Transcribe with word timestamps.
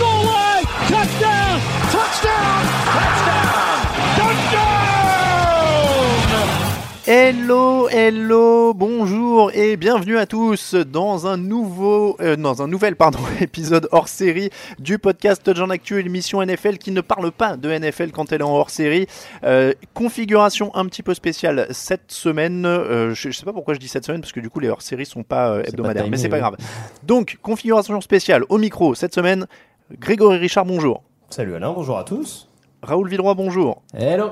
goal 0.00 0.24
line. 0.24 0.64
Touchdown. 0.88 1.60
Touchdown. 1.92 2.60
Touchdown. 2.96 3.76
Touchdown. 4.16 4.80
Hello, 7.06 7.88
hello, 7.88 8.72
bonjour 8.72 9.50
et 9.52 9.76
bienvenue 9.76 10.16
à 10.16 10.26
tous 10.26 10.74
dans 10.76 11.26
un 11.26 11.36
nouveau, 11.36 12.16
euh, 12.20 12.36
dans 12.36 12.62
un 12.62 12.68
nouvel 12.68 12.94
pardon 12.94 13.18
épisode 13.40 13.88
hors 13.90 14.06
série 14.06 14.50
du 14.78 14.98
podcast 14.98 15.42
Touchdown 15.42 15.72
Actu, 15.72 16.00
l'émission 16.00 16.40
NFL 16.44 16.78
qui 16.78 16.92
ne 16.92 17.00
parle 17.00 17.32
pas 17.32 17.56
de 17.56 17.68
NFL 17.68 18.12
quand 18.12 18.30
elle 18.30 18.42
est 18.42 18.44
en 18.44 18.54
hors 18.54 18.70
série. 18.70 19.06
Euh, 19.42 19.72
configuration 19.92 20.70
un 20.76 20.84
petit 20.86 21.02
peu 21.02 21.14
spéciale 21.14 21.66
cette 21.70 22.12
semaine. 22.12 22.64
euh, 22.64 23.12
je, 23.12 23.30
je 23.30 23.36
sais 23.36 23.44
pas 23.44 23.52
pourquoi 23.52 23.74
je 23.74 23.80
dis 23.80 23.88
cette 23.88 24.06
semaine 24.06 24.20
parce 24.20 24.32
que 24.32 24.40
du 24.40 24.48
coup 24.50 24.60
les 24.60 24.68
hors 24.68 24.82
séries 24.82 25.06
sont 25.06 25.24
pas 25.24 25.50
euh, 25.50 25.62
hebdomadaires, 25.66 26.04
timé, 26.04 26.16
mais 26.16 26.22
c'est 26.22 26.28
pas 26.28 26.38
grave. 26.38 26.56
Donc 27.02 27.38
configuration 27.42 28.00
spéciale 28.00 28.44
au 28.50 28.58
micro 28.58 28.94
cette 28.94 29.14
semaine. 29.14 29.46
Grégory 29.98 30.38
Richard, 30.38 30.66
bonjour. 30.66 31.02
Salut 31.30 31.54
Alain, 31.54 31.72
bonjour 31.72 31.98
à 31.98 32.04
tous. 32.04 32.48
Raoul 32.82 33.08
Villeroy, 33.08 33.34
bonjour. 33.34 33.82
Hello. 33.92 34.30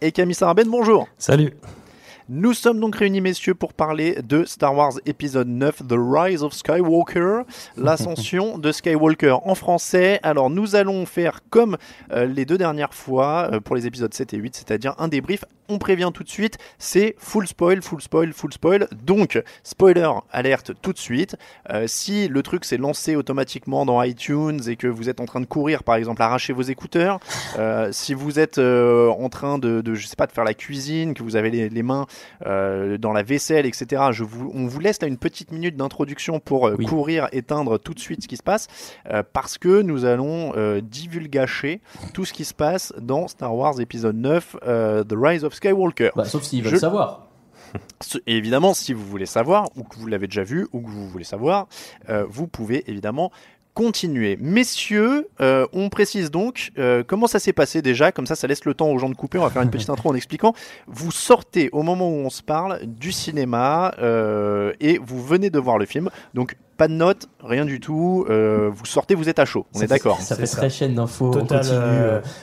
Et 0.00 0.12
Camille 0.12 0.34
Sarabène, 0.34 0.68
bonjour. 0.68 1.06
Salut. 1.18 1.54
Nous 2.30 2.52
sommes 2.52 2.78
donc 2.78 2.96
réunis, 2.96 3.22
messieurs, 3.22 3.54
pour 3.54 3.72
parler 3.72 4.18
de 4.22 4.44
Star 4.44 4.76
Wars 4.76 4.92
épisode 5.06 5.48
9, 5.48 5.88
The 5.88 5.94
Rise 5.96 6.42
of 6.42 6.52
Skywalker, 6.52 7.44
l'ascension 7.78 8.58
de 8.58 8.70
Skywalker 8.70 9.38
en 9.44 9.54
français. 9.54 10.20
Alors, 10.22 10.50
nous 10.50 10.76
allons 10.76 11.06
faire 11.06 11.40
comme 11.48 11.78
euh, 12.12 12.26
les 12.26 12.44
deux 12.44 12.58
dernières 12.58 12.92
fois 12.92 13.48
euh, 13.50 13.60
pour 13.60 13.76
les 13.76 13.86
épisodes 13.86 14.12
7 14.12 14.34
et 14.34 14.36
8, 14.36 14.56
c'est-à-dire 14.56 14.94
un 14.98 15.08
débrief. 15.08 15.46
On 15.70 15.78
prévient 15.78 16.10
tout 16.12 16.22
de 16.22 16.28
suite, 16.28 16.58
c'est 16.78 17.14
full 17.18 17.46
spoil, 17.46 17.80
full 17.80 18.02
spoil, 18.02 18.32
full 18.34 18.52
spoil. 18.52 18.88
Donc, 19.04 19.42
spoiler 19.64 20.10
alerte 20.30 20.72
tout 20.82 20.92
de 20.92 20.98
suite. 20.98 21.36
Euh, 21.70 21.86
si 21.86 22.28
le 22.28 22.42
truc 22.42 22.66
s'est 22.66 22.78
lancé 22.78 23.16
automatiquement 23.16 23.86
dans 23.86 24.02
iTunes 24.02 24.60
et 24.66 24.76
que 24.76 24.86
vous 24.86 25.08
êtes 25.08 25.20
en 25.20 25.26
train 25.26 25.40
de 25.40 25.46
courir, 25.46 25.82
par 25.82 25.94
exemple, 25.94 26.20
arracher 26.20 26.52
vos 26.52 26.62
écouteurs, 26.62 27.20
si 27.90 28.12
vous 28.12 28.38
êtes 28.38 28.58
en 28.58 29.28
train 29.30 29.58
de, 29.58 29.80
de, 29.80 29.94
je 29.94 30.06
sais 30.06 30.16
pas, 30.16 30.26
de 30.26 30.32
faire 30.32 30.44
la 30.44 30.54
cuisine, 30.54 31.14
que 31.14 31.22
vous 31.22 31.36
avez 31.36 31.50
les, 31.50 31.68
les 31.70 31.82
mains 31.82 32.06
euh, 32.46 32.98
dans 32.98 33.12
la 33.12 33.22
vaisselle, 33.22 33.66
etc. 33.66 34.02
Je 34.12 34.24
vous, 34.24 34.50
on 34.54 34.66
vous 34.66 34.80
laisse 34.80 35.00
là 35.02 35.08
une 35.08 35.18
petite 35.18 35.52
minute 35.52 35.76
d'introduction 35.76 36.40
pour 36.40 36.66
euh, 36.68 36.76
Oui. 36.78 36.86
courir, 36.86 37.28
éteindre 37.32 37.78
tout 37.78 37.94
de 37.94 38.00
suite 38.00 38.22
ce 38.22 38.28
qui 38.28 38.36
se 38.36 38.42
passe, 38.42 38.66
euh, 39.10 39.22
parce 39.32 39.58
que 39.58 39.82
nous 39.82 40.04
allons 40.04 40.52
euh, 40.56 40.80
divulgacher 40.82 41.80
tout 42.14 42.24
ce 42.24 42.32
qui 42.32 42.44
se 42.44 42.54
passe 42.54 42.92
dans 43.00 43.28
Star 43.28 43.54
Wars 43.54 43.80
épisode 43.80 44.16
9, 44.16 44.56
euh, 44.66 45.04
The 45.04 45.14
Rise 45.16 45.44
of 45.44 45.54
Skywalker. 45.54 46.10
Bah, 46.16 46.24
sauf 46.24 46.42
s'ils 46.42 46.62
veulent 46.62 46.72
Je- 46.74 46.78
savoir. 46.78 47.24
Et 48.26 48.36
évidemment, 48.38 48.72
si 48.72 48.94
vous 48.94 49.04
voulez 49.04 49.26
savoir, 49.26 49.66
ou 49.76 49.82
que 49.82 49.96
vous 49.96 50.06
l'avez 50.06 50.26
déjà 50.26 50.42
vu, 50.42 50.66
ou 50.72 50.80
que 50.80 50.88
vous 50.88 51.06
voulez 51.06 51.24
savoir, 51.24 51.66
euh, 52.08 52.24
vous 52.26 52.46
pouvez 52.46 52.88
évidemment 52.90 53.30
continuer. 53.78 54.36
Messieurs, 54.40 55.28
euh, 55.40 55.64
on 55.72 55.88
précise 55.88 56.32
donc 56.32 56.72
euh, 56.80 57.04
comment 57.06 57.28
ça 57.28 57.38
s'est 57.38 57.52
passé 57.52 57.80
déjà, 57.80 58.10
comme 58.10 58.26
ça 58.26 58.34
ça 58.34 58.48
laisse 58.48 58.64
le 58.64 58.74
temps 58.74 58.88
aux 58.88 58.98
gens 58.98 59.08
de 59.08 59.14
couper, 59.14 59.38
on 59.38 59.44
va 59.44 59.50
faire 59.50 59.62
une 59.62 59.70
petite 59.70 59.88
intro 59.94 60.10
en 60.10 60.16
expliquant. 60.16 60.52
Vous 60.88 61.12
sortez 61.12 61.70
au 61.70 61.84
moment 61.84 62.08
où 62.08 62.14
on 62.14 62.28
se 62.28 62.42
parle 62.42 62.80
du 62.84 63.12
cinéma 63.12 63.94
euh, 64.00 64.72
et 64.80 64.98
vous 64.98 65.22
venez 65.22 65.50
de 65.50 65.60
voir 65.60 65.78
le 65.78 65.86
film, 65.86 66.10
donc 66.34 66.56
pas 66.76 66.88
de 66.88 66.92
notes, 66.94 67.28
rien 67.40 67.64
du 67.64 67.78
tout, 67.78 68.26
euh, 68.28 68.68
vous 68.68 68.84
sortez, 68.84 69.14
vous 69.14 69.28
êtes 69.28 69.38
à 69.38 69.44
chaud, 69.44 69.64
on 69.72 69.78
Ça 69.78 69.84
est 69.84 69.88
d'accord 69.88 70.20
Ça 70.20 70.34
fait 70.34 70.46
C'est 70.46 70.56
très 70.56 70.70
chaîne 70.70 70.96
d'infos. 70.96 71.30
On 71.36 71.46
continue. 71.46 71.78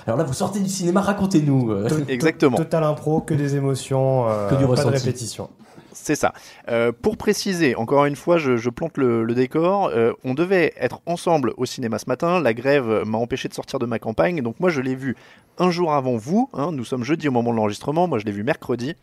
Alors 0.07 0.17
là, 0.17 0.23
vous 0.23 0.33
sortez 0.33 0.61
du 0.61 0.69
cinéma, 0.69 1.01
racontez-nous. 1.01 1.85
Exactement. 2.07 2.55
Total 2.55 2.85
impro, 2.85 3.19
que 3.19 3.33
des 3.33 3.57
émotions, 3.57 4.29
euh, 4.29 4.49
Que 4.49 4.55
du 4.55 4.65
pas 4.65 4.85
de 4.85 4.89
répétition. 4.89 5.49
C'est 5.97 6.15
ça. 6.15 6.33
Euh, 6.69 6.91
pour 6.91 7.15
préciser, 7.17 7.73
encore 7.75 8.05
une 8.05 8.17
fois, 8.17 8.37
je, 8.37 8.57
je 8.57 8.69
plante 8.69 8.97
le, 8.97 9.23
le 9.23 9.33
décor. 9.33 9.87
euh, 9.87 10.11
on 10.25 10.33
devait 10.33 10.73
être 10.77 10.99
ensemble 11.05 11.53
au 11.57 11.65
cinéma 11.65 11.97
ce 11.99 12.05
matin. 12.07 12.41
La 12.41 12.53
grève 12.53 13.03
m'a 13.05 13.17
empêché 13.17 13.47
de 13.47 13.53
sortir 13.53 13.79
de 13.79 13.85
ma 13.85 13.97
campagne. 13.97 14.41
Donc 14.41 14.59
moi, 14.59 14.69
je 14.69 14.81
l'ai 14.81 14.95
vu 14.95 15.15
un 15.57 15.71
jour 15.71 15.93
avant 15.93 16.17
vous. 16.17 16.49
hein. 16.53 16.71
nous 16.73 16.83
sommes 16.83 17.03
jeudi 17.05 17.27
au 17.29 17.31
moment 17.31 17.51
de 17.51 17.55
l'enregistrement. 17.55 18.07
Moi, 18.07 18.19
je 18.19 18.25
l'ai 18.25 18.33
vu 18.33 18.43
mercredi. 18.43 18.95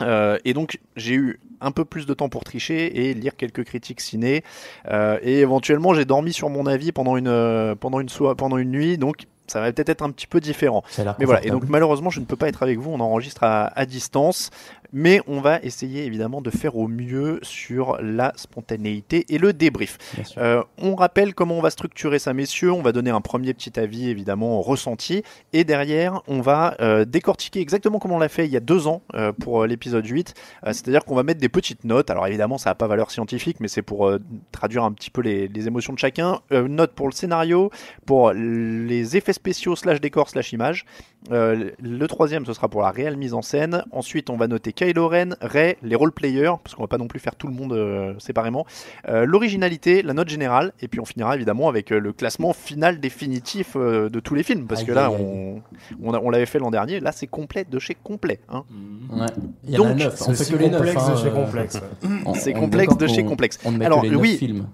Euh, 0.00 0.38
et 0.44 0.54
donc 0.54 0.78
j'ai 0.94 1.14
eu 1.14 1.40
un 1.60 1.72
peu 1.72 1.84
plus 1.84 2.06
de 2.06 2.14
temps 2.14 2.28
pour 2.28 2.44
tricher 2.44 3.08
et 3.08 3.14
lire 3.14 3.34
quelques 3.36 3.64
critiques 3.64 4.00
ciné 4.00 4.44
Euh, 4.88 5.18
et 5.22 5.40
éventuellement 5.40 5.92
j'ai 5.92 6.04
dormi 6.04 6.32
sur 6.32 6.50
mon 6.50 6.66
avis 6.66 6.92
pendant 6.92 7.16
une 7.16 7.26
euh, 7.26 7.74
pendant 7.74 7.98
une 7.98 8.08
soie, 8.08 8.36
pendant 8.36 8.58
une 8.58 8.70
nuit 8.70 8.96
donc 8.96 9.24
ça 9.48 9.60
va 9.60 9.72
peut-être 9.72 9.88
être 9.88 10.02
un 10.02 10.10
petit 10.10 10.26
peu 10.26 10.38
différent. 10.40 10.84
Mais 11.18 11.24
voilà, 11.24 11.40
et 11.42 11.50
donc 11.50 11.64
malheureusement, 11.70 12.10
je 12.10 12.20
ne 12.20 12.26
peux 12.26 12.36
pas 12.36 12.48
être 12.48 12.62
avec 12.62 12.78
vous, 12.78 12.90
on 12.90 13.00
enregistre 13.00 13.42
à, 13.44 13.68
à 13.76 13.86
distance, 13.86 14.50
mais 14.92 15.20
on 15.26 15.40
va 15.40 15.60
essayer 15.62 16.04
évidemment 16.04 16.40
de 16.40 16.50
faire 16.50 16.76
au 16.76 16.88
mieux 16.88 17.38
sur 17.42 17.98
la 18.00 18.32
spontanéité 18.36 19.26
et 19.28 19.38
le 19.38 19.52
débrief. 19.52 19.98
Euh, 20.38 20.62
on 20.78 20.94
rappelle 20.94 21.34
comment 21.34 21.56
on 21.56 21.60
va 21.60 21.70
structurer 21.70 22.18
ça, 22.18 22.32
messieurs. 22.32 22.72
On 22.72 22.82
va 22.82 22.92
donner 22.92 23.10
un 23.10 23.20
premier 23.20 23.54
petit 23.54 23.78
avis, 23.78 24.08
évidemment, 24.08 24.60
ressenti. 24.60 25.22
Et 25.52 25.64
derrière, 25.64 26.22
on 26.26 26.40
va 26.40 26.76
euh, 26.80 27.04
décortiquer 27.04 27.60
exactement 27.60 27.98
comme 27.98 28.12
on 28.12 28.18
l'a 28.18 28.28
fait 28.28 28.46
il 28.46 28.52
y 28.52 28.56
a 28.56 28.60
deux 28.60 28.86
ans 28.86 29.02
euh, 29.14 29.32
pour 29.32 29.66
l'épisode 29.66 30.06
8. 30.06 30.34
Euh, 30.66 30.72
C'est-à-dire 30.72 31.04
qu'on 31.04 31.14
va 31.14 31.22
mettre 31.22 31.40
des 31.40 31.48
petites 31.48 31.84
notes. 31.84 32.10
Alors 32.10 32.26
évidemment, 32.26 32.58
ça 32.58 32.70
n'a 32.70 32.74
pas 32.74 32.86
valeur 32.86 33.10
scientifique, 33.10 33.60
mais 33.60 33.68
c'est 33.68 33.82
pour 33.82 34.10
traduire 34.52 34.84
un 34.84 34.92
petit 34.92 35.10
peu 35.10 35.20
les, 35.20 35.48
les 35.48 35.66
émotions 35.66 35.92
de 35.92 35.98
chacun. 35.98 36.40
Note 36.50 36.92
pour 36.92 37.06
le 37.06 37.12
scénario, 37.12 37.70
pour 38.06 38.32
les 38.32 39.16
effets 39.16 39.32
spéciaux 39.32 39.76
slash 39.76 40.00
décor 40.00 40.28
slash 40.28 40.52
image. 40.52 40.84
Le 41.30 42.06
troisième, 42.06 42.46
ce 42.46 42.52
sera 42.52 42.68
pour 42.68 42.82
la 42.82 42.90
réelle 42.90 43.16
mise 43.16 43.34
en 43.34 43.42
scène. 43.42 43.84
Ensuite, 43.92 44.30
on 44.30 44.36
va 44.36 44.46
noter 44.48 44.72
Kylo 44.78 45.08
Ren, 45.08 45.30
Rey, 45.40 45.76
les 45.82 45.96
role-players, 45.96 46.52
parce 46.62 46.76
qu'on 46.76 46.82
va 46.82 46.86
pas 46.86 46.98
non 46.98 47.08
plus 47.08 47.18
faire 47.18 47.34
tout 47.34 47.48
le 47.48 47.52
monde 47.52 47.72
euh, 47.72 48.14
séparément. 48.20 48.64
Euh, 49.08 49.24
L'originalité, 49.26 50.02
la 50.02 50.14
note 50.14 50.28
générale, 50.28 50.72
et 50.80 50.86
puis 50.86 51.00
on 51.00 51.04
finira 51.04 51.34
évidemment 51.34 51.68
avec 51.68 51.90
euh, 51.90 51.98
le 51.98 52.12
classement 52.12 52.52
final 52.52 53.00
définitif 53.00 53.72
euh, 53.74 54.08
de 54.08 54.20
tous 54.20 54.36
les 54.36 54.44
films, 54.44 54.68
parce 54.68 54.82
Aïe, 54.82 54.86
que 54.86 54.92
là, 54.92 55.06
aïe, 55.08 55.14
aïe. 55.16 55.62
on, 56.00 56.14
on, 56.14 56.30
l'avait 56.30 56.46
fait 56.46 56.60
l'an 56.60 56.70
dernier. 56.70 57.00
Là, 57.00 57.10
c'est 57.10 57.26
complet 57.26 57.66
de 57.68 57.78
chez 57.80 57.96
complet. 57.96 58.38
hein. 58.48 58.62
Ouais. 59.12 59.26
Il 59.64 59.74
y 59.74 59.78
en 59.78 59.84
a 59.84 59.88
Donc, 59.88 59.98
neuf. 59.98 60.14
C'est 60.16 60.22
On 60.22 60.26
fait 60.26 60.40
aussi 60.42 60.52
que 60.52 60.56
les 60.58 60.68
neuf. 60.70 60.76
complexe 60.78 61.02
hein, 61.08 61.12
de 61.12 61.16
chez 61.18 61.30
complexe. 61.30 61.80
on- 62.24 62.34
C'est 62.34 62.52
complexe 62.52 62.96
de 62.96 63.06
chez 63.08 63.24
complexe. 63.24 63.58
On 63.64 63.72
ne 63.72 63.78
met 63.78 63.86
Alors, 63.86 64.02
que 64.02 64.06
les 64.06 64.14
oui. 64.14 64.36
films. 64.36 64.68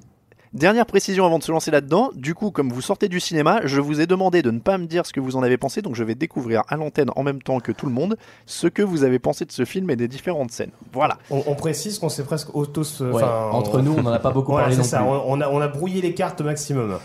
Dernière 0.54 0.86
précision 0.86 1.26
avant 1.26 1.40
de 1.40 1.42
se 1.42 1.50
lancer 1.50 1.72
là-dedans. 1.72 2.10
Du 2.14 2.32
coup, 2.34 2.52
comme 2.52 2.72
vous 2.72 2.80
sortez 2.80 3.08
du 3.08 3.18
cinéma, 3.18 3.62
je 3.64 3.80
vous 3.80 4.00
ai 4.00 4.06
demandé 4.06 4.40
de 4.40 4.52
ne 4.52 4.60
pas 4.60 4.78
me 4.78 4.86
dire 4.86 5.04
ce 5.04 5.12
que 5.12 5.18
vous 5.18 5.34
en 5.34 5.42
avez 5.42 5.56
pensé, 5.56 5.82
donc 5.82 5.96
je 5.96 6.04
vais 6.04 6.14
découvrir 6.14 6.62
à 6.68 6.76
l'antenne 6.76 7.10
en 7.16 7.24
même 7.24 7.42
temps 7.42 7.58
que 7.58 7.72
tout 7.72 7.86
le 7.86 7.92
monde 7.92 8.16
ce 8.46 8.68
que 8.68 8.80
vous 8.80 9.02
avez 9.02 9.18
pensé 9.18 9.44
de 9.44 9.50
ce 9.50 9.64
film 9.64 9.90
et 9.90 9.96
des 9.96 10.06
différentes 10.06 10.52
scènes. 10.52 10.70
Voilà. 10.92 11.18
On, 11.28 11.42
on 11.48 11.56
précise 11.56 11.98
qu'on 11.98 12.08
s'est 12.08 12.22
presque 12.22 12.54
autos. 12.54 12.84
Ouais, 13.02 13.10
enfin, 13.14 13.48
entre 13.50 13.80
on- 13.80 13.82
nous, 13.82 13.94
on 13.98 14.02
n'en 14.02 14.12
a 14.12 14.20
pas 14.20 14.30
beaucoup 14.30 14.52
Voilà, 14.52 14.68
parlé 14.68 14.76
c'est 14.76 14.82
non 14.82 14.88
ça. 14.88 14.98
plus. 14.98 15.06
On, 15.26 15.40
a, 15.40 15.48
on 15.48 15.60
a 15.60 15.66
brouillé 15.66 16.00
les 16.00 16.14
cartes 16.14 16.40
au 16.40 16.44
maximum. 16.44 16.98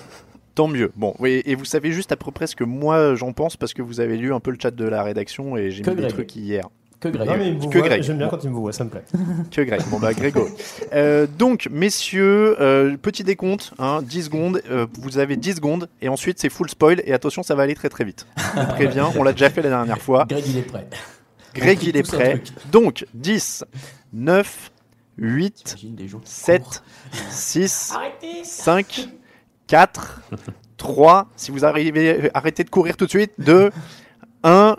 Tant 0.53 0.67
mieux. 0.67 0.91
Bon, 0.95 1.15
oui, 1.17 1.41
et 1.45 1.55
vous 1.55 1.65
savez 1.65 1.91
juste 1.91 2.11
à 2.11 2.17
peu 2.17 2.29
près 2.31 2.45
ce 2.45 2.55
que 2.55 2.63
moi 2.63 3.15
j'en 3.15 3.33
pense 3.33 3.57
parce 3.57 3.73
que 3.73 3.81
vous 3.81 3.99
avez 3.99 4.17
lu 4.17 4.31
un 4.31 4.39
peu 4.39 4.51
le 4.51 4.57
chat 4.61 4.71
de 4.71 4.85
la 4.85 5.01
rédaction 5.01 5.57
et 5.57 5.71
j'ai 5.71 5.81
mis 5.81 5.89
des 5.95 6.01
Greg. 6.01 6.13
trucs 6.13 6.35
hier. 6.35 6.67
Que 6.99 7.07
Greg. 7.07 7.27
Non, 7.29 7.37
mais 7.37 7.47
il 7.47 7.55
me 7.57 7.59
que 7.69 7.77
voit, 7.77 7.87
Greg. 7.87 8.03
J'aime 8.03 8.17
bien 8.17 8.27
quand 8.27 8.43
il 8.43 8.49
me 8.49 8.55
voit, 8.55 8.73
ça 8.73 8.83
me 8.83 8.89
plaît. 8.89 9.03
Que 9.51 9.61
Greg. 9.61 9.81
Bon 9.89 9.99
bah 9.99 10.13
Grégory. 10.13 10.51
Euh, 10.93 11.27
donc 11.37 11.69
messieurs, 11.71 12.57
euh, 12.61 12.97
petit 12.97 13.23
décompte, 13.23 13.71
hein, 13.79 14.01
10 14.01 14.23
secondes. 14.25 14.61
euh, 14.69 14.85
vous 14.99 15.17
avez 15.17 15.37
10 15.37 15.55
secondes 15.55 15.89
et 16.01 16.09
ensuite 16.09 16.39
c'est 16.39 16.49
full 16.49 16.69
spoil 16.69 17.01
et 17.05 17.13
attention 17.13 17.41
ça 17.41 17.55
va 17.55 17.63
aller 17.63 17.75
très 17.75 17.89
très 17.89 18.03
vite. 18.03 18.27
On 18.55 18.65
prévient, 18.75 19.05
on 19.15 19.23
l'a 19.23 19.31
déjà 19.31 19.49
fait 19.49 19.61
la 19.61 19.69
dernière 19.69 19.99
fois. 19.99 20.25
Greg, 20.27 20.45
il 20.47 20.57
est 20.57 20.61
prêt. 20.63 20.87
Greg 21.55 21.81
il 21.83 21.95
est 21.95 22.03
tous 22.03 22.15
un 22.15 22.17
prêt. 22.17 22.41
Donc 22.71 23.05
10, 23.13 23.63
9, 24.13 24.71
8, 25.17 25.53
T'imagines 25.63 25.95
des 25.95 26.07
jours 26.07 26.21
qui 26.21 26.31
7, 26.31 26.61
courent. 26.63 26.73
6, 27.29 27.93
5, 28.43 29.09
4, 29.67 30.21
3. 30.77 31.27
Si 31.37 31.51
vous 31.51 31.63
arrivez, 31.63 32.29
arrêtez 32.33 32.63
de 32.65 32.69
courir 32.69 32.97
tout 32.97 33.05
de 33.05 33.09
suite. 33.09 33.31
2, 33.39 33.71
1. 34.43 34.77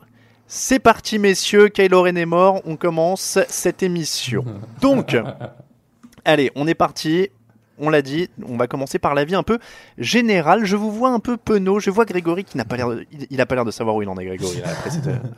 C'est 0.52 0.81
parti, 0.81 1.20
messieurs. 1.20 1.69
Kylo 1.69 2.02
Ren 2.02 2.17
est 2.17 2.26
mort. 2.26 2.61
On 2.64 2.75
commence 2.75 3.38
cette 3.49 3.85
émission. 3.85 4.44
Donc, 4.82 5.17
allez, 6.25 6.50
on 6.56 6.67
est 6.67 6.75
parti. 6.75 7.29
On 7.82 7.88
l'a 7.88 8.02
dit, 8.02 8.29
on 8.47 8.56
va 8.56 8.67
commencer 8.67 8.99
par 8.99 9.14
l'avis 9.14 9.37
un 9.37 9.44
peu 9.44 9.58
général. 9.97 10.64
Je 10.64 10.75
vous 10.75 10.91
vois 10.91 11.11
un 11.11 11.20
peu 11.20 11.37
penaud. 11.37 11.79
Je 11.79 11.91
vois 11.91 12.05
Grégory 12.05 12.43
qui 12.43 12.56
n'a 12.58 12.64
pas 12.64 12.76
l'air, 12.76 12.88
de- 12.91 13.06
il, 13.31 13.41
a 13.41 13.47
pas 13.47 13.55
l'air 13.55 13.64
de 13.64 13.70
savoir 13.70 13.94
où 13.94 14.02
il 14.02 14.08
en 14.08 14.19
est, 14.19 14.26
Grégory, 14.26 14.56
là, 14.58 14.69
après 14.70 14.91
cette, 14.91 15.06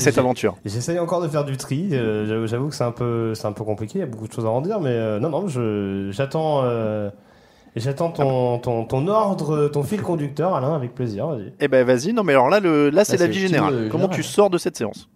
après 0.00 0.18
aventure. 0.18 0.56
J'essaye 0.64 0.98
encore 0.98 1.20
de 1.22 1.28
faire 1.28 1.44
du 1.44 1.56
tri. 1.58 1.90
euh, 1.92 2.46
j'avoue- 2.46 2.68
que 2.70 2.74
c'est 2.74 2.82
un 2.84 2.90
peu, 2.90 3.34
c'est 3.34 3.46
un 3.46 3.52
peu 3.52 3.64
compliqué. 3.64 3.98
Il 3.98 4.00
y 4.00 4.04
a 4.04 4.06
beaucoup 4.06 4.26
de 4.26 4.32
choses 4.32 4.46
à 4.46 4.48
en 4.48 4.62
dire, 4.62 4.80
mais 4.80 4.90
euh, 4.90 5.20
non, 5.20 5.28
non, 5.28 5.46
j'attends, 6.10 6.62
euh, 6.64 7.10
j'attends 7.80 8.10
ton, 8.10 8.58
ton, 8.58 8.84
ton 8.84 9.08
ordre, 9.08 9.68
ton 9.68 9.82
fil 9.82 10.02
conducteur, 10.02 10.54
Alain, 10.54 10.74
avec 10.74 10.94
plaisir. 10.94 11.26
Vas-y. 11.28 11.52
Eh 11.60 11.68
ben, 11.68 11.84
vas-y. 11.86 12.12
Non, 12.12 12.22
mais 12.22 12.32
alors 12.32 12.48
là, 12.48 12.60
le, 12.60 12.90
là, 12.90 13.04
c'est 13.04 13.12
Là, 13.14 13.18
c'est 13.18 13.26
l'avis 13.26 13.40
le 13.40 13.46
général. 13.48 13.74
film, 13.74 13.84
euh, 13.84 13.88
Comment 13.90 14.04
général. 14.04 14.16
tu 14.16 14.22
sors 14.22 14.50
de 14.50 14.58
cette 14.58 14.76
séance? 14.76 15.08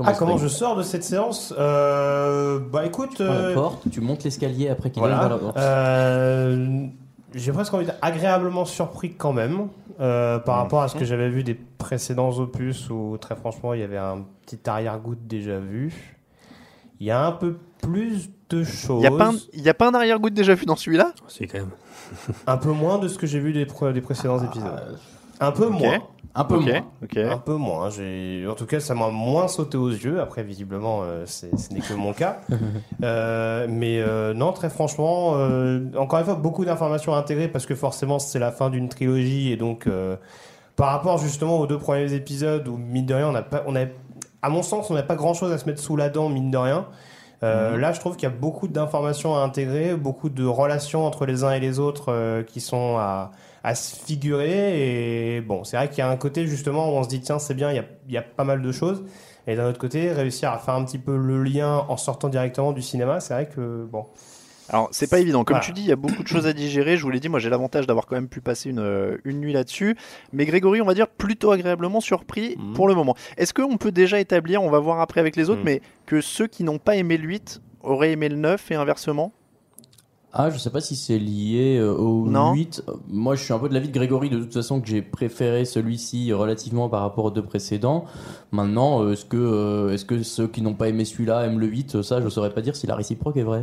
Ah, 0.00 0.12
ça 0.12 0.18
comment 0.18 0.36
je 0.38 0.46
sors 0.46 0.76
de 0.76 0.82
cette 0.84 1.02
séance? 1.02 1.52
Euh, 1.58 2.60
Bah, 2.72 2.86
écoute. 2.86 3.14
Tu 3.16 3.24
prends 3.24 3.32
la 3.32 3.38
euh, 3.40 3.54
porte, 3.54 3.90
tu 3.90 4.00
montes 4.00 4.22
l'escalier 4.24 4.68
après 4.68 4.90
qu'il 4.90 5.00
Voilà. 5.00 5.28
la 5.28 5.36
porte. 5.36 5.56
Euh, 5.56 6.86
j'ai 7.34 7.52
presque 7.52 7.74
envie 7.74 7.84
d'être 7.86 7.98
agréablement 8.00 8.64
surpris 8.64 9.12
quand 9.14 9.32
même 9.32 9.68
euh, 10.00 10.38
par 10.38 10.56
rapport 10.58 10.82
à 10.82 10.88
ce 10.88 10.94
que 10.96 11.04
j'avais 11.04 11.28
vu 11.28 11.42
des 11.42 11.54
précédents 11.54 12.30
opus 12.38 12.88
où 12.90 13.16
très 13.20 13.34
franchement 13.34 13.74
il 13.74 13.80
y 13.80 13.82
avait 13.82 13.98
un 13.98 14.24
petit 14.46 14.60
arrière-goût 14.70 15.16
déjà 15.16 15.58
vu. 15.58 16.16
Il 17.00 17.06
y 17.06 17.10
a 17.10 17.26
un 17.26 17.32
peu 17.32 17.56
plus 17.82 18.30
de 18.50 18.64
choses. 18.64 19.02
Il 19.04 19.08
n'y 19.10 19.14
a, 19.14 19.18
pas 19.18 19.28
un- 19.30 19.36
y 19.54 19.68
a 19.68 19.74
pas 19.74 19.88
un 19.88 19.94
arrière-goût 19.94 20.30
déjà 20.30 20.54
vu 20.54 20.64
dans 20.66 20.76
celui-là? 20.76 21.12
C'est 21.28 21.46
quand 21.46 21.58
même. 21.58 21.70
Un 22.46 22.56
peu 22.56 22.70
moins 22.70 22.98
de 22.98 23.08
ce 23.08 23.18
que 23.18 23.26
j'ai 23.26 23.38
vu 23.40 23.52
des, 23.52 23.66
pré- 23.66 23.92
des 23.92 24.00
précédents 24.00 24.42
épisodes. 24.42 24.98
Un 25.40 25.52
peu 25.52 25.68
moins. 25.68 25.98
Un 26.34 26.44
peu 26.44 26.56
Ok, 26.56 26.66
moins. 27.16 27.30
Un 27.32 27.38
peu 27.38 27.54
moins. 27.54 27.90
J'ai, 27.90 28.46
en 28.48 28.54
tout 28.54 28.66
cas, 28.66 28.80
ça 28.80 28.94
m'a 28.94 29.08
moins 29.10 29.48
sauté 29.48 29.76
aux 29.76 29.88
yeux. 29.90 30.20
Après, 30.20 30.42
visiblement, 30.42 31.00
euh, 31.02 31.24
ce 31.26 31.46
n'est 31.72 31.80
que 31.80 31.94
mon 31.94 32.12
cas. 32.12 32.40
Euh, 33.04 33.66
mais 33.68 34.00
euh, 34.00 34.34
non, 34.34 34.52
très 34.52 34.70
franchement, 34.70 35.34
euh, 35.36 35.80
encore 35.96 36.18
une 36.18 36.24
fois, 36.24 36.34
beaucoup 36.34 36.64
d'informations 36.64 37.14
à 37.14 37.18
intégrer 37.18 37.46
parce 37.48 37.64
que 37.66 37.74
forcément, 37.76 38.18
c'est 38.18 38.38
la 38.40 38.50
fin 38.50 38.70
d'une 38.70 38.88
trilogie 38.88 39.52
et 39.52 39.56
donc, 39.56 39.86
euh, 39.86 40.16
par 40.74 40.90
rapport 40.90 41.18
justement 41.18 41.58
aux 41.60 41.66
deux 41.66 41.78
premiers 41.78 42.12
épisodes 42.12 42.66
où 42.66 42.76
mine 42.76 43.06
de 43.06 43.14
rien, 43.14 43.28
on 43.28 43.34
a 43.36 43.42
pas, 43.42 43.62
on 43.66 43.76
a, 43.76 43.84
à 44.42 44.48
mon 44.48 44.62
sens, 44.62 44.90
on 44.90 44.94
n'a 44.94 45.02
pas 45.02 45.16
grand 45.16 45.34
chose 45.34 45.52
à 45.52 45.58
se 45.58 45.66
mettre 45.66 45.80
sous 45.80 45.96
la 45.96 46.08
dent, 46.08 46.28
mine 46.28 46.50
de 46.50 46.56
rien. 46.58 46.86
Euh, 47.42 47.76
Là, 47.76 47.92
je 47.92 48.00
trouve 48.00 48.16
qu'il 48.16 48.28
y 48.28 48.32
a 48.32 48.34
beaucoup 48.34 48.68
d'informations 48.68 49.36
à 49.36 49.40
intégrer, 49.40 49.94
beaucoup 49.94 50.28
de 50.28 50.44
relations 50.44 51.06
entre 51.06 51.24
les 51.26 51.44
uns 51.44 51.52
et 51.52 51.60
les 51.60 51.78
autres 51.78 52.12
euh, 52.12 52.42
qui 52.42 52.60
sont 52.60 52.96
à, 52.98 53.30
à 53.62 53.74
se 53.74 53.94
figurer. 53.94 55.36
Et 55.36 55.40
bon, 55.40 55.64
c'est 55.64 55.76
vrai 55.76 55.88
qu'il 55.88 55.98
y 55.98 56.02
a 56.02 56.10
un 56.10 56.16
côté 56.16 56.46
justement 56.46 56.88
où 56.88 56.96
on 56.96 57.02
se 57.04 57.08
dit 57.08 57.20
tiens, 57.20 57.38
c'est 57.38 57.54
bien, 57.54 57.70
il 57.70 57.76
y 57.76 57.80
a, 57.80 57.84
il 58.08 58.14
y 58.14 58.18
a 58.18 58.22
pas 58.22 58.44
mal 58.44 58.60
de 58.62 58.72
choses. 58.72 59.04
Et 59.46 59.56
d'un 59.56 59.68
autre 59.68 59.78
côté, 59.78 60.12
réussir 60.12 60.50
à 60.52 60.58
faire 60.58 60.74
un 60.74 60.84
petit 60.84 60.98
peu 60.98 61.16
le 61.16 61.42
lien 61.42 61.84
en 61.88 61.96
sortant 61.96 62.28
directement 62.28 62.72
du 62.72 62.82
cinéma, 62.82 63.20
c'est 63.20 63.34
vrai 63.34 63.46
que 63.48 63.86
bon. 63.90 64.06
Alors, 64.70 64.88
c'est 64.90 65.08
pas 65.08 65.18
évident. 65.20 65.44
Comme 65.44 65.54
Voilà. 65.54 65.64
tu 65.66 65.72
dis, 65.72 65.80
il 65.82 65.86
y 65.88 65.92
a 65.92 65.96
beaucoup 65.96 66.22
de 66.22 66.28
choses 66.28 66.46
à 66.46 66.52
digérer. 66.52 66.96
Je 66.96 67.02
vous 67.02 67.10
l'ai 67.10 67.20
dit, 67.20 67.28
moi 67.28 67.40
j'ai 67.40 67.48
l'avantage 67.50 67.86
d'avoir 67.86 68.06
quand 68.06 68.16
même 68.16 68.28
pu 68.28 68.40
passer 68.40 68.70
une, 68.70 68.80
euh, 68.80 69.16
une 69.24 69.40
nuit 69.40 69.52
là-dessus. 69.52 69.96
Mais 70.32 70.44
Grégory, 70.44 70.80
on 70.82 70.84
va 70.86 70.94
dire 70.94 71.08
plutôt 71.08 71.50
agréablement 71.52 72.00
surpris 72.00 72.56
Mhm. 72.58 72.74
pour 72.74 72.86
le 72.88 72.94
moment. 72.94 73.14
Est-ce 73.36 73.54
qu'on 73.54 73.76
peut 73.78 73.92
déjà 73.92 74.20
établir, 74.20 74.62
on 74.62 74.70
va 74.70 74.78
voir 74.78 75.00
après 75.00 75.20
avec 75.20 75.36
les 75.36 75.48
autres, 75.50 75.60
Mhm. 75.60 75.64
mais 75.66 75.82
que 76.06 76.20
ceux 76.20 76.46
qui 76.46 76.64
n'ont 76.64 76.78
pas 76.78 76.96
aimé 76.96 77.16
le 77.16 77.24
8 77.26 77.60
auraient 77.82 78.12
aimé 78.12 78.28
le 78.28 78.36
9 78.36 78.70
et 78.70 78.74
inversement? 78.74 79.32
Ah, 80.30 80.50
je 80.50 80.58
sais 80.58 80.68
pas 80.68 80.82
si 80.82 80.94
c'est 80.94 81.18
lié 81.18 81.78
euh, 81.78 81.94
au 81.94 82.26
Non. 82.28 82.52
8. 82.52 82.82
Euh, 82.86 82.92
Moi, 83.08 83.34
je 83.34 83.42
suis 83.44 83.54
un 83.54 83.58
peu 83.58 83.70
de 83.70 83.72
l'avis 83.74 83.88
de 83.88 83.94
Grégory, 83.94 84.28
de 84.28 84.38
toute 84.38 84.52
façon, 84.52 84.82
que 84.82 84.86
j'ai 84.86 85.00
préféré 85.00 85.64
celui-ci 85.64 86.34
relativement 86.34 86.90
par 86.90 87.00
rapport 87.00 87.24
aux 87.24 87.30
deux 87.30 87.42
précédents. 87.42 88.04
Maintenant, 88.52 89.02
euh, 89.02 89.12
est-ce 89.12 89.24
que, 89.24 89.38
euh, 89.38 89.94
est-ce 89.94 90.04
que 90.04 90.22
ceux 90.22 90.46
qui 90.46 90.60
n'ont 90.60 90.74
pas 90.74 90.88
aimé 90.90 91.06
celui-là 91.06 91.46
aiment 91.46 91.58
le 91.58 91.66
8 91.66 91.94
Euh, 91.94 92.02
Ça, 92.02 92.20
je 92.20 92.28
saurais 92.28 92.52
pas 92.52 92.60
dire 92.60 92.76
si 92.76 92.86
la 92.86 92.94
réciproque 92.94 93.38
est 93.38 93.42
vraie. 93.42 93.62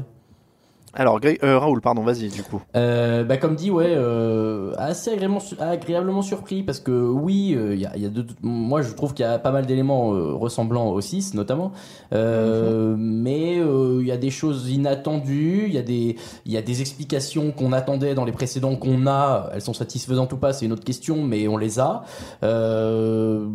Alors, 0.97 1.19
euh, 1.25 1.59
Raoul, 1.59 1.81
pardon, 1.81 2.03
vas-y 2.03 2.29
du 2.29 2.41
coup. 2.41 2.61
Euh, 2.75 3.25
bah 3.25 3.35
comme 3.35 3.55
dit, 3.55 3.69
ouais, 3.69 3.93
euh, 3.95 4.73
assez 4.77 5.11
agréablement, 5.11 5.41
su- 5.41 5.55
agréablement 5.59 6.21
surpris 6.21 6.63
parce 6.63 6.79
que 6.79 6.91
oui, 6.91 7.49
il 7.73 7.79
y 7.81 7.85
a, 7.85 7.91
il 7.97 8.01
y 8.01 8.05
a 8.05 8.09
de- 8.09 8.25
moi 8.41 8.81
je 8.81 8.93
trouve 8.93 9.13
qu'il 9.13 9.25
y 9.25 9.27
a 9.27 9.37
pas 9.37 9.51
mal 9.51 9.65
d'éléments 9.65 10.09
ressemblants 10.37 10.87
au 10.89 11.01
6 11.01 11.33
notamment, 11.33 11.73
Euh, 12.13 12.95
mais 12.97 13.57
il 13.57 14.07
y 14.07 14.11
a 14.11 14.17
des 14.17 14.29
choses 14.29 14.69
inattendues, 14.71 15.65
il 15.67 15.73
y 15.73 15.77
a 15.77 15.81
des, 15.81 16.15
il 16.45 16.51
y 16.53 16.57
a 16.57 16.61
des 16.61 16.79
explications 16.79 17.51
qu'on 17.51 17.73
attendait 17.73 18.15
dans 18.15 18.23
les 18.25 18.31
précédents 18.31 18.75
qu'on 18.77 19.05
a, 19.05 19.49
elles 19.53 19.61
sont 19.61 19.73
satisfaisantes 19.73 20.31
ou 20.31 20.37
pas, 20.37 20.53
c'est 20.53 20.65
une 20.65 20.71
autre 20.71 20.85
question, 20.85 21.21
mais 21.23 21.47
on 21.49 21.57
les 21.57 21.77
a. 21.79 22.03
Euh, 22.43 23.47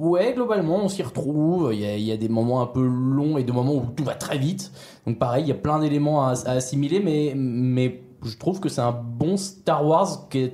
Ouais, 0.00 0.32
globalement, 0.34 0.84
on 0.84 0.88
s'y 0.88 1.02
retrouve. 1.02 1.74
Il 1.74 1.80
y, 1.80 1.86
a, 1.86 1.96
il 1.96 2.02
y 2.02 2.12
a 2.12 2.16
des 2.16 2.28
moments 2.28 2.62
un 2.62 2.66
peu 2.66 2.82
longs 2.82 3.36
et 3.36 3.44
des 3.44 3.52
moments 3.52 3.74
où 3.74 3.86
tout 3.94 4.04
va 4.04 4.14
très 4.14 4.38
vite. 4.38 4.72
Donc 5.06 5.18
pareil, 5.18 5.44
il 5.44 5.48
y 5.48 5.52
a 5.52 5.56
plein 5.56 5.78
d'éléments 5.78 6.26
à, 6.26 6.30
à 6.46 6.52
assimiler, 6.52 7.00
mais, 7.00 7.34
mais 7.36 8.02
je 8.24 8.36
trouve 8.36 8.60
que 8.60 8.68
c'est 8.68 8.80
un 8.80 8.92
bon 8.92 9.36
Star 9.36 9.86
Wars 9.86 10.28
que, 10.28 10.50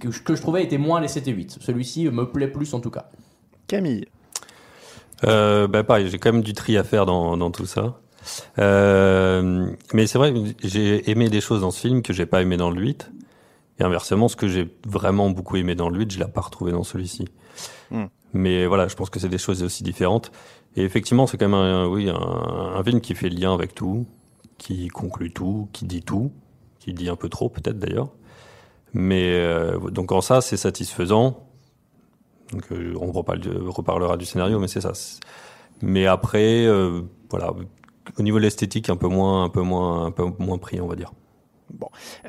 que 0.00 0.34
je 0.34 0.40
trouvais 0.40 0.62
était 0.62 0.78
moins 0.78 1.00
les 1.00 1.08
7 1.08 1.28
et 1.28 1.32
8. 1.32 1.58
Celui-ci 1.60 2.08
me 2.08 2.30
plaît 2.30 2.48
plus 2.48 2.72
en 2.74 2.80
tout 2.80 2.90
cas. 2.90 3.10
Camille. 3.66 4.06
Euh, 5.24 5.66
bah 5.68 5.84
pareil, 5.84 6.08
j'ai 6.08 6.18
quand 6.18 6.32
même 6.32 6.42
du 6.42 6.52
tri 6.52 6.76
à 6.76 6.84
faire 6.84 7.06
dans, 7.06 7.36
dans 7.36 7.50
tout 7.50 7.66
ça. 7.66 8.00
Euh, 8.58 9.70
mais 9.92 10.06
c'est 10.06 10.18
vrai 10.18 10.32
que 10.32 10.38
j'ai 10.62 11.10
aimé 11.10 11.28
des 11.28 11.40
choses 11.40 11.60
dans 11.60 11.70
ce 11.70 11.80
film 11.80 12.02
que 12.02 12.12
j'ai 12.12 12.26
pas 12.26 12.42
aimé 12.42 12.56
dans 12.56 12.70
le 12.70 12.80
8. 12.80 13.10
Et 13.80 13.82
inversement, 13.82 14.28
ce 14.28 14.36
que 14.36 14.46
j'ai 14.46 14.72
vraiment 14.86 15.30
beaucoup 15.30 15.56
aimé 15.56 15.74
dans 15.74 15.88
le 15.88 15.98
8, 15.98 16.12
je 16.12 16.18
l'ai 16.20 16.26
pas 16.26 16.42
retrouvé 16.42 16.72
dans 16.72 16.84
celui-ci. 16.84 17.26
Hmm. 17.90 18.04
Mais 18.34 18.66
voilà, 18.66 18.88
je 18.88 18.94
pense 18.96 19.10
que 19.10 19.18
c'est 19.18 19.28
des 19.28 19.38
choses 19.38 19.62
aussi 19.62 19.82
différentes. 19.82 20.30
Et 20.76 20.82
effectivement, 20.82 21.26
c'est 21.26 21.38
quand 21.38 21.48
même 21.48 21.54
un, 21.54 21.86
oui, 21.86 22.10
un, 22.10 22.16
un 22.16 22.84
film 22.84 23.00
qui 23.00 23.14
fait 23.14 23.28
lien 23.28 23.54
avec 23.54 23.74
tout, 23.74 24.06
qui 24.58 24.88
conclut 24.88 25.32
tout, 25.32 25.68
qui 25.72 25.86
dit 25.86 26.02
tout, 26.02 26.32
qui 26.80 26.92
dit 26.92 27.08
un 27.08 27.16
peu 27.16 27.28
trop 27.28 27.48
peut-être 27.48 27.78
d'ailleurs. 27.78 28.10
Mais 28.92 29.34
euh, 29.34 29.78
donc 29.90 30.12
en 30.12 30.20
ça, 30.20 30.40
c'est 30.40 30.56
satisfaisant. 30.56 31.48
Donc 32.52 32.64
euh, 32.72 32.94
on 33.00 33.10
reparle, 33.10 33.40
reparlera 33.66 34.16
du 34.16 34.24
scénario, 34.24 34.58
mais 34.58 34.68
c'est 34.68 34.80
ça. 34.80 34.92
Mais 35.82 36.06
après, 36.06 36.64
euh, 36.66 37.02
voilà, 37.30 37.52
au 38.18 38.22
niveau 38.22 38.38
de 38.38 38.42
l'esthétique, 38.42 38.90
un 38.90 38.96
peu 38.96 39.08
moins, 39.08 39.44
un 39.44 39.48
peu 39.48 39.62
moins, 39.62 40.06
un 40.06 40.10
peu 40.10 40.24
moins 40.38 40.58
pris, 40.58 40.80
on 40.80 40.86
va 40.86 40.94
dire. 40.94 41.12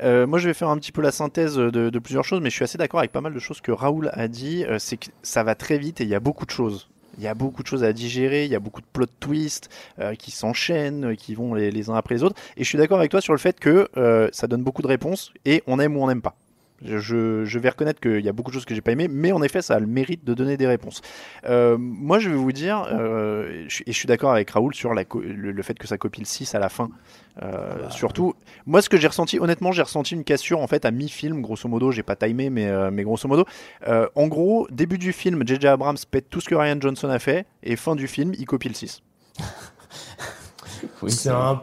Euh, 0.02 0.26
moi, 0.26 0.38
je 0.38 0.48
vais 0.48 0.54
faire 0.54 0.68
un 0.68 0.78
petit 0.78 0.92
peu 0.92 1.02
la 1.02 1.12
synthèse 1.12 1.56
de, 1.56 1.98
plusieurs 1.98 2.24
choses, 2.24 2.40
mais 2.40 2.50
je 2.50 2.54
suis 2.54 2.64
assez 2.64 2.78
d'accord 2.78 3.00
avec 3.00 3.12
pas 3.12 3.20
mal 3.20 3.34
de 3.34 3.38
choses 3.38 3.60
que 3.60 3.72
Raoul 3.72 4.10
a 4.12 4.28
dit. 4.28 4.64
Euh, 4.64 4.78
c'est 4.78 4.96
que 4.96 5.06
ça 5.22 5.42
va 5.42 5.54
très 5.54 5.78
vite 5.78 6.00
et 6.00 6.04
il 6.04 6.10
y 6.10 6.14
a 6.14 6.20
beaucoup 6.20 6.46
de 6.46 6.50
choses. 6.50 6.88
Il 7.18 7.24
y 7.24 7.28
a 7.28 7.34
beaucoup 7.34 7.62
de 7.62 7.68
choses 7.68 7.82
à 7.82 7.94
digérer, 7.94 8.44
il 8.44 8.50
y 8.50 8.54
a 8.54 8.60
beaucoup 8.60 8.82
de 8.82 8.86
plot 8.92 9.06
twists 9.20 9.70
euh, 9.98 10.14
qui 10.14 10.30
s'enchaînent, 10.30 11.16
qui 11.16 11.34
vont 11.34 11.54
les, 11.54 11.88
uns 11.88 11.94
après 11.94 12.14
les 12.14 12.22
autres. 12.22 12.36
Et 12.58 12.64
je 12.64 12.68
suis 12.68 12.76
d'accord 12.76 12.98
avec 12.98 13.10
toi 13.10 13.22
sur 13.22 13.32
le 13.32 13.38
fait 13.38 13.58
que 13.58 13.88
ça 14.32 14.46
donne 14.46 14.62
beaucoup 14.62 14.82
de 14.82 14.86
réponses 14.86 15.32
et 15.46 15.62
on 15.66 15.80
aime 15.80 15.96
ou 15.96 16.02
on 16.02 16.08
n'aime 16.08 16.22
pas. 16.22 16.36
Je, 16.84 17.58
vais 17.58 17.68
reconnaître 17.68 18.00
qu'il 18.00 18.20
y 18.20 18.28
a 18.28 18.32
beaucoup 18.32 18.50
de 18.50 18.54
choses 18.54 18.64
que 18.64 18.74
j'ai 18.74 18.80
pas 18.80 18.92
aimées, 18.92 19.08
mais 19.08 19.32
en 19.32 19.42
effet, 19.42 19.62
ça 19.62 19.74
a 19.74 19.80
le 19.80 19.86
mérite 19.86 20.24
de 20.24 20.34
donner 20.34 20.56
des 20.56 20.66
réponses. 20.66 21.00
Euh, 21.48 21.76
moi, 21.78 22.18
je 22.18 22.28
vais 22.28 22.36
vous 22.36 22.52
dire, 22.52 22.86
euh, 22.92 23.66
et 23.86 23.92
je 23.92 23.96
suis 23.96 24.06
d'accord 24.06 24.32
avec 24.32 24.50
Raoul 24.50 24.74
sur 24.74 24.94
la 24.94 25.04
le, 25.14 25.52
le 25.52 25.62
fait 25.62 25.78
que 25.78 25.86
ça 25.86 25.98
copie 25.98 26.20
le 26.20 26.26
6 26.26 26.54
à 26.54 26.58
la 26.58 26.68
fin. 26.68 26.90
Euh, 27.42 27.90
surtout, 27.90 28.34
moi, 28.64 28.80
ce 28.80 28.88
que 28.88 28.96
j'ai 28.96 29.08
ressenti, 29.08 29.38
honnêtement, 29.38 29.72
j'ai 29.72 29.82
ressenti 29.82 30.14
une 30.14 30.24
cassure 30.24 30.60
en 30.60 30.66
fait 30.66 30.84
à 30.84 30.90
mi-film, 30.90 31.42
grosso 31.42 31.68
modo. 31.68 31.90
J'ai 31.90 32.02
pas 32.02 32.16
timé, 32.16 32.50
mais, 32.50 32.66
euh, 32.66 32.90
mais 32.90 33.02
grosso 33.02 33.28
modo. 33.28 33.44
Euh, 33.86 34.08
en 34.14 34.26
gros, 34.26 34.66
début 34.70 34.98
du 34.98 35.12
film, 35.12 35.42
J.J. 35.46 35.66
Abrams 35.66 35.98
pète 36.10 36.30
tout 36.30 36.40
ce 36.40 36.48
que 36.48 36.54
Ryan 36.54 36.80
Johnson 36.80 37.08
a 37.08 37.18
fait, 37.18 37.46
et 37.62 37.76
fin 37.76 37.94
du 37.94 38.08
film, 38.08 38.32
il 38.38 38.46
copie 38.46 38.68
le 38.68 38.74
6. 38.74 39.02
Oui, 41.02 41.10
c'est 41.10 41.30
un 41.30 41.62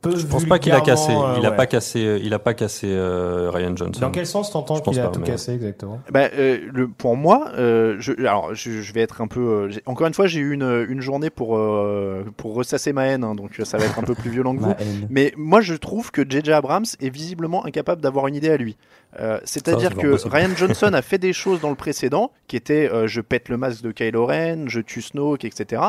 peu 0.00 0.16
Je 0.16 0.26
pense 0.26 0.44
pas 0.44 0.58
qu'il 0.58 0.72
a 0.72 0.80
cassé. 0.80 1.12
euh, 1.12 1.36
Il 1.38 1.46
a 1.46 1.50
ouais. 1.50 1.56
pas 1.56 1.66
cassé. 1.66 2.04
euh, 2.04 2.18
Il 2.22 2.32
a 2.34 2.38
pas 2.38 2.54
cassé 2.54 2.86
euh, 2.90 3.50
Ryan 3.52 3.74
Johnson. 3.76 4.00
Dans 4.00 4.10
quel 4.10 4.26
sens 4.26 4.50
t'entends 4.50 4.78
qu'il 4.80 4.98
a 5.00 5.04
pas, 5.06 5.10
tout 5.10 5.20
mais- 5.20 5.26
cassé 5.26 5.52
exactement? 5.52 6.00
Bah, 6.12 6.28
euh, 6.34 6.58
le, 6.72 6.88
pour 6.88 7.16
moi, 7.16 7.48
euh, 7.56 7.96
je, 7.98 8.12
alors 8.20 8.54
je, 8.54 8.80
je 8.82 8.92
vais 8.92 9.00
être 9.00 9.20
un 9.20 9.26
peu. 9.26 9.40
euh, 9.40 9.68
j'ai- 9.70 9.82
encore 9.86 10.06
une 10.06 10.14
fois, 10.14 10.26
j'ai 10.26 10.40
eu 10.40 10.52
une, 10.52 10.86
une 10.88 11.00
journée 11.00 11.30
pour 11.30 11.56
euh, 11.56 12.24
pour 12.36 12.54
ressasser 12.54 12.92
ma 12.92 13.06
haine, 13.06 13.24
hein, 13.24 13.34
donc 13.34 13.60
ça 13.64 13.76
va 13.78 13.84
être 13.86 13.98
un 13.98 14.02
peu 14.04 14.14
plus 14.14 14.30
violent 14.30 14.54
que 14.56 14.60
vous. 14.62 14.70
Haine. 14.78 15.06
Mais 15.10 15.32
moi, 15.36 15.60
je 15.60 15.74
trouve 15.74 16.10
que 16.10 16.22
J.J. 16.28 16.52
Abrams 16.52 16.84
est 17.00 17.10
visiblement 17.10 17.64
incapable 17.66 18.00
d'avoir 18.00 18.26
une 18.28 18.34
idée 18.36 18.50
à 18.50 18.56
lui. 18.56 18.76
Euh, 19.18 19.40
C'est-à-dire 19.44 19.96
que 19.96 20.08
possible. 20.08 20.34
Ryan 20.34 20.56
Johnson 20.56 20.92
a 20.92 21.02
fait 21.02 21.18
des 21.18 21.32
choses 21.32 21.60
dans 21.60 21.70
le 21.70 21.76
précédent 21.76 22.30
qui 22.46 22.56
étaient 22.56 22.90
euh, 22.92 23.06
je 23.06 23.20
pète 23.20 23.48
le 23.48 23.56
masque 23.56 23.82
de 23.82 23.90
Kylo 23.90 24.26
Ren, 24.26 24.68
je 24.68 24.80
tue 24.80 25.02
Snoke, 25.02 25.44
etc. 25.44 25.82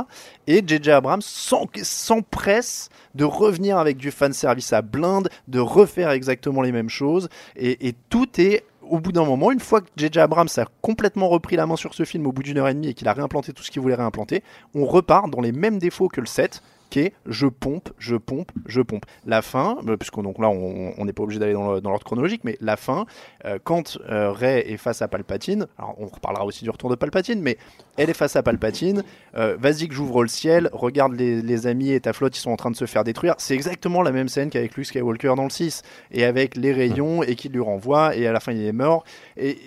Et 0.48 0.64
J.J. 0.66 0.92
Abrams 0.92 1.22
s'empresse 1.22 2.90
de 3.16 3.26
revenir 3.26 3.78
avec 3.78 3.98
du 3.98 4.12
fanservice 4.12 4.74
à 4.74 4.82
blinde, 4.82 5.30
de 5.48 5.60
refaire 5.60 6.12
exactement 6.12 6.62
les 6.62 6.72
mêmes 6.72 6.90
choses. 6.90 7.30
Et, 7.56 7.88
et 7.88 7.96
tout 8.10 8.30
est 8.40 8.64
au 8.90 9.00
bout 9.00 9.12
d'un 9.12 9.26
moment, 9.26 9.52
une 9.52 9.60
fois 9.60 9.82
que 9.82 9.88
J.J. 9.98 10.20
Abrams 10.20 10.48
a 10.58 10.66
complètement 10.82 11.30
repris 11.30 11.56
la 11.56 11.68
main 11.68 11.76
sur 11.76 11.94
ce 11.94 12.04
film 12.06 12.26
au 12.26 12.32
bout 12.32 12.44
d'une 12.44 12.58
heure 12.58 12.68
et 12.68 12.74
demie 12.74 12.90
et 12.90 12.94
qu'il 12.94 13.08
a 13.08 13.14
réimplanté 13.14 13.54
tout 13.54 13.64
ce 13.64 13.70
qu'il 13.70 13.82
voulait 13.82 13.96
réimplanter, 13.96 14.44
on 14.74 14.86
repart 14.86 15.30
dans 15.30 15.42
les 15.42 15.52
mêmes 15.52 15.78
défauts 15.78 16.08
que 16.08 16.22
le 16.22 16.28
7, 16.28 16.64
qui 16.90 17.00
est 17.02 17.14
je 17.26 17.48
pompe, 17.48 17.90
je 17.98 18.16
pompe, 18.16 18.52
je 18.66 18.82
pompe. 18.82 19.06
La 19.26 19.42
fin, 19.42 19.78
euh, 19.88 19.98
puisque 19.98 20.22
donc 20.22 20.40
là 20.40 20.50
on 20.50 21.06
n'est 21.06 21.14
pas 21.14 21.24
obligé 21.24 21.40
d'aller 21.40 21.54
dans 21.54 21.80
l'ordre 21.80 22.04
chronologique, 22.04 22.42
mais 22.44 22.58
la 22.62 22.78
fin, 22.78 23.06
euh, 23.46 23.60
quand 23.64 23.98
euh, 24.10 24.32
Rey 24.32 24.72
est 24.72 24.78
face 24.78 25.02
à 25.02 25.08
Palpatine, 25.08 25.68
alors 25.78 25.96
on 26.00 26.08
reparlera 26.08 26.46
aussi 26.46 26.64
du 26.64 26.70
retour 26.70 26.90
de 26.90 26.96
Palpatine, 26.96 27.42
mais 27.42 27.58
elle 27.98 28.10
est 28.10 28.14
face 28.14 28.36
à 28.36 28.44
Palpatine, 28.44 29.04
euh, 29.36 29.58
vas-y 29.60 29.88
que 29.88 29.94
j'ouvre 29.94 30.24
le 30.24 30.30
ciel, 30.30 30.70
regarde 30.74 31.14
les, 31.14 31.42
les 31.42 31.68
amis 31.68 31.92
et 31.92 32.00
ta 32.00 32.14
flotte, 32.14 32.38
ils 32.38 32.42
sont 32.42 32.52
en 32.52 32.58
train 32.58 32.72
de 32.72 32.76
se 32.76 32.86
faire 32.86 33.04
détruire. 33.04 33.36
C'est 33.38 33.56
exactement 33.56 34.02
la 34.02 34.12
même 34.12 34.30
scène 34.30 34.50
qu'avec 34.50 34.76
Luke 34.76 34.88
Skywalker 34.88 35.34
dans 35.36 35.44
le 35.44 35.50
6, 35.50 35.84
et 36.12 36.26
avec 36.26 36.56
les 36.56 36.74
rayons, 36.74 37.24
et 37.24 37.36
qui 37.36 37.50
lui 37.50 37.62
renvoie, 37.62 38.16
et 38.16 38.28
à 38.28 38.32
la 38.32 38.40
fin 38.40 38.52
il 38.52 38.64
est 38.66 38.72
mort. 38.72 39.04
Et 39.38 39.58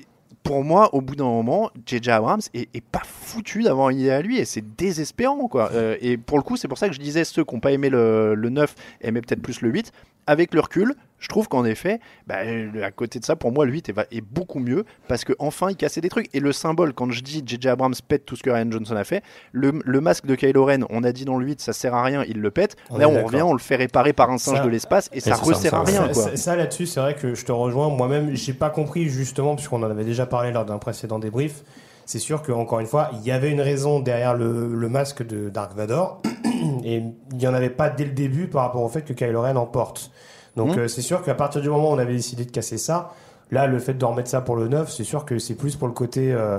pour 0.42 0.64
moi, 0.64 0.94
au 0.94 1.00
bout 1.00 1.16
d'un 1.16 1.24
moment, 1.24 1.70
J.J. 1.86 2.10
Abrams 2.10 2.40
est, 2.54 2.84
pas 2.84 3.02
foutu 3.04 3.62
d'avoir 3.62 3.90
une 3.90 4.00
idée 4.00 4.10
à 4.10 4.20
lui 4.20 4.38
et 4.38 4.44
c'est 4.44 4.76
désespérant 4.76 5.48
quoi. 5.48 5.70
Euh, 5.72 5.96
et 6.00 6.16
pour 6.16 6.36
le 6.36 6.42
coup, 6.42 6.56
c'est 6.56 6.68
pour 6.68 6.78
ça 6.78 6.88
que 6.88 6.94
je 6.94 7.00
disais 7.00 7.24
ceux 7.24 7.44
qui 7.44 7.54
n'ont 7.54 7.60
pas 7.60 7.72
aimé 7.72 7.88
le, 7.88 8.34
le 8.34 8.48
9 8.50 8.74
aimaient 9.00 9.20
peut-être 9.20 9.42
plus 9.42 9.60
le 9.60 9.70
8. 9.70 9.92
Avec 10.26 10.54
le 10.54 10.60
recul, 10.60 10.94
je 11.18 11.28
trouve 11.28 11.48
qu'en 11.48 11.64
effet, 11.64 12.00
bah, 12.26 12.38
euh, 12.44 12.82
à 12.82 12.90
côté 12.90 13.18
de 13.20 13.24
ça, 13.24 13.36
pour 13.36 13.52
moi, 13.52 13.64
le 13.64 13.72
8 13.72 13.90
est, 14.10 14.20
beaucoup 14.20 14.58
mieux 14.58 14.84
parce 15.08 15.24
qu'enfin 15.24 15.70
il 15.70 15.76
cassait 15.76 16.00
des 16.00 16.08
trucs. 16.08 16.28
Et 16.34 16.40
le 16.40 16.52
symbole, 16.52 16.92
quand 16.92 17.10
je 17.10 17.22
dis 17.22 17.42
J.J. 17.46 17.68
Abrams 17.68 17.94
pète 18.06 18.24
tout 18.26 18.34
ce 18.36 18.42
que 18.42 18.50
Ryan 18.50 18.70
Johnson 18.70 18.96
a 18.96 19.04
fait, 19.04 19.22
le, 19.52 19.72
le 19.84 20.00
masque 20.00 20.26
de 20.26 20.34
Kylo 20.34 20.64
Ren, 20.64 20.80
on 20.90 21.04
a 21.04 21.12
dit 21.12 21.24
dans 21.24 21.38
le 21.38 21.46
8, 21.46 21.60
ça 21.60 21.72
sert 21.72 21.94
à 21.94 22.02
rien, 22.02 22.24
il 22.28 22.40
le 22.40 22.50
pète. 22.50 22.76
On 22.90 22.98
Là, 22.98 23.08
on 23.08 23.24
revient, 23.24 23.42
on 23.42 23.52
le 23.52 23.60
fait 23.60 23.76
réparer 23.76 24.12
par 24.12 24.30
un 24.30 24.38
singe 24.38 24.58
Ça- 24.58 24.64
de 24.64 24.68
l'espace 24.68 25.10
et 25.12 25.20
ça 25.20 25.36
resserre 25.36 25.74
à 25.74 25.84
rien. 25.84 26.08
Ça, 26.08 26.12
quoi. 26.12 26.22
ça- 26.22 26.36
ça, 26.36 26.56
là-dessus, 26.56 26.86
c'est 26.86 27.00
vrai 27.00 27.14
que 27.14 27.34
je 27.34 27.44
te 27.44 27.52
rejoins. 27.52 27.88
Moi-même, 27.88 28.34
j'ai 28.34 28.52
pas 28.52 28.70
compris 28.70 29.08
justement, 29.08 29.54
puisqu'on 29.54 29.82
en 29.82 29.90
avait 29.90 30.04
déjà 30.04 30.26
parlé 30.26 30.50
lors 30.50 30.64
d'un 30.64 30.78
précédent 30.78 31.18
débrief. 31.20 31.62
C'est 32.06 32.18
sûr 32.18 32.42
que 32.42 32.52
encore 32.52 32.80
une 32.80 32.86
fois, 32.86 33.10
il 33.14 33.22
y 33.26 33.30
avait 33.30 33.50
une 33.50 33.60
raison 33.60 34.00
derrière 34.00 34.34
le, 34.34 34.74
le 34.74 34.88
masque 34.88 35.26
de 35.26 35.48
Dark 35.48 35.74
Vador, 35.76 36.20
et 36.84 36.96
il 37.32 37.36
n'y 37.36 37.46
en 37.46 37.54
avait 37.54 37.70
pas 37.70 37.88
dès 37.90 38.04
le 38.04 38.10
début 38.12 38.48
par 38.48 38.62
rapport 38.62 38.82
au 38.82 38.88
fait 38.88 39.02
que 39.02 39.12
Kylo 39.12 39.40
Ren 39.42 39.56
en 39.56 39.66
porte. 39.66 40.10
Donc 40.56 40.72
Mhm. 40.76 40.78
euh, 40.80 40.88
c'est 40.88 41.02
sûr 41.02 41.22
qu'à 41.22 41.34
partir 41.34 41.60
du 41.62 41.68
moment 41.70 41.90
où 41.90 41.94
on 41.94 41.98
avait 41.98 42.12
décidé 42.14 42.44
de 42.44 42.50
casser 42.50 42.76
ça, 42.78 43.12
là, 43.50 43.66
le 43.66 43.78
fait 43.78 43.94
de 43.94 44.04
remettre 44.04 44.28
ça 44.28 44.40
pour 44.40 44.56
le 44.56 44.68
9, 44.68 44.90
c'est 44.90 45.04
sûr 45.04 45.24
que 45.24 45.38
c'est 45.38 45.54
plus 45.54 45.76
pour 45.76 45.88
le 45.88 45.94
côté. 45.94 46.32
euh, 46.32 46.58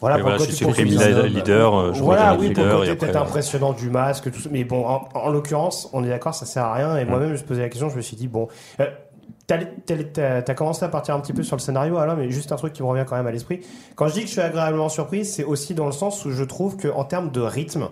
voilà, 0.00 0.16
pour 0.18 0.30
voilà, 0.30 0.38
le 0.38 0.66
côté 0.66 0.84
leader, 1.28 1.74
euh, 1.78 1.92
je 1.92 2.02
voilà, 2.02 2.34
oui, 2.40 2.50
pour 2.50 2.64
le 2.64 2.70
côté 2.72 2.86
peut-être 2.96 3.16
euh, 3.16 3.20
impressionnant 3.22 3.72
du 3.72 3.88
masque, 3.88 4.32
tout 4.32 4.40
ça. 4.40 4.48
Mais 4.50 4.64
bon, 4.64 4.84
en, 4.84 5.08
en 5.14 5.30
l'occurrence, 5.30 5.88
on 5.92 6.02
est 6.02 6.08
d'accord, 6.08 6.34
ça 6.34 6.44
sert 6.44 6.64
à 6.64 6.72
rien. 6.74 6.96
Et 6.96 7.04
moi-même, 7.04 7.36
je 7.36 7.42
me 7.42 7.46
posais 7.46 7.60
la 7.60 7.68
question, 7.68 7.88
je 7.88 7.96
me 7.96 8.00
suis 8.00 8.16
dit, 8.16 8.26
bon. 8.26 8.48
euh, 8.80 8.86
T'as 9.46 10.54
commencé 10.54 10.84
à 10.84 10.88
partir 10.88 11.14
un 11.14 11.20
petit 11.20 11.32
peu 11.32 11.42
sur 11.42 11.56
le 11.56 11.60
scénario, 11.60 11.98
Alain, 11.98 12.14
mais 12.14 12.30
juste 12.30 12.52
un 12.52 12.56
truc 12.56 12.72
qui 12.72 12.82
me 12.82 12.88
revient 12.88 13.04
quand 13.06 13.16
même 13.16 13.26
à 13.26 13.32
l'esprit. 13.32 13.60
Quand 13.96 14.06
je 14.08 14.14
dis 14.14 14.20
que 14.20 14.26
je 14.26 14.32
suis 14.32 14.40
agréablement 14.40 14.88
surpris, 14.88 15.24
c'est 15.24 15.44
aussi 15.44 15.74
dans 15.74 15.86
le 15.86 15.92
sens 15.92 16.24
où 16.24 16.30
je 16.30 16.44
trouve 16.44 16.76
qu'en 16.76 17.04
termes 17.04 17.30
de 17.30 17.40
rythme, 17.40 17.88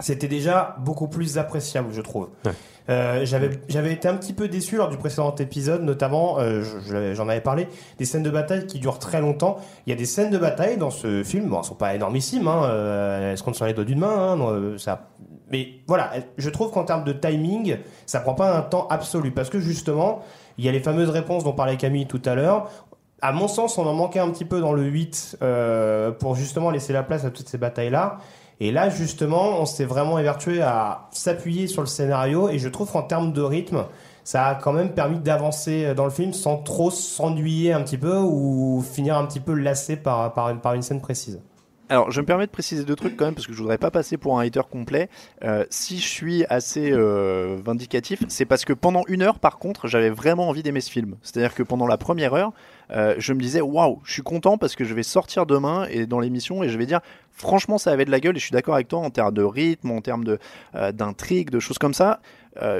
c'était 0.00 0.28
déjà 0.28 0.76
beaucoup 0.80 1.08
plus 1.08 1.36
appréciable, 1.38 1.88
je 1.92 2.00
trouve. 2.00 2.28
Ouais. 2.46 2.52
Euh, 2.88 3.24
j'avais 3.24 3.60
j'avais 3.68 3.92
été 3.92 4.08
un 4.08 4.14
petit 4.16 4.32
peu 4.32 4.48
déçu 4.48 4.76
lors 4.76 4.88
du 4.88 4.96
précédent 4.96 5.32
épisode, 5.38 5.82
notamment, 5.84 6.40
euh, 6.40 6.62
je- 6.62 6.80
je- 6.80 7.14
j'en 7.14 7.28
avais 7.28 7.40
parlé, 7.40 7.68
des 7.98 8.04
scènes 8.04 8.24
de 8.24 8.30
bataille 8.30 8.66
qui 8.66 8.80
durent 8.80 8.98
très 8.98 9.20
longtemps. 9.20 9.58
Il 9.86 9.90
y 9.90 9.92
a 9.92 9.96
des 9.96 10.04
scènes 10.06 10.30
de 10.30 10.38
bataille 10.38 10.78
dans 10.78 10.90
ce 10.90 11.22
film, 11.22 11.48
bon, 11.48 11.58
elles 11.58 11.64
sont 11.64 11.74
pas 11.76 11.94
énormissimes, 11.94 12.48
hein, 12.48 12.64
euh, 12.64 13.30
elles 13.32 13.38
se 13.38 13.44
comptent 13.44 13.54
sur 13.54 13.66
les 13.66 13.72
doigts 13.74 13.84
d'une 13.84 14.00
main, 14.00 14.08
hein, 14.32 14.36
non, 14.36 14.48
euh, 14.50 14.78
ça. 14.78 15.10
Mais 15.52 15.68
voilà, 15.86 16.10
je 16.38 16.50
trouve 16.50 16.72
qu'en 16.72 16.82
termes 16.82 17.04
de 17.04 17.12
timing, 17.12 17.76
ça 18.06 18.18
prend 18.20 18.34
pas 18.34 18.56
un 18.56 18.62
temps 18.62 18.88
absolu, 18.88 19.30
parce 19.30 19.50
que 19.50 19.60
justement, 19.60 20.22
il 20.58 20.64
y 20.64 20.68
a 20.68 20.72
les 20.72 20.80
fameuses 20.80 21.10
réponses 21.10 21.44
dont 21.44 21.52
parlait 21.52 21.76
Camille 21.76 22.06
tout 22.06 22.22
à 22.24 22.34
l'heure. 22.34 22.70
À 23.20 23.32
mon 23.32 23.48
sens, 23.48 23.78
on 23.78 23.86
en 23.86 23.94
manquait 23.94 24.18
un 24.18 24.30
petit 24.30 24.44
peu 24.44 24.60
dans 24.60 24.72
le 24.72 24.82
8 24.82 25.38
euh, 25.42 26.10
pour 26.10 26.34
justement 26.34 26.70
laisser 26.70 26.92
la 26.92 27.02
place 27.02 27.24
à 27.24 27.30
toutes 27.30 27.48
ces 27.48 27.58
batailles-là. 27.58 28.18
Et 28.60 28.70
là, 28.72 28.90
justement, 28.90 29.60
on 29.60 29.64
s'est 29.64 29.84
vraiment 29.84 30.18
évertué 30.18 30.60
à 30.60 31.08
s'appuyer 31.10 31.66
sur 31.66 31.82
le 31.82 31.88
scénario. 31.88 32.48
Et 32.48 32.58
je 32.58 32.68
trouve 32.68 32.90
qu'en 32.90 33.02
termes 33.02 33.32
de 33.32 33.42
rythme, 33.42 33.84
ça 34.24 34.46
a 34.46 34.54
quand 34.54 34.72
même 34.72 34.92
permis 34.92 35.18
d'avancer 35.18 35.94
dans 35.94 36.04
le 36.04 36.10
film 36.10 36.32
sans 36.32 36.58
trop 36.58 36.90
s'ennuyer 36.90 37.72
un 37.72 37.82
petit 37.82 37.98
peu 37.98 38.18
ou 38.18 38.82
finir 38.82 39.16
un 39.16 39.26
petit 39.26 39.40
peu 39.40 39.54
lassé 39.54 39.96
par, 39.96 40.32
une 40.74 40.82
scène 40.82 41.00
précise. 41.00 41.40
Alors, 41.92 42.10
je 42.10 42.22
me 42.22 42.24
permets 42.24 42.46
de 42.46 42.50
préciser 42.50 42.84
deux 42.84 42.96
trucs 42.96 43.18
quand 43.18 43.26
même 43.26 43.34
parce 43.34 43.46
que 43.46 43.52
je 43.52 43.58
voudrais 43.58 43.76
pas 43.76 43.90
passer 43.90 44.16
pour 44.16 44.40
un 44.40 44.46
hater 44.46 44.62
complet. 44.70 45.10
Euh, 45.44 45.66
si 45.68 45.98
je 45.98 46.08
suis 46.08 46.42
assez 46.48 46.90
euh, 46.90 47.58
vindicatif, 47.62 48.22
c'est 48.28 48.46
parce 48.46 48.64
que 48.64 48.72
pendant 48.72 49.02
une 49.08 49.20
heure, 49.20 49.38
par 49.38 49.58
contre, 49.58 49.88
j'avais 49.88 50.08
vraiment 50.08 50.48
envie 50.48 50.62
d'aimer 50.62 50.80
ce 50.80 50.90
film. 50.90 51.16
C'est-à-dire 51.20 51.54
que 51.54 51.62
pendant 51.62 51.86
la 51.86 51.98
première 51.98 52.32
heure, 52.32 52.52
euh, 52.92 53.14
je 53.18 53.34
me 53.34 53.40
disais 53.42 53.60
waouh, 53.60 54.00
je 54.04 54.12
suis 54.14 54.22
content 54.22 54.56
parce 54.56 54.74
que 54.74 54.84
je 54.84 54.94
vais 54.94 55.02
sortir 55.02 55.44
demain 55.44 55.86
et 55.90 56.06
dans 56.06 56.18
l'émission 56.18 56.62
et 56.62 56.70
je 56.70 56.78
vais 56.78 56.86
dire 56.86 57.00
franchement, 57.30 57.76
ça 57.76 57.90
avait 57.90 58.06
de 58.06 58.10
la 58.10 58.20
gueule 58.20 58.36
et 58.36 58.40
je 58.40 58.44
suis 58.44 58.54
d'accord 58.54 58.76
avec 58.76 58.88
toi 58.88 59.00
en 59.00 59.10
termes 59.10 59.34
de 59.34 59.42
rythme, 59.42 59.90
en 59.90 60.00
termes 60.00 60.24
d'intrigue, 60.94 61.50
de 61.50 61.60
choses 61.60 61.76
comme 61.76 61.92
ça. 61.92 62.20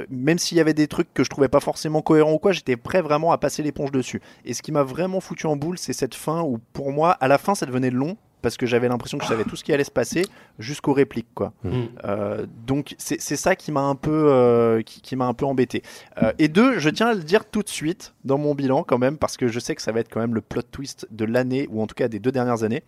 Même 0.09 0.39
s'il 0.39 0.57
y 0.57 0.61
avait 0.61 0.73
des 0.73 0.87
trucs 0.87 1.13
que 1.13 1.23
je 1.23 1.29
trouvais 1.29 1.49
pas 1.49 1.59
forcément 1.59 2.01
cohérents 2.01 2.33
ou 2.33 2.39
quoi, 2.39 2.51
j'étais 2.51 2.77
prêt 2.77 3.03
vraiment 3.03 3.31
à 3.31 3.37
passer 3.37 3.61
l'éponge 3.61 3.91
dessus. 3.91 4.21
Et 4.43 4.55
ce 4.55 4.63
qui 4.63 4.71
m'a 4.71 4.81
vraiment 4.81 5.19
foutu 5.19 5.45
en 5.45 5.55
boule, 5.55 5.77
c'est 5.77 5.93
cette 5.93 6.15
fin 6.15 6.41
où 6.41 6.57
pour 6.73 6.91
moi, 6.91 7.11
à 7.11 7.27
la 7.27 7.37
fin, 7.37 7.53
ça 7.53 7.67
devenait 7.67 7.91
long 7.91 8.17
parce 8.43 8.57
que 8.57 8.67
j'avais 8.67 8.87
l'impression 8.87 9.17
que 9.17 9.23
je 9.23 9.29
savais 9.29 9.43
tout 9.45 9.55
ce 9.55 9.63
qui 9.63 9.73
allait 9.73 9.83
se 9.83 9.89
passer 9.91 10.23
jusqu'aux 10.59 10.93
répliques 10.93 11.33
quoi. 11.33 11.53
Mm. 11.63 11.71
Euh, 12.05 12.45
donc 12.67 12.93
c'est 12.99 13.19
c'est 13.19 13.35
ça 13.37 13.55
qui 13.55 13.71
m'a 13.71 13.81
un 13.81 13.95
peu 13.95 14.25
euh, 14.31 14.83
qui, 14.83 15.01
qui 15.01 15.15
m'a 15.15 15.25
un 15.25 15.33
peu 15.33 15.45
embêté. 15.45 15.81
Euh, 16.21 16.31
et 16.37 16.47
deux, 16.49 16.77
je 16.77 16.89
tiens 16.89 17.07
à 17.07 17.13
le 17.15 17.23
dire 17.23 17.45
tout 17.45 17.63
de 17.63 17.69
suite 17.69 18.13
dans 18.23 18.37
mon 18.37 18.53
bilan 18.53 18.83
quand 18.83 18.99
même 18.99 19.17
parce 19.17 19.37
que 19.37 19.47
je 19.47 19.59
sais 19.59 19.73
que 19.73 19.81
ça 19.81 19.91
va 19.91 20.01
être 20.01 20.09
quand 20.13 20.19
même 20.19 20.35
le 20.35 20.41
plot 20.41 20.61
twist 20.61 21.07
de 21.09 21.25
l'année 21.25 21.67
ou 21.71 21.81
en 21.81 21.87
tout 21.87 21.95
cas 21.95 22.07
des 22.07 22.19
deux 22.19 22.31
dernières 22.31 22.63
années. 22.63 22.83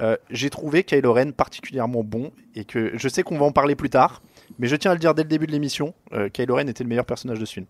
Euh, 0.00 0.16
J'ai 0.30 0.50
trouvé 0.50 0.82
Kylo 0.82 1.12
Ren 1.12 1.30
particulièrement 1.30 2.02
bon 2.02 2.32
et 2.56 2.64
que 2.64 2.90
je 2.94 3.08
sais 3.08 3.22
qu'on 3.22 3.38
va 3.38 3.44
en 3.46 3.52
parler 3.52 3.76
plus 3.76 3.90
tard, 3.90 4.22
mais 4.58 4.66
je 4.66 4.74
tiens 4.74 4.90
à 4.90 4.94
le 4.94 5.00
dire 5.00 5.14
dès 5.14 5.22
le 5.22 5.28
début 5.28 5.46
de 5.46 5.52
l'émission. 5.52 5.94
euh, 6.12 6.28
Kylo 6.28 6.56
Ren 6.56 6.66
était 6.66 6.82
le 6.82 6.88
meilleur 6.88 7.04
personnage 7.06 7.38
de 7.38 7.44
ce 7.44 7.52
film. 7.52 7.66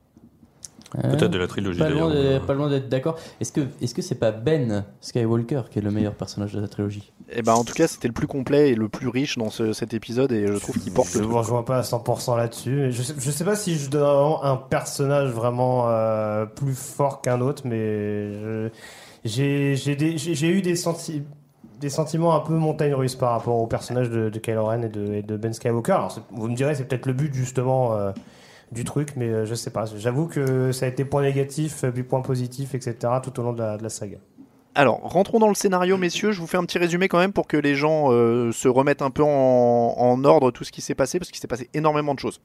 Peut-être 1.03 1.31
de 1.31 1.39
la 1.39 1.47
trilogie 1.47 1.79
Pas 1.79 1.89
loin, 1.91 2.09
d'ailleurs. 2.09 2.41
de- 2.41 2.47
pas 2.47 2.55
loin 2.55 2.69
d'être 2.71 2.89
d'accord. 2.89 3.17
Est-ce 3.41 3.53
que 3.53 3.63
est-ce 3.83 3.95
que 3.95 4.03
c'est 4.03 4.15
pas 4.15 4.31
Ben 4.31 4.85
Skywalker 5.01 5.63
qui 5.71 5.79
est 5.79 5.83
le 5.83 5.91
meilleur 5.91 6.15
personnage 6.15 6.53
de 6.53 6.61
la 6.61 6.69
trilogie? 6.69 7.13
Et 7.31 7.43
ben 7.43 7.55
en 7.55 7.65
tout 7.65 7.73
cas 7.75 7.87
c'était 7.89 8.07
le 8.09 8.15
plus 8.15 8.27
complet 8.27 8.71
et 8.71 8.75
le 8.75 8.89
plus 8.89 9.09
riche 9.09 9.37
dans 9.39 9.51
ce- 9.51 9.73
cet 9.73 9.95
épisode 9.95 10.31
et 10.33 10.47
je 10.47 10.53
trouve 10.59 10.79
qu'il 10.79 10.93
porte 10.93 11.09
Je 11.13 11.19
le 11.21 11.27
ne 11.27 11.33
rejoins 11.33 11.63
pas 11.63 11.79
à 11.79 11.83
100% 11.83 12.37
là-dessus. 12.37 12.93
Je 12.93 13.03
sais, 13.03 13.15
je 13.19 13.31
sais 13.31 13.45
pas 13.45 13.57
si 13.57 13.77
je 13.77 13.91
donne 13.91 14.37
un 14.43 14.57
personnage 14.57 15.31
vraiment 15.31 15.89
euh, 15.89 16.45
plus 16.47 16.75
fort 16.75 17.23
qu'un 17.23 17.41
autre, 17.41 17.63
mais 17.67 18.33
je- 18.35 18.69
j'ai 19.25 19.75
j'ai 19.77 19.97
des- 19.97 20.19
j'ai- 20.19 20.35
j'ai 20.35 20.49
eu 20.49 20.63
des, 20.63 20.77
senti- 20.77 21.23
des 21.81 21.89
sentiments 21.91 22.35
un 22.37 22.41
peu 22.41 22.55
montagne 22.55 22.95
russe 22.95 23.15
par 23.17 23.33
rapport 23.33 23.57
au 23.57 23.67
personnage 23.67 24.11
de, 24.11 24.29
de 24.29 24.39
Kylo 24.39 24.67
Ren 24.67 24.83
et 24.83 24.89
de, 24.89 25.13
et 25.15 25.23
de 25.23 25.37
Ben 25.37 25.53
Skywalker. 25.53 25.93
Alors, 25.93 26.19
vous 26.31 26.49
me 26.49 26.55
direz, 26.55 26.75
c'est 26.75 26.85
peut-être 26.85 27.07
le 27.07 27.13
but 27.15 27.33
justement 27.35 27.95
euh, 27.95 28.13
du 28.75 28.85
truc, 28.85 29.11
mais 29.17 29.29
euh, 29.29 29.47
je 29.47 29.55
sais 29.55 29.71
pas. 29.71 29.87
J'avoue 29.97 30.27
que 30.27 30.73
ça 30.73 30.87
a 30.87 30.89
été 30.89 31.05
point 31.05 31.23
négatif, 31.23 31.85
euh, 31.85 31.91
puis 31.91 32.03
point 32.03 32.21
positif, 32.21 32.75
etc. 32.75 32.97
tout 33.23 33.39
au 33.41 33.43
long 33.43 33.53
de 33.53 33.63
la, 33.63 33.89
saga. 33.89 34.19
Alors, 34.75 35.01
rentrons 35.01 35.39
dans 35.39 35.49
le 35.49 35.55
scénario, 35.55 35.97
messieurs. 35.97 36.33
Je 36.33 36.41
vous 36.41 36.47
fais 36.47 36.59
un 36.59 36.65
petit 36.65 36.79
résumé 36.79 37.09
quand 37.09 37.19
même 37.19 37.33
pour 37.33 37.47
que 37.47 37.57
les 37.57 37.77
gens 37.77 38.13
euh, 38.13 38.53
se 38.53 38.69
remettent 38.69 39.03
un 39.03 39.11
peu 39.11 39.23
en, 39.23 40.25
ordre 40.25 40.51
tout 40.51 40.65
ce 40.65 40.73
qui 40.73 40.83
s'est 40.83 40.95
passé, 40.95 41.19
parce 41.19 41.31
qu'il 41.31 41.41
s'est 41.41 41.49
passé 41.49 41.71
énormément 41.73 42.15
de 42.15 42.19
choses. 42.19 42.41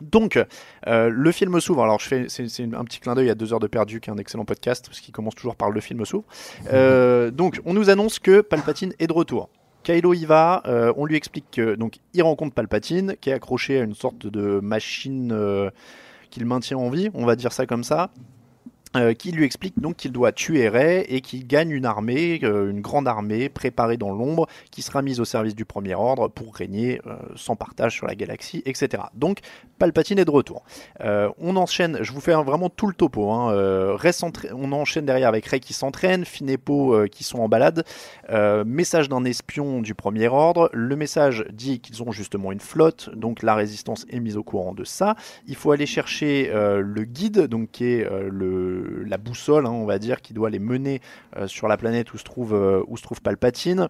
Donc, 0.00 0.42
le 0.86 1.32
film 1.32 1.60
s'ouvre. 1.60 1.84
Alors, 1.84 2.00
je 2.00 2.08
fais, 2.08 2.24
c'est, 2.28 2.62
un 2.62 2.84
petit 2.84 2.98
clin 2.98 3.14
d'œil 3.14 3.30
à 3.30 3.36
deux 3.36 3.52
heures 3.52 3.60
de 3.60 3.68
perdu, 3.68 4.00
qui 4.00 4.10
est 4.10 4.12
un 4.12 4.16
excellent 4.16 4.44
podcast, 4.44 4.86
parce 4.86 5.00
qu'il 5.00 5.12
commence 5.12 5.34
toujours 5.34 5.54
par 5.54 5.70
le 5.70 5.80
film 5.80 6.04
s'ouvre. 6.04 6.24
Donc, 7.30 7.60
on 7.64 7.74
nous 7.74 7.90
annonce 7.90 8.18
que 8.18 8.40
Palpatine 8.40 8.94
est 8.98 9.06
de 9.06 9.12
retour. 9.12 9.48
Kylo 9.82 10.14
y 10.14 10.24
va, 10.24 10.62
euh, 10.66 10.92
on 10.96 11.04
lui 11.04 11.16
explique 11.16 11.46
que 11.50 11.74
donc 11.74 11.98
il 12.14 12.22
rencontre 12.22 12.54
Palpatine, 12.54 13.16
qui 13.20 13.30
est 13.30 13.32
accroché 13.32 13.80
à 13.80 13.82
une 13.82 13.94
sorte 13.94 14.26
de 14.26 14.60
machine 14.60 15.32
euh, 15.32 15.70
qui 16.30 16.40
le 16.40 16.46
maintient 16.46 16.78
en 16.78 16.90
vie, 16.90 17.10
on 17.14 17.26
va 17.26 17.36
dire 17.36 17.52
ça 17.52 17.66
comme 17.66 17.84
ça. 17.84 18.10
Euh, 18.94 19.14
qui 19.14 19.32
lui 19.32 19.44
explique 19.44 19.80
donc 19.80 19.96
qu'il 19.96 20.12
doit 20.12 20.32
tuer 20.32 20.68
Ray 20.68 21.04
et 21.08 21.22
qu'il 21.22 21.46
gagne 21.46 21.70
une 21.70 21.86
armée, 21.86 22.40
euh, 22.42 22.70
une 22.70 22.80
grande 22.80 23.08
armée 23.08 23.48
préparée 23.48 23.96
dans 23.96 24.10
l'ombre, 24.10 24.46
qui 24.70 24.82
sera 24.82 25.00
mise 25.00 25.18
au 25.18 25.24
service 25.24 25.54
du 25.54 25.64
Premier 25.64 25.94
Ordre 25.94 26.28
pour 26.28 26.54
régner 26.54 27.00
euh, 27.06 27.16
sans 27.34 27.56
partage 27.56 27.94
sur 27.94 28.06
la 28.06 28.14
galaxie, 28.14 28.62
etc. 28.66 29.04
Donc 29.14 29.38
Palpatine 29.78 30.18
est 30.18 30.24
de 30.24 30.30
retour. 30.30 30.64
On 31.00 31.56
enchaîne, 31.56 31.98
je 32.02 32.12
vous 32.12 32.20
fais 32.20 32.34
vraiment 32.34 32.68
tout 32.68 32.86
le 32.86 32.94
topo. 32.94 33.30
Hein, 33.32 33.96
on 34.54 34.72
enchaîne 34.72 35.04
derrière 35.04 35.28
avec 35.28 35.46
Ray 35.46 35.58
qui 35.58 35.72
s'entraîne, 35.72 36.24
Finn 36.24 36.48
et 36.48 36.56
Poe 36.56 37.08
qui 37.08 37.24
sont 37.24 37.40
en 37.40 37.48
balade. 37.48 37.84
Message 38.64 39.08
d'un 39.08 39.24
espion 39.24 39.80
du 39.80 39.94
Premier 39.94 40.28
Ordre. 40.28 40.70
Le 40.72 40.94
message 40.94 41.44
dit 41.52 41.80
qu'ils 41.80 42.02
ont 42.02 42.12
justement 42.12 42.52
une 42.52 42.60
flotte, 42.60 43.10
donc 43.14 43.42
la 43.42 43.56
résistance 43.56 44.06
est 44.08 44.20
mise 44.20 44.36
au 44.36 44.44
courant 44.44 44.72
de 44.72 44.84
ça. 44.84 45.16
Il 45.48 45.56
faut 45.56 45.72
aller 45.72 45.86
chercher 45.86 46.52
le 46.52 47.04
guide, 47.04 47.48
donc 47.48 47.72
qui 47.72 47.86
est 47.86 48.06
euh, 48.06 48.28
la 49.06 49.18
boussole, 49.18 49.66
hein, 49.66 49.70
on 49.70 49.86
va 49.86 49.98
dire, 49.98 50.20
qui 50.20 50.32
doit 50.32 50.50
les 50.50 50.58
mener 50.58 51.00
euh, 51.36 51.46
sur 51.46 51.68
la 51.68 51.76
planète 51.76 52.12
où 52.12 52.18
se 52.18 52.24
trouve, 52.24 52.54
euh, 52.54 52.82
où 52.86 52.96
se 52.96 53.02
trouve 53.02 53.20
Palpatine. 53.20 53.88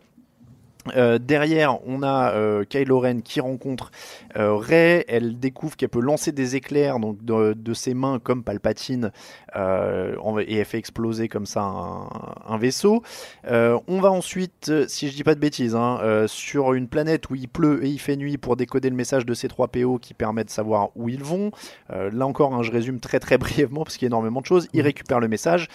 Euh, 0.97 1.19
derrière, 1.19 1.79
on 1.87 2.03
a 2.03 2.33
euh, 2.33 2.65
Kylo 2.65 3.01
Ren 3.01 3.21
qui 3.21 3.41
rencontre 3.41 3.91
euh, 4.37 4.55
Rey. 4.55 5.05
Elle 5.09 5.39
découvre 5.39 5.77
qu'elle 5.77 5.89
peut 5.89 6.01
lancer 6.01 6.33
des 6.33 6.57
éclairs 6.57 6.99
donc 6.99 7.25
de, 7.25 7.53
de 7.55 7.75
ses 7.75 7.95
mains 7.95 8.19
comme 8.19 8.43
Palpatine 8.43 9.13
euh, 9.57 10.17
et 10.47 10.57
elle 10.57 10.65
fait 10.65 10.79
exploser 10.79 11.29
comme 11.29 11.47
ça 11.47 11.63
un, 11.63 12.09
un 12.47 12.59
vaisseau. 12.59 13.03
On 13.45 14.01
va 14.01 14.11
ensuite, 14.11 14.73
si 14.89 15.09
je 15.09 15.15
dis 15.15 15.25
pas 15.25 15.35
de 15.35 15.41
bêtises, 15.41 15.75
hein, 15.75 16.25
sur 16.27 16.75
une 16.75 16.89
planète 16.89 17.31
où 17.31 17.35
il 17.35 17.49
pleut 17.49 17.85
et 17.85 17.89
il 17.89 17.99
fait 17.99 18.17
nuit 18.17 18.39
pour 18.39 18.57
décoder 18.57 18.91
le 18.91 18.97
message 18.97 19.27
de 19.27 19.35
ces 19.35 19.49
3 19.49 19.69
PO 19.69 19.99
qui 19.99 20.15
permet 20.15 20.45
de 20.45 20.51
savoir 20.51 20.91
où 20.97 21.09
ils 21.09 21.23
vont. 21.23 21.51
Là 21.91 22.27
encore, 22.27 22.55
hein, 22.55 22.63
je 22.63 22.73
résume 22.73 23.01
très 23.01 23.21
très 23.21 23.39
brièvement 23.43 23.85
parce 23.85 23.97
qu'il 23.97 24.07
y 24.07 24.09
a 24.09 24.11
énormément 24.11 24.41
de 24.41 24.47
choses. 24.47 24.69
Il 24.73 24.83
récupère 24.83 25.21
le 25.21 25.29
message. 25.29 25.69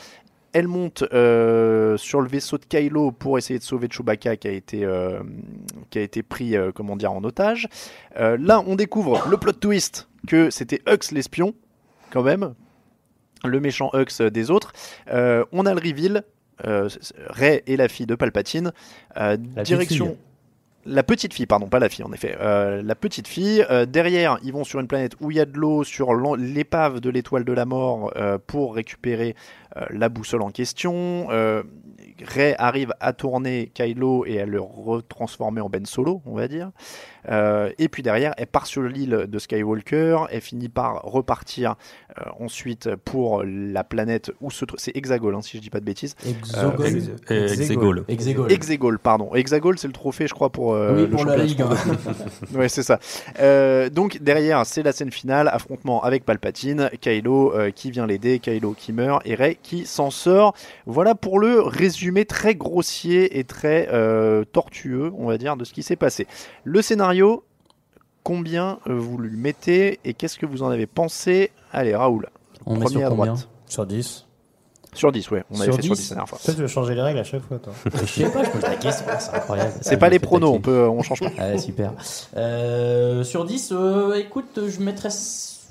Elle 0.57 0.67
monte 0.67 1.03
euh, 1.13 1.97
sur 1.97 2.19
le 2.19 2.27
vaisseau 2.27 2.57
de 2.57 2.65
Kylo 2.65 3.11
pour 3.11 3.37
essayer 3.37 3.59
de 3.59 3.63
sauver 3.63 3.89
Chewbacca 3.91 4.37
qui 4.37 4.47
a 4.47 4.51
été, 4.51 4.85
euh, 4.85 5.19
qui 5.91 5.99
a 5.99 6.01
été 6.01 6.23
pris 6.23 6.57
euh, 6.57 6.71
comment 6.73 6.95
dire, 6.95 7.11
en 7.11 7.23
otage. 7.23 7.69
Là, 8.17 8.63
on 8.65 8.73
découvre 8.73 9.27
le 9.29 9.37
plot 9.37 9.51
twist 9.51 10.09
que 10.25 10.49
c'était 10.49 10.81
Hux 10.87 11.11
l'espion, 11.13 11.53
quand 12.09 12.23
même, 12.23 12.55
le 13.45 13.59
méchant 13.59 13.91
Hux 13.93 14.19
des 14.31 14.49
autres. 14.49 14.73
On 15.11 15.65
a 15.67 15.75
le 15.75 15.79
reveal. 15.79 16.23
Rey 16.63 17.63
est 17.67 17.75
la 17.75 17.87
fille 17.87 18.07
de 18.07 18.15
Palpatine. 18.15 18.71
Direction. 19.63 20.17
La 20.89 21.03
petite 21.03 21.34
fille, 21.34 21.46
pardon, 21.46 21.67
pas 21.67 21.79
la 21.79 21.89
fille 21.89 22.06
en 22.06 22.13
effet. 22.13 22.38
Euh, 22.39 22.82
la 22.82 22.96
petite 22.96 23.27
fille. 23.27 23.65
Euh, 23.70 23.86
derrière, 23.86 24.39
ils 24.41 24.53
vont 24.53 24.63
sur 24.63 24.79
une 24.79 24.88
planète 24.88 25.15
où 25.20 25.32
il 25.32 25.38
y 25.38 25.39
a 25.41 25.46
de 25.46 25.58
l'eau, 25.58 25.84
sur 25.84 26.15
l'épave 26.38 27.01
de 27.01 27.10
l'étoile 27.10 27.44
de 27.44 27.51
la 27.51 27.65
mort, 27.65 28.13
euh, 28.15 28.38
pour 28.46 28.75
récupérer 28.75 29.36
la 29.91 30.10
boussole 30.10 30.41
en 30.41 30.50
question. 30.50 31.27
Rey 31.27 32.56
arrive 32.58 32.94
à 33.00 33.13
tourner 33.13 33.70
Kylo 33.75 34.25
et 34.25 34.41
à 34.41 34.46
le 34.46 34.60
retransformer 34.60 35.62
en 35.62 35.70
Ben 35.70 35.86
Solo, 35.86 36.22
on 36.25 36.34
va 36.34 36.48
dire. 36.48 36.72
Euh, 37.29 37.72
et 37.77 37.88
puis 37.89 38.03
derrière, 38.03 38.34
elle 38.38 38.48
part 38.48 38.65
sur 38.67 38.81
l'île 38.84 39.25
de 39.27 39.39
Skywalker. 39.39 40.17
Elle 40.31 40.41
finit 40.41 40.69
par 40.69 41.01
repartir 41.03 41.75
euh, 42.19 42.24
ensuite 42.39 42.96
pour 42.96 43.43
la 43.46 43.84
planète 43.84 44.31
où 44.41 44.51
se 44.51 44.65
trouve. 44.65 44.79
C'est 44.79 44.96
Hexagol, 44.96 45.36
hein, 45.36 45.41
si 45.41 45.57
je 45.57 45.62
dis 45.62 45.69
pas 45.69 45.79
de 45.79 45.86
bêtises. 45.86 46.15
Euh, 46.25 46.29
Ex- 46.31 47.10
euh, 47.31 47.48
Exegol. 47.48 48.05
Exegol. 48.07 48.51
Hexagol, 48.51 49.00
pardon. 49.00 49.34
Hexagol, 49.36 49.77
c'est 49.77 49.88
le 49.88 49.93
trophée, 49.93 50.27
je 50.27 50.34
crois, 50.34 50.50
pour 50.50 50.74
euh, 50.74 50.93
Oui, 50.96 51.01
le 51.01 51.10
pour 51.10 51.25
la 51.25 51.38
Ligue. 51.38 51.62
France. 51.63 51.86
ouais, 52.55 52.69
c'est 52.69 52.84
ça. 52.84 53.00
Euh, 53.39 53.89
donc 53.89 54.19
derrière, 54.22 54.65
c'est 54.65 54.84
la 54.84 54.91
scène 54.91 55.12
finale, 55.12 55.48
affrontement 55.51 56.03
avec 56.03 56.25
Palpatine, 56.25 56.89
Kylo 57.01 57.53
euh, 57.53 57.72
qui 57.72 57.91
vient 57.91 58.05
l'aider, 58.07 58.39
Kylo 58.39 58.74
qui 58.77 58.93
meurt 58.93 59.22
et 59.25 59.36
Rey 59.36 59.57
qui 59.62 59.86
s'en 59.86 60.10
sort. 60.12 60.53
Voilà 60.86 61.15
pour 61.15 61.39
le 61.39 61.62
résumé 61.62 62.25
très 62.25 62.55
grossier 62.55 63.39
et 63.39 63.43
très 63.43 63.89
euh, 63.91 64.43
tortueux, 64.46 65.12
on 65.17 65.27
va 65.27 65.38
dire, 65.38 65.57
de 65.57 65.63
ce 65.65 65.74
qui 65.74 65.84
s'est 65.84 65.96
passé. 65.96 66.27
Le 66.63 66.81
scénario, 66.81 67.16
combien 68.24 68.79
euh, 68.88 68.97
vous 68.97 69.17
lui 69.17 69.38
mettez 69.38 70.00
et 70.03 70.13
qu'est-ce 70.13 70.38
que 70.38 70.45
vous 70.45 70.63
en 70.63 70.69
avez 70.69 70.86
pensé? 70.88 71.51
Allez, 71.71 71.95
Raoul. 71.95 72.27
On 72.65 72.74
met 72.74 72.81
Premier 72.86 72.97
sur 73.00 73.05
à 73.05 73.09
combien? 73.09 73.33
droite. 73.33 73.50
Sur 73.67 73.86
10. 73.86 74.25
Sur 74.93 75.12
10, 75.12 75.29
ouais. 75.31 75.43
On 75.51 75.55
avait 75.55 75.65
Sur 75.65 75.75
fait 75.75 75.81
sur 75.83 75.95
10. 75.95 76.01
10 76.01 76.09
la 76.09 76.15
dernière 76.15 76.29
fois. 76.29 76.39
Toi, 76.43 76.53
tu 76.53 76.62
veux 76.62 76.67
changer 76.67 76.95
les 76.95 77.01
règles 77.01 77.19
à 77.19 77.24
chaque 77.24 77.43
fois, 77.43 77.59
toi. 77.59 77.74
Je 78.01 78.05
sais 78.05 78.31
pas, 78.31 78.43
je 78.43 78.50
pose 78.50 78.62
la 78.63 78.75
question, 78.75 79.05
c'est 79.19 79.36
incroyable. 79.36 79.74
C'est 79.81 79.97
pas 79.97 80.09
les 80.09 80.19
pronos, 80.19 80.55
on 80.55 80.59
peut, 80.59 80.88
on 80.88 81.03
change 81.03 81.19
pas. 81.19 81.29
Ah, 81.38 81.57
super. 81.57 81.93
Euh, 82.36 83.24
sur 83.24 83.45
10, 83.45 83.71
euh, 83.74 84.15
écoute, 84.15 84.59
je 84.67 84.79
mettrais 84.81 85.09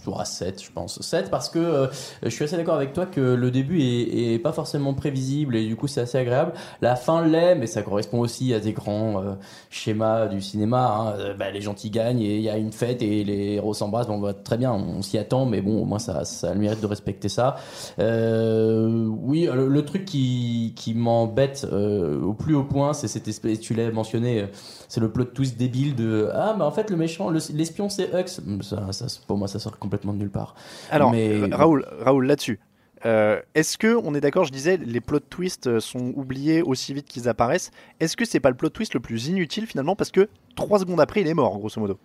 ouais, 0.07 0.25
7, 0.25 0.63
je 0.63 0.71
pense. 0.71 1.01
7 1.01 1.31
parce 1.31 1.49
que 1.49 1.59
euh, 1.59 1.87
je 2.23 2.29
suis 2.29 2.45
assez 2.45 2.57
d'accord 2.57 2.75
avec 2.77 2.93
toi 2.93 3.07
que 3.07 3.21
le 3.21 3.51
début 3.51 3.81
est, 3.83 4.39
pas 4.43 4.53
forcément 4.53 4.95
prévisible 4.95 5.57
et 5.57 5.67
du 5.67 5.77
coup 5.77 5.87
c'est 5.87 6.01
assez 6.03 6.19
agréable. 6.19 6.53
La 6.81 6.97
fin 6.97 7.25
l'est, 7.27 7.55
mais 7.55 7.67
ça 7.67 7.83
correspond 7.83 8.21
aussi 8.21 8.53
à 8.55 8.61
des 8.61 8.73
grands 8.73 9.23
euh, 9.23 9.33
schémas 9.71 10.27
du 10.27 10.41
cinéma. 10.41 10.87
hein. 10.87 11.15
Euh, 11.19 11.35
bah, 11.35 11.47
gagnent 11.91 12.21
et 12.21 12.37
il 12.37 12.43
y 12.43 12.51
a 12.51 12.57
une 12.57 12.73
fête 12.73 13.03
et 13.03 13.25
les 13.25 13.55
héros 13.55 13.75
s'embrassent. 13.75 14.07
Bon, 14.09 14.19
bah, 14.19 14.35
très 14.35 14.57
bien, 14.57 14.73
on 14.73 15.03
s'y 15.03 15.19
attend, 15.19 15.47
mais 15.47 15.61
bon, 15.61 15.83
au 15.83 15.85
moins 15.85 15.99
ça, 15.99 16.23
a 16.43 16.55
le 16.55 16.61
mérite 16.61 16.81
de 16.81 16.87
respecter 16.87 17.29
ça. 17.29 17.57
Euh, 17.99 19.07
oui, 19.07 19.49
le, 19.53 19.85
truc 19.85 20.05
qui, 20.05 20.73
qui 20.77 20.95
m'embête 20.95 21.67
au 21.73 22.33
plus 22.35 22.55
haut 22.55 22.65
point, 22.65 22.93
c'est 22.93 23.09
cette 23.09 23.29
espèce, 23.29 23.61
tu 23.61 23.75
l'as 23.75 23.91
mentionné, 23.91 24.47
c'est 24.89 25.01
le 25.01 25.11
plot 25.11 25.25
twist 25.25 25.57
débile 25.57 25.95
de 25.95 26.29
ah, 26.35 26.55
mais 26.57 26.65
en 26.65 26.71
fait, 26.71 26.91
le 26.91 26.97
méchant, 26.97 27.31
le- 27.31 27.41
l'espion, 27.55 27.89
c'est 27.89 28.11
Hux. 28.13 28.41
Ça, 28.63 29.07
pour 29.27 29.37
moi, 29.37 29.49
ça 29.49 29.59
sort 29.59 29.79
complètement 29.79 29.96
de 29.99 30.19
nulle 30.19 30.31
part. 30.31 30.55
Alors, 30.91 31.11
Mais- 31.11 31.29
euh, 31.29 31.49
Raoul, 31.53 31.87
Raoul 32.01 32.27
là-dessus. 32.27 32.61
euh, 33.05 33.41
Est-ce 33.55 33.79
que, 33.79 33.95
on 34.03 34.15
est 34.15 34.21
d'accord, 34.21 34.45
je 34.45 34.53
disais, 34.53 34.77
les 34.77 35.01
plot 35.01 35.21
twists 35.21 35.67
euh, 35.67 35.81
sont 35.81 36.13
oubliés 36.17 36.63
aussi 36.63 36.93
vite 36.95 37.07
qu'ils 37.07 37.29
apparaissent. 37.29 37.71
Est-ce 38.01 38.17
que 38.17 38.25
c'est 38.25 38.41
pas 38.41 38.51
le 38.51 38.57
plot 38.57 38.71
twist 38.71 38.95
le 38.95 39.01
plus 39.01 39.29
inutile 39.29 39.67
finalement 39.67 39.95
parce 39.97 40.11
que 40.11 40.29
trois 40.55 40.79
secondes 40.79 41.01
après 41.01 41.21
il 41.21 41.29
est 41.29 41.35
mort, 41.35 41.59
grosso 41.59 41.81
modo? 41.81 41.99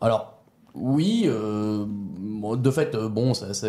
Alors, 0.00 0.39
oui, 0.74 1.24
euh, 1.26 1.84
de 2.56 2.70
fait, 2.70 2.94
euh, 2.94 3.08
bon, 3.08 3.34
ça, 3.34 3.52
ça, 3.54 3.68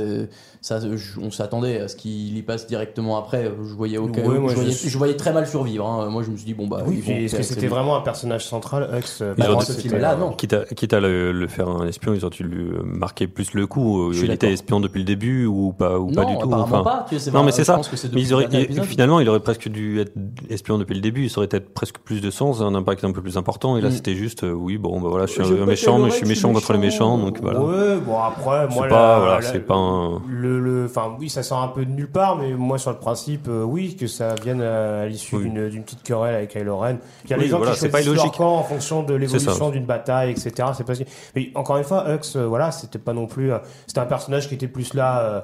on 1.22 1.32
s'attendait 1.32 1.80
à 1.82 1.88
ce 1.88 1.96
qu'il 1.96 2.38
y 2.38 2.42
passe 2.42 2.68
directement 2.68 3.18
après. 3.18 3.52
Je 3.64 3.74
voyais, 3.74 3.98
aucun, 3.98 4.22
Ouais, 4.24 4.36
je, 4.50 4.56
voyais, 4.56 4.72
je- 4.72 4.88
je 4.90 4.98
voyais 4.98 5.16
très 5.16 5.34
mal 5.34 5.48
survivre. 5.48 5.86
hein. 5.88 6.10
Moi, 6.10 6.24
je 6.24 6.30
me 6.32 6.38
suis 6.38 6.46
dit, 6.46 6.54
bon, 6.54 6.68
bah, 6.68 6.84
Oui, 6.86 7.04
est-ce 7.08 7.36
que 7.36 7.44
c'était 7.44 7.68
vraiment 7.68 7.96
un 7.98 8.02
personnage 8.02 8.46
central, 8.46 8.84
Hux 8.94 9.24
à 9.24 9.34
dit- 9.34 9.66
ce 9.66 9.74
film-là, 9.74 10.16
non. 10.16 10.32
Quitte 10.34 10.54
à, 10.54 10.66
quitte 10.66 10.94
à 10.94 11.00
le, 11.00 11.32
le 11.32 11.48
faire 11.48 11.68
un 11.70 11.86
espion, 11.88 12.14
ils 12.14 12.26
ont 12.26 12.30
dû 12.30 12.44
lui 12.44 12.70
marquer 12.84 13.28
plus 13.28 13.54
le 13.54 13.68
coup. 13.68 14.12
Je 14.14 14.26
Il 14.26 14.32
était 14.32 14.52
espion 14.54 14.80
depuis 14.80 15.00
le 15.00 15.06
début 15.06 15.46
ou 15.46 15.74
pas, 15.74 16.00
ou 16.00 16.08
non, 16.10 16.14
pas 16.14 16.26
du 16.26 16.38
tout. 16.38 16.52
enfin. 16.54 16.84
pas. 16.84 17.06
Tu 17.10 17.16
sais, 17.16 17.26
c'est 17.26 17.32
Non, 17.32 17.44
mais 17.44 17.52
c'est 17.52 17.64
ça. 17.64 17.80
Mais 18.14 18.22
ils 18.22 18.34
auraient, 18.34 18.48
il- 18.52 18.84
finalement, 18.84 19.20
il 19.20 19.28
aurait 19.30 19.40
presque 19.40 19.68
dû 19.70 20.00
être 20.00 20.14
espion 20.50 20.78
depuis 20.78 20.96
le 20.96 21.02
début. 21.02 21.30
Ça 21.30 21.40
aurait 21.40 21.48
peut-être 21.48 21.74
presque 21.74 21.98
plus 22.00 22.22
de 22.22 22.30
sens, 22.32 22.62
un 22.62 22.76
impact 22.76 23.04
un 23.04 23.12
peu 23.12 23.22
plus 23.22 23.38
important. 23.38 23.78
Et 23.78 23.82
là, 23.82 23.90
Mm. 23.90 23.92
c'était 23.92 24.16
juste, 24.16 24.44
euh, 24.44 24.52
oui, 24.52 24.78
bon, 24.78 25.02
bah 25.02 25.10
voilà, 25.10 25.26
je 25.26 25.32
suis 25.34 25.42
un 25.42 25.66
méchant, 25.66 26.00
mais 26.00 26.10
je 26.10 26.16
suis 26.16 26.28
méchant 26.28 26.54
contre 26.54 26.74
les 26.74 26.80
méchant. 26.92 27.18
donc 27.18 27.40
voilà. 27.42 27.60
Ouais, 27.62 27.98
bon 27.98 28.20
après, 28.20 28.68
moi 28.68 28.84
C'est 28.84 28.90
pas- 28.90 29.14
la- 29.14 29.20
voilà, 29.20 29.36
la- 29.36 29.42
c'est 29.42 29.60
pas 29.60 29.76
un- 29.76 30.22
le, 30.28 30.60
le, 30.60 30.86
enfin 30.86 31.16
oui, 31.20 31.30
ça 31.30 31.44
sort 31.44 31.62
un 31.62 31.68
peu 31.70 31.86
de 31.86 31.92
nulle 31.92 32.10
part, 32.12 32.36
mais 32.38 32.54
moi 32.54 32.78
sur 32.78 32.92
le 32.92 32.98
principe, 32.98 33.48
euh, 33.48 33.64
oui, 33.64 33.96
que 33.96 34.08
ça 34.08 34.36
vienne 34.44 34.62
à, 34.62 35.02
à 35.02 35.06
l'issue 35.06 35.36
Oui. 35.38 35.44
d'une 35.44 35.70
d'une 35.70 35.84
petite 35.84 36.04
querelle 36.04 36.36
avec 36.36 36.52
Kylo 36.52 36.78
Ren. 36.78 36.98
Il 37.26 37.30
y 37.30 37.34
a 37.34 37.38
Oui, 37.38 37.44
les 37.44 37.50
gens 37.50 37.58
voilà, 37.58 37.74
qui 37.74 37.80
choisissent 37.90 38.14
leur 38.14 38.32
camp 38.32 38.56
en 38.58 38.64
fonction 38.64 39.04
de 39.04 39.14
l'évolution 39.14 39.70
d'une 39.70 39.86
bataille, 39.86 40.32
etc. 40.32 40.52
C'est 40.74 40.86
pas 40.86 40.94
Mais 41.36 41.52
encore 41.56 41.78
une 41.78 41.84
fois, 41.84 42.06
Hux, 42.10 42.36
euh, 42.36 42.46
voilà, 42.48 42.72
c'était 42.72 43.00
pas 43.00 43.14
non 43.14 43.28
plus, 43.28 43.52
euh, 43.52 43.58
c'était 43.88 44.00
un 44.00 44.06
personnage 44.06 44.48
qui 44.48 44.56
était 44.56 44.68
plus 44.68 44.94
là. 44.94 45.44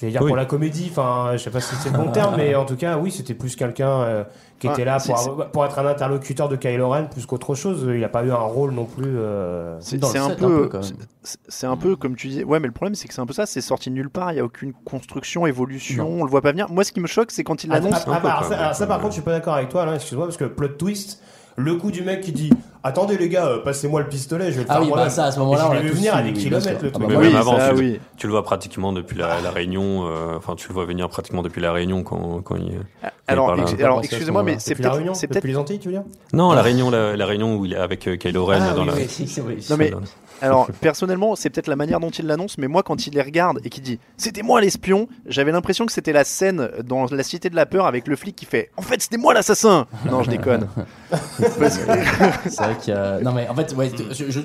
J'allais 0.00 0.12
dire 0.12 0.22
Oui. 0.22 0.28
pour 0.28 0.36
la 0.36 0.44
comédie, 0.44 0.86
enfin, 0.90 1.30
je 1.32 1.38
sais 1.38 1.50
pas 1.50 1.60
si 1.60 1.74
c'est 1.76 1.90
le 1.90 1.98
bon 1.98 2.10
terme, 2.12 2.34
mais 2.36 2.54
en 2.54 2.64
tout 2.64 2.76
cas, 2.76 2.96
oui, 2.96 3.10
c'était 3.10 3.34
plus 3.34 3.56
quelqu'un 3.56 3.88
euh, 4.02 4.24
qui 4.60 4.68
était 4.68 4.78
Ouais, 4.78 4.84
là 4.84 4.98
pour, 5.04 5.18
avoir- 5.18 5.50
pour 5.50 5.64
être 5.64 5.78
un 5.80 5.86
interlocuteur 5.86 6.48
de 6.48 6.54
Kylo 6.54 6.88
Ren 6.90 7.06
plus 7.10 7.26
qu'autre 7.26 7.56
chose. 7.56 7.84
Il 7.92 8.04
a 8.04 8.08
pas 8.08 8.22
eu 8.22 8.30
un 8.30 8.36
rôle 8.36 8.70
non 8.70 8.84
plus. 8.84 9.04
euh, 9.16 9.76
C'est 9.80 9.98
Dans 9.98 10.06
le 10.08 10.12
c'est 10.12 10.18
un, 10.20 10.30
peu, 10.30 10.70
un 10.72 10.80
c'est- 11.48 11.66
un 11.66 11.76
peu 11.76 11.96
comme 11.96 12.14
tu 12.14 12.28
dis. 12.28 12.44
Ouais, 12.44 12.60
mais 12.60 12.68
le 12.68 12.72
problème 12.72 12.94
c'est 12.94 13.08
que 13.08 13.14
c'est 13.14 13.20
un 13.20 13.26
peu 13.26 13.32
ça. 13.32 13.46
C'est 13.46 13.60
sorti 13.60 13.90
de 13.90 13.94
nulle 13.96 14.10
part. 14.10 14.32
Il 14.32 14.36
y 14.36 14.40
a 14.40 14.44
aucune 14.44 14.72
construction, 14.84 15.44
évolution. 15.46 16.08
On 16.08 16.22
le 16.24 16.30
voit 16.30 16.40
pas 16.42 16.52
venir. 16.52 16.70
Moi, 16.70 16.84
ce 16.84 16.92
qui 16.92 17.00
me 17.00 17.08
choque, 17.08 17.32
c'est 17.32 17.42
quand 17.42 17.64
il 17.64 17.72
Ah, 17.72 17.80
l'annonce. 17.80 18.04
ah, 18.06 18.20
ah, 18.24 18.42
ça, 18.48 18.72
ça, 18.74 18.86
par 18.86 18.98
contre, 18.98 19.10
je 19.10 19.14
suis 19.14 19.22
pas 19.22 19.32
d'accord 19.32 19.54
avec 19.54 19.70
toi, 19.70 19.92
excuse-moi, 19.92 20.26
parce 20.26 20.36
que 20.36 20.44
plot 20.44 20.68
twist, 20.68 21.20
le 21.56 21.74
coup 21.76 21.90
du 21.90 22.02
mec 22.02 22.20
qui 22.20 22.32
dit 22.32 22.50
Attendez 22.86 23.16
les 23.16 23.30
gars, 23.30 23.46
euh, 23.46 23.58
passez-moi 23.62 24.02
le 24.02 24.08
pistolet, 24.08 24.52
je 24.52 24.58
vais 24.58 24.64
le 24.64 24.66
Ah 24.68 24.74
faire 24.74 24.82
oui, 24.82 24.92
bah 24.94 25.08
ça, 25.08 25.24
à 25.24 25.32
ce 25.32 25.38
moment-là, 25.38 25.68
on 25.70 25.72
l'a 25.72 25.80
venir 25.80 26.14
à 26.14 26.20
des 26.20 26.28
oui, 26.30 26.34
kilomètres, 26.34 26.84
Ah 26.94 26.98
bah 26.98 27.06
Mais 27.08 27.16
oui, 27.16 27.34
avant, 27.34 27.58
ça, 27.58 27.70
tu, 27.70 27.76
oui. 27.76 28.00
tu 28.18 28.26
le 28.26 28.32
vois 28.32 28.42
pratiquement 28.42 28.92
depuis 28.92 29.16
la, 29.16 29.40
la 29.40 29.50
réunion. 29.50 30.06
euh, 30.06 30.36
Enfin, 30.36 30.54
tu 30.54 30.68
le 30.68 30.74
vois 30.74 30.84
venir 30.84 31.08
pratiquement 31.08 31.40
depuis 31.40 31.62
la 31.62 31.72
réunion 31.72 32.02
quand, 32.02 32.42
quand 32.42 32.56
il. 32.56 32.80
Alors, 33.26 33.56
là. 33.56 33.62
ex- 33.62 33.80
alors 33.82 34.00
excusez-moi, 34.00 34.42
mais 34.42 34.56
c'est 34.58 34.74
peut-être. 34.74 34.96
réunion 34.96 35.14
C'est 35.14 35.28
Depuis 35.28 35.40
peut-être. 35.40 35.50
les 35.50 35.56
Antilles, 35.56 35.78
tu 35.78 35.88
veux 35.88 35.94
dire? 35.94 36.02
Non, 36.34 36.52
la 36.52 36.60
réunion, 36.60 36.90
la, 36.90 37.16
la 37.16 37.24
réunion 37.26 37.56
où 37.56 37.64
il 37.64 37.72
est 37.72 37.76
avec 37.76 38.06
euh, 38.06 38.16
Kylo 38.16 38.44
Ren 38.44 38.58
Ah, 38.60 38.74
dans 38.74 38.82
oui, 38.82 38.88
la. 38.88 38.94
oui. 38.96 39.06
c'est 39.08 39.40
vrai. 39.40 39.56
Non 39.70 39.76
mais 39.78 39.92
alors 40.42 40.68
personnellement 40.80 41.36
c'est 41.36 41.50
peut-être 41.50 41.66
la 41.68 41.76
manière 41.76 42.00
dont 42.00 42.10
il 42.10 42.26
l'annonce 42.26 42.58
mais 42.58 42.68
moi 42.68 42.82
quand 42.82 43.06
il 43.06 43.14
les 43.14 43.22
regarde 43.22 43.60
et 43.64 43.70
qu'il 43.70 43.82
dit 43.82 43.98
c'était 44.16 44.42
moi 44.42 44.60
l'espion 44.60 45.08
j'avais 45.26 45.52
l'impression 45.52 45.86
que 45.86 45.92
c'était 45.92 46.12
la 46.12 46.24
scène 46.24 46.68
dans 46.84 47.06
la 47.06 47.22
cité 47.22 47.50
de 47.50 47.56
la 47.56 47.66
peur 47.66 47.86
avec 47.86 48.06
le 48.08 48.16
flic 48.16 48.34
qui 48.36 48.44
fait 48.46 48.70
en 48.76 48.82
fait 48.82 49.00
c'était 49.02 49.16
moi 49.16 49.32
l'assassin 49.34 49.86
non 50.10 50.22
je 50.22 50.30
déconne 50.30 50.68
Parce 51.58 51.78
que- 51.78 52.48
C'est 52.48 52.62
vrai 52.62 52.76
qu'il 52.80 52.92
y 52.94 52.96
a. 52.96 53.20
Non, 53.20 53.32
mais 53.32 53.48
en 53.48 53.54
fait, 53.54 53.72
ouais, 53.74 53.90
je- 54.10 54.30
je- 54.30 54.40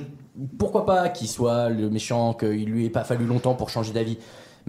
pourquoi 0.57 0.85
pas 0.85 1.09
qu'il 1.09 1.27
soit 1.27 1.69
le 1.69 1.89
méchant, 1.89 2.33
qu'il 2.33 2.65
lui 2.65 2.85
ait 2.85 2.89
pas 2.89 3.03
fallu 3.03 3.25
longtemps 3.25 3.55
pour 3.55 3.69
changer 3.69 3.91
d'avis. 3.91 4.17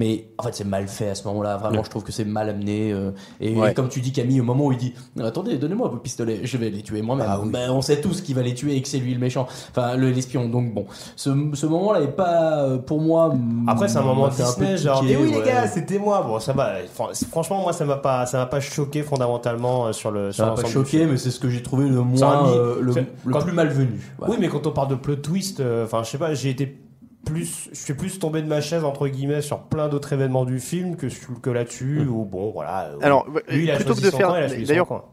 Mais 0.01 0.29
en 0.39 0.45
fait, 0.45 0.55
c'est 0.55 0.65
mal 0.67 0.89
fait 0.89 1.11
à 1.11 1.15
ce 1.15 1.29
moment-là. 1.29 1.59
Vraiment, 1.59 1.77
Ouais. 1.77 1.85
je 1.85 1.91
trouve 1.91 2.03
que 2.05 2.11
c'est 2.11 2.25
mal 2.25 2.49
amené. 2.49 2.91
euh, 2.91 3.11
et, 3.39 3.55
Ouais. 3.55 3.73
et 3.73 3.75
comme 3.75 3.91
tu 3.91 4.01
dis, 4.01 4.13
Camille, 4.13 4.41
au 4.41 4.45
moment 4.45 4.65
où 4.65 4.73
il 4.73 4.79
dit 4.79 4.95
Attendez, 5.23 5.59
donnez-moi 5.59 5.89
vos 5.89 5.99
pistolets, 5.99 6.41
je 6.43 6.57
vais 6.57 6.71
les 6.71 6.81
tuer 6.81 7.03
moi-même. 7.03 7.27
Ah 7.29 7.39
oui. 7.43 7.51
Ben, 7.51 7.71
on 7.71 7.83
sait 7.83 8.01
tous 8.01 8.23
qu'il 8.23 8.35
va 8.35 8.41
les 8.41 8.55
tuer 8.55 8.77
et 8.77 8.81
que 8.81 8.89
c'est 8.89 8.97
lui 8.99 9.13
le 9.13 9.21
méchant. 9.21 9.47
Enfin, 9.71 9.97
le- 9.97 10.11
l'espion. 10.11 10.49
Donc 10.49 10.73
bon, 10.73 10.87
ce, 11.17 11.29
ce 11.53 11.67
moment-là 11.67 12.01
est 12.01 12.09
pas, 12.17 12.63
euh, 12.65 12.79
pour 12.79 12.99
moi. 12.99 13.35
Après, 13.67 13.89
c'est 13.89 13.99
un 13.99 14.03
moment 14.03 14.25
un 14.27 14.31
peu 14.31 14.77
genre, 14.79 15.03
mais 15.05 15.17
oui, 15.17 15.33
les 15.33 15.43
gars, 15.43 15.67
c'était 15.67 15.99
moi. 15.99 16.23
Bon, 16.27 16.41
ça 16.41 16.55
va. 16.55 16.77
Fran- 16.95 17.11
Franchement, 17.31 17.61
moi, 17.61 17.75
ça 17.75 17.85
m'a 17.85 17.97
pas, 17.97 18.25
ça 18.25 18.39
m'a 18.39 18.47
pas 18.47 18.61
choqué 18.61 19.03
fondamentalement 19.03 19.87
euh, 19.89 19.93
sur 19.93 20.11
le. 20.11 20.33
Ça 20.33 20.47
m'a 20.47 20.53
pas 20.55 20.65
choqué, 20.65 21.05
mais 21.05 21.19
c'est 21.19 21.31
ce 21.31 21.39
que 21.41 21.51
j'ai 21.51 21.63
trouvé 21.63 21.87
le 21.91 22.01
moins, 22.01 22.49
euh, 22.49 22.77
le, 22.81 22.95
le 23.27 23.39
plus 23.39 23.53
malvenu. 23.53 24.01
Oui, 24.27 24.37
mais 24.41 24.49
quand 24.49 24.67
on 24.67 24.71
parle 24.71 24.89
de 24.89 24.95
plot 24.95 25.17
twist, 25.17 25.63
enfin, 25.85 26.03
je 26.05 26.09
sais 26.11 26.19
pas, 26.19 26.33
j'ai 26.33 26.49
été 26.51 26.79
plus, 27.25 27.69
je 27.73 27.79
suis 27.79 27.95
plus 27.95 28.19
tombé 28.19 28.43
de 28.43 28.49
ma 28.49 28.61
chaise 28.61 28.85
entre 28.85 29.07
guillemets 29.09 29.43
sur 29.43 29.61
plein 29.61 29.89
d'autres 29.89 30.13
événements 30.13 30.45
du 30.45 30.59
film 30.61 30.97
que 30.97 31.09
sur- 31.09 31.41
que 31.41 31.51
là-dessus. 31.51 32.01
Ou 32.09 32.25
bon, 32.25 32.51
voilà. 32.53 32.87
euh, 32.87 32.97
Alors, 33.03 33.27
lui, 33.49 33.65
il 33.65 33.71
a 33.71 33.77
plutôt 33.77 33.95
que 33.95 34.01
de 34.01 34.11
faire, 34.11 34.33
d'ailleurs, 34.67 35.05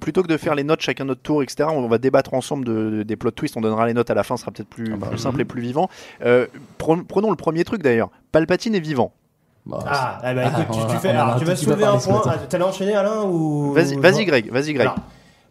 plutôt 0.00 0.22
que 0.22 0.28
de 0.28 0.36
faire 0.36 0.54
les 0.54 0.64
notes 0.64 0.80
chacun 0.80 1.04
notre 1.04 1.20
tour, 1.22 1.42
etc. 1.42 1.68
On 1.70 1.86
va 1.88 1.98
débattre 1.98 2.34
ensemble 2.34 2.64
de, 2.64 2.90
de- 2.90 3.02
des 3.02 3.16
plot 3.16 3.30
twists. 3.32 3.56
On 3.56 3.60
donnera 3.60 3.86
les 3.86 3.94
notes 3.94 4.10
à 4.10 4.14
la 4.14 4.22
fin, 4.22 4.36
ce 4.36 4.42
sera 4.42 4.52
peut-être 4.52 4.68
plus, 4.68 4.90
Ah 4.92 4.96
bah, 4.96 5.06
plus 5.08 5.18
simple 5.18 5.40
et 5.40 5.44
plus 5.44 5.60
vivant. 5.62 5.88
Euh, 6.24 6.46
pre- 6.78 7.04
prenons 7.04 7.30
le 7.30 7.36
premier 7.36 7.64
truc 7.64 7.82
d'ailleurs. 7.82 8.10
Palpatine 8.32 8.74
est 8.74 8.80
vivant. 8.80 9.12
Bah, 9.66 9.78
Ah, 9.86 10.18
eh 10.30 10.34
ben, 10.34 10.50
Ah, 10.54 10.60
écoute, 10.62 10.74
tu, 10.76 10.80
on 10.82 10.86
tu 10.86 10.94
a- 10.96 10.98
fais, 10.98 11.08
on 11.08 11.12
en 11.12 11.14
a 11.16 11.22
alors, 11.24 11.36
tu 11.38 11.44
vas 11.46 11.56
soulever 11.56 11.84
un 11.84 11.96
point. 11.98 12.22
Ah, 12.26 12.36
T'allais 12.48 12.64
enchaîner, 12.64 12.94
Alain 12.94 13.22
ou 13.24 13.72
Vas-y, 13.72 13.96
vas-y 13.96 14.24
Greg, 14.26 14.50
vas-y 14.52 14.72
Greg. 14.74 14.86
Alors, 14.88 14.96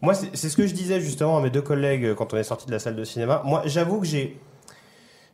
moi, 0.00 0.14
c'est 0.14 0.36
ce 0.48 0.56
que 0.56 0.66
je 0.66 0.74
disais 0.74 1.00
justement 1.00 1.38
à 1.38 1.40
mes 1.40 1.50
deux 1.50 1.62
collègues 1.62 2.04
euh, 2.04 2.14
quand 2.14 2.32
on 2.32 2.36
est 2.36 2.44
sorti 2.44 2.66
de 2.66 2.72
la 2.72 2.78
salle 2.78 2.94
de 2.96 3.04
cinéma. 3.04 3.42
Moi, 3.44 3.62
j'avoue 3.66 4.00
que 4.00 4.06
j'ai. 4.06 4.38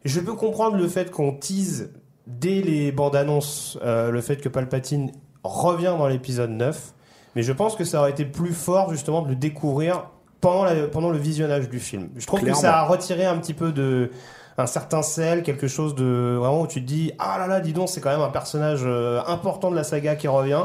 Je 0.05 0.21
peux 0.21 0.35
comprendre 0.35 0.77
le 0.77 0.89
fait 0.89 1.11
qu'on 1.11 1.33
tease 1.33 1.91
dès 2.27 2.61
les 2.63 2.93
bandes 2.93 3.17
annonces 3.17 3.79
euh, 3.83 4.11
le 4.11 4.21
fait 4.21 4.37
que 4.37 4.49
Palpatine 4.49 5.13
revient 5.45 5.95
dans 5.99 6.07
l'épisode 6.09 6.51
9. 6.51 6.93
Mais 7.37 7.43
je 7.43 7.53
pense 7.53 7.77
que 7.77 7.85
ça 7.85 8.01
aurait 8.01 8.11
été 8.11 8.25
plus 8.25 8.53
fort 8.53 8.91
justement 8.91 9.23
de 9.23 9.29
le 9.29 9.37
découvrir 9.37 10.05
pendant, 10.41 10.65
la- 10.65 10.89
pendant 10.89 11.11
le 11.11 11.19
visionnage 11.19 11.69
du 11.69 11.79
film. 11.81 12.09
Je 12.17 12.27
trouve 12.27 12.41
Clairement. 12.41 12.57
que 12.59 12.67
ça 12.67 12.79
a 12.79 12.85
retiré 12.87 13.25
un 13.27 13.37
petit 13.39 13.55
peu 13.55 13.73
de 13.73 14.11
un 14.59 14.67
certain 14.67 15.01
sel, 15.03 15.43
quelque 15.43 15.69
chose 15.69 15.95
de 15.95 16.37
vraiment 16.39 16.63
où 16.63 16.67
tu 16.67 16.83
te 16.83 16.87
dis 16.87 17.13
ah 17.19 17.37
là 17.39 17.47
là 17.47 17.61
dis 17.61 17.73
donc 17.73 17.89
c'est 17.89 18.01
quand 18.03 18.11
même 18.11 18.21
un 18.21 18.29
personnage 18.31 18.81
euh, 18.85 19.21
important 19.27 19.71
de 19.71 19.77
la 19.77 19.85
saga 19.85 20.17
qui 20.17 20.29
revient 20.29 20.65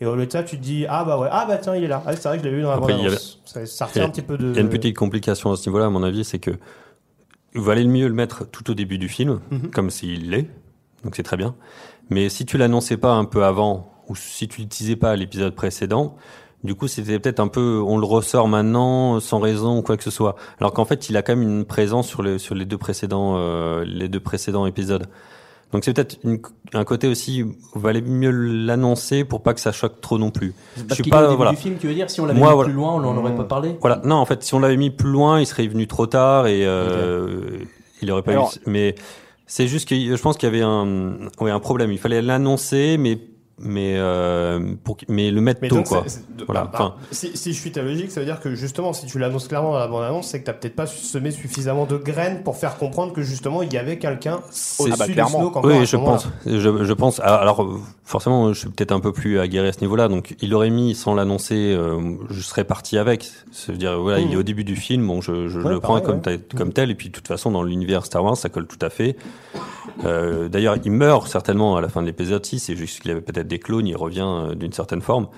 et 0.00 0.06
au 0.06 0.16
lieu 0.16 0.26
de 0.26 0.32
ça 0.32 0.42
tu 0.42 0.56
te 0.58 0.62
dis 0.62 0.84
ah 0.88 1.04
bah 1.04 1.16
ouais 1.16 1.28
ah 1.30 1.44
bah 1.46 1.58
tiens 1.58 1.76
il 1.76 1.84
est 1.84 1.88
là 1.88 2.02
ah, 2.06 2.16
c'est 2.16 2.26
vrai 2.28 2.38
que 2.38 2.44
je 2.44 2.48
l'ai 2.48 2.56
vu 2.56 2.62
dans 2.62 2.70
la 2.70 2.76
Après, 2.78 2.92
bande 2.94 3.06
annonce 3.06 3.40
ça, 3.44 3.64
ça 3.66 3.84
retire 3.84 4.04
un 4.04 4.08
petit 4.10 4.22
peu 4.22 4.36
de 4.36 4.48
Il 4.50 4.54
y 4.56 4.58
a 4.58 4.62
une 4.62 4.68
petite 4.68 4.96
complication 4.96 5.52
à 5.52 5.56
ce 5.56 5.68
niveau-là, 5.68 5.86
à 5.86 5.90
mon 5.90 6.02
avis, 6.02 6.24
c'est 6.24 6.40
que 6.40 6.50
valait 7.62 7.82
le 7.84 7.90
mieux 7.90 8.08
le 8.08 8.14
mettre 8.14 8.48
tout 8.50 8.70
au 8.70 8.74
début 8.74 8.98
du 8.98 9.08
film, 9.08 9.40
Mhm. 9.50 9.70
comme 9.70 9.90
s'il 9.90 10.30
l'est, 10.30 10.48
donc 11.04 11.16
c'est 11.16 11.22
très 11.22 11.36
bien. 11.36 11.54
Mais 12.10 12.28
si 12.28 12.44
tu 12.46 12.58
l'annonçais 12.58 12.96
pas 12.96 13.12
un 13.12 13.24
peu 13.24 13.44
avant, 13.44 13.92
ou 14.08 14.14
si 14.16 14.46
tu 14.48 14.60
l'utilisais 14.60 14.96
pas 14.96 15.10
à 15.12 15.16
l'épisode 15.16 15.54
précédent, 15.54 16.16
du 16.64 16.74
coup 16.74 16.86
c'était 16.88 17.18
peut-être 17.18 17.40
un 17.40 17.48
peu, 17.48 17.82
on 17.84 17.98
le 17.98 18.06
ressort 18.06 18.48
maintenant 18.48 19.18
sans 19.20 19.38
raison 19.40 19.78
ou 19.78 19.82
quoi 19.82 19.96
que 19.96 20.02
ce 20.04 20.10
soit. 20.10 20.36
Alors 20.60 20.72
qu'en 20.72 20.84
fait, 20.84 21.08
il 21.10 21.16
a 21.16 21.22
quand 21.22 21.34
même 21.36 21.42
une 21.48 21.64
présence 21.64 22.06
sur 22.08 22.22
les 22.22 22.38
sur 22.38 22.54
les 22.54 22.64
deux 22.64 22.78
précédents 22.78 23.34
euh, 23.36 23.84
les 23.84 24.08
deux 24.08 24.20
précédents 24.20 24.66
épisodes. 24.66 25.06
Donc 25.76 25.84
c'est 25.84 25.92
peut-être 25.92 26.16
une- 26.24 26.40
un 26.72 26.84
côté 26.84 27.06
aussi, 27.06 27.44
valait 27.74 28.00
mieux 28.00 28.30
l'annoncer 28.30 29.24
pour 29.24 29.42
pas 29.42 29.52
que 29.52 29.60
ça 29.60 29.72
choque 29.72 30.00
trop 30.00 30.16
non 30.16 30.30
plus. 30.30 30.54
Je 30.78 30.84
Parce 30.84 30.94
suis 31.02 31.04
est 31.10 31.12
au 31.14 31.18
pas 31.18 31.22
début 31.24 31.36
voilà. 31.36 31.50
du 31.50 31.58
film, 31.58 31.76
tu 31.78 31.86
veux 31.86 31.92
dire, 31.92 32.08
si 32.08 32.18
on 32.18 32.24
l'avait 32.24 32.40
mis 32.40 32.46
voilà. 32.46 32.64
plus 32.64 32.72
loin, 32.72 32.94
on 32.94 33.00
n'en 33.00 33.14
aurait 33.14 33.34
pas 33.34 33.44
parlé 33.44 33.76
Voilà, 33.82 34.00
non, 34.02 34.14
en 34.16 34.24
fait, 34.24 34.42
si 34.42 34.54
on 34.54 34.58
l'avait 34.58 34.78
mis 34.78 34.88
plus 34.88 35.10
loin, 35.10 35.38
il 35.38 35.44
serait 35.46 35.66
venu 35.66 35.86
trop 35.86 36.06
tard 36.06 36.46
et 36.46 36.64
euh, 36.64 37.58
il 38.00 38.10
aurait 38.10 38.22
pas 38.22 38.30
Alors- 38.32 38.54
eu. 38.56 38.70
Mais 38.70 38.94
c'est 39.46 39.68
juste 39.68 39.86
que 39.86 39.94
je 39.94 40.22
pense 40.22 40.38
qu'il 40.38 40.46
y 40.46 40.50
avait 40.50 40.62
un, 40.62 41.28
ouais, 41.42 41.50
un 41.50 41.60
problème. 41.60 41.92
Il 41.92 41.98
fallait 41.98 42.22
l'annoncer, 42.22 42.96
mais 42.98 43.18
mais 43.58 43.94
euh, 43.96 44.74
pour 44.84 44.98
mais 45.08 45.30
le 45.30 45.40
mettre 45.40 45.60
mais 45.62 45.68
tôt 45.68 45.76
donc, 45.76 45.86
quoi. 45.88 46.04
Voilà, 46.46 46.64
bah, 46.64 46.70
enfin. 46.74 46.94
si, 47.10 47.36
si 47.36 47.52
je 47.54 47.58
suis 47.60 47.72
ta 47.72 47.82
logique, 47.82 48.10
ça 48.10 48.20
veut 48.20 48.26
dire 48.26 48.40
que 48.40 48.54
justement, 48.54 48.92
si 48.92 49.06
tu 49.06 49.18
l'annonces 49.18 49.48
clairement 49.48 49.72
dans 49.72 49.78
la 49.78 49.88
bande-annonce, 49.88 50.28
c'est 50.28 50.40
que 50.40 50.44
t'as 50.46 50.52
peut-être 50.52 50.76
pas 50.76 50.86
semé 50.86 51.30
suffisamment 51.30 51.86
de 51.86 51.96
graines 51.96 52.42
pour 52.42 52.56
faire 52.56 52.76
comprendre 52.76 53.12
que 53.14 53.22
justement 53.22 53.62
il 53.62 53.72
y 53.72 53.78
avait 53.78 53.98
quelqu'un 53.98 54.40
au-dessus 54.78 54.92
Ah 54.92 54.96
bah. 54.98 55.26
Snoke 55.26 55.34
encore 55.34 55.64
à 55.64 55.68
Oui, 55.68 55.86
je 55.86 55.96
pense. 55.96 56.28
Je, 56.44 56.84
je 56.84 56.92
pense. 56.92 57.20
Alors, 57.20 57.40
alors, 57.40 57.78
forcément, 58.04 58.52
je 58.52 58.58
suis 58.60 58.68
peut-être 58.68 58.92
un 58.92 59.00
peu 59.00 59.12
plus 59.12 59.38
aguerri 59.40 59.68
à 59.68 59.72
ce 59.72 59.80
niveau-là. 59.80 60.08
Donc, 60.08 60.36
il 60.42 60.52
aurait 60.54 60.70
mis 60.70 60.94
sans 60.94 61.14
l'annoncer, 61.14 61.54
euh, 61.74 61.98
je 62.30 62.40
serais 62.42 62.64
parti 62.64 62.98
avec. 62.98 63.30
C'est-à-dire, 63.52 63.98
voilà, 64.00 64.18
il 64.18 64.28
est 64.30 64.34
Mhm. 64.34 64.40
au 64.40 64.42
début 64.42 64.64
du 64.64 64.76
film. 64.76 65.06
Bon, 65.06 65.20
je, 65.22 65.48
je 65.48 65.58
Ouais, 65.60 65.70
le 65.70 65.80
prends 65.80 65.94
pareil, 66.00 66.04
comme, 66.06 66.16
ouais. 66.16 66.20
tel- 66.38 66.58
comme 66.58 66.72
tel. 66.74 66.90
Et 66.90 66.94
puis, 66.94 67.08
de 67.08 67.14
toute 67.14 67.26
façon, 67.28 67.50
dans 67.50 67.62
l'univers 67.62 68.04
Star 68.04 68.22
Wars, 68.22 68.36
ça 68.36 68.48
colle 68.50 68.66
tout 68.66 68.78
à 68.84 68.90
fait. 68.90 69.16
Euh, 70.04 70.48
D'ailleurs, 70.48 70.76
il 70.84 70.90
meurt 70.92 71.26
certainement 71.28 71.76
à 71.76 71.80
la 71.80 71.88
fin 71.88 72.02
de 72.02 72.06
l'épisode 72.06 72.44
6. 72.44 72.58
C'est 72.60 72.76
juste 72.76 73.00
qu'il 73.00 73.10
avait 73.10 73.20
peut-être 73.20 73.45
des 73.46 73.58
clones. 73.58 73.86
Il 73.86 73.96
revient 73.96 74.26
euh, 74.26 74.54
d'une 74.54 74.72
certaine 74.72 75.02
forme. 75.02 75.28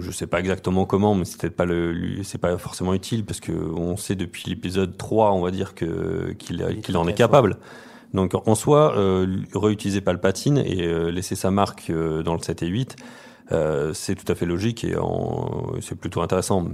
Je 0.00 0.10
sais 0.10 0.26
pas 0.26 0.38
exactement 0.40 0.84
comment, 0.84 1.14
mais 1.14 1.24
c'est 1.24 1.40
peut-être 1.40 1.56
pas 1.56 1.64
le, 1.64 2.22
c'est 2.22 2.38
pas 2.38 2.58
forcément 2.58 2.92
utile 2.92 3.24
parce 3.24 3.40
que 3.40 3.52
on 3.52 3.96
sait 3.96 4.16
depuis 4.16 4.44
l'épisode 4.46 4.98
3, 4.98 5.32
on 5.32 5.40
va 5.40 5.50
dire 5.50 5.74
que 5.74 6.32
qu'il 6.32 6.96
en 6.96 7.08
est 7.08 7.14
capable. 7.14 7.56
Donc 8.14 8.34
en 8.34 8.54
soi, 8.54 8.96
euh, 8.96 9.26
réutiliser 9.54 10.00
Palpatine 10.00 10.58
et 10.58 10.86
euh, 10.86 11.10
laisser 11.10 11.34
sa 11.34 11.50
marque 11.50 11.90
euh, 11.90 12.22
dans 12.22 12.34
le 12.34 12.40
7 12.40 12.62
et 12.62 12.66
8, 12.66 12.96
euh, 13.52 13.92
c'est 13.92 14.14
tout 14.14 14.30
à 14.30 14.34
fait 14.34 14.46
logique 14.46 14.84
et 14.84 14.94
c'est 15.80 15.98
plutôt 15.98 16.22
intéressant. 16.22 16.68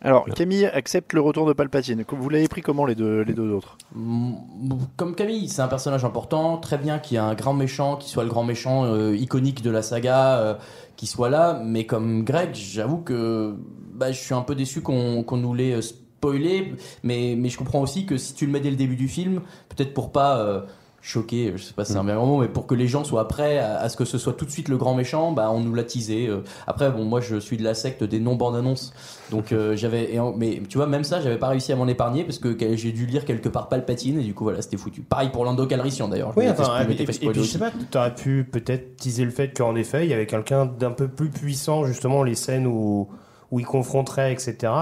Alors. 0.00 0.26
Camille 0.34 0.66
accepte 0.66 1.12
le 1.12 1.20
retour 1.20 1.46
de 1.46 1.52
Palpatine. 1.52 2.04
Vous 2.08 2.28
l'avez 2.28 2.46
pris 2.48 2.60
comment 2.60 2.84
les 2.86 2.94
deux 2.94 3.22
les 3.22 3.34
deux 3.34 3.50
autres 3.50 3.76
Mm, 3.94 4.34
Comme 4.96 5.14
Camille, 5.14 5.48
c'est 5.48 5.62
un 5.62 5.68
personnage 5.68 6.04
important, 6.04 6.58
très 6.58 6.78
bien 6.78 6.98
qu'il 6.98 7.14
y 7.14 7.16
ait 7.16 7.22
un 7.22 7.34
grand 7.34 7.54
méchant, 7.54 7.96
qui 7.96 8.08
soit 8.08 8.24
le 8.24 8.30
grand 8.30 8.44
méchant 8.44 8.84
euh, 8.84 9.16
iconique 9.16 9.62
de 9.62 9.70
la 9.70 9.82
saga, 9.82 10.38
euh, 10.38 10.54
qui 10.96 11.06
soit 11.06 11.30
là. 11.30 11.60
Mais 11.64 11.84
comme 11.86 12.24
Greg, 12.24 12.54
j'avoue 12.54 12.98
que 12.98 13.54
bah, 13.94 14.12
je 14.12 14.18
suis 14.18 14.34
un 14.34 14.42
peu 14.42 14.54
déçu 14.54 14.82
qu'on 14.82 15.22
qu'on 15.24 15.36
nous 15.38 15.54
l'ait 15.54 15.74
euh, 15.74 15.82
spoilé. 15.82 16.74
Mais, 17.02 17.34
mais 17.36 17.48
je 17.48 17.58
comprends 17.58 17.80
aussi 17.80 18.06
que 18.06 18.16
si 18.16 18.34
tu 18.34 18.46
le 18.46 18.52
mets 18.52 18.60
dès 18.60 18.70
le 18.70 18.76
début 18.76 18.96
du 18.96 19.08
film, 19.08 19.40
peut-être 19.68 19.94
pour 19.94 20.12
pas 20.12 20.38
euh, 20.40 20.60
choquer, 21.08 21.52
je 21.56 21.62
sais 21.62 21.72
pas 21.72 21.84
si 21.84 21.92
c'est 21.92 21.98
un 21.98 22.04
bien 22.04 22.16
grand 22.16 22.26
mot, 22.26 22.40
mais 22.40 22.48
pour 22.48 22.66
que 22.66 22.74
les 22.74 22.86
gens 22.86 23.02
soient 23.02 23.28
prêts 23.28 23.58
à, 23.58 23.78
à 23.78 23.88
ce 23.88 23.96
que 23.96 24.04
ce 24.04 24.18
soit 24.18 24.34
tout 24.34 24.44
de 24.44 24.50
suite 24.50 24.68
le 24.68 24.76
grand 24.76 24.94
méchant, 24.94 25.32
bah 25.32 25.50
on 25.50 25.60
nous 25.60 25.74
l'a 25.74 25.84
teasé. 25.84 26.26
euh. 26.26 26.42
Après, 26.66 26.90
bon, 26.90 27.04
moi 27.04 27.20
je 27.20 27.36
suis 27.36 27.56
de 27.56 27.64
la 27.64 27.74
secte 27.74 28.04
des 28.04 28.20
non 28.20 28.36
bandes 28.36 28.56
annonces, 28.56 28.92
donc 29.30 29.52
euh, 29.52 29.74
j'avais, 29.74 30.18
mais 30.36 30.62
tu 30.68 30.76
vois, 30.76 30.86
même 30.86 31.04
ça, 31.04 31.20
j'avais 31.20 31.38
pas 31.38 31.48
réussi 31.48 31.72
à 31.72 31.76
m'en 31.76 31.88
épargner 31.88 32.24
parce 32.24 32.38
que 32.38 32.56
j'ai 32.76 32.92
dû 32.92 33.06
lire 33.06 33.24
quelque 33.24 33.48
part 33.48 33.68
Palpatine 33.68 34.20
et 34.20 34.22
du 34.22 34.34
coup 34.34 34.44
voilà, 34.44 34.60
c'était 34.60 34.76
foutu. 34.76 35.00
Pareil 35.00 35.30
pour 35.30 35.44
Lando 35.44 35.66
Calrissian 35.66 36.08
d'ailleurs. 36.08 36.32
Oui, 36.36 36.44
enfin, 36.48 36.82
et, 36.82 36.94
puis 36.94 37.30
je 37.34 37.42
sais 37.42 37.58
pas, 37.58 37.70
t'aurais 37.90 38.14
pu 38.14 38.44
peut-être 38.44 38.96
teaser 38.96 39.24
le 39.24 39.30
fait 39.30 39.56
qu'en 39.56 39.76
effet, 39.76 40.04
il 40.04 40.10
y 40.10 40.14
avait 40.14 40.26
quelqu'un 40.26 40.66
d'un 40.66 40.90
peu 40.90 41.08
plus 41.08 41.30
puissant, 41.30 41.84
justement, 41.84 42.22
les 42.22 42.34
scènes 42.34 42.66
où, 42.66 43.08
où 43.50 43.60
il 43.60 43.66
confronterait, 43.66 44.32
etc., 44.32 44.72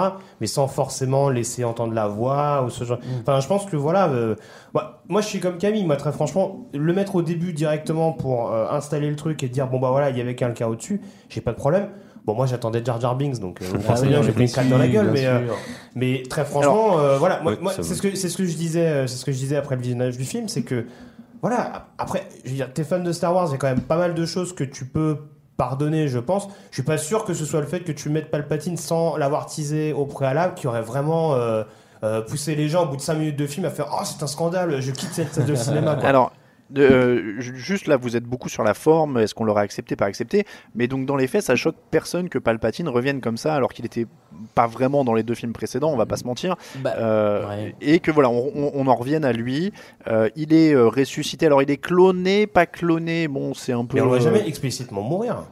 mais 0.41 0.47
sans 0.47 0.67
forcément 0.67 1.29
laisser 1.29 1.65
entendre 1.65 1.93
la 1.93 2.09
voix 2.09 2.65
ou 2.65 2.71
ce 2.71 2.85
genre. 2.85 2.99
Enfin, 3.21 3.41
je 3.41 3.47
pense 3.47 3.67
que 3.67 3.77
voilà, 3.77 4.09
euh, 4.09 4.35
moi, 4.75 5.03
moi, 5.09 5.21
je 5.21 5.27
suis 5.27 5.41
comme 5.41 5.59
Camille, 5.59 5.85
moi, 5.85 5.97
très 5.97 6.13
franchement, 6.13 6.67
le 6.75 6.93
mettre 6.93 7.15
au 7.15 7.23
début 7.23 7.53
directement 7.53 8.13
pour 8.13 8.53
euh, 8.53 8.67
installer 8.71 9.09
le 9.09 9.17
truc 9.17 9.43
et 9.43 9.49
dire, 9.49 9.69
bon, 9.69 9.79
bah 9.79 9.91
voilà, 9.91 10.11
il 10.11 10.19
y 10.19 10.21
avait 10.21 10.35
quelqu'un 10.35 10.67
au-dessus, 10.67 11.01
j'ai 11.29 11.41
pas 11.41 11.53
de 11.53 11.57
problème. 11.57 11.89
Bon, 12.27 12.35
moi, 12.35 12.47
j'attendais 12.47 12.85
Jar 12.85 13.01
Jar 13.01 13.15
Binks, 13.15 13.39
donc 13.39 13.63
euh, 13.63 13.67
vous 13.69 13.77
Ah 13.85 13.93
pensez 13.93 14.03
oui, 14.03 14.09
bien 14.09 14.23
j'ai 14.23 14.33
pris 14.33 14.43
une 14.47 14.51
claque 14.51 14.69
dans 14.69 14.79
la 14.79 14.89
gueule, 14.89 15.13
mais, 15.13 15.27
euh, 15.27 16.25
très 16.29 16.45
franchement, 16.45 16.99
euh, 16.99 17.19
voilà, 17.19 17.41
moi, 17.41 17.55
moi, 17.61 17.73
c'est 17.73 17.85
ce 17.85 18.03
que 18.03 18.17
c'est 18.17 18.29
ce 18.29 18.37
que 18.37 18.45
je 18.45 18.57
disais, 18.57 18.89
euh, 18.89 19.07
c'est 19.07 19.17
ce 19.17 19.25
que 19.25 19.31
je 19.31 19.39
disais 19.39 19.57
après 19.57 19.77
le 19.77 19.83
visionnage 19.83 20.19
du 20.19 20.25
film, 20.25 20.49
c'est 20.49 20.63
que 20.63 20.87
voilà. 21.41 21.87
Après, 21.99 22.27
je 22.45 22.51
veux 22.51 22.57
dire, 22.57 22.73
t'es 22.73 22.83
fan 22.83 23.05
de 23.05 23.13
Star 23.13 23.33
Wars, 23.33 23.47
il 23.49 23.53
y 23.53 23.55
a 23.55 23.59
quand 23.59 23.69
même 23.69 23.81
pas 23.81 23.97
mal 23.97 24.15
de 24.15 24.27
choses 24.27 24.53
que 24.53 24.65
tu 24.65 24.87
peux 24.87 25.19
pardonner, 25.57 26.09
je 26.09 26.19
pense. 26.19 26.49
Je 26.71 26.75
suis 26.77 26.83
pas 26.83 26.99
sûr 26.99 27.25
que 27.25 27.35
ce 27.35 27.45
soit 27.45 27.61
le 27.61 27.67
fait 27.67 27.81
que 27.81 27.93
tu 27.93 28.09
mettes 28.09 28.31
Palpatine 28.31 28.77
sans 28.77 29.17
l'avoir 29.17 29.47
teasé 29.47 29.93
au 29.93 30.07
préalable 30.07 30.55
qui 30.55 30.67
aurait 30.67 30.83
vraiment 30.83 31.35
euh, 31.35 31.65
euh, 32.05 32.21
poussé 32.23 32.55
les 32.55 32.69
gens 32.69 32.85
au 32.85 32.89
bout 32.89 32.97
de 32.97 33.03
5 33.03 33.15
minutes 33.15 33.37
de 33.37 33.47
film 33.47 33.65
à 33.67 33.71
faire 33.71 33.89
Oh, 33.93 34.05
c'est 34.05 34.23
un 34.23 34.27
scandale, 34.27 34.81
je 34.81 34.91
quitte 34.91 35.13
cette 35.13 35.35
salle 35.35 35.47
de 35.47 35.55
cinéma. 35.55 35.95
quoi. 35.95 36.33
Euh, 36.77 37.35
ju- 37.41 37.57
juste 37.57 37.87
là, 37.87 37.97
vous 37.97 38.17
êtes 38.17 38.25
beaucoup 38.25 38.49
sur 38.49 38.63
la 38.65 38.75
forme. 38.75 39.19
Est-ce 39.19 39.35
qu'on 39.35 39.45
l'aurait 39.45 39.63
accepté, 39.63 39.97
pas 39.97 40.07
accepté? 40.07 40.45
Mais 40.75 40.87
donc, 40.89 41.07
dans 41.07 41.17
les 41.17 41.27
faits, 41.27 41.43
ça 41.43 41.57
choque 41.57 41.77
personne 41.91 42.29
que 42.29 42.39
Palpatine 42.39 42.89
revienne 42.89 43.21
comme 43.21 43.37
ça, 43.37 43.55
alors 43.55 43.73
qu'il 43.73 43.85
était 43.87 44.07
pas 44.55 44.67
vraiment 44.67 45.05
dans 45.05 45.15
les 45.15 45.23
deux 45.23 45.35
films 45.35 45.53
précédents. 45.53 45.93
On 45.93 45.97
va 45.97 46.07
pas 46.07 46.17
se 46.17 46.25
mentir. 46.25 46.57
Bah, 46.83 46.95
Euh, 46.99 47.49
ouais. 47.49 47.75
Et 47.81 48.01
que 48.01 48.11
voilà, 48.11 48.31
on, 48.31 48.51
on- 48.55 48.71
on 48.75 48.87
en 48.87 48.95
revienne 48.95 49.25
à 49.25 49.33
lui. 49.33 49.73
Euh, 50.09 50.29
il 50.37 50.53
est 50.53 50.73
euh, 50.75 50.89
ressuscité. 50.89 51.47
Alors, 51.47 51.63
il 51.63 51.71
est 51.71 51.77
cloné, 51.77 52.47
pas 52.47 52.67
cloné. 52.67 53.29
Bon, 53.29 53.55
c'est 53.55 53.73
un 53.73 53.85
peu. 53.85 53.97
Mais 53.97 54.03
on 54.03 54.09
va 54.09 54.17
euh, 54.17 54.21
jamais 54.21 54.47
explicitement 54.49 55.03
mourir. 55.03 55.45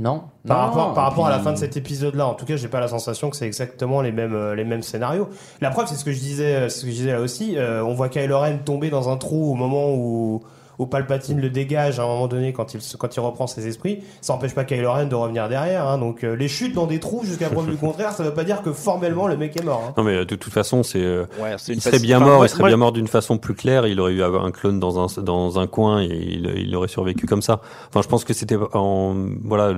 Non. 0.00 0.22
Par 0.46 0.56
Non, 0.74 0.82
rapport, 0.82 0.94
par 0.94 1.26
à 1.26 1.30
la 1.30 1.38
fin 1.40 1.52
de 1.52 1.58
cet 1.58 1.76
épisode-là, 1.76 2.26
en 2.26 2.32
tout 2.34 2.46
cas, 2.46 2.56
j'ai 2.56 2.68
pas 2.68 2.80
la 2.80 2.88
sensation 2.88 3.28
que 3.28 3.36
c'est 3.36 3.46
exactement 3.46 4.00
les 4.00 4.12
mêmes, 4.12 4.34
euh, 4.34 4.54
les 4.54 4.64
mêmes 4.64 4.82
scénarios. 4.82 5.28
La 5.60 5.68
preuve, 5.70 5.86
c'est 5.88 5.94
ce 5.94 6.04
que 6.06 6.12
je 6.12 6.18
disais, 6.18 6.54
euh, 6.56 6.68
c'est 6.70 6.80
ce 6.80 6.84
que 6.86 6.90
je 6.90 6.96
disais 6.96 7.12
là 7.12 7.20
aussi. 7.20 7.58
euh, 7.58 7.84
on 7.84 7.92
voit 7.92 8.08
Kylo 8.08 8.38
Ren 8.40 8.56
tomber 8.64 8.88
dans 8.88 9.10
un 9.10 9.18
trou 9.18 9.52
au 9.52 9.54
moment 9.54 9.92
où, 9.94 10.42
où 10.80 10.86
Palpatine 10.86 11.40
le 11.40 11.50
dégage 11.50 12.00
à 12.00 12.04
un 12.04 12.06
moment 12.06 12.26
donné 12.26 12.52
quand 12.52 12.74
il, 12.74 12.80
quand 12.98 13.14
il 13.16 13.20
reprend 13.20 13.46
ses 13.46 13.66
esprits, 13.68 14.02
ça 14.20 14.32
n'empêche 14.32 14.54
pas 14.54 14.64
Kylo 14.64 14.90
Ren 14.92 15.06
de 15.06 15.14
revenir 15.14 15.48
derrière. 15.48 15.86
hein. 15.86 15.98
donc 15.98 16.24
euh, 16.24 16.34
les 16.34 16.48
chutes 16.48 16.74
dans 16.74 16.86
des 16.86 16.98
trous 16.98 17.22
jusqu'à 17.24 17.50
preuve 17.50 17.70
du 17.70 17.76
contraire, 17.76 18.12
ça 18.12 18.22
veut 18.24 18.34
pas 18.34 18.44
dire 18.44 18.62
que 18.62 18.72
formellement 18.72 19.28
le 19.28 19.36
mec 19.36 19.56
est 19.60 19.64
mort. 19.64 19.84
hein. 19.88 19.94
Non 19.96 20.02
mais 20.02 20.16
euh, 20.16 20.24
de 20.24 20.34
toute 20.34 20.52
façon, 20.52 20.82
c'est 20.82 21.02
euh, 21.02 21.26
Ouais, 21.40 21.54
il 21.68 21.80
serait 21.80 21.98
bien 21.98 22.18
mort, 22.18 22.44
il 22.44 22.48
serait 22.48 22.64
bien 22.68 22.76
mort 22.78 22.92
d'une 22.92 23.06
façon 23.08 23.38
plus 23.38 23.54
claire. 23.54 23.86
Il 23.86 24.00
aurait 24.00 24.12
eu 24.12 24.22
avoir 24.22 24.44
un 24.44 24.50
clone 24.50 24.80
dans 24.80 24.98
un 24.98 25.22
dans 25.22 25.58
un 25.58 25.66
coin 25.66 26.00
et 26.02 26.06
il, 26.06 26.46
il 26.56 26.74
aurait 26.74 26.88
survécu 26.88 27.26
comme 27.26 27.42
ça. 27.42 27.60
Enfin, 27.90 28.00
je 28.02 28.08
pense 28.08 28.24
que 28.24 28.32
c'était 28.32 28.56
en 28.72 29.14
voilà 29.44 29.74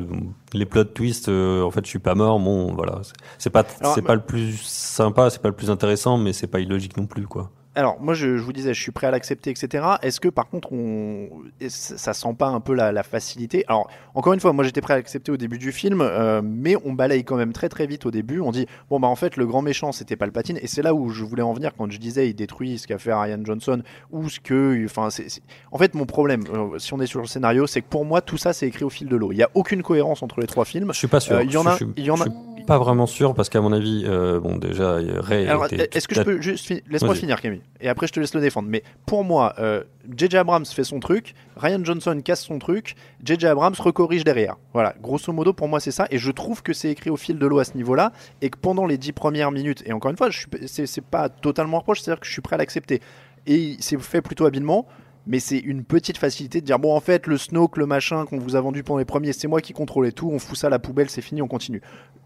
les 0.52 0.66
plot 0.66 0.84
twists. 0.84 1.28
euh, 1.28 1.62
en 1.62 1.70
fait, 1.70 1.84
je 1.84 1.90
suis 1.90 1.98
pas 1.98 2.14
mort. 2.14 2.38
Bon, 2.38 2.72
voilà, 2.74 3.00
c'est- 3.38 3.50
pas 3.50 3.64
c'est 3.94 4.02
pas 4.02 4.14
le 4.14 4.20
plus 4.22 4.56
sympa, 4.62 5.30
c'est 5.30 5.42
pas 5.42 5.48
le 5.48 5.54
plus 5.56 5.70
intéressant, 5.70 6.16
mais 6.16 6.32
c'est 6.32 6.46
pas 6.46 6.60
illogique 6.60 6.96
non 6.96 7.06
plus 7.06 7.26
quoi. 7.26 7.50
Alors, 7.74 7.98
moi, 8.00 8.12
je, 8.12 8.37
je 8.37 8.42
vous 8.42 8.52
disais, 8.52 8.74
je 8.74 8.80
suis 8.82 8.92
prêt 8.92 9.06
à 9.06 9.11
l'accepter, 9.11 9.48
etc. 9.50 9.82
Est-ce 10.02 10.20
que, 10.20 10.28
par 10.28 10.48
contre, 10.48 10.72
on, 10.72 11.28
ça 11.68 12.12
sent 12.12 12.35
pas 12.38 12.48
un 12.48 12.61
peu 12.61 12.74
la, 12.74 12.92
la 12.92 13.02
facilité? 13.02 13.64
Alors, 13.66 13.88
encore 14.14 14.35
une 14.35 14.40
fois, 14.40 14.52
moi, 14.52 14.62
j'étais 14.62 14.82
prêt 14.82 14.92
à 14.94 14.96
l'accepter 14.98 15.32
au 15.32 15.38
début 15.38 15.58
du 15.58 15.72
film, 15.72 16.00
euh, 16.02 16.42
mais 16.44 16.76
on 16.85 16.92
balaye 16.92 17.24
quand 17.24 17.37
même 17.37 17.52
très 17.54 17.70
très 17.70 17.87
vite 17.87 18.04
au 18.04 18.11
début. 18.11 18.40
On 18.40 18.50
dit, 18.52 18.66
bon, 18.90 19.00
bah, 19.00 19.08
en 19.08 19.16
fait, 19.16 19.37
le 19.38 19.46
grand 19.46 19.62
méchant, 19.62 19.90
c'était 19.92 20.16
Palpatine, 20.16 20.58
et 20.61 20.66
c'est 20.66 20.82
là 20.82 20.92
où 20.92 21.08
je 21.08 21.24
voulais 21.24 21.42
en 21.42 21.54
venir 21.54 21.72
quand 21.76 21.90
je 21.90 21.98
disais, 21.98 22.28
il 22.28 22.35
détruit 22.35 22.78
ce 22.78 22.87
qu'a 22.87 22.98
fait 22.98 23.14
Ryan 23.14 23.40
Johnson, 23.42 23.82
ou 24.11 24.28
ce 24.28 24.38
que, 24.38 24.85
enfin, 24.85 25.08
c'est, 25.08 25.30
c'est- 25.30 25.42
en 25.70 25.78
fait, 25.78 25.94
mon 25.94 26.04
problème, 26.04 26.44
euh, 26.52 26.78
si 26.78 26.92
on 26.92 27.00
est 27.00 27.06
sur 27.06 27.20
le 27.20 27.26
scénario, 27.26 27.66
c'est 27.66 27.80
que 27.80 27.88
pour 27.88 28.04
moi, 28.04 28.20
tout 28.20 28.37
ça, 28.37 28.52
c'est 28.52 28.66
écrit 28.66 28.85
au 28.85 28.90
fil 28.90 29.08
de 29.08 29.16
l'eau. 29.16 29.32
Il 29.32 29.38
y 29.38 29.42
a 29.42 29.48
aucune 29.54 29.82
cohérence 29.82 30.22
entre 30.22 30.40
les 30.40 30.46
trois 30.46 30.66
films. 30.66 30.90
Je 30.92 30.98
suis 30.98 31.08
pas 31.08 31.20
sûr. 31.20 31.37
Euh, 31.37 31.42
il 31.44 31.50
y 31.52 31.56
en 31.56 31.66
a- 31.66 31.76
je, 31.78 31.85
il 31.96 32.04
y 32.04 32.11
en 32.11 32.20
a- 32.20 32.24
je 32.24 32.30
suis 32.30 32.32
pas 32.66 32.79
vraiment 32.79 33.07
sûr 33.07 33.35
parce 33.35 33.48
qu'à 33.48 33.61
mon 33.61 33.72
avis, 33.72 34.05
euh, 34.07 34.40
bon 34.40 34.57
déjà 34.57 34.94
Ray. 34.94 35.46
Alors, 35.46 35.66
était 35.66 35.88
est-ce 35.96 36.09
que 36.09 36.14
je 36.14 36.22
peux 36.22 36.40
juste 36.40 36.66
fi- 36.66 36.83
laisse-moi 36.88 37.14
finir 37.20 37.40
Camille 37.40 37.62
et 37.81 37.88
après 37.88 38.07
je 38.07 38.12
te 38.12 38.20
laisse 38.20 38.35
le 38.35 38.40
défendre. 38.40 38.68
Mais 38.68 38.83
pour 39.07 39.25
moi, 39.25 39.55
euh, 39.59 39.83
JJ 40.16 40.35
Abrams 40.37 40.64
fait 40.66 40.85
son 40.85 41.01
truc, 41.01 41.35
Ryan 41.57 41.85
Johnson 41.85 42.20
casse 42.25 42.42
son 42.44 42.59
truc, 42.59 42.94
JJ 43.25 43.44
Abrams 43.46 43.75
recorrige 43.79 44.25
derrière. 44.25 44.57
Voilà, 44.72 44.94
grosso 45.03 45.33
modo 45.33 45.53
pour 45.53 45.68
moi 45.68 45.81
c'est 45.81 45.90
ça 45.90 46.07
et 46.11 46.18
je 46.18 46.31
trouve 46.31 46.62
que 46.62 46.72
c'est 46.72 46.90
écrit 46.90 47.11
au 47.11 47.16
fil 47.16 47.38
de 47.38 47.46
l'eau 47.46 47.59
à 47.59 47.64
ce 47.64 47.77
niveau-là 47.77 48.12
et 48.40 48.51
que 48.51 48.59
pendant 48.59 48.87
les 48.87 48.98
dix 48.98 49.12
premières 49.12 49.51
minutes 49.53 49.83
et 49.87 49.92
encore 49.92 50.11
une 50.11 50.16
fois, 50.16 50.31
je 50.31 50.38
suis 50.38 50.46
p- 50.48 50.66
c'est 50.66 51.05
pas 51.05 51.29
totalement 51.29 51.79
reproche, 51.79 52.01
c'est-à-dire 52.01 52.20
que 52.20 52.27
je 52.27 52.33
suis 52.33 52.42
prêt 52.42 52.55
à 52.55 52.59
l'accepter 52.59 53.01
et 53.46 53.77
c'est 53.81 54.01
fait 54.01 54.22
plutôt 54.22 54.46
habilement. 54.46 54.87
Mais 55.26 55.38
c'est 55.38 55.58
une 55.58 55.85
petite 55.85 56.18
facilité 56.18 56.61
de 56.61 56.66
dire 56.66 56.78
bon 56.80 56.94
en 56.96 57.00
fait 57.00 57.26
le 57.28 57.37
Snoke 57.38 57.76
le 57.76 57.87
machin 57.87 58.24
qu'on 58.26 58.38
vous 58.38 58.56
a 58.56 58.61
vendu 58.61 58.82
pendant 58.82 58.98
les 58.98 59.04
premiers 59.04 59.32
c'est 59.32 59.46
moi 59.48 59.61
qui 59.61 59.72
contrôlais 59.72 60.11
tout 60.12 60.28
on 60.32 60.38
fout 60.40 60.56
ça 60.58 60.66
à 60.66 60.70
la 60.70 60.80
poubelle 60.80 61.08
c'est 61.11 61.22
fini 61.22 61.40
on 61.42 61.46
continue 61.48 61.80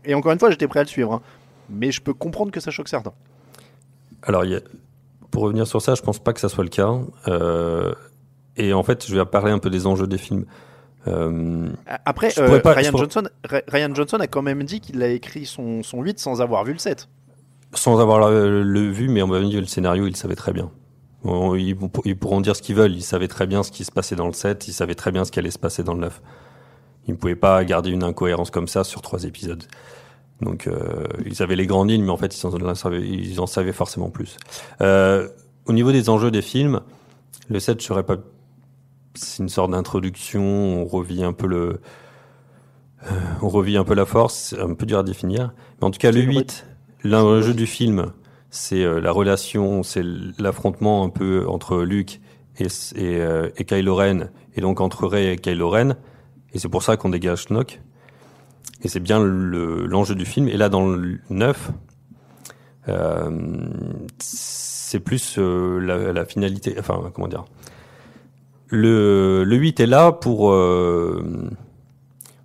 et 0.07 0.15
encore 0.15 0.33
une 0.33 0.39
fois 0.39 0.51
j'étais 0.51 0.67
prêt 0.67 0.81
à 0.81 0.83
le 0.85 0.89
suivre 0.89 1.13
hein. 1.13 1.21
mais 1.69 1.91
je 1.93 2.01
peux 2.01 2.15
comprendre 2.15 2.51
que 2.53 2.61
ça 2.61 2.71
choque 2.71 2.89
certains 2.89 3.13
Alors, 4.23 4.45
il 4.47 4.63
pour 5.31 5.43
revenir 5.43 5.67
sur 5.67 5.83
ça, 5.83 5.95
je 5.95 6.01
pense 6.01 6.19
pas 6.19 6.33
que 6.33 6.41
ça 6.41 6.49
soit 6.49 6.65
le 6.65 6.71
cas. 6.71 6.89
Euh, 7.29 7.93
et 8.57 8.73
en 8.73 8.83
fait, 8.83 9.07
je 9.07 9.15
vais 9.15 9.23
parler 9.27 9.53
un 9.53 9.59
peu 9.59 9.69
des 9.69 9.87
enjeux 9.87 10.07
des 10.07 10.17
films. 10.17 10.47
Euh, 11.09 11.69
Après, 12.07 12.31
euh, 12.39 12.59
pas- 12.61 12.73
Ryan, 12.73 12.91
pourrais- 12.93 13.03
Johnson, 13.03 13.29
Ra- 13.45 13.61
Ryan 13.69 13.95
Johnson 13.95 14.17
a 14.21 14.27
quand 14.29 14.41
même 14.41 14.63
dit 14.63 14.81
qu'il 14.81 15.03
a 15.03 15.09
écrit 15.09 15.45
son, 15.45 15.83
son 15.83 16.01
8 16.01 16.19
sans 16.19 16.41
avoir 16.41 16.65
vu 16.65 16.73
le 16.73 16.79
7. 16.79 17.09
sans 17.75 18.01
avoir 18.01 18.31
le, 18.31 18.63
le 18.63 18.81
vu, 18.89 19.09
mais 19.09 19.21
on 19.23 19.27
m'a 19.27 19.41
dit 19.41 19.53
le 19.61 19.67
scénario, 19.67 20.07
ils 20.07 20.11
le 20.13 20.17
savaient 20.17 20.37
très 20.37 20.53
bien. 20.55 20.71
Ils, 21.25 21.77
ils 22.05 22.17
pourront 22.17 22.41
dire 22.41 22.55
ce 22.55 22.63
qu'ils 22.63 22.77
veulent. 22.77 22.95
Ils 22.95 23.03
savaient 23.03 23.29
très 23.29 23.47
bien 23.47 23.63
ce 23.63 23.71
qui 23.73 23.85
se 23.85 23.91
passait 23.91 24.17
dans 24.17 24.27
le 24.27 24.33
7. 24.33 24.69
Ils 24.69 24.73
savaient 24.73 24.95
très 24.95 25.11
bien 25.11 25.25
ce 25.25 25.33
qui 25.33 25.39
allait 25.39 25.51
se 25.51 25.59
passer 25.59 25.83
dans 25.83 25.95
le 25.95 26.01
9. 26.01 26.23
Ils 27.09 27.13
ne 27.13 27.17
pouvaient 27.17 27.37
pas 27.37 27.65
garder 27.65 27.91
une 27.91 28.03
incohérence 28.05 28.51
comme 28.51 28.69
ça 28.69 28.85
sur 28.85 29.01
trois 29.03 29.25
épisodes. 29.25 29.65
Donc, 30.43 30.67
euh, 30.67 31.05
ils 31.25 31.43
avaient 31.43 31.57
les 31.57 31.67
grandes 31.67 31.91
lignes, 31.91 32.05
mais 32.05 32.11
en 32.11 32.17
fait, 32.17 32.37
ils 32.39 32.47
en, 32.47 32.75
savaient, 32.75 33.01
ils 33.07 33.41
en 33.41 33.47
savaient 33.47 33.73
forcément 33.73 34.11
plus. 34.11 34.37
Euh, 34.83 35.29
au 35.67 35.73
niveau 35.73 35.93
des 35.93 36.11
enjeux 36.11 36.31
des 36.31 36.43
films, 36.43 36.81
le 37.49 37.59
7, 37.61 37.81
je 37.81 37.87
serais 37.87 38.03
pas. 38.03 38.17
C'est 39.15 39.43
une 39.43 39.49
sorte 39.49 39.71
d'introduction. 39.71 40.43
On 40.43 40.85
revit 40.85 41.25
un 41.25 41.33
peu 41.33 41.47
le. 41.47 41.81
euh, 43.11 43.21
on 43.43 43.49
revit 43.49 43.77
un 43.77 43.85
peu 43.85 43.95
la 43.95 44.05
force. 44.05 44.35
C'est 44.51 44.61
un 44.61 44.75
peu 44.75 44.85
dur 44.87 44.99
à 44.99 45.03
définir. 45.03 45.53
Mais 45.81 45.87
en 45.87 45.91
tout 45.91 45.99
cas, 45.99 46.11
le 46.11 46.21
C'est 46.21 46.25
une 46.25 46.33
8, 46.33 46.67
l'enjeu 47.05 47.55
du 47.55 47.67
film, 47.67 48.13
c'est 48.51 48.83
euh, 48.85 49.01
la 49.01 49.11
relation, 49.13 49.83
c'est 49.83 50.05
l'affrontement 50.39 51.05
un 51.05 51.09
peu 51.11 51.47
entre 51.49 51.79
Luke 51.83 52.21
et, 52.59 52.65
et, 52.65 52.69
euh, 53.21 53.49
et 53.57 53.65
Kylo 53.65 53.95
Ren, 53.95 54.31
et 54.55 54.61
donc 54.61 54.81
entre 54.81 55.07
Rey 55.07 55.33
et 55.33 55.37
Kylo 55.37 55.69
Ren. 55.71 55.97
Et 56.53 56.59
c'est 56.59 56.69
pour 56.69 56.83
ça 56.83 56.97
qu'on 56.97 57.11
dégage 57.11 57.45
Snoke. 57.45 57.81
Et 58.83 58.89
c'est 58.89 59.01
bien 59.01 59.23
le- 59.23 59.87
l'enjeu 59.87 60.15
du 60.15 60.25
film. 60.25 60.49
Et 60.49 60.57
là, 60.57 60.69
dans 60.69 60.87
le 60.89 61.19
9, 61.31 61.71
euh, 62.89 63.31
c'est 64.19 65.01
plus 65.01 65.37
euh, 65.39 65.79
la, 65.81 66.13
la 66.13 66.25
finalité. 66.25 66.77
Enfin, 66.79 67.11
comment 67.15 67.29
dire 67.29 67.45
le, 68.69 69.45
le 69.45 69.57
8 69.57 69.81
est 69.81 69.87
là 69.87 70.13
pour, 70.13 70.51
euh, 70.51 71.51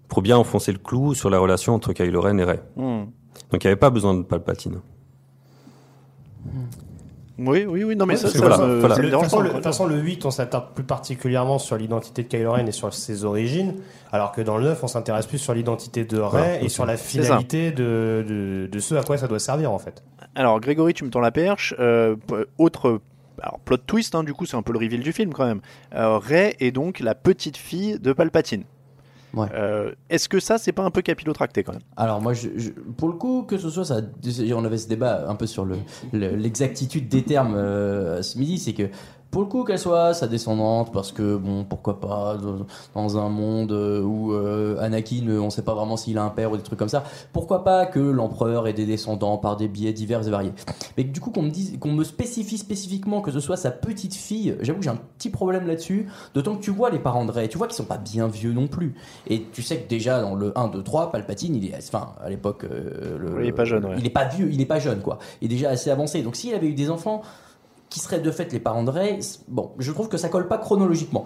pour 0.08 0.22
bien 0.22 0.38
enfoncer 0.38 0.72
le 0.72 0.78
clou 0.78 1.14
sur 1.16 1.30
la 1.30 1.40
relation 1.40 1.74
entre 1.74 1.94
Kylo 1.94 2.22
Ren 2.22 2.38
et 2.38 2.44
Rey. 2.44 2.62
Hmm. 2.76 3.06
Donc 3.52 3.64
il 3.64 3.68
n'y 3.68 3.68
avait 3.68 3.76
pas 3.76 3.90
besoin 3.90 4.14
de 4.14 4.22
Palpatine. 4.24 4.82
Oui, 7.38 7.66
oui, 7.68 7.84
oui, 7.84 7.96
non, 7.96 8.06
mais 8.06 8.14
Ouais, 8.14 8.20
ça, 8.20 8.30
c'est 8.30 8.38
ça 8.38 8.48
voilà, 8.48 8.58
me, 8.66 8.80
voilà. 8.80 8.96
ça 8.96 9.02
me 9.02 9.08
De 9.08 9.10
toute 9.10 9.20
dérange 9.20 9.24
façon, 9.26 9.38
pas, 9.38 9.44
le, 9.44 9.48
de 9.48 9.54
encore 9.54 9.62
toute 9.62 9.72
façon, 9.72 9.86
le 9.88 9.96
8, 10.00 10.26
on 10.26 10.32
s'attarde 10.32 10.66
plus 10.76 10.84
particulièrement 10.84 11.58
sur 11.58 11.76
l'identité 11.76 12.24
de 12.24 12.28
Kylo 12.28 12.52
Ren 12.52 12.68
et 12.68 12.72
sur 12.72 12.94
ses 12.94 13.24
origines, 13.26 13.76
alors 14.12 14.32
que 14.32 14.42
dans 14.42 14.58
le 14.58 14.66
9, 14.66 14.84
on 14.84 14.88
s'intéresse 14.88 15.26
plus 15.26 15.40
sur 15.40 15.54
l'identité 15.54 16.06
de 16.06 16.20
Rey 16.20 16.30
Voilà, 16.30 16.62
et 16.62 16.70
sur 16.70 16.86
la 16.86 16.98
finalité 16.98 17.72
de, 17.72 18.24
de, 18.28 18.70
de 18.72 18.80
ce 18.80 18.94
à 18.96 19.02
quoi 19.04 19.18
ça 19.18 19.28
doit 19.28 19.40
servir 19.40 19.72
en 19.72 19.80
fait. 19.80 20.04
Alors, 20.36 20.60
Grégory, 20.60 20.94
tu 20.94 21.04
me 21.04 21.10
tends 21.10 21.20
la 21.20 21.32
perche. 21.32 21.74
Euh, 21.80 22.16
autre 22.60 23.02
alors, 23.42 23.60
plot 23.60 23.78
twist, 23.78 24.14
hein, 24.14 24.24
du 24.24 24.34
coup, 24.34 24.46
c'est 24.46 24.58
un 24.58 24.62
peu 24.62 24.74
le 24.74 24.80
reveal 24.80 25.02
du 25.02 25.12
film 25.14 25.34
quand 25.34 25.46
même. 25.46 25.62
Euh, 25.96 26.20
Rey 26.20 26.56
est 26.60 26.72
donc 26.72 27.00
la 27.00 27.16
petite 27.16 27.58
fille 27.58 27.98
de 28.00 28.14
Palpatine. 28.14 28.66
Ouais. 29.34 29.48
Euh, 29.54 29.92
Est-ce 30.10 30.28
que 30.28 30.40
ça, 30.40 30.58
c'est 30.58 30.72
pas 30.74 30.84
un 30.84 30.92
peu 30.92 31.02
capillotracté 31.02 31.64
quand 31.64 31.72
même? 31.74 31.82
Alors 31.96 32.22
moi, 32.22 32.34
je, 32.34 32.50
je- 32.58 32.72
pour 32.72 33.08
le 33.08 33.14
coup, 33.16 33.44
que 33.44 33.58
ce 33.58 33.70
soit 33.70 33.86
ça, 33.86 34.02
on 34.56 34.66
avait 34.66 34.78
ce 34.78 34.88
débat 34.90 35.26
un 35.30 35.36
peu 35.36 35.48
sur 35.48 35.64
le- 35.66 35.78
le- 36.12 36.36
l'exactitude 36.36 37.08
des 37.08 37.24
termes 37.24 37.56
euh, 37.56 38.22
ce 38.22 38.38
midi, 38.38 38.58
c'est 38.60 38.74
que 38.74 38.90
pour 39.32 39.42
le 39.42 39.48
coup 39.48 39.64
qu'elle 39.64 39.80
soit 39.80 40.14
sa 40.14 40.28
descendante, 40.28 40.92
parce 40.92 41.14
que 41.14 41.38
bon, 41.38 41.64
pourquoi 41.64 42.02
pas 42.02 42.38
dans, 42.94 43.18
un 43.18 43.30
monde 43.30 43.72
euh, 43.72 44.02
où 44.02 44.34
euh, 44.34 44.78
Anakin, 44.82 45.28
euh, 45.30 45.40
on 45.40 45.50
sait 45.50 45.62
pas 45.62 45.74
vraiment 45.74 45.96
s'il 45.96 46.18
a 46.18 46.24
un 46.24 46.30
père 46.30 46.52
ou 46.52 46.58
des 46.58 46.64
trucs 46.64 46.78
comme 46.78 46.90
ça, 46.90 47.04
pourquoi 47.32 47.64
pas 47.64 47.86
que 47.86 48.00
l'empereur 48.00 48.68
ait 48.68 48.74
des 48.74 48.86
descendants 48.86 49.38
par 49.38 49.56
des 49.56 49.70
biais 49.70 49.94
divers 49.94 50.28
et 50.28 50.30
variés. 50.30 50.52
Mais 50.98 51.06
du 51.06 51.22
coup 51.22 51.32
qu'on 51.32 51.44
me 51.44 51.50
dise, 51.50 51.80
qu'on 51.80 51.94
me 51.94 52.04
spécifie 52.04 52.58
spécifiquement 52.58 53.22
que 53.22 53.32
ce 53.32 53.40
soit 53.40 53.56
sa 53.56 53.72
petite 53.72 54.16
fille, 54.16 54.58
j'avoue 54.60 54.80
que 54.80 54.84
j'ai 54.84 54.92
un 54.92 55.00
petit 55.18 55.30
problème 55.30 55.66
là-dessus. 55.66 56.08
D'autant 56.34 56.58
que 56.58 56.62
tu 56.62 56.72
vois 56.72 56.90
les 56.90 57.00
parents 57.00 57.26
de 57.26 57.32
Rey, 57.32 57.48
tu 57.48 57.58
vois 57.58 57.68
qu'ils 57.68 57.78
sont 57.78 57.86
pas 57.86 57.98
bien 57.98 58.28
vieux 58.28 58.52
non 58.52 58.68
plus. 58.68 58.96
Et 59.28 59.46
tu 59.54 59.62
sais 59.62 59.78
que 59.78 59.88
déjà 59.88 60.22
dans 60.22 60.36
le 60.36 60.58
1, 60.58 60.68
2, 60.68 60.84
3, 60.84 61.12
Palpatine, 61.12 61.56
il 61.56 61.66
est, 61.66 61.78
enfin, 61.78 62.14
à 62.22 62.30
l'époque, 62.30 62.66
euh, 62.66 63.40
il 63.42 63.48
est 63.48 63.54
pas 63.54 63.66
jeune, 63.66 63.86
ouais. 63.86 63.96
Il 63.98 64.06
est 64.06 64.10
pas 64.12 64.26
vieux, 64.26 64.50
il 64.52 64.60
est 64.60 64.66
pas 64.66 64.80
jeune, 64.80 65.00
quoi. 65.00 65.20
Il 65.42 65.46
est 65.46 65.56
déjà 65.56 65.70
assez 65.70 65.90
avancé. 65.90 66.22
Donc 66.22 66.36
s'il 66.36 66.54
avait 66.54 66.68
eu 66.68 66.74
des 66.74 66.90
enfants 66.90 67.22
qui 67.92 68.00
seraient 68.00 68.20
de 68.20 68.32
fait 68.32 68.52
les 68.54 68.60
parents 68.60 68.84
de 68.84 68.90
Rey, 68.90 69.22
c- 69.22 69.38
bon, 69.48 69.70
je 69.78 69.92
trouve 69.92 70.08
que 70.10 70.18
ça 70.18 70.30
colle 70.30 70.48
pas 70.48 70.58
chronologiquement. 70.58 71.26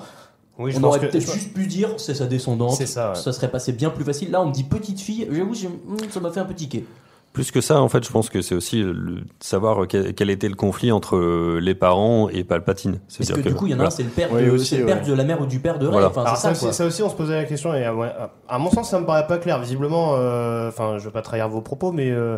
Oui, 0.58 0.72
je 0.72 0.78
on 0.78 0.82
pense 0.82 0.90
aurait 0.98 1.00
que 1.08 1.12
peut-être 1.12 1.32
juste 1.34 1.54
pu 1.54 1.68
dire 1.68 1.90
c'est 1.98 2.14
sa 2.16 2.26
descendante. 2.26 2.72
C'est 2.72 2.86
ça, 2.86 3.10
ouais. 3.10 3.16
Ça 3.16 3.32
serait 3.32 3.50
passé 3.52 3.72
bien 3.72 3.90
plus 3.90 4.04
facile. 4.04 4.32
Là, 4.32 4.42
on 4.42 4.48
me 4.48 4.52
dit 4.54 4.64
petite 4.64 5.00
fille. 5.00 5.28
J'avoue, 5.32 5.52
hmm, 5.54 5.98
ça 6.10 6.20
m'a 6.20 6.32
fait 6.32 6.40
un 6.42 6.46
peu 6.46 6.54
tiquer. 6.54 6.86
Plus 7.34 7.52
que 7.52 7.60
ça, 7.60 7.82
en 7.82 7.90
fait, 7.90 8.02
je 8.06 8.10
pense 8.10 8.30
que 8.30 8.42
c'est 8.42 8.56
aussi 8.56 8.82
le- 8.82 8.94
de 8.94 9.24
savoir 9.42 9.86
quel, 9.90 10.16
quel 10.16 10.30
était 10.30 10.48
le 10.48 10.56
conflit 10.56 10.94
entre 10.94 11.18
euh, 11.18 11.60
les 11.62 11.76
parents 11.76 12.30
et 12.30 12.46
Palpatine. 12.46 12.94
Parce 13.00 13.04
C'est-à-dire 13.18 13.44
que, 13.44 13.50
du 13.50 13.56
coup, 13.56 13.66
il 13.68 13.72
y 13.72 13.74
en 13.74 13.76
a 13.76 13.84
voilà. 13.84 13.88
un, 13.90 13.92
c'est 13.92 14.04
le 14.04 14.10
père, 14.10 14.30
Oui, 14.32 14.46
de, 14.46 14.52
aussi, 14.52 14.66
c'est 14.68 14.78
le 14.78 14.86
père 14.86 15.02
ouais. 15.02 15.08
de 15.10 15.14
la 15.14 15.24
mère 15.26 15.42
ou 15.42 15.46
du 15.46 15.60
père 15.60 15.78
de 15.78 15.86
Rey. 15.88 15.92
Voilà. 15.92 16.08
Enfin, 16.08 16.26
ça, 16.28 16.36
ça, 16.38 16.52
aussi, 16.52 16.60
quoi. 16.64 16.72
ça 16.74 16.86
aussi, 16.86 17.04
on 17.04 17.10
se 17.10 17.16
posait 17.16 17.36
la 17.36 17.44
question, 17.44 17.74
et 17.76 17.84
à, 17.84 17.94
ouais, 17.94 18.08
à- 18.08 18.32
à 18.48 18.58
mon 18.58 18.72
sens, 18.72 18.90
ça 18.90 18.98
me 19.02 19.06
paraît 19.06 19.28
pas 19.28 19.38
clair. 19.38 19.60
Visiblement, 19.60 20.16
euh, 20.16 20.70
enfin, 20.70 20.98
je 20.98 21.04
veux 21.04 21.12
pas 21.12 21.22
trahir 21.22 21.50
vos 21.50 21.60
propos, 21.62 21.92
mais 21.92 22.10
euh, 22.10 22.38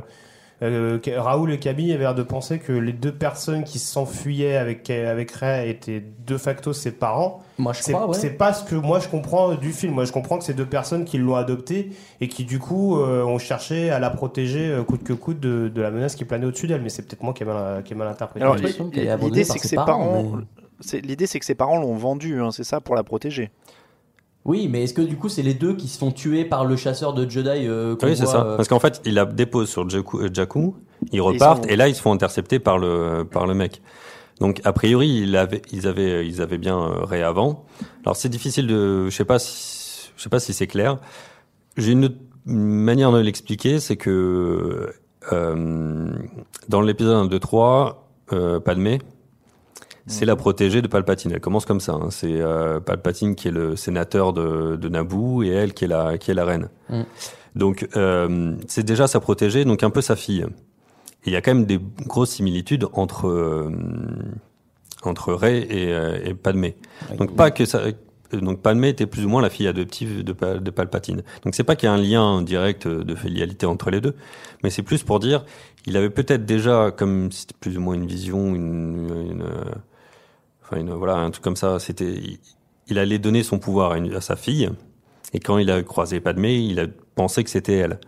euh, 0.64 0.98
Raoul 1.18 1.52
et 1.52 1.60
Camille 1.60 1.92
avaient 1.94 2.04
l'air 2.04 2.16
de 2.16 2.24
penser 2.24 2.58
que 2.60 2.72
les 2.72 2.94
deux 2.94 3.12
personnes 3.12 3.64
qui 3.64 3.78
s'enfuyaient 3.80 4.56
avec, 4.58 4.90
avec 4.90 5.32
Ray 5.32 5.70
étaient 5.70 6.04
de 6.26 6.38
facto 6.38 6.74
ses 6.74 6.92
parents. 6.92 7.44
Moi, 7.60 7.74
je 7.74 7.82
C'est 7.84 7.94
crois, 7.94 8.08
ouais. 8.08 8.14
c'est 8.18 8.32
pas 8.32 8.54
ce 8.54 8.64
que 8.64 8.76
moi 8.76 9.00
je 9.00 9.08
comprends 9.08 9.54
du 9.56 9.72
film. 9.72 9.94
Moi, 9.94 10.06
je 10.06 10.12
comprends 10.12 10.38
que 10.38 10.44
c'est 10.44 10.54
deux 10.56 10.66
personnes 10.66 11.06
qui 11.06 11.18
l'ont 11.20 11.36
adopté 11.36 11.92
et 12.22 12.28
qui, 12.28 12.44
du 12.44 12.60
coup, 12.60 12.98
euh, 13.00 13.24
ont 13.24 13.38
cherché 13.40 13.90
à 13.92 14.00
la 14.00 14.10
protéger 14.10 14.68
euh, 14.70 14.84
coûte 14.84 15.04
que 15.04 15.14
coûte 15.14 15.40
de, 15.40 15.68
de 15.74 15.82
la 15.82 15.92
menace 15.92 16.16
qui 16.16 16.26
planait 16.26 16.46
au-dessus 16.46 16.68
d'elle. 16.68 16.82
Mais 16.82 16.90
c'est 16.90 17.04
peut-être 17.04 17.24
moi 17.24 17.34
qui 17.34 17.44
ai 17.44 17.46
mal, 17.46 17.84
qui 17.84 17.94
ai 17.94 17.96
mal 17.96 18.08
interprété. 18.08 18.44
Alors, 18.44 18.58
j'ai 18.58 18.64
l'impression 18.64 18.90
qu'elle 18.90 19.00
est 19.00 19.02
l'idée, 19.04 19.12
abandonnée 19.12 19.44
c'est 19.44 19.48
par 19.50 19.56
que 19.58 19.62
ses 19.62 19.68
ses 19.70 19.76
parents, 19.76 19.88
parents, 20.12 20.24
mais- 20.38 20.44
c'est- 20.82 21.02
l'idée, 21.02 21.28
c'est 21.28 21.40
que 21.40 21.46
ses 21.46 21.56
parents 21.56 21.78
l'ont 21.80 21.96
vendue, 21.96 22.40
hein, 22.42 22.50
c'est 22.52 22.64
ça, 22.64 22.82
pour 22.82 22.96
la 22.96 23.04
protéger. 23.04 23.50
Oui, 24.48 24.70
mais 24.70 24.84
est-ce 24.84 24.94
que 24.94 25.02
du 25.02 25.18
coup, 25.18 25.28
c'est 25.30 25.42
les 25.44 25.54
deux 25.54 25.76
qui 25.76 25.88
se 25.90 25.98
font 25.98 26.12
tuer 26.12 26.46
par 26.46 26.64
le 26.66 26.76
chasseur 26.78 27.14
de 27.14 27.30
Jedi 27.30 27.68
euh, 27.68 27.96
Oui, 28.02 28.16
c'est 28.16 28.26
ça. 28.26 28.44
euh, 28.46 28.56
Parce 28.56 28.70
qu'en 28.70 28.80
fait, 28.80 29.02
il 29.06 29.14
la 29.14 29.26
dépose 29.26 29.70
sur 29.70 29.88
Jakku, 29.90 30.22
euh, 30.22 30.30
Jakku, 30.34 30.74
ils 31.12 31.16
ils 31.16 31.22
repartent, 31.22 31.64
sont- 31.66 31.70
et, 31.70 31.76
là, 31.76 31.90
ils 31.90 31.96
se 31.96 32.02
font 32.02 32.14
intercepter 32.14 32.58
par 32.60 32.78
le, 32.78 33.26
par 33.30 33.46
le 33.46 33.54
mec. 33.54 33.82
Donc, 34.40 34.62
a 34.64 34.72
priori, 34.72 35.10
il 35.24 35.36
avait, 35.36 35.62
ils 35.74 35.86
avaient, 35.88 36.26
ils 36.26 36.42
avaient 36.42 36.58
bien 36.58 36.80
euh, 36.80 37.04
Rey 37.04 37.22
avant. 37.24 37.66
Alors, 38.06 38.16
c'est 38.16 38.30
difficile 38.30 38.68
de, 38.68 39.10
je 39.10 39.16
sais 39.16 39.26
pas 39.26 39.38
si, 39.40 40.12
je 40.16 40.24
sais 40.24 40.30
pas 40.30 40.40
si 40.40 40.54
c'est 40.54 40.68
clair. 40.68 40.98
J'ai 41.76 41.92
une 41.92 42.06
autre 42.06 42.16
manière 42.46 43.12
de 43.12 43.20
l'expliquer, 43.20 43.80
c'est 43.82 43.98
que, 43.98 44.94
euh, 45.34 46.08
dans 46.70 46.80
l'épisode 46.82 47.16
1, 47.16 47.26
2, 47.26 47.40
3, 47.40 48.08
euh, 48.32 48.60
Padmé, 48.62 49.00
c'est 50.08 50.26
la 50.26 50.36
protégée 50.36 50.82
de 50.82 50.88
Palpatine. 50.88 51.32
Elle 51.34 51.40
commence 51.42 51.66
comme 51.66 51.80
ça. 51.80 51.94
hein. 51.94 52.08
C'est 52.10 52.42
euh, 52.42 52.80
Palpatine 52.80 53.36
qui 53.36 53.50
est 53.50 53.52
le 53.52 53.76
sénateur 53.76 54.34
de, 54.34 54.76
de 54.76 54.90
Naboo 54.90 55.44
et 55.44 55.50
elle 55.50 55.74
qui 55.74 55.86
est 55.86 55.88
la, 55.88 56.18
qui 56.18 56.32
est 56.32 56.34
la 56.34 56.46
reine. 56.46 56.70
Mm. 56.90 57.02
Donc 57.56 57.88
euh, 57.96 58.56
c'est 58.68 58.84
déjà 58.84 59.08
sa 59.08 59.20
protégée, 59.20 59.66
donc 59.66 59.84
un 59.84 59.90
peu 59.90 60.02
sa 60.02 60.16
fille. 60.16 60.46
Et 61.26 61.28
il 61.32 61.34
y 61.34 61.36
a 61.36 61.42
quand 61.42 61.54
même 61.54 61.66
des 61.66 61.80
grosses 62.06 62.32
similitudes 62.32 62.88
entre 62.94 63.28
euh, 63.28 63.70
entre 65.04 65.34
Rey 65.34 65.68
et, 65.70 65.92
euh, 65.94 66.20
et 66.24 66.34
Padmé. 66.34 66.76
Donc 67.18 67.36
pas 67.36 67.52
que 67.52 67.66
ça. 67.66 67.82
Donc 68.32 68.62
Padmé 68.62 68.90
était 68.90 69.06
plus 69.06 69.26
ou 69.26 69.30
moins 69.30 69.42
la 69.42 69.50
fille 69.50 69.68
adoptive 69.68 70.24
de 70.24 70.72
Palpatine. 70.72 71.24
Donc 71.44 71.56
c'est 71.56 71.64
pas 71.64 71.76
qu'il 71.78 71.88
y 71.88 71.90
a 71.90 71.94
un 71.94 72.02
lien 72.02 72.42
direct 72.42 72.88
de 72.88 73.16
filialité 73.16 73.66
entre 73.66 73.90
les 73.90 74.02
deux, 74.02 74.16
mais 74.64 74.70
c'est 74.70 74.84
plus 74.84 75.04
pour 75.04 75.20
dire 75.20 75.46
il 75.86 75.96
avait 75.96 76.10
peut-être 76.10 76.46
déjà 76.46 76.92
comme 76.92 77.32
c'était 77.32 77.56
plus 77.58 77.78
ou 77.78 77.82
moins 77.82 77.96
une 77.96 78.06
vision, 78.06 78.54
une, 78.54 79.10
une, 79.32 79.42
euh, 79.44 79.72
enfin 80.68 80.80
une, 80.82 80.92
voilà 80.94 81.16
un 81.16 81.32
truc 81.32 81.44
comme 81.44 81.56
ça. 81.56 81.80
C'était 81.80 82.12
il, 82.14 82.40
il 82.88 83.00
allait 83.00 83.20
donner 83.20 83.44
son 83.44 83.60
pouvoir 83.60 83.92
à, 83.94 83.98
une- 83.98 84.14
à 84.14 84.22
sa 84.22 84.36
fille 84.36 84.70
et 85.34 85.40
quand 85.40 85.58
il 85.58 85.70
a 85.72 85.82
croisé 85.84 86.20
Padmé, 86.20 86.56
il 86.56 86.80
a 86.80 86.86
pensé 87.16 87.44
que 87.44 87.50
c'était 87.50 87.78
elle. 87.78 88.00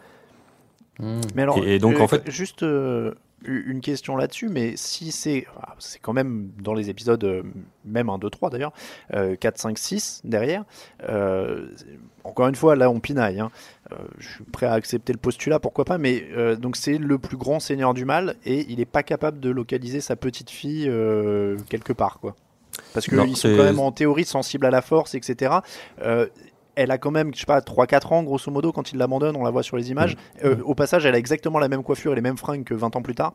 Mais 1.35 1.43
alors, 1.43 1.57
Et- 1.63 1.75
et 1.75 1.79
donc, 1.79 1.95
euh, 1.95 2.01
en 2.01 2.07
fait- 2.07 2.29
juste 2.29 2.63
euh, 2.63 3.13
une 3.45 3.79
question 3.79 4.17
là-dessus, 4.17 4.49
mais 4.49 4.73
si 4.75 5.13
c'est, 5.13 5.45
ah, 5.61 5.75
c'est 5.79 5.99
quand 5.99 6.11
même 6.11 6.49
dans 6.61 6.73
les 6.73 6.89
épisodes, 6.89 7.23
euh, 7.23 7.43
même 7.85 8.09
1, 8.09 8.17
2, 8.17 8.29
3 8.29 8.49
d'ailleurs, 8.49 8.73
euh, 9.13 9.37
4, 9.37 9.57
5, 9.57 9.77
6 9.77 10.19
derrière, 10.25 10.65
euh, 11.07 11.69
encore 12.25 12.49
une 12.49 12.55
fois, 12.55 12.75
là 12.75 12.89
on 12.89 12.99
pinaille, 12.99 13.39
hein. 13.39 13.49
Euh, 13.93 13.95
je 14.17 14.27
suis 14.27 14.43
prêt 14.43 14.65
à 14.65 14.73
accepter 14.73 15.13
le 15.13 15.19
postulat, 15.19 15.59
pourquoi 15.59 15.85
pas, 15.85 15.97
mais 15.97 16.25
euh, 16.35 16.57
donc 16.57 16.75
c'est 16.75 16.97
le 16.97 17.17
plus 17.17 17.37
grand 17.37 17.61
seigneur 17.61 17.93
du 17.93 18.03
mal 18.03 18.35
et 18.45 18.65
il 18.69 18.79
n'est 18.79 18.85
pas 18.85 19.01
capable 19.03 19.39
de 19.39 19.49
localiser 19.49 20.01
sa 20.01 20.17
petite 20.17 20.49
fille 20.49 20.85
euh, 20.89 21.57
quelque 21.69 21.93
part, 21.93 22.19
quoi. 22.19 22.35
Parce 22.93 23.05
qu'ils 23.07 23.37
sont 23.37 23.49
quand 23.49 23.63
même 23.63 23.79
en 23.79 23.91
théorie 23.91 24.25
sensibles 24.25 24.65
à 24.65 24.71
la 24.71 24.81
force, 24.81 25.15
etc. 25.15 25.55
Euh, 26.01 26.27
elle 26.75 26.91
a 26.91 26.97
quand 26.97 27.11
même, 27.11 27.33
je 27.33 27.39
sais 27.41 27.45
pas, 27.45 27.59
3-4 27.59 28.13
ans 28.13 28.23
grosso 28.23 28.49
modo 28.51 28.71
quand 28.71 28.93
il 28.93 28.97
l'abandonne, 28.99 29.35
on 29.35 29.43
la 29.43 29.49
voit 29.51 29.63
sur 29.63 29.75
les 29.75 29.91
images. 29.91 30.15
Euh, 30.45 30.55
au 30.63 30.75
passage, 30.75 31.05
elle 31.05 31.13
a 31.13 31.17
exactement 31.17 31.59
la 31.59 31.67
même 31.67 31.83
coiffure 31.83 32.13
et 32.13 32.15
les 32.15 32.21
mêmes 32.21 32.37
fringues 32.37 32.63
que 32.63 32.73
20 32.73 32.95
ans 32.95 33.01
plus 33.01 33.15
tard. 33.15 33.33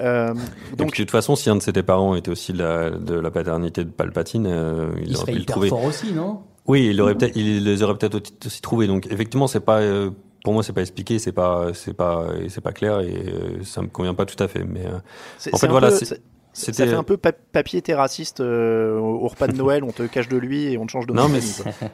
Euh, 0.00 0.32
Donc, 0.76 0.90
de 0.92 0.96
toute 0.96 1.10
façon, 1.10 1.34
si 1.34 1.50
un 1.50 1.56
de 1.56 1.62
ses 1.62 1.72
parents 1.82 2.14
était 2.14 2.30
aussi 2.30 2.52
de 2.52 2.58
la, 2.58 2.90
de 2.90 3.14
la 3.14 3.30
paternité 3.32 3.82
de 3.84 3.90
Palpatine, 3.90 4.46
euh, 4.46 4.92
il, 5.02 5.08
Il 5.10 5.16
aurait 5.16 5.32
pu 5.32 5.38
le 5.40 5.44
trouver. 5.44 5.68
fort 5.70 5.82
aussi, 5.84 6.12
non? 6.12 6.42
Oui, 6.66 6.86
il 6.90 7.00
aurait 7.00 7.14
peut-être, 7.16 7.36
il 7.36 7.64
les 7.64 7.82
aurait 7.82 7.96
peut-être 7.98 8.14
aussi- 8.22 8.32
aussi 8.46 8.60
trouvés. 8.62 8.86
Donc 8.86 9.06
effectivement, 9.10 9.48
c'est 9.48 9.60
pas, 9.60 9.80
euh, 9.80 10.10
pour 10.44 10.52
moi, 10.52 10.62
c'est 10.62 10.72
pas 10.72 10.82
expliqué, 10.82 11.18
c'est 11.18 11.32
pas, 11.32 11.74
c'est 11.74 11.94
pas, 11.94 12.26
c'est 12.48 12.60
pas 12.60 12.72
clair 12.72 13.00
et 13.00 13.12
euh, 13.26 13.64
ça 13.64 13.82
me 13.82 13.88
convient 13.88 14.14
pas 14.14 14.24
tout 14.24 14.40
à 14.40 14.46
fait. 14.46 14.62
Mais 14.64 14.86
euh, 14.86 14.98
c'est- 15.38 15.52
en 15.52 15.58
fait, 15.58 15.66
voilà, 15.68 15.88
peu- 15.88 16.16
ça- 16.54 16.66
c'était. 16.66 16.84
ça 16.84 16.86
fait 16.86 16.94
un 16.96 17.02
peu 17.02 17.16
pa- 17.18 17.32
papier 17.32 17.82
terraciste 17.82 18.40
euh, 18.40 18.98
au 18.98 19.28
repas 19.28 19.46
de 19.48 19.52
Noël, 19.56 19.84
on 19.84 19.92
te 19.92 20.04
cache 20.04 20.28
de 20.28 20.38
lui 20.38 20.64
et 20.72 20.78
on 20.78 20.86
te 20.86 20.92
change 20.92 21.06
de 21.06 21.12
Non, 21.12 21.24
nom 21.24 21.28
de 21.28 21.34
mais 21.34 21.40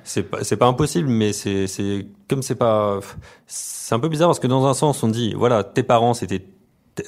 c'est 0.05 0.23
pas, 0.23 0.45
c'est 0.45 0.57
pas 0.57 0.67
impossible, 0.67 1.09
mais 1.09 1.33
c'est, 1.33 1.67
c'est 1.67 2.07
comme 2.29 2.43
c'est 2.43 2.55
pas, 2.55 3.01
c'est 3.47 3.95
un 3.95 3.99
peu 3.99 4.09
bizarre 4.09 4.29
parce 4.29 4.39
que 4.41 4.47
dans 4.47 4.67
un 4.67 4.75
sens, 4.75 5.03
on 5.03 5.09
dit, 5.09 5.35
voilà, 5.35 5.65
tes 5.65 5.83
parents, 5.83 6.15
c'était, 6.15 6.45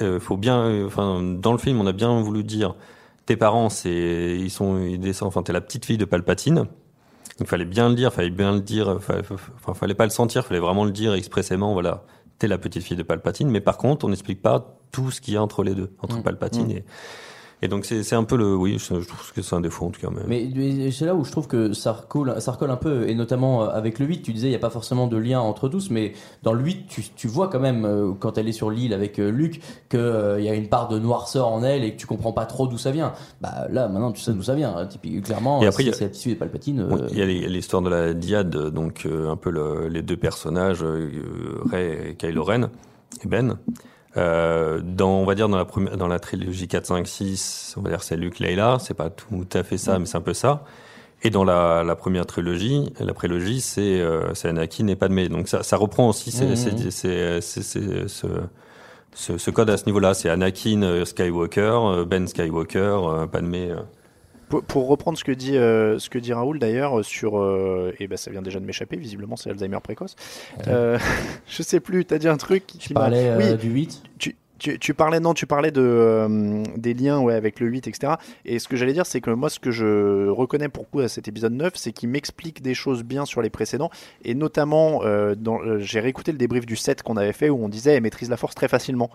euh, 0.01 0.19
faut 0.19 0.37
bien, 0.37 0.59
euh, 0.65 0.87
enfin, 0.87 1.23
dans 1.23 1.53
le 1.53 1.59
film, 1.59 1.81
on 1.81 1.87
a 1.87 1.93
bien 1.93 2.21
voulu 2.21 2.43
dire, 2.43 2.75
tes 3.27 3.37
parents, 3.37 3.69
c'est, 3.69 4.37
ils 4.41 4.51
sont, 4.51 4.79
ils 4.79 4.99
descendent, 4.99 5.29
enfin, 5.29 5.43
t'es 5.45 5.53
la 5.53 5.61
petite 5.61 5.85
fille 5.85 5.99
de 5.99 6.05
Palpatine. 6.05 6.67
Il 7.41 7.47
fallait 7.47 7.65
bien 7.65 7.89
le 7.89 7.95
dire, 7.95 8.13
fallait 8.13 8.31
bien 8.31 8.53
le 8.53 8.61
dire, 8.61 8.89
enfin, 8.89 9.15
fallait 9.75 9.95
pas 9.95 10.05
le 10.05 10.11
sentir, 10.11 10.45
fallait 10.45 10.61
vraiment 10.61 10.85
le 10.85 10.91
dire 10.91 11.15
expressément, 11.15 11.73
voilà, 11.73 12.05
t'es 12.39 12.47
la 12.49 12.59
petite 12.59 12.83
fille 12.83 12.97
de 12.97 13.03
Palpatine, 13.03 13.49
mais 13.49 13.61
par 13.61 13.79
contre, 13.79 14.05
on 14.05 14.09
n'explique 14.11 14.43
pas 14.43 14.77
tout 14.91 15.11
ce 15.11 15.21
qu'il 15.21 15.35
y 15.35 15.37
a 15.37 15.43
entre 15.43 15.63
les 15.63 15.75
deux, 15.75 15.93
entre 16.03 16.19
Mm. 16.19 16.23
Palpatine 16.23 16.71
et, 16.71 16.85
et 17.63 17.69
donc 17.69 17.85
c'est, 17.85 18.03
c'est 18.03 18.15
un 18.17 18.25
peu 18.25 18.37
le, 18.37 18.55
oui, 18.55 18.77
je, 18.79 19.01
je 19.01 19.07
trouve 19.09 19.33
que 19.33 19.41
c'est 19.41 19.55
un 19.55 19.61
défaut 19.61 19.87
en 19.87 19.91
tout 19.91 20.01
cas, 20.01 20.09
mais. 20.29 20.49
Mais, 20.55 20.91
c'est 20.91 21.07
là 21.07 21.15
où 21.15 21.25
je 21.25 21.31
trouve 21.31 21.47
que 21.47 21.73
ça 21.73 21.93
recolle, 21.93 22.35
ça 22.41 22.53
recolle 22.53 22.71
un 22.71 22.77
peu, 22.77 23.09
et 23.09 23.15
notamment 23.15 23.63
euh, 23.63 23.69
avec 23.69 23.99
le 23.99 24.07
8, 24.07 24.23
tu 24.23 24.33
disais 24.33 24.49
il 24.49 24.51
n'y 24.51 24.57
a 24.57 24.61
pas 24.61 24.71
forcément 24.71 25.07
de 25.07 25.17
lien 25.17 25.41
entre 25.41 25.69
tous, 25.69 25.91
mais 25.91 26.13
dans 26.43 26.53
le 26.53 26.63
8, 26.63 26.87
tu, 26.89 27.03
tu 27.17 27.29
vois 27.29 27.49
quand 27.49 27.61
même, 27.61 27.85
euh, 27.85 28.13
quand 28.19 28.37
elle 28.39 28.49
est 28.49 28.53
sur 28.53 28.71
l'île 28.71 28.93
avec 28.93 29.19
euh, 29.19 29.31
Luke, 29.31 29.61
qu'il 29.89 29.99
y 30.45 30.49
a 30.49 30.55
une 30.55 30.69
part 30.69 30.89
de 30.89 30.99
noirceur 30.99 31.49
en 31.49 31.63
elle 31.63 31.85
et 31.85 31.93
que 31.95 31.99
tu 32.01 32.07
comprends 32.07 32.33
pas 32.33 32.47
trop 32.47 32.67
d'où 32.67 32.79
ça 32.79 32.91
vient. 32.91 33.13
Bah 33.41 33.67
là, 33.71 33.89
maintenant, 33.89 34.13
tu 34.13 34.21
sais 34.21 34.33
d'où 34.33 34.43
ça 34.43 34.55
vient. 34.55 34.77
hein. 34.77 34.87
Typiquement, 34.87 35.23
clairement, 35.23 35.63
Et 35.63 35.67
après, 35.67 35.83
si 35.85 35.89
il 35.89 35.91
y 35.91 35.95
a- 35.95 35.97
c'est 35.97 36.05
la 36.05 36.11
petite 36.11 36.23
fille 36.23 36.35
de 36.35 36.39
Palpatine. 36.39 36.81
Euh, 36.81 37.07
Il 37.13 37.19
y 37.19 37.23
a 37.23 37.27
l'histoire 37.49 37.83
de 37.83 37.91
la 37.91 38.13
diade, 38.15 38.57
donc 38.71 39.05
euh, 39.07 39.31
un 39.31 39.37
peu 39.37 39.51
le- 39.51 39.89
les 39.89 40.03
deux 40.03 40.17
personnages, 40.17 40.83
euh, 40.83 41.09
Rey 41.71 42.11
et 42.11 42.15
Kylo 42.17 42.43
Ren 42.45 42.71
et 43.25 43.29
Ben. 43.29 43.57
Euh, 44.17 44.81
dans, 44.85 45.11
on 45.21 45.25
va 45.25 45.35
dire 45.35 45.49
dans 45.49 45.57
la 45.57 45.65
première, 45.65 45.97
dans 45.97 46.07
la 46.09 46.19
trilogie 46.19 46.69
4, 46.69 46.87
5, 46.87 47.07
6, 47.07 47.75
on 47.79 47.83
va 47.83 47.91
dire 47.91 48.03
c'est 48.03 48.17
Luke, 48.17 48.39
Leila, 48.41 48.77
c'est 48.81 48.93
pas 48.95 49.09
tout 49.11 49.47
à 49.55 49.63
fait 49.63 49.79
ça, 49.79 49.99
mais 49.99 50.05
c'est 50.07 50.19
un 50.19 50.21
peu 50.23 50.35
ça. 50.35 50.65
Et 51.23 51.31
dans 51.31 51.45
la, 51.45 51.83
la 51.85 51.95
première 51.97 52.27
trilogie, 52.27 52.93
la 53.01 53.15
prélogie, 53.15 53.61
c'est 53.61 54.01
euh, 54.01 54.35
c'est 54.35 54.49
Anakin 54.49 54.89
et 54.89 54.97
Padmé. 54.97 55.29
Donc 55.29 55.49
ça, 55.49 55.63
ça 55.63 55.77
reprend 55.77 56.09
aussi 56.09 56.31
ces- 56.31 56.45
Mhm. 56.47 56.57
ces- 56.57 56.91
ces- 56.91 57.41
ces- 57.41 57.63
ces- 57.63 58.09
ce, 58.09 58.27
ce, 59.15 59.39
ce 59.39 59.51
code 59.51 59.71
à 59.71 59.77
ce 59.77 59.87
niveau-là. 59.87 60.15
C'est 60.15 60.29
Anakin 60.29 60.83
euh, 60.83 61.05
Skywalker, 61.05 61.61
euh, 61.85 62.05
Ben 62.05 62.27
Skywalker, 62.27 62.79
euh, 63.05 63.27
Padmé. 63.27 63.73
Pour, 64.53 64.63
pour 64.65 64.87
reprendre 64.87 65.17
ce 65.17 65.25
que 65.25 65.33
dit, 65.33 65.57
euh, 65.57 65.99
ce 65.99 66.11
que 66.11 66.19
dit 66.19 66.35
Raoul 66.35 66.59
d'ailleurs 66.59 66.99
euh, 66.99 67.03
sur, 67.03 67.39
euh, 67.39 67.95
et 67.99 68.07
ben 68.07 68.19
ça 68.19 68.31
vient 68.31 68.43
déjà 68.43 68.61
de 68.61 68.67
m'échapper, 68.67 68.99
visiblement 68.99 69.35
c'est 69.35 69.49
Alzheimer 69.49 69.79
précoce. 69.83 70.15
Euh, 70.69 70.99
je 71.47 71.63
sais 71.63 71.81
plus, 71.81 72.05
t'as 72.05 72.19
dit 72.19 72.29
un 72.29 72.37
truc 72.37 72.67
qui 72.67 72.77
tu 72.77 72.93
parlais 72.93 73.33
Oui, 73.39 73.57
du 73.57 73.71
8 73.71 74.03
tu, 74.19 74.37
tu, 74.63 74.79
tu 74.79 74.95
parlais 74.95 75.19
non, 75.19 75.35
tu 75.35 75.47
parlais 75.47 75.73
de 75.73 75.83
euh, 75.83 76.63
des 76.77 76.95
liens 76.95 77.19
ouais 77.19 77.35
avec 77.35 77.59
le 77.59 77.67
8 77.67 77.89
etc. 77.89 78.15
Et 78.45 78.61
ce 78.61 78.69
que 78.69 78.77
j'allais 78.77 78.93
dire 78.93 79.07
c'est 79.07 79.21
que 79.21 79.31
moi 79.31 79.51
ce 79.51 79.59
que 79.59 79.73
je 79.73 80.29
reconnais 80.29 80.69
pour 80.69 80.89
coup 80.89 81.01
à 81.01 81.09
cet 81.09 81.27
épisode 81.27 81.55
9 81.55 81.73
c'est 81.75 81.93
qu'il 81.93 82.09
m'explique 82.09 82.63
des 82.63 82.75
choses 82.75 83.03
bien 83.03 83.27
sur 83.27 83.43
les 83.43 83.51
précédents 83.51 83.91
et 84.25 84.35
notamment 84.35 85.01
euh, 85.03 85.35
dans 85.35 85.61
euh, 85.61 85.81
j'ai 85.81 85.99
réécouté 85.99 86.31
le 86.31 86.39
débrief 86.39 86.65
du 86.65 86.77
7 86.77 87.03
qu'on 87.03 87.17
avait 87.17 87.33
fait 87.33 87.51
où 87.51 87.65
on 87.65 87.69
disait 87.69 87.95
elle 87.95 88.03
maîtrise 88.03 88.31
la 88.31 88.37
force 88.37 88.55
très 88.55 88.69
facilement. 88.69 89.11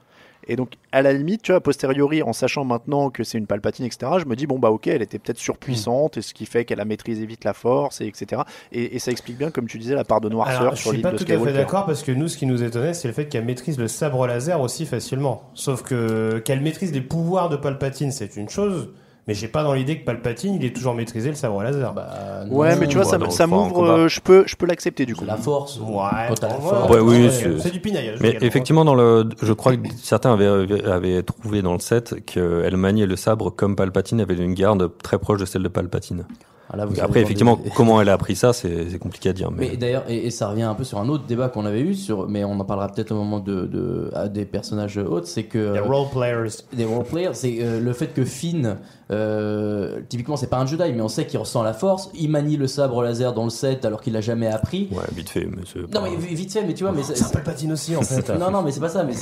Et 0.47 0.55
donc 0.55 0.73
à 0.91 1.01
la 1.01 1.13
limite 1.13 1.41
tu 1.41 1.51
vois 1.51 1.57
a 1.57 1.61
posteriori 1.61 2.23
en 2.23 2.33
sachant 2.33 2.65
maintenant 2.65 3.09
que 3.09 3.23
c'est 3.23 3.37
une 3.37 3.47
palpatine 3.47 3.85
etc. 3.85 4.13
Je 4.19 4.25
me 4.25 4.35
dis 4.35 4.47
bon 4.47 4.59
bah 4.59 4.71
ok 4.71 4.87
elle 4.87 5.01
était 5.01 5.19
peut-être 5.19 5.37
surpuissante 5.37 6.17
et 6.17 6.21
ce 6.21 6.33
qui 6.33 6.45
fait 6.45 6.65
qu'elle 6.65 6.79
a 6.79 6.85
maîtrisé 6.85 7.25
vite 7.25 7.43
la 7.43 7.53
force 7.53 8.01
et 8.01 8.07
etc. 8.07 8.41
Et, 8.71 8.95
et 8.95 8.99
ça 8.99 9.11
explique 9.11 9.37
bien 9.37 9.51
comme 9.51 9.67
tu 9.67 9.77
disais 9.77 9.95
la 9.95 10.03
part 10.03 10.21
de 10.21 10.29
noirceur 10.29 10.61
Alors, 10.61 10.75
je 10.75 10.81
sur 10.81 10.89
suis 10.91 10.97
l'île 10.97 11.03
pas 11.03 11.11
de 11.11 11.17
tout 11.17 11.31
à 11.31 11.39
fait 11.39 11.53
d'accord 11.53 11.85
parce 11.85 12.03
que 12.03 12.11
nous, 12.11 12.27
ce 12.27 12.37
qui 12.37 12.45
nous 12.45 12.63
étonnait, 12.63 12.93
c'est 12.93 13.07
le 13.07 13.13
fait 13.13 13.27
qu'elle 13.27 13.45
maîtrise 13.45 13.77
le 13.77 13.87
sabre 13.87 14.25
laser 14.27 14.61
aussi 14.61 14.85
facilement. 14.85 15.49
Sauf 15.53 15.83
que 15.83 16.39
qu'elle 16.39 16.61
maîtrise 16.61 16.91
les 16.91 17.01
pouvoirs 17.01 17.49
de 17.49 17.57
Palpatine, 17.57 18.11
c'est 18.11 18.35
une 18.35 18.49
chose. 18.49 18.89
Mais 19.27 19.33
j'ai 19.33 19.47
pas 19.49 19.61
dans 19.63 19.73
l'idée 19.73 19.99
que 19.99 20.05
Palpatine, 20.05 20.55
il 20.55 20.63
est 20.63 20.73
toujours 20.73 20.93
maîtrisé 20.93 21.27
le 21.29 21.35
sabre 21.35 21.61
laser. 21.61 21.93
bah, 21.93 22.45
Ouais, 22.49 22.73
non, 22.73 22.77
mais 22.79 22.87
tu 22.87 22.95
vois, 22.97 23.03
bah 23.17 23.29
ça, 23.29 23.45
non, 23.45 23.65
m'ouvre, 23.65 23.83
euh, 23.83 24.07
je 24.07 24.21
peux, 24.21 24.43
je 24.47 24.55
peux 24.55 24.65
l'accepter 24.65 25.05
du 25.05 25.15
coup. 25.15 25.25
la 25.25 25.35
force. 25.35 25.79
ouais, 25.79 25.85
Quand 26.29 26.35
t'as 26.35 26.47
la 26.47 26.55
ouais, 26.55 26.61
force. 26.61 26.89
Ouais, 26.91 26.99
oui, 27.01 27.23
ouais, 27.25 27.29
c'est- 27.59 27.71
du 27.71 27.81
pinaillage. 27.81 28.19
Mais 28.21 28.37
effectivement, 28.41 28.85
dans 28.85 28.95
le, 28.95 29.27
je 29.41 29.51
crois 29.53 29.75
que 29.75 29.81
certains 30.01 30.31
avaient, 30.33 30.81
avaient 30.85 31.23
trouvé 31.23 31.61
dans 31.61 31.73
le 31.73 31.79
set 31.79 32.23
qu'elle 32.25 32.77
maniait 32.77 33.05
le 33.05 33.15
sabre 33.17 33.49
comme 33.49 33.75
Palpatine 33.75 34.21
avait 34.21 34.35
une 34.35 34.53
garde 34.53 34.89
très 35.03 35.17
proche 35.19 35.39
de 35.41 35.45
celle 35.45 35.63
de 35.63 35.67
Palpatine. 35.67 36.25
Ah, 36.69 36.75
là, 36.75 36.85
Après, 37.01 37.21
effectivement, 37.21 37.55
des- 37.55 37.69
comment 37.69 38.01
elle 38.01 38.09
a 38.09 38.13
appris 38.13 38.35
ça, 38.35 38.51
c'est 38.51 38.89
c'est 38.89 38.99
compliqué 38.99 39.29
à 39.29 39.33
dire. 39.33 39.49
Mais, 39.51 39.69
Mais 39.71 39.77
d'ailleurs, 39.77 40.03
et, 40.09 40.27
et 40.27 40.31
ça 40.31 40.49
revient 40.49 40.63
un 40.63 40.73
peu 40.73 40.83
sur 40.83 40.99
un 40.99 41.07
autre 41.07 41.23
débat 41.25 41.47
qu'on 41.47 41.65
avait 41.65 41.79
eu, 41.79 41.93
sur, 41.93 42.27
mais 42.27 42.43
on 42.43 42.59
en 42.59 42.65
parlera 42.65 42.89
peut-être 42.89 43.11
au 43.13 43.15
moment 43.15 43.39
de, 43.39 43.65
de 43.65 44.09
à 44.13 44.27
des 44.27 44.43
personnages 44.43 44.97
autres, 44.97 45.27
c'est 45.27 45.43
que 45.43 45.57
Les 45.57 45.79
euh, 45.79 45.83
role 45.83 46.09
players. 46.11 46.49
des 46.73 46.83
roleplayers, 46.83 47.29
c'est 47.35 47.57
euh, 47.61 47.79
le 47.79 47.93
fait 47.93 48.07
que 48.07 48.25
Finn, 48.25 48.75
euh, 49.11 50.01
typiquement 50.09 50.35
c'est 50.37 50.47
pas 50.47 50.57
un 50.57 50.65
Jedi, 50.65 50.91
mais 50.93 51.01
on 51.01 51.07
sait 51.07 51.25
qu'il 51.25 51.39
ressent 51.39 51.63
la 51.63 51.73
force, 51.73 52.09
il 52.13 52.29
manie 52.29 52.57
le 52.57 52.67
sabre 52.67 53.01
laser 53.03 53.33
dans 53.33 53.45
le 53.45 53.49
set 53.49 53.85
alors 53.85 54.01
qu'il 54.01 54.13
l'a 54.13 54.21
jamais 54.21 54.47
appris. 54.47 54.89
ouais, 54.91 55.03
vite 55.13 55.29
fait. 55.29 55.45
Mais 55.45 55.63
c'est 55.71 55.79
Non 55.79 55.87
pas- 55.87 56.09
mais 56.09 56.15
vite 56.17 56.51
fait, 56.51 56.63
mais 56.63 56.73
tu 56.73 56.83
vois, 56.83 56.91
mais 56.91 57.03
c'est- 57.03 57.23
un 57.23 57.29
Palpatine 57.29 57.71
aussi, 57.71 57.95
en 57.95 58.01
fait. 58.03 58.29
non, 58.37 58.51
non, 58.51 58.61
mais 58.61 58.71
c'est 58.71 58.79
pas 58.81 58.89
ça. 58.89 59.03
Mais 59.03 59.13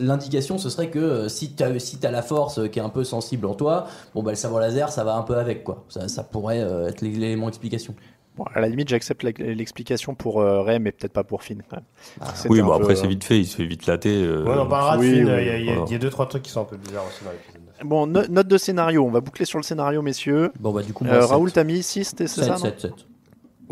l'indication, 0.00 0.58
ce 0.58 0.70
serait 0.70 0.88
que 0.90 0.98
euh, 0.98 1.28
si 1.28 1.50
t'as 1.52 1.78
si 1.78 1.98
t'as 1.98 2.10
la 2.10 2.22
force 2.22 2.58
euh, 2.58 2.66
qui 2.68 2.78
est 2.78 2.82
un 2.82 2.88
peu 2.88 3.04
sensible 3.04 3.46
en 3.46 3.54
toi, 3.54 3.86
bon 4.14 4.22
bah 4.22 4.30
le 4.32 4.36
sabre 4.36 4.58
laser, 4.60 4.90
ça 4.90 5.04
va 5.04 5.14
un 5.16 5.22
peu 5.22 5.36
avec 5.36 5.64
quoi. 5.64 5.84
Ça, 5.88 6.08
ça 6.08 6.22
pourrait 6.22 6.58
être 6.88 7.00
l'élément 7.02 7.46
d'explication. 7.46 7.94
Bon, 8.40 8.46
à 8.54 8.60
la 8.60 8.68
limite, 8.68 8.88
j'accepte 8.88 9.22
l'explication 9.22 10.14
pour 10.14 10.40
euh, 10.40 10.62
Ray, 10.62 10.78
mais 10.80 10.92
peut-être 10.92 11.12
pas 11.12 11.24
pour 11.24 11.42
Finn. 11.42 11.62
quand 11.68 11.76
même. 11.76 12.30
C'était 12.34 12.48
Oui, 12.48 12.60
un 12.60 12.64
bon, 12.64 12.70
peu, 12.70 12.76
après, 12.84 12.92
euh, 12.94 12.96
c'est 12.96 13.06
vite 13.06 13.22
fait, 13.22 13.38
il 13.38 13.44
se 13.46 13.54
fait 13.56 13.66
vite 13.66 13.84
latter. 13.86 14.08
euh, 14.24 14.44
Ouais, 14.44 14.54
on 14.58 14.66
parlera 14.66 14.96
de 14.96 15.02
oui, 15.02 15.10
Finn. 15.16 15.26
oui, 15.26 15.46
Il 15.86 15.92
y 15.92 15.94
a- 15.94 15.98
deux, 15.98 16.08
trois 16.08 16.26
trucs 16.26 16.42
qui 16.44 16.50
sont 16.50 16.62
un 16.62 16.64
peu 16.64 16.78
bizarres 16.78 17.04
aussi 17.06 17.22
dans 17.22 17.32
l'épisode 17.32 17.60
9. 17.66 17.86
Bon, 17.86 18.06
no- 18.06 18.26
note 18.30 18.48
de 18.48 18.56
scénario. 18.56 19.04
On 19.04 19.10
va 19.10 19.20
boucler 19.20 19.44
sur 19.44 19.58
le 19.58 19.62
scénario, 19.62 20.00
messieurs. 20.00 20.52
Bon 20.58 20.72
bah 20.72 20.82
du 20.82 20.94
coup, 20.94 21.04
moi, 21.04 21.16
Euh. 21.16 21.26
Raoul, 21.26 21.52
t'as 21.52 21.64
mis 21.64 21.82
6, 21.82 22.14
c'est 22.16 22.26
ça 22.28 22.42
7, 22.44 22.48
non 22.50 22.56
7, 22.56 22.80
7. 22.80 22.92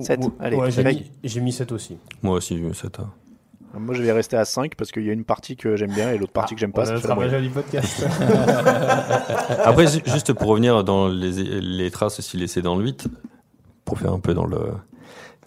Sept. 0.00 0.20
Ouais, 0.20 0.26
Allez, 0.38 0.56
ouais, 0.58 0.70
j'ai 0.70 0.84
mis, 0.84 1.10
j'ai 1.24 1.40
mis 1.40 1.52
7 1.52 1.72
aussi. 1.72 1.96
Moi 2.22 2.36
aussi, 2.36 2.62
c'est 2.74 2.94
ça. 2.94 3.08
Moi, 3.78 3.94
je 3.94 4.02
vais 4.02 4.12
rester 4.12 4.36
à 4.36 4.44
5 4.44 4.74
parce 4.76 4.90
qu'il 4.92 5.04
y 5.04 5.10
a 5.10 5.12
une 5.14 5.24
partie 5.24 5.56
que 5.56 5.76
j'aime 5.76 5.92
bien 5.94 6.10
et 6.12 6.18
l'autre 6.18 6.32
partie 6.32 6.54
que 6.54 6.60
j'aime 6.60 6.72
pas. 6.72 6.82
On 6.82 6.84
ça 6.84 6.92
a 6.92 6.96
fait 6.96 7.08
la 7.08 7.14
travaillé 7.14 7.30
moyenne. 7.30 7.48
du 7.48 7.54
podcast. 7.54 8.06
Après, 9.64 9.86
ju- 9.86 10.02
juste 10.06 10.32
pour 10.34 10.48
revenir 10.48 10.84
dans 10.84 11.08
les, 11.08 11.32
les 11.60 11.90
traces 11.90 12.18
aussi 12.18 12.36
laissées 12.36 12.60
dans 12.62 12.76
le 12.76 12.84
8, 12.84 13.08
pour 13.88 13.98
faire 13.98 14.12
un 14.12 14.20
peu 14.20 14.34
dans 14.34 14.44
le. 14.46 14.58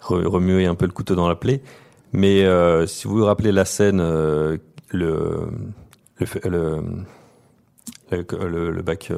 re- 0.02 0.26
remuer 0.26 0.66
un 0.66 0.74
peu 0.74 0.84
le 0.86 0.92
couteau 0.92 1.14
dans 1.14 1.28
la 1.28 1.36
plaie. 1.36 1.62
Mais 2.12 2.44
euh, 2.44 2.86
si 2.88 3.06
vous 3.06 3.18
vous 3.18 3.24
rappelez 3.24 3.52
la 3.52 3.64
scène, 3.64 4.00
euh, 4.00 4.56
le, 4.90 5.46
le, 6.18 6.26
le- 6.50 6.82
le, 8.10 8.48
le, 8.48 8.70
le 8.72 8.82
back, 8.82 9.10
euh, 9.10 9.16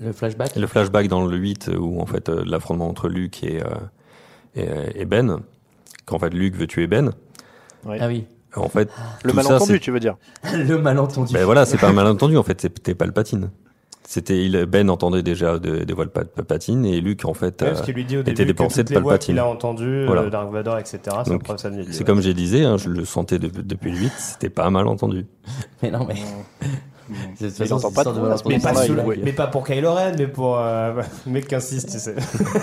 Le 0.00 0.12
flashback. 0.12 0.56
le 0.56 0.66
flashback 0.66 1.08
dans 1.08 1.26
le 1.26 1.36
8 1.36 1.70
où 1.78 2.00
en 2.00 2.06
fait 2.06 2.28
euh, 2.28 2.42
l'affrontement 2.46 2.88
entre 2.88 3.08
Luke 3.08 3.42
et, 3.44 3.60
euh, 3.60 3.66
et, 4.94 5.02
et 5.02 5.04
Ben, 5.04 5.40
qu'en 6.06 6.18
fait 6.18 6.32
Luke 6.32 6.54
veut 6.54 6.66
tuer 6.66 6.86
Ben. 6.86 7.12
Ah 7.86 8.06
oui. 8.06 8.24
En 8.56 8.68
fait, 8.68 8.88
Le 9.24 9.30
ça, 9.30 9.36
malentendu, 9.36 9.72
c'est- 9.74 9.78
tu 9.80 9.90
veux 9.90 10.00
dire 10.00 10.16
le 10.54 10.78
malentendu. 10.78 11.32
Ben 11.34 11.44
voilà, 11.44 11.66
c'est 11.66 11.76
pas 11.78 11.88
un 11.88 11.92
malentendu 11.92 12.36
en 12.36 12.42
fait, 12.42 12.60
c'était 12.60 12.94
Palpatine. 12.94 13.50
C'était 14.12 14.44
il- 14.44 14.66
Ben 14.66 14.90
entendait 14.90 15.22
déjà 15.22 15.60
de- 15.60 15.84
des 15.84 15.92
voix 15.92 16.04
de 16.04 16.10
Pal- 16.10 16.26
Palpatine 16.26 16.84
et 16.84 17.00
Luke 17.00 17.24
en 17.26 17.32
fait 17.32 17.62
Ouais, 17.62 17.68
euh, 17.68 17.74
lui 17.92 18.04
dit 18.04 18.16
au 18.16 18.22
était 18.22 18.32
début 18.32 18.46
des 18.46 18.54
toutes 18.54 18.56
de 18.82 18.94
Palpatine. 19.04 19.34
qu'il 19.34 19.38
a 19.38 19.46
entendues, 19.46 20.04
Voilà. 20.04 20.22
euh, 20.22 20.30
Dark 20.30 20.50
Vador, 20.50 20.78
etc. 20.78 20.98
C'est 21.24 22.00
ouais. 22.00 22.04
comme 22.04 22.20
j'ai 22.20 22.34
disais, 22.34 22.64
hein, 22.64 22.76
je 22.76 22.88
le 22.88 23.04
sentais 23.04 23.38
de- 23.38 23.46
depuis 23.62 23.92
le 23.92 23.98
8, 23.98 24.12
c'était 24.18 24.50
pas 24.50 24.68
mal 24.68 24.88
entendu. 24.88 25.26
Mais 25.82 25.92
non, 25.92 26.04
mais. 26.08 26.14
De 27.40 27.46
toute 27.48 27.56
façon, 27.56 27.74
entend 27.76 27.88
cette 27.88 27.94
pas 27.96 28.04
de 28.04 28.10
histoire 28.10 28.14
de 28.14 28.20
voix, 28.20 28.28
malentendu, 28.30 28.54
Mais 28.56 28.60
pas, 28.60 28.74
sous- 28.74 29.12
il- 29.14 29.24
mais 29.24 29.32
pour 29.48 29.64
Kylo 29.64 29.94
Ren, 29.94 30.12
mais 30.18 30.26
pour 30.28 30.58
euh, 30.58 31.02
mec 31.26 31.46
qui 31.48 31.54
insiste, 31.54 31.90
tu 31.90 31.98
sais. 32.00 32.14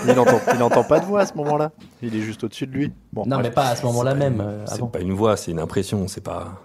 Il 0.06 0.14
n'entend 0.14 0.40
il 0.52 0.58
n'entend 0.58 0.84
pas 0.84 1.00
de 1.00 1.04
voix 1.06 1.20
à 1.20 1.26
ce 1.26 1.34
moment-là. 1.34 1.70
Il 2.02 2.14
est 2.14 2.20
juste 2.20 2.44
au-dessus 2.44 2.66
de 2.66 2.72
lui. 2.72 2.92
Bon, 3.12 3.24
Non, 3.26 3.36
bref. 3.36 3.46
mais 3.48 3.54
pas 3.54 3.68
à 3.68 3.76
ce 3.76 3.84
moment-là 3.86 4.14
même. 4.14 4.40
euh, 4.42 4.64
C'est 4.66 4.74
avant. 4.74 4.86
pas 4.88 5.00
une 5.00 5.12
voix, 5.14 5.36
c'est 5.38 5.50
une 5.50 5.60
impression, 5.60 6.08
c'est 6.08 6.22
pas. 6.22 6.62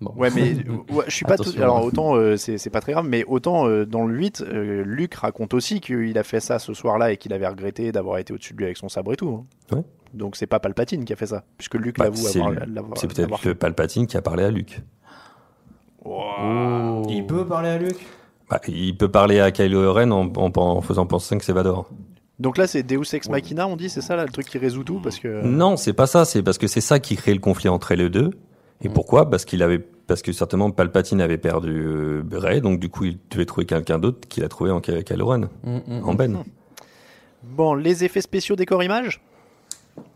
Bon. 0.00 0.12
Ouais, 0.16 0.28
mais 0.34 0.54
ouais, 0.92 1.04
je 1.06 1.14
suis 1.14 1.24
pas 1.24 1.36
tout. 1.36 1.50
Alors 1.56 1.84
autant 1.84 2.16
euh, 2.16 2.36
c'est 2.36 2.70
pas 2.70 2.80
très 2.80 2.92
grave, 2.92 3.06
mais 3.08 3.24
autant 3.26 3.66
euh, 3.68 3.86
dans 3.86 4.04
le 4.06 4.14
8, 4.16 4.42
euh, 4.42 4.82
Luc 4.84 5.14
raconte 5.14 5.54
aussi 5.54 5.80
qu'il 5.80 6.16
a 6.18 6.22
fait 6.24 6.40
ça 6.40 6.58
ce 6.58 6.74
soir-là 6.74 7.12
et 7.12 7.16
qu'il 7.16 7.32
avait 7.32 7.46
regretté 7.46 7.92
d'avoir 7.92 8.18
été 8.18 8.32
au-dessus 8.32 8.52
de 8.52 8.58
lui 8.58 8.64
avec 8.64 8.76
son 8.76 8.88
sabre 8.88 9.12
et 9.12 9.16
tout. 9.16 9.44
hein. 9.72 9.76
Ouais. 9.76 9.82
Donc 10.12 10.36
c'est 10.36 10.46
pas 10.46 10.60
Palpatine 10.60 11.04
qui 11.04 11.12
a 11.12 11.16
fait 11.16 11.26
ça, 11.26 11.44
puisque 11.58 11.74
Luc 11.74 11.98
Bah, 11.98 12.04
l'avoue 12.04 12.16
c'est 12.16 12.40
avoir. 12.40 12.96
C'est 12.96 13.08
peut-être 13.08 13.52
Palpatine 13.54 14.06
qui 14.06 14.16
a 14.16 14.22
parlé 14.22 14.44
à 14.44 14.50
Luke. 14.50 14.80
Oh. 16.04 17.02
Il 17.08 17.26
peut 17.26 17.46
parler 17.46 17.68
à 17.70 17.78
Luke 17.78 18.04
Bah, 18.50 18.60
il 18.68 18.96
peut 18.96 19.10
parler 19.10 19.40
à 19.40 19.50
Kylo 19.50 19.92
Ren 19.92 20.10
en, 20.10 20.30
en- 20.36 20.52
en 20.56 20.80
faisant 20.82 21.06
penser 21.06 21.36
que 21.38 21.44
c'est 21.44 21.52
Vador. 21.52 21.88
Donc 22.38 22.58
là 22.58 22.66
c'est 22.66 22.82
Deus 22.82 23.04
Ex 23.14 23.28
Machina, 23.28 23.66
on 23.68 23.76
dit, 23.76 23.88
c'est 23.88 24.00
ça 24.00 24.16
là, 24.16 24.24
le 24.24 24.30
truc 24.32 24.46
qui 24.46 24.58
résout 24.58 24.84
tout 24.84 25.00
parce 25.00 25.18
que. 25.18 25.42
Non, 25.46 25.76
c'est 25.76 25.92
pas 25.92 26.06
ça. 26.06 26.24
C'est 26.24 26.42
parce 26.42 26.58
que 26.58 26.66
c'est 26.66 26.80
ça 26.80 26.98
qui 26.98 27.16
crée 27.16 27.32
le 27.32 27.38
conflit 27.40 27.68
entre 27.68 27.94
les 27.94 28.10
deux. 28.10 28.30
Et 28.82 28.88
pourquoi? 28.88 29.30
Parce 29.30 29.44
qu'il 29.44 29.62
avait, 29.62 29.78
parce 29.78 30.20
que 30.22 30.32
certainement 30.32 30.70
Palpatine 30.70 31.20
avait 31.20 31.38
perdu 31.38 31.70
euh, 31.86 32.22
Rey, 32.32 32.60
donc 32.60 32.80
du 32.80 32.88
coup 32.90 33.04
il 33.04 33.18
devait 33.30 33.46
trouver 33.46 33.64
quelqu'un 33.66 33.98
d'autre 33.98 34.28
qu'il 34.28 34.44
a 34.44 34.48
trouvé 34.48 34.70
en 34.70 34.80
Ky- 34.80 35.04
Kylo 35.04 35.26
Ren, 35.26 35.48
Mm, 35.62 35.76
mm. 35.86 36.04
en 36.08 36.14
Ben. 36.14 36.44
Bon, 37.42 37.74
les 37.74 38.04
effets 38.04 38.20
spéciaux 38.20 38.56
décor 38.56 38.82
image, 38.82 39.20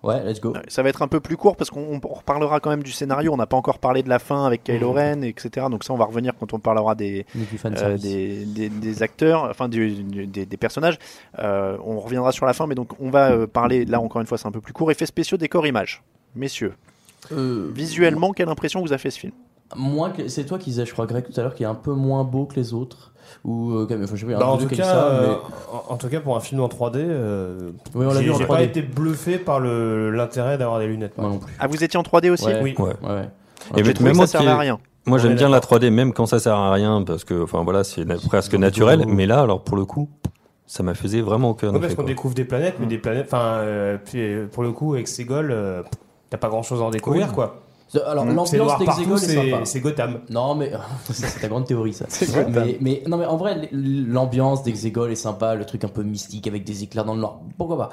Ouais, 0.03 0.25
let's 0.25 0.41
go. 0.41 0.55
ça 0.67 0.83
va 0.83 0.89
être 0.89 1.03
un 1.03 1.09
peu 1.09 1.21
plus 1.21 1.37
court 1.37 1.57
parce 1.57 1.71
qu'on 1.71 2.01
on 2.03 2.09
reparlera 2.15 2.59
quand 2.59 2.71
même 2.71 2.83
du 2.83 2.91
scénario. 2.91 3.33
On 3.33 3.37
n'a 3.37 3.47
pas 3.47 3.57
encore 3.57 3.79
parlé 3.79 4.03
de 4.03 4.09
la 4.09 4.19
fin 4.19 4.45
avec 4.45 4.65
Kylo. 4.65 4.93
Ren, 4.93 5.23
etc. 5.23 5.67
Donc 5.71 5.85
ça 5.85 5.93
on 5.93 5.97
va 5.97 6.05
revenir 6.07 6.33
quand 6.39 6.53
on 6.53 6.59
parlera 6.59 6.95
des, 6.97 7.27
Euh, 7.65 7.97
des, 7.97 8.45
des, 8.45 8.69
des 8.71 9.03
acteurs, 9.03 9.45
enfin 9.45 9.69
du- 9.69 10.03
du- 10.03 10.27
des, 10.27 10.47
des 10.47 10.57
personnages. 10.57 10.99
Euh, 11.39 11.77
on 11.85 12.01
reviendra 12.01 12.33
sur 12.33 12.45
la 12.45 12.55
fin, 12.55 12.67
mais 12.67 12.75
donc 12.75 12.91
on 13.01 13.11
va 13.11 13.31
euh, 13.31 13.47
parler, 13.47 13.85
là 13.85 14.01
encore 14.01 14.21
une 14.21 14.27
fois 14.27 14.37
c'est 14.37 14.49
un 14.49 14.53
peu 14.53 14.61
plus 14.61 14.73
court, 14.73 14.91
effets 14.91 15.07
spéciaux, 15.07 15.37
décor, 15.39 15.67
images. 15.67 16.03
Messieurs, 16.35 16.75
Euh, 17.33 17.71
visuellement, 17.75 18.33
quelle 18.33 18.49
impression 18.49 18.81
vous 18.81 18.93
a 18.93 18.99
fait 18.99 19.11
ce 19.11 19.19
film? 19.19 19.33
Moins 19.77 20.11
que 20.11 20.29
c'est 20.29 20.45
toi 20.47 20.59
qui 20.59 20.71
disais, 20.71 20.87
je 20.87 20.93
crois, 20.93 21.07
Greg, 21.07 21.25
tout 21.31 21.39
à 21.39 21.43
l'heure, 21.43 21.55
qu'il 21.55 21.65
est 21.65 21.69
un 21.69 21.75
peu 21.75 21.93
moins 21.93 22.25
beau 22.25 22.47
que 22.47 22.55
les 22.57 22.73
autres. 22.73 23.13
Ou, 23.45 23.73
euh, 23.73 23.85
enfin, 23.91 24.15
je 24.15 24.27
sais 24.27 24.33
pas, 24.33 24.37
un 24.37 24.39
Bah, 24.41 24.47
en, 24.47 24.57
tout 24.57 24.67
qui 24.67 24.77
cas, 24.77 24.85
ça, 24.85 25.05
euh, 25.09 25.27
mais- 25.29 25.37
en, 25.91 25.93
en 25.93 25.97
tout 25.99 26.09
cas, 26.09 26.21
pour 26.21 26.35
un 26.37 26.41
film 26.41 26.63
en 26.63 26.69
3D, 26.69 27.01
euh, 27.03 27.71
Oui, 27.95 28.07
on 28.07 28.09
l'a 28.09 28.15
j'ai 28.15 28.25
vu 28.25 28.31
en 28.31 28.39
j'ai 28.39 28.45
3D. 28.45 28.47
pas 28.57 28.63
été 28.63 28.81
bluffé 28.83 29.37
par 29.39 29.61
le- 29.61 30.11
l'intérêt 30.11 30.57
d'avoir 30.57 30.79
des 30.79 30.87
lunettes. 30.87 31.19
Moi 31.19 31.29
non 31.29 31.39
plus. 31.39 31.53
Ah, 31.59 31.67
vous 31.67 31.85
étiez 31.85 31.99
en 31.99 32.03
3D 32.03 32.31
aussi? 32.31 32.47
Ouais. 32.47 32.61
Oui. 32.63 32.75
Ouais. 32.79 32.85
Ouais, 33.03 33.09
ouais. 33.11 33.29
Et 33.77 33.79
J'ai 33.79 33.83
même 33.83 33.93
que 33.95 34.03
moi 34.05 34.27
ça 34.27 34.39
qui- 34.39 34.45
servait 34.45 34.49
à 34.49 34.59
rien. 34.59 34.79
Moi 35.05 35.19
j'aime 35.19 35.35
bien 35.35 35.49
la 35.49 35.61
d'accord. 35.61 35.79
3D, 35.79 35.91
même 35.91 36.13
quand 36.15 36.27
ça 36.27 36.39
sert 36.39 36.55
à 36.55 36.73
rien, 36.73 37.03
parce 37.03 37.25
que 37.25 37.43
enfin 37.43 37.63
voilà, 37.65 37.85
c'est 37.85 38.05
presque 38.29 38.55
naturel. 38.55 39.05
Mais 39.07 39.27
là, 39.27 39.41
alors 39.41 39.63
pour 39.65 39.77
le 39.77 39.85
coup, 39.85 40.09
ça 40.67 40.83
m'a 40.83 40.95
faisait 40.95 41.21
vraiment 41.21 41.51
aucun 41.51 41.73
Ouais, 41.73 41.81
parce 41.81 41.93
qu'on 41.95 42.03
quoi. 42.03 42.05
découvre 42.05 42.35
des 42.35 42.45
planètes, 42.45 42.77
mais 42.81 42.87
des 42.87 42.99
planètes. 42.99 43.27
Enfin, 43.27 43.57
euh, 43.59 43.97
pour 44.53 44.63
le 44.63 44.73
coup, 44.73 44.95
avec 44.95 45.09
euh, 45.51 45.83
t'as 46.31 46.39
pas 46.39 46.49
grand 46.49 46.63
chose 46.63 46.81
à 46.81 46.85
en 46.85 46.91
découvrir, 46.91 47.29
Oui. 47.29 47.35
quoi. 47.35 47.63
Alors, 48.07 48.27
l'ambiance 48.27 48.51
d'Exegol 48.51 49.17
est 49.17 49.21
c'est 49.21 49.35
sympa. 49.51 49.65
c'est 49.65 49.81
Gotham. 49.81 50.21
Non, 50.29 50.55
mais 50.55 50.71
ça, 50.71 50.81
c'est 51.15 51.41
ta 51.41 51.49
grande 51.49 51.65
théorie, 51.67 51.95
ça. 51.95 52.05
C'est 52.09 52.27
Gotham. 52.27 52.53
mais, 52.53 52.77
mais 52.83 53.03
non, 53.09 53.17
mais 53.17 53.25
en 53.25 53.39
vrai, 53.39 53.69
l'ambiance 53.73 54.63
d'Exegol 54.63 55.11
est 55.11 55.15
sympa, 55.15 55.55
le 55.55 55.65
truc 55.65 55.85
un 55.85 55.89
peu 55.89 56.03
mystique 56.03 56.47
avec 56.47 56.65
des 56.65 56.83
éclairs 56.83 57.07
dans 57.07 57.15
le 57.15 57.21
noir. 57.21 57.41
Pourquoi 57.57 57.79
pas? 57.79 57.89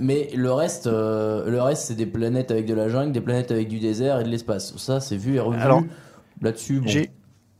Mais 0.00 0.28
le 0.34 0.52
reste, 0.52 0.88
euh, 0.88 1.48
le 1.48 1.62
reste, 1.62 1.84
c'est 1.86 1.94
des 1.94 2.06
planètes 2.06 2.50
avec 2.50 2.66
de 2.66 2.74
la 2.74 2.88
jungle, 2.88 3.12
des 3.12 3.20
planètes 3.20 3.52
avec 3.52 3.68
du 3.68 3.78
désert 3.78 4.18
et 4.20 4.24
de 4.24 4.28
l'espace. 4.28 4.76
Ça, 4.76 4.98
c'est 4.98 5.16
vu 5.16 5.36
et 5.36 5.40
revu. 5.40 5.60
Alors, 5.60 5.82
Là-dessus, 6.40 6.80
bon. 6.80 6.88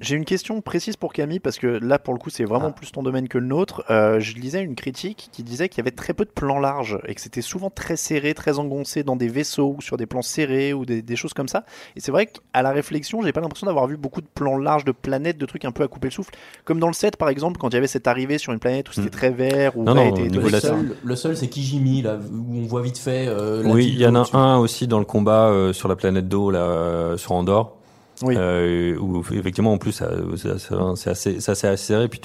J'ai 0.01 0.15
une 0.15 0.25
question 0.25 0.61
précise 0.61 0.97
pour 0.97 1.13
Camille 1.13 1.41
parce 1.41 1.59
que 1.59 1.67
là 1.67 1.99
pour 1.99 2.15
le 2.15 2.21
coup 2.21 2.31
c'est 2.31 2.45
vraiment 2.45 2.69
Ah. 2.69 2.73
plus 2.73 2.93
ton 2.93 3.03
domaine 3.03 3.27
que 3.27 3.37
le 3.39 3.47
nôtre. 3.47 3.83
Euh, 3.91 4.21
je 4.21 4.35
lisais 4.37 4.63
une 4.63 4.77
critique 4.77 5.29
qui 5.33 5.43
disait 5.43 5.69
qu'il 5.69 5.79
y 5.79 5.81
avait 5.81 5.91
très 5.91 6.15
peu 6.15 6.25
de 6.25 6.31
plans 6.31 6.61
larges 6.61 6.99
et 7.09 7.15
que 7.17 7.21
c'était 7.21 7.43
souvent 7.43 7.69
très 7.69 7.97
serré, 7.97 8.33
très 8.33 8.61
engoncé 8.61 9.03
dans 9.03 9.17
des 9.17 9.27
vaisseaux 9.27 9.75
ou 9.77 9.81
sur 9.81 9.97
des 9.97 10.07
plans 10.07 10.23
serrés 10.23 10.73
ou 10.73 10.85
des, 10.87 11.03
des 11.03 11.17
choses 11.17 11.33
comme 11.35 11.49
ça. 11.49 11.65
Et 11.97 12.01
c'est 12.01 12.13
vrai 12.13 12.27
qu'à 12.27 12.63
la 12.63 12.71
réflexion 12.71 13.23
j'ai 13.23 13.33
pas 13.33 13.41
l'impression 13.41 13.67
d'avoir 13.67 13.89
vu 13.89 13.97
beaucoup 13.97 14.21
de 14.21 14.29
plans 14.33 14.57
larges 14.57 14.85
de 14.85 14.93
planètes, 14.93 15.37
de 15.37 15.47
trucs 15.47 15.65
un 15.65 15.73
peu 15.73 15.83
à 15.83 15.89
couper 15.89 16.07
le 16.09 16.13
souffle. 16.13 16.33
Comme 16.65 16.79
dans 16.79 16.87
le 16.87 16.93
set 16.93 17.17
par 17.17 17.29
exemple 17.29 17.59
quand 17.59 17.69
il 17.71 17.75
y 17.75 17.79
avait 17.79 17.89
cette 17.89 18.07
arrivée 18.07 18.39
sur 18.39 18.53
une 18.53 18.61
planète 18.61 18.89
où 18.89 18.93
c'était 18.93 19.09
Mm. 19.09 19.11
très 19.11 19.31
vert 19.31 19.77
ou 19.77 19.83
Non, 19.83 19.95
non, 19.97 20.15
était 20.15 20.29
le, 20.29 20.51
seul, 20.61 20.97
le 21.03 21.17
seul, 21.17 21.37
c'est 21.37 21.49
Kijimi, 21.49 22.03
là, 22.03 22.19
où 22.33 22.57
on 22.57 22.67
voit 22.67 22.83
vite 22.83 22.99
fait. 22.99 23.27
euh, 23.27 23.65
la 23.65 23.71
Oui, 23.71 23.89
il 23.89 23.99
y 23.99 24.07
en 24.07 24.15
a 24.15 24.29
un 24.37 24.59
aussi 24.59 24.87
dans 24.87 25.01
le 25.01 25.05
combat 25.05 25.49
euh, 25.49 25.73
sur 25.73 25.89
la 25.89 25.97
planète 25.97 26.29
d'eau 26.29 26.53
là 26.53 26.61
euh, 26.61 27.17
sur 27.17 27.33
Andorre. 27.33 27.78
Oui. 28.23 28.35
Euh, 28.37 28.97
où 28.99 29.23
effectivement 29.33 29.73
en 29.73 29.79
plus 29.79 29.93
ça- 29.93 30.11
ça- 30.37 30.59
c'est 30.97 31.11
assez, 31.11 31.41
ça 31.41 31.53
assez 31.53 31.77
serré 31.77 32.09
puis 32.09 32.21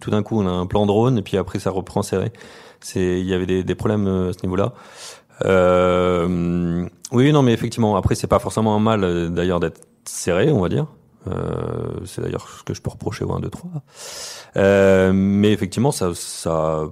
tout 0.00 0.10
d'un 0.10 0.22
coup 0.24 0.40
on 0.40 0.46
a 0.48 0.50
un 0.50 0.66
plan 0.66 0.84
drone 0.84 1.18
et 1.18 1.22
puis 1.22 1.36
après 1.36 1.58
ça 1.60 1.70
reprend 1.70 2.02
serré. 2.02 2.32
C'est 2.80 3.20
il 3.20 3.26
y 3.26 3.34
avait 3.34 3.46
des, 3.46 3.62
des 3.64 3.74
problèmes 3.76 4.06
euh, 4.08 4.30
à 4.30 4.32
ce 4.32 4.38
niveau-là. 4.42 4.72
Euh, 5.44 6.86
oui 7.12 7.32
non 7.32 7.42
mais 7.42 7.52
effectivement 7.52 7.96
après 7.96 8.14
c'est 8.14 8.26
pas 8.26 8.38
forcément 8.40 8.74
un 8.74 8.80
mal 8.80 9.04
euh, 9.04 9.28
d'ailleurs 9.28 9.60
d'être 9.60 9.80
serré 10.04 10.50
on 10.50 10.60
va 10.60 10.68
dire. 10.68 10.86
Euh, 11.28 12.00
c'est 12.06 12.22
d'ailleurs 12.22 12.48
ce 12.48 12.62
que 12.64 12.74
je 12.74 12.80
peux 12.80 12.90
reprocher 12.90 13.24
au 13.24 13.32
1 13.32 13.40
2 13.40 13.50
3. 13.50 13.70
Euh, 14.56 15.12
mais 15.14 15.52
effectivement 15.52 15.92
ça 15.92 16.10
ça 16.14 16.82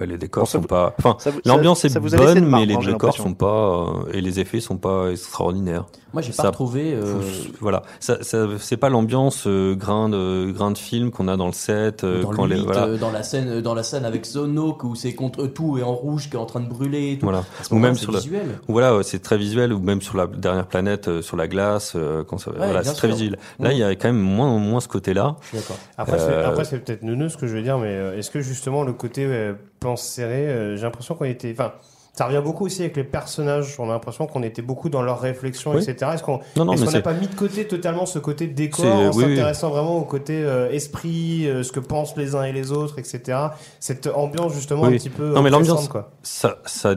ouais, 0.00 0.06
les 0.06 0.18
décors 0.18 0.46
sont 0.48 0.60
vous- 0.60 0.66
pas 0.66 0.94
enfin 0.98 1.16
L'ambiance 1.44 1.84
est 1.84 1.98
bonne, 1.98 2.46
mais 2.46 2.66
les 2.66 2.76
décors 2.76 3.16
sont 3.16 3.34
pas 3.34 3.84
euh, 4.06 4.12
et 4.12 4.20
les 4.20 4.40
effets 4.40 4.60
sont 4.60 4.76
pas 4.78 5.10
extraordinaires. 5.10 5.84
Moi, 6.12 6.22
j'ai 6.22 6.32
pas 6.32 6.44
retrouvé. 6.44 6.94
euh, 6.94 7.20
Voilà, 7.60 7.82
ça, 8.00 8.22
ça 8.22 8.46
c'est 8.58 8.78
pas 8.78 8.88
l'ambiance 8.88 9.46
euh, 9.46 9.74
grain 9.74 10.08
de 10.08 10.50
grain 10.50 10.70
de 10.70 10.78
film 10.78 11.10
qu'on 11.10 11.28
a 11.28 11.36
dans 11.36 11.46
le 11.46 11.52
set 11.52 12.04
euh, 12.04 12.22
dans, 12.22 12.30
quand 12.30 12.46
le 12.46 12.54
les 12.54 12.60
8, 12.60 12.64
voilà 12.64 12.84
euh, 12.86 12.96
dans 12.96 13.10
la 13.10 13.22
scène, 13.22 13.48
euh, 13.48 13.60
dans 13.60 13.74
la 13.74 13.82
scène 13.82 14.04
avec 14.06 14.24
Zono 14.24 14.78
où 14.82 14.94
c'est 14.94 15.14
contre 15.14 15.42
eux 15.42 15.48
tout 15.48 15.76
et 15.76 15.82
en 15.82 15.92
rouge 15.94 16.30
qui 16.30 16.36
est 16.36 16.38
en 16.38 16.46
train 16.46 16.60
de 16.60 16.68
brûler. 16.68 17.12
Et 17.12 17.18
tout. 17.18 17.26
voilà 17.26 17.44
ou 17.70 17.76
même 17.76 17.94
c'est 17.96 18.02
sur 18.02 18.12
la 18.12 18.20
visuel. 18.20 18.58
ou 18.68 18.72
voilà 18.72 18.98
c'est 19.02 19.18
très 19.18 19.36
visuel 19.36 19.72
ou 19.74 19.78
même 19.80 20.00
sur 20.00 20.16
la 20.16 20.26
dernière 20.26 20.66
planète 20.66 21.08
euh, 21.08 21.20
sur 21.22 21.36
la 21.36 21.48
glace 21.48 21.92
euh, 21.96 22.24
quand 22.24 22.38
ça, 22.38 22.50
voilà 22.56 22.82
c'est 22.82 22.94
très 22.94 23.08
visuel. 23.08 23.36
Là 23.60 23.68
Mm. 23.70 23.72
il 23.72 23.78
y 23.78 23.82
a 23.82 23.94
quand 23.94 24.08
même 24.08 24.20
moins 24.20 24.56
moins 24.58 24.80
ce 24.80 24.88
côté 24.88 25.12
là. 25.12 25.36
Je 25.42 25.48
suis 25.48 25.56
d'accord. 25.58 25.76
Après, 25.98 26.18
c'est- 26.18 26.24
Euh, 26.30 26.48
après, 26.48 26.64
c'est 26.64 26.78
peut-être 26.78 27.02
neuneux 27.02 27.28
ce 27.28 27.36
que 27.36 27.46
je 27.46 27.54
veux 27.56 27.62
dire, 27.62 27.78
mais 27.78 27.88
euh, 27.88 28.16
est-ce 28.18 28.30
que 28.30 28.40
justement 28.40 28.84
le 28.84 28.92
côté 28.92 29.24
euh, 29.26 29.52
plan 29.86 29.96
serré, 29.96 30.48
euh, 30.48 30.76
j'ai 30.76 30.82
l'impression 30.82 31.14
qu'on 31.14 31.24
était. 31.26 31.52
Enfin, 31.52 31.72
ça 32.12 32.24
revient 32.26 32.40
beaucoup 32.42 32.64
aussi 32.64 32.80
avec 32.82 32.96
les 32.96 33.04
personnages. 33.04 33.76
On 33.78 33.88
a 33.90 33.92
l'impression 33.92 34.26
qu'on 34.26 34.42
était 34.42 34.62
beaucoup 34.62 34.88
dans 34.88 35.02
leurs 35.02 35.20
réflexions, 35.20 35.72
Oui. 35.74 35.82
etc. 35.88 36.12
Est-ce 36.14 36.22
qu'on 36.24 36.40
Non 36.56 36.64
non 36.64 36.72
est-ce 36.72 36.80
mais 36.80 36.86
qu'on 36.88 36.92
n'a 36.94 37.00
pas 37.02 37.12
mis 37.12 37.26
de 37.28 37.34
côté 37.34 37.68
totalement 37.68 38.06
ce 38.06 38.18
côté 38.18 38.46
décor 38.48 38.84
C'est- 38.84 38.90
en 38.90 39.10
oui, 39.12 39.36
vraiment 39.70 39.98
au 39.98 40.04
côté 40.04 40.42
euh, 40.42 40.70
esprit, 40.70 41.46
euh, 41.46 41.62
ce 41.62 41.70
que 41.72 41.78
pensent 41.80 42.16
les 42.16 42.34
uns 42.34 42.42
et 42.44 42.52
les 42.52 42.72
autres, 42.72 42.98
etc. 42.98 43.38
Cette 43.80 44.08
ambiance 44.08 44.54
justement 44.54 44.82
Oui. 44.84 44.94
un 44.94 44.96
petit 44.96 45.10
peu 45.10 45.34
Non, 45.34 45.42
mais 45.42 45.50
l'ambiance- 45.50 45.88
quoi. 45.88 46.10
ça 46.22 46.56
ça 46.64 46.94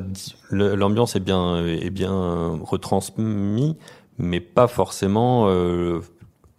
l'ambiance 0.52 1.16
est 1.16 1.20
bien 1.20 1.64
est 1.66 1.90
bien 1.92 2.14
euh, 2.14 2.56
retransmis 2.64 3.78
mais 4.18 4.40
pas 4.40 4.68
forcément 4.68 5.46
euh, 5.50 6.00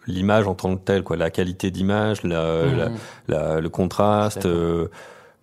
l'image 0.07 0.47
en 0.47 0.55
tant 0.55 0.77
que 0.77 0.81
telle 0.83 1.03
quoi 1.03 1.17
la 1.17 1.31
qualité 1.31 1.71
d'image 1.71 2.23
la, 2.25 2.65
la- 2.67 2.89
Mhm. 2.91 2.97
la- 3.29 3.61
le 3.61 3.69
contraste, 3.69 4.45
euh, 4.47 4.89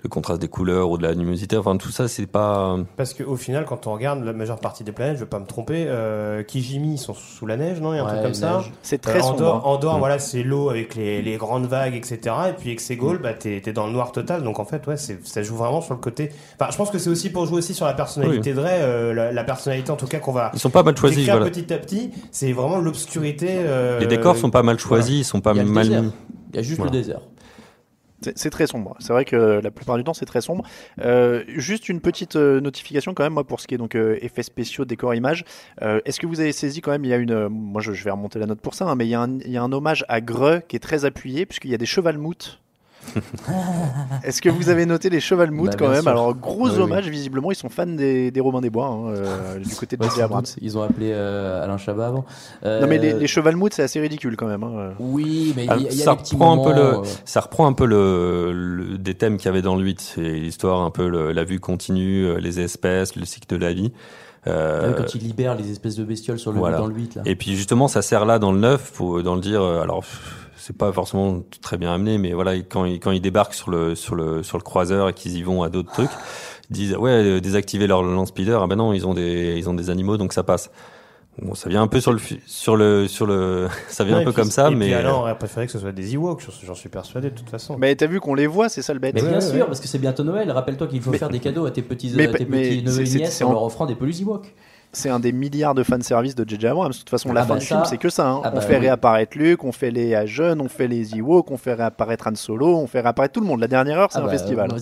le 0.03 0.09
contraste 0.09 0.39
des 0.39 0.47
couleurs 0.47 0.91
ou 0.91 0.97
de 0.99 1.03
la 1.03 1.11
luminosité, 1.13 1.57
enfin 1.57 1.75
tout 1.75 1.89
ça 1.89 2.07
c'est 2.07 2.27
pas. 2.27 2.77
Parce 2.97 3.15
qu'au 3.15 3.35
final, 3.35 3.65
quand 3.65 3.87
on 3.87 3.93
regarde 3.93 4.23
la 4.23 4.31
majeure 4.31 4.59
partie 4.59 4.83
des 4.83 4.91
planètes, 4.91 5.15
je 5.15 5.21
vais 5.21 5.25
pas 5.29 5.39
me 5.39 5.47
tromper, 5.47 5.85
euh, 5.87 6.43
Kijimi, 6.43 6.93
ils 6.93 6.97
sont 6.99 7.15
sous 7.15 7.47
la 7.47 7.57
neige, 7.57 7.81
non? 7.81 7.93
Il 7.93 7.97
y 7.97 7.99
a 7.99 8.03
un 8.03 8.05
Ouais, 8.05 8.11
truc 8.11 8.23
comme 8.23 8.33
ça? 8.35 8.63
C'est 8.83 8.99
très 8.99 9.17
Euh, 9.17 9.21
sombre. 9.23 9.33
Andorre, 9.33 9.55
hein. 9.55 9.61
Andorre, 9.65 9.95
Mm. 9.95 9.99
voilà, 9.99 10.19
c'est 10.19 10.43
l'eau 10.43 10.69
avec 10.69 10.93
les, 10.93 11.23
les 11.23 11.37
grandes 11.37 11.65
vagues, 11.65 11.95
etc. 11.95 12.19
Et 12.49 12.53
puis 12.53 12.69
Exegol, 12.69 13.17
bah, 13.17 13.33
t'es 13.33 13.59
dans 13.73 13.87
le 13.87 13.91
noir 13.93 14.11
total. 14.11 14.43
Donc 14.43 14.59
en 14.59 14.65
fait, 14.65 14.85
ouais, 14.85 14.97
ça 14.97 15.41
joue 15.41 15.55
vraiment 15.55 15.81
sur 15.81 15.95
le 15.95 15.99
côté. 15.99 16.29
Enfin, 16.59 16.69
je 16.71 16.77
pense 16.77 16.91
que 16.91 16.99
c'est 16.99 17.09
aussi 17.09 17.31
pour 17.31 17.47
jouer 17.47 17.57
aussi 17.57 17.73
sur 17.73 17.87
la 17.87 17.93
personnalité 17.95 18.53
de 18.53 18.59
Ray, 18.59 18.79
euh, 18.79 19.13
la, 19.15 19.31
la 19.31 19.43
personnalité 19.43 19.89
en 19.89 19.95
tout 19.95 20.07
cas 20.07 20.19
qu'on 20.19 20.31
va 20.31 20.51
Ils 20.53 20.59
sont 20.59 20.69
pas 20.69 20.83
mal 20.83 20.95
choisis. 20.95 21.25
Voilà. 21.27 21.45
petit 21.49 21.73
à 21.73 21.77
petit. 21.79 22.11
C'est 22.31 22.51
vraiment 22.53 22.77
l'obscurité. 22.77 23.47
euh, 23.51 23.99
Les 23.99 24.05
décors 24.07 24.37
sont 24.37 24.51
pas 24.51 24.61
mal 24.63 24.77
choisis, 24.77 25.17
ils 25.21 25.23
sont 25.23 25.41
pas 25.41 25.53
Il 25.53 25.57
y 25.57 25.59
a 25.61 25.63
le 25.63 25.69
mal. 25.71 26.11
Il 26.53 26.55
y 26.55 26.59
a 26.59 26.61
juste 26.61 26.77
Voilà. 26.77 26.91
le 26.93 26.97
désert. 26.99 27.21
C'est 28.35 28.49
très 28.49 28.65
sombre. 28.65 28.95
C'est 28.99 29.13
vrai 29.13 29.25
que 29.25 29.61
la 29.63 29.69
plupart 29.71 29.95
du 29.97 30.03
temps, 30.03 30.13
c'est 30.13 30.25
très 30.25 30.41
sombre. 30.41 30.63
Euh, 31.01 31.43
juste 31.47 31.87
une 31.87 32.01
petite 32.01 32.35
euh, 32.35 32.59
notification 32.59 33.13
quand 33.13 33.23
même, 33.23 33.33
moi, 33.33 33.43
pour 33.43 33.59
ce 33.59 33.67
qui 33.67 33.75
est 33.75 33.77
donc 33.77 33.95
euh, 33.95 34.17
effets 34.21 34.41
spéciaux, 34.43 34.85
décor, 34.85 35.13
images. 35.13 35.43
Euh, 35.83 36.01
Est-ce 36.05 36.19
que 36.19 36.25
vous 36.25 36.39
avez 36.39 36.51
saisi 36.51 36.81
quand 36.81 36.91
même 36.91 37.05
Il 37.05 37.09
y 37.09 37.13
a 37.13 37.17
une. 37.17 37.31
euh, 37.31 37.49
moi, 37.49 37.81
je, 37.81 37.93
je 37.93 38.03
vais 38.03 38.11
remonter 38.11 38.39
la 38.39 38.47
note 38.47 38.59
pour 38.59 38.73
ça, 38.73 38.85
hein, 38.85 38.95
mais 38.95 39.05
il 39.05 39.09
y, 39.09 39.15
a 39.15 39.21
un, 39.21 39.37
il 39.39 39.51
y 39.51 39.57
a 39.57 39.61
un 39.61 39.71
hommage 39.71 40.03
à 40.09 40.19
Greux 40.19 40.61
qui 40.67 40.75
est 40.75 40.79
très 40.79 41.05
appuyé, 41.05 41.45
puisqu'il 41.45 41.69
y 41.69 41.75
a 41.75 41.77
des 41.77 41.85
chevalmoutes. 41.85 42.59
Est-ce 44.23 44.41
que 44.41 44.49
vous 44.49 44.69
avez 44.69 44.85
noté 44.85 45.09
les 45.09 45.19
chevalmoutes 45.19 45.71
Bah, 45.71 45.75
quand 45.79 45.89
même 45.89 46.01
sûr. 46.01 46.11
Alors, 46.11 46.33
gros 46.35 46.65
Oui, 46.65 46.71
oui. 46.75 46.81
hommage, 46.81 47.07
visiblement, 47.09 47.51
ils 47.51 47.55
sont 47.55 47.69
fans 47.69 47.85
des, 47.85 48.31
des 48.31 48.39
Romains 48.39 48.61
des 48.61 48.69
Bois, 48.69 48.87
hein, 48.87 49.07
euh, 49.09 49.59
du 49.59 49.75
côté 49.75 49.97
de 49.97 50.03
Ouais. 50.03 50.09
Ils 50.61 50.77
ont 50.77 50.81
appelé 50.81 51.11
euh, 51.13 51.63
Alain 51.63 51.77
Chabat 51.77 52.07
avant. 52.07 52.25
Non, 52.63 52.87
mais 52.87 52.97
les, 52.97 53.13
Euh, 53.13 53.19
les 53.19 53.27
chevalmoutes, 53.27 53.73
c'est 53.73 53.83
assez 53.83 53.99
ridicule 53.99 54.35
quand 54.37 54.47
même. 54.47 54.63
hein. 54.63 54.91
Oui, 54.99 55.53
mais 55.55 55.63
il 55.63 55.67
y, 55.67 55.69
Ah, 55.69 55.73
a- 55.73 55.77
il 55.77 55.83
y 55.97 56.01
a 56.01 56.05
ça 56.05 56.11
reprend 56.11 56.53
un 56.53 56.57
peu 56.57 56.73
moments, 56.73 56.75
le, 56.75 56.97
euh, 56.99 57.11
ça 57.25 57.41
reprend 57.41 57.67
un 57.67 57.73
peu 57.73 57.85
le, 57.85 58.51
le- 58.53 58.97
des 58.97 59.13
thèmes 59.15 59.37
qu'il 59.37 59.45
y 59.47 59.49
avait 59.49 59.61
dans 59.61 59.75
le 59.75 59.83
8. 59.83 59.99
C'est 60.15 60.21
l'histoire 60.21 60.81
un 60.81 60.91
peu 60.91 61.07
le- 61.07 61.31
la 61.31 61.43
vue 61.43 61.59
continue, 61.59 62.25
euh, 62.25 62.37
les 62.39 62.59
espèces, 62.59 63.15
le 63.15 63.25
cycle 63.25 63.47
de 63.47 63.61
la 63.61 63.73
vie. 63.73 63.91
Euh, 64.47 64.91
ah 64.91 64.93
quand 64.97 65.13
ils 65.15 65.21
libèrent 65.21 65.55
les 65.55 65.71
espèces 65.71 65.95
de 65.97 66.05
bestioles 66.05 66.39
sur 66.39 66.53
le 66.53 66.59
voilà. 66.59 66.77
dans 66.77 66.87
le 66.87 66.93
8 66.95 67.15
là. 67.15 67.21
Et 67.25 67.35
puis 67.35 67.55
justement, 67.55 67.87
ça 67.89 68.01
sert 68.01 68.25
là 68.25 68.39
dans 68.39 68.53
le 68.53 68.59
9 68.59 68.91
pour 68.93 69.21
dans 69.21 69.35
le 69.35 69.41
dire. 69.41 69.61
euh, 69.61 69.81
Alors, 69.81 69.99
pff, 70.01 70.46
c'est 70.67 70.75
pas 70.77 70.91
forcément 70.91 71.43
très 71.61 71.77
bien 71.77 71.93
amené, 71.93 72.17
mais 72.17 72.33
voilà, 72.33 72.57
quand 72.59 72.83
ils, 72.83 72.99
quand 72.99 73.11
ils 73.11 73.21
débarquent 73.21 73.53
sur 73.53 73.71
le 73.71 73.95
sur 73.95 74.15
le 74.15 74.43
sur 74.43 74.57
le 74.57 74.63
croiseur 74.63 75.07
et 75.07 75.13
qu'ils 75.13 75.37
y 75.37 75.41
vont 75.43 75.63
à 75.63 75.69
d'autres 75.69 75.93
trucs, 75.93 76.09
ils 76.69 76.73
disent 76.73 76.95
ouais, 76.97 77.11
euh, 77.11 77.39
désactiver 77.39 77.87
leur 77.87 78.03
lance-speeder. 78.03 78.61
Ah 78.61 78.67
ben 78.67 78.75
non, 78.75 78.91
ils 78.91 79.07
ont 79.07 79.13
des 79.13 79.55
ils 79.57 79.69
ont 79.69 79.73
des 79.73 79.89
animaux, 79.89 80.17
donc 80.17 80.33
ça 80.33 80.43
passe. 80.43 80.69
Bon, 81.41 81.53
ça 81.53 81.69
vient 81.69 81.83
un 81.83 81.87
peu 81.87 82.01
sur 82.01 82.11
le 82.11 82.19
sur 82.47 82.75
le 82.75 83.07
sur 83.07 83.25
le 83.27 83.67
ça 83.87 84.03
vient 84.03 84.15
Ouais, 84.15 84.21
un 84.23 84.25
peu 84.25 84.31
puis- 84.33 84.41
comme 84.41 84.51
ça, 84.51 84.69
et 84.69 84.75
mais 84.75 84.85
puis 84.87 84.93
Alain 84.95 85.13
aurait 85.13 85.37
préféré 85.37 85.67
que 85.67 85.71
ce 85.71 85.79
soit 85.79 85.91
des 85.93 86.15
Ewoks, 86.15 86.41
j'en- 86.65 86.73
suis 86.73 86.89
persuadé 86.89 87.29
de 87.29 87.35
toute 87.35 87.49
façon. 87.49 87.77
Mais 87.77 87.95
t'as 87.95 88.07
vu 88.07 88.19
qu'on 88.19 88.33
les 88.33 88.47
voit, 88.47 88.67
c'est 88.69 88.81
ça 88.81 88.93
le 88.93 88.99
bête. 88.99 89.13
Mais 89.15 89.21
bien 89.21 89.33
ouais, 89.33 89.41
sûr, 89.41 89.53
ouais. 89.53 89.65
parce 89.65 89.79
que 89.79 89.87
c'est 89.87 89.99
bientôt 89.99 90.23
Noël. 90.25 90.51
Rappelle-toi 90.51 90.87
qu'il 90.87 90.99
faut 90.99 91.11
Mais- 91.11 91.17
faire 91.19 91.29
des 91.29 91.39
cadeaux 91.39 91.65
à 91.65 91.71
tes 91.71 91.83
petits, 91.83 92.11
Mais- 92.15 92.27
à 92.27 92.33
tes 92.33 92.45
mais 92.45 92.61
petits 92.69 92.83
neveux 92.83 93.01
et 93.15 93.17
nièces 93.19 93.41
en 93.43 93.51
leur 93.51 93.63
offrant 93.63 93.85
des 93.85 93.95
peluches 93.95 94.19
Ewok. 94.21 94.53
C'est 94.93 95.09
un 95.09 95.19
des 95.19 95.31
milliards 95.31 95.75
de 95.75 95.83
fanservice 95.83 96.33
de 96.33 96.47
J.J. 96.47 96.67
Abrams. 96.67 96.91
De 96.91 96.97
toute 96.97 97.09
façon, 97.09 97.31
la 97.33 97.41
Ah 97.41 97.45
fin 97.45 97.53
bah 97.55 97.59
du 97.59 97.65
film, 97.65 97.81
c'est 97.85 97.97
que 97.97 98.09
ça. 98.09 98.27
hein. 98.29 98.41
ah 98.43 98.49
on 98.51 98.55
bah 98.55 98.61
fait 98.61 98.75
oui. 98.75 98.79
réapparaître 98.81 99.37
Luke, 99.37 99.63
on 99.63 99.71
fait 99.71 99.91
les 99.91 100.25
jeunes, 100.25 100.59
on 100.61 100.69
fait 100.69 100.87
les 100.87 101.15
Ewoks, 101.15 101.51
on 101.51 101.57
fait 101.57 101.73
réapparaître 101.73 102.27
Han 102.27 102.35
Solo, 102.35 102.77
on 102.77 102.87
fait 102.87 103.01
réapparaître 103.01 103.33
tout 103.33 103.41
le 103.41 103.45
monde. 103.47 103.59
La 103.59 103.67
dernière 103.67 103.99
heure, 103.99 104.09
c'est 104.11 104.17
Ah 104.19 104.21
un 104.23 104.25
bah, 104.25 104.31
festival. 104.31 104.69
moi, 104.69 104.79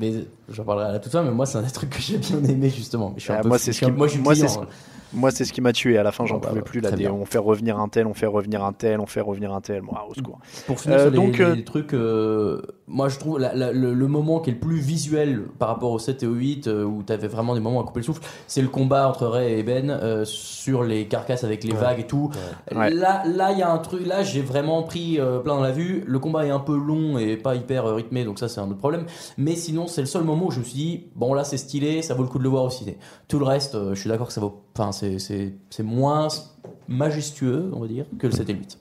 mais 0.00 0.12
j'en 0.48 0.64
parlerai 0.64 0.86
à 0.88 0.92
la 0.92 0.98
toute 0.98 1.12
fin, 1.12 1.22
mais 1.22 1.30
moi, 1.30 1.46
c'est 1.46 1.58
un 1.58 1.62
des 1.62 1.70
trucs 1.70 1.90
que 1.90 2.00
j'ai 2.00 2.18
bien 2.18 2.42
aimé 2.44 2.68
justement. 2.70 3.10
Mais 3.10 3.18
je 3.18 3.24
suis 3.24 3.32
un 3.32 3.40
peu 3.42 3.48
moi, 3.48 3.58
c'est 3.58 3.72
ce 3.72 3.84
qui- 3.84 3.90
moi, 3.92 4.06
je 4.08 4.12
suis 4.14 4.22
moi, 4.22 4.34
c'est 4.34 4.46
client, 4.46 4.62
ce-. 4.62 4.66
Moi, 5.14 5.30
c'est 5.30 5.44
ce 5.44 5.52
qui 5.52 5.60
m'a 5.60 5.72
tué. 5.72 5.96
À 5.98 6.02
la 6.02 6.12
fin, 6.12 6.26
j'en 6.26 6.38
bah, 6.38 6.48
pouvais 6.48 6.60
bah, 6.60 6.66
plus. 6.66 6.80
Là, 6.80 6.90
des- 6.90 7.08
on 7.08 7.24
fait 7.24 7.38
revenir 7.38 7.78
un 7.78 7.88
tel, 7.88 8.06
on 8.06 8.14
fait 8.14 8.26
revenir 8.26 8.64
un 8.64 8.72
tel, 8.72 9.00
on 9.00 9.06
fait 9.06 9.20
revenir 9.20 9.52
un 9.52 9.60
tel. 9.60 9.82
Ah, 9.94 10.04
au 10.08 10.14
secours. 10.14 10.38
Pour 10.66 10.80
finir 10.80 10.98
Euh, 10.98 11.02
sur 11.02 11.10
les, 11.10 11.16
donc, 11.16 11.40
euh, 11.40 11.54
les 11.54 11.64
trucs, 11.64 11.94
euh, 11.94 12.60
moi 12.86 13.08
je 13.08 13.18
trouve 13.18 13.38
la- 13.38 13.54
la- 13.54 13.72
le, 13.72 13.94
le 13.94 14.08
moment 14.08 14.40
qui 14.40 14.50
est 14.50 14.54
le 14.54 14.58
plus 14.58 14.78
visuel 14.80 15.42
par 15.58 15.68
rapport 15.68 15.90
au 15.92 15.98
7 15.98 16.22
et 16.22 16.26
au 16.26 16.32
8, 16.32 16.66
euh, 16.66 16.84
où 16.84 17.02
tu 17.06 17.12
avais 17.12 17.28
vraiment 17.28 17.54
des 17.54 17.60
moments 17.60 17.80
à 17.80 17.84
couper 17.84 18.00
le 18.00 18.04
souffle, 18.04 18.22
c'est 18.46 18.62
le 18.62 18.68
combat 18.68 19.08
entre 19.08 19.26
Ray 19.26 19.54
et 19.58 19.62
Ben 19.62 19.90
euh, 19.90 20.24
sur 20.24 20.82
les 20.84 21.06
carcasses 21.06 21.44
avec 21.44 21.64
les 21.64 21.74
vagues 21.74 22.00
et 22.00 22.06
tout. 22.06 22.30
Ouais. 22.74 22.90
Là, 22.90 23.22
là, 23.26 23.52
il 23.52 23.58
y 23.58 23.62
a 23.62 23.70
un 23.70 23.78
truc. 23.78 24.06
Là, 24.06 24.22
j'ai 24.22 24.42
vraiment 24.42 24.82
pris 24.82 25.20
euh, 25.20 25.38
plein 25.38 25.54
dans 25.54 25.62
la 25.62 25.72
vue. 25.72 26.04
Le 26.06 26.18
combat 26.18 26.44
est 26.46 26.50
un 26.50 26.60
peu 26.60 26.76
long 26.76 27.18
et 27.18 27.36
pas 27.36 27.54
hyper 27.54 27.86
euh, 27.86 27.94
rythmé, 27.94 28.24
donc 28.24 28.38
ça 28.38 28.48
c'est 28.48 28.60
un 28.60 28.64
autre 28.68 28.78
problème. 28.78 29.06
Mais 29.38 29.54
sinon, 29.54 29.86
c'est 29.86 30.00
le 30.00 30.06
seul 30.06 30.24
moment 30.24 30.46
où 30.46 30.50
je 30.50 30.58
me 30.58 30.64
suis 30.64 30.74
dit, 30.74 31.04
bon 31.14 31.34
là 31.34 31.44
c'est 31.44 31.56
stylé, 31.56 32.02
ça 32.02 32.14
vaut 32.14 32.22
le 32.22 32.28
coup 32.28 32.38
de 32.38 32.44
le 32.44 32.48
voir 32.48 32.64
au 32.64 32.70
ciné. 32.70 32.98
Tout 33.28 33.38
le 33.38 33.44
reste, 33.44 33.74
euh, 33.76 33.94
je 33.94 34.00
suis 34.00 34.08
d'accord 34.10 34.26
que 34.26 34.32
ça 34.32 34.40
vaut. 34.40 34.63
Enfin, 34.76 34.90
c'est- 34.92 35.18
c'est 35.20 35.52
c'est 35.70 35.82
moins 35.84 36.28
majestueux, 36.88 37.70
on 37.72 37.80
va 37.80 37.86
dire, 37.86 38.06
que 38.18 38.26
le 38.26 38.32
7 38.32 38.48
et 38.50 38.52
le 38.54 38.58
8. 38.60 38.78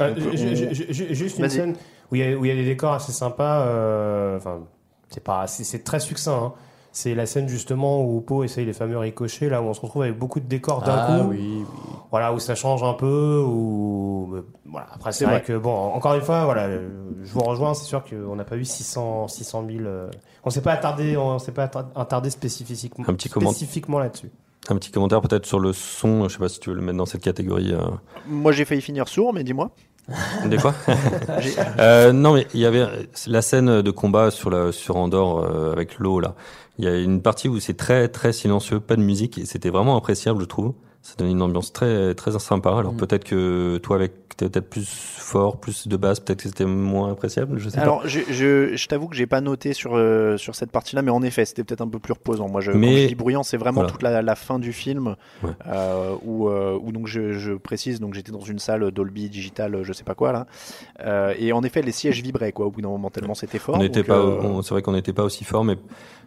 Euh, 0.00 0.10
On 0.10 0.14
peut- 0.14 0.20
ju- 0.20 0.28
on- 0.50 0.54
ju- 0.54 0.74
ju- 0.74 0.86
ju- 0.92 1.14
juste 1.14 1.38
une 1.38 1.44
scène 1.48 1.74
où 2.12 2.14
il 2.16 2.20
y, 2.20 2.24
a- 2.24 2.36
où 2.38 2.44
il 2.44 2.48
y 2.48 2.52
a 2.52 2.54
des 2.54 2.64
décors 2.64 2.92
assez 2.94 3.12
sympas. 3.12 3.66
euh, 3.66 4.36
Enfin, 4.36 4.60
c'est 5.08 5.22
pas, 5.24 5.46
c'est 5.46 5.64
c'est 5.64 5.80
très 5.80 6.00
succinct. 6.00 6.36
hein. 6.44 6.52
C'est 6.98 7.14
la 7.14 7.26
scène 7.26 7.46
justement 7.46 8.02
où 8.02 8.22
Po 8.22 8.42
essaye 8.42 8.64
les 8.64 8.72
fameux 8.72 8.96
ricochets, 8.96 9.50
là 9.50 9.60
où 9.60 9.66
on 9.66 9.74
se 9.74 9.82
retrouve 9.82 10.00
avec 10.04 10.18
beaucoup 10.18 10.40
de 10.40 10.46
décors 10.46 10.80
d'un 10.82 10.94
Ah 10.96 11.18
coup. 11.20 11.28
oui, 11.28 11.38
oui. 11.58 11.64
Voilà, 12.10 12.32
où 12.32 12.38
ça 12.38 12.54
change 12.54 12.82
un 12.82 12.94
peu. 12.94 13.38
Ou 13.46 14.36
voilà. 14.64 14.86
Après, 14.94 15.12
c'est 15.12 15.26
vrai, 15.26 15.34
vrai. 15.34 15.42
que 15.42 15.58
bon, 15.58 15.74
encore 15.74 16.14
une 16.14 16.22
fois, 16.22 16.46
voilà, 16.46 16.62
euh, 16.62 16.88
je 17.22 17.32
vous 17.34 17.40
rejoins. 17.40 17.74
C'est 17.74 17.84
sûr 17.84 18.02
qu'on 18.02 18.34
n'a 18.36 18.44
pas 18.44 18.56
eu 18.56 18.64
600, 18.64 19.28
600 19.28 19.64
000. 19.68 19.80
euh, 19.84 20.08
on 20.44 20.48
s'est 20.48 20.62
pas 20.62 20.72
attardé, 20.72 21.18
on 21.18 21.38
s'est 21.38 21.52
pas 21.52 21.64
attar- 21.66 21.88
attardé 21.94 22.30
spécifiquement, 22.30 23.04
Un 23.06 23.12
petit 23.12 23.28
spécifiquement 23.28 23.98
là-dessus. 23.98 24.30
un 24.70 24.76
petit 24.76 24.90
commentaire 24.90 25.20
peut-être 25.20 25.44
sur 25.44 25.60
le 25.60 25.74
son. 25.74 26.28
Je 26.28 26.32
sais 26.32 26.38
pas 26.40 26.48
si 26.48 26.60
tu 26.60 26.70
veux 26.70 26.76
le 26.76 26.82
mettre 26.82 26.96
dans 26.96 27.04
cette 27.04 27.20
catégorie. 27.22 27.72
euh, 27.74 27.80
Moi, 28.26 28.52
j'ai 28.52 28.64
failli 28.64 28.80
finir 28.80 29.06
sourd, 29.06 29.34
mais 29.34 29.44
dis-moi. 29.44 29.70
Des 30.46 30.56
quoi 30.56 30.72
J'ai- 31.40 31.52
Euh, 31.78 32.12
non, 32.12 32.32
mais 32.34 32.46
il 32.54 32.60
y 32.60 32.64
avait 32.64 32.86
la 33.26 33.42
scène 33.42 33.82
de 33.82 33.90
combat 33.90 34.30
sur 34.30 34.50
la 34.50 34.70
sur 34.72 34.96
Andorre 34.96 35.44
euh, 35.44 35.72
avec 35.72 35.98
l'eau 35.98 36.20
là. 36.20 36.34
Il 36.78 36.84
y 36.84 36.88
a 36.88 36.96
une 36.98 37.22
partie 37.22 37.48
où 37.48 37.58
c'est 37.60 37.74
très 37.76 38.08
très 38.08 38.32
silencieux, 38.32 38.80
pas 38.80 38.96
de 38.96 39.02
musique 39.02 39.38
et 39.38 39.46
c'était 39.46 39.70
vraiment 39.70 39.96
appréciable, 39.96 40.40
je 40.40 40.46
trouve. 40.46 40.74
Ça 41.02 41.14
donne 41.18 41.28
une 41.30 41.40
ambiance 41.42 41.72
très 41.72 42.14
très 42.14 42.36
sympa. 42.38 42.76
Alors 42.76 42.92
Mm. 42.92 42.96
peut-être 42.96 43.24
que 43.24 43.78
toi 43.78 43.94
avec 43.96 44.12
t'es 44.36 44.50
peut-être 44.50 44.68
plus 44.68 44.86
fort, 44.86 45.56
plus 45.58 45.88
de 45.88 45.96
basse, 45.96 46.20
peut-être 46.20 46.42
que 46.42 46.48
c'était 46.50 46.66
moins 46.66 47.10
appréciable, 47.12 47.58
je 47.58 47.70
sais 47.70 47.78
Alors, 47.78 48.06
je, 48.06 48.20
je, 48.28 48.76
je 48.76 48.86
t'avoue 48.86 49.08
que 49.08 49.16
j'ai 49.16 49.26
pas 49.26 49.40
noté 49.40 49.72
sur, 49.72 49.92
euh, 49.96 50.36
sur 50.36 50.54
cette 50.54 50.70
partie-là, 50.70 51.00
mais 51.00 51.10
en 51.10 51.22
effet, 51.22 51.46
c'était 51.46 51.64
peut-être 51.64 51.80
un 51.80 51.88
peu 51.88 51.98
plus 51.98 52.12
reposant. 52.12 52.46
Moi, 52.46 52.60
je, 52.60 52.70
quand 52.72 52.76
Mais- 52.76 53.04
je 53.04 53.08
dis 53.08 53.14
bruyant, 53.14 53.42
c'est 53.42 53.56
vraiment 53.56 53.76
Voilà. 53.80 53.92
toute 53.92 54.02
la, 54.02 54.20
la 54.20 54.34
fin 54.34 54.58
du 54.58 54.74
film 54.74 55.16
Ouais. 55.42 55.50
euh, 55.68 56.14
où, 56.22 56.48
euh, 56.50 56.78
où 56.78 56.92
donc 56.92 57.06
je, 57.06 57.32
je 57.32 57.52
précise, 57.54 57.98
donc 57.98 58.12
j'étais 58.12 58.30
dans 58.30 58.40
une 58.40 58.58
salle 58.58 58.90
Dolby 58.90 59.30
Digital, 59.30 59.78
je 59.84 59.92
sais 59.94 60.04
pas 60.04 60.14
quoi 60.14 60.32
là, 60.32 61.34
et 61.38 61.52
en 61.54 61.62
effet, 61.62 61.80
les 61.80 61.92
sièges 61.92 62.20
vibraient 62.20 62.52
quoi. 62.52 62.66
Au 62.66 62.70
bout 62.70 62.82
d'un 62.82 62.88
moment, 62.90 63.08
tellement 63.08 63.34
c'était 63.34 63.58
fort. 63.58 63.76
pas. 63.76 63.80
On 63.80 63.84
n'était 63.84 64.02
pas, 64.04 64.22
c'est 64.62 64.70
vrai 64.74 64.82
qu'on 64.82 64.92
n'était 64.92 65.14
pas 65.14 65.24
aussi 65.24 65.44
fort, 65.44 65.64
mais 65.64 65.78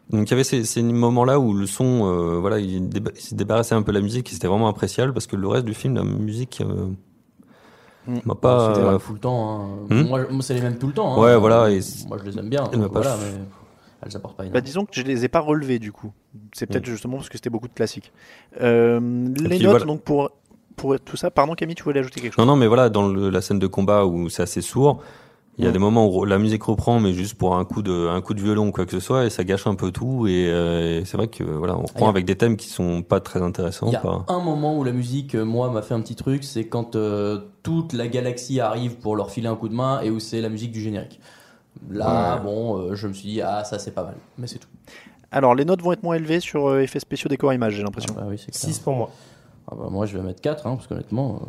donc 0.09 0.27
il 0.27 0.31
y 0.31 0.33
avait 0.33 0.43
ces, 0.43 0.63
ces 0.63 0.81
moments-là 0.83 1.39
où 1.39 1.53
le 1.53 1.65
son, 1.67 2.05
euh, 2.05 2.39
voilà, 2.39 2.59
il, 2.59 2.89
déba- 2.89 3.11
il 3.15 3.21
se 3.21 3.35
débarrassait 3.35 3.75
un 3.75 3.81
peu 3.83 3.91
de 3.91 3.97
la 3.97 4.03
musique 4.03 4.29
et 4.29 4.33
c'était 4.33 4.47
vraiment 4.47 4.67
appréciable 4.67 5.13
parce 5.13 5.27
que 5.27 5.35
le 5.35 5.47
reste 5.47 5.65
du 5.65 5.73
film, 5.73 5.95
la 5.95 6.03
musique, 6.03 6.61
euh, 6.61 6.87
Mm. 8.07 8.19
m'a 8.25 8.33
pas. 8.35 8.69
C'était 8.73 8.87
les 8.87 8.93
euh, 8.95 8.97
tout 8.97 9.13
le 9.13 9.19
temps. 9.19 9.61
hein. 9.61 9.67
Hmm? 9.89 10.07
Moi, 10.07 10.21
moi, 10.31 10.41
c'est 10.41 10.53
les 10.53 10.61
mêmes 10.61 10.77
tout 10.77 10.87
le 10.87 10.93
temps. 10.93 11.13
hein. 11.15 11.21
Ouais, 11.21 11.37
voilà, 11.37 11.69
et 11.69 11.79
moi, 12.07 12.17
je 12.23 12.29
les 12.29 12.39
aime 12.39 12.49
bien. 12.49 12.63
Elle 12.71 12.79
m'a 12.79 12.85
donc 12.85 12.93
pas 12.93 13.01
voilà, 13.01 13.17
mais 13.17 13.39
elles 14.01 14.15
apportent 14.15 14.37
pas 14.37 14.43
Bah, 14.43 14.47
énormément. 14.47 14.65
disons 14.65 14.85
que 14.85 14.93
je 14.93 15.01
les 15.03 15.25
ai 15.25 15.27
pas 15.27 15.41
relevés 15.41 15.79
du 15.79 15.91
coup. 15.91 16.11
C'est 16.53 16.65
peut-être 16.65 16.87
Mm. 16.87 16.91
justement 16.91 17.17
parce 17.17 17.27
que 17.29 17.37
c'était 17.37 17.49
beaucoup 17.49 17.67
de 17.67 17.73
classiques. 17.73 18.11
Euh, 18.61 18.99
les 19.37 19.49
puis, 19.49 19.59
notes 19.59 19.69
voilà. 19.71 19.85
donc 19.85 20.01
pour 20.03 20.31
pour 20.77 20.97
tout 21.01 21.17
ça. 21.17 21.29
Pardon 21.29 21.55
Camille, 21.55 21.75
tu 21.75 21.83
voulais 21.83 21.99
ajouter 21.99 22.21
quelque 22.21 22.33
chose? 22.33 22.45
Non, 22.45 22.53
non, 22.53 22.55
mais 22.57 22.67
voilà, 22.67 22.89
dans 22.89 23.05
le- 23.09 23.29
la 23.29 23.41
scène 23.41 23.59
de 23.59 23.67
combat 23.67 24.05
où 24.05 24.29
c'est 24.29 24.43
assez 24.43 24.61
sourd, 24.61 25.01
il 25.59 25.65
y 25.65 25.67
a 25.67 25.69
Mm. 25.69 25.73
des 25.73 25.79
moments 25.79 26.07
où 26.07 26.25
la 26.25 26.39
musique 26.39 26.63
reprend, 26.63 26.99
mais 26.99 27.13
juste 27.13 27.35
pour 27.35 27.55
un 27.55 27.65
coup 27.65 27.81
de, 27.81 28.07
un 28.07 28.21
coup 28.21 28.33
de 28.33 28.41
violon 28.41 28.69
ou 28.69 28.71
quoi 28.71 28.85
que 28.85 28.91
ce 28.91 28.99
soit, 28.99 29.25
et 29.25 29.29
ça 29.29 29.43
gâche 29.43 29.67
un 29.67 29.75
peu 29.75 29.91
tout. 29.91 30.25
Et, 30.25 30.47
euh, 30.49 31.01
et 31.01 31.05
c'est 31.05 31.17
vrai 31.17 31.27
que 31.27 31.43
voilà, 31.43 31.77
on 31.77 31.83
reprend 31.83 32.07
avec 32.09 32.25
des 32.25 32.35
thèmes 32.35 32.55
qui 32.57 32.69
sont 32.69 33.01
pas 33.03 33.19
très 33.19 33.41
intéressants. 33.41 33.87
Il 33.87 33.93
y 33.93 33.95
a 33.97 33.99
pas- 33.99 34.25
un 34.29 34.39
moment 34.39 34.77
où 34.77 34.83
la 34.83 34.93
musique, 34.93 35.35
euh, 35.35 35.43
moi, 35.45 35.69
m'a 35.69 35.81
fait 35.81 35.93
un 35.93 36.01
petit 36.01 36.15
truc, 36.15 36.43
c'est 36.43 36.67
quand 36.67 36.95
euh, 36.95 37.39
toute 37.61 37.93
la 37.93 38.07
galaxie 38.07 38.59
arrive 38.61 38.95
pour 38.97 39.15
leur 39.15 39.29
filer 39.31 39.47
un 39.47 39.55
coup 39.55 39.69
de 39.69 39.75
main 39.75 40.01
et 40.01 40.09
où 40.09 40.19
c'est 40.19 40.41
la 40.41 40.49
musique 40.49 40.71
du 40.71 40.81
générique. 40.81 41.19
Là, 41.89 42.35
Ouais. 42.37 42.41
bon, 42.43 42.77
euh, 42.77 42.95
je 42.95 43.07
me 43.07 43.13
suis 43.13 43.27
dit, 43.29 43.41
ah, 43.41 43.63
ça 43.63 43.79
c'est 43.79 43.91
pas 43.91 44.03
mal, 44.03 44.15
mais 44.37 44.47
c'est 44.47 44.59
tout. 44.59 44.67
Alors 45.31 45.53
les 45.55 45.63
notes 45.65 45.81
vont 45.81 45.91
être 45.91 46.01
moins 46.03 46.15
élevées 46.15 46.39
sur 46.39 46.67
euh, 46.69 46.79
effets 46.81 46.99
spéciaux 46.99 47.27
décor 47.29 47.53
image, 47.53 47.73
j'ai 47.75 47.83
l'impression. 47.83 48.13
Ah 48.17 48.21
bah 48.21 48.27
oui, 48.29 48.37
c'est 48.39 48.51
clair. 48.51 48.73
6 48.73 48.79
pour 48.79 48.93
moi. 48.95 49.09
Ah 49.71 49.75
bah, 49.77 49.87
moi, 49.91 50.05
je 50.07 50.17
vais 50.17 50.23
mettre 50.23 50.41
4, 50.41 50.65
hein, 50.65 50.75
parce 50.75 50.87
qu'honnêtement. 50.87 51.41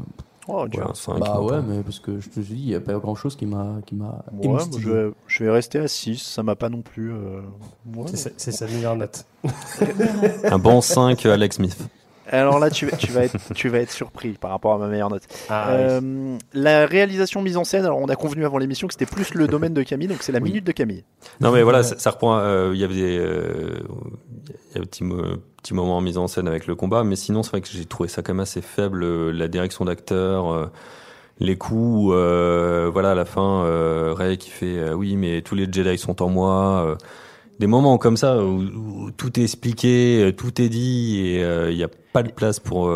Oh, 0.48 0.64
Ouais, 0.64 0.80
un 0.80 1.18
bah 1.18 1.40
ouais, 1.40 1.60
mais 1.66 1.82
parce 1.82 2.00
que 2.00 2.18
je 2.18 2.28
te 2.28 2.40
dis, 2.40 2.54
il 2.56 2.66
n'y 2.66 2.74
a 2.74 2.80
pas 2.80 2.94
grand 2.94 3.14
chose 3.14 3.36
qui 3.36 3.46
m'a 3.46 3.76
qui 3.86 3.94
m'a 3.94 4.24
Ouais, 4.42 4.58
je, 4.78 4.88
vais, 4.90 5.10
je 5.26 5.44
vais 5.44 5.50
rester 5.50 5.78
à 5.78 5.86
6, 5.86 6.16
ça 6.16 6.42
m'a 6.42 6.56
pas 6.56 6.68
non 6.68 6.82
plus. 6.82 7.12
euh, 7.12 7.40
ouais. 7.94 8.04
C'est 8.06 8.16
sa- 8.16 8.30
C'est 8.36 8.52
sa 8.52 8.66
meilleure 8.66 8.96
note. 8.96 9.24
Un 10.44 10.58
bon 10.58 10.80
5 10.80 11.24
Alex 11.26 11.56
Smith. 11.56 11.76
Alors 12.32 12.60
là, 12.60 12.70
tu, 12.70 12.86
vas- 12.86 12.96
tu, 12.96 13.10
vas 13.10 13.24
être, 13.24 13.36
tu 13.54 13.68
vas 13.68 13.78
être 13.78 13.90
surpris 13.90 14.34
par 14.34 14.52
rapport 14.52 14.74
à 14.74 14.78
ma 14.78 14.86
meilleure 14.86 15.10
note. 15.10 15.24
Ah, 15.48 15.66
oui. 15.70 15.76
Euh, 15.80 16.38
la 16.54 16.86
réalisation 16.86 17.42
mise 17.42 17.56
en 17.56 17.64
scène, 17.64 17.84
alors 17.84 17.98
on 17.98 18.06
a 18.08 18.14
convenu 18.14 18.44
avant 18.44 18.58
l'émission 18.58 18.86
que 18.86 18.94
c'était 18.94 19.04
plus 19.06 19.34
le 19.34 19.48
domaine 19.48 19.74
de 19.74 19.82
Camille, 19.82 20.06
donc 20.06 20.22
c'est 20.22 20.30
la 20.30 20.38
minute 20.38 20.64
de 20.64 20.70
Camille. 20.72 21.02
Non, 21.40 21.50
mais 21.50 21.62
voilà, 21.64 21.82
ça, 21.82 21.98
ça 21.98 22.10
reprend. 22.10 22.38
euh, 22.38 22.70
Il 22.72 22.80
y 22.80 22.84
avait 22.84 22.94
des, 22.94 23.18
euh, 23.18 23.80
il 24.70 24.76
y 24.76 24.78
a 24.78 24.82
un 24.82 24.86
petit, 25.62 25.74
mo- 25.74 25.82
petit 25.82 25.86
moment 25.86 25.96
en 25.96 26.00
mise 26.00 26.18
en 26.18 26.26
scène 26.28 26.48
avec 26.48 26.66
le 26.66 26.74
combat, 26.74 27.04
mais 27.04 27.16
sinon, 27.16 27.42
c'est 27.42 27.50
vrai 27.50 27.60
que 27.60 27.68
j'ai 27.68 27.84
trouvé 27.84 28.08
ça 28.08 28.22
quand 28.22 28.32
même 28.34 28.40
assez 28.40 28.60
faible. 28.62 29.02
euh, 29.04 29.30
La 29.32 29.48
direction 29.48 29.84
d'acteur, 29.84 30.52
euh, 30.52 30.66
les 31.38 31.56
coups, 31.56 32.12
euh, 32.14 32.90
voilà, 32.92 33.12
à 33.12 33.14
la 33.14 33.24
fin, 33.24 33.64
euh, 33.64 34.12
Ray 34.14 34.36
qui 34.38 34.50
fait 34.50 34.78
euh, 34.78 34.92
oui, 34.94 35.16
mais 35.16 35.42
tous 35.42 35.54
les 35.54 35.70
Jedi 35.70 35.96
sont 35.98 36.22
en 36.22 36.28
moi. 36.28 36.96
des 37.58 37.66
moments 37.66 37.98
comme 37.98 38.16
ça 38.16 38.42
où, 38.42 38.60
où 38.62 39.10
tout 39.10 39.38
est 39.38 39.42
expliqué, 39.42 40.34
tout 40.36 40.60
est 40.62 40.68
dit 40.70 41.18
et 41.20 41.40
il 41.70 41.76
n'y 41.76 41.84
a 41.84 41.88
pas 42.12 42.22
de 42.22 42.30
place 42.32 42.58
pour 42.60 42.90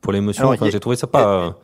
pour 0.00 0.12
l'émotion. 0.12 0.48
Enfin, 0.48 0.66
a- 0.66 0.70
j'ai 0.70 0.80
trouvé 0.80 0.96
ça 0.96 1.06
pas. 1.06 1.58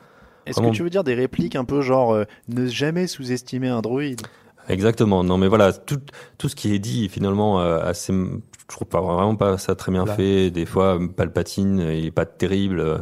Est-ce 0.46 0.56
Vraiment. 0.56 0.70
que 0.72 0.76
tu 0.76 0.82
veux 0.82 0.90
dire 0.90 1.04
des 1.04 1.14
répliques 1.14 1.54
un 1.56 1.64
peu 1.64 1.80
genre 1.82 2.16
ne 2.48 2.66
jamais 2.66 3.06
sous-estimer 3.06 3.68
un 3.68 3.80
droïde 3.82 4.22
Exactement. 4.68 5.24
Non, 5.24 5.36
mais 5.38 5.48
voilà, 5.48 5.72
tout, 5.72 6.00
tout 6.38 6.48
ce 6.48 6.54
qui 6.56 6.74
est 6.74 6.78
dit 6.78 7.08
finalement 7.08 7.60
euh, 7.60 7.80
assez, 7.82 8.12
je 8.12 8.66
trouve 8.68 8.86
pas 8.88 9.00
vraiment 9.00 9.34
pas 9.36 9.58
ça 9.58 9.74
très 9.74 9.90
bien 9.90 10.04
Là. 10.04 10.14
fait. 10.14 10.50
Des 10.50 10.66
fois, 10.66 10.98
Palpatine, 11.16 11.78
il 11.80 12.06
est 12.06 12.10
pas 12.10 12.26
terrible. 12.26 12.80
euh, 12.80 12.98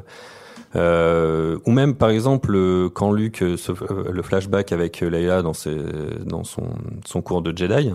Euh, 0.77 1.59
ou 1.65 1.71
même, 1.71 1.95
par 1.95 2.11
exemple, 2.11 2.55
euh, 2.55 2.91
quand 2.91 3.11
Luke, 3.11 3.43
euh, 3.43 3.57
se- 3.57 3.73
euh, 3.73 4.11
le 4.13 4.23
flashback 4.23 4.71
avec 4.73 5.03
euh, 5.03 5.09
Leia 5.09 5.41
dans, 5.41 5.55
ses, 5.55 5.75
dans 6.27 6.45
son, 6.45 6.65
son 7.07 7.23
cours 7.23 7.41
de 7.41 7.57
Jedi, 7.57 7.95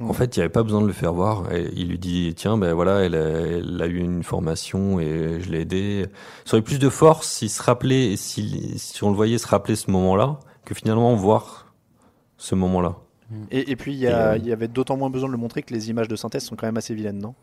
en 0.00 0.12
fait, 0.12 0.36
il 0.36 0.38
n'y 0.38 0.44
avait 0.44 0.52
pas 0.52 0.62
besoin 0.62 0.80
de 0.80 0.86
le 0.86 0.92
faire 0.92 1.12
voir. 1.12 1.52
Et 1.52 1.68
il 1.74 1.88
lui 1.88 1.98
dit, 1.98 2.32
tiens, 2.36 2.56
ben 2.56 2.72
voilà, 2.74 3.00
elle 3.00 3.16
a, 3.16 3.18
elle 3.18 3.82
a 3.82 3.86
eu 3.88 3.98
une 3.98 4.22
formation 4.22 5.00
et 5.00 5.40
je 5.40 5.50
l'ai 5.50 5.62
aidé. 5.62 6.06
Ça 6.44 6.54
aurait 6.56 6.62
plus 6.62 6.78
de 6.78 6.88
force 6.88 7.28
s'il 7.28 7.50
se 7.50 7.60
rappelait, 7.60 8.14
si 8.16 8.76
on 9.02 9.10
le 9.10 9.16
voyait 9.16 9.38
se 9.38 9.48
rappeler 9.48 9.74
ce 9.74 9.90
moment-là, 9.90 10.38
que 10.64 10.74
finalement 10.74 11.16
voir 11.16 11.67
ce 12.38 12.54
moment-là. 12.54 12.96
Et, 13.50 13.70
et 13.70 13.76
puis, 13.76 13.92
il 13.92 13.98
y, 13.98 14.04
Et, 14.06 14.08
a- 14.08 14.30
euh, 14.30 14.36
il 14.38 14.46
y 14.46 14.52
avait 14.52 14.68
d'autant 14.68 14.96
moins 14.96 15.10
besoin 15.10 15.28
de 15.28 15.32
le 15.34 15.38
montrer 15.38 15.62
que 15.62 15.74
les 15.74 15.90
images 15.90 16.08
de 16.08 16.16
synthèse 16.16 16.44
sont 16.44 16.56
quand 16.56 16.66
même 16.66 16.78
assez 16.78 16.94
vilaines, 16.94 17.18
non? 17.18 17.34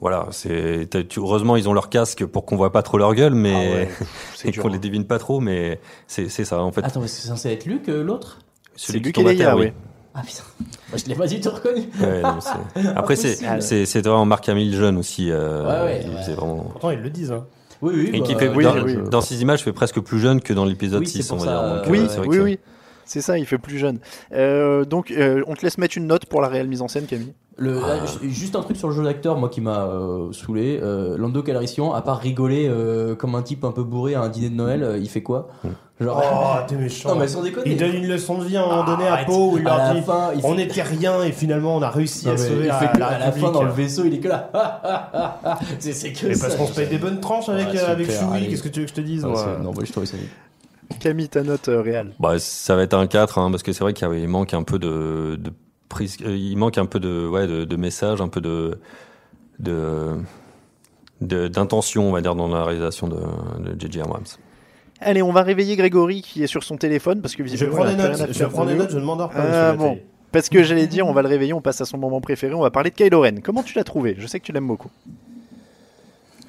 Voilà, 0.00 0.26
c'est 0.32 0.88
heureusement 1.16 1.54
ils 1.56 1.68
ont 1.68 1.72
leur 1.72 1.88
casque 1.88 2.26
pour 2.26 2.44
qu'on 2.44 2.56
voit 2.56 2.72
pas 2.72 2.82
trop 2.82 2.98
leur 2.98 3.14
gueule, 3.14 3.32
Ah 3.32 3.36
mais 3.36 3.54
ouais, 3.72 3.88
c'est 4.34 4.48
et 4.48 4.50
dur, 4.50 4.62
qu'on 4.64 4.68
hein. 4.68 4.72
les 4.72 4.78
devine 4.80 5.04
pas 5.06 5.20
trop, 5.20 5.38
mais 5.38 5.80
c'est 6.08 6.28
ça 6.28 6.60
en 6.60 6.72
fait. 6.72 6.84
Attends, 6.84 7.00
c'est 7.06 7.28
censé 7.28 7.50
être 7.50 7.64
Luc, 7.64 7.88
euh, 7.88 8.02
l'autre? 8.02 8.40
Celui 8.74 8.98
qui 9.00 9.04
Luke 9.06 9.14
tombe 9.14 9.28
et 9.28 9.30
à 9.30 9.34
terre, 9.36 9.56
oui. 9.56 9.66
oui. 9.66 9.72
Ah 10.14 10.22
putain, 10.26 10.42
Bah, 10.90 10.98
je 10.98 11.08
l'ai 11.08 11.14
pas 11.14 11.28
du 11.28 11.40
tout 11.40 11.50
reconnu. 11.50 11.82
Ouais, 12.00 12.22
non, 12.22 12.38
Après 12.96 13.14
c'est 13.14 13.44
Impossible. 13.46 13.62
c'est 13.62 13.86
c'est 13.86 14.00
vraiment 14.00 14.24
Marc 14.26 14.48
Hamill 14.48 14.74
jeune 14.74 14.98
aussi. 14.98 15.30
euh, 15.30 15.62
Ouais, 15.64 15.84
ouais, 15.84 16.02
il 16.04 16.10
ouais. 16.12 16.34
vraiment. 16.34 16.56
Pourtant, 16.72 16.90
ils 16.90 17.00
le 17.00 17.10
disent. 17.10 17.30
Hein. 17.32 17.46
Oui, 17.80 17.92
oui. 17.96 18.10
Et 18.14 18.18
bah, 18.18 18.26
qui 18.26 18.34
fait 18.34 18.48
oui, 18.48 18.64
dans, 18.64 18.82
oui. 18.82 18.96
dans 19.10 19.20
ces 19.20 19.40
images 19.42 19.62
fait 19.62 19.72
presque 19.72 20.00
plus 20.00 20.18
jeune 20.18 20.40
que 20.40 20.52
dans 20.52 20.64
l'épisode 20.64 21.00
Oui, 21.00 21.06
c'est 21.06 21.22
6 21.22 21.30
on 21.32 21.36
va 21.36 21.44
ça, 21.44 21.50
dire. 21.52 21.76
Donc, 21.76 21.86
euh, 21.86 21.90
Oui, 21.90 21.98
euh, 22.00 22.08
c'est 22.08 22.18
vrai 22.18 22.26
oui, 22.28 22.38
oui. 22.40 22.58
C'est 23.04 23.20
ça, 23.20 23.38
il 23.38 23.46
fait 23.46 23.58
plus 23.58 23.78
jeune. 23.78 23.98
Euh, 24.32 24.84
donc, 24.84 25.10
euh, 25.10 25.42
on 25.46 25.54
te 25.54 25.62
laisse 25.62 25.78
mettre 25.78 25.96
une 25.98 26.06
note 26.06 26.26
pour 26.26 26.40
la 26.42 26.48
réelle 26.48 26.68
mise 26.68 26.82
en 26.82 26.88
scène, 26.88 27.06
Camille. 27.06 27.34
Le, 27.56 27.78
Ah. 27.84 27.86
là, 27.98 28.02
juste 28.22 28.56
un 28.56 28.62
truc 28.62 28.76
sur 28.76 28.88
le 28.88 28.94
jeu 28.94 29.04
d'acteur, 29.04 29.36
moi 29.36 29.48
qui 29.48 29.60
m'a 29.60 29.84
euh, 29.84 30.32
saoulé. 30.32 30.80
Euh, 30.82 31.16
Lando 31.16 31.40
Calrissian, 31.40 31.92
à 31.92 32.02
part 32.02 32.18
rigoler 32.18 32.66
euh, 32.68 33.14
comme 33.14 33.36
un 33.36 33.42
type 33.42 33.62
un 33.64 33.70
peu 33.70 33.84
bourré 33.84 34.16
à 34.16 34.22
un 34.22 34.28
dîner 34.28 34.50
de 34.50 34.56
Noël, 34.56 34.82
euh, 34.82 34.98
il 34.98 35.08
fait 35.08 35.22
quoi 35.22 35.46
Genre. 36.00 36.20
Oh, 36.20 36.64
t'es 36.66 36.74
méchant. 36.74 37.10
non 37.10 37.14
mais 37.20 37.28
sans 37.28 37.42
déconner. 37.42 37.70
Il 37.70 37.76
donne 37.76 37.94
une 37.94 38.08
leçon 38.08 38.38
de 38.38 38.44
vie 38.44 38.56
à 38.56 38.64
un 38.64 38.66
moment 38.66 38.84
Ah, 38.84 38.90
donné 38.96 39.06
à. 39.08 39.18
Pau 39.24 39.52
où 39.52 39.58
il 39.58 39.62
leur 39.62 39.94
dit 39.94 40.02
fin, 40.02 40.32
il 40.34 40.40
on 40.44 40.56
n'était 40.56 40.82
rien 40.82 41.22
et 41.22 41.30
finalement 41.30 41.76
on 41.76 41.82
a 41.82 41.90
réussi 41.90 42.26
Non, 42.26 42.32
à 42.32 42.36
sauver 42.38 42.66
il 42.66 42.72
fait 42.72 42.92
que 42.92 42.98
la 42.98 43.06
à 43.06 43.18
la 43.20 43.30
fin 43.30 43.52
dans 43.52 43.62
le 43.62 43.70
vaisseau, 43.70 44.02
il 44.04 44.14
est 44.14 44.18
que 44.18 44.26
là. 44.26 44.50
c'est 45.78 46.12
que 46.12 46.26
Mais 46.26 46.34
ça. 46.34 46.46
parce 46.48 46.56
qu'on 46.58 46.66
se 46.66 46.74
paye 46.74 46.88
des 46.88 46.98
bonnes 46.98 47.20
tranches 47.20 47.48
avec, 47.48 47.68
Ouais, 47.68 47.78
euh, 47.78 47.92
avec 47.92 48.10
Chewie, 48.10 48.48
qu'est-ce 48.48 48.62
que 48.64 48.68
tu 48.68 48.80
veux 48.80 48.86
que 48.86 48.90
je 48.90 48.96
te 48.96 49.00
dise 49.00 49.22
Non, 49.22 49.30
moi 49.30 49.38
c'est- 49.44 49.62
non, 49.62 49.72
moi 49.72 49.84
je 49.84 49.92
trouvais 49.92 50.06
ça 50.06 50.16
nul. 50.16 50.26
Camille, 51.00 51.28
ta 51.28 51.42
note 51.42 51.68
euh, 51.68 51.80
réelle. 51.80 52.12
Bah, 52.18 52.38
ça 52.38 52.76
va 52.76 52.82
être 52.82 52.94
un 52.94 53.06
4 53.06 53.38
hein, 53.38 53.50
parce 53.50 53.62
que 53.62 53.72
c'est 53.72 53.82
vrai 53.84 53.92
qu'il 53.92 54.28
manque 54.28 54.54
un 54.54 54.62
peu 54.62 54.78
de, 54.78 55.36
de 55.36 55.52
prise, 55.88 56.16
euh, 56.24 56.36
il 56.36 56.56
manque 56.56 56.78
un 56.78 56.86
peu 56.86 57.00
de 57.00 57.26
ouais 57.26 57.46
de, 57.46 57.64
de 57.64 57.76
message, 57.76 58.20
un 58.20 58.28
peu 58.28 58.40
de 58.40 58.78
de 59.58 60.18
d'intention 61.20 62.08
on 62.08 62.12
va 62.12 62.20
dire 62.20 62.34
dans 62.34 62.48
la 62.48 62.64
réalisation 62.64 63.08
de, 63.08 63.16
de 63.16 63.80
J.J. 63.80 64.00
Abrams. 64.00 64.24
Allez, 65.00 65.22
on 65.22 65.32
va 65.32 65.42
réveiller 65.42 65.76
Grégory 65.76 66.22
qui 66.22 66.42
est 66.42 66.46
sur 66.46 66.62
son 66.62 66.76
téléphone 66.76 67.20
parce 67.20 67.34
que 67.34 67.46
Je 67.46 67.64
prends 67.66 67.84
des 67.84 67.96
notes, 67.96 68.26
je 68.30 68.44
prends 68.44 68.64
de 68.64 68.70
des 68.70 68.76
notes, 68.76 68.90
je 68.90 68.98
ne 68.98 69.04
m'endors 69.04 69.30
pas. 69.30 69.38
Ah, 69.38 69.72
monsieur 69.72 69.78
bon. 69.78 69.98
Parce 70.32 70.48
que 70.48 70.64
j'allais 70.64 70.88
dire, 70.88 71.06
on 71.06 71.12
va 71.12 71.22
le 71.22 71.28
réveiller, 71.28 71.52
on 71.52 71.60
passe 71.60 71.80
à 71.80 71.84
son 71.84 71.96
moment 71.96 72.20
préféré, 72.20 72.54
on 72.54 72.60
va 72.60 72.70
parler 72.72 72.90
de 72.90 72.96
Kylo 72.96 73.20
Ren. 73.20 73.40
Comment 73.40 73.62
tu 73.62 73.76
l'as 73.76 73.84
trouvé? 73.84 74.16
Je 74.18 74.26
sais 74.26 74.40
que 74.40 74.44
tu 74.44 74.50
l'aimes 74.52 74.66
beaucoup. 74.66 74.90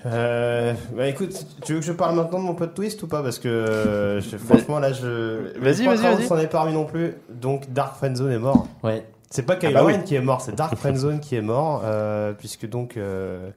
Euh, 0.05 0.73
bah 0.95 1.07
écoute, 1.07 1.45
tu 1.63 1.73
veux 1.73 1.79
que 1.79 1.85
je 1.85 1.91
parle 1.91 2.15
maintenant 2.15 2.37
de 2.39 2.43
mon 2.43 2.53
plot 2.53 2.67
twist 2.67 3.01
ou 3.03 3.07
pas? 3.07 3.23
Parce 3.23 3.39
que 3.39 3.47
euh, 3.47 4.21
je- 4.21 4.37
franchement 4.37 4.79
là 4.79 4.93
je. 4.93 5.57
Vas-y, 5.59 5.85
vas-y, 5.85 5.97
vas-y. 5.97 6.27
s'en 6.27 6.37
est 6.37 6.47
parmi 6.47 6.73
non 6.73 6.85
plus. 6.85 7.15
Donc 7.29 7.71
Dark 7.73 7.95
Friendzone 7.97 8.31
est 8.31 8.37
mort. 8.39 8.67
Ouais. 8.83 9.05
C'est 9.31 9.43
pas 9.43 9.55
Kylo 9.55 9.73
bah 9.73 9.83
oui. 9.83 9.93
Ren 9.93 10.03
qui 10.03 10.13
est 10.15 10.21
mort, 10.21 10.41
c'est 10.41 10.53
Dark 10.55 10.75
Friendzone 10.75 11.19
qui 11.19 11.35
est 11.35 11.41
mort, 11.41 11.81
euh, 11.85 12.33
puisque 12.33 12.69
donc. 12.69 12.97
euh, 12.97 13.49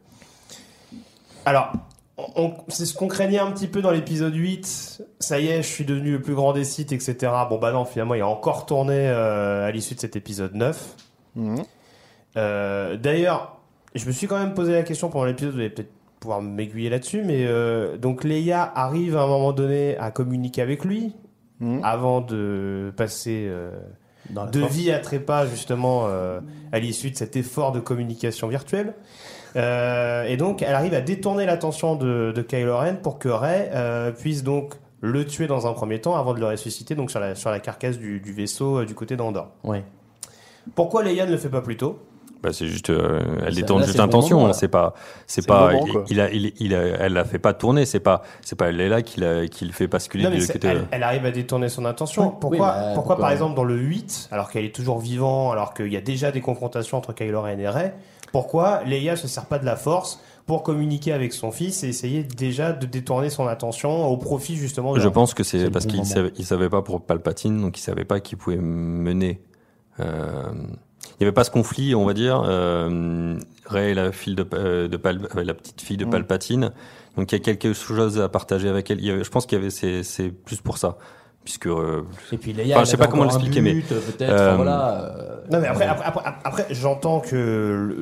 Alors, 1.45 1.71
on- 2.17 2.55
c'est 2.69 2.87
ce 2.87 2.95
qu'on 2.95 3.09
craignait 3.09 3.39
un 3.39 3.51
petit 3.53 3.69
peu 3.69 3.83
dans 3.83 3.91
l'épisode 3.91 4.35
8. 4.35 5.03
Ça 5.21 5.39
y 5.41 5.49
est, 5.49 5.63
je 5.63 5.69
suis 5.69 5.85
devenu 5.85 6.13
le 6.13 6.23
plus 6.23 6.35
grand 6.35 6.53
des 6.55 6.65
sites, 6.65 6.93
etc. 6.93 7.17
Bon 7.51 7.59
bah 7.59 7.73
non, 7.73 7.85
finalement, 7.85 8.15
il 8.15 8.23
a 8.23 8.27
encore 8.27 8.65
tourné 8.67 9.07
à 9.09 9.71
l'issue 9.71 9.95
de 9.95 10.01
cet 10.01 10.17
épisode 10.17 10.55
9. 10.55 10.95
Mhm. 11.37 11.63
D'ailleurs, 12.35 13.59
je 13.95 14.07
me 14.07 14.13
suis 14.13 14.27
quand 14.27 14.39
même 14.39 14.55
posé 14.55 14.73
la 14.73 14.83
question 14.83 15.11
pendant 15.11 15.27
l'épisode, 15.27 15.53
vous 15.53 15.61
allez 15.61 15.71
peut-être 15.71 15.93
pouvoir 16.21 16.43
m'aiguiller 16.43 16.91
là-dessus, 16.91 17.23
mais 17.25 17.47
euh, 17.47 17.97
donc 17.97 18.25
Leia 18.25 18.63
arrive 18.75 19.17
à 19.17 19.23
un 19.23 19.27
moment 19.27 19.53
donné 19.53 19.97
à 19.99 20.11
communiquer 20.11 20.63
avec 20.63 20.85
lui 20.85 21.15
Mhm. 21.61 21.81
avant 21.83 22.21
de 22.21 22.93
passer 22.97 23.47
euh, 23.49 23.73
de 24.31 24.61
force. 24.61 24.73
vie 24.73 24.93
à 24.93 25.01
trépas 25.01 25.47
justement 25.47 26.05
euh, 26.07 26.39
à 26.71 26.79
l'issue 26.79 27.11
de 27.11 27.17
cet 27.17 27.35
effort 27.35 27.73
de 27.73 27.81
communication 27.81 28.47
virtuelle. 28.47 28.95
Et 29.57 30.37
donc, 30.37 30.63
elle 30.63 30.75
arrive 30.75 30.95
à 30.95 31.01
détourner 31.01 31.47
l'attention 31.47 31.97
de, 31.97 32.33
de 32.33 32.43
Kylo 32.43 32.77
Ren 32.79 32.95
pour 33.03 33.19
que 33.19 33.29
Rey 33.29 33.71
puisse 34.21 34.45
donc 34.45 34.75
le 35.01 35.25
tuer 35.25 35.49
dans 35.49 35.67
un 35.67 35.73
premier 35.73 36.01
temps 36.01 36.15
avant 36.17 36.33
de 36.35 36.39
le 36.39 36.47
ressusciter 36.47 36.95
donc 36.95 37.11
sur 37.11 37.19
la, 37.19 37.35
sur 37.35 37.51
la 37.51 37.59
carcasse 37.59 37.99
du, 37.99 38.21
du 38.21 38.33
vaisseau 38.33 38.85
du 38.85 38.95
côté 38.95 39.17
d'Andorre. 39.17 39.51
Ouais. 39.65 39.83
Pourquoi 40.77 41.03
Leia 41.03 41.27
ne 41.27 41.33
le 41.33 41.39
fait 41.39 41.49
pas 41.49 41.63
plus 41.63 41.77
tôt? 41.77 41.99
Bah, 42.43 42.53
c'est 42.53 42.69
juste, 42.69 42.91
euh, 42.91 43.21
elle 43.45 43.55
détourne 43.55 43.81
là, 43.81 43.87
juste 43.87 43.99
le 43.99 44.07
bon 44.07 44.47
là. 44.47 44.53
c'est 44.53 44.69
pas, 44.69 44.95
c'est 45.27 45.45
pas, 45.45 45.73
moment, 45.73 46.05
il, 46.09 46.21
a, 46.21 46.31
il, 46.31 46.53
il 46.61 46.75
a, 46.75 46.83
elle 46.83 47.15
la 47.15 47.25
fait 47.25 47.41
pas 47.41 47.53
tourner. 47.53 47.85
C'est 47.85 47.99
pas, 48.01 48.23
c'est 48.43 48.55
pas 48.57 48.71
Leila 48.71 49.03
qui 49.03 49.19
la, 49.21 49.49
qui 49.49 49.65
le 49.65 49.73
fait 49.73 49.89
basculer 49.89 50.23
Non, 50.23 50.31
mais 50.31 50.47
côté. 50.47 50.69
elle, 50.69 50.87
elle 50.93 51.03
arrive 51.03 51.27
à 51.27 51.33
détourner 51.33 51.69
son 51.69 51.85
intention. 51.85 52.29
Oui, 52.29 52.35
Pourquoi, 52.41 52.51
oui, 52.51 52.59
bah, 52.59 52.75
pourquoi, 52.75 52.95
pourquoi 52.95 53.19
par 53.19 53.31
exemple, 53.33 53.57
dans 53.57 53.65
le 53.65 53.77
8, 53.77 54.29
alors 54.31 54.51
qu'elle 54.51 54.65
est 54.65 54.75
toujours 54.75 55.01
vivant, 55.01 55.51
alors 55.51 55.75
qu'il 55.75 55.93
y 55.93 55.97
a 55.97 56.01
déjà 56.01 56.31
des 56.31 56.41
confrontations 56.41 56.97
entre 56.97 57.13
Kylo 57.13 57.43
Ren 57.43 57.59
et 57.59 57.69
Rey, 57.69 57.95
pourquoi 58.31 58.85
Leia 58.85 59.17
se 59.17 59.27
sert 59.27 59.47
pas 59.47 59.59
de 59.59 59.65
la 59.65 59.77
force 59.77 60.21
pour 60.47 60.63
communiquer 60.63 61.13
avec 61.13 61.33
son 61.33 61.51
fils 61.51 61.83
et 61.83 61.89
essayer 61.89 62.23
déjà 62.23 62.73
de 62.73 62.87
détourner 62.87 63.31
son 63.31 63.47
attention 63.47 64.07
au 64.07 64.17
profit 64.17 64.57
justement 64.57 64.95
de 64.95 65.01
Je 65.01 65.09
pense 65.09 65.35
que 65.35 65.43
C'est 65.43 65.71
parce 65.71 65.87
bon 65.87 65.93
qu'il 65.93 66.07
savait, 66.07 66.33
il 66.39 66.47
savait 66.47 66.71
pas 66.71 66.83
pour 66.83 67.03
Palpatine, 67.03 67.61
donc 67.61 67.79
il 67.79 67.83
savait 67.83 68.05
pas 68.05 68.21
qu'il 68.21 68.39
pouvait 68.39 68.57
mener. 68.57 69.41
Euh, 70.01 70.45
il 71.19 71.23
y 71.23 71.25
avait 71.25 71.33
pas 71.33 71.45
ce 71.45 71.51
conflit, 71.51 71.95
on 71.95 72.05
va 72.05 72.15
dire. 72.15 72.43
Euh, 72.45 73.37
Rey, 73.67 73.95
la 73.95 74.13
fille 74.13 74.35
de, 74.35 74.47
euh, 74.55 74.89
de 74.89 74.97
Pal- 74.97 75.29
euh, 75.37 75.45
la 75.45 75.55
petite 75.55 75.81
fille 75.81 75.97
de 75.97 76.05
Mm. 76.05 76.11
Palpatine, 76.11 76.73
donc 77.17 77.31
il 77.33 77.35
y 77.35 77.39
a 77.41 77.45
quelque 77.45 77.73
chose 77.73 78.19
à 78.21 78.29
partager 78.29 78.69
avec 78.69 78.91
elle. 78.91 79.01
Il 79.01 79.07
y 79.07 79.11
avait- 79.11 79.25
je 79.25 79.31
pense 79.31 79.47
qu'il 79.47 79.59
y 79.59 79.61
avait, 79.61 79.71
c'est, 79.71 80.03
c'est 80.03 80.31
plus 80.31 80.61
pour 80.61 80.79
ça, 80.79 80.97
puisque 81.45 81.67
euh, 81.67 82.03
Et 82.33 82.39
puis 82.39 82.53
Leia, 82.53 82.75
Enfin, 82.75 82.81
elle 82.81 82.87
je 82.87 82.91
sais 82.93 82.97
pas 82.97 83.07
comment 83.09 83.25
l'expliquer, 83.25 83.61
mais, 83.61 83.75
but, 83.75 83.89
Peut-être, 83.89 84.31
euh, 84.31 84.55
voilà. 84.57 85.05
euh, 85.05 85.37
Non, 85.51 85.61
mais 85.61 85.67
après, 85.69 85.87
après, 85.87 86.05
après, 86.07 86.25
après, 86.45 86.67
j'entends 86.71 87.21
que 87.21 87.97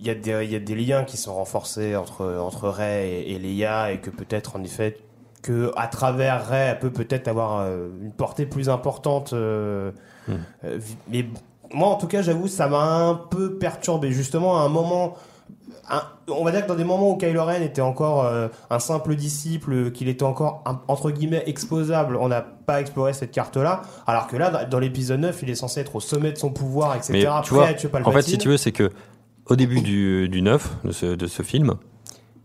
il 0.00 0.06
y, 0.06 0.10
a 0.10 0.14
des, 0.14 0.44
il 0.44 0.52
y 0.52 0.56
a 0.56 0.60
des 0.60 0.74
liens 0.76 1.02
qui 1.04 1.16
sont 1.16 1.34
renforcés 1.34 1.96
entre, 1.96 2.24
entre 2.40 2.68
Rey 2.68 3.08
et, 3.26 3.32
et 3.34 3.38
Leia 3.38 3.92
et 3.92 3.98
que 3.98 4.10
peut-être 4.10 4.54
en 4.56 4.62
effet 4.62 4.96
que 5.42 5.72
à 5.76 5.86
travers 5.88 6.48
Rey 6.48 6.68
elle 6.72 6.78
peut 6.78 6.90
peut-être 6.92 7.26
avoir 7.28 7.60
euh, 7.60 7.88
une 8.02 8.12
portée 8.12 8.46
plus 8.46 8.68
importante. 8.68 9.32
euh, 9.32 9.90
Hmm. 10.28 10.32
euh, 10.64 10.78
vi- 10.78 10.96
mais 11.10 11.24
moi 11.72 11.88
en 11.88 11.96
tout 11.96 12.06
cas 12.06 12.22
j'avoue 12.22 12.48
ça 12.48 12.68
m'a 12.68 12.78
un 12.82 13.14
peu 13.14 13.54
perturbé 13.58 14.12
justement 14.12 14.58
à 14.60 14.62
un 14.62 14.68
moment. 14.68 15.14
un- 15.90 16.02
on 16.30 16.44
va 16.44 16.50
dire 16.50 16.62
que 16.64 16.68
dans 16.68 16.74
des 16.74 16.84
moments 16.84 17.10
où 17.12 17.16
Kylo 17.16 17.42
Ren 17.44 17.62
était 17.62 17.80
encore 17.80 18.24
euh, 18.26 18.48
un 18.68 18.78
simple 18.78 19.14
disciple, 19.16 19.90
qu'il 19.92 20.08
était 20.08 20.22
encore 20.24 20.62
un- 20.66 20.80
entre 20.86 21.10
guillemets 21.10 21.42
exposable, 21.46 22.16
on 22.16 22.28
n'a 22.28 22.42
pas 22.42 22.80
exploré 22.82 23.14
cette 23.14 23.30
carte-là. 23.30 23.80
Alors 24.06 24.26
que 24.26 24.36
là, 24.36 24.50
dans- 24.50 24.68
dans 24.68 24.78
l'épisode 24.78 25.20
9, 25.20 25.42
il 25.42 25.48
est 25.48 25.54
censé 25.54 25.80
être 25.80 25.96
au 25.96 26.00
sommet 26.00 26.32
de 26.32 26.36
son 26.36 26.50
pouvoir, 26.50 26.94
etc. 26.96 27.12
Mais 27.12 27.42
tu 27.42 27.54
vois, 27.54 27.64
en 28.06 28.12
fait, 28.12 28.22
si 28.22 28.36
tu 28.42 28.48
veux, 28.50 28.58
c'est 28.58 28.72
que 28.72 28.90
au 29.46 29.56
début 29.56 29.80
du, 29.80 30.28
du 30.28 30.42
9, 30.42 30.68
de 30.84 30.92
ce, 30.92 31.06
de 31.06 31.26
ce 31.26 31.42
film, 31.42 31.76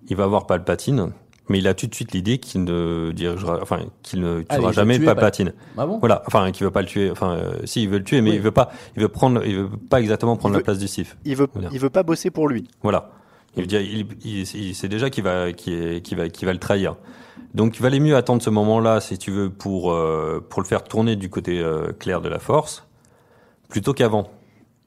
il 0.07 0.15
va 0.15 0.25
voir 0.27 0.45
Palpatine, 0.47 1.11
mais 1.49 1.59
il 1.59 1.67
a 1.67 1.73
tout 1.73 1.87
de 1.87 1.93
suite 1.95 2.11
l'idée 2.13 2.37
qu'il 2.37 2.63
ne 2.63 3.11
dirigera, 3.13 3.59
enfin, 3.61 3.79
qu'il 4.01 4.21
ne 4.21 4.43
Ah, 4.49 4.57
tuera 4.57 4.71
jamais 4.71 4.97
tuer 4.97 5.05
Palpatine. 5.05 5.53
Ah 5.77 5.85
bon 5.85 5.99
Voilà, 5.99 6.23
enfin, 6.27 6.51
qu'il 6.51 6.65
veut 6.65 6.71
pas 6.71 6.81
le 6.81 6.87
tuer, 6.87 7.11
enfin, 7.11 7.33
euh, 7.33 7.53
si, 7.65 7.83
il 7.83 7.89
veut 7.89 7.97
le 7.97 8.03
tuer, 8.03 8.21
mais 8.21 8.31
Oui. 8.31 8.35
il 8.37 8.41
veut 8.41 8.51
pas, 8.51 8.71
il 8.95 9.01
veut 9.01 9.09
prendre, 9.09 9.45
il 9.45 9.55
veut 9.55 9.69
pas 9.89 9.99
exactement 9.99 10.35
prendre 10.37 10.55
la 10.55 10.61
place 10.61 10.79
du 10.79 10.87
Sith. 10.87 11.17
Il 11.25 11.35
veut, 11.35 11.47
il 11.71 11.79
veut 11.79 11.89
pas 11.89 12.03
bosser 12.03 12.31
pour 12.31 12.47
lui. 12.47 12.67
Voilà. 12.81 13.11
Il 13.55 13.61
veut 13.63 13.67
dire, 13.67 13.81
il, 13.81 14.07
il, 14.23 14.41
il 14.41 14.73
sait 14.75 14.87
déjà 14.87 15.09
qu'il 15.09 15.23
va, 15.23 15.51
qu'il 15.51 16.01
qu'il 16.01 16.17
va, 16.17 16.29
qu'il 16.29 16.45
va 16.45 16.53
le 16.53 16.59
trahir. 16.59 16.95
Donc, 17.53 17.77
il 17.77 17.83
valait 17.83 17.99
mieux 17.99 18.15
attendre 18.15 18.41
ce 18.41 18.49
moment-là, 18.49 18.99
si 18.99 19.17
tu 19.19 19.29
veux, 19.29 19.51
pour, 19.51 19.91
euh, 19.91 20.43
pour 20.49 20.61
le 20.61 20.67
faire 20.67 20.83
tourner 20.83 21.15
du 21.15 21.29
côté 21.29 21.59
euh, 21.59 21.91
clair 21.91 22.19
de 22.21 22.27
la 22.29 22.39
Force, 22.39 22.87
plutôt 23.69 23.93
qu'avant. 23.93 24.31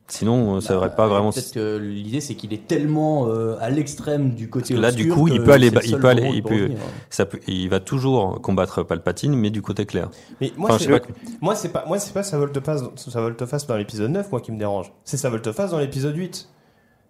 Sinon, 0.08 0.60
ça 0.60 0.74
n'aurait 0.74 0.94
pas 0.94 1.06
Euh, 1.06 1.08
vraiment. 1.08 1.32
Peut-être 1.32 1.52
que 1.52 1.78
l'idée 1.78 2.20
c'est 2.20 2.34
qu'il 2.34 2.52
est 2.54 2.66
tellement 2.68 3.26
euh, 3.28 3.56
à 3.60 3.70
l'extrême 3.70 4.34
du 4.34 4.48
côté 4.48 4.74
Parce 4.74 4.78
que 4.78 4.80
là, 4.80 4.92
du 4.92 5.08
coup, 5.08 5.26
il 5.26 5.42
peut 5.42 5.50
aller 5.52 5.66
il 5.84 5.98
peut 5.98 6.06
aller- 6.08 6.30
il 6.32 6.42
peut- 6.44 6.54
revenir. 6.54 6.78
Ça 7.10 7.26
peut- 7.26 7.40
il 7.48 7.68
va 7.68 7.80
toujours 7.80 8.40
combattre 8.40 8.84
Palpatine, 8.84 9.34
mais 9.34 9.50
du 9.50 9.62
côté 9.62 9.84
clair. 9.84 10.08
Mais 10.40 10.52
moi, 10.56 10.70
Enfin, 10.70 10.78
c'est 10.78 11.00
pas. 11.00 11.06
moi, 11.40 11.54
c'est 11.56 11.70
pas, 11.70 11.84
moi, 11.88 11.98
c'est 11.98 12.12
pas 12.14 12.22
sa 12.22 12.38
volte-face, 12.38 12.82
sa 12.96 13.20
volte-face 13.20 13.66
dans 13.66 13.76
l'épisode 13.76 14.10
9, 14.12 14.30
moi, 14.30 14.40
qui 14.40 14.52
me 14.52 14.58
dérange. 14.58 14.92
C'est 15.04 15.16
sa 15.16 15.28
volte-face 15.28 15.72
dans 15.72 15.78
l'épisode 15.80 16.16
8. 16.16 16.48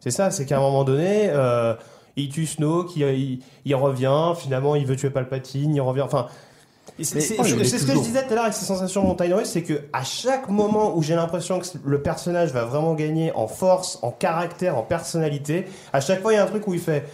C'est 0.01 0.11
ça, 0.11 0.31
c'est 0.31 0.47
qu'à 0.47 0.57
un 0.57 0.61
moment 0.61 0.85
donné, 0.85 1.29
euh, 1.29 1.75
il 2.17 2.31
tue 2.31 2.47
Snoke, 2.47 2.97
il, 2.97 3.03
il, 3.03 3.39
il 3.67 3.75
revient, 3.75 4.33
finalement, 4.39 4.75
il 4.75 4.87
veut 4.87 4.97
tuer 4.97 5.11
Palpatine, 5.11 5.75
il 5.75 5.81
revient, 5.83 6.01
enfin. 6.03 6.29
C'est 7.03 7.37
oh, 7.39 7.45
c'est 7.45 7.79
ce 7.79 7.87
que 7.87 7.93
je 7.93 7.99
disais 7.99 8.25
tout 8.25 8.33
à 8.33 8.35
l'heure 8.35 8.45
avec 8.45 8.55
ces 8.55 8.65
sensations 8.65 9.03
montagne 9.03 9.35
russe, 9.35 9.51
c'est 9.51 9.63
que 9.63 9.83
à 9.93 10.03
chaque 10.03 10.49
moment 10.49 10.97
où 10.97 11.03
j'ai 11.03 11.15
l'impression 11.15 11.59
que 11.59 11.67
le 11.85 12.01
personnage 12.01 12.53
va 12.53 12.65
vraiment 12.65 12.95
gagner 12.95 13.33
en 13.35 13.49
force, 13.49 13.99
en 14.03 14.11
caractère, 14.11 14.79
en 14.79 14.83
personnalité, 14.83 15.67
à 15.93 16.01
chaque 16.01 16.23
fois 16.23 16.33
il 16.33 16.37
y 16.37 16.39
a 16.39 16.45
un 16.45 16.47
truc 16.47 16.67
où 16.67 16.75
il 16.75 16.81
fait 16.81 17.05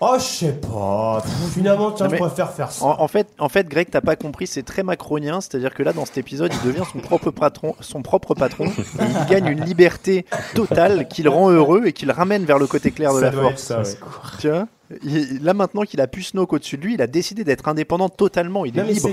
Oh, 0.00 0.16
je 0.18 0.24
sais 0.24 0.52
pas. 0.52 1.22
Pff, 1.22 1.54
Finalement, 1.54 1.90
tiens, 1.90 2.08
je 2.10 2.16
préfère 2.16 2.52
faire 2.52 2.70
ça. 2.70 2.84
En, 2.84 3.00
en 3.00 3.08
fait, 3.08 3.28
en 3.38 3.48
fait, 3.48 3.66
Greg, 3.66 3.88
t'as 3.90 4.02
pas 4.02 4.14
compris, 4.14 4.46
c'est 4.46 4.62
très 4.62 4.82
macronien, 4.82 5.40
c'est-à-dire 5.40 5.72
que 5.72 5.82
là, 5.82 5.94
dans 5.94 6.04
cet 6.04 6.18
épisode, 6.18 6.52
il 6.52 6.68
devient 6.68 6.84
son 6.92 6.98
propre 6.98 7.30
patron, 7.30 7.74
son 7.80 8.02
propre 8.02 8.34
patron, 8.34 8.66
et 8.66 9.04
il 9.04 9.26
gagne 9.30 9.46
une 9.46 9.64
liberté 9.64 10.26
totale 10.54 11.08
qui 11.08 11.22
le 11.22 11.30
rend 11.30 11.50
heureux 11.50 11.86
et 11.86 11.94
qui 11.94 12.04
le 12.04 12.12
ramène 12.12 12.44
vers 12.44 12.58
le 12.58 12.66
côté 12.66 12.90
clair 12.90 13.14
de 13.14 13.20
Ça 13.20 13.24
la 13.26 13.30
doit 13.30 13.42
force. 13.42 13.54
être 13.54 13.58
ça, 13.60 13.78
ouais. 13.80 13.96
Tu 14.38 14.50
vois? 14.50 14.66
Il- 15.02 15.42
Là 15.42 15.52
maintenant 15.52 15.82
qu'il 15.82 16.00
a 16.00 16.06
pu 16.06 16.22
Snoke 16.22 16.52
au-dessus 16.52 16.76
de 16.76 16.82
lui, 16.82 16.94
il 16.94 17.02
a 17.02 17.06
décidé 17.08 17.42
d'être 17.44 17.66
indépendant 17.68 18.08
totalement. 18.08 18.64
Il 18.64 18.76
est 18.78 18.80
Non 18.80 18.86
mais, 18.86 18.92
libre. 18.94 19.10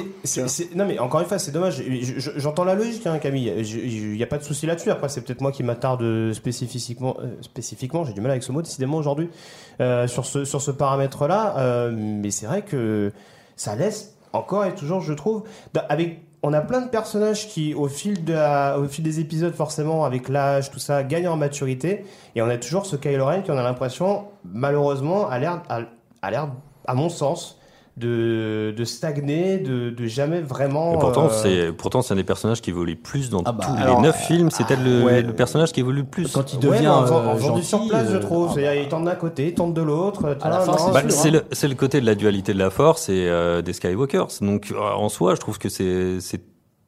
non 0.75 0.85
mais 0.85 0.99
encore 0.99 1.21
une 1.21 1.25
fois 1.27 1.39
c'est 1.39 1.51
dommage 1.51 1.77
Je- 1.83 2.19
je- 2.19 2.31
j'entends 2.37 2.63
la 2.63 2.75
logique 2.75 3.07
hein, 3.07 3.17
Camille 3.17 3.51
il 3.57 4.11
n'y 4.13 4.21
a 4.23 4.27
pas 4.27 4.37
de 4.37 4.43
souci 4.43 4.65
là-dessus 4.67 4.91
après 4.91 5.09
c'est 5.09 5.21
peut-être 5.21 5.41
moi 5.41 5.51
qui 5.51 5.63
m'attarde 5.63 6.31
spécifiquement 6.33 7.17
euh, 7.21 7.27
spécifiquement 7.41 8.05
j'ai 8.05 8.13
du 8.13 8.21
mal 8.21 8.31
avec 8.31 8.43
ce 8.43 8.51
mot 8.51 8.61
décidément 8.61 8.97
aujourd'hui 8.97 9.29
euh, 9.81 10.07
sur 10.07 10.25
ce 10.25 10.45
sur 10.45 10.61
ce 10.61 10.71
paramètre 10.71 11.27
là 11.27 11.89
mais 11.91 12.29
c'est 12.31 12.45
vrai 12.45 12.61
que 12.61 13.11
ça 13.55 13.75
laisse 13.75 14.13
encore 14.31 14.65
et 14.65 14.75
toujours 14.75 15.01
je 15.01 15.13
trouve 15.13 15.43
da- 15.73 15.85
avec 15.89 16.19
on 16.43 16.51
a 16.51 16.59
plein 16.59 16.81
de 16.81 16.89
personnages 16.89 17.47
qui 17.47 17.73
au 17.73 17.87
fil 17.87 18.23
des 18.23 19.19
épisodes 19.19 19.53
forcément 19.53 20.03
avec 20.03 20.27
l'âge 20.27 20.69
tout 20.71 20.79
ça 20.79 21.03
gagnent 21.03 21.29
en 21.29 21.37
maturité. 21.37 22.03
Et 22.35 22.41
on 22.41 22.49
a 22.49 22.57
toujours 22.57 22.85
ce 22.85 22.97
Kylo 22.97 23.25
Ren 23.25 23.41
qui 23.41 23.51
on 23.51 23.57
a 23.57 23.63
l'impression 23.63 24.25
malheureusement 24.43 25.29
a 25.29 25.39
l'air 25.39 25.63
a 25.69 26.31
l'air 26.31 26.49
à 26.85 26.93
mon 26.93 27.07
sens 27.07 27.57
de, 27.95 28.73
de 28.75 28.83
stagner, 28.85 29.59
de, 29.59 29.91
de 29.91 30.05
jamais 30.07 30.41
vraiment. 30.41 30.95
Et 30.95 30.99
pourtant, 30.99 31.25
euh, 31.25 31.29
c'est 31.29 31.71
pourtant 31.71 32.01
c'est 32.01 32.13
un 32.13 32.17
des 32.17 32.23
personnages 32.23 32.59
qui 32.61 32.71
évolue 32.71 32.95
plus 32.95 33.29
dans 33.29 33.43
Ah 33.45 33.51
bah, 33.51 33.65
tous 33.67 33.81
alors, 33.81 33.97
les 34.01 34.07
neuf 34.07 34.15
films. 34.25 34.49
C'était 34.49 34.75
le, 34.75 35.03
ouais. 35.03 35.21
le 35.21 35.33
personnage 35.33 35.71
qui 35.71 35.81
évolue 35.81 35.99
le 36.01 36.07
plus. 36.07 36.31
Quand 36.31 36.53
il 36.53 36.57
ouais, 36.57 36.77
devient 36.77 36.81
mais 36.81 36.87
en, 36.87 37.05
euh, 37.05 37.27
en 37.33 37.37
gentil, 37.37 37.63
surplace, 37.63 38.09
je 38.09 38.15
euh, 38.15 38.19
trouve. 38.19 38.47
ah 38.49 38.53
C'est-à-dire, 38.55 38.81
il 38.81 38.89
tente 38.89 39.05
d'un 39.05 39.15
côté, 39.15 39.47
il 39.49 39.53
tente 39.53 39.73
de 39.75 39.81
l'autre. 39.83 40.37
À 40.41 40.49
la 40.49 40.59
fin, 40.61 40.75
c'est 40.77 40.91
Bah, 40.91 41.01
c'est 41.09 41.27
hein. 41.29 41.31
le, 41.31 41.43
c'est 41.51 41.67
le 41.67 41.75
côté 41.75 42.01
de 42.01 42.05
la 42.07 42.15
dualité 42.15 42.53
de 42.53 42.59
la 42.59 42.71
force 42.71 43.09
et 43.09 43.27
euh, 43.29 43.61
des 43.61 43.73
Skywalkers. 43.73 44.27
Donc 44.41 44.71
euh, 44.71 44.79
en 44.79 45.09
soi, 45.09 45.35
je 45.35 45.39
trouve 45.39 45.59
que 45.59 45.69
c'est 45.69 46.19
c'est 46.19 46.41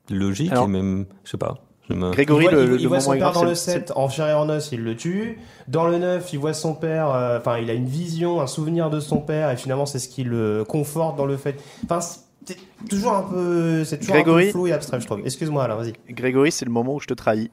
logique 0.09 0.51
Alors- 0.51 0.65
et 0.65 0.67
même, 0.69 1.05
je 1.23 1.29
sais 1.31 1.37
pas. 1.37 1.55
Me- 1.89 2.07
Il 2.07 2.11
Grégory, 2.13 2.43
voit, 2.45 2.51
le, 2.53 2.63
il- 2.63 2.69
le 2.71 2.79
il 2.81 2.87
voit 2.87 2.99
son 2.99 3.11
père 3.11 3.19
grave, 3.19 3.33
dans 3.35 3.43
le 3.43 3.55
c'est- 3.55 3.71
7 3.73 3.91
en 3.95 4.09
chair 4.09 4.27
et 4.29 4.33
en 4.33 4.49
os, 4.49 4.69
il 4.71 4.83
le 4.83 4.95
tue. 4.95 5.37
Dans 5.67 5.85
le 5.87 5.97
9, 5.99 6.31
il 6.33 6.39
voit 6.39 6.53
son 6.53 6.73
père, 6.73 7.09
euh, 7.13 7.37
enfin, 7.39 7.57
il 7.59 7.69
a 7.69 7.73
une 7.73 7.85
vision, 7.87 8.41
un 8.41 8.47
souvenir 8.47 8.89
de 8.89 8.99
son 8.99 9.17
père, 9.17 9.51
et 9.51 9.57
finalement, 9.57 9.85
c'est 9.85 9.99
ce 9.99 10.07
qui 10.09 10.23
le 10.23 10.63
conforte 10.67 11.15
dans 11.17 11.25
le 11.25 11.37
fait. 11.37 11.55
Enfin, 11.83 11.99
c'est 12.01 12.57
toujours 12.85 13.13
un 13.13 13.23
peu, 13.23 13.83
c'est 13.83 13.97
toujours 13.97 14.15
un 14.15 14.19
Grégory 14.19 14.45
peu 14.45 14.51
flou 14.51 14.67
et 14.67 14.73
abstrait, 14.73 14.99
je 14.99 15.05
trouve. 15.05 15.21
Excuse-moi, 15.25 15.63
alors, 15.63 15.79
vas-y. 15.79 15.93
Grégory, 16.09 16.51
c'est 16.51 16.65
le 16.65 16.71
moment 16.71 16.95
où 16.95 16.99
je 16.99 17.07
te 17.07 17.13
trahis. 17.13 17.51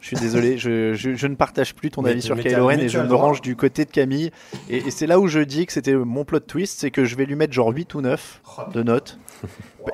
Je 0.00 0.06
suis 0.06 0.16
désolé, 0.16 0.58
je, 0.58 0.94
je, 0.94 1.14
je 1.16 1.26
ne 1.26 1.34
partage 1.34 1.74
plus 1.74 1.90
ton 1.90 2.02
Mais 2.02 2.10
avis 2.10 2.22
sur 2.22 2.38
Kylo 2.38 2.66
Ren 2.66 2.78
et 2.78 2.88
je 2.88 2.98
me 3.00 3.14
range 3.14 3.40
du 3.40 3.56
côté 3.56 3.84
de 3.84 3.90
Camille. 3.90 4.30
Et, 4.70 4.76
et 4.76 4.90
c'est 4.92 5.08
là 5.08 5.18
où 5.18 5.26
je 5.26 5.40
dis 5.40 5.66
que 5.66 5.72
c'était 5.72 5.94
mon 5.94 6.24
plot 6.24 6.40
twist, 6.40 6.78
c'est 6.78 6.92
que 6.92 7.04
je 7.04 7.16
vais 7.16 7.26
lui 7.26 7.34
mettre 7.34 7.52
genre 7.52 7.68
8 7.68 7.94
ou 7.94 8.00
9 8.00 8.42
de 8.72 8.82
notes. 8.82 9.18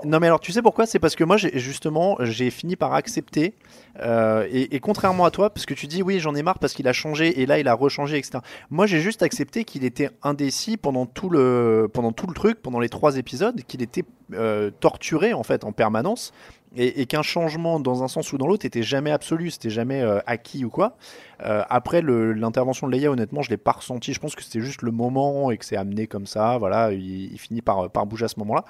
Non 0.05 0.19
mais 0.19 0.27
alors 0.27 0.41
tu 0.41 0.51
sais 0.51 0.63
pourquoi? 0.63 0.87
C'est 0.87 0.99
parce 0.99 1.15
que 1.15 1.23
moi 1.23 1.37
justement 1.37 2.17
j'ai 2.21 2.51
fini 2.51 2.75
par 2.75 2.95
accepter 2.95 3.55
euh, 4.01 4.45
et, 4.51 4.75
et 4.75 4.81
contrairement 4.81 5.25
à 5.25 5.31
toi 5.31 5.51
parce 5.51 5.67
que 5.67 5.75
tu 5.75 5.87
dis 5.87 6.03
oui 6.03 6.19
j'en 6.19 6.35
ai 6.35 6.43
marre 6.43 6.59
parce 6.59 6.73
qu'il 6.73 6.89
a 6.89 6.93
changé 6.93 7.41
et 7.41 7.47
là 7.47 7.61
il 7.61 7.69
a 7.69 7.75
rechangé 7.75 8.19
etc. 8.19 8.39
Moi 8.71 8.87
j'ai 8.87 9.01
juste 9.01 9.23
accepté 9.23 9.63
qu'il 9.65 9.85
était 9.85 10.11
indécis 10.23 10.77
pendant 10.79 11.07
tout 11.07 11.29
le 11.31 11.89
pendant 11.93 12.11
tout 12.11 12.27
le 12.27 12.35
truc 12.35 12.61
pendant 12.61 12.81
les 12.81 12.89
trois 12.89 13.19
épisodes 13.19 13.61
qu'il 13.69 13.83
était 13.83 14.03
euh, 14.33 14.64
torturé 14.71 15.33
en 15.33 15.43
fait 15.43 15.65
en 15.65 15.73
permanence 15.73 16.33
et, 16.77 17.07
qu'un 17.07 17.23
changement 17.23 17.79
dans 17.79 18.03
un 18.03 18.09
sens 18.09 18.33
ou 18.33 18.39
dans 18.39 18.47
l'autre 18.47 18.67
était 18.67 18.83
jamais 18.83 19.11
absolu, 19.11 19.51
c'était 19.51 19.71
jamais 19.71 20.03
euh, 20.03 20.19
acquis 20.27 20.65
ou 20.65 20.71
quoi. 20.71 20.97
Euh, 21.45 21.63
après 21.69 22.03
l'intervention 22.03 22.89
de 22.89 22.93
Leia, 22.93 23.11
honnêtement, 23.11 23.43
je 23.43 23.51
l'ai 23.51 23.57
pas 23.57 23.73
ressenti. 23.73 24.13
Je 24.13 24.21
pense 24.21 24.35
que 24.35 24.43
c'était 24.43 24.61
juste 24.61 24.83
le 24.83 24.91
moment 24.91 25.51
et 25.51 25.57
que 25.57 25.65
c'est 25.65 25.77
amené 25.77 26.07
comme 26.07 26.27
ça. 26.27 26.59
Voilà, 26.59 26.93
il, 26.93 27.39
finit 27.39 27.63
par, 27.63 27.89
bouger 28.07 28.25
à 28.25 28.29
ce 28.29 28.39
moment-là. 28.41 28.65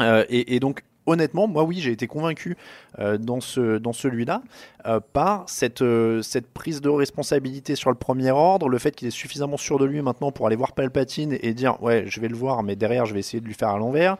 Euh, 0.00 0.24
et 0.28 0.58
donc, 0.58 0.82
honnêtement, 1.06 1.46
moi, 1.46 1.64
oui, 1.64 1.80
j'ai 1.80 1.92
été 1.92 2.06
convaincu 2.06 2.56
euh, 2.98 3.18
dans, 3.18 3.40
ce, 3.40 3.78
dans 3.78 3.92
celui-là 3.92 4.42
euh, 4.86 5.00
par 5.12 5.44
cette, 5.48 5.82
euh, 5.82 6.22
cette 6.22 6.46
prise 6.52 6.80
de 6.80 6.88
responsabilité 6.88 7.74
sur 7.74 7.90
le 7.90 7.96
premier 7.96 8.30
ordre, 8.30 8.68
le 8.68 8.78
fait 8.78 8.94
qu'il 8.94 9.08
est 9.08 9.12
suffisamment 9.12 9.56
sûr 9.56 9.78
de 9.78 9.84
lui 9.84 10.02
maintenant 10.02 10.32
pour 10.32 10.46
aller 10.46 10.56
voir 10.56 10.72
Palpatine 10.72 11.36
et 11.40 11.54
dire 11.54 11.82
ouais, 11.82 12.04
je 12.06 12.20
vais 12.20 12.28
le 12.28 12.36
voir, 12.36 12.62
mais 12.62 12.76
derrière, 12.76 13.06
je 13.06 13.14
vais 13.14 13.20
essayer 13.20 13.40
de 13.40 13.46
lui 13.46 13.54
faire 13.54 13.68
à 13.68 13.78
l'envers. 13.78 14.16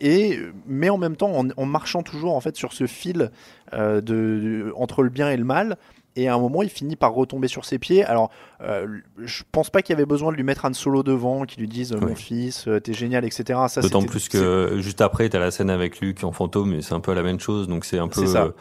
Et 0.00 0.38
mais 0.66 0.90
en 0.90 0.98
même 0.98 1.16
temps, 1.16 1.32
en, 1.56 1.66
marchant 1.66 2.02
toujours 2.02 2.34
en 2.34 2.40
fait 2.40 2.56
sur 2.56 2.72
ce 2.72 2.86
fil 2.86 3.30
entre 3.72 5.02
le 5.02 5.10
bien 5.10 5.30
et 5.30 5.36
le 5.36 5.44
mal. 5.44 5.76
Et 6.20 6.26
à 6.26 6.34
un 6.34 6.38
moment, 6.38 6.62
il 6.62 6.68
finit 6.68 6.96
par 6.96 7.12
retomber 7.14 7.46
sur 7.46 7.64
ses 7.64 7.78
pieds. 7.78 8.04
Alors, 8.04 8.30
euh, 8.60 8.86
je 9.22 9.42
pense 9.52 9.70
pas 9.70 9.82
qu'il 9.82 9.92
y 9.92 9.96
avait 9.96 10.04
besoin 10.06 10.32
de 10.32 10.36
lui 10.36 10.42
mettre 10.42 10.64
un 10.64 10.72
solo 10.72 11.02
devant, 11.04 11.44
qui 11.44 11.60
lui 11.60 11.68
dise 11.68 11.92
euh, 11.92 12.00
mon 12.00 12.08
Oui. 12.08 12.16
fils, 12.16 12.66
euh, 12.66 12.80
t'es 12.80 12.92
génial, 12.92 13.24
etc. 13.24 13.58
Ça, 13.68 13.80
D'autant 13.82 14.02
plus 14.02 14.28
que 14.28 14.78
juste 14.80 15.00
après, 15.00 15.28
t'as 15.28 15.38
la 15.38 15.50
scène 15.52 15.70
avec 15.70 16.00
Luke 16.00 16.24
en 16.24 16.32
fantôme, 16.32 16.74
et 16.74 16.82
c'est 16.82 16.94
un 16.94 17.00
peu 17.00 17.14
la 17.14 17.22
même 17.22 17.38
chose. 17.38 17.68
Donc 17.68 17.84
c'est 17.84 17.98
un 17.98 18.08
peu. 18.08 18.20
C'est 18.20 18.32
ça. 18.32 18.44
euh, 18.44 18.52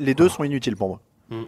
les 0.00 0.14
deux 0.14 0.28
sont 0.28 0.42
inutiles 0.42 0.74
pour 0.76 0.88
moi. 0.88 1.00
Mm. 1.30 1.42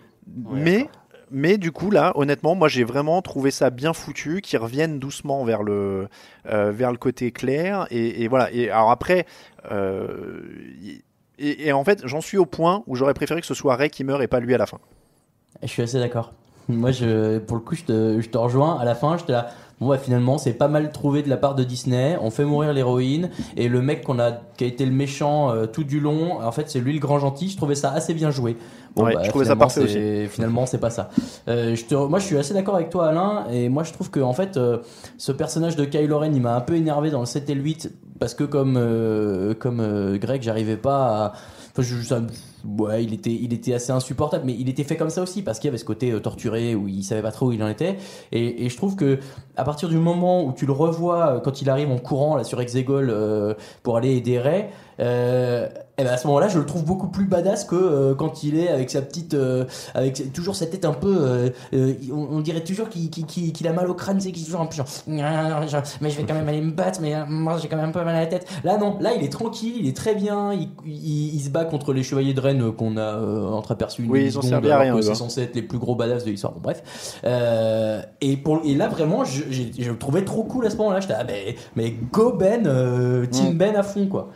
mais, 0.52 0.88
mais 1.32 1.58
du 1.58 1.72
coup, 1.72 1.90
là, 1.90 2.12
honnêtement, 2.14 2.54
moi, 2.54 2.68
j'ai 2.68 2.84
vraiment 2.84 3.20
trouvé 3.20 3.50
ça 3.50 3.70
bien 3.70 3.92
foutu, 3.92 4.40
qu'ils 4.42 4.58
reviennent 4.60 4.98
doucement 5.00 5.44
vers 5.44 5.62
le, 5.64 6.06
euh, 6.46 6.70
vers 6.70 6.92
le 6.92 6.98
côté 6.98 7.32
clair. 7.32 7.86
Et, 7.90 8.22
et 8.22 8.28
voilà. 8.28 8.52
Et 8.52 8.70
alors 8.70 8.90
après, 8.92 9.26
euh, 9.72 10.40
et, 11.38 11.68
et 11.68 11.72
en 11.72 11.84
fait, 11.84 12.02
j'en 12.06 12.20
suis 12.20 12.38
au 12.38 12.46
point 12.46 12.82
où 12.86 12.94
j'aurais 12.96 13.14
préféré 13.14 13.40
que 13.40 13.46
ce 13.46 13.54
soit 13.54 13.76
Ray 13.76 13.90
qui 13.90 14.04
meurt 14.04 14.22
et 14.22 14.26
pas 14.28 14.40
lui 14.40 14.54
à 14.54 14.58
la 14.58 14.66
fin. 14.66 14.78
Je 15.62 15.68
suis 15.68 15.82
assez 15.82 15.98
d'accord. 15.98 16.32
Moi, 16.68 16.90
je, 16.90 17.38
pour 17.38 17.56
le 17.56 17.62
coup, 17.62 17.74
je 17.74 17.84
te, 17.84 18.20
je 18.20 18.28
te 18.28 18.36
rejoins. 18.36 18.78
À 18.78 18.84
la 18.84 18.94
fin, 18.94 19.16
j'étais 19.16 19.32
là. 19.32 19.48
Bon, 19.80 19.88
bah, 19.88 19.96
finalement, 19.96 20.38
c'est 20.38 20.52
pas 20.52 20.68
mal 20.68 20.90
trouvé 20.92 21.22
de 21.22 21.28
la 21.30 21.36
part 21.38 21.54
de 21.54 21.64
Disney. 21.64 22.18
On 22.20 22.30
fait 22.30 22.44
mourir 22.44 22.72
l'héroïne 22.72 23.30
et 23.56 23.68
le 23.68 23.80
mec 23.80 24.04
qu'on 24.04 24.18
a, 24.18 24.32
qui 24.56 24.64
a 24.64 24.66
été 24.66 24.84
le 24.84 24.92
méchant 24.92 25.50
euh, 25.50 25.66
tout 25.66 25.84
du 25.84 25.98
long. 26.00 26.42
En 26.42 26.52
fait, 26.52 26.68
c'est 26.68 26.80
lui 26.80 26.92
le 26.92 26.98
grand 26.98 27.18
gentil. 27.20 27.48
Je 27.48 27.56
trouvais 27.56 27.74
ça 27.76 27.92
assez 27.92 28.12
bien 28.12 28.30
joué. 28.30 28.56
Ouais, 28.96 29.14
je 29.22 29.28
trouvais 29.30 29.44
ça 29.46 29.54
parfait 29.56 29.86
c'est- 29.86 30.26
Finalement, 30.26 30.66
c'est 30.66 30.78
pas 30.78 30.90
ça. 30.90 31.08
Euh, 31.48 31.74
je 31.76 31.84
te, 31.84 31.94
moi, 31.94 32.18
je 32.18 32.24
suis 32.26 32.36
assez 32.36 32.52
d'accord 32.54 32.74
avec 32.74 32.90
toi, 32.90 33.06
Alain. 33.08 33.46
Et 33.52 33.68
moi, 33.68 33.82
je 33.84 33.92
trouve 33.92 34.10
que 34.10 34.20
en 34.20 34.32
fait, 34.34 34.56
euh, 34.56 34.78
ce 35.16 35.32
personnage 35.32 35.76
de 35.76 35.84
Kylo 35.84 36.18
Ren, 36.18 36.32
il 36.34 36.42
m'a 36.42 36.54
un 36.56 36.60
peu 36.60 36.74
énervé 36.74 37.10
dans 37.10 37.20
le 37.20 37.26
7 37.26 37.48
et 37.48 37.54
le 37.54 37.62
8 37.62 37.90
parce 38.18 38.34
que 38.34 38.42
comme 38.44 38.74
euh, 38.76 39.54
comme 39.54 39.78
euh, 39.80 40.18
Greg, 40.18 40.42
j'arrivais 40.42 40.76
pas 40.76 41.06
à. 41.26 41.32
Enfin, 41.70 41.82
je, 41.82 42.02
ça 42.02 42.20
ouais, 42.64 43.04
il 43.04 43.14
était, 43.14 43.32
il 43.32 43.52
était 43.52 43.74
assez 43.74 43.92
insupportable, 43.92 44.44
mais 44.46 44.54
il 44.58 44.68
était 44.68 44.84
fait 44.84 44.96
comme 44.96 45.10
ça 45.10 45.22
aussi 45.22 45.42
parce 45.42 45.58
qu'il 45.58 45.68
y 45.68 45.70
avait 45.70 45.78
ce 45.78 45.84
côté 45.84 46.10
euh, 46.10 46.20
torturé 46.20 46.74
où 46.74 46.88
il 46.88 47.02
savait 47.02 47.22
pas 47.22 47.32
trop 47.32 47.48
où 47.48 47.52
il 47.52 47.62
en 47.62 47.68
était. 47.68 47.96
Et, 48.32 48.68
je 48.68 48.76
trouve 48.76 48.96
que 48.96 49.18
à 49.56 49.64
partir 49.64 49.88
du 49.88 49.98
moment 49.98 50.44
où 50.44 50.52
tu 50.52 50.66
le 50.66 50.72
revois 50.72 51.26
euh, 51.26 51.40
quand 51.40 51.62
il 51.62 51.68
arrive 51.68 51.90
en 51.90 51.98
courant 51.98 52.36
là 52.36 52.44
sur 52.44 52.60
Exegol 52.60 53.08
euh, 53.10 53.54
pour 53.82 53.96
aller 53.96 54.16
aider 54.16 54.38
Rey, 54.38 54.70
euh, 55.00 55.68
et 55.96 56.04
ben 56.04 56.12
à 56.12 56.16
ce 56.16 56.28
moment-là, 56.28 56.46
je 56.46 56.60
le 56.60 56.66
trouve 56.66 56.84
beaucoup 56.84 57.08
plus 57.08 57.24
badass 57.24 57.64
que 57.64 58.12
quand 58.14 58.44
il 58.44 58.56
est 58.56 58.68
avec 58.68 58.88
sa 58.88 59.02
petite, 59.02 59.36
avec 59.94 60.32
toujours 60.32 60.54
sa 60.54 60.66
tête 60.66 60.84
un 60.84 60.92
peu, 60.92 61.52
on, 62.12 62.38
dirait 62.38 62.62
toujours 62.62 62.88
qu'il 62.88 63.66
a 63.66 63.72
mal 63.72 63.90
au 63.90 63.94
crâne, 63.94 64.20
c'est 64.20 64.30
qu'il 64.30 64.42
est 64.42 64.46
toujours 64.46 64.60
un 64.60 64.66
peu 64.66 64.76
mais 65.08 66.10
je 66.10 66.16
vais 66.16 66.22
quand 66.22 66.34
même 66.34 66.48
aller 66.48 66.60
me 66.60 66.70
battre, 66.70 67.00
mais 67.00 67.14
moi 67.28 67.58
j'ai 67.60 67.66
quand 67.66 67.76
même 67.76 67.90
peu 67.90 68.04
mal 68.04 68.14
à 68.14 68.20
la 68.20 68.26
tête. 68.26 68.46
Là 68.62 68.76
non, 68.78 68.96
là 69.00 69.10
il 69.16 69.24
est 69.24 69.32
tranquille, 69.32 69.74
il 69.76 69.88
est 69.88 69.96
très 69.96 70.14
bien, 70.14 70.52
il, 70.52 70.68
il- 70.86 71.40
se 71.40 71.50
bat 71.50 71.64
contre 71.64 71.92
les 71.92 72.04
chevaliers 72.04 72.34
de 72.34 72.40
Rennes 72.48 72.72
qu'on 72.72 72.96
a 72.96 73.00
euh, 73.18 73.60
une 73.98 74.10
Oui, 74.10 74.24
ils 74.24 74.38
ont 74.38 74.42
seconde, 74.42 74.50
servi 74.50 74.70
à 74.70 74.78
rien, 74.78 75.00
C'est 75.02 75.10
hein. 75.10 75.14
censé 75.14 75.42
être 75.42 75.54
les 75.54 75.62
plus 75.62 75.78
gros 75.78 75.94
badass 75.94 76.24
de 76.24 76.30
l'histoire. 76.30 76.52
Bon, 76.54 76.60
bref. 76.60 76.82
Euh, 77.24 78.02
et, 78.20 78.36
pour, 78.36 78.60
et 78.64 78.74
là, 78.74 78.88
vraiment, 78.88 79.24
je, 79.24 79.42
je 79.50 79.90
le 79.90 79.98
trouvais 79.98 80.24
trop 80.24 80.44
cool 80.44 80.66
à 80.66 80.70
ce 80.70 80.76
moment-là. 80.76 81.00
J'étais, 81.00 81.14
ah, 81.18 81.24
mais, 81.24 81.56
mais 81.76 81.90
go 82.12 82.32
Ben, 82.32 82.66
euh, 82.66 83.26
Team 83.26 83.54
Mm. 83.54 83.58
Ben 83.58 83.76
à 83.76 83.82
fond, 83.82 84.06
quoi. 84.06 84.30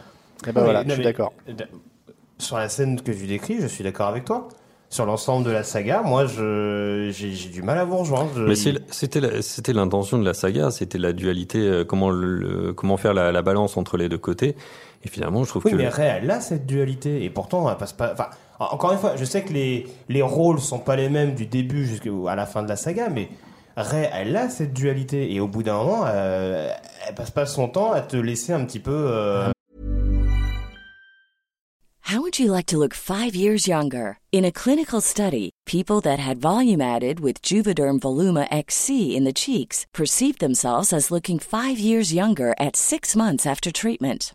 Et 0.47 0.53
ben 0.53 0.61
Oui, 0.61 0.65
voilà, 0.65 0.83
non, 0.85 0.91
je 0.91 0.95
suis 0.95 1.05
d'accord. 1.05 1.33
Sur 2.39 2.57
la 2.59 2.69
scène 2.69 3.01
que 3.01 3.13
tu 3.13 3.27
décris, 3.27 3.59
je 3.61 3.67
suis 3.67 3.85
d'accord 3.85 4.09
avec 4.09 4.25
toi. 4.25 4.49
Sur 4.91 5.07
l'ensemble 5.07 5.47
de 5.47 5.51
la 5.51 5.63
saga, 5.63 6.03
moi, 6.05 6.27
je, 6.27 7.09
j'ai, 7.13 7.49
du 7.49 7.63
mal 7.63 7.79
à 7.79 7.85
vous 7.85 7.97
rejoindre. 7.97 8.31
Je- 8.37 8.43
Mais 8.43 8.55
c'était 8.91 9.73
l'intention 9.73 10.19
de 10.19 10.25
la 10.25 10.35
saga, 10.35 10.71
c'était 10.71 10.99
la 10.99 11.15
dualité, 11.15 11.61
euh, 11.61 11.85
comment 11.85 12.11
le- 12.11 12.35
le- 12.37 12.73
comment 12.75 12.99
faire 12.99 13.15
la, 13.15 13.33
la 13.33 13.41
balance 13.43 13.77
entre 13.79 13.97
les 13.97 14.11
deux 14.11 14.19
côtés. 14.19 14.55
Et 15.05 15.09
finalement, 15.09 15.43
je 15.45 15.49
trouve 15.51 15.63
Oui, 15.65 15.73
que 15.73 15.77
mais 15.77 15.89
Ray, 15.89 16.19
elle 16.23 16.31
a 16.31 16.41
cette 16.41 16.65
dualité. 16.67 17.25
Et 17.25 17.31
pourtant, 17.31 17.69
elle 17.71 17.77
passe 17.77 17.93
pas. 17.93 18.13
Enfin, 18.13 18.29
en- 18.61 18.67
encore 18.75 18.93
une 18.93 18.99
fois, 18.99 19.17
je 19.17 19.25
sais 19.25 19.43
que 19.43 19.53
les, 19.53 19.87
les 20.09 20.23
rôles 20.23 20.61
sont 20.61 20.79
pas 20.79 20.95
les 20.97 21.09
mêmes 21.09 21.35
du 21.35 21.47
début 21.47 21.87
jusqu'à 21.87 22.11
la 22.37 22.47
fin 22.47 22.63
de 22.63 22.69
la 22.69 22.77
saga, 22.77 23.09
mais 23.09 23.29
Ray, 23.77 24.09
elle 24.13 24.37
a 24.37 24.49
cette 24.49 24.73
dualité. 24.73 25.33
Et 25.35 25.41
au 25.41 25.49
bout 25.49 25.63
d'un 25.65 25.75
moment, 25.79 26.03
euh, 26.07 26.73
elle 27.09 27.15
passe 27.15 27.31
pas 27.33 27.47
son 27.47 27.69
temps 27.69 27.91
à 27.93 28.01
te 28.01 28.17
laisser 28.17 28.53
un 28.53 28.65
petit 28.65 28.79
peu. 28.81 28.93
euh, 28.95 29.49
How 32.05 32.21
would 32.21 32.39
you 32.39 32.51
like 32.53 32.67
to 32.67 32.79
look 32.79 32.95
five 32.95 33.35
years 33.35 33.67
younger? 33.67 34.19
In 34.33 34.45
a 34.45 34.51
clinical 34.53 35.01
study, 35.01 35.51
people 35.67 36.01
that 36.03 36.19
had 36.19 36.39
volume 36.41 36.81
added 36.83 37.21
with 37.21 37.41
Juvederm 37.43 38.01
Voluma 38.01 38.47
XC 38.51 39.17
in 39.17 39.25
the 39.25 39.33
cheeks 39.33 39.87
perceived 39.93 40.39
themselves 40.41 40.93
as 40.93 41.11
looking 41.11 41.39
five 41.39 41.79
years 41.79 42.13
younger 42.13 42.55
at 42.59 42.77
six 42.77 43.17
months 43.17 43.47
after 43.47 43.71
treatment. 43.73 44.35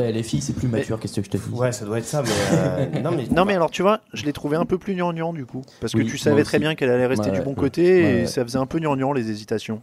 Les 0.00 0.22
filles, 0.22 0.40
c'est 0.42 0.52
plus 0.54 0.68
mature, 0.68 0.98
qu'est-ce 0.98 1.20
que 1.20 1.24
je 1.24 1.30
te 1.30 1.36
dis 1.36 1.50
Ouais, 1.54 1.72
ça 1.72 1.84
doit 1.84 1.98
être 1.98 2.06
ça, 2.06 2.22
mais. 2.22 2.28
euh, 2.52 3.00
non, 3.00 3.10
mais. 3.12 3.26
Non 3.30 3.44
mais 3.44 3.54
alors 3.54 3.70
tu 3.70 3.82
vois, 3.82 4.00
je 4.12 4.24
l'ai 4.24 4.32
trouvé 4.32 4.56
un 4.56 4.64
peu 4.64 4.78
plus 4.78 4.94
gnangnan 4.94 5.32
du 5.32 5.46
coup, 5.46 5.62
parce 5.80 5.92
que 5.92 5.98
Oui, 5.98 6.04
tu 6.06 6.12
moi 6.12 6.18
savais 6.18 6.42
très 6.44 6.56
aussi. 6.56 6.60
bien 6.64 6.74
qu'elle 6.74 6.90
allait 6.90 7.06
rester 7.06 7.30
Ouais, 7.30 7.36
du 7.38 7.42
bon 7.42 7.50
ouais. 7.50 7.56
côté 7.56 7.82
Ouais, 7.82 8.10
et 8.10 8.20
ouais. 8.20 8.26
ça 8.26 8.42
faisait 8.44 8.58
un 8.58 8.66
peu 8.66 8.78
gnangnan 8.78 9.12
les 9.12 9.30
hésitations. 9.30 9.80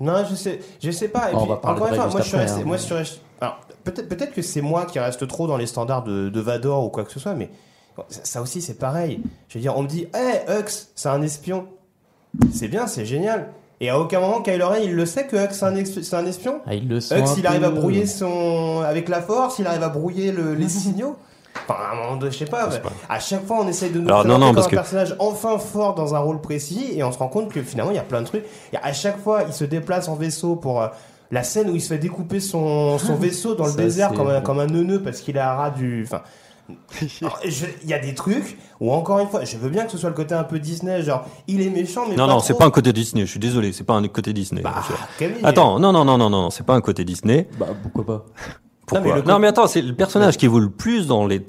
Non, 0.00 0.24
je 0.30 0.34
sais, 0.36 0.60
je 0.80 0.90
sais 0.92 1.08
pas. 1.08 1.30
Et 1.30 1.34
On 1.34 1.40
puis, 1.40 1.48
va 1.48 1.56
parler 1.56 1.76
encore 1.80 1.88
une 1.88 1.94
fois, 1.96 2.04
moi, 2.06 2.10
je 2.12 2.16
juste 2.18 2.28
suis 2.28 2.36
après, 2.36 2.46
resté. 2.46 2.62
hein. 2.62 2.66
Moi, 2.66 2.76
je 2.76 2.82
suis 2.82 2.94
resté- 2.94 3.20
Alors, 3.40 3.60
peut-être, 3.84 4.08
peut-être 4.08 4.32
que 4.32 4.42
c'est 4.42 4.60
moi 4.62 4.86
qui 4.86 4.98
reste 5.00 5.26
trop 5.26 5.46
dans 5.48 5.56
les 5.56 5.66
standards 5.66 6.04
de, 6.04 6.28
de 6.28 6.40
Vador 6.40 6.84
ou 6.84 6.88
quoi 6.88 7.02
que 7.04 7.10
ce 7.12 7.18
soit, 7.18 7.34
mais 7.34 7.50
ça, 8.08 8.20
ça 8.22 8.42
aussi, 8.42 8.62
c'est 8.62 8.78
pareil. 8.78 9.20
Je 9.48 9.58
veux 9.58 9.60
dire, 9.62 9.76
on 9.76 9.82
me 9.82 9.88
dit, 9.88 10.06
hey, 10.14 10.40
Hux, 10.48 10.88
c'est 10.94 11.08
un 11.08 11.20
espion. 11.22 11.66
C'est 12.52 12.68
bien, 12.68 12.86
c'est 12.86 13.06
génial. 13.06 13.48
Et 13.80 13.90
à 13.90 13.98
aucun 13.98 14.18
moment, 14.20 14.40
Kylo 14.42 14.68
Ren, 14.68 14.78
il 14.82 14.94
le 14.94 15.06
sait 15.06 15.26
que 15.26 15.36
Hux, 15.36 15.48
c'est 15.52 15.64
un, 15.64 15.76
ex- 15.76 16.12
un 16.12 16.26
espion. 16.26 16.60
Ah, 16.66 16.74
il 16.74 16.88
le 16.88 17.00
sent 17.00 17.16
Hux, 17.18 17.22
un 17.22 17.34
il 17.36 17.46
arrive 17.46 17.64
à 17.64 17.70
brouiller 17.70 18.06
son. 18.06 18.80
Avec 18.84 19.08
la 19.08 19.22
force, 19.22 19.58
il 19.60 19.66
arrive 19.66 19.82
à 19.84 19.88
brouiller 19.88 20.32
le- 20.32 20.54
les 20.54 20.68
signaux. 20.68 21.16
Enfin, 21.68 21.80
à 21.80 21.92
un 21.92 21.96
moment 22.02 22.16
donné, 22.16 22.32
je 22.32 22.38
sais 22.38 22.44
pas, 22.44 22.68
mais 22.68 22.80
à 23.08 23.18
chaque 23.20 23.44
fois, 23.46 23.58
on 23.60 23.68
essaye 23.68 23.90
de 23.90 23.98
nous 24.00 24.06
Alors, 24.08 24.20
présenter 24.20 24.40
non, 24.40 24.46
non, 24.46 24.52
comme 24.52 24.54
parce 24.56 24.66
un 24.66 24.70
que- 24.70 24.74
personnage 24.76 25.16
enfin 25.18 25.58
fort 25.58 25.94
dans 25.94 26.14
un 26.14 26.18
rôle 26.18 26.40
précis, 26.40 26.92
et 26.94 27.02
on 27.04 27.12
se 27.12 27.18
rend 27.18 27.28
compte 27.28 27.52
que 27.52 27.62
finalement, 27.62 27.90
il 27.92 27.96
y 27.96 28.00
a 28.00 28.02
plein 28.04 28.20
de 28.22 28.26
trucs. 28.26 28.44
Et 28.72 28.76
à 28.82 28.92
chaque 28.92 29.18
fois, 29.18 29.42
il 29.46 29.52
se 29.52 29.64
déplace 29.64 30.08
en 30.08 30.14
vaisseau 30.14 30.56
pour 30.56 30.82
euh, 30.82 30.88
la 31.30 31.42
scène 31.42 31.68
où 31.70 31.74
il 31.74 31.80
se 31.80 31.88
fait 31.88 31.98
découper 31.98 32.40
son, 32.40 32.98
son 32.98 33.14
vaisseau 33.16 33.54
dans 33.54 33.66
le 33.66 33.70
Ça, 33.72 33.76
désert 33.76 34.12
comme 34.12 34.28
un, 34.28 34.40
comme 34.40 34.60
un 34.60 34.66
neuneu 34.66 35.02
parce 35.02 35.20
qu'il 35.20 35.36
est 35.36 35.40
à 35.40 35.54
ras 35.54 35.70
du. 35.70 36.04
Enfin. 36.04 36.22
Il 37.82 37.88
y 37.88 37.94
a 37.94 37.98
des 37.98 38.14
trucs 38.14 38.58
où 38.80 38.92
encore 38.92 39.18
une 39.20 39.28
fois, 39.28 39.44
je 39.44 39.56
veux 39.56 39.70
bien 39.70 39.84
que 39.84 39.90
ce 39.92 39.98
soit 39.98 40.10
le 40.10 40.14
côté 40.14 40.34
un 40.34 40.44
peu 40.44 40.58
Disney, 40.58 41.02
genre 41.02 41.26
il 41.46 41.62
est 41.62 41.70
méchant 41.70 42.04
mais 42.08 42.16
Non, 42.16 42.26
pas 42.26 42.34
non, 42.34 42.40
c'est 42.40 42.54
pas 42.54 42.66
un 42.66 42.70
côté 42.70 42.92
Disney. 42.92 43.24
Je 43.24 43.30
suis 43.30 43.40
désolé, 43.40 43.72
c'est 43.72 43.84
pas 43.84 43.94
un 43.94 44.06
côté 44.08 44.32
Disney. 44.32 44.62
Bah, 44.62 44.82
Attends, 45.44 45.78
non, 45.78 45.92
non, 45.92 46.04
non, 46.04 46.18
non, 46.18 46.30
non, 46.30 46.50
c'est 46.50 46.64
pas 46.64 46.74
un 46.74 46.80
côté 46.80 47.04
Disney. 47.04 47.48
Bah, 47.58 47.68
pourquoi 47.82 48.04
pas 48.06 48.24
Pourquoi 48.86 49.16
mais 49.16 49.22
Non, 49.22 49.38
mais, 49.38 49.48
attends, 49.48 49.66
c'est 49.66 49.82
le 49.82 49.94
personnage 49.94 50.36
qui 50.38 50.46
vaut 50.46 50.60
le 50.60 50.70
plus 50.70 51.06
dans 51.06 51.26
les 51.26 51.44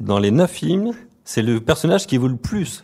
dans 0.00 0.18
les 0.18 0.30
neuf 0.30 0.50
films. 0.50 0.92
C'est 1.24 1.42
le 1.42 1.60
personnage 1.60 2.06
qui 2.06 2.16
vaut 2.18 2.28
le 2.28 2.36
plus. 2.36 2.82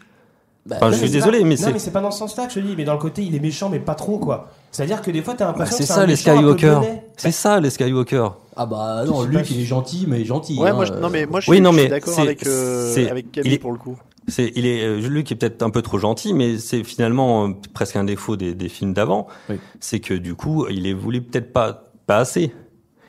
Bah, 0.65 0.77
Enfin, 0.77 0.87
Non, 0.87 0.93
je 0.93 0.99
suis 0.99 1.11
désolé, 1.11 1.41
pas- 1.41 1.45
mais 1.47 1.55
non, 1.55 1.61
c'est 1.63 1.73
mais 1.73 1.79
c'est 1.79 1.91
pas 1.91 2.01
dans 2.01 2.11
ce 2.11 2.19
sens-là 2.19 2.47
que 2.47 2.53
je 2.53 2.61
dis, 2.61 2.75
mais 2.77 2.85
dans 2.85 2.93
le 2.93 2.99
côté 2.99 3.23
il 3.23 3.35
est 3.35 3.41
méchant 3.41 3.71
mais 3.71 3.79
pas 3.79 3.95
trop 3.95 4.19
quoi. 4.19 4.49
C'est-à-dire 4.71 5.01
que 5.01 5.11
des 5.11 5.23
fois 5.23 5.35
t'as 5.35 5.47
bah, 5.47 5.53
l'impression 5.53 5.77
c'est 5.79 5.83
que 5.85 5.87
c'est 5.89 5.95
ça 5.95 6.01
un 6.03 6.07
les 6.07 6.13
méchant 6.13 6.31
un 6.33 6.43
peu 6.43 6.59
Skywalker. 6.59 6.81
C'est 7.17 7.33
ça 7.33 7.61
les 7.61 7.71
Skywalker. 7.71 8.29
Ah 8.61 8.67
bah 8.67 9.05
non, 9.07 9.25
pas 9.27 9.43
il 9.49 9.61
est 9.61 9.65
gentil, 9.65 10.05
mais 10.09 10.25
gentil. 10.25 10.59
Ouais, 10.59 10.71
hein, 10.71 10.75
moi, 10.75 10.85
je- 10.85 10.93
euh, 10.93 11.01
non 11.01 11.11
mais 11.11 11.27
moi 11.27 11.39
je 11.41 11.49
Oui, 11.51 11.59
suis, 11.59 11.63
non, 11.63 11.73
d'accord 11.73 12.19
avec 12.19 12.45
euh, 12.47 13.09
avec 13.09 13.27
il 13.27 13.31
Camille 13.31 13.55
est- 13.55 13.59
pour 13.59 13.71
le 13.73 13.79
coup. 13.79 13.97
C'est 14.27 14.53
il 14.57 14.67
est 14.67 14.83
euh, 14.85 15.01
lui 15.09 15.23
qui 15.25 15.33
est 15.33 15.37
peut-être 15.37 15.63
un 15.63 15.71
peu 15.71 15.81
trop 15.81 15.99
gentil, 15.99 16.35
mais 16.35 16.59
c'est 16.59 16.83
finalement 16.85 17.47
euh, 17.47 17.53
presque 17.73 17.97
un 17.97 18.05
défaut 18.05 18.37
des, 18.37 18.55
des 18.55 18.69
films 18.69 18.93
d'avant. 18.93 19.29
Oui. 19.49 19.57
C'est 19.81 20.01
que 20.01 20.13
du 20.13 20.35
coup, 20.35 20.67
il 20.69 20.87
est 20.87 20.93
voulu 20.93 21.23
peut-être 21.23 21.53
pas 21.53 21.93
pas 22.07 22.19
assez. 22.19 22.53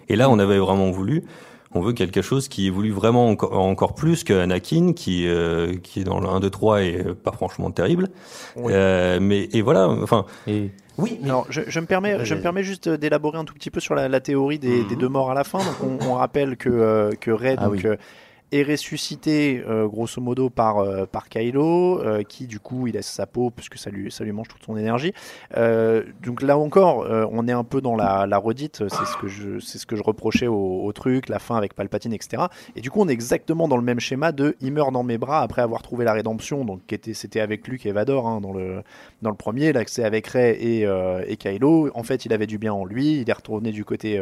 Et 0.07 0.15
là, 0.15 0.29
on 0.29 0.37
avait 0.39 0.59
vraiment 0.59 0.91
voulu. 0.91 1.23
On 1.75 1.81
veut 1.81 1.93
quelque 1.93 2.21
chose 2.23 2.47
qui 2.47 2.65
évolue 2.65 2.91
vraiment 2.91 3.29
encore, 3.29 3.57
encore 3.59 3.93
plus 3.93 4.23
que 4.23 4.33
Anakin, 4.33 4.93
qui 4.93 5.27
euh, 5.27 5.75
qui 5.83 6.01
est 6.01 6.03
dans 6.03 6.19
le 6.19 6.27
1, 6.27 6.39
2, 6.39 6.49
3 6.49 6.81
et 6.81 6.97
euh, 7.05 7.13
pas 7.13 7.31
franchement 7.31 7.69
terrible. 7.69 8.09
Oui. 8.55 8.73
Euh, 8.75 9.19
mais 9.21 9.49
et 9.53 9.61
voilà. 9.61 9.87
Enfin, 9.87 10.25
Et 10.47 10.71
Oui, 10.97 11.19
mais 11.21 11.29
Alors, 11.29 11.45
je, 11.49 11.61
je 11.67 11.79
me 11.79 11.85
permets, 11.85 12.25
je 12.25 12.33
me 12.33 12.41
permets 12.41 12.63
juste 12.63 12.89
d'élaborer 12.89 13.37
un 13.37 13.45
tout 13.45 13.53
petit 13.53 13.69
peu 13.69 13.79
sur 13.79 13.93
la, 13.93 14.09
la 14.09 14.19
théorie 14.19 14.57
des, 14.57 14.83
des 14.83 14.95
deux 14.95 15.09
morts 15.09 15.29
à 15.29 15.35
la 15.35 15.43
fin. 15.43 15.59
Donc, 15.59 15.75
on, 15.83 16.09
on 16.09 16.13
rappelle 16.15 16.57
que 16.57 16.69
euh, 16.69 17.11
que 17.19 17.29
Rey 17.29 17.55
Ah 17.59 17.65
donc, 17.65 17.81
oui. 17.83 17.89
Est 18.51 18.63
ressuscité 18.63 19.63
euh, 19.67 19.87
grosso 19.87 20.21
modo 20.21 20.49
par 20.49 20.79
euh, 20.79 21.05
par 21.05 21.29
Kylo, 21.29 22.01
euh, 22.01 22.23
qui 22.23 22.47
du 22.47 22.59
coup 22.59 22.87
il 22.87 22.93
laisse 22.93 23.07
sa 23.07 23.25
peau 23.25 23.51
puisque 23.51 23.77
ça 23.77 23.89
lui 23.89 24.11
ça 24.11 24.23
lui 24.23 24.31
mange 24.31 24.47
toute 24.47 24.63
son 24.63 24.77
énergie. 24.77 25.13
Donc 26.23 26.41
là 26.41 26.57
encore, 26.57 27.07
on 27.31 27.47
est 27.47 27.51
un 27.51 27.63
peu 27.63 27.81
dans 27.81 27.95
la, 27.95 28.25
la 28.25 28.37
redite. 28.37 28.87
C'est 28.87 29.05
ce 29.05 29.17
que 29.17 29.27
je 29.27 29.59
ce 29.59 29.85
que 29.85 29.95
je 29.95 30.03
reprochais 30.03 30.47
au, 30.47 30.91
truc, 30.93 31.29
la 31.29 31.39
fin 31.39 31.55
avec 31.55 31.73
Palpatine, 31.73 32.13
etc. 32.13 32.43
Et 32.75 32.81
du 32.81 32.89
coup, 32.89 33.01
on 33.01 33.07
est 33.07 33.13
exactement 33.13 33.67
dans 33.67 33.77
le 33.77 33.83
même 33.83 33.99
schéma 33.99 34.31
de 34.31 34.55
il 34.61 34.73
meurt 34.73 34.91
dans 34.91 35.03
mes 35.03 35.17
bras 35.17 35.41
après 35.41 35.61
avoir 35.61 35.81
trouvé 35.81 36.05
la 36.05 36.13
rédemption. 36.13 36.65
Donc 36.65 36.81
c'était 37.13 37.39
avec 37.39 37.67
Luke 37.67 37.85
et 37.85 37.91
Vador 37.91 38.27
hein, 38.27 38.41
dans 38.41 38.53
le 38.53 38.81
dans 39.21 39.29
le 39.29 39.35
premier, 39.35 39.73
là 39.73 39.81
c'est 39.87 40.03
avec 40.03 40.27
Rey 40.27 40.57
et, 40.59 40.87
et 41.27 41.37
Kylo. 41.37 41.89
En 41.93 42.03
fait, 42.03 42.25
il 42.25 42.33
avait 42.33 42.47
du 42.47 42.57
bien 42.57 42.73
en 42.73 42.85
lui, 42.85 43.21
il 43.21 43.29
est 43.29 43.33
retourné 43.33 43.71
du 43.71 43.85
côté 43.85 44.19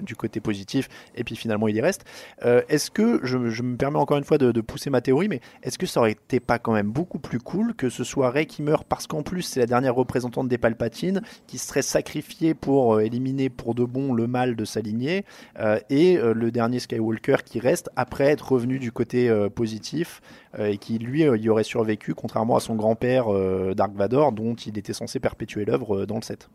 du 0.00 0.16
côté 0.16 0.40
positif, 0.40 0.88
et 1.14 1.24
puis 1.24 1.36
finalement 1.36 1.68
il 1.68 1.76
y 1.76 1.80
reste. 1.80 2.04
Est-ce 2.42 2.90
que 2.90 3.20
je, 3.22 3.49
je 3.50 3.62
me 3.62 3.76
permets 3.76 3.98
encore 3.98 4.16
une 4.16 4.24
fois 4.24 4.38
de, 4.38 4.60
pousser 4.60 4.90
ma 4.90 5.00
théorie, 5.00 5.28
mais 5.28 5.40
est-ce 5.62 5.78
que 5.78 5.86
ça 5.86 6.00
aurait 6.00 6.12
été 6.12 6.40
pas 6.40 6.58
quand 6.58 6.72
même 6.72 6.90
beaucoup 6.90 7.18
plus 7.18 7.38
cool 7.38 7.74
que 7.74 7.88
ce 7.88 8.04
soit 8.04 8.30
Rey 8.30 8.46
qui 8.46 8.62
meurt 8.62 8.84
parce 8.84 9.06
qu'en 9.06 9.22
plus 9.22 9.42
c'est 9.42 9.60
la 9.60 9.66
dernière 9.66 9.94
représentante 9.94 10.48
des 10.48 10.58
Palpatines 10.58 11.22
qui 11.46 11.58
serait 11.58 11.82
sacrifiée 11.82 12.54
pour 12.54 12.94
euh, 12.94 13.00
éliminer 13.00 13.48
pour 13.48 13.74
de 13.74 13.84
bon 13.84 14.12
le 14.12 14.26
mal 14.26 14.56
de 14.56 14.64
sa 14.64 14.80
lignée, 14.80 15.24
euh, 15.58 15.78
et 15.90 16.18
euh, 16.18 16.32
le 16.34 16.50
dernier 16.50 16.78
Skywalker 16.78 17.36
qui 17.44 17.58
reste 17.58 17.90
après 17.96 18.24
être 18.24 18.52
revenu 18.52 18.78
du 18.78 18.92
côté 18.92 19.30
positif 19.54 20.20
et 20.58 20.78
qui 20.78 20.98
lui 20.98 21.22
y 21.22 21.48
aurait 21.48 21.64
survécu 21.64 22.14
contrairement 22.14 22.56
à 22.56 22.60
son 22.60 22.74
grand-père 22.74 23.26
Dark 23.74 23.92
Vador 23.94 24.32
dont 24.32 24.54
il 24.54 24.78
était 24.78 24.92
censé 24.92 25.20
perpétuer 25.20 25.64
l'œuvre 25.64 26.06
dans 26.06 26.16
le 26.16 26.22
7. 26.22 26.48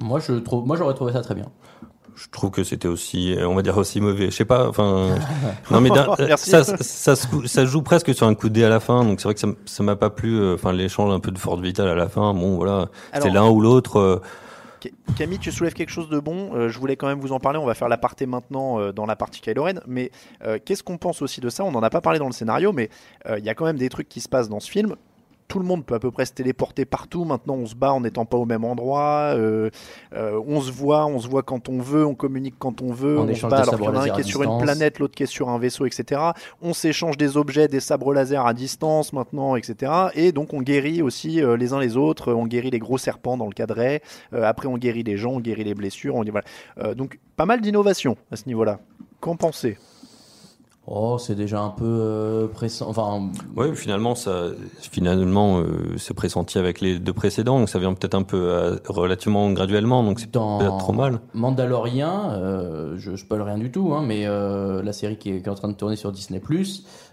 moi 0.00 0.20
je 0.20 0.32
trouve, 0.34 0.66
moi 0.66 0.76
j'aurais 0.76 0.94
trouvé 0.94 1.12
ça 1.12 1.22
très 1.22 1.34
bien. 1.34 1.50
Je 2.16 2.26
trouve 2.30 2.50
que 2.50 2.64
c'était 2.64 2.88
aussi, 2.88 3.36
on 3.42 3.54
va 3.54 3.62
dire 3.62 3.76
aussi 3.76 4.00
mauvais. 4.00 4.26
Je 4.26 4.36
sais 4.36 4.44
pas. 4.44 4.68
Enfin, 4.68 5.14
non 5.70 5.80
mais 5.80 5.90
ça, 7.46 7.64
joue 7.66 7.82
presque 7.82 8.14
sur 8.14 8.26
un 8.26 8.34
coup 8.34 8.48
de 8.48 8.54
dé 8.54 8.64
à 8.64 8.68
la 8.68 8.80
fin. 8.80 9.04
Donc 9.04 9.20
c'est 9.20 9.24
vrai 9.28 9.34
que 9.34 9.40
ça 9.66 9.82
m'a 9.82 9.96
pas 9.96 10.10
plu. 10.10 10.38
euh, 10.40 10.54
Enfin, 10.54 10.72
l'échange 10.72 11.12
un 11.12 11.20
peu 11.20 11.30
de 11.30 11.38
Ford 11.38 11.60
Vital 11.60 11.86
à 11.88 11.94
la 11.94 12.08
fin. 12.08 12.32
Bon, 12.34 12.56
voilà, 12.56 12.88
c'est 13.12 13.30
l'un 13.30 13.48
ou 13.48 13.60
l'autre. 13.60 13.98
euh, 13.98 14.20
Ca- 14.82 14.90
Camille, 15.16 15.38
tu 15.38 15.50
soulèves 15.52 15.72
quelque 15.74 15.90
chose 15.90 16.08
de 16.08 16.18
bon. 16.18 16.54
euh, 16.54 16.68
je 16.68 16.78
voulais 16.78 16.96
quand 16.96 17.06
même 17.06 17.20
vous 17.20 17.32
en 17.32 17.38
parler. 17.40 17.58
On 17.58 17.66
va 17.66 17.74
faire 17.74 17.88
l'aparté 17.88 18.26
maintenant 18.26 18.80
euh, 18.80 18.92
dans 18.92 19.06
la 19.06 19.16
partie 19.16 19.40
Kylo 19.40 19.64
Ren. 19.64 19.80
Mais 19.86 20.10
euh, 20.44 20.58
qu'est-ce 20.64 20.82
qu'on 20.82 20.98
pense 20.98 21.22
aussi 21.22 21.40
de 21.40 21.48
ça? 21.48 21.64
On 21.64 21.70
n'en 21.72 21.82
a 21.82 21.90
pas 21.90 22.00
parlé 22.00 22.18
dans 22.18 22.26
le 22.26 22.32
scénario, 22.32 22.72
mais 22.72 22.90
il 23.38 23.44
y 23.44 23.48
a 23.48 23.54
quand 23.54 23.64
même 23.64 23.78
des 23.78 23.88
trucs 23.88 24.08
qui 24.08 24.20
se 24.20 24.28
passent 24.28 24.48
dans 24.48 24.60
ce 24.60 24.70
film. 24.70 24.94
Tout 25.48 25.58
le 25.58 25.64
monde 25.64 25.84
peut 25.84 25.94
à 25.94 25.98
peu 25.98 26.10
près 26.10 26.26
se 26.26 26.32
téléporter 26.32 26.84
partout. 26.84 27.24
Maintenant, 27.24 27.54
on 27.54 27.66
se 27.66 27.74
bat 27.74 27.92
en 27.92 28.00
n'étant 28.00 28.24
pas 28.24 28.36
au 28.36 28.46
même 28.46 28.64
endroit. 28.64 29.34
euh, 29.36 29.70
euh, 30.14 30.40
on 30.46 30.60
se 30.60 30.72
voit, 30.72 31.06
on 31.06 31.18
se 31.20 31.28
voit 31.28 31.42
quand 31.42 31.68
on 31.68 31.80
veut, 31.80 32.04
on 32.04 32.14
communique 32.14 32.56
quand 32.58 32.82
on 32.82 32.92
veut. 32.92 33.18
On 33.18 33.28
on 33.28 33.34
se 33.34 33.46
bat 33.46 33.58
alors 33.58 33.76
qu'il 33.76 33.84
y 33.84 33.88
en 33.88 33.94
a 33.94 34.04
un 34.04 34.08
qui 34.08 34.20
est 34.20 34.24
sur 34.24 34.42
une 34.42 34.58
planète, 34.58 34.98
l'autre 34.98 35.14
qui 35.14 35.22
est 35.22 35.26
sur 35.26 35.48
un 35.48 35.58
vaisseau, 35.58 35.86
etc. 35.86 36.20
On 36.62 36.72
s'échange 36.72 37.16
des 37.16 37.36
objets, 37.36 37.68
des 37.68 37.80
sabres 37.80 38.12
laser 38.12 38.46
à 38.46 38.54
distance 38.54 39.12
maintenant, 39.12 39.56
etc. 39.56 39.92
Et 40.14 40.32
donc 40.32 40.52
on 40.52 40.62
guérit 40.62 41.02
aussi 41.02 41.42
euh, 41.42 41.56
les 41.56 41.72
uns 41.72 41.80
les 41.80 41.96
autres. 41.96 42.32
On 42.32 42.46
guérit 42.46 42.70
les 42.70 42.78
gros 42.78 42.98
serpents 42.98 43.36
dans 43.36 43.46
le 43.46 43.52
cadre. 43.52 43.76
Euh, 43.78 43.98
après, 44.32 44.68
on 44.68 44.78
guérit 44.78 45.02
les 45.02 45.16
gens, 45.16 45.32
on 45.32 45.40
guérit 45.40 45.64
les 45.64 45.74
blessures. 45.74 46.14
On 46.14 46.24
voilà. 46.24 46.94
Donc 46.94 47.18
pas 47.36 47.46
mal 47.46 47.60
d'innovation 47.60 48.16
à 48.30 48.36
ce 48.36 48.46
niveau-là. 48.46 48.80
Qu'en 49.20 49.36
pensez? 49.36 49.78
Oh, 50.88 51.18
c'est 51.18 51.34
déjà 51.34 51.60
un 51.62 51.70
peu 51.70 51.84
euh, 51.84 52.46
pressant. 52.46 52.86
Enfin, 52.88 53.28
Ouais, 53.56 53.74
finalement, 53.74 54.14
ça, 54.14 54.44
finalement, 54.78 55.58
euh, 55.58 55.64
c'est 55.96 56.14
pressenti 56.14 56.58
avec 56.58 56.80
les 56.80 57.00
deux 57.00 57.12
précédents, 57.12 57.58
donc 57.58 57.68
ça 57.68 57.80
vient 57.80 57.92
peut-être 57.92 58.14
un 58.14 58.22
peu 58.22 58.36
euh, 58.36 58.76
relativement 58.88 59.50
graduellement, 59.50 60.04
donc 60.04 60.20
c'est 60.20 60.30
peut-être 60.30 60.78
trop 60.78 60.92
mal. 60.92 61.18
Mandalorian, 61.34 62.30
euh, 62.30 62.94
je 62.98 63.16
spoil 63.16 63.42
rien 63.42 63.58
du 63.58 63.72
tout, 63.72 63.94
hein, 63.94 64.04
mais 64.06 64.26
euh, 64.26 64.80
la 64.82 64.92
série 64.92 65.16
qui 65.16 65.30
est, 65.30 65.40
qui 65.42 65.46
est 65.48 65.50
en 65.50 65.54
train 65.56 65.68
de 65.68 65.74
tourner 65.74 65.96
sur 65.96 66.12
Disney+, 66.12 66.40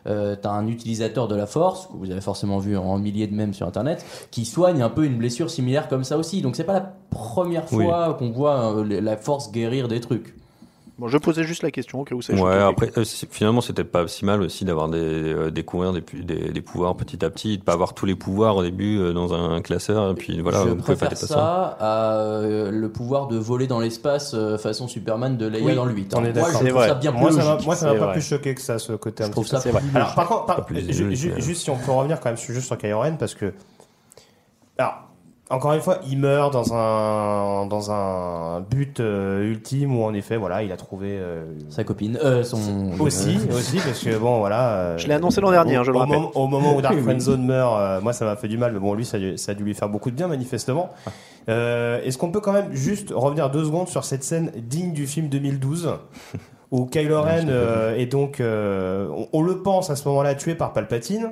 euh, 0.05 0.35
t'as 0.39 0.51
un 0.51 0.67
utilisateur 0.67 1.27
de 1.27 1.35
la 1.35 1.47
Force, 1.47 1.87
que 1.87 1.93
vous 1.97 2.11
avez 2.11 2.21
forcément 2.21 2.59
vu 2.59 2.77
en 2.77 2.97
milliers 2.99 3.25
de 3.27 3.33
mèmes 3.33 3.53
sur 3.55 3.65
Internet, 3.67 4.05
qui 4.29 4.45
soigne 4.45 4.83
un 4.83 4.89
peu 4.89 5.03
une 5.05 5.17
blessure 5.17 5.49
similaire 5.49 5.87
comme 5.87 6.03
ça 6.03 6.17
aussi. 6.17 6.41
Donc 6.43 6.55
c'est 6.55 6.63
pas 6.63 6.73
la 6.73 6.93
première 7.09 7.63
Oui. 7.71 7.85
fois 7.85 8.13
qu'on 8.19 8.29
voit 8.31 8.75
euh, 8.77 9.01
la 9.01 9.17
Force 9.17 9.51
guérir 9.51 9.87
des 9.87 9.99
trucs. 9.99 10.35
Bon, 10.99 11.07
je 11.07 11.17
posais 11.17 11.43
juste 11.43 11.63
la 11.63 11.71
question 11.71 12.01
au 12.01 12.03
cas 12.03 12.13
où 12.13 12.21
ça 12.21 12.33
Ouais, 12.33 12.55
après, 12.61 12.91
euh, 12.97 13.03
c'est- 13.03 13.31
finalement, 13.33 13.61
c'était 13.61 13.83
pas 13.83 14.07
si 14.07 14.25
mal 14.25 14.43
aussi 14.43 14.63
d'avoir 14.63 14.89
des, 14.89 14.99
euh, 14.99 15.49
découvrir 15.49 15.91
des, 15.91 16.01
pu- 16.01 16.23
des, 16.23 16.51
des 16.51 16.61
pouvoirs 16.61 16.95
petit 16.95 17.25
à 17.25 17.31
petit, 17.31 17.57
de 17.57 17.63
pas 17.63 17.73
avoir 17.73 17.95
tous 17.95 18.05
les 18.05 18.13
pouvoirs 18.13 18.55
au 18.57 18.61
début 18.61 18.99
euh, 18.99 19.11
dans 19.11 19.33
un 19.33 19.59
classeur, 19.61 20.11
et 20.11 20.13
puis 20.13 20.39
voilà, 20.41 20.59
je 20.59 20.69
vous 20.69 20.75
pouvez 20.75 20.83
préfère 20.95 21.09
pas 21.09 21.15
ça, 21.15 21.27
ça. 21.27 21.77
à 21.79 22.13
euh, 22.17 22.69
le 22.69 22.89
pouvoir 22.89 23.25
de 23.27 23.37
voler 23.37 23.65
dans 23.65 23.79
l'espace 23.79 24.35
euh, 24.35 24.59
façon 24.59 24.87
Superman 24.87 25.35
de 25.35 25.47
Leia 25.47 25.63
Oui, 25.65 25.73
dans 25.75 25.85
le 25.85 25.93
8. 25.93 26.13
on 26.15 26.23
est 26.25 26.31
Moi, 26.31 26.47
je 26.49 26.53
trouve 26.53 26.69
vrai. 26.69 26.87
ça 26.89 26.93
bien 26.93 27.11
plus 27.11 27.21
Moi, 27.21 27.31
ça 27.31 27.37
m'a, 27.43 27.57
moi, 27.63 27.75
ça 27.75 27.87
pas 27.87 27.93
vrai. 27.97 28.11
plus 28.13 28.21
choqué 28.21 28.53
que 28.53 28.61
ça, 28.61 28.77
ce 28.77 28.93
côté 28.93 29.23
un 29.23 29.27
Je 29.27 29.31
trouve 29.31 29.45
petit 29.45 29.55
ça 29.55 29.61
peu. 29.61 29.69
plus 29.71 29.79
logique. 29.79 29.95
Alors, 29.95 30.13
par 30.13 30.27
contre, 30.27 30.45
par- 30.45 30.67
ju- 30.71 31.15
ju- 31.15 31.33
juste 31.41 31.63
si 31.63 31.69
on 31.71 31.77
peut 31.77 31.91
revenir 31.91 32.19
quand 32.19 32.29
même 32.29 32.37
sur- 32.37 32.53
juste 32.53 32.67
sur 32.67 32.77
Kylo 32.77 32.99
Ren, 32.99 33.15
parce 33.17 33.33
que. 33.33 33.51
Alors, 34.77 35.09
encore 35.53 35.73
une 35.73 35.81
fois, 35.81 35.99
il 36.09 36.17
meurt 36.17 36.51
dans 36.51 36.73
un, 36.73 37.65
dans 37.67 37.91
un 37.91 38.61
but 38.61 38.99
euh, 38.99 39.43
ultime 39.51 39.95
où, 39.97 40.03
en 40.03 40.13
effet, 40.13 40.35
voilà, 40.37 40.63
il 40.63 40.71
a 40.71 40.77
trouvé. 40.77 41.09
euh, 41.19 41.45
Sa 41.69 41.83
copine, 41.83 42.17
euh, 42.23 42.43
son... 42.43 42.57
Aussi, 42.99 43.37
aussi, 43.51 43.77
parce 43.77 43.99
que 44.03 44.17
bon, 44.17 44.39
voilà. 44.39 44.69
euh, 44.73 44.97
Je 44.97 45.07
l'ai 45.07 45.13
annoncé 45.13 45.41
l'an 45.41 45.51
dernier, 45.51 45.77
au- 45.77 45.81
hein, 45.81 45.83
je 45.83 45.91
le 45.91 45.97
au, 45.97 45.99
rappelle. 45.99 46.15
moment- 46.17 46.31
au 46.35 46.47
moment 46.47 46.75
où 46.75 46.81
Dark. 46.81 46.97
Friendzone 46.99 47.45
meurt, 47.45 47.79
euh, 47.79 48.01
moi 48.01 48.13
ça 48.13 48.25
m'a 48.25 48.35
fait 48.35 48.47
du 48.47 48.57
mal, 48.57 48.73
mais 48.73 48.79
bon, 48.79 48.93
lui 48.93 49.05
ça, 49.05 49.17
a 49.17 49.19
dû- 49.19 49.37
ça 49.37 49.51
a 49.53 49.55
dû 49.55 49.63
lui 49.63 49.73
faire 49.73 49.89
beaucoup 49.89 50.11
de 50.11 50.15
bien, 50.15 50.27
manifestement. 50.27 50.89
Euh, 51.49 52.01
Est-ce 52.03 52.17
qu'on 52.17 52.31
peut 52.31 52.39
quand 52.41 52.53
même 52.53 52.73
juste 52.73 53.11
revenir 53.13 53.49
deux 53.49 53.65
secondes 53.65 53.87
sur 53.89 54.03
cette 54.05 54.23
scène 54.23 54.51
digne 54.55 54.93
du 54.93 55.07
film 55.07 55.27
2012 55.29 55.89
où 56.71 56.85
Kylo 56.85 57.21
Ren 57.21 57.45
euh, 57.49 57.95
est 57.95 58.05
donc, 58.07 58.39
euh, 58.39 59.07
on, 59.15 59.27
on 59.33 59.41
le 59.41 59.61
pense 59.61 59.89
à 59.89 59.95
ce 59.95 60.07
moment-là, 60.07 60.35
tué 60.35 60.55
par 60.55 60.73
Palpatine. 60.73 61.31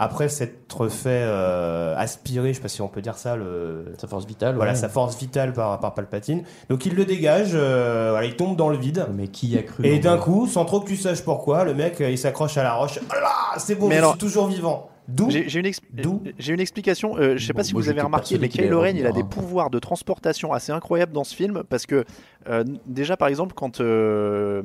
Après 0.00 0.28
s'être 0.28 0.88
fait 0.88 1.22
euh, 1.24 1.96
aspirer, 1.96 2.50
je 2.50 2.58
sais 2.58 2.62
pas 2.62 2.68
si 2.68 2.80
on 2.82 2.88
peut 2.88 3.02
dire 3.02 3.16
ça, 3.18 3.34
le, 3.34 3.92
Sa 3.98 4.06
force 4.06 4.26
vitale. 4.26 4.54
voilà, 4.54 4.72
ouais. 4.72 4.76
sa 4.78 4.88
force 4.88 5.18
vitale 5.18 5.52
par, 5.52 5.80
par 5.80 5.94
Palpatine. 5.94 6.44
Donc 6.68 6.86
il 6.86 6.94
le 6.94 7.04
dégage, 7.04 7.50
euh, 7.54 8.10
voilà, 8.10 8.26
il 8.26 8.36
tombe 8.36 8.56
dans 8.56 8.68
le 8.68 8.76
vide. 8.76 9.06
Mais 9.14 9.26
qui 9.26 9.58
a 9.58 9.62
cru 9.62 9.84
Et 9.84 9.98
d'un 9.98 10.16
coup, 10.16 10.46
sans 10.46 10.64
trop 10.64 10.80
que 10.80 10.86
tu 10.88 10.96
saches 10.96 11.22
pourquoi, 11.24 11.64
le 11.64 11.74
mec, 11.74 12.00
euh, 12.00 12.10
il 12.10 12.18
s'accroche 12.18 12.56
à 12.56 12.62
la 12.62 12.74
roche. 12.74 13.00
Là, 13.10 13.58
c'est 13.58 13.74
bon, 13.74 13.88
Mais 13.88 13.94
je 13.96 13.98
alors- 13.98 14.10
suis 14.12 14.20
toujours 14.20 14.46
vivant. 14.46 14.88
D'où 15.08 15.30
J'ai 15.30 15.58
une, 15.58 16.60
explication. 16.60 17.16
euh, 17.16 17.38
je 17.38 17.46
sais 17.46 17.54
pas 17.54 17.64
si 17.64 17.72
vous 17.72 17.88
avez 17.88 18.02
remarqué, 18.02 18.38
mais 18.38 18.50
Kylo 18.50 18.80
Ren, 18.80 18.94
il 18.94 19.06
a 19.06 19.10
des 19.12 19.22
hein. 19.22 19.28
pouvoirs 19.28 19.70
de 19.70 19.78
transportation 19.78 20.52
assez 20.52 20.70
incroyables 20.70 21.12
dans 21.14 21.24
ce 21.24 21.34
film 21.34 21.62
parce 21.66 21.86
que 21.86 22.04
euh, 22.50 22.62
déjà, 22.84 23.16
par 23.16 23.28
exemple, 23.28 23.54
quand 23.54 23.80
euh, 23.80 24.62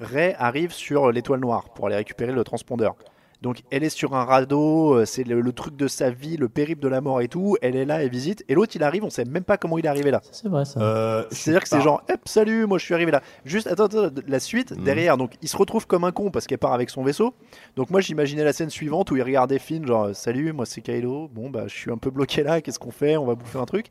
Rey 0.00 0.34
arrive 0.38 0.72
sur 0.72 1.12
l'étoile 1.12 1.40
noire 1.40 1.68
pour 1.74 1.86
aller 1.88 1.96
récupérer 1.96 2.32
le 2.32 2.42
transpondeur. 2.42 2.94
Donc 3.42 3.62
elle 3.70 3.82
est 3.84 3.88
sur 3.90 4.14
un 4.14 4.24
radeau, 4.24 4.94
euh, 4.94 5.04
c'est 5.04 5.24
le, 5.24 5.40
le 5.40 5.52
truc 5.52 5.76
de 5.76 5.88
sa 5.88 6.10
vie, 6.10 6.36
le 6.36 6.48
périple 6.48 6.80
de 6.80 6.88
la 6.88 7.00
mort 7.00 7.20
et 7.20 7.28
tout. 7.28 7.56
Elle 7.60 7.76
est 7.76 7.84
là, 7.84 8.02
elle 8.02 8.10
visite. 8.10 8.44
Et 8.48 8.54
l'autre, 8.54 8.72
il 8.76 8.82
arrive, 8.82 9.04
on 9.04 9.10
sait 9.10 9.24
même 9.24 9.44
pas 9.44 9.56
comment 9.56 9.78
il 9.78 9.84
est 9.84 9.88
arrivé 9.88 10.10
là. 10.10 10.20
C'est 10.30 10.48
vrai 10.48 10.64
ça. 10.64 10.80
euh, 10.80 11.24
C'est-à-dire 11.30 11.62
que 11.62 11.68
c'est 11.68 11.80
genre, 11.80 12.02
hop, 12.10 12.20
salut, 12.24 12.66
moi 12.66 12.78
je 12.78 12.84
suis 12.84 12.94
arrivé 12.94 13.10
là. 13.10 13.20
Juste, 13.44 13.66
attends, 13.66 13.84
attends, 13.86 14.08
la 14.26 14.40
suite, 14.40 14.70
Mhm. 14.76 14.84
derrière, 14.84 15.16
donc 15.16 15.32
il 15.42 15.48
se 15.48 15.56
retrouve 15.56 15.86
comme 15.86 16.04
un 16.04 16.12
con 16.12 16.30
parce 16.30 16.46
qu'elle 16.46 16.58
part 16.58 16.72
avec 16.72 16.88
son 16.90 17.02
vaisseau. 17.02 17.34
Donc 17.76 17.90
moi 17.90 18.00
j'imaginais 18.00 18.44
la 18.44 18.52
scène 18.52 18.70
suivante 18.70 19.10
où 19.10 19.16
il 19.16 19.22
regardait 19.22 19.58
Finn, 19.58 19.86
genre, 19.86 20.10
salut, 20.14 20.52
moi 20.52 20.64
c'est 20.66 20.80
Kylo, 20.80 21.28
bon 21.32 21.50
bah 21.50 21.64
je 21.66 21.74
suis 21.74 21.90
un 21.90 21.98
peu 21.98 22.10
bloqué 22.10 22.42
là, 22.42 22.60
qu'est-ce 22.60 22.78
qu'on 22.78 22.90
fait? 22.92 23.16
On 23.16 23.26
va 23.26 23.34
bouffer 23.34 23.58
un 23.58 23.64
truc. 23.66 23.86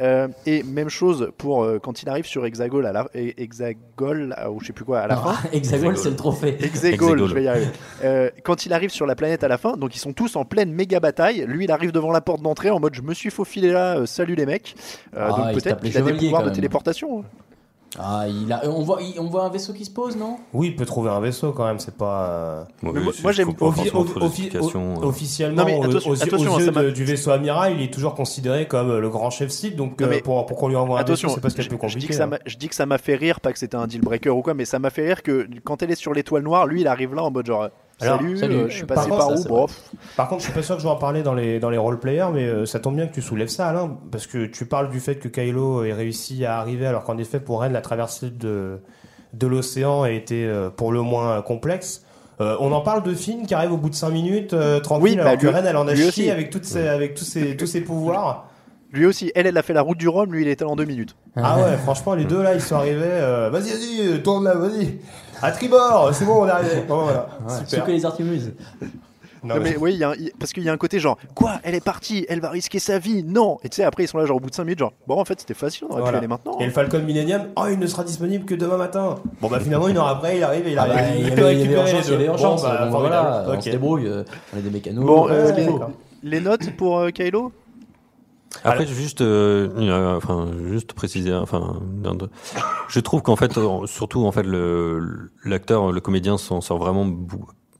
Euh, 0.00 0.28
et 0.46 0.62
même 0.64 0.88
chose 0.88 1.30
pour 1.38 1.62
euh, 1.64 1.78
quand 1.78 2.02
il 2.02 2.08
arrive 2.08 2.26
sur 2.26 2.44
Hexagol, 2.44 2.84
à 2.86 2.92
la, 2.92 3.06
Hexagol, 3.14 4.34
ou 4.50 4.60
je 4.60 4.66
sais 4.66 4.72
plus 4.72 4.84
quoi, 4.84 5.00
à 5.00 5.06
la 5.06 5.16
Non, 5.16 5.22
fin. 5.22 5.48
Hexagol, 5.52 5.96
c'est 5.96 6.10
le 6.10 6.16
trophée. 6.16 6.56
Hexagol, 6.60 7.26
je 7.28 7.34
vais 7.34 7.44
y 7.44 7.48
arriver. 7.48 7.66
Euh, 8.04 8.30
quand 8.44 8.66
il 8.66 8.72
arrive 8.72 8.90
sur 8.96 9.06
la 9.06 9.14
planète 9.14 9.44
à 9.44 9.48
la 9.48 9.58
fin, 9.58 9.76
donc 9.76 9.94
ils 9.94 9.98
sont 10.00 10.12
tous 10.12 10.34
en 10.36 10.44
pleine 10.44 10.72
méga 10.72 10.98
bataille. 10.98 11.44
Lui, 11.46 11.64
il 11.64 11.70
arrive 11.70 11.92
devant 11.92 12.10
la 12.10 12.20
porte 12.20 12.42
d'entrée 12.42 12.70
en 12.70 12.80
mode 12.80 12.94
je 12.94 13.02
me 13.02 13.14
suis 13.14 13.30
faufilé 13.30 13.70
là, 13.70 13.98
euh, 13.98 14.06
salut 14.06 14.34
les 14.34 14.46
mecs. 14.46 14.74
Euh, 15.14 15.28
Ah, 15.30 15.34
il 15.50 15.54
donc 15.54 15.62
peut-être 15.62 15.80
qu'il 15.82 15.96
a 15.96 16.00
des 16.00 16.12
pouvoirs 16.14 16.42
de 16.42 16.50
téléportation. 16.50 17.22
Ah, 17.98 18.26
il 18.28 18.52
a... 18.52 18.60
on, 18.68 18.82
voit, 18.82 18.98
il- 19.00 19.18
on 19.18 19.24
voit 19.24 19.44
un 19.44 19.48
vaisseau 19.48 19.72
qui 19.72 19.86
se 19.86 19.90
pose, 19.90 20.16
non? 20.18 20.36
Oui, 20.52 20.66
il 20.68 20.76
peut 20.76 20.84
trouver 20.84 21.08
un 21.08 21.20
vaisseau 21.20 21.52
quand 21.52 21.64
même, 21.64 21.78
c'est 21.78 21.96
pas. 21.96 22.28
euh, 22.28 22.62
Ouais, 22.82 22.90
Mais 22.92 23.00
moi- 23.00 23.32
j'aime- 23.32 23.48
offi- 23.48 23.90
offi- 23.90 24.50
officiellement, 25.02 25.62
Non, 25.62 25.64
mais 25.64 25.78
attention- 25.82 26.10
aux, 26.10 26.22
attention, 26.22 26.52
aux 26.52 26.56
hein, 26.56 26.60
yeux 26.60 26.70
de- 26.72 26.90
du 26.90 27.04
vaisseau 27.04 27.30
amiral, 27.30 27.72
il 27.74 27.82
est 27.82 27.90
toujours 27.92 28.14
considéré 28.14 28.66
comme 28.68 28.98
le 28.98 29.08
grand 29.08 29.30
chef 29.30 29.50
Sith, 29.50 29.76
donc 29.76 29.98
Non, 30.00 30.08
mais 30.10 30.20
pour, 30.20 30.44
pour 30.44 30.58
qu'on 30.58 30.68
lui 30.68 30.76
envoie 30.76 30.98
un 30.98 31.00
Attention, 31.02 31.28
vaisseau, 31.28 31.36
c'est 31.36 31.40
pas 31.40 31.48
ce 31.48 31.54
qu'il 31.54 31.64
y 31.64 31.66
a 31.66 31.70
je, 31.70 31.74
de 31.74 31.78
plus 31.78 31.88
je 31.88 31.94
compliqué. 31.94 32.00
dis 32.00 32.08
que 32.08 32.14
ça 32.14 32.24
hein. 32.24 32.26
m'a- 32.26 32.38
je 32.44 32.56
dis 32.58 32.68
que 32.68 32.74
ça 32.74 32.84
m'a 32.84 32.98
fait 32.98 33.14
rire, 33.14 33.40
pas 33.40 33.52
que 33.52 33.58
c'était 33.58 33.76
un 33.76 33.86
deal 33.86 34.02
breaker 34.02 34.30
ou 34.30 34.42
quoi, 34.42 34.52
mais 34.52 34.66
ça 34.66 34.78
m'a 34.78 34.90
fait 34.90 35.06
rire 35.06 35.22
que 35.22 35.46
quand 35.64 35.82
elle 35.82 35.90
est 35.90 35.94
sur 35.94 36.12
l'étoile 36.12 36.42
noire, 36.42 36.66
lui 36.66 36.82
il 36.82 36.88
arrive 36.88 37.14
là 37.14 37.22
en 37.22 37.30
mode 37.30 37.46
genre 37.46 37.68
Alors, 38.00 38.18
salut, 38.20 38.36
salut. 38.36 38.54
euh, 38.56 38.68
je 38.68 38.74
suis 38.76 38.84
Par 38.86 38.96
passé 38.96 39.08
contre, 39.10 39.26
par 39.26 39.38
ça, 39.38 39.50
où 39.50 39.66
pff, 39.66 39.90
Par 40.16 40.28
contre, 40.28 40.40
je 40.40 40.44
suis 40.46 40.52
pas 40.54 40.62
sûr 40.62 40.76
que 40.76 40.82
je 40.82 40.86
vais 40.86 40.92
en 40.92 40.96
parler 40.96 41.22
dans 41.22 41.34
les, 41.34 41.58
dans 41.58 41.70
les 41.70 41.78
role-players, 41.78 42.28
mais 42.32 42.44
euh, 42.44 42.66
ça 42.66 42.78
tombe 42.78 42.96
bien 42.96 43.06
que 43.06 43.14
tu 43.14 43.22
soulèves 43.22 43.48
ça, 43.48 43.68
Alain, 43.68 43.96
parce 44.10 44.26
que 44.26 44.46
tu 44.46 44.66
parles 44.66 44.90
du 44.90 45.00
fait 45.00 45.16
que 45.16 45.28
Kylo 45.28 45.82
ait 45.84 45.92
réussi 45.94 46.44
à 46.44 46.58
arriver, 46.58 46.86
alors 46.86 47.04
qu'en 47.04 47.16
effet, 47.18 47.40
pour 47.40 47.60
Ren, 47.62 47.70
la 47.70 47.80
traversée 47.80 48.30
de, 48.30 48.80
de 49.32 49.46
l'océan 49.46 50.02
a 50.02 50.10
été 50.10 50.44
euh, 50.44 50.68
pour 50.68 50.92
le 50.92 51.00
moins 51.00 51.40
complexe. 51.42 52.02
Euh, 52.42 52.54
on 52.60 52.70
en 52.72 52.82
parle 52.82 53.02
de 53.02 53.14
Finn 53.14 53.46
qui 53.46 53.54
arrive 53.54 53.72
au 53.72 53.78
bout 53.78 53.88
de 53.88 53.94
5 53.94 54.10
minutes, 54.10 54.52
euh, 54.52 54.78
tranquille, 54.80 55.04
Oui, 55.12 55.16
bah, 55.16 55.22
alors 55.22 55.36
que 55.38 55.46
lui- 55.46 55.54
Ren, 55.54 55.64
elle 55.64 55.76
en 55.78 55.88
a 55.88 55.94
chié 55.94 56.06
aussi. 56.08 56.30
avec, 56.30 56.50
toutes 56.50 56.66
ses, 56.66 56.86
avec 56.86 57.14
tous, 57.14 57.24
ses, 57.24 57.56
tous 57.56 57.66
ses 57.66 57.80
pouvoirs. 57.80 58.50
lui 58.92 59.06
aussi, 59.06 59.32
elle, 59.34 59.46
elle 59.46 59.56
a 59.56 59.62
fait 59.62 59.72
la 59.72 59.80
route 59.80 59.96
du 59.96 60.06
Rhum, 60.06 60.30
lui 60.34 60.42
il 60.42 60.48
était 60.48 60.64
en 60.66 60.76
deux 60.76 60.84
minutes. 60.84 61.16
Ah 61.34 61.56
ouais, 61.58 61.76
franchement, 61.78 62.14
les 62.14 62.26
deux 62.26 62.42
là, 62.42 62.52
ils 62.54 62.60
sont 62.60 62.76
arrivés. 62.76 63.00
euh, 63.04 63.48
vas-y, 63.50 63.70
vas-y, 63.70 64.06
euh, 64.06 64.18
tourne 64.18 64.44
là, 64.44 64.54
vas-y. 64.54 64.98
À 65.42 65.50
tribord, 65.52 66.10
c'est 66.14 66.24
bon, 66.24 66.42
on 66.42 66.46
est 66.46 66.50
arrivé. 66.50 66.82
Bon, 66.88 67.02
voilà, 67.04 67.28
Super. 67.48 67.68
super. 67.68 67.84
que 67.86 67.90
les 67.92 68.04
Artemuses. 68.04 68.52
Non, 69.44 69.54
Non, 69.54 69.60
mais- 69.60 69.70
mais 69.72 69.76
oui, 69.76 69.92
il 69.94 69.98
y 70.00 70.04
a 70.04 70.10
un- 70.10 70.14
il- 70.14 70.32
parce 70.40 70.52
qu'il 70.52 70.64
y 70.64 70.68
a 70.68 70.72
un 70.72 70.76
côté 70.76 70.98
genre 70.98 71.18
quoi, 71.34 71.60
elle 71.62 71.74
est 71.76 71.84
partie, 71.84 72.26
elle 72.28 72.40
va 72.40 72.50
risquer 72.50 72.78
sa 72.80 72.98
vie, 72.98 73.22
non. 73.22 73.58
Et 73.62 73.68
tu 73.68 73.76
sais, 73.76 73.84
après 73.84 74.02
ils 74.04 74.08
sont 74.08 74.18
là 74.18 74.26
genre 74.26 74.38
au 74.38 74.40
bout 74.40 74.50
de 74.50 74.54
5 74.54 74.64
minutes, 74.64 74.78
genre 74.80 74.92
bon 75.06 75.20
en 75.20 75.24
fait 75.24 75.38
c'était 75.38 75.54
facile, 75.54 75.84
on 75.88 75.92
aurait 75.92 76.00
Voilà. 76.00 76.12
pu 76.14 76.18
aller 76.18 76.26
maintenant. 76.28 76.56
Et 76.58 76.64
hein. 76.64 76.66
le 76.66 76.72
Falcon 76.72 76.98
Millennium, 77.00 77.42
oh, 77.54 77.64
il 77.70 77.78
ne 77.78 77.86
sera 77.86 78.02
disponible 78.02 78.44
que 78.44 78.54
demain 78.56 78.76
matin. 78.78 79.16
Bon, 79.40 79.48
bah 79.48 79.60
finalement, 79.60 79.86
une 79.88 79.98
heure 79.98 80.08
après, 80.08 80.38
il 80.38 80.42
arrive 80.42 80.66
et 80.66 80.72
il 80.72 80.78
Ah 80.78 80.82
arrive. 80.82 80.94
bah, 80.96 81.02
il 81.16 81.26
y 81.28 81.30
peut 81.30 81.42
avait, 81.44 81.52
il 81.54 81.60
y 81.60 81.62
avait 81.62 81.76
récupérer 81.76 81.80
urgence, 81.82 81.92
il 81.92 81.94
y 81.96 82.08
les 82.08 82.14
avait 82.14 82.24
deux. 82.24 82.30
urgence. 82.30 82.62
Bon, 82.62 82.68
bah, 82.68 82.88
Bon, 82.90 82.98
voilà, 83.00 83.44
on 83.46 83.54
Ok. 83.54 83.62
se 83.62 83.70
débrouille, 83.70 84.06
euh, 84.08 84.24
on 84.54 84.58
est 84.58 84.62
des 84.62 84.70
mécanos. 84.70 85.04
Bon, 85.04 85.28
euh, 85.28 85.32
euh, 85.32 85.52
les, 85.52 85.66
beau. 85.66 85.80
les 86.24 86.40
notes 86.40 86.70
pour 86.76 86.98
euh, 86.98 87.10
Kylo? 87.10 87.52
Après, 88.64 88.86
juste, 88.86 89.20
euh, 89.20 89.68
euh, 89.78 90.16
enfin, 90.16 90.48
juste 90.68 90.92
préciser, 90.92 91.32
enfin, 91.34 91.80
je 92.88 93.00
trouve 93.00 93.22
qu'en 93.22 93.36
fait, 93.36 93.58
surtout 93.86 94.24
en 94.26 94.32
fait, 94.32 94.42
le 94.44 95.30
l'acteur, 95.44 95.92
le 95.92 96.00
comédien 96.00 96.38
s'en 96.38 96.60
sort 96.60 96.78
vraiment 96.78 97.06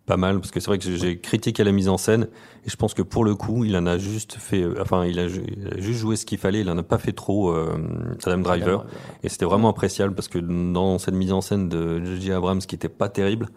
pas 0.07 0.17
mal 0.17 0.39
parce 0.39 0.53
que 0.53 0.61
c'est 0.61 0.69
vrai 0.69 0.79
que 0.79 0.85
j'ai- 0.97 1.19
critiqué 1.19 1.65
la 1.65 1.73
mise 1.73 1.89
en 1.89 1.97
scène 1.99 2.29
et 2.65 2.71
je 2.71 2.77
pense 2.77 2.95
que 2.95 3.03
pour 3.03 3.25
le 3.25 3.35
coup, 3.35 3.65
il 3.65 3.77
en 3.77 3.87
a 3.87 3.99
juste 3.99 4.37
fait, 4.39 4.63
euh, 4.63 4.77
enfin, 4.81 5.05
il 5.05 5.19
a, 5.19 5.27
ju- 5.27 5.43
il 5.49 5.67
a 5.67 5.81
juste 5.81 5.99
joué 5.99 6.15
ce 6.15 6.25
qu'il 6.25 6.39
fallait, 6.39 6.61
il 6.61 6.71
en 6.71 6.79
a 6.79 6.85
pas 6.85 6.99
fait 6.99 7.11
trop, 7.13 7.51
euh, 7.51 7.77
Adam 8.25 8.39
Driver. 8.43 8.87
Et 9.25 9.29
c'était 9.29 9.47
vraiment 9.47 9.69
appréciable 9.69 10.15
parce 10.15 10.29
que 10.29 10.39
dans 10.39 10.99
cette 10.99 11.15
mise 11.15 11.33
en 11.33 11.41
scène 11.41 11.69
de 11.69 12.05
J.J. 12.05 12.33
Abrams 12.33 12.61
qui 12.61 12.77
était 12.77 12.89
pas 12.89 13.09
terrible, 13.09 13.49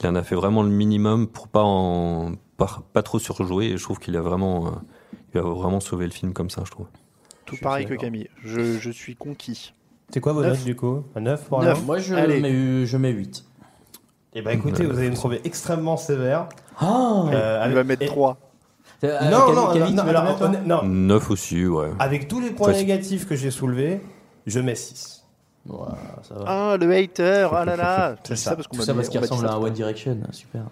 il 0.00 0.06
en 0.06 0.14
a 0.14 0.22
fait 0.22 0.34
vraiment 0.34 0.62
le 0.62 0.70
minimum 0.70 1.26
pour 1.26 1.48
pas 1.48 1.62
en 1.62 2.32
pas, 2.56 2.82
pas 2.94 3.02
trop 3.02 3.18
surjouer 3.18 3.66
et 3.66 3.76
je 3.76 3.82
trouve 3.82 3.98
qu'il 3.98 4.16
a 4.16 4.22
vraiment 4.22 4.68
euh, 4.68 4.70
il 5.34 5.38
a 5.38 5.42
vraiment 5.42 5.80
sauvé 5.80 6.04
le 6.06 6.10
film 6.12 6.32
comme 6.32 6.50
ça, 6.50 6.62
je 6.66 6.70
trouve. 6.70 6.86
Tout 7.46 7.56
suis 7.56 7.62
pareil 7.64 7.86
que. 7.86 7.94
Camille. 7.94 8.28
Je, 8.44 8.78
je 8.78 8.90
suis 8.90 9.16
conquis. 9.16 9.74
C'est 10.12 10.20
quoi 10.20 10.32
vos 10.32 10.42
Neuf. 10.42 10.50
notes 10.58 10.64
du 10.64 10.76
coup 10.76 11.04
Un 11.16 11.20
9 11.22 11.44
pour 11.44 11.62
Neuf. 11.62 11.76
Alain 11.76 11.80
Moi, 11.86 11.98
je 11.98 12.14
Allez. 12.14 12.40
mets, 12.40 12.86
je 12.86 12.96
mets 12.96 13.10
8. 13.10 13.44
Eh 14.34 14.42
bah 14.42 14.52
écoutez, 14.54 14.86
vous 14.86 14.98
allez 14.98 15.10
me 15.10 15.14
trouver 15.14 15.40
extrêmement 15.44 15.96
sévère. 15.96 16.48
Ah 16.78 17.24
Euh, 17.32 17.64
Il 17.68 17.74
va 17.74 17.84
mettre 17.84 18.02
et- 18.02 18.06
3. 18.06 18.38
Non, 19.02 19.08
non, 19.30 19.52
non, 19.74 19.90
non, 19.90 20.02
alors, 20.04 20.38
non. 20.64 20.82
9 20.84 21.30
aussi, 21.30 21.66
ouais. 21.66 21.90
Avec 21.98 22.28
tous 22.28 22.40
les 22.40 22.50
points 22.50 22.72
négatifs 22.72 23.26
que 23.26 23.34
j'ai 23.34 23.50
soulevés, 23.50 24.00
je 24.46 24.60
mets 24.60 24.76
6. 24.76 25.24
Voilà, 25.66 25.96
ça 26.22 26.34
va. 26.34 26.44
Ah, 26.46 26.76
le 26.76 26.90
hater, 26.92 27.48
ah 27.52 27.64
là 27.64 27.76
là. 27.76 28.16
C'est 28.24 28.34
Je 28.36 28.40
ça. 28.40 28.54
parce 28.56 28.66
qu'on 28.68 28.76
Tout 28.76 28.82
m'a 28.82 28.86
ça 28.86 28.94
parce 28.94 29.08
on 29.08 29.10
qu'il 29.10 29.20
m'a 29.20 29.26
dit 29.26 29.32
ressemble 29.32 29.48
à 29.48 29.58
One 29.58 29.72
Direction, 29.72 30.18
super. 30.30 30.62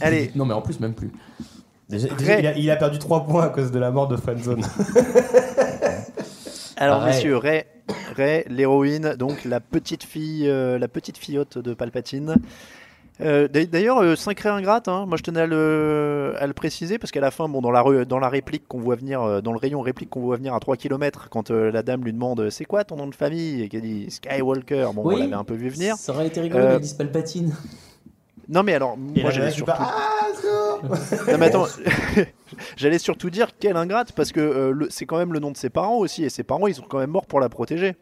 Allez, 0.00 0.30
Non 0.36 0.44
mais 0.44 0.54
en 0.54 0.62
plus 0.62 0.78
même 0.80 0.94
plus. 0.94 1.12
Déjà, 1.88 2.08
déjà, 2.14 2.38
il, 2.40 2.46
a, 2.46 2.56
il 2.58 2.70
a 2.70 2.76
perdu 2.76 2.98
3 2.98 3.24
points 3.24 3.44
à 3.44 3.48
cause 3.48 3.70
de 3.70 3.78
la 3.78 3.90
mort 3.90 4.08
de 4.08 4.16
Friendzone. 4.16 4.62
Alors 6.76 6.98
Pareil. 6.98 7.14
messieurs, 7.14 7.36
Ray, 7.36 7.64
Ray, 8.16 8.44
l'héroïne, 8.48 9.14
donc 9.18 9.44
la 9.44 9.60
petite 9.60 10.04
fille, 10.04 10.48
euh, 10.48 10.78
la 10.78 10.88
petite 10.88 11.18
fillotte 11.18 11.58
de 11.58 11.74
Palpatine. 11.74 12.36
Euh, 13.20 13.48
d'a- 13.48 13.66
D'ailleurs, 13.66 13.98
euh, 13.98 14.14
sacrée 14.14 14.48
ingrate, 14.48 14.86
hein. 14.86 15.04
moi 15.08 15.16
je 15.16 15.24
tenais 15.24 15.40
à 15.40 15.46
le, 15.46 16.34
à 16.38 16.46
le 16.46 16.52
préciser 16.52 16.98
parce 16.98 17.10
qu'à 17.10 17.20
la 17.20 17.32
fin, 17.32 17.48
bon, 17.48 17.60
dans 17.60 17.72
la, 17.72 17.82
re- 17.82 18.04
dans 18.04 18.20
la 18.20 18.28
réplique 18.28 18.68
qu'on 18.68 18.78
voit 18.78 18.94
venir, 18.94 19.20
euh, 19.22 19.40
dans 19.40 19.50
le 19.52 19.58
rayon 19.58 19.80
réplique 19.80 20.08
qu'on 20.10 20.20
voit 20.20 20.36
venir 20.36 20.54
à 20.54 20.60
3 20.60 20.76
km, 20.76 21.28
quand 21.30 21.50
euh, 21.50 21.72
la 21.72 21.82
dame 21.82 22.04
lui 22.04 22.12
demande 22.12 22.48
c'est 22.50 22.64
quoi 22.64 22.84
ton 22.84 22.94
nom 22.94 23.08
de 23.08 23.14
famille? 23.14 23.62
Et 23.62 23.68
qu'elle 23.68 23.80
dit 23.82 24.06
Skywalker, 24.08 24.90
bon, 24.94 25.02
on 25.04 25.16
l'avait 25.16 25.32
un 25.34 25.42
peu 25.42 25.54
vu 25.54 25.68
venir. 25.70 25.96
Ça 25.96 26.12
aurait 26.12 26.28
été 26.28 26.40
rigolo 26.42 26.62
Euh, 26.62 26.72
qu'elle 26.74 26.80
dise 26.82 26.94
Palpatine. 26.94 27.52
Non 28.48 28.62
mais 28.62 28.74
alors, 28.74 28.96
Et 29.14 29.20
moi 29.20 29.30
la 29.30 29.36
j'allais 29.36 29.50
surtout... 29.50 29.72
Ah, 29.78 30.04
Non 31.32 31.38
mais 31.38 31.46
attends, 31.46 31.66
j'allais 32.76 32.98
surtout 32.98 33.30
dire 33.30 33.48
quelle 33.58 33.76
ingrate 33.76 34.12
parce 34.12 34.32
que 34.32 34.40
euh, 34.40 34.70
le- 34.70 34.86
c'est 34.90 35.06
quand 35.06 35.18
même 35.18 35.32
le 35.32 35.40
nom 35.40 35.50
de 35.50 35.56
ses 35.56 35.70
parents 35.70 35.96
aussi 35.98 36.24
et 36.24 36.30
ses 36.30 36.44
parents 36.44 36.66
ils 36.66 36.74
sont 36.74 36.84
quand 36.88 36.98
même 36.98 37.10
morts 37.10 37.26
pour 37.26 37.40
la 37.40 37.48
protéger. 37.48 37.96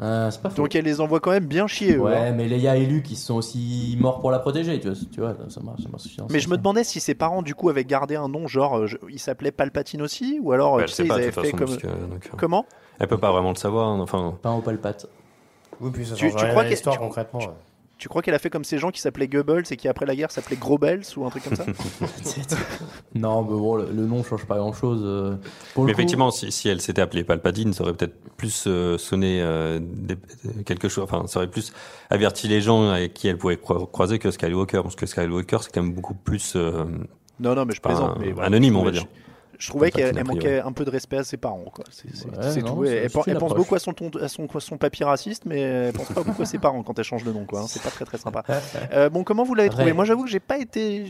Euh, 0.00 0.30
c'est 0.32 0.42
pas. 0.42 0.48
Donc 0.50 0.74
elle 0.74 0.84
les 0.84 1.00
envoie 1.00 1.20
quand 1.20 1.30
même 1.30 1.46
bien 1.46 1.66
chier. 1.66 1.96
Ouais, 1.96 2.16
hein. 2.16 2.32
mais 2.36 2.48
Leia 2.48 2.76
et 2.76 2.84
Luke, 2.86 3.10
ils 3.10 3.16
sont 3.16 3.36
aussi 3.36 3.96
morts 4.00 4.20
pour 4.20 4.30
la 4.30 4.40
protéger, 4.40 4.78
tu 4.80 4.88
vois, 4.88 4.96
tu 5.12 5.20
vois 5.20 5.36
ça 5.48 5.60
marche. 5.60 5.82
Ça 5.82 5.88
ce 6.26 6.32
Mais 6.32 6.40
je 6.40 6.48
me 6.50 6.56
demandais 6.56 6.84
si 6.84 7.00
ses 7.00 7.14
parents 7.14 7.42
du 7.42 7.54
coup 7.54 7.68
avaient 7.70 7.84
gardé 7.84 8.16
un 8.16 8.28
nom 8.28 8.48
genre 8.48 8.78
euh, 8.80 8.86
je- 8.86 8.96
il 9.08 9.20
s'appelait 9.20 9.52
Palpatine 9.52 10.02
aussi 10.02 10.38
ou 10.42 10.52
alors 10.52 10.74
euh, 10.74 10.78
Ouais, 10.78 10.84
tu 10.86 10.90
elle 10.90 10.94
sais 10.94 10.96
sait 10.96 11.04
ils 11.04 11.08
pas, 11.08 11.14
de 11.14 11.20
avaient 11.22 11.30
toute 11.32 11.34
fait 11.44 11.50
façon, 11.52 11.56
comme 11.56 11.66
parce 11.68 11.82
que, 11.82 11.86
donc, 12.10 12.30
comment? 12.36 12.66
Elle 12.98 13.08
peut 13.08 13.18
pas 13.18 13.30
vraiment 13.30 13.50
le 13.50 13.56
savoir. 13.56 13.88
hein, 13.88 14.00
Enfin, 14.00 14.34
Pain 14.42 14.52
au 14.54 14.60
palpate. 14.60 15.06
Oui, 15.80 15.90
puis 15.92 16.04
ça 16.04 16.14
Tu- 16.16 16.30
tu 16.34 16.46
crois 16.48 16.64
tu- 16.64 16.98
concrètement. 16.98 17.40
ouais. 17.40 17.46
Tu 17.98 18.08
crois 18.08 18.20
qu'elle 18.20 18.34
a 18.34 18.38
fait 18.38 18.50
comme 18.50 18.64
ces 18.64 18.76
gens 18.76 18.90
qui 18.90 19.00
s'appelaient 19.00 19.26
Goebbels 19.26 19.64
et 19.70 19.76
qui 19.78 19.88
après 19.88 20.04
la 20.04 20.14
guerre 20.14 20.30
s'appelaient 20.30 20.56
Grobels 20.58 21.02
ou 21.16 21.24
un 21.24 21.30
truc 21.30 21.44
comme 21.44 21.56
ça 21.56 21.64
Non, 23.14 23.42
mais 23.42 23.48
bon, 23.50 23.76
le, 23.76 23.86
le 23.86 24.06
nom 24.06 24.22
change 24.22 24.44
pas 24.44 24.56
grand 24.58 24.72
chose. 24.74 25.00
Pour 25.74 25.84
le 25.84 25.86
mais 25.86 25.92
coup- 25.94 25.98
effectivement, 26.00 26.30
si, 26.30 26.52
si 26.52 26.68
elle 26.68 26.80
s'était 26.80 27.00
appelée 27.00 27.24
Palpatine, 27.24 27.72
ça 27.72 27.84
aurait 27.84 27.94
peut-être 27.94 28.14
plus 28.36 28.64
euh, 28.66 28.98
sonné 28.98 29.40
euh, 29.40 29.78
des- 29.82 30.18
quelque 30.64 30.88
chose. 30.90 31.04
Enfin, 31.04 31.26
ça 31.26 31.38
aurait 31.38 31.50
plus 31.50 31.72
averti 32.10 32.48
les 32.48 32.60
gens 32.60 32.90
avec 32.90 33.14
qui 33.14 33.28
elle 33.28 33.38
pouvait 33.38 33.56
cro- 33.56 33.90
croiser 33.90 34.18
que 34.18 34.30
Skywalker, 34.30 34.82
parce 34.82 34.96
que 34.96 35.06
Skywalker, 35.06 35.58
c'est 35.62 35.72
quand 35.72 35.82
même 35.82 35.94
beaucoup 35.94 36.14
plus 36.14 36.52
euh, 36.56 36.84
Non 37.40 37.54
non 37.54 37.64
mais 37.64 37.74
je 37.74 37.80
Enfin, 37.82 37.94
plaisante 37.94 38.18
mais 38.20 38.32
voilà, 38.32 38.48
anonyme, 38.48 38.76
on 38.76 38.84
va 38.84 38.90
dire. 38.90 39.02
Je, 39.02 39.06
je 39.58 39.68
trouvais 39.68 39.90
qu'elle 39.90 40.22
manquait 40.24 40.60
un 40.60 40.72
peu 40.72 40.84
de 40.84 40.90
respect 40.90 41.18
à 41.18 41.24
ses 41.24 41.36
parents 41.36 41.64
quoi. 41.72 41.84
C'est 41.90 42.06
Ouais, 42.26 42.62
tout. 42.62 42.84
Elle, 42.84 43.10
pense 43.10 43.26
approche. 43.28 43.54
beaucoup 43.56 43.74
à 43.74 43.78
son, 43.78 43.92
ton- 43.92 44.10
à 44.20 44.28
son, 44.28 44.46
à 44.46 44.60
son 44.60 44.76
papy 44.78 45.04
raciste 45.04 45.44
mais 45.46 45.60
elle 45.60 45.92
pense 45.92 46.08
pas 46.08 46.22
beaucoup 46.22 46.42
à 46.42 46.46
ses 46.46 46.58
parents 46.58 46.82
quand 46.82 46.98
elle 46.98 47.04
change 47.04 47.24
de 47.24 47.32
nom 47.32 47.44
quoi. 47.44 47.60
hein. 47.60 47.66
C'est 47.68 47.82
pas 47.82 47.90
très 47.90 48.04
très 48.04 48.18
sympa. 48.18 48.42
Euh, 48.92 49.08
bon 49.10 49.24
comment 49.24 49.44
vous 49.44 49.54
l'avez 49.54 49.68
trouvé? 49.70 49.92
Moi 49.92 50.04
j'avoue 50.04 50.24
que 50.24 50.30
j'ai 50.30 50.40
pas 50.40 50.58
été 50.58 51.06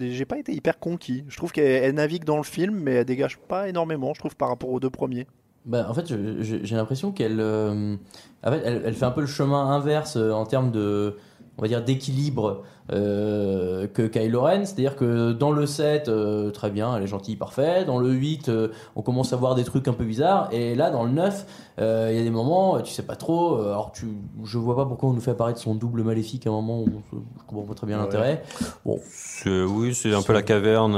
j'ai 0.00 0.24
pas 0.24 0.38
été 0.38 0.52
hyper 0.52 0.78
conquis. 0.78 1.24
Je 1.28 1.36
trouve 1.36 1.52
qu'elle 1.52 1.84
elle 1.84 1.94
navigue 1.94 2.24
dans 2.24 2.36
le 2.38 2.42
film 2.42 2.74
mais 2.82 2.92
elle 2.94 3.04
dégage 3.04 3.38
pas 3.38 3.68
énormément 3.68 4.12
je 4.14 4.20
trouve 4.20 4.36
par 4.36 4.48
rapport 4.48 4.70
aux 4.70 4.80
deux 4.80 4.90
premiers. 4.90 5.26
Bah, 5.64 5.86
en 5.88 5.94
fait, 5.94 6.06
j'ai 6.40 6.74
l'impression 6.74 7.12
qu'elle 7.12 7.38
euh, 7.38 7.94
en 8.42 8.50
fait, 8.50 8.62
elle, 8.64 8.82
elle 8.84 8.94
fait 8.94 9.04
un 9.04 9.12
peu 9.12 9.20
le 9.20 9.28
chemin 9.28 9.70
inverse 9.70 10.16
euh, 10.16 10.32
en 10.32 10.44
termes 10.44 10.72
de, 10.72 11.16
on 11.58 11.62
va 11.62 11.68
dire, 11.68 11.84
d'équilibre 11.84 12.62
euh, 12.92 13.86
que 13.86 14.02
Kylo 14.02 14.40
Ren. 14.42 14.64
C'est-à-dire 14.64 14.96
que 14.96 15.32
dans 15.32 15.50
le 15.52 15.66
7, 15.66 16.08
euh, 16.08 16.50
très 16.50 16.70
bien, 16.70 16.96
elle 16.96 17.02
est 17.02 17.06
gentille, 17.06 17.36
parfait. 17.36 17.84
Dans 17.84 17.98
le 17.98 18.10
8, 18.10 18.48
euh, 18.48 18.68
on 18.96 19.02
commence 19.02 19.32
à 19.32 19.36
voir 19.36 19.54
des 19.54 19.64
trucs 19.64 19.86
un 19.88 19.92
peu 19.92 20.04
bizarres. 20.04 20.48
Et 20.52 20.74
là, 20.74 20.90
dans 20.90 21.04
le 21.04 21.10
9, 21.10 21.46
euh, 21.78 22.08
il 22.10 22.16
y 22.16 22.20
a 22.20 22.22
des 22.22 22.30
moments, 22.30 22.80
tu 22.80 22.92
sais 22.92 23.02
pas 23.04 23.16
trop. 23.16 23.60
Alors, 23.60 23.92
tu, 23.92 24.06
je 24.44 24.58
vois 24.58 24.76
pas 24.76 24.86
pourquoi 24.86 25.10
on 25.10 25.12
nous 25.12 25.20
fait 25.20 25.30
apparaître 25.32 25.60
son 25.60 25.74
double 25.74 26.02
maléfique 26.02 26.46
à 26.46 26.50
un 26.50 26.54
moment 26.54 26.80
où 26.80 26.86
on- 26.86 27.02
je 27.38 27.44
comprends 27.46 27.66
pas 27.66 27.74
très 27.74 27.86
bien 27.86 27.98
Ouais. 27.98 28.04
l'intérêt. 28.04 28.42
Bon, 28.84 28.98
oui, 29.46 29.94
c'est 29.94 30.14
un 30.14 30.22
peu 30.22 30.32
la 30.32 30.42
caverne. 30.42 30.94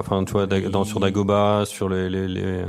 enfin, 0.00 0.24
tu 0.24 0.32
vois, 0.32 0.46
Dag- 0.46 0.70
dans, 0.70 0.84
sur 0.84 1.00
Dagobah, 1.00 1.64
sur 1.66 1.88
les, 1.88 2.08
les, 2.08 2.26
les 2.28 2.64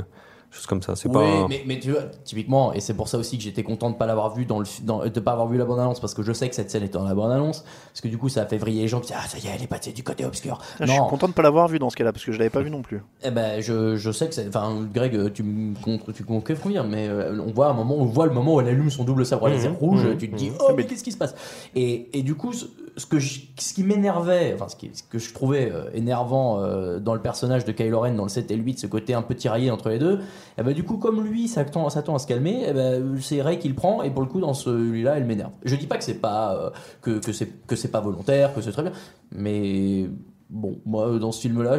choses 0.50 0.66
comme 0.66 0.82
ça. 0.82 0.96
C'est 0.96 1.08
Oui, 1.08 1.14
pas. 1.14 1.46
mais, 1.48 1.62
mais 1.66 1.78
tu 1.78 1.92
vois, 1.92 2.02
typiquement, 2.24 2.72
et 2.72 2.80
c'est 2.80 2.94
pour 2.94 3.08
ça 3.08 3.18
aussi 3.18 3.36
que 3.38 3.42
j'étais 3.44 3.62
content 3.62 3.90
de 3.90 3.94
pas 3.96 4.06
l'avoir 4.06 4.34
vu 4.34 4.46
dans 4.46 4.58
le, 4.58 4.66
dans, 4.82 5.04
de 5.06 5.20
pas 5.20 5.32
avoir 5.32 5.46
vu 5.48 5.56
la 5.58 5.64
bande 5.64 5.78
annonce 5.80 6.00
parce 6.00 6.12
que 6.14 6.22
je 6.22 6.32
sais 6.32 6.48
que 6.48 6.54
cette 6.54 6.70
scène 6.70 6.82
était 6.82 6.98
dans 6.98 7.04
la 7.04 7.14
bande 7.14 7.30
annonce 7.32 7.64
parce 7.92 8.00
que 8.00 8.08
du 8.08 8.18
coup 8.18 8.28
ça 8.28 8.42
a 8.42 8.46
fait 8.46 8.58
vriller 8.58 8.82
les 8.82 8.88
gens 8.88 9.00
qui 9.00 9.08
disent 9.08 9.16
ah 9.18 9.28
ça 9.28 9.38
y 9.38 9.46
est 9.46 9.50
elle 9.54 9.62
est 9.62 9.66
passée 9.68 9.92
du 9.92 10.02
côté 10.02 10.24
obscur. 10.24 10.58
Ah, 10.80 10.86
Je 10.86 10.90
suis 10.92 11.00
content 11.08 11.28
de 11.28 11.32
pas 11.32 11.42
l'avoir 11.42 11.68
vu 11.68 11.78
dans 11.78 11.88
ce 11.90 11.96
cas-là 11.96 12.12
parce 12.12 12.24
que 12.24 12.32
je 12.32 12.38
l'avais 12.38 12.50
pas 12.50 12.62
vu 12.62 12.70
non 12.70 12.82
plus. 12.82 13.00
Eh 13.22 13.30
ben 13.30 13.60
je, 13.60 13.96
je 13.96 14.10
sais 14.10 14.28
que 14.28 14.34
c'est 14.34 14.48
enfin 14.48 14.76
Greg 14.92 15.32
tu 15.32 15.42
me 15.42 15.74
contre 15.82 16.12
tu 16.12 16.22
me 16.24 16.40
confirmes 16.40 16.88
mais 16.88 17.08
euh, 17.08 17.38
on 17.46 17.52
voit 17.52 17.68
un 17.68 17.72
moment 17.72 17.96
on 17.96 18.04
voit 18.04 18.26
le 18.26 18.32
moment 18.32 18.54
où 18.56 18.60
elle 18.60 18.68
allume 18.68 18.90
son 18.90 19.04
double 19.04 19.24
sabre 19.26 19.48
laser 19.48 19.72
rouge 19.74 20.04
mhm, 20.04 20.18
tu 20.18 20.30
te 20.30 20.36
dis 20.36 20.50
mhm. 20.50 20.56
oh 20.60 20.72
mais 20.76 20.84
qu'est-ce 20.86 21.04
qui 21.04 21.12
se 21.12 21.18
passe? 21.18 21.34
Et, 21.76 22.08
et 22.18 22.22
du 22.22 22.34
coup 22.34 22.52
ce, 22.52 22.66
ce 22.96 23.06
que 23.06 23.18
je- 23.18 23.40
ce 23.58 23.72
qui 23.72 23.84
m'énervait 23.84 24.52
enfin 24.54 24.68
ce, 24.68 24.76
qui, 24.76 24.90
ce 24.94 25.02
que 25.04 25.18
je 25.18 25.32
trouvais 25.32 25.70
euh, 25.72 25.90
énervant 25.94 26.60
euh, 26.60 26.98
dans 26.98 27.14
le 27.14 27.20
personnage 27.22 27.64
de 27.64 27.72
Kylo 27.72 28.00
Ren 28.00 28.12
dans 28.14 28.24
le 28.24 28.28
7 28.28 28.50
et 28.50 28.56
le 28.56 28.62
8 28.64 28.80
ce 28.80 28.86
côté 28.88 29.14
un 29.14 29.22
peu 29.22 29.34
tiraillé 29.34 29.70
entre 29.70 29.88
les 29.90 29.98
deux 29.98 30.20
et 30.58 30.62
ben 30.62 30.72
du 30.72 30.84
coup 30.84 30.96
comme 30.96 31.24
lui 31.24 31.48
ça 31.48 31.64
tend, 31.64 31.86
à 31.86 32.18
se 32.18 32.26
calmer 32.26 32.64
eh 32.68 32.72
ben, 32.72 33.16
c'est 33.20 33.42
Rey 33.42 33.58
qui 33.58 33.68
le 33.68 33.74
prend 33.74 34.02
et 34.02 34.10
pour 34.10 34.22
le 34.22 34.28
coup 34.28 34.40
dans 34.40 34.54
celui-là 34.54 35.16
elle 35.16 35.24
m'énerve 35.24 35.52
je 35.64 35.76
dis 35.76 35.86
pas 35.86 35.96
que 35.98 36.04
c'est 36.04 36.20
pas 36.20 36.54
euh, 36.54 36.70
que, 37.02 37.32
c'est 37.76 37.90
pas 37.90 38.00
volontaire 38.00 38.54
que 38.54 38.60
c'est 38.60 38.72
très 38.72 38.82
bien 38.82 38.92
mais 39.32 40.08
Bon, 40.50 40.80
moi, 40.84 41.16
dans 41.20 41.30
ce 41.30 41.42
film-là, 41.42 41.78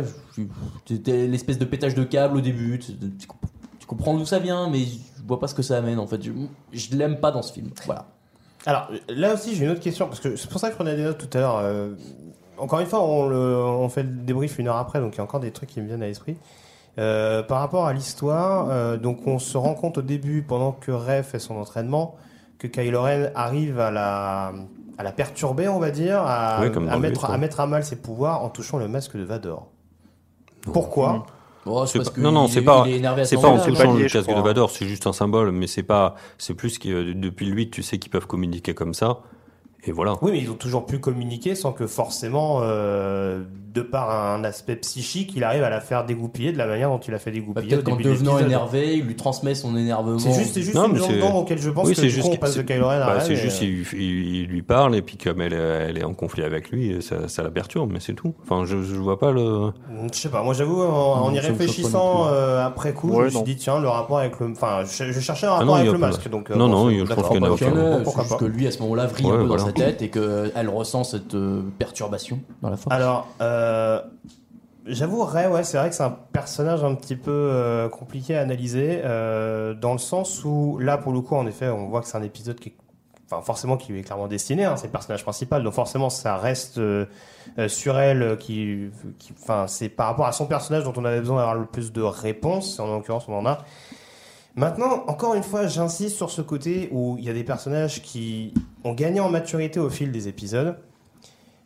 c'était 0.86 1.28
l'espèce 1.28 1.60
de 1.60 1.66
pétage 1.66 1.94
de 1.94 2.06
câble 2.06 2.38
au 2.38 2.42
début. 2.42 2.80
Tu, 2.80 2.94
tu 3.20 3.28
comp- 3.28 3.52
tu 3.78 3.86
comprends 3.86 4.16
d'où 4.16 4.26
ça 4.26 4.40
vient, 4.40 4.70
mais 4.70 4.86
je 4.86 5.28
vois 5.28 5.42
pas 5.42 5.48
ce 5.48 5.56
que 5.56 5.62
ça 5.62 5.78
amène. 5.78 6.00
En 6.00 6.08
fait, 6.08 6.22
je, 6.24 6.96
l'aime 6.96 7.20
pas 7.20 7.32
dans 7.32 7.42
ce 7.42 7.52
film. 7.52 7.70
Voilà. 7.86 8.08
Alors 8.66 8.90
là 9.10 9.34
aussi 9.34 9.56
j'ai 9.56 9.66
une 9.66 9.72
autre 9.72 9.82
question 9.82 10.06
parce 10.08 10.20
que 10.20 10.36
c'est 10.36 10.48
pour 10.50 10.60
ça 10.60 10.68
que 10.68 10.74
je 10.74 10.78
prenais 10.78 10.96
des 10.96 11.04
notes 11.04 11.18
tout 11.18 11.36
à 11.36 11.42
l'heure. 11.42 11.58
euh, 11.58 11.96
encore 12.60 12.80
une 12.80 12.86
fois 12.86 13.02
on 13.04 13.90
fait 13.90 14.04
le 14.04 14.10
débrief 14.10 14.60
une 14.60 14.68
heure 14.68 14.76
après 14.76 15.00
donc 15.00 15.16
il 15.16 15.18
y 15.18 15.20
a 15.20 15.24
encore 15.24 15.40
des 15.40 15.50
trucs 15.50 15.70
qui 15.70 15.82
me 15.82 15.88
viennent 15.88 16.04
à 16.04 16.06
l'esprit. 16.06 16.38
Euh, 17.00 17.42
par 17.42 17.60
rapport 17.60 17.86
à 17.88 17.94
l'histoire, 17.94 18.68
euh, 18.70 18.98
donc 18.98 19.26
on 19.26 19.40
se 19.40 19.58
rend 19.58 19.74
compte 19.76 19.98
au 20.00 20.02
début 20.02 20.42
pendant 20.42 20.74
que 20.74 20.92
Rey 20.92 21.24
fait 21.24 21.40
son 21.40 21.56
entraînement 21.56 22.16
que 22.60 22.68
Kylo 22.68 23.02
Ren 23.02 23.32
arrive 23.34 23.80
à 23.80 23.92
la 23.92 24.52
à 24.98 25.04
la 25.04 25.12
perturber 25.14 25.68
on 25.70 25.80
va 25.80 25.90
dire, 25.90 26.20
à, 26.22 26.60
Oui, 26.62 26.70
mettre 27.00 27.26
à 27.26 27.32
ouais. 27.32 27.38
mettre 27.38 27.60
à 27.62 27.66
mal 27.66 27.84
ses 27.86 27.96
pouvoirs 27.96 28.44
en 28.44 28.50
touchant 28.50 28.78
le 28.78 28.88
masque 28.90 29.16
de 29.18 29.24
Vador. 29.24 29.68
Pourquoi 30.74 31.26
Oh, 31.66 31.86
C'est 31.86 32.00
parce 32.00 32.10
pas- 32.10 32.16
que 32.16 32.22
non, 32.22 32.32
non, 32.32 32.48
c'est 32.48 32.60
est- 32.60 32.64
pas, 32.64 32.86
c'est 33.24 33.36
ce 33.36 33.42
pas 33.42 33.48
en 33.50 33.60
touchant 33.60 33.94
le 33.94 34.08
casque 34.08 34.28
de. 34.30 34.42
Vador, 34.42 34.72
c'est 34.72 34.88
juste 34.88 35.06
un 35.06 35.14
symbole, 35.14 35.52
mais 35.52 35.68
c'est 35.68 35.84
pas, 35.84 36.16
c'est 36.40 36.56
plus 36.56 36.80
que 36.80 36.90
euh, 36.90 37.14
depuis 37.16 37.46
le 37.46 37.54
8, 37.54 37.70
tu 37.70 37.84
sais 37.84 38.00
qu'ils 38.00 38.10
peuvent 38.10 38.26
communiquer 38.26 38.74
comme 38.74 38.96
ça, 38.96 39.20
et 39.84 39.92
voilà. 39.92 40.16
Oui, 40.24 40.32
mais 40.32 40.40
ils 40.40 40.50
ont 40.50 40.56
toujours 40.56 40.88
pu 40.88 40.98
communiquer 40.98 41.54
sans 41.54 41.72
que 41.72 41.86
forcément, 41.86 42.62
euh, 42.64 43.44
de 43.74 43.82
par 43.82 44.10
un 44.36 44.44
aspect 44.44 44.76
psychique, 44.76 45.34
il 45.36 45.44
arrive 45.44 45.64
à 45.64 45.70
la 45.70 45.80
faire 45.80 46.06
dégoupiller 46.06 46.52
de 46.52 46.58
la 46.58 46.68
manière 46.68 46.90
dont 46.90 47.00
il 47.00 47.14
a 47.14 47.20
fait 47.20 47.32
Bah, 47.32 47.36
dégoupiller. 47.40 47.70
Peut-être 47.70 47.88
au 47.88 47.92
qu'en 47.92 48.02
devenant 48.02 48.38
énervé, 48.40 48.98
il 48.98 49.06
lui 49.06 49.16
transmet 49.16 49.56
son 49.56 49.76
énervement. 49.78 50.20
C'est 50.20 50.34
juste, 50.34 50.54
c'est 50.54 50.62
juste 50.62 50.76
Non, 50.76 50.88
une 50.88 50.98
auquel 51.38 51.58
je 51.60 51.70
pense 51.70 51.88
oui, 51.88 51.96
que 51.96 52.02
juste 52.10 52.28
coup, 52.28 52.34
on 52.34 52.38
passe 52.38 52.56
de 52.56 52.60
c'est- 52.62 52.66
Kylo 52.66 52.88
Ren 52.88 52.96
à 53.02 53.06
bah, 53.06 53.20
c'est 53.22 53.36
juste, 53.36 53.62
euh, 53.62 53.66
il, 53.94 54.00
il- 54.02 54.36
il 54.42 54.46
lui 54.48 54.62
parle, 54.62 54.96
et 54.96 55.02
puis 55.02 55.16
comme 55.18 55.42
elle, 55.42 55.54
est- 55.54 55.58
elle 55.90 55.98
est 55.98 56.04
en 56.04 56.14
conflit 56.14 56.44
avec 56.44 56.70
lui, 56.70 57.02
ça, 57.02 57.28
ça 57.28 57.44
la 57.44 57.50
perturbe, 57.50 57.92
mais 57.94 58.00
c'est 58.02 58.14
tout. 58.14 58.34
Enfin, 58.44 58.66
je, 58.66 58.82
je 58.84 58.96
vois 58.96 59.18
pas 59.20 59.32
le. 59.32 59.72
Je 60.12 60.18
sais 60.20 60.30
pas, 60.30 60.44
moi 60.44 60.54
j'avoue, 60.54 60.82
en, 60.82 61.22
en 61.24 61.34
y 61.34 61.40
réfléchissant 61.40 62.28
euh, 62.28 62.66
après 62.66 62.94
coup, 62.94 63.14
je 63.20 63.24
me 63.26 63.30
suis 63.30 63.44
dit, 63.44 63.56
tiens, 63.56 63.80
le 63.80 63.88
rapport 63.88 64.20
avec 64.20 64.40
le. 64.40 64.52
Enfin, 64.52 64.82
je, 64.84 65.12
je 65.12 65.20
cherchais 65.20 65.46
un 65.48 65.50
Ah 65.52 65.54
rapport 65.60 65.68
non, 65.68 65.74
avec 65.76 65.92
le 65.92 65.98
masque. 65.98 66.30
Donc, 66.30 66.52
euh, 66.52 66.56
Non, 66.56 66.68
non, 66.68 66.90
c'est- 66.90 66.96
je 67.00 67.04
trouve 67.06 67.16
d'accord, 67.16 67.30
qu'il 67.30 67.38
y 67.38 67.42
en 67.42 67.46
a 67.46 67.50
bah, 67.50 67.54
aucun. 67.56 67.72
pas. 67.72 68.38
que 68.38 68.46
lui, 68.46 68.68
à 68.68 68.72
ce 68.72 68.80
moment-là, 68.82 69.06
vrille 69.08 69.30
un 69.30 69.38
peu 69.38 69.48
dans 69.48 69.58
sa 69.58 69.72
tête 69.72 70.02
et 70.02 70.10
qu'elle 70.10 70.70
ressent 70.70 71.04
cette 71.04 71.36
euh, 71.36 71.62
perturbation 71.80 72.40
dans 72.62 72.70
la 72.70 72.78
force. 72.78 72.94
Alors, 72.96 73.28
euh, 73.62 74.02
j'avoue, 74.86 75.24
Ray, 75.24 75.48
ouais, 75.48 75.64
c'est 75.64 75.78
vrai 75.78 75.90
que 75.90 75.96
c'est 75.96 76.04
un 76.04 76.18
personnage 76.34 76.84
un 76.84 76.96
petit 76.96 77.16
peu 77.16 77.32
euh, 77.32 77.90
compliqué 77.90 78.36
à 78.36 78.42
analyser, 78.42 79.02
euh, 79.06 79.74
dans 79.74 79.94
le 79.94 80.00
sens 80.00 80.44
où, 80.44 80.78
là, 80.80 80.98
pour 80.98 81.12
le 81.14 81.22
coup, 81.22 81.36
en 81.36 81.46
effet, 81.48 81.70
on 81.70 81.88
voit 81.88 82.02
que 82.02 82.08
c'est 82.08 82.18
un 82.18 82.24
épisode 82.24 82.60
qui 82.60 82.70
est 82.70 82.76
Enfin, 83.34 83.42
forcément, 83.44 83.78
qui 83.78 83.94
lui 83.94 84.02
est 84.02 84.04
clairement 84.04 84.28
destiné, 84.28 84.66
hein, 84.66 84.76
c'est 84.76 84.88
le 84.88 84.92
personnage 84.92 85.24
principal, 85.24 85.64
donc 85.64 85.72
forcément, 85.72 86.10
ça 86.10 86.36
reste 86.36 86.80
euh, 86.80 87.06
sur 87.70 87.98
elle, 87.98 88.36
qui- 88.38 88.90
enfin, 89.42 89.68
c'est 89.68 89.88
par 89.88 90.08
rapport 90.08 90.26
à 90.26 90.34
son 90.34 90.48
personnage 90.48 90.84
dont 90.84 90.92
on 90.98 91.06
avait 91.06 91.22
besoin 91.22 91.38
d'avoir 91.38 91.56
le 91.56 91.66
plus 91.66 91.94
de 91.94 92.02
réponses, 92.02 92.78
en 92.82 92.88
l'occurrence, 92.88 93.30
on 93.30 93.34
en 93.38 93.46
a. 93.46 93.60
Maintenant, 94.58 95.06
encore 95.08 95.34
une 95.34 95.44
fois, 95.44 95.66
j'insiste 95.68 96.18
sur 96.18 96.30
ce 96.30 96.42
côté 96.42 96.90
où 96.92 97.16
il 97.20 97.24
y 97.24 97.30
a 97.30 97.34
des 97.34 97.46
personnages 97.46 98.02
qui 98.02 98.54
ont 98.84 98.92
gagné 98.94 99.22
en 99.22 99.30
maturité 99.30 99.80
au 99.80 99.90
fil 99.90 100.12
des 100.12 100.28
épisodes. 100.28 100.76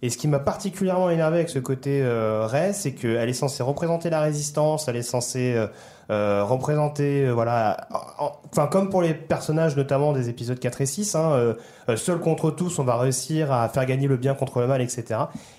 Et 0.01 0.09
ce 0.09 0.17
qui 0.17 0.27
m'a 0.27 0.39
particulièrement 0.39 1.09
énervé 1.09 1.37
avec 1.37 1.49
ce 1.49 1.57
côté 1.59 2.01
euh, 2.03 2.45
Rey, 2.45 2.73
c'est 2.73 2.93
qu'elle 2.93 3.27
est 3.29 3.33
censée 3.33 3.63
représenter 3.63 4.09
la 4.09 4.19
résistance, 4.21 4.87
elle 4.87 4.97
est 4.97 5.01
censée 5.01 5.53
euh, 5.55 5.67
euh, 6.11 6.43
représenter, 6.43 7.25
euh, 7.25 7.31
voilà, 7.31 7.87
en- 8.19 8.25
en- 8.25 8.31
enfin 8.51 8.67
comme 8.67 8.89
pour 8.89 9.01
les 9.01 9.13
personnages 9.15 9.75
notamment 9.75 10.13
des 10.13 10.29
épisodes 10.29 10.59
4 10.59 10.81
et 10.81 10.85
6, 10.85 11.15
hein, 11.15 11.55
seul 11.95 12.19
contre 12.19 12.51
tous, 12.51 12.77
on 12.77 12.83
va 12.83 12.97
réussir 12.97 13.51
à 13.51 13.67
faire 13.69 13.85
gagner 13.85 14.07
le 14.07 14.17
bien 14.17 14.35
contre 14.35 14.59
le 14.59 14.67
mal, 14.67 14.81
etc. 14.81 15.03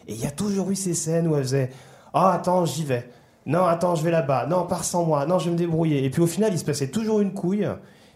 Et 0.06 0.12
il 0.14 0.20
y 0.20 0.26
a 0.26 0.30
toujours 0.30 0.70
eu 0.70 0.76
ces 0.76 0.94
scènes 0.94 1.26
où 1.26 1.34
elle 1.34 1.42
faisait, 1.42 1.70
oh 2.14 2.18
attends, 2.18 2.64
j'y 2.66 2.84
vais. 2.84 3.08
Non, 3.46 3.64
attends, 3.64 3.94
je 3.94 4.02
vais 4.04 4.10
là-bas. 4.10 4.46
Non, 4.46 4.64
pars 4.66 4.84
sans 4.84 5.04
moi. 5.04 5.24
Non, 5.24 5.38
je 5.38 5.46
vais 5.46 5.52
me 5.52 5.56
débrouiller. 5.56 6.04
Et 6.04 6.10
puis 6.10 6.20
au 6.20 6.26
final, 6.26 6.52
il 6.52 6.58
se 6.58 6.64
passait 6.64 6.88
toujours 6.88 7.20
une 7.20 7.32
couille. 7.32 7.66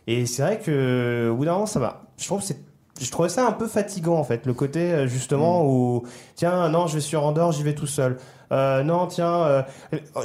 Et 0.08 0.26
c'est 0.26 0.42
vrai 0.42 0.58
que 0.58 1.28
au 1.32 1.36
bout 1.36 1.44
d'un 1.44 1.52
moment, 1.52 1.66
ça 1.66 1.78
va. 1.78 2.02
Je 2.18 2.26
trouve 2.26 2.40
que 2.40 2.46
c'est 2.46 2.58
je 3.00 3.10
trouvais 3.10 3.28
ça 3.28 3.46
un 3.46 3.52
peu 3.52 3.66
fatigant 3.66 4.16
en 4.16 4.24
fait, 4.24 4.46
le 4.46 4.52
côté 4.54 4.92
euh, 4.92 5.06
justement 5.06 5.64
où 5.66 6.04
tiens 6.34 6.68
non 6.68 6.86
je 6.86 6.94
vais 6.94 7.00
sur 7.00 7.24
Andorre, 7.24 7.52
j'y 7.52 7.62
vais 7.62 7.74
tout 7.74 7.86
seul. 7.86 8.16
Euh, 8.52 8.82
non 8.82 9.06
tiens, 9.06 9.34
euh, 9.44 9.62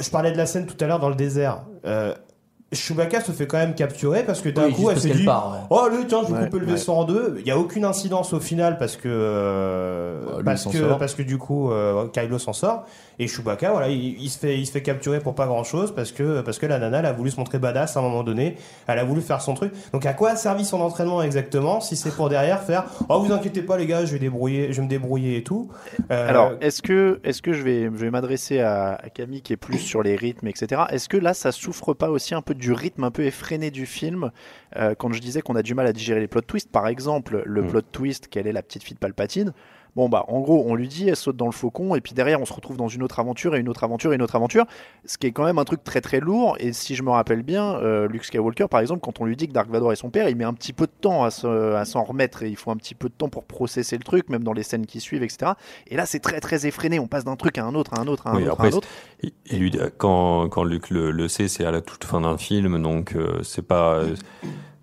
je 0.00 0.10
parlais 0.10 0.32
de 0.32 0.36
la 0.36 0.46
scène 0.46 0.66
tout 0.66 0.76
à 0.84 0.86
l'heure 0.86 0.98
dans 1.00 1.08
le 1.08 1.14
désert. 1.14 1.62
Euh, 1.86 2.12
Chewbacca 2.72 3.20
se 3.20 3.30
fait 3.30 3.46
quand 3.46 3.58
même 3.58 3.76
capturer 3.76 4.24
parce 4.24 4.40
que 4.40 4.48
d'un 4.48 4.66
Oui, 4.66 4.72
coup 4.74 4.90
elle 4.90 4.98
s'est 5.00 5.10
dit 5.10 5.24
part, 5.24 5.52
ouais. 5.52 5.58
oh 5.70 5.88
lui 5.88 6.04
tiens 6.08 6.22
je 6.26 6.32
vais 6.32 6.38
Ouais, 6.40 6.44
couper 6.46 6.58
le 6.58 6.66
ouais. 6.66 6.72
vaisseau 6.72 6.92
en 6.94 7.04
deux. 7.04 7.36
Il 7.38 7.46
y 7.46 7.52
a 7.52 7.58
aucune 7.58 7.84
incidence 7.84 8.32
au 8.32 8.40
final 8.40 8.76
parce 8.76 8.96
que 8.96 9.08
euh, 9.08 10.20
Bah, 10.38 10.42
parce 10.44 10.64
que 10.66 10.78
sort. 10.78 10.98
parce 10.98 11.14
que 11.14 11.22
du 11.22 11.38
coup 11.38 11.70
euh, 11.70 12.08
Kylo 12.08 12.38
s'en 12.40 12.52
sort 12.52 12.84
et 13.18 13.26
Chewbacca 13.28 13.70
voilà 13.72 13.88
il, 13.88 14.20
il 14.20 14.28
se 14.30 14.38
fait 14.38 14.58
il 14.58 14.66
se 14.66 14.72
fait 14.72 14.82
capturer 14.82 15.20
pour 15.20 15.34
pas 15.34 15.46
grand 15.46 15.64
chose 15.64 15.94
parce 15.94 16.12
que 16.12 16.40
parce 16.42 16.58
que 16.58 16.66
la 16.66 16.78
nana 16.78 16.98
elle 17.00 17.06
a 17.06 17.12
voulu 17.12 17.30
se 17.30 17.36
montrer 17.38 17.58
badass 17.58 17.96
à 17.96 18.00
un 18.00 18.02
moment 18.02 18.22
donné. 18.22 18.56
Elle 18.86 18.98
a 18.98 19.04
voulu 19.04 19.20
faire 19.22 19.40
son 19.40 19.54
truc. 19.54 19.72
Donc 19.92 20.04
à 20.06 20.12
quoi 20.14 20.30
a 20.30 20.36
servi 20.36 20.64
son 20.64 20.80
entraînement 20.80 21.22
exactement 21.22 21.80
si 21.80 21.96
c'est 21.96 22.14
pour 22.14 22.28
derrière 22.28 22.62
faire 22.62 22.84
oh 23.08 23.20
vous 23.20 23.32
inquiétez 23.32 23.62
pas 23.62 23.76
les 23.76 23.86
gars 23.86 24.04
je 24.04 24.12
vais 24.12 24.18
débrouiller 24.18 24.72
je 24.72 24.76
vais 24.78 24.82
me 24.84 24.88
débrouiller 24.90 25.36
et 25.38 25.42
tout 25.42 25.68
Euh, 26.10 26.28
Alors, 26.28 26.52
est-ce 26.60 26.82
que, 26.82 27.20
est-ce 27.24 27.42
que 27.42 27.52
je 27.52 27.62
vais, 27.62 27.84
je 27.84 27.88
vais 27.88 28.10
m'adresser 28.10 28.60
à, 28.60 28.94
à 28.94 29.08
Camille 29.10 29.42
qui 29.42 29.52
est 29.52 29.56
plus 29.56 29.78
sur 29.78 30.02
les 30.02 30.14
rythmes, 30.16 30.46
etc. 30.46 30.82
Est-ce 30.90 31.08
que 31.08 31.16
là, 31.16 31.34
ça 31.34 31.52
souffre 31.52 31.94
pas 31.94 32.10
aussi 32.10 32.34
un 32.34 32.42
peu 32.42 32.54
du 32.54 32.72
rythme 32.72 33.04
un 33.04 33.10
peu 33.10 33.24
effréné 33.24 33.70
du 33.70 33.86
film 33.86 34.30
euh, 34.76 34.94
Quand 34.96 35.12
je 35.12 35.20
disais 35.20 35.40
qu'on 35.42 35.56
a 35.56 35.62
du 35.62 35.74
mal 35.74 35.86
à 35.86 35.92
digérer 35.92 36.20
les 36.20 36.28
plot 36.28 36.42
twists, 36.42 36.70
par 36.70 36.86
exemple, 36.86 37.42
le 37.44 37.62
Mm. 37.62 37.66
plot 37.68 37.80
twist, 37.92 38.28
quelle 38.30 38.46
est 38.46 38.52
la 38.52 38.62
petite 38.62 38.82
fille 38.84 38.94
de 38.94 39.00
Palpatine? 39.00 39.52
Bon, 39.96 40.08
bah, 40.10 40.26
en 40.28 40.40
gros, 40.40 40.62
on 40.68 40.74
lui 40.74 40.88
dit, 40.88 41.08
elle 41.08 41.16
saute 41.16 41.36
dans 41.36 41.46
le 41.46 41.52
faucon, 41.52 41.94
et 41.94 42.02
puis 42.02 42.12
derrière, 42.12 42.38
on 42.40 42.44
se 42.44 42.52
retrouve 42.52 42.76
dans 42.76 42.86
une 42.88 43.02
autre 43.02 43.18
aventure, 43.18 43.56
et 43.56 43.60
une 43.60 43.68
autre 43.70 43.82
aventure, 43.82 44.12
et 44.12 44.16
une 44.16 44.22
autre 44.22 44.36
aventure, 44.36 44.66
ce 45.06 45.16
qui 45.16 45.26
est 45.26 45.32
quand 45.32 45.44
même 45.44 45.58
un 45.58 45.64
truc 45.64 45.82
très 45.82 46.02
très 46.02 46.20
lourd. 46.20 46.56
Et 46.60 46.74
si 46.74 46.94
je 46.94 47.02
me 47.02 47.08
rappelle 47.10 47.42
bien, 47.42 47.76
euh, 47.76 48.06
Luke 48.06 48.24
Skywalker, 48.24 48.66
par 48.68 48.80
exemple, 48.80 49.00
quand 49.00 49.20
on 49.20 49.24
lui 49.24 49.36
dit 49.36 49.48
que 49.48 49.52
Dark 49.54 49.70
Vador 49.70 49.92
est 49.92 49.96
son 49.96 50.10
père, 50.10 50.28
il 50.28 50.36
met 50.36 50.44
un 50.44 50.52
petit 50.52 50.74
peu 50.74 50.86
de 50.86 50.92
temps 51.00 51.24
à 51.24 51.30
se- 51.30 51.72
à 51.74 51.84
s'en 51.86 52.04
remettre, 52.04 52.42
et 52.42 52.48
il 52.50 52.56
faut 52.56 52.70
un 52.70 52.76
petit 52.76 52.94
peu 52.94 53.08
de 53.08 53.14
temps 53.14 53.30
pour 53.30 53.44
processer 53.44 53.96
le 53.96 54.04
truc, 54.04 54.28
même 54.28 54.44
dans 54.44 54.52
les 54.52 54.62
scènes 54.62 54.84
qui 54.84 55.00
suivent, 55.00 55.22
etc. 55.22 55.52
Et 55.88 55.96
là, 55.96 56.04
c'est 56.04 56.20
très 56.20 56.40
très 56.40 56.66
effréné, 56.66 56.98
on 57.00 57.06
passe 57.06 57.24
d'un 57.24 57.36
truc 57.36 57.56
à 57.56 57.64
un 57.64 57.74
autre, 57.74 57.94
à 57.94 58.00
un 58.00 58.06
autre, 58.06 58.26
à 58.26 58.32
un 58.32 58.36
Oui, 58.36 58.42
autre, 58.42 58.52
après, 58.52 58.68
à 58.68 58.70
un 58.72 58.76
autre. 58.76 58.88
il 59.50 59.58
lui, 59.58 59.72
quand, 59.96 60.50
quand 60.50 60.62
Luc 60.64 60.90
le, 60.90 61.10
le 61.10 61.28
sait, 61.28 61.48
c'est 61.48 61.64
à 61.64 61.70
la 61.70 61.80
toute 61.80 62.04
fin 62.04 62.20
d'un 62.20 62.36
film, 62.36 62.82
donc 62.82 63.14
euh, 63.16 63.42
c'est 63.42 63.66
pas. 63.66 63.94
euh, 63.94 64.14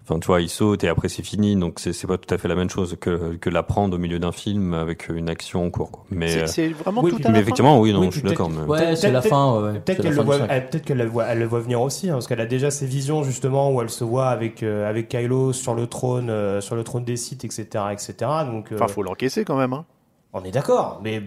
Enfin, 0.05 0.19
tu 0.19 0.27
vois, 0.27 0.41
il 0.41 0.49
saute 0.49 0.83
et 0.83 0.89
après 0.89 1.07
c'est 1.07 1.23
fini, 1.23 1.55
donc 1.55 1.79
c'est 1.79 1.93
c'est 1.93 2.07
pas 2.07 2.17
tout 2.17 2.33
à 2.33 2.37
fait 2.37 2.49
la 2.49 2.55
même 2.55 2.69
chose 2.69 2.97
que, 2.99 3.35
que 3.35 3.49
l'apprendre 3.49 3.95
au 3.95 3.97
milieu 3.97 4.19
d'un 4.19 4.33
film 4.33 4.73
avec 4.73 5.07
une 5.07 5.29
action 5.29 5.65
en 5.65 5.69
cours. 5.69 5.91
Quoi. 5.91 6.03
Mais, 6.11 6.45
C'est- 6.45 6.69
euh, 6.71 6.73
vraiment 6.73 7.01
oui, 7.01 7.11
tout 7.11 7.17
à 7.19 7.21
la 7.21 7.29
mais 7.29 7.35
fin 7.35 7.41
effectivement, 7.41 7.79
oui, 7.79 7.93
non, 7.93 7.99
Oui, 8.01 8.07
je 8.07 8.11
suis 8.11 8.21
peut-être- 8.21 8.31
d'accord. 8.31 8.49
mais- 8.49 8.69
Ouais, 8.69 8.95
c'est 8.97 9.11
la 9.11 9.21
fin. 9.21 9.61
ouais. 9.61 9.79
Peut-être 9.79 9.85
C'est 9.85 9.93
la 9.93 10.03
qu'elle 10.03 10.13
fin 10.13 10.19
le 10.21 10.25
voit, 10.25 10.37
cinq. 10.39 10.47
elle- 10.49 10.69
peut-être 10.69 10.83
qu'elle 10.85 10.97
le 10.97 11.05
voit, 11.05 11.25
elle 11.27 11.39
le 11.39 11.45
voit 11.45 11.59
venir 11.61 11.81
aussi, 11.81 12.09
hein, 12.09 12.13
parce 12.15 12.27
qu'elle 12.27 12.41
a 12.41 12.45
déjà 12.45 12.69
ces 12.69 12.85
visions 12.85 13.23
justement 13.23 13.71
où 13.71 13.81
elle 13.81 13.89
se 13.89 14.03
voit 14.03 14.27
avec 14.27 14.61
euh, 14.61 14.89
avec 14.89 15.07
Kylo 15.07 15.53
sur 15.53 15.73
le 15.73 15.87
trône, 15.87 16.29
euh, 16.29 16.59
sur 16.59 16.75
le 16.75 16.83
trône 16.83 17.05
des 17.05 17.15
sites, 17.15 17.45
etc., 17.45 17.65
etc. 17.93 18.13
Donc, 18.51 18.71
euh, 18.71 18.75
Enfin, 18.75 18.87
faut 18.89 19.03
l'encaisser 19.03 19.45
quand 19.45 19.55
même. 19.57 19.71
Hein. 19.71 19.85
on 20.33 20.43
est 20.43 20.51
d'accord, 20.51 20.99
mais 21.03 21.21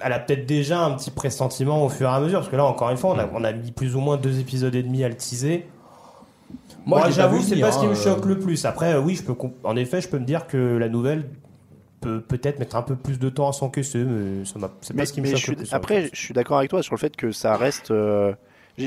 elle 0.00 0.12
a 0.12 0.18
peut-être 0.20 0.46
déjà 0.46 0.80
un 0.84 0.92
petit 0.92 1.10
pressentiment 1.10 1.84
au 1.84 1.88
fur 1.88 2.08
et 2.08 2.12
à 2.12 2.20
mesure, 2.20 2.38
parce 2.38 2.48
que 2.50 2.56
là, 2.56 2.64
encore 2.64 2.88
une 2.90 2.96
fois, 2.96 3.10
on 3.14 3.18
a, 3.18 3.28
on 3.34 3.44
a 3.44 3.52
mis 3.52 3.72
plus 3.72 3.96
ou 3.96 4.00
moins 4.00 4.16
deux 4.16 4.38
épisodes 4.40 4.74
et 4.74 4.82
demi 4.82 5.02
à 5.04 5.08
le 5.08 5.16
teaser. 5.16 5.66
Moi, 6.88 7.02
pas 7.02 7.10
j'avoue, 7.10 7.40
c'est 7.42 7.60
pas 7.60 7.70
ce 7.72 7.78
qui 7.80 7.86
hein, 7.86 7.90
me 7.90 7.94
choque 7.94 8.24
euh. 8.24 8.28
le 8.30 8.38
plus. 8.38 8.64
Après, 8.64 8.96
oui, 8.98 9.14
je 9.14 9.22
peux, 9.22 9.34
en 9.64 9.76
effet, 9.76 10.00
je 10.00 10.08
peux 10.08 10.18
me 10.18 10.24
dire 10.24 10.46
que 10.46 10.76
la 10.78 10.88
nouvelle 10.88 11.28
peut 12.00 12.20
peut-être 12.20 12.58
mettre 12.58 12.76
un 12.76 12.82
peu 12.82 12.96
plus 12.96 13.18
de 13.18 13.28
temps 13.28 13.48
à 13.48 13.52
s'encaisser, 13.52 14.04
mais 14.04 14.44
ça 14.44 14.58
m'a- 14.58 14.70
c'est 14.80 14.94
Mais, 14.94 15.02
pas 15.02 15.06
ce 15.06 15.12
qui 15.12 15.20
me 15.20 15.26
choque 15.26 15.36
je 15.36 15.42
suis- 15.42 15.50
le 15.52 15.56
plus. 15.58 15.66
sur 15.66 15.74
la 15.74 15.76
après, 15.78 16.10
je 16.12 16.20
suis 16.20 16.34
d'accord 16.34 16.58
avec 16.58 16.70
toi 16.70 16.82
sur 16.82 16.94
le 16.94 16.98
fait 16.98 17.14
que 17.16 17.30
ça 17.32 17.56
reste. 17.56 17.90
euh, 17.90 18.32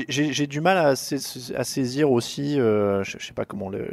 j'ai- 0.08 0.46
du 0.46 0.60
mal 0.60 0.78
à, 0.78 0.96
sais- 0.96 1.54
à 1.54 1.64
saisir 1.64 2.10
aussi. 2.10 2.58
euh, 2.58 3.04
je, 3.04 3.18
je 3.18 3.26
sais 3.26 3.34
pas 3.34 3.44
comment 3.44 3.68
le 3.68 3.86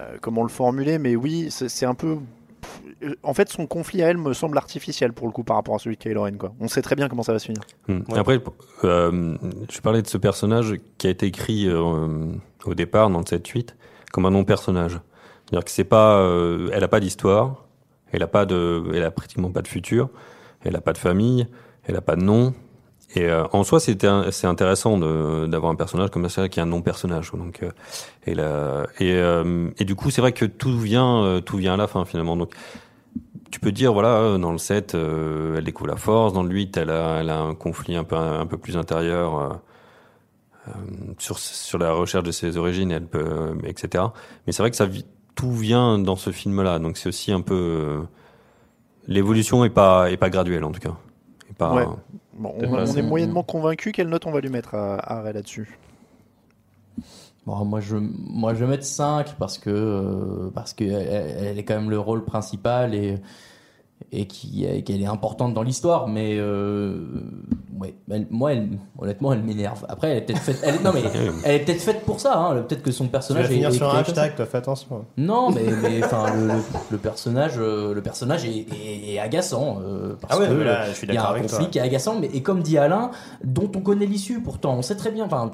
euh, 0.00 0.16
comment 0.20 0.42
le 0.44 0.48
formuler, 0.48 0.98
mais 0.98 1.16
oui, 1.16 1.48
c'est 1.50 1.68
c'est 1.68 1.86
un 1.86 1.94
peu. 1.94 2.18
Pff, 2.60 3.16
En 3.22 3.34
fait, 3.34 3.48
son 3.48 3.66
conflit 3.66 4.02
à 4.02 4.08
elle 4.08 4.18
me 4.18 4.32
semble 4.32 4.58
artificiel 4.58 5.12
pour 5.12 5.26
le 5.26 5.32
coup 5.32 5.44
par 5.44 5.56
rapport 5.56 5.74
à 5.74 5.78
celui 5.78 5.96
de 5.96 6.02
Kylo 6.02 6.22
Ren. 6.22 6.36
Quoi. 6.36 6.52
On 6.60 6.68
sait 6.68 6.82
très 6.82 6.96
bien 6.96 7.08
comment 7.08 7.22
ça 7.22 7.32
va 7.32 7.38
se 7.38 7.46
finir. 7.46 7.62
Hmm. 7.88 8.00
Ouais. 8.08 8.18
Après, 8.18 8.40
euh, 8.84 9.36
je 9.70 9.80
parlais 9.80 10.02
de 10.02 10.06
ce 10.06 10.18
personnage 10.18 10.74
qui 10.98 11.06
a 11.06 11.10
été 11.10 11.26
écrit 11.26 11.66
euh, 11.68 12.32
au 12.64 12.74
départ 12.74 13.10
dans 13.10 13.18
le 13.18 13.24
7-8 13.24 13.74
comme 14.12 14.26
un 14.26 14.30
non-personnage. 14.30 15.00
C'est-à-dire 15.46 15.64
que 15.64 15.70
c'est 15.70 15.84
pas, 15.84 16.18
euh, 16.18 16.70
elle 16.72 16.84
a 16.84 16.88
pas 16.88 17.00
d'histoire, 17.00 17.66
elle 18.12 18.22
a 18.22 18.26
pas 18.26 18.46
de, 18.46 18.82
elle 18.94 19.02
a 19.02 19.10
pratiquement 19.10 19.50
pas 19.50 19.62
de 19.62 19.68
futur, 19.68 20.10
elle 20.64 20.76
a 20.76 20.80
pas 20.80 20.92
de 20.92 20.98
famille, 20.98 21.46
elle 21.84 21.96
a 21.96 22.00
pas 22.00 22.16
de 22.16 22.22
nom. 22.22 22.54
Et 23.16 23.24
euh, 23.24 23.44
en 23.52 23.64
soi, 23.64 23.80
c'est 23.80 24.46
intéressant 24.46 24.96
d'avoir 24.98 25.72
un 25.72 25.74
personnage 25.74 26.10
comme 26.10 26.28
ça 26.28 26.48
qui 26.48 26.60
est 26.60 26.62
un 26.62 26.66
non-personnage. 26.66 27.32
Donc, 27.32 27.62
euh, 27.62 27.70
et, 28.26 28.34
la- 28.34 28.86
et, 29.00 29.12
euh, 29.14 29.68
et 29.78 29.84
du 29.84 29.96
coup, 29.96 30.10
c'est 30.10 30.20
vrai 30.20 30.32
que 30.32 30.44
tout 30.44 30.78
vient, 30.78 31.24
euh, 31.24 31.40
tout 31.40 31.56
vient 31.56 31.74
à 31.74 31.76
la 31.76 31.88
fin 31.88 32.04
finalement. 32.04 32.36
Donc, 32.36 32.54
tu 33.50 33.58
peux 33.58 33.72
dire 33.72 33.92
voilà 33.92 34.14
euh, 34.18 34.38
dans 34.38 34.52
le 34.52 34.58
7 34.58 34.94
euh, 34.94 35.56
elle 35.58 35.64
découvre 35.64 35.90
la 35.90 35.96
force 35.96 36.32
dans 36.32 36.44
le 36.44 36.50
8 36.54 36.76
elle 36.76 36.90
a, 36.90 37.18
elle 37.20 37.30
a 37.30 37.40
un 37.40 37.56
conflit 37.56 37.96
un 37.96 38.04
peu 38.04 38.14
un 38.14 38.46
peu 38.46 38.56
plus 38.58 38.76
intérieur 38.76 39.60
sur 41.18 41.38
sur 41.38 41.78
la 41.78 41.92
recherche 41.92 42.22
de 42.24 42.30
ses 42.30 42.56
origines 42.56 42.92
elle 42.92 43.06
peut 43.06 43.56
etc 43.64 44.04
mais 44.46 44.52
c'est 44.52 44.62
vrai 44.62 44.70
que 44.70 44.76
ça 44.76 44.86
tout 45.34 45.52
vient 45.52 45.98
dans 45.98 46.16
ce 46.16 46.30
film 46.30 46.62
là 46.62 46.78
donc 46.78 46.96
c'est 46.96 47.08
aussi 47.08 47.32
un 47.32 47.40
peu 47.40 48.02
l'évolution 49.08 49.64
est 49.64 49.70
pas 49.70 50.10
est 50.10 50.16
pas 50.16 50.30
graduelle 50.30 50.64
en 50.64 50.70
tout 50.70 50.80
cas 50.80 50.94
Ouais. 51.74 51.86
Bon, 52.40 52.54
on, 52.58 52.86
est 52.86 53.02
moyennement 53.02 53.42
convaincu. 53.42 53.92
Quelle 53.92 54.08
note 54.08 54.24
on 54.24 54.30
va 54.30 54.40
lui 54.40 54.48
mettre 54.48 54.74
à, 54.74 54.96
à 54.96 55.20
Ray 55.20 55.34
là-dessus? 55.34 55.78
Bon, 57.44 57.66
moi, 57.66 57.80
je, 57.80 57.96
moi, 57.96 58.54
je 58.54 58.64
vais 58.64 58.66
mettre 58.66 58.84
5 58.84 59.34
parce 59.38 59.58
que, 59.58 59.68
euh, 59.68 60.50
parce 60.54 60.72
que 60.72 60.84
elle, 60.84 61.44
elle 61.44 61.58
est 61.58 61.64
quand 61.64 61.74
même 61.74 61.90
le 61.90 61.98
rôle 61.98 62.24
principal 62.24 62.94
et, 62.94 63.16
et 64.12 64.26
qui, 64.26 64.64
et 64.64 64.82
qu'elle 64.82 65.00
est 65.02 65.06
importante 65.06 65.54
dans 65.54 65.62
l'histoire. 65.62 66.08
Mais, 66.08 66.36
euh, 66.38 66.98
ouais, 67.78 67.94
elle- 68.10 68.26
moi, 68.30 68.52
elle, 68.52 68.68
honnêtement, 68.98 69.32
elle 69.32 69.42
m'énerve. 69.42 69.84
Après, 69.88 70.10
elle 70.10 70.18
est 70.18 70.20
peut-être 70.22 70.40
faite, 70.40 70.58
elle, 70.62 70.76
est- 70.76 70.82
non, 70.82 70.90
mais, 70.92 71.02
elle 71.44 71.54
est 71.56 71.64
peut-être 71.64 71.80
faite 71.82 72.00
pour 72.04 72.18
ça, 72.20 72.36
hein. 72.38 72.62
Peut-être 72.62 72.82
que 72.82 72.90
son 72.90 73.04
Tu 73.04 73.08
vas 73.08 73.12
personnage 73.12 73.44
est, 73.50 73.54
finir 73.54 73.68
est 73.68 73.72
sur 73.72 73.94
un 73.94 73.98
hashtag, 73.98 74.34
toi, 74.36 74.46
fais 74.46 74.58
attention. 74.58 75.04
Non, 75.16 75.50
mais, 75.82 76.02
enfin, 76.04 76.34
le, 76.34 76.46
le, 76.46 76.52
le 76.90 76.98
personnage, 76.98 77.54
euh, 77.58 77.94
le 77.94 78.02
personnage 78.02 78.44
est, 78.44 78.66
est- 78.72 79.14
est 79.14 79.18
agaçant 79.20 79.78
euh, 79.82 80.16
parce 80.20 80.34
Ah 80.34 80.38
ouais, 80.40 80.48
que 80.48 80.52
là, 80.54 80.86
je 80.88 80.92
suis 80.94 81.06
il 81.06 81.14
y 81.14 81.16
a 81.16 81.28
un 81.30 81.34
conflit 81.40 81.48
toi. 81.58 81.66
qui 81.66 81.78
est 81.78 81.82
agaçant, 81.82 82.18
mais 82.18 82.28
et 82.32 82.42
comme 82.42 82.62
dit 82.62 82.78
Alain, 82.78 83.10
dont 83.44 83.70
on 83.76 83.80
connaît 83.80 84.06
l'issue. 84.06 84.40
Pourtant, 84.42 84.74
on 84.76 84.82
sait 84.82 84.96
très 84.96 85.10
bien. 85.10 85.26
Enfin, 85.26 85.50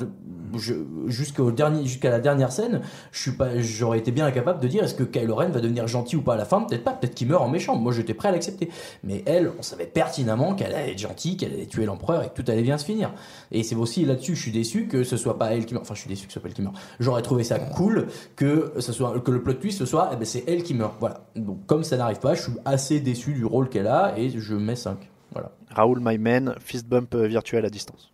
jusqu'au 1.09 1.51
dernier, 1.51 1.85
jusqu'à 1.85 2.11
la 2.11 2.21
dernière 2.21 2.53
scène, 2.53 2.83
je 3.13 3.21
suis 3.21 3.33
pas, 3.33 3.59
j'aurais 3.59 3.99
été 3.99 4.13
bien 4.13 4.27
incapable 4.27 4.61
de 4.61 4.69
dire 4.69 4.85
est-ce 4.85 4.95
que 4.95 5.05
Kylo 5.05 5.35
Ren 5.35 5.49
va 5.49 5.61
devenir 5.61 5.87
gentil 5.87 6.17
ou 6.17 6.23
pas 6.23 6.35
à 6.35 6.37
la 6.37 6.45
fin? 6.45 6.63
Peut-être 6.63 6.85
pas. 6.85 6.93
Peut-être 6.93 7.15
qu'il 7.15 7.29
meurt 7.29 7.43
en 7.43 7.49
méchant. 7.49 7.77
Moi, 7.77 7.93
j'étais 7.93 8.15
prêt 8.15 8.29
à 8.29 8.33
l'accepter. 8.33 8.71
Mais 9.05 9.23
elle, 9.27 9.51
on 9.59 9.63
savait 9.63 9.87
pertinemment 9.87 10.55
qu'elle 10.55 10.75
allait 10.75 10.93
être 10.93 10.99
gentille, 10.99 11.37
qu'elle 11.37 11.53
allait 11.53 11.67
tuer 11.67 11.87
l'empereur 11.87 12.23
et 12.23 12.29
que 12.29 12.41
tout 12.41 12.51
allait 12.51 12.63
bien 12.63 12.79
se 12.79 12.85
finir. 12.85 13.13
Et 13.53 13.63
c'est 13.63 13.75
aussi 13.75 14.05
là-dessus, 14.05 14.35
je 14.35 14.43
suis 14.43 14.53
déçu 14.53 14.87
que 14.87 15.05
ce 15.05 15.17
soit 15.17 15.39
pas 15.39 15.55
elle 15.55 15.67
qui 15.67 15.75
meurt. 15.75 15.85
Enfin, 15.85 15.95
je 15.95 16.01
suis 16.01 16.09
déçu 16.09 16.27
que 16.27 16.33
ce 16.33 16.35
soit 16.35 16.43
pas 16.43 16.49
elle 16.49 16.55
qui 16.55 16.63
meurt. 16.63 16.77
J'aurais 17.01 17.23
trouvé 17.23 17.45
ça 17.45 17.59
cool 17.59 18.07
que 18.35 18.73
ce 18.79 18.93
soit 18.93 19.21
que 19.21 19.31
le 19.31 19.43
plot 19.43 19.55
twist 19.55 19.79
ce 19.79 19.87
soit, 19.87 20.11
eh 20.13 20.17
ben, 20.17 20.25
c'est 20.25 20.45
elle 20.47 20.63
qui 20.63 20.75
meurt. 20.75 20.95
Voilà. 21.01 21.27
Donc 21.35 21.67
comme 21.67 21.85
ça 21.85 21.97
n'arrive 21.97 22.21
pas, 22.21 22.35
je 22.35 22.43
suis 22.43 22.53
assez 22.65 23.01
déçu 23.01 23.33
du 23.33 23.45
rôle 23.45 23.69
qu'elle 23.69 23.87
a 23.87 24.19
et 24.19 24.31
je 24.31 24.55
mets 24.55 24.77
5. 24.77 24.99
Voilà. 25.33 25.53
Raoul 25.71 26.01
My 26.01 26.19
Man, 26.19 26.55
fist 26.61 26.87
bump 26.87 27.15
virtuel 27.15 27.65
à 27.65 27.71
distance. 27.71 28.13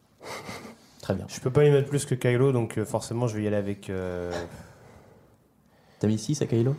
Très 1.03 1.15
bien. 1.15 1.27
Je 1.29 1.39
peux 1.41 1.51
pas 1.51 1.65
y 1.65 1.70
mettre 1.70 1.89
plus 1.91 2.07
que 2.07 2.15
Kylo, 2.15 2.53
donc 2.53 2.79
euh, 2.79 2.85
forcément, 2.87 3.27
je 3.27 3.37
vais 3.37 3.43
y 3.43 3.47
aller 3.47 3.57
avec. 3.57 3.91
euh, 3.91 4.33
T'as 6.01 6.07
mis 6.09 6.19
6 6.19 6.41
à 6.43 6.47
Kylo? 6.47 6.74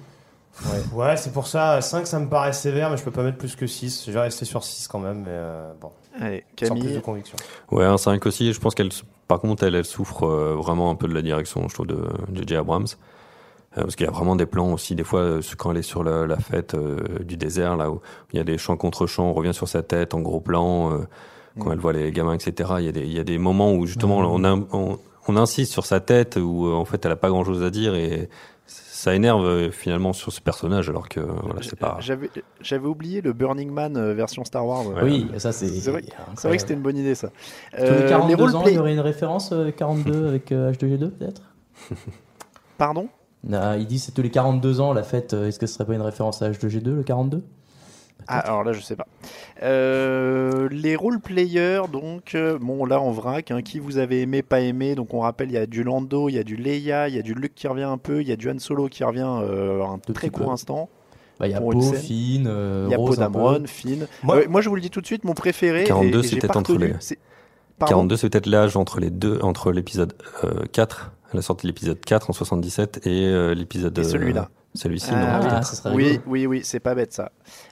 Ouais, 0.94 1.18
c'est 1.18 1.34
pour 1.34 1.48
ça, 1.48 1.82
5 1.82 2.06
ça 2.06 2.20
me 2.20 2.30
paraît 2.30 2.54
sévère, 2.54 2.90
mais 2.92 2.98
je 2.98 3.04
peux 3.04 3.12
pas 3.12 3.24
mettre 3.24 3.38
plus 3.38 3.56
que 3.56 3.66
6. 3.68 4.06
Je 4.08 4.12
vais 4.12 4.20
rester 4.22 4.46
sur 4.46 4.64
6 4.64 4.88
quand 4.88 5.00
même, 5.00 5.20
mais 5.22 5.30
euh, 5.30 5.74
bon. 5.82 5.92
Allez, 6.20 6.44
Sans 6.62 6.70
plus 6.76 6.80
de 6.82 6.86
Camille. 6.88 7.02
conviction. 7.02 7.38
Ouais, 7.72 7.86
un 7.86 7.98
5 7.98 8.26
aussi. 8.28 8.54
Je 8.54 8.60
pense 8.60 8.76
qu'elle, 8.76 8.90
par 9.28 9.40
contre, 9.40 9.64
elle, 9.64 9.76
elle 9.76 9.86
souffre 9.86 10.26
euh, 10.28 10.56
vraiment 10.56 10.92
un 10.92 10.96
peu 10.96 11.08
de 11.08 11.14
la 11.14 11.22
direction, 11.24 11.68
je 11.68 11.74
trouve, 11.74 11.88
de 11.88 12.06
J.J. 12.34 12.56
Abrams. 12.58 12.86
Euh, 13.78 13.82
parce 13.82 13.96
qu'il 13.96 14.06
y 14.06 14.10
a 14.10 14.12
vraiment 14.12 14.36
des 14.36 14.46
plans 14.46 14.72
aussi, 14.72 14.94
des 14.94 15.04
fois, 15.04 15.22
euh, 15.22 15.42
quand 15.58 15.72
elle 15.72 15.78
est 15.78 15.82
sur 15.82 16.04
la, 16.04 16.28
la 16.28 16.38
fête 16.38 16.76
euh, 16.76 17.00
du 17.24 17.36
désert, 17.36 17.76
là 17.76 17.90
où 17.90 18.02
il 18.32 18.38
y 18.38 18.40
a 18.40 18.44
des 18.44 18.60
champs 18.60 18.78
contre 18.78 19.08
champs, 19.08 19.26
on 19.26 19.34
revient 19.34 19.54
sur 19.56 19.68
sa 19.68 19.82
tête 19.82 20.14
en 20.14 20.20
gros 20.22 20.40
plan, 20.40 20.94
euh, 20.94 21.08
quand 21.60 21.72
elle 21.72 21.80
voit 21.80 21.94
les 21.94 22.12
gamins, 22.12 22.34
etc. 22.34 22.74
Il 22.80 22.86
y 22.86 22.90
a 22.90 22.92
des, 22.92 23.02
il 23.06 23.14
y 23.14 23.20
a 23.20 23.24
des 23.24 23.38
moments 23.38 23.74
où 23.74 23.86
justement 23.86 24.18
on, 24.20 24.44
a- 24.44 24.60
on, 24.72 24.98
on 25.28 25.36
insiste 25.38 25.72
sur 25.72 25.86
sa 25.86 26.00
tête, 26.00 26.38
où 26.38 26.68
euh, 26.68 26.74
en 26.74 26.86
fait 26.86 27.06
elle 27.06 27.12
a 27.12 27.16
pas 27.16 27.30
grand 27.30 27.44
chose 27.46 27.64
à 27.64 27.70
dire 27.70 27.96
et 27.96 28.30
ça 28.66 29.14
énerve 29.14 29.44
euh, 29.46 29.70
finalement 29.72 30.14
sur 30.14 30.32
ce 30.32 30.40
personnage, 30.40 30.90
alors 30.90 31.10
que 31.10 31.20
voilà, 31.20 31.62
c'est 31.62 31.78
pas. 31.78 31.98
J'avais 32.62 32.88
oublié 32.88 33.20
le 33.22 33.34
Burning 33.34 33.70
Man 33.70 33.98
euh, 33.98 34.14
version 34.14 34.46
Star 34.46 34.66
Wars. 34.66 34.88
Ouais. 34.88 35.04
Oui, 35.04 35.28
ça 35.38 35.52
c'est. 35.52 35.68
C'est 35.68 35.92
vrai, 35.92 36.00
incroyable. 36.04 36.32
c'est 36.38 36.48
vrai 36.48 36.58
que 36.58 36.62
c'était 36.62 36.74
une 36.74 36.82
bonne 36.82 36.98
idée 36.98 37.14
ça. 37.14 37.28
Tous 37.72 37.82
les 37.84 37.84
Euh, 37.90 38.10
42 38.10 38.56
ans, 38.56 38.62
roleplay- 38.64 38.70
il 38.72 38.76
y 38.76 38.80
aurait 38.80 38.94
une 38.94 39.00
référence 39.02 39.52
euh, 39.52 39.72
42 39.72 40.28
avec 40.30 40.52
euh, 40.54 40.72
H2G2 40.72 41.10
peut-être? 41.12 41.42
Pardon? 42.78 43.10
Il 43.46 43.86
dit 43.88 44.00
c'est 44.00 44.14
tous 44.14 44.22
les 44.22 44.30
42 44.32 44.80
ans 44.80 44.94
la 44.94 45.04
fête. 45.04 45.34
euh, 45.34 45.48
Est-ce 45.50 45.60
que 45.60 45.66
ce 45.68 45.74
serait 45.76 45.86
pas 45.86 45.94
une 45.96 46.02
référence 46.02 46.42
à 46.42 46.50
H2G2 46.50 46.96
le 46.96 47.04
42 47.04 47.44
Ah, 48.28 48.40
alors 48.40 48.64
là, 48.64 48.74
je 48.74 48.82
sais 48.82 48.96
pas. 48.96 49.06
Euh, 49.62 50.68
les 50.72 50.96
role-players, 50.96 51.84
donc, 51.92 52.36
euh, 52.36 52.58
bon, 52.60 52.86
là 52.86 53.00
en 53.00 53.12
vrac, 53.12 53.52
hein, 53.52 53.62
qui 53.62 53.80
vous 53.80 53.98
avez 53.98 54.22
aimé, 54.22 54.42
pas 54.42 54.60
aimé. 54.62 54.96
Donc, 54.96 55.14
on 55.14 55.20
rappelle, 55.20 55.50
il 55.50 55.54
y 55.54 55.58
a 55.58 55.66
du 55.66 55.84
Lando, 55.84 56.30
il 56.30 56.36
y 56.36 56.40
a 56.40 56.44
du 56.44 56.56
Leia, 56.56 57.08
il 57.10 57.16
y 57.16 57.20
a 57.20 57.22
du 57.22 57.34
Luke 57.34 57.54
qui 57.56 57.68
revient 57.68 57.84
un 57.84 57.98
peu, 57.98 58.22
il 58.22 58.28
y 58.28 58.32
a 58.32 58.36
du 58.36 58.50
Han 58.50 58.60
Solo 58.60 58.88
qui 58.88 59.04
revient 59.04 59.28
euh, 59.42 59.84
un 59.84 60.00
Tout 60.00 60.14
très 60.14 60.30
court 60.30 60.48
peu. 60.48 60.52
instant. 60.52 60.90
Bah, 61.40 61.48
Il 61.48 61.52
y 61.52 61.56
a 61.56 61.60
scène. 61.60 61.94
Finn, 61.96 62.46
euh, 62.48 62.86
Il 62.88 62.92
y 62.92 62.94
a 62.94 62.98
Rose 62.98 63.16
Poe. 63.16 63.20
Dameron, 63.22 63.64
Finn. 63.66 64.08
Moi- 64.22 64.62
je 64.62 64.70
vous 64.70 64.76
le 64.76 64.82
dis 64.82 64.90
tout 64.90 65.02
de 65.02 65.06
suite, 65.08 65.24
mon 65.24 65.34
préféré. 65.34 65.84
42, 65.84 66.20
et- 66.22 66.26
et 66.26 66.28
c'est 66.28 66.36
peut-être 66.38 66.58
entre 66.58 66.78
les- 66.78 66.94
c'est- 67.00 67.18
Pardon 67.80 67.90
42, 67.96 68.18
c'est 68.18 68.30
peut-être 68.30 68.46
l'âge 68.46 68.78
entre 68.78 69.00
les 69.00 69.10
deux, 69.10 69.40
entre 69.42 69.72
l'épisode 69.72 70.14
euh, 70.44 70.64
4, 70.72 71.12
la 71.34 71.42
sortie 71.42 71.66
de 71.66 71.72
l'épisode 71.72 72.00
4 72.00 72.30
en 72.30 72.34
77 72.34 73.02
et 73.08 73.26
euh, 73.26 73.56
l'épisode 73.56 73.98
Et 73.98 74.04
celui-là. 74.04 74.50
Celui-ci, 74.76 75.12
Ah, 75.14 75.40
non. 75.40 75.46
oui. 75.58 75.64
ça 75.64 75.76
serait 75.76 75.94
Oui, 75.94 76.20
oui, 76.26 76.46
oui, 76.48 76.62
c'est 76.64 76.80
pas 76.80 76.96
bête 76.96 77.14
ça. 77.14 77.32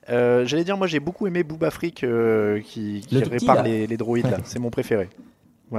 Euh, 0.09 0.45
J'allais 0.45 0.63
dire, 0.63 0.77
moi 0.77 0.87
j'ai 0.87 0.99
beaucoup 0.99 1.25
aimé 1.27 1.43
Booba 1.43 1.71
Freak 1.71 2.03
euh, 2.03 2.59
qui, 2.61 3.03
petit, 3.09 3.23
répare 3.23 3.63
les, 3.63 3.87
les 3.87 3.97
droïdes. 3.97 4.37
C'est 4.43 4.59
mon 4.59 4.69
préféré. 4.69 5.09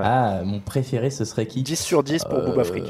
Ah, 0.02 0.40
mon 0.44 0.60
préféré, 0.60 1.10
ce 1.10 1.24
serait 1.24 1.46
qui 1.46 1.62
10 1.62 1.76
sur 1.78 2.02
10 2.02 2.24
pour 2.24 2.38
Euh, 2.38 2.46
Booba 2.46 2.64
Freak. 2.64 2.84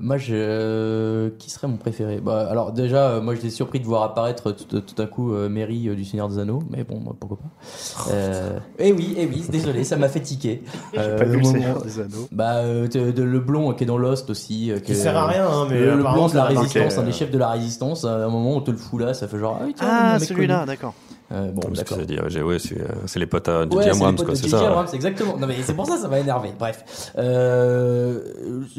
Moi, 0.00 0.16
je... 0.16 0.34
euh, 0.34 1.30
qui 1.38 1.50
serait 1.50 1.68
mon 1.68 1.76
préféré? 1.76 2.20
Bah, 2.20 2.46
Alors 2.50 2.72
déjà, 2.72 3.10
euh, 3.10 3.20
moi 3.20 3.34
j'étais 3.34 3.50
surpris 3.50 3.80
de 3.80 3.84
voir 3.84 4.02
apparaître 4.02 4.52
tout, 4.52 4.80
tout 4.80 5.02
à 5.02 5.06
coup 5.06 5.32
euh, 5.34 5.48
Mary 5.48 5.88
euh, 5.88 5.94
du 5.94 6.04
Seigneur 6.04 6.28
des 6.28 6.38
Anneaux, 6.38 6.62
mais 6.70 6.84
bon, 6.84 7.00
pourquoi 7.18 7.38
pas. 7.38 8.10
Euh... 8.12 8.58
Eh 8.78 8.92
oui, 8.92 9.14
eh 9.18 9.26
oui, 9.26 9.44
désolé, 9.48 9.84
ça 9.84 9.96
m'a 9.96 10.08
fait 10.08 10.20
tiquer. 10.20 10.62
J'ai 10.94 11.00
Euh, 11.00 11.18
pas 11.18 11.24
vu 11.24 11.38
le 11.38 11.44
Seigneur 11.44 11.82
des 11.82 12.00
Anneaux. 12.00 12.28
Bah, 12.32 12.56
euh, 12.56 12.88
de- 12.88 13.10
de- 13.10 13.22
le 13.22 13.40
blond 13.40 13.70
euh, 13.70 13.74
qui 13.74 13.84
est 13.84 13.86
dans 13.86 13.98
Lost 13.98 14.30
aussi. 14.30 14.70
euh, 14.70 14.78
Qui 14.78 14.94
sert 14.94 15.16
à 15.16 15.26
rien, 15.26 15.46
hein, 15.48 15.66
mais 15.70 15.80
le, 15.80 15.96
blond 15.96 16.28
de 16.28 16.34
la 16.34 16.44
résistance, 16.44 16.98
un 16.98 17.02
des 17.02 17.08
euh. 17.10 17.12
chefs 17.12 17.30
de 17.30 17.38
la 17.38 17.48
résistance. 17.50 18.04
À 18.04 18.24
un 18.24 18.28
moment, 18.28 18.52
on 18.56 18.60
te 18.60 18.70
le 18.70 18.76
fout 18.76 19.00
là, 19.00 19.14
ça 19.14 19.28
fait 19.28 19.38
genre 19.38 19.60
ah 19.62 20.14
Ah, 20.14 20.18
celui-là, 20.18 20.64
d'accord. 20.66 20.94
Euh, 21.32 21.50
bon, 21.50 21.60
ça 21.74 22.04
dit, 22.04 22.18
ouais, 22.20 22.42
ouais, 22.42 22.58
c'est 22.60 22.80
euh, 22.80 22.86
c'est 23.06 23.18
les 23.18 23.26
potes 23.26 23.48
à 23.48 23.62
Ouais, 23.64 23.68
c'est 23.82 23.90
les 23.90 23.96
Abrams, 23.96 24.16
c'est 24.36 24.48
ça. 24.48 24.66
Abrams, 24.68 24.86
exactement. 24.92 25.36
Non 25.36 25.48
mais 25.48 25.56
c'est 25.60 25.74
pour 25.74 25.84
ça, 25.86 25.96
ça 25.96 26.06
m'a 26.06 26.20
énervé. 26.20 26.50
Bref, 26.56 27.12
euh, 27.18 28.20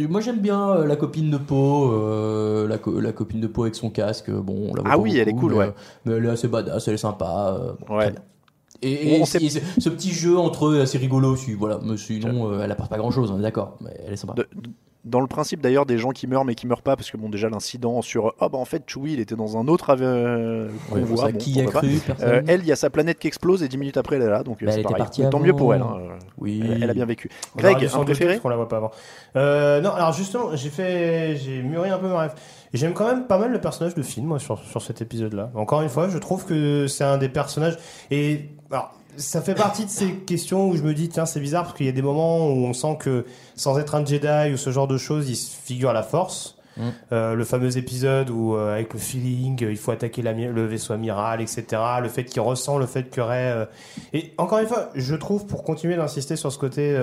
moi 0.10 0.22
j'aime 0.22 0.40
bien 0.40 0.70
euh, 0.70 0.86
la 0.86 0.96
copine 0.96 1.30
de 1.30 1.38
Poe, 1.38 1.92
euh, 1.92 2.68
la, 2.68 2.78
co- 2.78 3.00
la 3.02 3.12
copine 3.12 3.42
de 3.42 3.48
Poe 3.48 3.64
avec 3.64 3.76
son 3.76 3.90
casque. 3.90 4.32
Bon, 4.32 4.70
on 4.72 4.76
la 4.76 4.82
voit 4.84 4.92
Ah 4.94 4.98
oui, 4.98 5.18
elle 5.18 5.28
est 5.28 5.34
cool, 5.34 5.52
mais, 5.54 5.58
ouais. 5.60 5.74
Mais 6.06 6.14
elle 6.14 6.26
est 6.26 6.30
assez 6.30 6.48
badass, 6.48 6.88
elle 6.88 6.94
est 6.94 6.98
sympa. 6.98 7.58
euh, 7.60 7.74
bon, 7.86 7.98
Ouais. 7.98 8.04
très 8.04 8.12
bien. 8.12 8.22
Et, 8.82 9.26
ce- 9.26 9.40
sait- 9.40 9.44
et 9.44 9.50
ce, 9.50 9.60
ce 9.80 9.90
petit 9.90 10.12
jeu 10.12 10.38
entre 10.38 10.68
eux 10.68 10.78
est 10.78 10.82
assez 10.82 10.98
rigolo 11.00 11.34
aussi. 11.34 11.54
Voilà, 11.54 11.80
mais 11.84 11.98
sinon 11.98 12.50
euh, 12.52 12.62
elle 12.64 12.72
apporte 12.72 12.90
pas 12.90 12.98
grand 12.98 13.12
chose, 13.12 13.30
on 13.32 13.40
est 13.40 13.44
d'accord. 13.44 13.78
Mais 13.82 13.90
elle 14.06 14.14
est 14.14 14.18
sympa. 14.18 14.36
De- 14.36 14.48
dans 15.06 15.22
le 15.22 15.28
principe 15.28 15.62
d'ailleurs 15.62 15.86
des 15.86 15.98
gens 15.98 16.12
qui 16.12 16.28
meurent 16.28 16.46
mais 16.46 16.56
qui 16.56 16.68
meurent 16.68 16.82
pas 16.82 16.96
parce 16.96 17.10
que 17.12 17.18
bon 17.18 17.30
déjà 17.30 17.50
l'incident 17.50 18.02
sur 18.02 18.34
oh 18.40 18.50
bah 18.50 18.58
en 18.58 18.66
fait 18.66 18.84
Chewie 18.88 19.14
il 19.14 19.20
était 19.20 19.36
dans 19.36 19.58
un 19.58 19.68
autre 19.68 19.96
euh, 20.00 20.68
Ouais, 20.92 21.02
convoi, 21.02 21.26
ça, 21.28 21.32
bon, 21.32 21.38
qui 21.38 21.62
a 21.62 21.66
cru, 21.66 22.00
Euh, 22.22 22.42
elle 22.48 22.62
il 22.62 22.68
y 22.68 22.72
a 22.72 22.76
sa 22.76 22.90
planète 22.90 23.20
qui 23.20 23.28
explose 23.28 23.64
et 23.64 23.68
10 23.68 23.78
minutes 23.78 23.98
après 23.98 24.18
elle 24.18 24.24
est 24.24 24.30
là 24.30 24.44
donc 24.44 24.64
Bah, 24.64 24.72
c'est 24.72 24.84
partie 24.84 25.24
tant 25.30 25.40
mieux 25.40 25.54
pour 25.54 25.74
elle 25.74 25.82
hein. 25.82 25.98
Oui. 26.38 26.62
elle, 26.64 26.84
elle 26.84 26.90
a 26.90 26.94
bien 26.94 27.06
vécu 27.06 27.30
On 27.56 27.60
Greg 27.60 27.90
un 27.94 28.04
préféré 28.04 28.40
qu'on 28.40 28.50
la 28.50 28.56
voit 28.56 28.68
pas 28.68 28.78
avant. 28.78 28.92
Euh, 29.36 29.82
non, 29.82 29.92
alors 29.92 30.14
justement, 30.14 30.56
j'ai 30.56 30.70
fait, 30.70 31.36
j'ai 31.38 31.62
mûri 31.62 31.90
un 31.90 31.98
peu 31.98 32.08
ma 32.08 32.22
rêve. 32.22 32.34
J'aime 32.74 32.94
quand 32.94 33.08
même 33.08 33.28
pas 33.28 33.38
mal 33.38 33.52
le 33.52 33.62
personnage 33.62 33.96
de 33.96 34.02
Finn, 34.02 34.26
moi, 34.26 34.40
sur, 34.40 34.60
sur 34.60 34.82
cet 34.82 35.02
épisode-là. 35.02 35.52
Encore 35.56 35.82
une 35.82 35.90
fois, 35.90 36.10
je 36.10 36.18
trouve 36.18 36.46
que 36.46 36.88
c'est 36.88 37.04
un 37.04 37.18
des 37.18 37.30
personnages. 37.30 37.78
Et 38.12 38.50
alors, 38.72 38.94
ça 39.18 39.42
fait 39.42 39.56
partie 39.56 39.86
de 39.86 39.90
ces 39.90 40.14
questions 40.14 40.70
où 40.70 40.78
je 40.78 40.84
me 40.84 40.94
dis, 40.94 41.10
tiens, 41.10 41.26
c'est 41.26 41.40
bizarre 41.40 41.64
parce 41.64 41.76
qu'il 41.76 41.86
y 41.86 41.90
a 41.90 41.94
des 41.94 42.02
moments 42.02 42.48
où 42.48 42.66
on 42.66 42.74
sent 42.74 42.98
que 43.00 43.26
sans 43.56 43.78
être 43.80 43.96
un 43.96 44.06
Jedi 44.06 44.54
ou 44.54 44.58
ce 44.58 44.72
genre 44.72 44.88
de 44.88 44.98
choses, 44.98 45.30
il 45.30 45.36
se 45.36 45.50
figure 45.52 45.92
la 45.94 46.04
force. 46.04 46.56
Mm. 46.78 46.90
Euh, 47.12 47.34
le 47.34 47.44
fameux 47.44 47.76
épisode 47.78 48.30
où 48.30 48.56
euh, 48.56 48.76
avec 48.76 48.94
le 48.94 49.00
feeling, 49.00 49.64
euh, 49.64 49.72
il 49.72 49.78
faut 49.78 49.90
attaquer 49.90 50.22
le 50.22 50.66
vaisseau 50.68 50.94
amiral, 50.94 51.42
etc. 51.42 51.66
Le 52.02 52.08
fait 52.08 52.24
qu'il 52.24 52.42
ressent 52.42 52.78
le 52.78 52.86
fait 52.86 53.10
que 53.10 53.20
Rey. 53.20 53.52
euh, 53.52 53.66
Et 54.14 54.34
encore 54.38 54.60
une 54.60 54.68
fois, 54.68 54.90
je 54.94 55.16
trouve 55.16 55.48
pour 55.48 55.64
continuer 55.64 55.96
d'insister 55.96 56.36
sur 56.36 56.52
ce 56.52 56.60
côté 56.60 56.96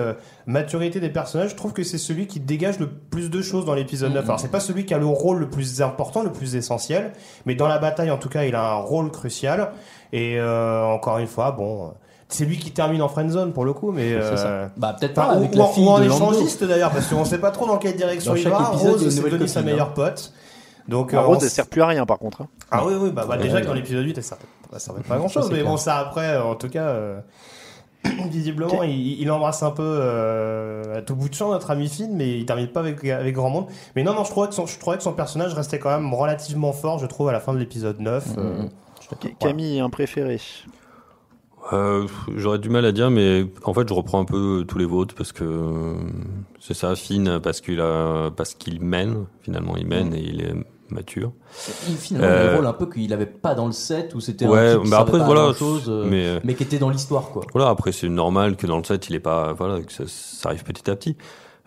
maturité 0.45 1.01
des 1.01 1.09
personnages, 1.09 1.49
je 1.49 1.55
trouve 1.55 1.73
que 1.73 1.83
c'est 1.83 1.97
celui 1.97 2.27
qui 2.27 2.39
dégage 2.39 2.79
le 2.79 2.87
plus 2.87 3.29
de 3.29 3.41
choses 3.41 3.65
dans 3.65 3.73
l'épisode 3.73 4.13
9. 4.13 4.23
Alors 4.23 4.39
c'est 4.39 4.47
pas 4.47 4.61
celui 4.61 4.85
qui 4.85 4.93
a 4.93 4.97
le 4.97 5.05
rôle 5.05 5.39
le 5.39 5.49
plus 5.49 5.81
important, 5.81 6.23
le 6.23 6.31
plus 6.31 6.55
essentiel, 6.55 7.11
mais 7.45 7.55
dans 7.55 7.67
la 7.67 7.77
bataille 7.77 8.11
en 8.11 8.17
tout 8.17 8.29
cas, 8.29 8.45
il 8.45 8.55
a 8.55 8.71
un 8.71 8.75
rôle 8.75 9.11
crucial. 9.11 9.71
Et 10.13 10.39
encore 10.41 11.17
une 11.17 11.27
fois, 11.27 11.51
bon. 11.51 11.91
C'est 12.27 12.45
lui 12.45 12.57
qui 12.57 12.71
termine 12.71 13.01
en 13.03 13.07
friendzone 13.07 13.53
pour 13.53 13.65
le 13.65 13.73
coup, 13.73 13.91
mais 13.91 14.13
euh, 14.13 14.35
ça. 14.35 14.71
Bah 14.77 14.95
peut-être 14.99 15.13
pas 15.13 15.27
ou, 15.33 15.37
avec 15.37 15.53
ou 15.53 15.57
la 15.57 15.63
en- 15.63 15.67
fille 15.67 15.85
ou 15.85 15.89
en 15.89 15.99
de 15.99 16.05
Lando. 16.05 16.31
échangiste 16.31 16.63
d'ailleurs, 16.63 16.89
parce 16.91 17.05
qu'on 17.07 17.23
sait 17.23 17.37
pas 17.37 17.51
trop 17.51 17.67
dans 17.67 17.77
quelle 17.77 17.95
direction 17.95 18.31
Dans 18.31 18.37
il 18.37 18.49
va. 18.49 18.71
épisode, 18.73 18.91
Rose, 18.93 19.09
c'est 19.15 19.21
devenu 19.23 19.47
sa 19.47 19.61
meilleure 19.61 19.93
pote. 19.93 20.33
Donc, 20.87 21.11
La 21.13 21.19
euh, 21.19 21.21
Rose 21.25 21.37
on 21.37 21.41
elle 21.41 21.49
sert 21.49 21.67
plus 21.67 21.81
à 21.81 21.87
rien 21.87 22.05
par 22.05 22.17
contre 22.19 22.41
hein. 22.43 22.47
Ah 22.71 22.83
oui, 22.85 22.93
oui, 22.99 23.09
bah, 23.11 23.25
bah, 23.27 23.37
déjà 23.37 23.61
que 23.61 23.67
dans 23.67 23.73
l'épisode 23.73 24.03
8, 24.05 24.17
elle 24.17 24.23
servait, 24.23 24.43
ça 24.73 24.79
servait 24.79 25.01
pas 25.03 25.15
à 25.15 25.17
grand 25.17 25.27
chose, 25.27 25.49
mais 25.51 25.63
bon, 25.63 25.77
ça 25.77 25.97
après, 25.97 26.29
euh, 26.35 26.43
en 26.43 26.55
tout 26.55 26.69
cas, 26.69 26.87
euh, 26.89 27.19
visiblement, 28.29 28.83
il, 28.83 29.19
il 29.21 29.31
embrasse 29.31 29.63
un 29.63 29.71
peu 29.71 29.83
euh, 29.83 30.97
à 30.97 31.01
tout 31.01 31.15
bout 31.15 31.29
de 31.29 31.33
champ 31.33 31.51
notre 31.51 31.71
ami 31.71 31.87
Finn, 31.89 32.11
mais 32.15 32.37
il 32.39 32.45
termine 32.45 32.67
pas 32.67 32.79
avec, 32.81 33.03
avec 33.05 33.33
grand 33.35 33.49
monde. 33.49 33.65
Mais 33.95 34.03
non, 34.03 34.13
non, 34.13 34.23
je 34.23 34.29
trouvais, 34.31 34.47
que 34.47 34.53
son, 34.53 34.65
je 34.65 34.77
trouvais 34.79 34.97
que 34.97 35.03
son 35.03 35.13
personnage 35.13 35.53
restait 35.53 35.79
quand 35.79 35.89
même 35.89 36.13
relativement 36.13 36.71
fort, 36.73 36.99
je 36.99 37.05
trouve, 37.07 37.29
à 37.29 37.31
la 37.31 37.39
fin 37.39 37.53
de 37.53 37.59
l'épisode 37.59 37.99
9. 37.99 38.25
euh, 38.37 38.41
Mhm. 38.63 38.69
Camille 39.39 39.79
un 39.79 39.89
préféré 39.91 40.39
Euh, 41.73 42.07
J'aurais 42.35 42.59
du 42.59 42.69
mal 42.69 42.85
à 42.85 42.91
dire, 42.91 43.09
mais 43.09 43.45
en 43.63 43.73
fait, 43.73 43.87
je 43.87 43.93
reprends 43.93 44.19
un 44.19 44.25
peu 44.25 44.65
tous 44.67 44.77
les 44.77 44.85
vôtres 44.85 45.15
parce 45.15 45.31
que 45.31 45.43
euh, 45.43 45.95
c'est 46.59 46.73
ça, 46.75 46.95
Finn, 46.95 47.39
parce 47.41 47.61
qu'il 47.61 47.81
a, 47.81 48.29
parce 48.31 48.53
qu'il 48.53 48.81
mène. 48.81 49.25
Finalement, 49.41 49.75
il 49.77 49.87
mène 49.87 50.13
et 50.13 50.21
il 50.21 50.41
est 50.41 50.53
mature. 50.89 51.31
Il, 51.89 51.95
finalement, 51.95 52.27
Euh, 52.27 52.49
le 52.51 52.55
rôle 52.57 52.67
un 52.67 52.73
peu 52.73 52.85
qu'il 52.85 53.11
avait 53.13 53.25
pas 53.25 53.55
dans 53.55 53.65
le 53.65 53.71
set 53.71 54.13
où 54.13 54.19
c'était 54.19 54.45
Ouais, 54.45 54.73
un 54.73 54.81
type 54.81 54.91
bah 54.91 54.99
après, 54.99 55.17
voilà, 55.19 55.53
chose, 55.53 55.89
mais, 56.05 56.25
euh, 56.27 56.39
mais 56.43 56.53
qui 56.53 56.61
était 56.63 56.77
dans 56.77 56.91
l'histoire 56.91 57.29
quoi. 57.29 57.43
Voilà, 57.53 57.69
après, 57.69 57.91
c'est 57.91 58.09
normal 58.09 58.55
que 58.55 58.67
dans 58.67 58.77
le 58.77 58.83
set, 58.83 59.09
il 59.09 59.15
est 59.15 59.19
pas, 59.19 59.53
voilà, 59.53 59.81
que 59.81 59.91
ça, 59.91 60.03
ça 60.07 60.49
arrive 60.49 60.63
petit 60.63 60.89
à 60.89 60.95
petit. 60.95 61.17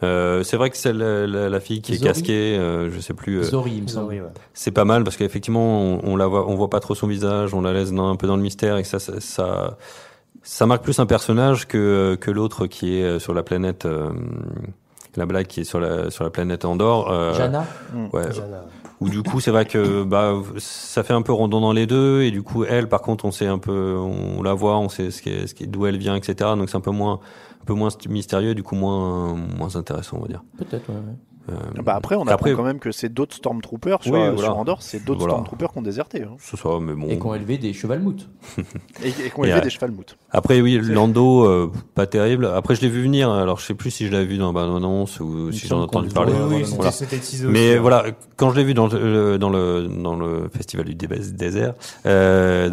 Euh, 0.05 0.45
c'est 0.45 0.57
vrai 0.57 0.71
que 0.71 0.77
celle, 0.77 0.99
la, 0.99 1.27
la- 1.27 1.49
la 1.49 1.61
fille 1.61 1.83
qui 1.83 1.95
est 1.95 1.99
casquée, 2.03 2.57
euh, 2.57 2.89
je 2.91 3.01
sais 3.01 3.15
plus. 3.15 3.39
euh, 3.39 3.43
Zori, 3.43 3.73
il 3.79 3.83
me 3.83 3.89
semble. 3.89 4.13
ouais. 4.13 4.23
c'est 4.55 4.71
pas 4.71 4.85
mal 4.85 5.03
parce 5.03 5.17
qu'effectivement 5.17 5.81
on, 5.83 6.01
on 6.05 6.17
la 6.17 6.27
voit 6.29 6.49
on 6.49 6.55
voit 6.55 6.71
pas 6.71 6.79
trop 6.79 6.95
son 6.95 7.09
visage 7.09 7.53
on 7.53 7.63
la 7.63 7.73
laisse 7.73 7.93
dans- 7.93 8.09
un 8.09 8.15
peu 8.17 8.29
dans 8.29 8.37
le 8.37 8.43
mystère 8.43 8.77
et 8.77 8.83
que 8.83 8.89
ça 8.89 9.01
ça 9.01 9.15
ça, 9.21 9.77
ça 10.45 10.67
marque 10.67 10.85
plus 10.85 11.01
un 11.01 11.07
personnage 11.07 11.67
que 11.67 12.17
que 12.21 12.31
l'autre 12.31 12.67
qui 12.69 12.99
est 13.01 13.03
euh, 13.03 13.19
sur 13.19 13.35
la 13.35 13.43
planète 13.43 13.87
euh, 13.87 14.11
la 15.17 15.27
blague 15.27 15.47
qui 15.49 15.61
est 15.61 15.65
sur 15.65 15.81
la 15.81 16.11
sur 16.13 16.23
la 16.23 16.31
planète 16.31 16.65
Andorre 16.65 17.11
euh, 17.11 17.35
Jana 17.35 17.65
ouais 18.13 18.31
Jana. 18.33 18.65
où 19.01 19.09
du 19.09 19.25
coup 19.25 19.41
c'est 19.41 19.51
vrai 19.51 19.65
que 19.65 20.05
bah 20.05 20.35
ça 20.59 21.03
fait 21.03 21.15
un 21.15 21.23
peu 21.23 21.33
rondon 21.33 21.61
dans 21.61 21.73
les 21.73 21.87
deux 21.87 22.23
et 22.23 22.31
du 22.31 22.43
coup 22.45 22.65
elle 22.65 22.89
par 22.89 23.01
contre 23.03 23.25
on 23.25 23.33
sait 23.33 23.47
un 23.49 23.59
peu 23.59 23.97
on 23.99 24.43
la 24.45 24.55
voit 24.55 24.79
on 24.79 24.89
sait 24.89 25.11
ce 25.11 25.23
qui 25.23 25.31
est, 25.31 25.47
ce 25.49 25.55
qui 25.55 25.65
est- 25.65 25.67
d'où 25.67 25.87
elle 25.87 25.99
vient 25.99 26.15
etc 26.15 26.51
donc 26.57 26.69
c'est 26.71 26.77
un 26.77 26.81
peu 26.81 26.93
moins 26.93 27.19
un 27.61 27.65
peu 27.65 27.75
moins 27.75 27.91
mystérieux 28.09 28.51
et 28.51 28.55
du 28.55 28.63
coup 28.63 28.75
moins 28.77 29.35
moins 29.35 29.77
intéressant 29.77 30.19
on 30.19 30.23
va 30.23 30.29
dire 30.29 30.43
Peut-être. 30.59 30.89
Ouais, 30.91 30.97
ouais. 30.97 31.15
Euh, 31.51 31.83
bah 31.83 31.95
après 31.95 32.15
on 32.15 32.27
Après- 32.27 32.51
apprend 32.51 32.63
quand 32.63 32.67
même 32.67 32.79
que 32.79 32.93
c'est 32.93 33.09
d'autres 33.09 33.35
Stormtroopers 33.35 34.03
sur, 34.03 34.13
Oui, 34.13 34.21
euh, 34.21 34.33
voilà. 34.33 34.49
sur 34.51 34.59
Andorre 34.59 34.83
c'est 34.83 35.03
d'autres 35.03 35.21
Voilà. 35.21 35.33
Stormtroopers 35.33 35.73
qui 35.73 35.79
ont 35.79 35.83
déserté 35.83 36.23
hein. 36.25 36.37
c'est 36.39 36.59
ça 36.59 36.69
mais 36.79 36.93
bon 36.93 37.09
Et 37.09 37.19
qui 37.19 37.25
ont 37.27 37.35
élevé 37.35 37.57
des 37.57 37.73
chevalmoutes. 37.73 38.29
et, 39.03 39.09
et 39.09 39.13
qui 39.13 39.33
ont 39.35 39.45
élevé 39.45 39.63
des 39.63 39.71
chevalmoutes 39.71 40.19
Après 40.31 40.61
oui, 40.61 40.79
Lando, 40.83 41.45
euh, 41.47 41.73
pas 41.95 42.07
terrible. 42.07 42.45
Après 42.55 42.75
je 42.75 42.83
l'ai 42.83 42.91
vu 42.91 43.03
venir. 43.03 43.31
Alors 43.31 43.59
je 43.61 43.65
sais 43.65 43.73
plus 43.73 43.91
si 43.91 44.07
je 44.07 44.13
l'avais 44.13 44.27
vu 44.27 44.37
dans 44.37 44.53
bande 44.53 44.77
annonce 44.77 45.21
ou 45.21 45.51
si 45.51 45.67
j'en 45.67 45.79
ai 45.81 45.85
entendu 45.85 46.09
le 46.09 46.13
parler. 46.13 46.35
Oui, 46.35 46.57
oui, 46.57 46.65
Voilà. 46.77 46.91
Mais 47.01 47.19
aussi, 47.19 47.47
hein. 47.47 47.81
voilà, 47.81 48.05
quand 48.37 48.51
je 48.51 48.57
l'ai 48.57 48.65
vu 48.65 48.75
dans 48.75 48.89
le, 48.89 49.39
dans 49.39 49.49
le 49.49 49.89
dans 49.89 50.17
le 50.17 50.51
festival 50.55 50.85
du 50.85 50.95
dé- 50.97 51.07
désert, 51.33 51.73
euh, 52.05 52.69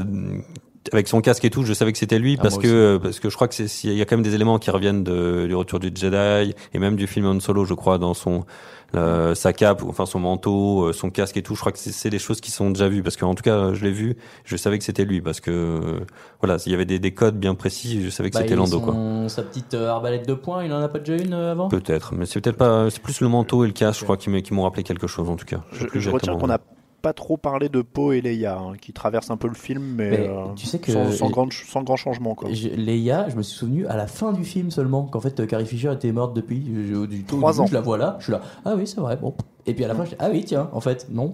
avec 0.93 1.07
son 1.07 1.21
casque 1.21 1.43
et 1.45 1.49
tout, 1.49 1.63
je 1.63 1.73
savais 1.73 1.91
que 1.91 1.97
c'était 1.97 2.19
lui 2.19 2.35
Ah, 2.39 2.43
parce 2.43 2.57
que 2.57 2.97
parce 2.97 3.19
que 3.19 3.29
je 3.29 3.35
crois 3.35 3.47
que 3.47 3.55
c'est 3.55 3.67
il 3.87 3.95
y 3.97 4.01
a 4.01 4.05
quand 4.05 4.15
même 4.17 4.23
des 4.25 4.35
éléments 4.35 4.59
qui 4.59 4.69
reviennent 4.71 5.03
de, 5.03 5.45
du 5.47 5.55
retour 5.55 5.79
du 5.79 5.91
Jedi 5.93 6.53
et 6.73 6.79
même 6.79 6.95
du 6.95 7.07
film 7.07 7.25
Han 7.25 7.39
Solo, 7.39 7.65
je 7.65 7.73
crois, 7.73 7.97
dans 7.97 8.13
son 8.13 8.45
euh, 8.93 9.35
sa 9.35 9.51
cape, 9.51 9.83
enfin 9.85 10.05
son 10.05 10.19
manteau, 10.19 10.83
euh, 10.85 10.93
son 10.93 11.09
casque 11.09 11.35
et 11.35 11.41
tout. 11.41 11.55
Je 11.55 11.59
crois 11.59 11.71
que 11.73 11.79
c'est- 11.79 11.91
c'est 11.91 12.09
des 12.09 12.19
choses 12.19 12.39
qui 12.39 12.49
sont 12.51 12.69
déjà 12.69 12.87
vues 12.87 13.03
parce 13.03 13.17
qu'en 13.17 13.33
tout 13.35 13.43
cas, 13.43 13.73
je 13.73 13.83
l'ai 13.83 13.91
vu, 13.91 14.15
je 14.45 14.55
savais 14.55 14.77
que 14.77 14.85
c'était 14.85 15.03
lui 15.03 15.19
parce 15.21 15.41
que 15.41 15.51
euh, 15.51 15.99
voilà, 16.41 16.57
il 16.65 16.71
y 16.71 16.75
avait 16.75 16.85
des, 16.85 16.99
des 16.99 17.11
codes 17.13 17.37
bien 17.37 17.55
précis, 17.55 18.01
je 18.03 18.09
savais 18.09 18.29
que 18.29 18.35
Bah, 18.35 18.41
c'était 18.43 18.55
Lando 18.55 18.79
quoi. 18.79 18.95
Sa 19.27 19.41
petite 19.43 19.73
euh, 19.73 19.89
arbalète 19.89 20.25
de 20.27 20.33
poing, 20.33 20.63
il 20.63 20.71
en 20.71 20.79
a 20.81 20.87
pas 20.87 20.99
déjà 20.99 21.21
une 21.21 21.33
euh, 21.33 21.51
avant? 21.51 21.67
Peut-être, 21.67 22.13
mais 22.13 22.25
c'est 22.25 22.39
peut-être 22.39 22.57
pas. 22.57 22.89
C'est 22.89 23.01
plus 23.01 23.19
le 23.19 23.27
manteau 23.27 23.63
et 23.65 23.67
le 23.67 23.73
casque, 23.73 23.99
je 23.99 24.03
crois, 24.05 24.15
qui 24.17 24.29
m'ont 24.53 24.63
rappelé 24.63 24.83
quelque 24.83 25.07
chose 25.07 25.29
en 25.29 25.35
tout 25.35 25.45
cas. 25.45 25.61
je, 25.73 25.79
je 25.79 25.85
retiens 25.87 25.99
exactement. 26.33 26.37
qu'on 26.37 26.47
n'a 26.47 26.59
pas 27.06 27.14
trop 27.14 27.38
parlé 27.38 27.69
de 27.69 27.84
Poe 27.84 28.14
et 28.14 28.22
Leia 28.22 28.57
hein, 28.57 28.73
qui 28.82 28.91
traversent 28.91 29.30
un 29.30 29.38
peu 29.38 29.48
le 29.48 29.53
film 29.53 29.84
mais, 29.95 30.10
Mais 30.10 30.27
euh, 30.27 30.45
tu 30.56 30.65
sais 30.65 30.80
que- 30.80 30.91
sans, 30.91 31.11
sans 31.11 31.30
grand, 31.30 31.48
sans 31.52 31.84
grand 31.84 31.98
changement 31.98 32.34
quoi 32.34 32.49
Je- 32.52 32.69
Leia, 32.69 33.30
je 33.30 33.36
me 33.36 33.44
suis 33.44 33.56
souvenu 33.56 33.86
à 33.86 33.95
la 33.95 34.07
fin 34.07 34.34
du 34.34 34.44
film 34.44 34.72
seulement 34.72 35.03
qu'en 35.03 35.19
fait 35.19 35.40
euh, 35.40 35.45
Carrie 35.45 35.68
Fisher 35.68 35.94
était 35.94 36.11
morte 36.11 36.36
depuis. 36.36 36.64
Je- 36.65 37.06
du 37.06 37.23
tout, 37.23 37.38
Trois 37.38 37.61
ans. 37.61 37.68
Je 37.68 37.76
la 37.76 37.82
vois 37.82 37.99
là, 37.99 38.15
je 38.18 38.23
suis 38.23 38.32
là. 38.32 38.41
Ah 38.65 38.73
oui, 38.76 38.88
c'est 38.88 38.99
vrai. 38.99 39.18
Bon. 39.18 39.36
Et 39.68 39.73
puis 39.76 39.84
à 39.84 39.88
la 39.88 39.94
fin, 39.95 40.06
je 40.06 40.10
dis, 40.11 40.15
ah 40.19 40.30
oui, 40.32 40.44
tiens, 40.45 40.69
en 40.73 40.80
fait, 40.80 41.07
non. 41.11 41.34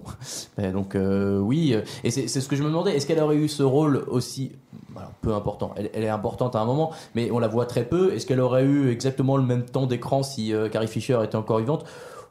Et 0.60 0.68
donc 0.72 0.94
euh, 0.94 1.38
oui, 1.38 1.74
et 2.04 2.10
c'est 2.10 2.28
c'est 2.28 2.40
ce 2.42 2.48
que 2.48 2.56
je 2.56 2.62
me 2.62 2.68
demandais. 2.68 2.94
Est-ce 2.94 3.06
qu'elle 3.06 3.20
aurait 3.20 3.36
eu 3.36 3.48
ce 3.48 3.62
rôle 3.62 4.04
aussi, 4.08 4.52
alors, 4.96 5.10
peu 5.22 5.32
important. 5.34 5.72
Elle, 5.76 5.88
elle 5.94 6.02
est 6.04 6.08
importante 6.10 6.54
à 6.56 6.60
un 6.60 6.64
moment, 6.66 6.92
mais 7.14 7.30
on 7.30 7.38
la 7.38 7.48
voit 7.48 7.64
très 7.66 7.84
peu. 7.84 8.12
Est-ce 8.14 8.26
qu'elle 8.26 8.40
aurait 8.40 8.64
eu 8.64 8.90
exactement 8.90 9.38
le 9.38 9.42
même 9.44 9.64
temps 9.64 9.86
d'écran 9.86 10.22
si 10.22 10.52
euh, 10.54 10.68
Carrie 10.68 10.86
Fisher 10.88 11.18
était 11.24 11.36
encore 11.36 11.58
vivante? 11.60 11.84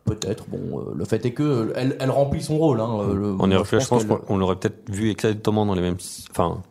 Peut-être. 0.06 0.46
Bon, 0.50 0.80
euh, 0.80 0.92
le 0.96 1.06
fait 1.06 1.26
est 1.26 1.32
que 1.32 1.44
euh, 1.44 1.74
elle, 1.76 1.96
elle 2.00 2.10
remplit 2.10 2.42
son 2.42 2.58
rôle. 2.58 2.80
Hein, 2.82 2.90
euh, 3.02 3.14
le- 3.14 3.32
moi, 3.34 3.48
effet, 3.62 3.80
je 3.80 3.88
pense 3.88 4.04
qu'on 4.06 4.38
l'aurait 4.38 4.56
peut-être 4.56 4.90
vu 4.90 5.10
exactement 5.12 5.66
dans 5.66 5.76
les 5.76 5.82
mêmes. 5.82 5.98
Enfin, 6.32 6.62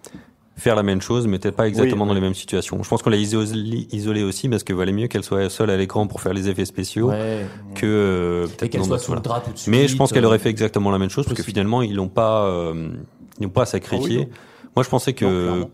faire 0.56 0.74
la 0.76 0.82
même 0.82 1.00
chose, 1.00 1.26
mais 1.26 1.38
peut-être 1.38 1.56
pas 1.56 1.66
exactement 1.68 2.02
Oui, 2.04 2.08
dans 2.08 2.14
les 2.14 2.20
mêmes 2.20 2.34
situations. 2.34 2.82
Je 2.82 2.88
pense 2.88 3.02
qu'on 3.02 3.08
l'a 3.10 3.16
isolé, 3.16 3.88
isolé 3.92 4.22
aussi 4.22 4.48
parce 4.48 4.62
que 4.62 4.72
valait 4.74 4.92
mieux 4.92 5.06
qu'elle 5.06 5.22
soit 5.24 5.48
seule 5.48 5.70
à 5.70 5.76
l'écran 5.78 6.06
pour 6.06 6.20
faire 6.20 6.34
les 6.34 6.48
effets 6.50 6.66
spéciaux 6.66 7.08
Ouais. 7.10 7.46
que 7.76 7.86
euh, 7.86 8.46
peut-être 8.46 8.70
qu'elle 8.72 8.84
soit 8.84 8.98
sous 8.98 9.14
le 9.14 9.20
drap 9.20 9.40
tout 9.40 9.52
de 9.52 9.56
suite. 9.58 9.70
Mais 9.70 9.88
je 9.88 9.96
pense 9.96 10.12
qu'elle 10.12 10.26
aurait 10.26 10.38
fait 10.38 10.50
exactement 10.50 10.90
la 10.90 10.98
même 10.98 11.08
chose 11.08 11.24
parce 11.24 11.36
que 11.38 11.42
finalement 11.42 11.80
ils 11.80 11.94
l'ont 11.94 12.08
pas, 12.08 12.44
euh, 12.44 12.90
ils 13.38 13.44
n'ont 13.44 13.48
pas 13.48 13.64
sacrifié. 13.64 14.18
Ah 14.24 14.26
oui, 14.28 14.38
Moi, 14.76 14.82
je 14.84 14.88
pensais 14.90 15.14
Non, 15.24 15.70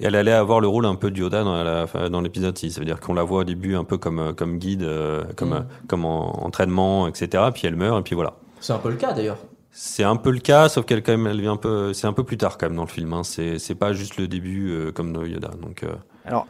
clairement. 0.00 0.08
elle 0.08 0.28
allait 0.28 0.32
avoir 0.32 0.60
le 0.60 0.68
rôle 0.68 0.86
un 0.86 0.94
peu 0.96 1.10
de 1.10 1.18
Yoda 1.18 1.44
dans, 1.44 2.08
dans 2.10 2.20
l'épisode 2.20 2.56
6. 2.56 2.70
Ça 2.72 2.80
veut 2.80 2.86
dire 2.86 3.00
qu'on 3.00 3.14
la 3.14 3.22
voit 3.22 3.40
au 3.40 3.44
début 3.44 3.74
un 3.76 3.84
peu 3.84 3.98
comme 3.98 4.18
euh, 4.18 4.32
comme 4.32 4.58
guide, 4.58 4.82
euh, 4.82 5.24
comme 5.36 5.50
Mm. 5.50 5.52
euh, 5.52 5.60
comme 5.88 6.04
en 6.04 6.44
entraînement, 6.44 7.06
etc. 7.08 7.44
Puis 7.54 7.66
elle 7.66 7.76
meurt 7.76 7.98
et 8.00 8.02
puis 8.02 8.14
voilà. 8.14 8.34
C'est 8.60 8.72
un 8.72 8.78
peu 8.78 8.90
le 8.90 8.96
cas 8.96 9.12
d'ailleurs. 9.12 9.38
C'est 9.72 10.02
un 10.02 10.16
peu 10.16 10.30
le 10.32 10.40
cas, 10.40 10.68
sauf 10.68 10.84
qu'elle 10.84 11.02
quand 11.02 11.12
même, 11.12 11.28
elle 11.28 11.40
vient 11.40 11.52
un 11.52 11.56
peu, 11.56 11.92
c'est 11.92 12.08
un 12.08 12.12
peu 12.12 12.24
plus 12.24 12.36
tard 12.36 12.58
quand 12.58 12.66
même 12.66 12.76
dans 12.76 12.82
le 12.82 12.88
film. 12.88 13.12
Hein. 13.12 13.22
C'est, 13.22 13.58
c'est 13.60 13.76
pas 13.76 13.92
juste 13.92 14.16
le 14.16 14.26
début 14.26 14.70
euh, 14.70 14.90
comme 14.92 15.12
dans 15.12 15.24
Yoda. 15.24 15.50
Donc, 15.62 15.84
euh, 15.84 15.94
Alors, 16.24 16.48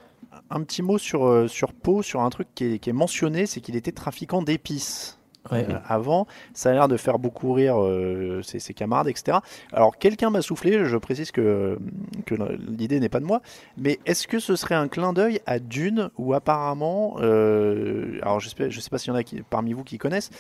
un 0.49 0.63
petit 0.63 0.83
mot 0.83 0.97
sur, 0.97 1.45
sur 1.49 1.75
Poe, 1.75 2.03
sur 2.03 2.23
un 2.23 2.31
truc 2.31 2.49
qui 2.55 2.65
est, 2.65 2.79
qui 2.79 2.89
est 2.89 2.95
mentionné, 2.95 3.45
c'est 3.45 3.61
qu'il 3.61 3.77
était 3.77 3.93
trafiquant 3.93 4.41
d'épices. 4.43 5.19
Ouais. 5.51 5.67
Euh, 5.69 5.79
avant, 5.87 6.27
ça 6.53 6.71
a 6.71 6.73
l'air 6.73 6.89
de 6.89 6.97
faire 6.97 7.19
beaucoup 7.19 7.53
rire 7.53 7.81
euh, 7.81 8.43
ses, 8.43 8.59
ses 8.59 8.75
camarades, 8.75 9.09
etc. 9.09 9.39
Alors, 9.73 9.97
quelqu'un 9.97 10.31
m'a 10.31 10.43
soufflé, 10.43 10.85
je 10.85 10.97
précise 10.97 11.31
que, 11.31 11.79
que 12.27 12.35
l'idée 12.59 13.01
n'est 13.01 13.09
pas 13.09 13.21
de 13.21 13.25
moi, 13.25 13.41
mais 13.79 13.99
est-ce 14.05 14.29
que 14.29 14.39
ce 14.39 14.55
serait 14.55 14.75
un 14.75 14.89
clin 14.89 15.13
d'œil 15.13 15.41
à 15.47 15.59
Dune, 15.59 16.11
où 16.19 16.35
apparemment, 16.35 17.17
euh, 17.21 18.19
alors 18.23 18.41
je 18.41 18.49
sais 18.49 18.91
pas 18.91 18.99
s'il 18.99 19.13
y 19.13 19.13
en 19.13 19.19
a 19.19 19.23
qui, 19.23 19.43
parmi 19.43 19.73
vous 19.73 19.85
qui 19.85 19.99
connaissent, 19.99 20.31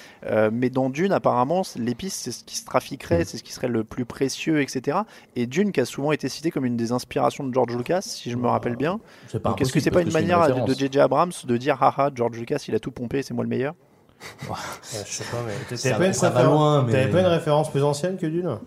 mais 0.53 0.71
dans 0.71 0.91
Dune, 0.91 1.13
apparemment, 1.13 1.63
l'épice, 1.77 2.15
c'est 2.15 2.33
ce 2.33 2.45
qui 2.45 2.57
se 2.57 2.65
trafiquerait, 2.65 3.25
c'est 3.25 3.39
ce 3.39 3.43
qui 3.43 3.53
serait 3.53 3.69
le 3.69 3.85
plus 3.85 4.05
précieux, 4.05 4.61
etc. 4.61 4.99
Et 5.37 5.47
Dune, 5.47 5.73
qui 5.73 5.81
a 5.81 5.85
souvent 5.85 6.13
été 6.13 6.29
cité 6.29 6.51
comme 6.51 6.67
une 6.67 6.77
des 6.77 6.93
inspirations 6.93 7.45
de 7.45 7.55
George 7.55 7.75
Lucas, 7.75 8.03
si 8.03 8.31
je 8.31 8.37
me 8.37 8.49
rappelle 8.49 8.77
bien. 8.77 9.01
Est-ce 9.59 9.73
que 9.73 9.81
c'est 9.81 9.91
pas 9.91 10.03
une 10.03 10.13
manière 10.13 10.65
de 10.65 10.75
J.J. 10.75 11.01
Abrams 11.01 11.33
de 11.45 11.57
dire 11.57 11.83
haha 11.83 12.11
George 12.15 12.39
Lucas 12.39 12.65
il 12.69 12.75
a 12.75 12.79
tout 12.79 12.91
pompé 12.91 13.23
c'est 13.23 13.35
moi 13.35 13.45
le 13.45 13.51
meilleur? 13.51 13.75
Ouais, 14.49 14.57
je 15.07 15.13
sais 15.13 15.25
pas, 15.25 15.39
mais 15.47 15.77
t'avais 15.77 16.07
pas, 16.09 16.13
ça 16.13 16.31
va 16.31 16.43
loin, 16.45 16.83
mais- 16.85 17.07
pas 17.09 17.21
une 17.21 17.27
référence 17.27 17.71
plus 17.71 17.83
ancienne 17.83 18.17
que 18.17 18.27
d'une? 18.27 18.59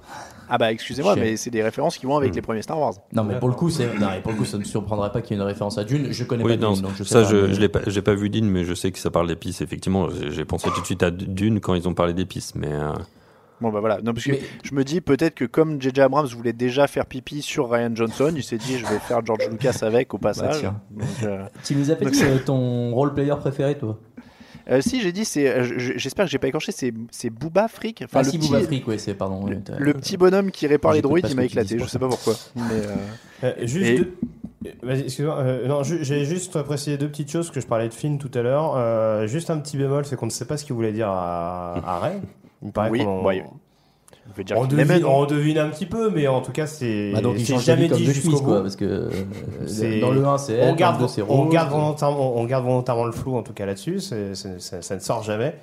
Ah 0.50 0.58
bah 0.58 0.72
excusez-moi 0.72 1.16
mais 1.16 1.38
c'est 1.38 1.50
des 1.50 1.64
références 1.64 1.98
qui 1.98 2.06
vont 2.06 2.18
avec 2.18 2.36
les 2.36 2.42
premiers 2.42 2.62
Star 2.62 2.78
Wars. 2.80 2.94
Non, 3.14 3.24
mais 3.24 3.40
pour 3.40 3.48
le 3.50 3.56
coup, 3.56 3.70
c'est, 3.70 3.86
non, 3.98 4.08
mais 4.12 4.22
pour 4.22 4.32
le 4.32 4.38
coup, 4.38 4.46
ça 4.46 4.58
ne 4.58 4.64
me 4.64 4.68
surprendrait 4.68 5.12
pas 5.12 5.22
qu'il 5.22 5.36
y 5.38 5.40
ait 5.40 5.42
une 5.42 5.48
référence 5.48 5.78
à 5.78 5.84
Dune. 5.84 6.08
Je 6.12 6.24
connais 6.24 6.44
oui, 6.44 6.58
pas 6.58 6.66
non, 6.66 6.74
Dune, 6.74 6.82
donc 6.84 6.92
je 6.98 7.04
sais 7.04 7.14
ça, 7.14 7.22
pas, 7.22 7.30
je, 7.30 7.36
mais- 7.38 7.54
je 7.54 7.60
l'ai 7.60 7.70
pas, 7.70 7.80
j'ai 7.88 8.02
pas 8.02 8.14
vu 8.14 8.30
Dune, 8.30 8.50
mais 8.50 8.64
je 8.66 8.74
sais 8.74 8.92
que 8.92 9.00
ça 9.00 9.10
parle 9.12 9.28
d'épices. 9.28 9.62
Effectivement, 9.62 10.08
j'ai 10.10 10.46
pensé 10.46 10.70
tout 10.74 10.82
de 10.82 10.86
suite 10.86 11.04
à 11.04 11.12
Dune 11.12 11.60
quand 11.60 11.76
ils 11.76 11.88
ont 11.88 11.94
parlé 11.94 12.14
d'épices, 12.14 12.56
mais. 12.56 12.72
euh, 12.72 12.92
Bon 13.62 13.72
bah 13.72 13.80
voilà, 13.80 14.00
non 14.02 14.14
parce 14.14 14.26
que 14.26 14.32
Mais- 14.32 14.42
je 14.64 14.76
me 14.76 14.84
dis 14.84 15.00
peut-être 15.00 15.36
que 15.36 15.46
comme 15.46 15.82
J.J. 15.82 16.02
Abrams 16.02 16.28
voulait 16.28 16.52
déjà 16.52 16.88
faire 16.88 17.06
pipi 17.06 17.42
sur 17.42 17.70
Ryan 17.72 17.92
Johnson, 17.96 18.34
il 18.36 18.44
s'est 18.44 18.58
dit 18.58 18.78
je 18.78 18.86
vais 18.86 19.00
faire 19.00 19.26
George 19.26 19.48
Lucas 19.50 19.78
avec 19.84 20.14
au 20.14 20.18
passage. 20.18 20.60
tiens. 20.60 20.82
Donc, 20.92 21.08
euh, 21.24 21.46
Tu 21.64 21.76
nous 21.76 21.90
as 21.90 21.94
euh, 21.94 22.40
ton 22.46 22.94
role 22.94 23.14
player 23.14 23.36
préféré, 23.40 23.78
toi? 23.78 23.98
Euh, 24.70 24.82
si 24.82 25.02
j'ai 25.02 25.12
dit 25.12 25.26
c'est, 25.26 25.48
euh, 25.50 25.64
je- 25.64 25.94
j'espère 25.98 26.26
que 26.26 26.32
j'ai 26.32 26.38
pas 26.40 26.48
écorché, 26.48 26.72
c'est 26.72 26.94
c'est 27.12 27.30
Booba 27.30 27.68
Frick. 27.68 28.02
Enfin, 28.04 28.20
Ah, 28.20 28.24
le 28.24 28.30
si, 28.30 28.38
petit, 28.38 28.48
Booba 28.50 28.62
Frick, 28.62 28.88
ouais, 28.88 28.98
c'est, 28.98 29.14
pardon. 29.14 29.46
le, 29.46 29.56
ouais, 29.56 29.62
t'as- 29.64 29.78
le 29.78 29.94
petit 29.94 30.18
bonhomme 30.18 30.52
qui 30.52 30.68
répare 30.68 30.94
les 30.94 31.02
droïdes, 31.02 31.28
il 31.30 31.36
m'a 31.36 31.46
éclaté. 31.46 31.78
Je 31.80 31.86
sais 31.86 32.00
pas 32.00 32.08
pourquoi. 32.10 32.34
Mais, 32.56 32.62
euh, 32.72 32.96
Euh, 33.46 33.54
juste 33.68 33.86
Et- 33.86 33.98
deux- 34.00 34.14
Vas-y, 34.82 35.02
excuse-moi. 35.02 35.38
euh, 35.40 35.68
non, 35.68 35.84
ju- 35.84 36.00
j'ai 36.04 36.24
juste 36.24 36.62
précisé 36.64 36.98
deux 36.98 37.10
petites 37.10 37.30
choses 37.30 37.52
que 37.52 37.60
je 37.60 37.68
parlais 37.68 37.90
de 37.90 37.94
Finn 37.94 38.18
tout 38.18 38.32
à 38.34 38.42
l'heure. 38.42 38.76
Euh, 38.78 39.28
juste 39.28 39.50
un 39.50 39.58
petit 39.58 39.76
bémol, 39.76 40.06
c'est 40.06 40.16
qu'on 40.16 40.28
ne 40.28 40.32
sait 40.32 40.46
pas 40.46 40.56
ce 40.56 40.64
qu'il 40.64 40.74
voulait 40.76 40.94
dire 40.94 41.10
à, 41.10 41.74
à 41.86 42.00
Rey. 42.00 42.22
Il 42.62 42.68
me 42.68 42.72
paraît 42.72 42.90
Oui, 42.90 43.04
qu'on 43.04 43.26
ouais. 43.26 43.44
On 44.34 44.36
peut 44.36 44.44
dire 44.44 44.58
on, 44.58 44.66
qu'il 44.68 44.78
l'aimait, 44.78 44.96
devine, 44.96 45.06
non 45.08 45.18
on 45.20 45.26
devine 45.26 45.58
un 45.60 45.70
petit 45.70 45.86
peu, 45.86 46.10
mais 46.10 46.28
en 46.28 46.42
tout 46.42 46.52
cas, 46.52 46.68
c'est 46.68 47.12
Bah, 47.14 47.22
donc 47.22 47.36
il 47.38 47.60
jamais 47.60 47.88
dit 47.88 48.06
de 48.06 48.12
jusqu'au 48.12 48.32
bout. 48.40 48.44
quoi, 48.44 48.62
parce 48.62 48.76
que 48.76 48.86
euh, 48.86 49.10
C'est- 49.68 50.00
dans 50.00 50.12
le 50.12 50.26
1, 50.26 50.38
c'est 50.38 50.60
on 50.64 50.76
garde, 50.76 50.96
dans 50.96 51.02
le 51.04 51.08
2, 51.08 51.14
c'est 51.14 51.22
on, 51.22 51.26
rose. 51.44 51.54
garde 51.54 51.72
volontairement, 51.72 52.38
on 52.38 52.44
garde 52.46 52.66
volontairement 52.66 53.06
le 53.06 53.12
flou 53.12 53.36
en 53.38 53.44
tout 53.44 53.54
cas 53.54 53.66
là-dessus, 53.66 54.00
c'est- 54.00 54.36
c'est- 54.36 54.60
ça, 54.60 54.82
ça 54.82 54.96
ne 54.96 55.00
sort 55.00 55.24
jamais. 55.24 55.56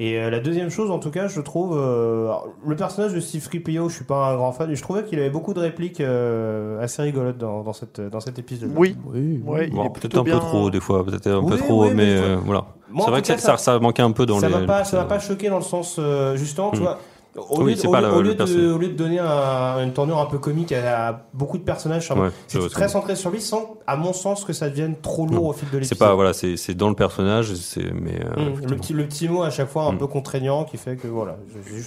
Et 0.00 0.18
euh, 0.18 0.28
la 0.28 0.40
deuxième 0.40 0.70
chose, 0.70 0.90
en 0.90 0.98
tout 0.98 1.12
cas, 1.12 1.28
je 1.28 1.40
trouve 1.40 1.78
euh, 1.78 2.28
le 2.66 2.74
personnage 2.74 3.14
de 3.14 3.20
Steve 3.20 3.44
Tripio, 3.46 3.88
je 3.88 3.94
suis 3.94 4.04
pas 4.04 4.26
un 4.32 4.34
grand 4.34 4.50
fan, 4.50 4.68
mais 4.68 4.74
je 4.74 4.82
trouvais 4.82 5.04
qu'il 5.04 5.20
avait 5.20 5.30
beaucoup 5.30 5.54
de 5.54 5.60
répliques 5.60 6.00
euh, 6.00 6.82
assez 6.82 7.00
rigolotes 7.00 7.38
dans, 7.38 7.62
dans 7.62 7.72
cette 7.72 8.00
dans 8.00 8.18
cet 8.18 8.40
épisode. 8.40 8.72
Oui, 8.76 8.96
Oui, 9.06 9.38
bon, 9.38 9.56
est 9.56 9.68
peut-être 9.92 10.18
un 10.18 10.24
bien. 10.24 10.34
peu 10.34 10.40
trop 10.40 10.68
des 10.68 10.80
fois, 10.80 11.04
peut-être 11.04 11.28
un 11.28 11.44
peu 11.44 11.52
Oui, 11.54 11.58
trop, 11.60 11.84
oui, 11.84 11.90
mais 11.94 12.06
euh, 12.08 12.36
voilà. 12.44 12.64
Moi, 12.90 13.04
c'est 13.04 13.10
vrai 13.12 13.22
que 13.22 13.26
cas, 13.28 13.38
ça, 13.38 13.56
ça 13.56 13.78
manquait 13.78 14.02
un 14.02 14.10
peu 14.10 14.26
dans 14.26 14.40
ça 14.40 14.48
les. 14.48 14.54
m'a 14.54 14.66
pas, 14.66 14.82
ça 14.84 14.96
m'a 14.96 15.04
pas 15.04 15.20
choqué 15.20 15.48
dans 15.48 15.58
le 15.58 15.62
sens 15.62 15.96
euh, 16.00 16.34
justement, 16.36 16.70
tu 16.72 16.78
Hmm. 16.80 16.82
vois. 16.82 16.98
Au, 17.36 17.62
Oui, 17.64 17.74
lieu, 17.74 17.88
au 17.88 17.90
pas 17.90 18.00
lieu- 18.00 18.06
le- 18.06 18.12
au 18.14 18.22
lieu 18.22 18.34
de, 18.36 18.72
au 18.72 18.78
lieu 18.78 18.88
de 18.88 18.92
donner 18.96 19.18
un- 19.18 19.82
une 19.82 19.92
tournure 19.92 20.18
un 20.20 20.26
peu 20.26 20.38
comique 20.38 20.70
à, 20.70 21.08
à 21.08 21.26
beaucoup 21.32 21.58
de 21.58 21.64
personnages, 21.64 22.08
Ouais, 22.12 22.28
c'est 22.46 22.68
très 22.70 22.88
centré 22.88 23.16
sur 23.16 23.30
lui, 23.30 23.40
sans, 23.40 23.76
à 23.88 23.96
mon 23.96 24.12
sens, 24.12 24.44
que 24.44 24.52
ça 24.52 24.70
devienne 24.70 24.94
trop 25.00 25.26
lourd 25.26 25.42
Non. 25.42 25.48
au 25.48 25.52
fil 25.52 25.68
de 25.70 25.78
l'épisode. 25.78 25.98
C'est 25.98 26.04
pas 26.04 26.14
voilà, 26.14 26.32
c'est 26.32 26.56
c'est 26.56 26.74
dans 26.74 26.88
le 26.88 26.94
personnage, 26.94 27.52
c'est 27.54 27.90
mais. 27.92 28.20
euh, 28.24 28.36
Hum, 28.36 28.60
le, 28.60 28.76
petit, 28.76 28.92
le 28.92 29.06
petit 29.08 29.28
mot 29.28 29.42
à 29.42 29.50
chaque 29.50 29.68
fois 29.68 29.84
un 29.86 29.92
Mm. 29.92 29.98
peu 29.98 30.06
contraignant 30.06 30.62
qui 30.64 30.76
fait 30.76 30.94
que 30.96 31.08
voilà, 31.08 31.36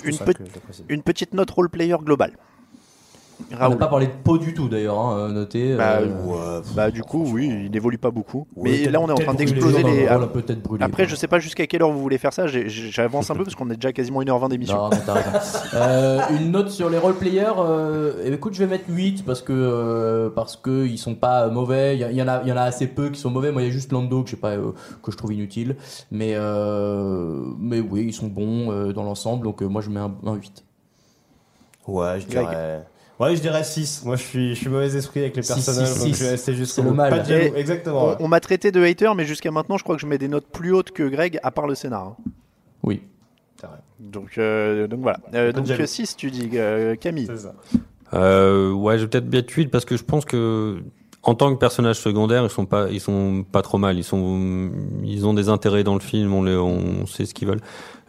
Une 0.03 0.17
pe- 0.17 0.33
que. 0.33 0.43
Une 0.89 1.01
petite 1.01 1.33
note 1.33 1.51
role 1.51 1.69
player 1.69 1.95
globale. 2.03 2.33
On 3.39 3.53
n'a 3.53 3.59
Raoul. 3.59 3.77
pas 3.77 3.87
parlé 3.87 4.07
de 4.07 4.11
peau 4.23 4.37
du 4.37 4.53
tout, 4.53 4.67
d'ailleurs, 4.67 4.99
hein, 4.99 5.29
noté. 5.31 5.75
Bah, 5.75 5.99
euh, 5.99 6.61
Bah 6.75 6.89
du 6.89 7.03
coup 7.03 7.23
oui, 7.31 7.47
il 7.65 7.71
n'évolue 7.71 7.97
pas 7.99 8.09
beaucoup. 8.11 8.47
Ouais, 8.55 8.81
mais 8.85 8.89
là 8.89 8.99
on 8.99 9.07
est 9.07 9.11
en 9.11 9.15
train 9.15 9.33
d'exploser 9.35 9.83
dans 9.83 9.89
le 9.89 9.95
les. 9.95 10.07
rôle 10.09 10.27
brûlée, 10.63 10.83
Après 10.83 11.03
quoi. 11.03 11.09
je 11.09 11.15
sais 11.15 11.27
pas 11.27 11.37
jusqu'à 11.39 11.67
quelle 11.67 11.83
heure 11.83 11.91
vous 11.91 12.01
voulez 12.01 12.17
faire 12.17 12.33
ça. 12.33 12.45
J'avance 12.47 13.29
un 13.29 13.35
peu 13.35 13.43
parce 13.43 13.55
qu'on 13.55 13.69
est 13.69 13.75
déjà 13.75 13.93
quasiment 13.93 14.21
1h20 14.21 14.49
d'émission. 14.49 14.89
Euh, 15.73 16.19
une 16.31 16.51
note 16.51 16.69
sur 16.69 16.89
les 16.89 16.97
roleplayers, 16.97 17.53
euh, 17.59 18.23
eh, 18.25 18.33
écoute, 18.33 18.53
je 18.53 18.59
vais 18.59 18.67
mettre 18.67 18.85
8 18.89 19.23
parce 19.25 19.41
que 19.41 19.53
euh, 19.53 20.29
parce 20.29 20.55
que 20.57 20.85
ils 20.87 20.97
sont 20.97 21.15
pas 21.15 21.47
mauvais. 21.49 21.95
Il 21.97 22.15
y, 22.15 22.21
en 22.21 22.27
a 22.27 22.41
il 22.43 22.49
y 22.49 22.51
en 22.51 22.57
a 22.57 22.61
assez 22.63 22.87
peu 22.87 23.09
qui 23.09 23.19
sont 23.19 23.29
mauvais. 23.29 23.51
Moi, 23.51 23.61
il 23.61 23.65
y 23.65 23.69
a 23.69 23.71
juste 23.71 23.91
Lando 23.91 24.23
que 24.23 24.35
pas 24.35 24.51
euh, 24.51 24.71
que 25.03 25.11
je 25.11 25.17
trouve 25.17 25.33
inutile. 25.33 25.75
Mais 26.11 26.33
euh, 26.35 27.41
mais 27.59 27.79
oui, 27.79 28.05
ils 28.07 28.13
sont 28.13 28.27
bons 28.27 28.71
euh, 28.71 28.93
dans 28.93 29.03
l'ensemble. 29.03 29.43
Donc 29.45 29.61
euh, 29.61 29.67
moi, 29.67 29.81
je 29.81 29.89
mets 29.89 29.99
un, 29.99 30.13
un 30.25 30.33
8. 30.33 30.63
Ouais, 31.87 32.19
je 32.19 32.27
dirais. 32.27 32.83
Ouais, 33.19 33.35
je 33.35 33.41
dirais 33.41 33.63
6. 33.63 34.03
Moi, 34.05 34.15
je 34.15 34.21
suis, 34.23 34.49
je 34.55 34.59
suis 34.59 34.69
mauvais 34.69 34.95
esprit 34.95 35.21
avec 35.21 35.35
les 35.35 35.41
Six, 35.41 35.53
personnages, 35.53 35.87
six, 35.89 35.99
donc 35.99 36.07
six. 36.09 36.19
je 36.19 36.23
vais 36.23 36.29
rester 36.31 36.53
jusqu'au 36.53 36.81
C'est 36.83 36.87
le 36.87 36.93
mal. 36.93 37.09
Pas 37.09 37.19
de 37.19 37.25
jaloux, 37.27 37.55
Et 37.55 37.59
exactement. 37.59 38.05
On, 38.05 38.09
ouais. 38.11 38.15
on 38.19 38.27
m'a 38.27 38.39
traité 38.39 38.71
de 38.71 38.83
hater, 38.83 39.11
mais 39.15 39.25
jusqu'à 39.25 39.49
maintenant, 39.51 39.77
je 39.77 39.83
crois 39.83 39.95
que 39.95 40.01
je 40.01 40.05
mets 40.07 40.19
des 40.19 40.27
notes 40.27 40.47
plus 40.51 40.71
hautes 40.71 40.91
que 40.91 41.03
Greg, 41.07 41.39
à 41.41 41.49
part 41.51 41.65
le 41.67 41.73
scénar. 41.75 42.03
hein. 42.05 42.15
Oui. 42.83 43.01
Donc, 43.99 44.37
euh, 44.37 44.85
donc 44.87 44.99
voilà. 45.01 45.19
Euh, 45.33 45.51
donc 45.51 45.65
jaloux. 45.65 45.87
6, 45.87 46.15
tu 46.15 46.29
dis, 46.29 46.49
euh, 46.53 46.95
Camille. 46.95 47.25
C'est 47.25 47.37
ça. 47.37 47.55
Euh, 48.13 48.71
ouais, 48.71 48.97
je 48.99 49.03
vais 49.05 49.09
peut-être 49.09 49.31
mettre 49.31 49.51
8 49.51 49.67
parce 49.67 49.85
que 49.85 49.97
je 49.97 50.03
pense 50.03 50.23
que 50.23 50.83
en 51.27 51.35
tant 51.35 51.53
que 51.53 51.59
personnage 51.59 51.99
secondaire, 51.99 52.43
ils 52.43 52.49
sont 52.49 52.65
pas, 52.65 52.87
ils 52.89 53.01
sont 53.01 53.45
pas 53.51 53.61
trop 53.61 53.77
mal. 53.77 53.97
Ils 53.97 54.03
sont, 54.05 54.71
ils 55.03 55.27
ont 55.27 55.33
des 55.33 55.49
intérêts 55.49 55.83
dans 55.83 55.93
le 55.93 55.99
film. 55.99 56.33
On 56.33 56.41
les, 56.41 56.55
on 56.55 57.05
sait 57.05 57.25
ce 57.25 57.33
qu'ils 57.33 57.49
veulent. 57.49 57.61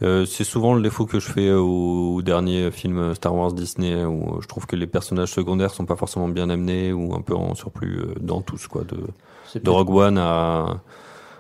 Euh, 0.03 0.24
c'est 0.24 0.45
souvent 0.45 0.73
le 0.73 0.81
défaut 0.81 1.05
que 1.05 1.19
je 1.19 1.28
fais 1.28 1.51
au, 1.51 2.15
au 2.15 2.23
dernier 2.23 2.70
film 2.70 3.16
Star 3.16 3.35
Wars 3.35 3.53
Disney 3.53 4.05
où 4.05 4.40
je 4.40 4.47
trouve 4.47 4.66
que 4.66 4.77
les 4.77 4.86
personnages 4.86 5.32
secondaires 5.32 5.74
sont 5.74 5.85
pas 5.85 5.97
forcément 5.97 6.28
bien 6.28 6.49
amenés 6.49 6.93
ou 6.93 7.12
un 7.12 7.20
peu 7.20 7.35
en 7.35 7.57
surplus 7.57 7.99
euh, 7.99 8.15
dans 8.20 8.40
tous 8.40 8.69
quoi, 8.69 8.85
de, 8.85 8.99
de 9.61 9.69
Rogue 9.70 9.90
One 9.90 10.19
à, 10.19 10.77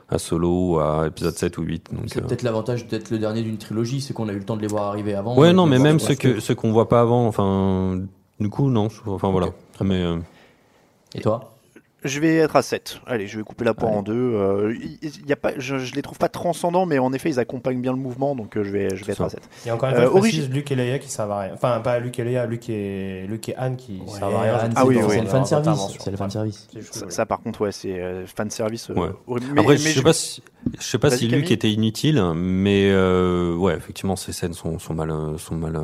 à 0.08 0.18
Solo 0.18 0.72
ou 0.72 0.78
à 0.80 1.06
épisode 1.06 1.36
7 1.36 1.58
ou 1.58 1.62
8. 1.62 1.90
Donc, 1.92 2.04
c'est 2.08 2.18
euh, 2.18 2.26
peut-être 2.26 2.42
l'avantage 2.42 2.88
d'être 2.88 3.10
le 3.10 3.20
dernier 3.20 3.42
d'une 3.42 3.58
trilogie, 3.58 4.00
c'est 4.00 4.12
qu'on 4.14 4.28
a 4.28 4.32
eu 4.32 4.38
le 4.38 4.44
temps 4.44 4.56
de 4.56 4.62
les 4.62 4.66
voir 4.66 4.86
arriver 4.88 5.14
avant. 5.14 5.38
Ouais, 5.38 5.52
non, 5.52 5.66
mais 5.66 5.78
même 5.78 6.00
ce 6.00 6.08
ceux 6.08 6.14
qu'on 6.16 6.34
que 6.34 6.40
ceux 6.40 6.56
qu'on 6.56 6.72
voit 6.72 6.88
pas 6.88 7.00
avant, 7.00 7.28
enfin, 7.28 8.00
du 8.40 8.48
coup, 8.48 8.68
non. 8.68 8.88
Enfin 9.06 9.30
voilà. 9.30 9.50
Mais 9.80 10.02
euh, 10.02 10.18
Et 11.14 11.20
toi? 11.20 11.57
Je 12.04 12.20
vais 12.20 12.36
être 12.36 12.54
à 12.54 12.62
7. 12.62 13.00
Allez, 13.08 13.26
je 13.26 13.38
vais 13.38 13.42
couper 13.42 13.64
la 13.64 13.74
poire 13.74 13.90
en 13.90 14.02
deux. 14.02 14.12
Euh, 14.14 14.72
il- 14.80 14.98
il 15.02 15.26
y 15.26 15.32
a 15.32 15.36
pas, 15.36 15.50
je, 15.58 15.78
je 15.78 15.94
les 15.96 16.02
trouve 16.02 16.16
pas 16.16 16.28
transcendants, 16.28 16.86
mais 16.86 17.00
en 17.00 17.12
effet, 17.12 17.28
ils 17.28 17.40
accompagnent 17.40 17.80
bien 17.80 17.90
le 17.92 17.98
mouvement, 17.98 18.36
donc 18.36 18.56
euh, 18.56 18.62
je 18.62 18.70
vais, 18.70 18.94
je 18.94 19.04
vais 19.04 19.12
être 19.12 19.18
ça. 19.18 19.24
à 19.24 19.28
7. 19.30 19.40
Et 19.66 19.72
encore 19.72 19.88
une 19.88 19.96
Euh, 19.96 20.02
fois, 20.08 20.14
je 20.16 20.20
précise 20.20 20.44
origi- 20.48 20.52
Luke 20.52 20.70
et 20.70 20.76
Leia 20.76 20.98
qui 21.00 21.10
servent 21.10 21.32
à 21.32 21.40
rien. 21.40 21.50
Enfin, 21.54 21.80
pas 21.80 21.98
Luke 21.98 22.16
et 22.20 22.22
Leia, 22.24 22.46
Luke 22.46 22.68
et, 22.70 23.26
Luke 23.26 23.48
et 23.48 23.56
Anne 23.56 23.74
qui 23.76 24.00
Ouais, 24.06 24.16
servent 24.16 24.36
à 24.36 24.40
rien. 24.42 24.54
Anne, 24.54 24.72
Ah 24.76 24.82
c'est 24.82 24.86
oui, 24.86 24.94
le- 24.94 25.00
oui, 25.00 25.06
c'est 25.10 25.16
oui. 25.18 25.22
le 25.24 25.28
fan 25.28 25.44
service. 25.44 25.80
C'est 25.98 26.10
le 26.12 26.16
fan 26.16 26.30
service. 26.30 26.68
Ça, 27.08 27.26
par 27.26 27.40
contre, 27.40 27.62
ouais, 27.62 27.72
c'est 27.72 28.00
euh, 28.00 28.26
fan 28.26 28.48
service. 28.48 28.90
euh, 28.90 28.94
Ouais. 28.94 29.40
Mais- 29.52 29.60
après, 29.60 29.72
mais 29.74 29.76
je 29.78 29.88
sais 29.98 30.02
pas 30.02 30.12
si, 30.12 30.40
je 30.78 30.84
sais 30.84 30.98
pas 30.98 31.10
si 31.10 31.26
Camille. 31.28 31.42
Luke 31.42 31.50
était 31.52 31.70
inutile, 31.70 32.22
mais 32.34 32.90
euh, 32.90 33.54
ouais, 33.54 33.76
effectivement, 33.76 34.16
ces 34.16 34.32
scènes 34.32 34.52
sont, 34.54 34.78
sont 34.78 34.94
mal, 34.94 35.10
euh, 35.10 35.38
sont 35.38 35.54
mal, 35.54 35.76
euh, 35.76 35.80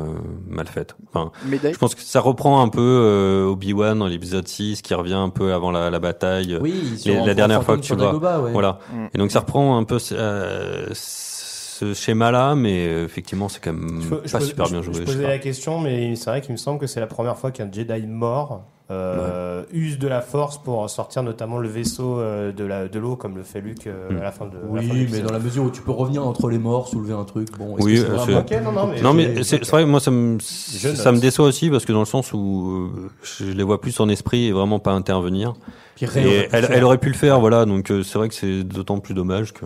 mal 0.47 0.67
faites. 0.67 0.95
Enfin, 1.07 1.31
je 1.49 1.77
pense 1.77 1.95
que 1.95 2.01
ça 2.01 2.19
reprend 2.21 2.61
un 2.61 2.67
peu 2.69 2.81
euh, 2.81 3.45
Obi-Wan 3.47 3.97
dans 3.99 4.07
l'épisode 4.07 4.47
6, 4.47 4.81
qui 4.81 4.93
revient 4.93 5.13
un 5.13 5.29
peu 5.29 5.53
avant 5.53 5.71
la, 5.71 5.89
la 5.89 5.99
bataille. 5.99 6.57
Oui, 6.61 6.73
Les- 7.05 7.17
en 7.17 7.25
la 7.25 7.33
dernière 7.33 7.63
fois 7.63 7.77
que 7.77 7.81
tu 7.81 7.95
vois. 7.95 8.05
Dagobah, 8.07 8.41
ouais. 8.41 8.51
Voilà. 8.51 8.79
Mm. 8.93 9.05
Et 9.13 9.17
donc 9.17 9.31
ça 9.31 9.39
reprend 9.39 9.77
un 9.77 9.83
peu 9.83 9.97
euh, 10.11 10.87
ce 10.93 11.93
schéma-là, 11.93 12.55
mais 12.55 12.87
euh, 12.87 13.05
effectivement, 13.05 13.49
c'est 13.49 13.59
quand 13.61 13.73
même 13.73 14.01
Je, 14.01 14.15
pas 14.31 14.39
super 14.39 14.65
je- 14.65 14.71
bien 14.71 14.81
je 14.81 14.85
joué. 14.91 15.01
je 15.01 15.03
posais 15.05 15.17
sais 15.17 15.27
la 15.27 15.39
question, 15.39 15.79
mais 15.79 16.15
c'est 16.15 16.29
vrai 16.29 16.41
qu'il 16.41 16.51
me 16.53 16.57
semble 16.57 16.79
que 16.79 16.87
c'est 16.87 16.99
la 17.01 17.07
première 17.07 17.37
fois 17.37 17.51
qu'un 17.51 17.69
Jedi 17.71 18.07
mort 18.07 18.63
euh, 18.91 19.63
use 19.73 19.97
de 19.97 20.07
la 20.07 20.21
force 20.21 20.57
pour 20.59 20.87
sortir 20.89 21.23
notamment 21.23 21.57
le 21.57 21.67
vaisseau 21.67 22.19
euh, 22.19 22.51
de 22.51 22.63
la 22.63 22.87
de 22.87 22.99
l'eau, 22.99 23.15
comme 23.15 23.35
le 23.35 23.43
fait 23.43 23.59
Luke 23.61 23.87
euh, 23.87 24.09
Hmm. 24.11 24.17
à 24.19 24.23
la 24.23 24.31
fin 24.31 24.45
de. 24.45 24.51
la 24.75 24.81
fin 24.81 24.87
de 24.87 24.93
Oui, 24.93 25.07
mais 25.11 25.21
dans 25.21 25.31
la 25.31 25.39
mesure 25.39 25.63
où 25.63 25.71
tu 25.71 25.81
peux 25.81 25.91
revenir 25.91 26.25
entre 26.25 26.49
les 26.49 26.59
morts, 26.59 26.87
soulever 26.87 27.13
un 27.13 27.23
truc. 27.23 27.47
Bon, 27.57 27.75
Oui, 27.79 27.93
que 27.95 27.99
c'est 28.01 28.05
euh, 28.05 28.15
vraiment- 28.15 28.39
Ok, 28.39 28.51
non, 28.63 28.71
non, 28.71 28.87
mais. 28.87 29.01
Non 29.01 29.13
mais 29.13 29.43
c'est 29.43 29.65
vrai 29.69 29.83
que 29.83 29.89
moi 29.89 29.99
ça 29.99 30.11
me 30.11 30.37
Je 30.39 30.89
ça 30.95 31.11
me 31.11 31.19
déçoit 31.19 31.47
aussi 31.47 31.69
parce 31.69 31.85
que 31.85 31.93
dans 31.93 31.99
le 31.99 32.05
sens 32.05 32.31
où 32.33 32.89
je 33.23 33.45
les 33.45 33.63
vois 33.63 33.81
plus 33.81 33.99
en 33.99 34.07
esprit 34.09 34.45
et 34.47 34.51
vraiment 34.51 34.79
pas 34.79 34.91
intervenir. 34.91 35.53
Et 36.01 36.47
elle, 36.51 36.83
aurait 36.83 36.97
pu 36.97 37.07
le 37.07 37.15
faire 37.15 37.39
voilà 37.39 37.65
donc 37.65 37.87
c'est 37.87 38.15
vrai 38.19 38.27
que 38.29 38.35
c'est 38.35 38.63
d'autant 38.63 38.99
plus 38.99 39.13
dommage 39.13 39.53
que 39.53 39.65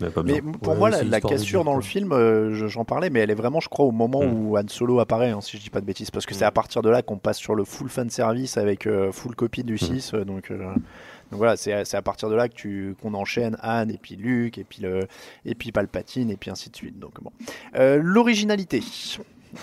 mais 0.00 0.10
pas 0.10 0.22
Mais 0.22 0.40
besoin. 0.40 0.52
pour 0.52 0.72
Ouais, 0.72 0.78
moi, 0.78 0.90
la, 0.90 1.20
cassure 1.20 1.64
dans 1.64 1.74
le 1.76 1.82
film, 1.82 2.12
euh, 2.12 2.54
je- 2.54 2.66
j'en 2.66 2.84
parlais, 2.84 3.10
mais 3.10 3.20
elle 3.20 3.30
est 3.30 3.34
vraiment, 3.34 3.60
je 3.60 3.68
crois, 3.68 3.84
au 3.86 3.90
moment 3.92 4.22
Mm. 4.24 4.32
où 4.48 4.56
Han 4.58 4.68
Solo 4.68 5.00
apparaît, 5.00 5.30
hein, 5.30 5.40
si 5.40 5.56
je 5.56 5.62
dis 5.62 5.70
pas 5.70 5.80
de 5.80 5.86
bêtises, 5.86 6.10
parce 6.10 6.26
que 6.26 6.34
c'est 6.34 6.44
à 6.44 6.50
partir 6.50 6.82
de 6.82 6.88
là 6.90 7.02
qu'on 7.02 7.18
passe 7.18 7.38
sur 7.38 7.54
le 7.54 7.64
full 7.64 7.88
fan 7.88 8.10
service 8.10 8.56
avec 8.56 8.86
euh, 8.86 9.12
full 9.12 9.34
copie 9.34 9.64
du 9.64 9.78
6. 9.78 10.12
euh, 10.14 10.24
donc, 10.24 10.50
euh, 10.50 10.58
donc 10.58 11.38
voilà, 11.38 11.56
c'est 11.56 11.72
à- 11.94 12.02
partir 12.02 12.28
de 12.28 12.34
là 12.34 12.48
que 12.48 12.54
tu 12.54 12.94
qu'on 13.02 13.14
enchaîne 13.14 13.56
Han 13.62 13.88
et 13.88 13.98
puis 13.98 14.16
Luke 14.16 14.58
et 14.58 14.64
puis 14.64 14.82
le 14.82 15.00
et 15.44 15.54
puis 15.54 15.70
Palpatine 15.72 16.30
et 16.30 16.36
puis 16.36 16.50
ainsi 16.50 16.70
de 16.70 16.76
suite. 16.76 16.98
Donc 16.98 17.20
bon, 17.22 17.30
Euh, 17.76 18.00
l'originalité. 18.02 18.82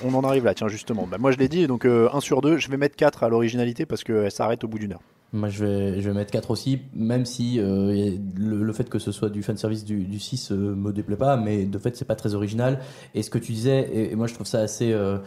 On 0.03 0.13
en 0.15 0.23
arrive 0.25 0.43
là, 0.43 0.53
tiens, 0.53 0.67
justement. 0.67 1.07
Bah, 1.07 1.17
moi, 1.17 1.31
je 1.31 1.37
l'ai 1.37 1.47
dit, 1.47 1.65
donc 1.65 1.85
1 1.85 2.19
sur 2.19 2.41
2, 2.41 2.57
je 2.57 2.69
vais 2.69 2.75
mettre 2.75 2.97
4 2.97 3.23
à 3.23 3.29
l'originalité 3.29 3.85
parce 3.85 4.03
qu'elle 4.03 4.29
s'arrête 4.31 4.63
au 4.65 4.67
bout 4.67 4.79
d'une 4.79 4.91
heure. 4.93 5.01
Moi, 5.33 5.49
je 5.49 5.65
vais, 5.65 6.01
je 6.01 6.09
vais 6.09 6.15
mettre 6.15 6.31
4 6.31 6.51
aussi, 6.51 6.79
même 6.93 7.25
si 7.25 7.59
euh, 7.59 8.11
le, 8.37 8.63
le 8.63 8.73
fait 8.73 8.89
que 8.89 8.97
ce 8.97 9.11
soit 9.11 9.29
du 9.29 9.43
fanservice 9.43 9.83
du, 9.83 10.05
du 10.05 10.19
6 10.19 10.51
euh, 10.51 10.55
me 10.73 10.93
déplaît 10.93 11.17
pas, 11.17 11.35
mais 11.35 11.65
de 11.65 11.77
fait, 11.77 11.97
c'est 11.97 12.05
pas 12.05 12.15
très 12.15 12.33
original. 12.33 12.79
Et 13.13 13.23
ce 13.23 13.29
que 13.29 13.37
tu 13.37 13.51
disais, 13.51 13.89
et, 13.91 14.11
et 14.13 14.15
moi, 14.15 14.27
je 14.27 14.33
trouve 14.33 14.47
ça 14.47 14.59
assez. 14.59 14.91
euh, 14.93 15.17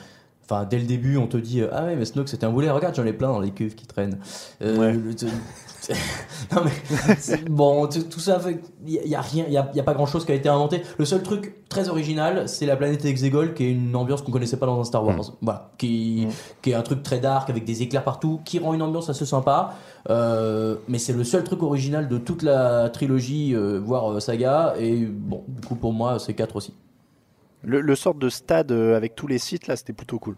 Enfin, 0.45 0.65
dès 0.69 0.79
le 0.81 0.85
début, 0.87 1.17
on 1.17 1.29
te 1.29 1.37
dit 1.37 1.63
Ah 1.71 1.85
ouais, 1.85 1.95
mais 1.95 2.05
Snoke 2.05 2.29
c'était 2.29 2.45
un 2.45 2.51
boulet, 2.51 2.69
regarde, 2.71 2.97
j'en 2.97 3.05
ai 3.07 3.13
plein 3.13 3.29
dans 3.29 3.39
les 3.39 3.53
cuves 3.53 3.77
qui 3.77 3.87
traînent. 3.87 4.19
Ouais. 4.61 4.93
le- 4.95 5.13
non, 6.53 6.63
mais 6.65 7.37
bon, 7.49 7.87
tout 7.87 8.21
ça, 8.21 8.41
il 8.87 8.95
y, 8.95 9.15
a 9.15 9.21
rien, 9.21 9.45
il 9.47 9.53
y 9.53 9.57
a, 9.57 9.71
y 9.75 9.81
a 9.81 9.83
pas 9.83 9.95
grand 9.95 10.07
chose 10.07 10.25
qui 10.25 10.33
a 10.33 10.35
été 10.35 10.49
inventé. 10.49 10.83
Le 10.99 11.05
seul 11.05 11.23
truc 11.23 11.69
très 11.69 11.89
original, 11.89 12.49
c'est 12.49 12.67
la 12.67 12.77
planète 12.77 13.05
Exegol, 13.05 13.55
qui 13.55 13.65
est 13.65 13.71
une 13.71 13.95
ambiance 13.97 14.23
qu'on 14.23 14.33
connaissait 14.33 14.57
pas 14.57 14.67
dans 14.67 14.81
un 14.81 14.85
Star 14.85 15.05
Wars. 15.05 15.37
Voilà, 15.41 15.71
qui, 15.79 16.27
qui 16.63 16.71
est 16.71 16.75
un 16.75 16.83
truc 16.83 17.03
très 17.03 17.21
dark 17.21 17.49
avec 17.49 17.65
des 17.65 17.83
éclairs 17.83 18.05
partout, 18.05 18.41
qui 18.45 18.59
rend 18.59 18.75
une 18.75 18.83
ambiance 18.83 19.09
assez 19.09 19.27
sympa. 19.27 19.75
Euh, 20.09 20.77
mais 20.89 20.99
c'est 20.99 21.13
le 21.13 21.25
seul 21.25 21.45
truc 21.45 21.63
original 21.63 22.09
de 22.09 22.19
toute 22.19 22.43
la 22.43 22.91
trilogie, 22.91 23.55
euh, 23.55 23.79
voire 23.79 24.13
euh, 24.13 24.21
saga. 24.21 24.75
Et 24.79 25.05
bon, 25.07 25.45
du 25.49 25.67
coup, 25.67 25.77
pour 25.77 25.93
moi, 25.93 26.19
c'est 26.19 26.35
4 26.35 26.57
aussi. 26.57 26.75
Le, 27.63 27.81
le 27.81 27.95
sort 27.95 28.15
de 28.15 28.29
stade 28.29 28.73
avec 28.73 29.15
tous 29.15 29.27
les 29.27 29.39
sites, 29.39 29.67
là, 29.67 29.77
c'était 29.77 29.93
plutôt 29.93 30.19
cool. 30.19 30.37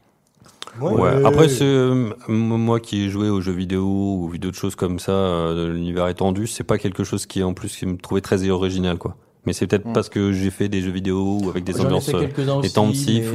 Ouais. 0.81 1.25
Après, 1.25 1.49
c'est 1.49 1.65
euh, 1.65 2.13
moi 2.29 2.81
qui 2.81 3.05
ai 3.05 3.09
joué 3.11 3.29
aux 3.29 3.41
jeux 3.41 3.53
vidéo 3.53 3.85
ou 3.85 4.29
vu 4.29 4.39
d'autres 4.39 4.57
choses 4.59 4.75
comme 4.75 4.99
ça, 4.99 5.13
euh, 5.13 5.67
de 5.67 5.73
l'univers 5.73 6.09
étendu, 6.09 6.47
c'est 6.47 6.65
pas 6.65 6.79
quelque 6.79 7.05
chose 7.05 7.27
qui 7.27 7.43
en 7.43 7.53
plus 7.53 7.77
qui 7.77 7.85
me 7.87 7.97
trouvait 7.99 8.23
très 8.23 8.49
original 8.49 8.97
quoi. 8.99 9.17
Mais 9.45 9.53
c'est 9.53 9.67
peut-être 9.67 9.87
Mm. 9.87 9.93
parce 9.93 10.09
que 10.09 10.33
j'ai 10.33 10.51
fait 10.51 10.69
des 10.69 10.81
jeux 10.81 10.91
vidéo 10.93 11.41
ou 11.43 11.51
avec 11.51 11.65
des 11.65 11.81
ambiances 11.81 12.09
euh, 12.15 12.29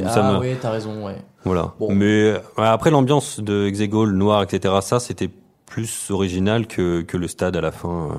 ça 0.07 0.25
ah 0.29 0.33
me 0.33 0.39
ouais, 0.39 0.57
t'as 0.59 0.71
raison, 0.71 1.05
ouais. 1.05 1.17
voilà. 1.43 1.73
Bon. 1.79 1.93
Mais 1.93 2.05
euh, 2.31 2.39
après 2.57 2.89
l'ambiance 2.91 3.39
de 3.39 3.67
Exegol 3.67 4.13
noir 4.13 4.41
etc. 4.41 4.73
Ça 4.81 4.99
c'était 4.99 5.29
plus 5.65 6.09
original 6.09 6.65
que 6.65 7.01
que 7.01 7.17
le 7.17 7.27
stade 7.27 7.55
à 7.57 7.61
la 7.61 7.71
fin. 7.71 8.09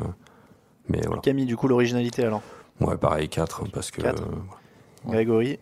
Mais 0.89 1.01
voilà. 1.07 1.21
Camille, 1.23 1.47
du 1.47 1.57
coup, 1.57 1.67
l'originalité 1.69 2.25
alors? 2.25 2.43
Ouais, 2.81 2.97
pareil 2.97 3.29
4 3.29 3.65
parce 3.73 3.91
que 3.91 4.01
Quatre. 4.03 4.23
euh, 4.23 5.11
Grégory? 5.11 5.59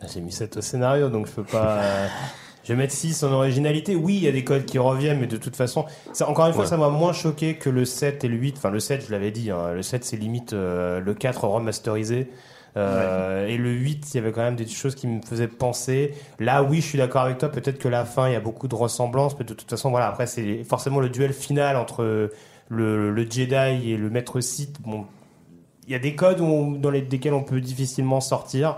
Ah, 0.00 0.06
J'ai 0.12 0.20
mis 0.20 0.32
7 0.32 0.56
au 0.56 0.60
scénario, 0.60 1.08
donc 1.08 1.26
je 1.26 1.32
peux 1.32 1.42
pas. 1.44 1.80
Je 2.66 2.72
vais 2.72 2.76
mettre 2.78 2.92
6 2.92 3.22
en 3.22 3.30
originalité. 3.32 3.94
Oui, 3.94 4.16
il 4.16 4.24
y 4.24 4.28
a 4.28 4.32
des 4.32 4.42
codes 4.42 4.64
qui 4.64 4.78
reviennent, 4.78 5.20
mais 5.20 5.28
de 5.28 5.36
toute 5.36 5.54
façon, 5.54 5.84
ça, 6.12 6.28
encore 6.28 6.48
une 6.48 6.52
fois, 6.52 6.64
Ouais. 6.64 6.68
ça 6.68 6.76
m'a 6.76 6.88
moins 6.88 7.12
choqué 7.12 7.54
que 7.54 7.70
le 7.70 7.84
7 7.84 8.24
et 8.24 8.28
le 8.28 8.36
8. 8.36 8.56
Enfin, 8.58 8.70
le 8.70 8.80
7, 8.80 9.04
je 9.06 9.12
l'avais 9.12 9.30
dit, 9.30 9.52
hein, 9.52 9.72
le 9.72 9.82
7, 9.82 10.04
c'est 10.04 10.16
limite 10.16 10.52
euh, 10.52 10.98
le 10.98 11.14
4 11.14 11.44
remasterisé. 11.46 12.28
Euh, 12.76 13.46
Et 13.46 13.56
le 13.56 13.70
8, 13.70 14.08
il 14.12 14.16
y 14.16 14.20
avait 14.20 14.32
quand 14.32 14.42
même 14.42 14.56
des 14.56 14.66
choses 14.66 14.94
qui 14.96 15.06
me 15.06 15.22
faisaient 15.22 15.46
penser. 15.48 16.12
Là, 16.40 16.62
oui, 16.64 16.80
je 16.82 16.86
suis 16.86 16.98
d'accord 16.98 17.22
avec 17.22 17.38
toi. 17.38 17.48
Peut-être 17.50 17.78
que 17.78 17.88
la 17.88 18.04
fin, 18.04 18.28
il 18.28 18.32
y 18.32 18.36
a 18.36 18.40
beaucoup 18.40 18.68
de 18.68 18.74
ressemblances, 18.74 19.38
mais 19.38 19.44
de 19.46 19.54
toute 19.54 19.70
façon, 19.70 19.90
voilà. 19.90 20.08
Après, 20.08 20.26
c'est 20.26 20.62
forcément 20.64 20.98
le 21.00 21.08
duel 21.08 21.32
final 21.32 21.76
entre 21.76 22.02
le, 22.68 23.10
le 23.12 23.22
Jedi 23.30 23.92
et 23.92 23.96
le 23.96 24.10
Maître 24.10 24.40
Sith. 24.40 24.76
Bon, 24.82 25.06
il 25.86 25.92
y 25.92 25.94
a 25.94 25.98
des 26.00 26.14
codes 26.16 26.40
où 26.40 26.44
on- 26.44 26.72
dans 26.72 26.90
les, 26.90 27.00
desquels 27.00 27.32
on 27.32 27.44
peut 27.44 27.60
difficilement 27.62 28.20
sortir. 28.20 28.76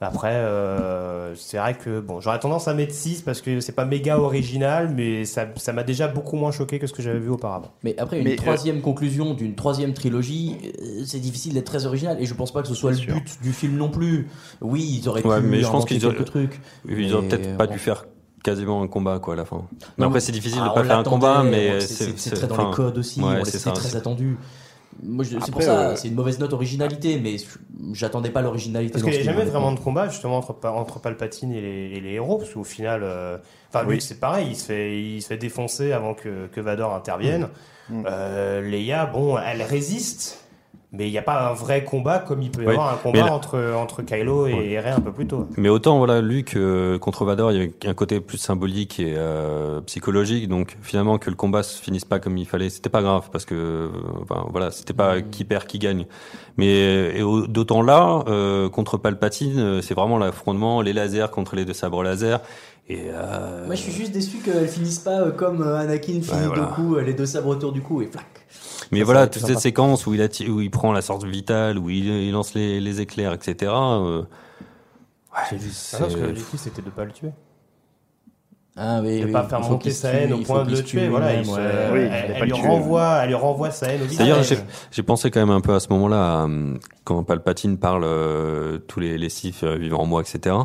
Après, 0.00 0.32
euh, 0.34 1.34
c'est 1.36 1.56
vrai 1.56 1.74
que 1.74 2.00
bon, 2.00 2.20
j'aurais 2.20 2.38
tendance 2.38 2.68
à 2.68 2.74
mettre 2.74 2.92
6 2.92 3.22
parce 3.22 3.40
que 3.40 3.60
c'est 3.60 3.72
pas 3.72 3.84
méga 3.84 4.18
original, 4.18 4.92
mais 4.94 5.24
ça 5.24 5.46
ça 5.56 5.72
m'a 5.72 5.82
déjà 5.82 6.08
beaucoup 6.08 6.36
moins 6.36 6.50
choqué 6.50 6.78
que 6.78 6.86
ce 6.86 6.92
que 6.92 7.00
j'avais 7.02 7.20
vu 7.20 7.30
auparavant. 7.30 7.70
Mais 7.82 7.94
après, 7.98 8.18
une 8.18 8.24
Mais, 8.24 8.32
euh, 8.34 8.36
troisième 8.36 8.80
conclusion 8.82 9.34
d'une 9.34 9.54
troisième 9.54 9.94
trilogie, 9.94 10.56
euh, 10.82 11.02
c'est 11.06 11.20
difficile 11.20 11.54
d'être 11.54 11.66
très 11.66 11.86
original. 11.86 12.16
Et 12.20 12.26
je 12.26 12.34
pense 12.34 12.52
pas 12.52 12.60
que 12.62 12.68
ce 12.68 12.74
soit 12.74 12.90
le 12.90 12.96
sûr. 12.96 13.14
but 13.14 13.38
du 13.42 13.52
film 13.52 13.76
non 13.76 13.88
plus. 13.88 14.28
Oui, 14.60 15.00
ils 15.02 15.08
auraient 15.08 15.24
Ouais, 15.26 15.40
pu 15.40 15.46
mais 15.46 15.60
je 15.60 15.68
pense 15.68 15.84
qu'ils 15.86 16.04
auraient- 16.04 16.16
quelques 16.16 16.26
trucs. 16.28 16.60
ils 16.88 17.14
auraient 17.14 17.28
peut-être 17.28 17.56
pas 17.56 17.66
bon. 17.66 17.72
dû 17.72 17.78
faire 17.78 18.04
quasiment 18.42 18.82
un 18.82 18.88
combat 18.88 19.18
quoi 19.20 19.32
à 19.34 19.36
la 19.38 19.44
fin. 19.46 19.62
Mais 19.72 20.02
Non, 20.04 20.08
après 20.08 20.20
c'est 20.20 20.32
difficile 20.32 20.60
ah, 20.62 20.68
de 20.68 20.74
pas 20.74 20.84
faire 20.84 20.98
un 20.98 21.02
combat 21.02 21.42
mais 21.42 21.80
c'est- 21.80 22.30
très 22.34 22.46
dans 22.46 22.54
enfin, 22.56 22.68
les 22.68 22.74
codes 22.76 22.98
aussi. 22.98 23.22
ouais, 23.22 23.40
on 23.40 23.72
très 23.72 23.96
attendu. 23.96 24.36
Moi, 25.02 25.24
je- 25.24 25.38
c'est 25.44 25.50
pour 25.52 25.62
ça, 25.62 25.80
euh, 25.90 25.96
c'est 25.96 26.08
une 26.08 26.14
mauvaise 26.14 26.38
note 26.38 26.52
originalité, 26.52 27.18
mais 27.22 27.36
j'attendais 27.92 28.30
pas 28.30 28.42
l'originalité. 28.42 28.92
Parce 28.92 29.04
qu'il 29.04 29.12
n'y 29.12 29.18
a 29.18 29.32
jamais 29.32 29.44
vraiment 29.44 29.72
de 29.72 29.78
combat 29.80 30.08
justement 30.08 30.36
entre, 30.38 30.52
Pa- 30.54 30.70
entre 30.70 31.00
Palpatine 31.00 31.52
et 31.52 31.60
les, 31.60 31.96
et 31.96 32.00
les 32.00 32.12
héros, 32.12 32.38
parce 32.38 32.50
qu'au 32.52 32.64
final, 32.64 33.00
euh, 33.02 33.38
Oui. 33.88 34.00
C'est 34.00 34.20
pareil, 34.20 34.48
il 34.50 34.56
se 34.56 34.64
fait 34.66 35.00
il 35.02 35.20
se 35.22 35.26
fait 35.28 35.36
défoncer 35.36 35.92
avant 35.92 36.14
que, 36.14 36.46
que 36.46 36.60
Vador 36.60 36.94
intervienne. 36.94 37.48
Mm. 37.90 38.02
Euh, 38.06 38.60
Leia, 38.62 39.04
bon, 39.06 39.36
elle 39.38 39.62
résiste. 39.62 40.43
Mais 40.96 41.08
il 41.08 41.10
n'y 41.10 41.18
a 41.18 41.22
pas 41.22 41.50
un 41.50 41.54
vrai 41.54 41.82
combat 41.82 42.20
comme 42.20 42.40
il 42.40 42.50
peut 42.52 42.62
y 42.62 42.66
Oui. 42.66 42.72
avoir 42.72 42.94
un 42.94 42.96
combat 42.96 43.18
là- 43.26 43.32
entre, 43.34 43.74
entre 43.76 44.02
Kylo 44.02 44.46
et, 44.46 44.54
Ouais. 44.54 44.78
Rey 44.80 44.90
un 44.90 45.00
peu 45.00 45.10
plus 45.10 45.26
tôt. 45.26 45.48
Mais 45.56 45.68
autant 45.68 45.98
voilà 45.98 46.20
Luke 46.20 46.54
euh, 46.56 46.98
contre 47.00 47.24
Vador, 47.24 47.50
il 47.50 47.58
y 47.58 47.60
avait 47.60 47.72
un 47.86 47.94
côté 47.94 48.20
plus 48.20 48.38
symbolique 48.38 49.00
et 49.00 49.14
euh, 49.16 49.80
psychologique, 49.80 50.48
donc 50.48 50.76
finalement 50.82 51.18
que 51.18 51.30
le 51.30 51.36
combat 51.36 51.64
se 51.64 51.82
finisse 51.82 52.04
pas 52.04 52.20
comme 52.20 52.38
il 52.38 52.46
fallait, 52.46 52.70
c'était 52.70 52.90
pas 52.90 53.02
grave 53.02 53.28
parce 53.32 53.44
que 53.44 53.90
enfin, 54.22 54.46
voilà, 54.52 54.70
c'était 54.70 54.92
pas 54.94 55.20
qui 55.20 55.44
perd 55.44 55.66
qui 55.66 55.80
gagne. 55.80 56.06
Mais 56.56 57.16
et 57.18 57.22
au- 57.22 57.46
d'autant 57.48 57.82
là 57.82 58.22
euh, 58.28 58.68
contre 58.68 58.96
Palpatine, 58.96 59.58
euh, 59.58 59.82
c'est 59.82 59.94
vraiment 59.94 60.16
l'affrontement, 60.18 60.80
les 60.80 60.92
lasers 60.92 61.26
contre 61.32 61.56
les 61.56 61.64
deux 61.64 61.72
sabres 61.72 62.04
laser 62.04 62.40
et 62.88 63.06
euh, 63.08 63.64
Moi, 63.66 63.74
je 63.74 63.80
suis 63.80 63.92
juste 63.92 64.12
déçu 64.12 64.36
qu'elle 64.38 64.68
finisse 64.68 64.98
pas 64.98 65.22
euh, 65.22 65.30
comme 65.32 65.62
Anakin 65.62 66.20
finit 66.20 66.22
Ouais, 66.42 66.46
voilà. 66.46 66.62
Doku, 66.76 66.98
les 67.00 67.14
deux 67.14 67.26
sabres 67.26 67.48
autour 67.48 67.72
du 67.72 67.80
cou 67.80 68.02
et 68.02 68.06
flac. 68.06 68.24
Mais 68.92 69.00
Ça, 69.00 69.04
voilà, 69.04 69.26
toute 69.26 69.44
cette 69.46 69.58
séquence 69.60 70.06
où 70.06 70.14
il, 70.14 70.20
atti- 70.20 70.48
où 70.48 70.60
il 70.60 70.70
prend 70.70 70.92
la 70.92 71.02
sorte 71.02 71.24
vitale, 71.24 71.78
où 71.78 71.90
il, 71.90 72.06
il 72.06 72.32
lance 72.32 72.54
les, 72.54 72.80
les 72.80 73.00
éclairs, 73.00 73.32
etc. 73.32 73.72
euh, 73.72 74.20
ouais, 74.20 74.26
Ah 75.34 75.44
c'est- 75.48 75.56
non, 75.98 76.06
parce 76.06 76.14
que 76.14 76.20
l'objectif 76.20 76.60
c'était 76.60 76.82
de 76.82 76.90
pas 76.90 77.04
le 77.04 77.12
tuer. 77.12 77.30
Ah 78.76 78.98
oui, 79.04 79.20
de 79.20 79.26
oui, 79.26 79.32
pas 79.32 79.44
faire 79.44 79.60
monter 79.60 79.90
sa 79.92 80.10
haine 80.10 80.32
au 80.32 80.38
point 80.38 80.64
de 80.64 80.72
le 80.72 80.82
tuer. 80.82 81.06
Voilà, 81.08 81.28
lui-même, 81.28 81.44
il 81.44 81.48
se- 81.48 81.52
ouais. 81.60 81.90
Oui, 81.92 82.00
il 82.06 82.32
elle, 82.36 82.42
lui 82.42 82.52
tuer. 82.52 82.66
renvoie, 82.66 83.18
elle 83.22 83.28
lui 83.28 83.34
renvoie 83.36 83.70
sa 83.70 83.86
haine 83.86 84.02
au 84.02 84.04
visage. 84.04 84.26
D'ailleurs, 84.26 84.44
j'ai 84.90 85.02
pensé 85.04 85.30
quand 85.30 85.38
même 85.38 85.50
un 85.50 85.60
peu 85.60 85.74
à 85.74 85.78
ce 85.80 85.88
moment-là, 85.90 86.40
à, 86.40 86.44
hum, 86.44 86.78
quand 87.04 87.22
Palpatine 87.22 87.78
parle 87.78 88.02
euh, 88.04 88.78
tous 88.78 88.98
les, 88.98 89.16
les 89.16 89.28
Sith 89.28 89.62
euh, 89.62 89.76
vivant 89.76 90.00
en 90.00 90.06
moi, 90.06 90.22
etc. 90.22 90.56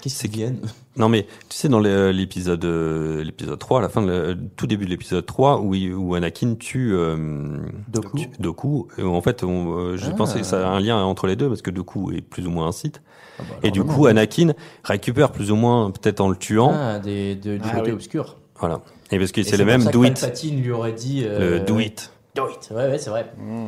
Qu'est-ce 0.00 0.22
qu'ils 0.22 0.30
viennent 0.30 0.60
Non 0.96 1.08
mais 1.08 1.26
tu 1.48 1.56
sais 1.56 1.68
dans 1.68 1.78
le- 1.80 2.10
l'épisode 2.10 2.64
euh, 2.64 3.22
l'épisode 3.22 3.58
3, 3.58 3.80
à 3.80 3.82
la 3.82 3.88
fin 3.88 4.00
le- 4.04 4.36
tout 4.56 4.66
début 4.66 4.84
de 4.86 4.90
l'épisode 4.90 5.26
3 5.26 5.60
où, 5.60 5.74
il- 5.74 5.92
où 5.94 6.14
Anakin 6.14 6.54
tue 6.54 6.92
euh, 6.94 7.58
Doku. 7.88 8.16
tue 8.18 8.28
Doku, 8.38 8.88
et 8.98 9.02
en 9.02 9.20
fait 9.20 9.44
on, 9.44 9.76
euh, 9.78 9.96
je 9.96 10.06
Ah. 10.10 10.14
pensais 10.14 10.40
que 10.40 10.46
ça 10.46 10.66
a 10.66 10.70
un 10.72 10.80
lien 10.80 11.02
entre 11.02 11.26
les 11.26 11.36
deux 11.36 11.48
parce 11.48 11.62
que 11.62 11.70
Doku 11.70 12.12
est 12.12 12.22
plus 12.22 12.46
ou 12.46 12.50
moins 12.50 12.66
un 12.68 12.72
Sith. 12.72 13.02
Ah 13.38 13.42
bah, 13.48 13.56
et 13.62 13.70
du 13.70 13.82
coup 13.84 14.06
Anakin 14.06 14.52
récupère 14.84 15.32
plus 15.32 15.50
ou 15.50 15.56
moins 15.56 15.90
peut-être 15.90 16.20
en 16.20 16.28
le 16.30 16.36
tuant, 16.36 16.72
Ah, 16.74 16.98
des, 16.98 17.34
de- 17.36 17.56
du 17.56 17.62
Ah 17.64 17.76
côté 17.76 17.90
oui. 17.90 17.96
obscur. 17.96 18.36
voilà. 18.58 18.80
Et 19.12 19.18
parce 19.18 19.32
que 19.32 19.40
Et 19.40 19.44
c'est 19.44 19.56
le 19.56 19.64
pour 19.64 19.72
même 19.72 19.80
ça 19.82 19.88
que 19.88 19.92
do 19.92 20.04
it, 20.04 20.14
Palpatine 20.20 20.62
lui 20.62 20.70
aurait 20.70 20.92
dit. 20.92 21.22
euh, 21.24 21.58
le 21.58 21.64
do 21.66 21.78
it. 21.78 22.12
Do 22.36 22.48
it. 22.48 22.68
Ouais, 22.70 22.76
ouais, 22.88 22.98
c'est 22.98 23.10
vrai. 23.10 23.30
Hmm. 23.38 23.66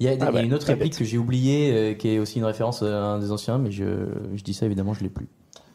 Il 0.00 0.06
y 0.06 0.08
a, 0.08 0.16
Ah 0.20 0.32
bah, 0.32 0.42
une 0.42 0.52
autre 0.52 0.66
réplique 0.66 0.92
bête. 0.92 0.98
que 0.98 1.04
j'ai 1.04 1.16
oubliée, 1.18 1.72
euh, 1.72 1.94
qui 1.94 2.08
est 2.08 2.18
aussi 2.18 2.38
une 2.40 2.44
référence 2.44 2.82
à 2.82 2.86
un 3.12 3.18
des 3.20 3.30
anciens, 3.30 3.58
mais 3.58 3.70
je, 3.70 3.84
je 4.34 4.42
dis 4.42 4.52
ça 4.52 4.66
évidemment, 4.66 4.92
je 4.92 5.02
l'ai 5.04 5.08
plus. 5.08 5.28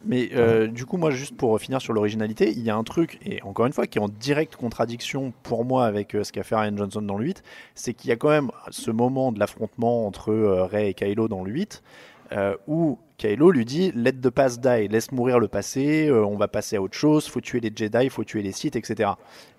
Mais 0.05 0.29
euh, 0.33 0.67
du 0.67 0.85
coup, 0.85 0.97
moi, 0.97 1.11
juste 1.11 1.35
pour 1.35 1.59
finir 1.59 1.81
sur 1.81 1.93
l'originalité, 1.93 2.51
il 2.51 2.63
y 2.63 2.69
a 2.69 2.75
un 2.75 2.83
truc, 2.83 3.19
et 3.25 3.41
encore 3.43 3.65
une 3.65 3.73
fois, 3.73 3.85
qui 3.85 3.97
est 3.97 4.01
en 4.01 4.07
directe 4.07 4.55
contradiction 4.55 5.33
pour 5.43 5.65
moi 5.65 5.85
avec 5.85 6.15
euh, 6.15 6.23
ce 6.23 6.31
qu'a 6.31 6.43
fait 6.43 6.55
Ryan 6.55 6.77
Johnson 6.77 7.01
dans 7.01 7.17
le 7.17 7.25
8, 7.25 7.43
c'est 7.75 7.93
qu'il 7.93 8.09
y 8.09 8.13
a 8.13 8.15
quand 8.15 8.29
même 8.29 8.49
ce 8.69 8.91
moment 8.91 9.31
de 9.31 9.39
l'affrontement 9.39 10.07
entre 10.07 10.31
euh, 10.31 10.63
Rey 10.63 10.89
et 10.89 10.93
Kylo 10.93 11.27
dans 11.27 11.43
le 11.43 11.51
8, 11.51 11.83
euh, 12.31 12.55
où 12.67 12.97
Kylo 13.19 13.51
lui 13.51 13.65
dit 13.65 13.91
Let 13.93 14.13
the 14.13 14.29
past 14.29 14.61
die, 14.61 14.87
laisse 14.87 15.11
mourir 15.11 15.39
le 15.39 15.47
passé, 15.47 16.07
euh, 16.07 16.25
on 16.25 16.37
va 16.37 16.47
passer 16.47 16.77
à 16.77 16.81
autre 16.81 16.97
chose, 16.97 17.27
faut 17.27 17.41
tuer 17.41 17.59
les 17.59 17.71
Jedi, 17.75 18.09
faut 18.09 18.23
tuer 18.23 18.41
les 18.41 18.51
Sith, 18.53 18.75
etc. 18.75 19.11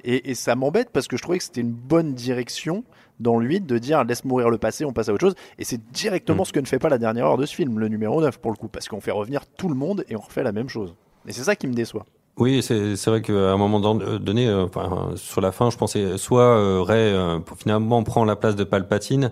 Et, 0.03 0.31
et 0.31 0.35
ça 0.35 0.57
m'embête 0.57 0.91
parce 0.93 1.07
que 1.07 1.16
je 1.16 1.23
trouvais 1.23 1.39
que 1.39 1.45
c'était 1.45 1.61
une 1.61 1.70
bonne 1.70 2.15
direction 2.15 2.82
dans 3.20 3.39
8 3.39 3.66
de 3.66 3.78
dire 3.78 4.03
laisse 4.03 4.24
mourir 4.24 4.51
le 4.51 4.59
passé, 4.59 4.85
on 4.85 4.93
passe 4.93 5.11
à 5.11 5.12
autre 5.12 5.27
chose. 5.27 5.35
Et 5.59 5.65
c'est 5.65 5.81
directement 5.93 6.43
Mm. 6.43 6.47
ce 6.47 6.53
que 6.53 6.61
ne 6.61 6.66
fait 6.66 6.78
pas 6.78 6.89
la 6.89 6.99
dernière 6.99 7.27
heure 7.27 7.37
de 7.37 7.47
ce 7.47 7.55
film, 7.55 7.78
le 7.78 7.89
numéro 7.89 8.20
9 8.20 8.39
pour 8.39 8.51
le 8.51 8.57
coup, 8.57 8.69
parce 8.69 8.89
qu'on 8.89 9.01
fait 9.01 9.11
revenir 9.11 9.47
tout 9.47 9.69
le 9.69 9.74
monde 9.74 10.05
et 10.09 10.16
on 10.16 10.20
refait 10.20 10.43
la 10.43 10.53
même 10.53 10.69
chose. 10.69 10.95
Et 11.28 11.32
c'est 11.32 11.45
ça 11.45 11.55
qui 11.55 11.66
me 11.66 11.74
déçoit. 11.74 12.07
Oui, 12.39 12.62
c'est 12.62 13.07
vrai 13.07 13.20
qu'à 13.20 13.53
un 13.53 13.59
moment 13.59 14.01
euh, 14.01 14.19
donné, 14.19 14.49
euh, 14.49 14.65
enfin, 14.65 15.11
sur 15.16 15.43
la 15.43 15.53
fin, 15.53 15.69
je 15.69 15.77
pensais 15.77 16.16
soit 16.16 16.57
euh, 16.57 17.39
pour 17.41 17.59
finalement 17.59 18.03
prend 18.03 18.24
la 18.24 18.37
place 18.37 18.57
de 18.57 18.65
Palpatine 18.65 19.31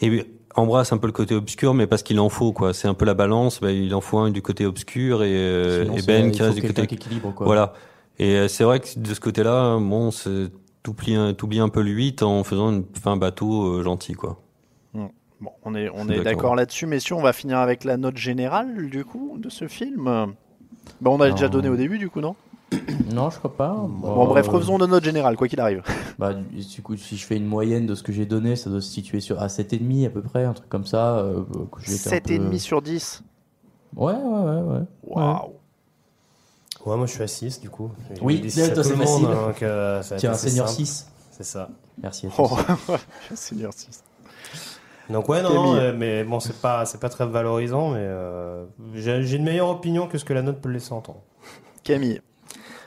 et 0.00 0.24
embrasse 0.56 0.92
un 0.92 0.98
peu 0.98 1.06
le 1.06 1.12
côté 1.12 1.34
obscur, 1.34 1.74
mais 1.74 1.86
parce 1.86 2.02
qu'il 2.02 2.18
en 2.20 2.28
faut 2.28 2.52
quoi. 2.52 2.72
C'est 2.74 2.88
un 2.88 2.94
peu 2.94 3.04
la 3.04 3.14
balance. 3.14 3.60
bah, 3.60 3.70
il 3.72 3.94
en 3.94 4.00
faut 4.00 4.18
un 4.18 4.30
du 4.30 4.42
côté 4.42 4.66
obscur 4.66 5.22
et, 5.22 5.28
euh, 5.32 5.84
Sinon, 5.84 5.94
et 5.96 6.00
c'est- 6.00 6.06
Ben 6.06 6.26
il 6.26 6.32
qui 6.32 6.38
faut 6.38 6.44
reste 6.44 6.56
du 6.56 6.66
côté. 6.66 6.86
qui 6.86 6.94
équilibre, 6.96 7.32
quoi. 7.34 7.46
Voilà. 7.46 7.72
Et 8.18 8.34
euh, 8.36 8.48
c'est 8.48 8.64
vrai 8.64 8.80
que 8.80 8.86
de 8.98 9.14
ce 9.14 9.20
côté-là, 9.20 9.78
bon, 9.78 10.10
c'est 10.10 10.48
t'oublies 10.82 11.14
un, 11.16 11.34
t'oublies 11.34 11.58
un 11.60 11.68
peu 11.68 11.82
le 11.82 11.90
8 11.90 12.22
en 12.22 12.42
faisant 12.44 12.70
une 12.70 12.84
fin 13.00 13.16
bateau 13.16 13.66
euh, 13.78 13.82
gentil 13.82 14.14
quoi. 14.14 14.40
Bon, 15.38 15.50
on 15.64 15.74
est, 15.74 15.90
on 15.92 16.08
est 16.08 16.20
d'accord. 16.22 16.54
là-dessus, 16.56 16.86
messieurs. 16.86 17.14
On 17.14 17.20
va 17.22 17.34
finir 17.34 17.58
avec 17.58 17.84
la 17.84 17.98
note 17.98 18.16
générale 18.16 18.88
du 18.88 19.04
coup 19.04 19.36
de 19.38 19.50
ce 19.50 19.68
film. 19.68 20.04
Bah, 21.02 21.10
on 21.10 21.20
a 21.20 21.30
déjà 21.30 21.48
donné 21.48 21.68
au 21.68 21.76
début 21.76 21.98
du 21.98 22.08
coup, 22.08 22.22
non? 22.22 22.36
Non, 23.12 23.30
je 23.30 23.38
crois 23.38 23.54
pas. 23.56 23.74
Bon, 23.74 24.26
bref, 24.26 24.48
refaisons 24.48 24.78
de 24.78 24.86
note 24.86 25.04
générale, 25.04 25.36
quoi 25.36 25.48
qu'il 25.48 25.60
arrive. 25.60 25.82
Bah, 26.18 26.32
du 26.32 26.82
coup, 26.82 26.96
si 26.96 27.16
je 27.18 27.26
fais 27.26 27.36
une 27.36 27.44
moyenne 27.46 27.84
de 27.86 27.94
ce 27.94 28.02
que 28.02 28.10
j'ai 28.10 28.24
donné, 28.24 28.56
ça 28.56 28.70
doit 28.70 28.80
se 28.80 28.88
situer 28.90 29.20
sur 29.20 29.40
à 29.42 29.48
7,5 29.48 30.06
à 30.06 30.10
peu 30.10 30.22
près, 30.22 30.44
un 30.44 30.54
truc 30.54 30.68
comme 30.70 30.86
ça. 30.86 31.18
Euh, 31.18 31.42
que 31.70 31.80
j'ai 31.82 31.94
été 31.94 32.08
un 32.08 32.20
peu- 32.20 32.34
7,5 32.54 32.58
sur 32.58 32.80
10. 32.82 33.22
Ouais, 33.94 34.14
ouais, 34.14 34.20
ouais, 34.20 34.60
ouais. 34.62 34.80
Waouh. 35.04 35.52
Ouais, 36.86 36.96
moi 36.96 37.04
je 37.06 37.12
suis 37.12 37.22
à 37.22 37.26
6 37.26 37.60
du 37.60 37.68
coup. 37.68 37.90
Oui, 38.22 38.42
c'est 38.48 38.74
facile. 38.74 39.26
donc, 39.26 39.62
euh, 39.62 40.00
ça 40.02 40.16
Tiens, 40.16 40.30
un 40.32 40.34
senior 40.34 40.68
simple. 40.68 40.86
6. 40.86 41.06
C'est 41.32 41.44
ça. 41.44 41.68
Merci 42.02 42.26
à 42.26 42.30
Oh, 42.38 42.48
tous. 42.86 42.94
Seigneur 43.34 43.72
6. 43.74 44.02
Donc 45.10 45.28
ouais, 45.28 45.42
non, 45.42 45.74
euh, 45.76 45.92
mais 45.96 46.24
bon, 46.24 46.40
c'est 46.40 46.56
pas, 46.60 46.84
c'est 46.86 46.98
pas 46.98 47.08
très 47.10 47.26
valorisant, 47.26 47.90
mais 47.90 47.98
euh, 48.00 48.64
j'ai 48.94 49.22
j'ai 49.22 49.36
une 49.36 49.44
meilleure 49.44 49.68
opinion 49.68 50.06
que 50.08 50.16
ce 50.18 50.24
que 50.24 50.32
la 50.32 50.42
note 50.42 50.60
peut 50.60 50.68
laisser 50.70 50.92
entendre. 50.92 51.20
Camille. 51.84 52.20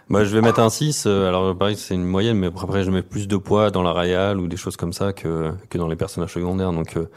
Bah, 0.10 0.24
je 0.26 0.34
vais 0.36 0.42
mettre 0.42 0.60
un 0.60 0.70
6. 0.70 1.06
euh, 1.06 1.28
Alors, 1.28 1.56
pareil, 1.58 1.76
c'est 1.76 1.94
une 1.94 2.04
moyenne, 2.06 2.38
mais 2.38 2.48
après, 2.48 2.84
je 2.84 2.90
mets 2.92 3.04
plus 3.04 3.28
de 3.28 3.38
poids 3.38 3.70
dans 3.72 3.84
la 3.84 3.92
Royale 3.92 4.40
ou 4.40 4.48
des 4.48 4.58
choses 4.58 4.76
comme 4.76 4.94
ça 4.94 5.14
que, 5.14 5.52
que 5.70 5.78
dans 5.78 5.88
les 5.88 5.96
personnages 5.96 6.34
secondaires. 6.34 6.72
Donc, 6.72 6.98
euh, 6.98 7.10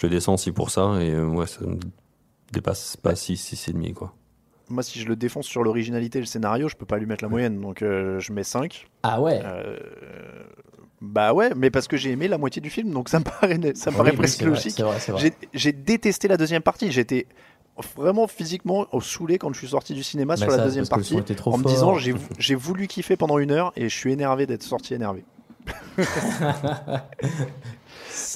je 0.00 0.06
le 0.06 0.10
descends 0.10 0.34
aussi 0.34 0.50
pour 0.52 0.70
ça. 0.70 0.98
Et 1.00 1.10
euh, 1.10 1.26
ouais, 1.26 1.46
ça 1.46 1.60
me 1.64 1.76
dépasse 2.52 2.96
pas 2.96 3.14
6, 3.14 3.54
6,5, 3.54 3.92
quoi. 3.94 4.14
Moi, 4.68 4.82
si 4.82 5.00
je 5.00 5.06
le 5.06 5.16
défonce 5.16 5.46
sur 5.46 5.62
l'originalité 5.64 6.18
et 6.18 6.22
le 6.22 6.26
scénario, 6.26 6.68
je 6.68 6.76
peux 6.76 6.86
pas 6.86 6.98
lui 6.98 7.06
mettre 7.06 7.24
la 7.24 7.28
moyenne. 7.30 7.60
Donc, 7.60 7.82
euh, 7.82 8.18
je 8.20 8.32
mets 8.32 8.44
5. 8.44 8.88
Ah 9.02 9.20
ouais 9.20 9.40
Euh, 9.44 9.76
bah 11.00 11.32
ouais, 11.32 11.50
mais 11.56 11.70
parce 11.70 11.88
que 11.88 11.96
j'ai 11.96 12.10
aimé 12.10 12.28
la 12.28 12.36
moitié 12.36 12.60
du 12.60 12.68
film, 12.68 12.90
donc 12.90 13.08
ça 13.08 13.18
me 13.20 13.24
paraît, 13.24 13.58
ça 13.74 13.90
me 13.90 13.94
Oui, 13.96 13.98
paraît 13.98 14.10
oui, 14.10 14.16
presque 14.18 14.42
vrai, 14.42 14.50
logique. 14.50 14.82
J'ai 15.54 15.72
détesté 15.72 16.28
la 16.28 16.36
deuxième 16.36 16.62
partie. 16.62 16.92
J'étais 16.92 17.26
vraiment 17.96 18.26
physiquement 18.26 18.86
au 18.92 19.00
saoulé 19.00 19.38
quand 19.38 19.52
je 19.52 19.58
suis 19.58 19.68
sorti 19.68 19.94
du 19.94 20.02
cinéma 20.02 20.34
Mais 20.34 20.42
sur 20.42 20.50
la 20.50 20.56
deuxième 20.64 20.86
partie 20.88 21.14
en 21.46 21.58
me 21.58 21.64
disant 21.64 21.94
j'ai 22.38 22.54
voulu 22.54 22.86
kiffer 22.86 23.16
pendant 23.16 23.38
une 23.38 23.50
heure 23.50 23.72
et 23.76 23.88
je 23.88 23.96
suis 23.96 24.12
énervé 24.12 24.46
d'être 24.46 24.62
sorti 24.62 24.94
énervé. 24.94 25.24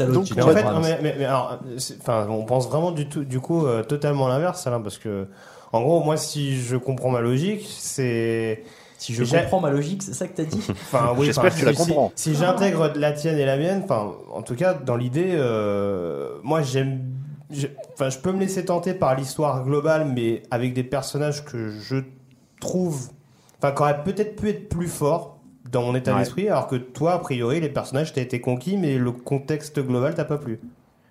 Donc, 0.01 0.27
en 0.33 0.35
fait, 0.35 0.41
reprends. 0.63 0.73
non, 0.75 0.81
mais, 0.81 0.99
mais- 1.03 1.15
mais 1.19 1.25
alors, 1.25 1.59
c'est- 1.79 1.99
enfin, 2.01 2.27
on 2.29 2.45
pense 2.45 2.69
vraiment 2.69 2.91
du 2.93 3.09
tout, 3.09 3.25
du 3.25 3.41
coup, 3.41 3.67
euh, 3.67 3.83
totalement 3.83 4.29
l'inverse, 4.29 4.67
Alain, 4.67 4.81
parce 4.81 4.99
que, 4.99 5.27
en 5.73 5.81
gros, 5.83 6.03
moi, 6.03 6.17
si 6.17 6.57
je 6.61 6.77
comprends 6.77 7.11
ma 7.11 7.21
logique, 7.21 7.67
c'est, 7.79 8.63
Si 8.99 9.15
je 9.15 9.25
comprends 9.25 9.61
ma 9.61 9.71
logique, 9.71 10.03
c'est 10.03 10.15
ça 10.15 10.27
que 10.29 10.35
t'as 10.37 10.45
dit 10.45 10.61
enfin, 10.71 11.13
oui, 11.17 11.27
J'espère 11.27 11.53
que 11.55 11.59
tu 11.59 11.65
la 11.65 11.73
si- 11.73 11.83
si- 11.83 11.87
comprends. 11.89 12.13
Si, 12.15 12.35
j'intègre 12.35 12.93
la 12.97 13.13
tienne 13.13 13.39
et 13.39 13.45
la 13.45 13.57
mienne, 13.57 13.83
enfin, 13.85 14.13
en 14.33 14.43
tout 14.43 14.55
cas, 14.55 14.75
dans 14.75 14.97
l'idée, 14.97 15.33
euh, 15.33 16.39
moi, 16.43 16.63
j'aime, 16.63 17.03
je- 17.55 17.67
enfin, 17.95 18.11
je 18.11 18.19
peux 18.19 18.33
me 18.33 18.41
laisser 18.41 18.65
tenter 18.65 18.95
par 18.95 19.15
l'histoire 19.17 19.65
globale, 19.65 20.07
mais 20.15 20.43
avec 20.51 20.75
des 20.75 20.85
personnages 20.85 21.45
que 21.45 21.71
je 21.71 21.97
trouve, 22.61 23.11
enfin, 23.59 23.73
qui 23.73 23.83
auraient 23.83 24.05
peut-être 24.05 24.37
pu 24.37 24.49
être 24.51 24.69
plus 24.69 24.89
forts 24.89 25.39
dans 25.71 25.83
mon 25.83 25.95
état 25.95 26.13
Ouais. 26.13 26.21
d'esprit, 26.21 26.49
alors 26.49 26.67
que 26.67 26.77
toi, 26.77 27.13
a 27.15 27.19
priori, 27.19 27.61
les 27.61 27.69
personnages, 27.69 28.13
t'as 28.13 28.21
été 28.21 28.41
conquis, 28.41 28.77
mais 28.77 28.99
le 28.99 29.13
contexte 29.13 29.81
global 29.81 30.15
t'a 30.15 30.25
pas 30.25 30.39
plu. 30.39 30.61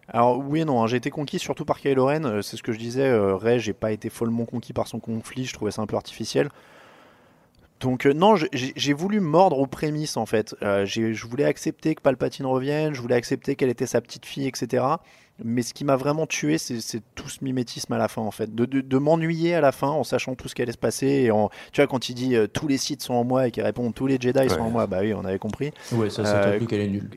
Alors 0.10 0.38
oui 0.40 0.62
et 0.62 0.66
non, 0.66 0.84
hein, 0.84 0.88
j'ai 0.88 0.98
été 0.98 1.10
conquis 1.10 1.40
surtout 1.40 1.66
par 1.66 1.80
Kylo 1.80 2.06
Ren, 2.06 2.26
euh, 2.26 2.42
c'est 2.42 2.58
ce 2.58 2.64
que 2.64 2.72
je 2.74 2.78
disais, 2.78 3.08
euh, 3.08 3.36
Rey, 3.36 3.58
j'ai 3.60 3.74
pas 3.74 3.92
été 3.92 4.10
follement 4.10 4.46
conquis 4.46 4.74
par 4.74 4.88
son 4.88 5.00
conflit, 5.00 5.46
je 5.46 5.54
trouvais 5.54 5.72
ça 5.72 5.82
un 5.82 5.86
peu 5.88 5.96
artificiel. 5.96 6.50
Donc 7.80 8.06
euh, 8.06 8.14
non, 8.14 8.36
j'ai- 8.36 8.94
voulu 8.94 9.20
mordre 9.20 9.60
aux 9.60 9.68
prémices 9.68 10.16
en 10.16 10.26
fait. 10.26 10.56
Euh, 10.62 10.86
je 10.86 11.26
voulais 11.26 11.44
accepter 11.46 11.96
que 11.96 12.02
Palpatine 12.02 12.46
revienne, 12.46 12.94
je 12.94 13.02
voulais 13.02 13.16
accepter 13.16 13.56
qu'elle 13.56 13.70
était 13.70 13.88
sa 13.88 14.00
petite 14.00 14.26
fille, 14.26 14.48
etc. 14.48 14.84
Mais 15.44 15.62
ce 15.62 15.74
qui 15.74 15.84
m'a 15.84 15.96
vraiment 15.98 16.26
tué, 16.26 16.58
c'est 16.58 16.80
c'est 16.82 17.02
tout 17.16 17.28
ce 17.30 17.44
mimétisme 17.44 17.92
à 17.94 17.98
la 17.98 18.08
fin 18.08 18.22
en 18.22 18.32
fait. 18.32 18.54
De, 18.56 18.66
de- 18.66 18.82
de 18.82 18.98
m'ennuyer 18.98 19.56
à 19.56 19.62
la 19.62 19.72
fin 19.72 19.90
en 19.90 20.04
sachant 20.04 20.36
tout 20.36 20.48
ce 20.48 20.56
qui 20.56 20.62
allait 20.62 20.72
se 20.72 20.78
passer. 20.78 21.08
Et 21.08 21.32
en, 21.32 21.50
tu 21.72 21.82
vois, 21.82 21.88
quand 21.88 22.08
il 22.10 22.16
dit 22.16 22.36
euh, 22.36 22.48
tous 22.48 22.68
les 22.68 22.78
Sith 22.78 23.02
sont 23.02 23.14
en 23.14 23.24
moi 23.24 23.48
et 23.48 23.52
qu'il 23.52 23.64
répond 23.64 23.92
tous 23.92 24.08
les 24.08 24.18
Jedi 24.20 24.50
sont 24.50 24.62
en 24.62 24.70
moi, 24.70 24.88
bah 24.88 25.00
oui, 25.02 25.14
on 25.14 25.26
avait 25.26 25.40
compris. 25.40 25.72
Ouais, 25.92 26.10
ça, 26.10 26.24
ça 26.26 26.38
Euh, 26.38 26.52
t'applique, 26.54 26.74
elle 26.74 26.82
est 26.82 26.88
nulle. 26.88 27.10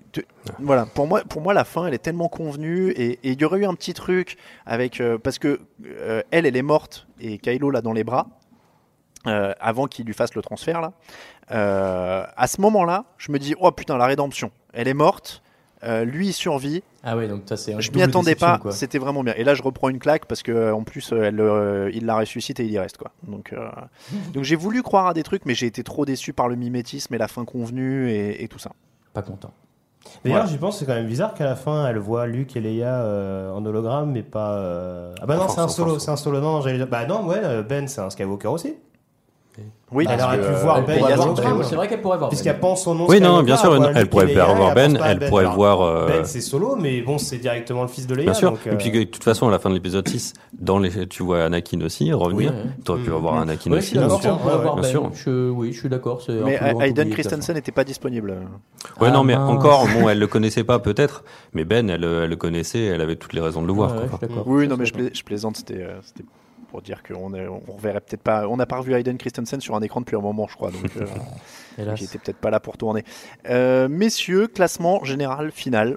Voilà, 0.58 0.86
pour 0.86 1.06
moi, 1.06 1.22
pour 1.28 1.40
moi, 1.40 1.54
la 1.54 1.64
fin, 1.64 1.86
elle 1.86 1.94
est 1.94 1.98
tellement 1.98 2.28
convenue 2.28 2.90
et 2.90 3.18
et 3.22 3.30
il 3.32 3.40
y 3.40 3.44
aurait 3.44 3.60
eu 3.60 3.66
un 3.66 3.74
petit 3.74 3.94
truc 3.94 4.36
avec 4.66 5.00
euh, 5.00 5.18
parce 5.18 5.38
que 5.38 5.60
euh, 5.86 6.22
elle, 6.30 6.46
elle 6.46 6.56
est 6.56 6.62
morte 6.62 7.06
et 7.20 7.38
Kylo 7.38 7.70
l'a 7.70 7.80
dans 7.80 7.92
les 7.92 8.04
bras 8.04 8.26
euh, 9.26 9.52
avant 9.60 9.86
qu'il 9.86 10.04
lui 10.06 10.14
fasse 10.14 10.34
le 10.34 10.42
transfert 10.42 10.80
là. 10.80 10.92
Euh, 11.52 12.24
à 12.36 12.46
ce 12.46 12.60
moment-là, 12.60 13.04
je 13.18 13.30
me 13.32 13.38
dis 13.38 13.54
oh 13.60 13.70
putain 13.70 13.96
la 13.98 14.06
rédemption, 14.06 14.50
elle 14.72 14.88
est 14.88 14.94
morte, 14.94 15.42
euh, 15.84 16.04
lui 16.04 16.28
il 16.28 16.32
survit. 16.32 16.82
Ah 17.02 17.16
ouais, 17.16 17.28
donc 17.28 17.42
ça 17.46 17.56
c'est 17.56 17.74
un 17.74 17.80
Je 17.80 17.90
m'y 17.92 18.02
attendais 18.02 18.34
pas, 18.34 18.60
c'était 18.70 18.98
vraiment 18.98 19.22
bien. 19.22 19.34
Et 19.36 19.44
là, 19.44 19.54
je 19.54 19.62
reprends 19.62 19.88
une 19.88 19.98
claque 19.98 20.26
parce 20.26 20.42
que 20.42 20.50
euh, 20.52 20.74
en 20.74 20.82
plus, 20.82 21.12
euh, 21.12 21.22
elle, 21.24 21.40
euh, 21.40 21.90
il 21.94 22.06
la 22.06 22.16
ressuscite 22.16 22.58
et 22.60 22.64
il 22.64 22.70
y 22.72 22.78
reste 22.78 22.96
quoi. 22.98 23.12
Donc, 23.26 23.52
euh, 23.52 23.68
donc 24.34 24.42
j'ai 24.44 24.56
voulu 24.56 24.82
croire 24.82 25.06
à 25.06 25.14
des 25.14 25.22
trucs, 25.22 25.44
mais 25.46 25.54
j'ai 25.54 25.66
été 25.66 25.82
trop 25.84 26.04
déçu 26.04 26.32
par 26.32 26.48
le 26.48 26.56
mimétisme 26.56 27.14
et 27.14 27.18
la 27.18 27.28
fin 27.28 27.44
convenue 27.44 28.10
et, 28.10 28.42
et 28.42 28.48
tout 28.48 28.58
ça. 28.58 28.72
Pas 29.12 29.22
content. 29.22 29.52
D'ailleurs, 30.24 30.38
Voilà. 30.42 30.52
j'y 30.52 30.58
pense, 30.58 30.78
c'est 30.78 30.86
quand 30.86 30.94
même 30.94 31.08
bizarre 31.08 31.34
qu'à 31.34 31.44
la 31.44 31.56
fin, 31.56 31.86
elle 31.88 31.98
voit 31.98 32.26
Luke 32.28 32.54
et 32.56 32.60
Leia 32.60 32.94
euh, 33.02 33.50
en 33.50 33.64
hologramme, 33.66 34.12
mais 34.12 34.22
pas. 34.22 34.54
euh, 34.54 35.12
Ah 35.20 35.26
bah 35.26 35.36
non, 35.36 35.48
c'est 35.48 35.60
un 35.60 35.66
solo, 35.68 35.98
c'est 35.98 36.12
un 36.12 36.16
solo. 36.16 36.40
Non, 36.40 36.52
non, 36.54 36.60
j'allais 36.60 36.76
dire- 36.78 36.86
Bah 36.86 37.06
non, 37.06 37.26
ouais, 37.26 37.62
Ben, 37.64 37.88
c'est 37.88 38.00
un 38.00 38.08
Skywalker 38.10 38.46
aussi. 38.48 38.74
Oui, 39.92 40.04
Elle 40.10 40.20
aurait 40.20 40.38
pu 40.40 40.44
euh, 40.46 40.52
voir 40.62 40.76
Ben 40.82 40.82
pourrait 40.82 40.96
il 40.96 41.00
y 41.10 41.12
a 41.12 41.14
voir 41.16 41.28
longtemps. 41.28 41.42
Ben, 41.58 41.62
C'est 41.62 41.76
vrai 41.76 41.86
qu'elle 41.86 42.00
pourrait 42.02 42.18
voir. 42.18 42.28
Puisqu'elle 42.30 42.54
Ben. 42.54 42.60
pense 42.60 42.82
son 42.82 42.94
nom. 42.96 43.06
Oui, 43.08 43.20
non, 43.20 43.42
bien 43.44 43.56
sûr, 43.56 43.72
elle 43.94 44.08
pourrait 44.08 44.26
voir 44.34 44.50
elle 44.70 44.74
Ben, 44.74 44.98
elle 45.04 45.28
pourrait 45.28 45.44
Alors, 45.44 45.54
voir. 45.54 45.80
euh, 45.82 46.06
Ben, 46.08 46.24
c'est 46.24 46.40
solo, 46.40 46.74
mais 46.74 47.02
bon, 47.02 47.18
c'est 47.18 47.38
directement 47.38 47.82
le 47.82 47.88
fils 47.88 48.06
de 48.08 48.14
Leia. 48.16 48.24
Bien 48.24 48.34
sûr. 48.34 48.50
donc, 48.50 48.66
euh, 48.66 48.72
Et 48.72 48.76
puis, 48.76 48.90
de 48.90 49.04
toute 49.04 49.22
façon, 49.22 49.46
à 49.46 49.50
la 49.52 49.60
fin 49.60 49.68
de 49.70 49.74
l'épisode 49.74 50.08
6, 50.08 50.32
dans 50.58 50.80
les, 50.80 51.06
tu 51.06 51.22
vois 51.22 51.44
Anakin 51.44 51.80
aussi 51.82 52.12
revenir. 52.12 52.52
Oui. 52.52 52.70
Tu 52.84 52.90
aurais 52.90 53.00
pu 53.02 53.10
Mm. 53.10 53.14
avoir 53.14 53.38
Anakin 53.38 53.72
aussi. 53.72 53.94
pourrait 53.94 54.58
voir 54.58 54.74
bien 54.74 54.82
Ben. 54.82 54.90
sûr. 54.90 55.10
Je- 55.14 55.50
Oui, 55.50 55.72
je 55.72 55.78
suis 55.78 55.88
d'accord. 55.88 56.20
Mais 56.28 56.92
toute 56.92 57.10
Christensen 57.10 57.54
n'était 57.54 57.70
pas 57.72 57.84
disponible. 57.84 58.30
Ouais, 59.00 59.06
Ah, 59.08 59.10
non, 59.12 59.22
mais 59.22 59.36
mince. 59.36 59.50
encore, 59.50 59.86
bon, 59.86 60.08
elle 60.08 60.18
le 60.18 60.26
connaissait 60.26 60.64
pas 60.64 60.80
peut-être, 60.80 61.22
mais 61.52 61.64
Ben, 61.64 61.88
elle, 61.90 62.02
elle 62.02 62.28
le 62.30 62.36
connaissait, 62.36 62.84
elle 62.86 63.00
avait 63.00 63.16
toutes 63.16 63.34
les 63.34 63.40
raisons 63.40 63.62
de 63.62 63.66
le 63.68 63.72
voir. 63.72 63.92
Oui, 64.46 64.66
non, 64.66 64.76
mais 64.76 64.84
je, 64.86 64.92
plais- 64.92 65.10
je 65.14 65.22
plaisante, 65.22 65.62
euh, 65.70 65.98
c'était 66.02 66.24
pour 66.76 66.82
dire 66.82 67.02
qu'on 67.02 67.32
on 67.32 67.72
reverrait 67.72 68.02
peut-être 68.02 68.20
pas. 68.20 68.46
On 68.48 68.58
n'a 68.58 68.66
pas 68.66 68.76
revu 68.76 68.92
Hayden 68.92 69.16
Christensen 69.16 69.62
sur 69.62 69.74
un 69.76 69.80
écran 69.80 70.00
depuis 70.00 70.14
un 70.14 70.20
moment, 70.20 70.46
je 70.46 70.56
crois, 70.56 70.70
donc 70.70 70.84
euh, 70.98 71.94
j'étais 71.96 72.18
peut-être 72.18 72.36
pas 72.36 72.50
là 72.50 72.60
pour 72.60 72.76
tourner. 72.76 73.02
Euh, 73.48 73.88
messieurs, 73.88 74.46
classement 74.46 75.02
général 75.02 75.52
final. 75.52 75.96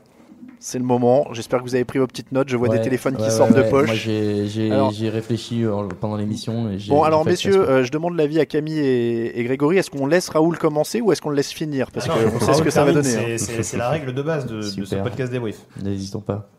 C'est 0.61 0.77
le 0.77 0.85
moment. 0.85 1.27
J'espère 1.33 1.59
que 1.59 1.63
vous 1.65 1.75
avez 1.75 1.83
pris 1.83 1.99
vos 1.99 2.07
petites 2.07 2.31
notes. 2.31 2.47
Je 2.47 2.55
vois 2.55 2.69
des 2.69 2.77
Ouais, 2.77 2.81
téléphones 2.81 3.17
qui 3.17 3.23
ouais, 3.23 3.29
sortent 3.29 3.51
ouais, 3.51 3.63
de 3.65 3.69
poche. 3.69 3.87
Moi, 4.07 4.89
j'ai 4.93 5.09
réfléchi 5.09 5.65
euh, 5.65 5.85
pendant 5.99 6.15
l'émission. 6.15 6.69
Bon, 6.87 7.03
alors 7.03 7.25
messieurs, 7.25 7.69
euh, 7.69 7.83
je 7.83 7.91
demande 7.91 8.15
l'avis 8.15 8.39
à 8.39 8.45
Camille 8.45 8.79
et, 8.79 9.37
et 9.37 9.43
Grégory. 9.43 9.77
Est-ce 9.79 9.89
qu'on 9.91 10.07
laisse 10.07 10.29
Raoul 10.29 10.57
commencer 10.57 11.01
ou 11.01 11.11
est-ce 11.11 11.21
qu'on 11.21 11.29
le 11.29 11.35
laisse 11.35 11.51
finir? 11.51 11.91
Parce 11.91 12.07
qu'on 12.07 12.13
Raoul 12.13 12.39
sait 12.41 12.53
ce 12.53 12.61
que 12.61 12.69
ça 12.69 12.85
va 12.85 12.93
donner. 12.93 13.33
hein. 13.33 13.37
c'est- 13.37 13.75
la 13.77 13.89
règle 13.89 14.13
de 14.13 14.21
base 14.21 14.45
de, 14.47 14.57
de 14.57 14.85
ce 14.85 14.95
podcast 14.95 15.29
débrief. 15.29 15.57
N'hésitons 15.83 16.21
pas. 16.21 16.49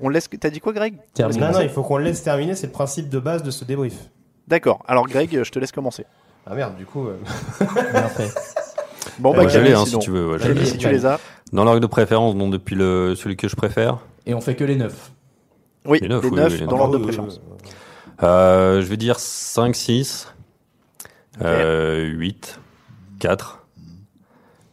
On 0.00 0.08
laisse. 0.08 0.28
T'as 0.40 0.50
dit 0.50 0.60
quoi, 0.60 0.72
Greg? 0.72 0.94
Termine. 1.14 1.40
Non, 1.40 1.52
non, 1.52 1.60
il 1.60 1.68
faut 1.70 1.82
qu'on 1.82 1.96
le 1.98 2.04
laisse 2.04 2.22
terminer, 2.22 2.54
c'est 2.54 2.66
le 2.66 2.72
principe 2.72 3.08
de 3.08 3.18
base 3.18 3.42
de 3.42 3.50
ce 3.50 3.64
débrief. 3.64 3.94
D'accord. 4.48 4.82
Alors, 4.86 5.06
Greg, 5.06 5.42
je 5.42 5.50
te 5.50 5.58
laisse 5.58 5.72
commencer. 5.72 6.04
Ah 6.46 6.54
merde, 6.54 6.76
du 6.76 6.84
coup. 6.86 7.06
euh. 7.08 7.16
Bon, 9.18 9.30
Ouais, 9.32 9.44
bah, 9.44 9.48
je 9.48 9.58
l'ai, 9.60 9.72
hein, 9.72 9.86
si 9.86 9.98
tu 9.98 10.10
veux. 10.10 10.32
ouais, 10.32 10.38
Camille, 10.38 10.66
si 10.66 10.76
tu 10.78 10.88
les 10.90 11.06
as. 11.06 11.18
Dans 11.52 11.64
l'ordre 11.64 11.80
de 11.80 11.86
préférence, 11.86 12.34
donc 12.36 12.52
depuis 12.52 12.74
le, 12.74 13.14
celui 13.14 13.36
que 13.36 13.48
je 13.48 13.56
préfère, 13.56 13.98
Et 14.26 14.34
on 14.34 14.40
fait 14.40 14.56
que 14.56 14.64
les 14.64 14.76
neufs. 14.76 15.12
Oui, 15.86 15.98
Les 16.02 16.08
les 16.08 16.14
neuf, 16.14 16.24
neuf, 16.24 16.32
oui, 16.32 16.40
oui, 16.54 16.60
les 16.60 16.66
dans 16.66 16.76
l'ordre 16.76 16.98
de 16.98 17.02
préférence. 17.02 17.40
euh, 18.22 18.82
je 18.82 18.86
vais 18.86 18.96
dire 18.96 19.18
5, 19.18 19.74
6, 19.74 20.34
euh, 21.42 22.02
8, 22.04 22.60
4. 23.20 23.64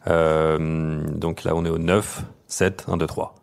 Euh, 0.08 1.00
donc 1.08 1.44
là, 1.44 1.52
on 1.54 1.64
est 1.64 1.70
au 1.70 1.78
9, 1.78 2.22
7, 2.48 2.84
1, 2.88 2.96
2, 2.98 3.06
3. 3.06 3.34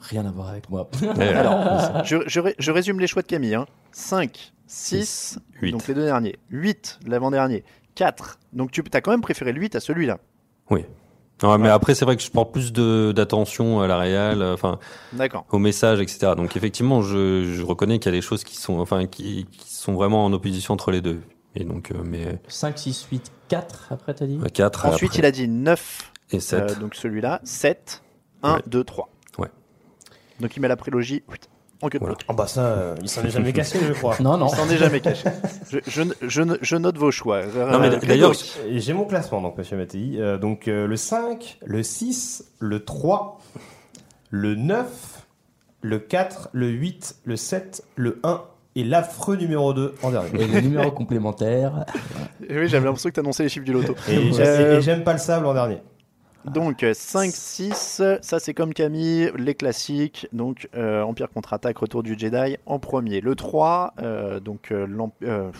Rien 0.00 0.26
à 0.26 0.30
voir 0.30 0.48
avec 0.48 0.68
moi. 0.70 0.88
Alors, 1.18 2.04
je, 2.04 2.16
je 2.26 2.40
je 2.58 2.70
résume 2.70 3.00
les 3.00 3.06
choix 3.06 3.22
de 3.22 3.26
Camille. 3.26 3.54
Hein. 3.54 3.66
5, 3.92 4.52
6, 4.66 5.38
8. 5.62 5.72
donc 5.72 5.86
les 5.86 5.94
deux 5.94 6.04
derniers. 6.04 6.36
8, 6.50 7.00
l'avant-dernier. 7.06 7.64
4. 7.94 8.38
Donc 8.52 8.70
tu 8.72 8.82
as 8.92 9.00
quand 9.00 9.10
même 9.10 9.20
préféré 9.20 9.52
le 9.52 9.60
8 9.60 9.76
à 9.76 9.80
celui-là. 9.80 10.18
Oui. 10.70 10.84
Ouais, 11.42 11.58
mais 11.58 11.68
après, 11.68 11.94
c'est 11.94 12.04
vrai 12.04 12.16
que 12.16 12.22
je 12.22 12.30
porte 12.30 12.52
plus 12.52 12.72
de- 12.72 13.12
d'attention 13.14 13.80
à 13.80 13.88
la 13.88 13.98
réal, 13.98 14.40
euh, 14.40 14.54
enfin, 14.54 14.78
D'accord. 15.12 15.44
au 15.50 15.58
message, 15.58 16.00
etc. 16.00 16.32
Donc 16.36 16.56
effectivement, 16.56 17.02
je, 17.02 17.44
je 17.52 17.62
reconnais 17.62 17.98
qu'il 17.98 18.12
y 18.12 18.14
a 18.14 18.16
des 18.16 18.22
choses 18.22 18.44
qui 18.44 18.56
sont, 18.56 18.78
enfin, 18.78 19.06
qui, 19.06 19.46
qui 19.50 19.74
sont 19.74 19.94
vraiment 19.94 20.24
en 20.24 20.32
opposition 20.32 20.72
entre 20.74 20.90
les 20.92 21.00
deux. 21.00 21.20
Et 21.56 21.64
donc, 21.64 21.90
euh, 21.90 21.96
mais 22.04 22.38
5, 22.48 22.78
6, 22.78 23.08
8, 23.10 23.32
4 23.48 23.88
après 23.92 24.14
t'as 24.14 24.26
dit? 24.26 24.38
4 24.54 24.86
Ensuite, 24.86 25.16
il 25.18 25.24
a 25.24 25.30
dit 25.32 25.48
9, 25.48 26.12
et 26.30 26.40
7. 26.40 26.60
euh, 26.62 26.74
donc 26.76 26.94
celui-là. 26.94 27.40
7, 27.44 28.02
1, 28.44 28.54
Ouais. 28.54 28.62
2, 28.66 28.84
3. 28.84 29.08
Donc 30.40 30.56
il 30.56 30.60
met 30.60 30.68
la 30.68 30.76
prélogie 30.76 31.22
en 31.82 31.88
queue 31.88 31.98
de. 31.98 32.06
Oh 32.28 32.32
bah 32.34 32.46
ça, 32.46 32.60
euh, 32.66 32.94
il 33.02 33.08
s'en 33.08 33.22
est 33.24 33.30
jamais 33.30 33.52
cassé, 33.52 33.78
je 33.86 33.92
crois. 33.92 34.16
Non, 34.20 34.36
non. 34.36 34.48
Il 34.48 34.56
s'en 34.56 34.68
est 34.68 34.76
jamais 34.78 35.00
caché. 35.02 35.28
Je, 35.70 35.78
je, 35.86 36.02
je, 36.22 36.42
je 36.62 36.76
note 36.76 36.96
vos 36.96 37.10
choix. 37.10 37.42
Non, 37.44 37.78
mais 37.78 37.88
Euh, 37.88 37.96
d'ailleurs, 37.98 38.32
J'ai 38.70 38.92
mon 38.94 39.04
classement, 39.04 39.40
donc, 39.40 39.58
monsieur 39.58 39.76
Mattei. 39.76 40.16
Euh, 40.18 40.38
donc, 40.38 40.66
euh, 40.68 40.86
le 40.86 40.96
5, 40.96 41.58
le 41.64 41.82
6, 41.82 42.52
le 42.58 42.84
3, 42.84 43.38
le 44.30 44.54
9, 44.54 44.86
le 45.82 45.98
4, 45.98 46.48
le 46.52 46.68
8, 46.68 47.16
le 47.24 47.36
7, 47.36 47.84
le 47.96 48.18
1 48.22 48.42
et 48.76 48.82
l'affreux 48.84 49.36
numéro 49.36 49.72
2 49.74 49.94
en 50.02 50.10
dernier. 50.10 50.30
Et 50.40 50.46
le 50.46 50.60
numéro 50.60 50.90
complémentaire. 50.90 51.84
Oui, 52.40 52.68
j'avais 52.68 52.84
l'impression 52.84 53.08
que 53.08 53.14
tu 53.14 53.20
annonçais 53.20 53.44
les 53.44 53.48
chiffres 53.48 53.64
du 53.64 53.72
loto. 53.72 53.94
Et 54.08 54.32
j'ai- 54.32 54.42
Euh, 54.42 54.78
et 54.78 54.82
j'aime 54.82 55.02
pas 55.04 55.12
le 55.14 55.18
sable 55.18 55.46
en 55.46 55.54
dernier. 55.54 55.78
Donc 56.44 56.84
5, 56.92 57.30
6, 57.32 58.02
ça 58.20 58.38
c'est 58.40 58.52
comme 58.54 58.74
Camille, 58.74 59.30
les 59.36 59.54
classiques. 59.54 60.28
Donc 60.32 60.68
euh, 60.74 61.02
Empire 61.02 61.30
contre-attaque, 61.30 61.78
Retour 61.78 62.02
du 62.02 62.18
Jedi 62.18 62.56
en 62.66 62.78
premier. 62.78 63.20
Le 63.20 63.34
3, 63.34 63.94
euh, 64.02 64.40
donc 64.40 64.70
euh, 64.70 64.86
euh, 65.22 65.50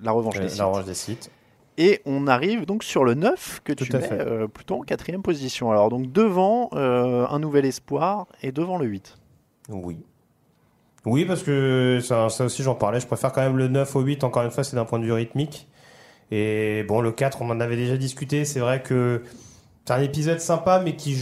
la 0.00 0.10
revanche 0.12 0.36
Euh, 0.36 0.40
des 0.40 0.44
la 0.44 0.50
Sith. 0.50 0.62
revanche 0.62 0.84
des 0.84 0.94
sites. 0.94 1.30
Et 1.78 2.00
on 2.06 2.26
arrive 2.26 2.64
donc 2.66 2.84
sur 2.84 3.04
le 3.04 3.14
9 3.14 3.60
que 3.64 3.72
Tout 3.72 3.84
tu 3.84 3.92
mets 3.94 4.00
fait. 4.00 4.20
euh, 4.20 4.46
plutôt 4.46 4.76
en 4.76 4.80
quatrième 4.82 5.22
position. 5.22 5.70
Alors 5.70 5.88
donc 5.88 6.10
devant 6.12 6.70
euh, 6.74 7.26
un 7.28 7.38
nouvel 7.38 7.64
espoir 7.64 8.26
et 8.42 8.52
devant 8.52 8.78
le 8.78 8.86
8. 8.86 9.16
Oui. 9.70 9.98
Oui, 11.06 11.24
parce 11.24 11.42
que 11.42 12.00
ça, 12.02 12.28
ça 12.30 12.44
aussi 12.44 12.62
j'en 12.62 12.74
parlais, 12.74 12.98
je 13.00 13.06
préfère 13.06 13.32
quand 13.32 13.40
même 13.42 13.56
le 13.56 13.68
9 13.68 13.94
au 13.96 14.00
8, 14.00 14.24
encore 14.24 14.42
une 14.42 14.50
fois, 14.50 14.64
c'est 14.64 14.74
d'un 14.76 14.84
point 14.84 14.98
de 14.98 15.04
vue 15.04 15.12
rythmique. 15.12 15.68
Et 16.32 16.82
bon, 16.88 17.00
le 17.00 17.12
4, 17.12 17.42
on 17.42 17.50
en 17.50 17.60
avait 17.60 17.76
déjà 17.76 17.96
discuté, 17.96 18.44
c'est 18.44 18.58
vrai 18.58 18.82
que 18.82 19.22
c'est 19.86 19.94
un 19.94 20.02
épisode 20.02 20.40
sympa, 20.40 20.80
mais 20.84 20.96
qui 20.96 21.16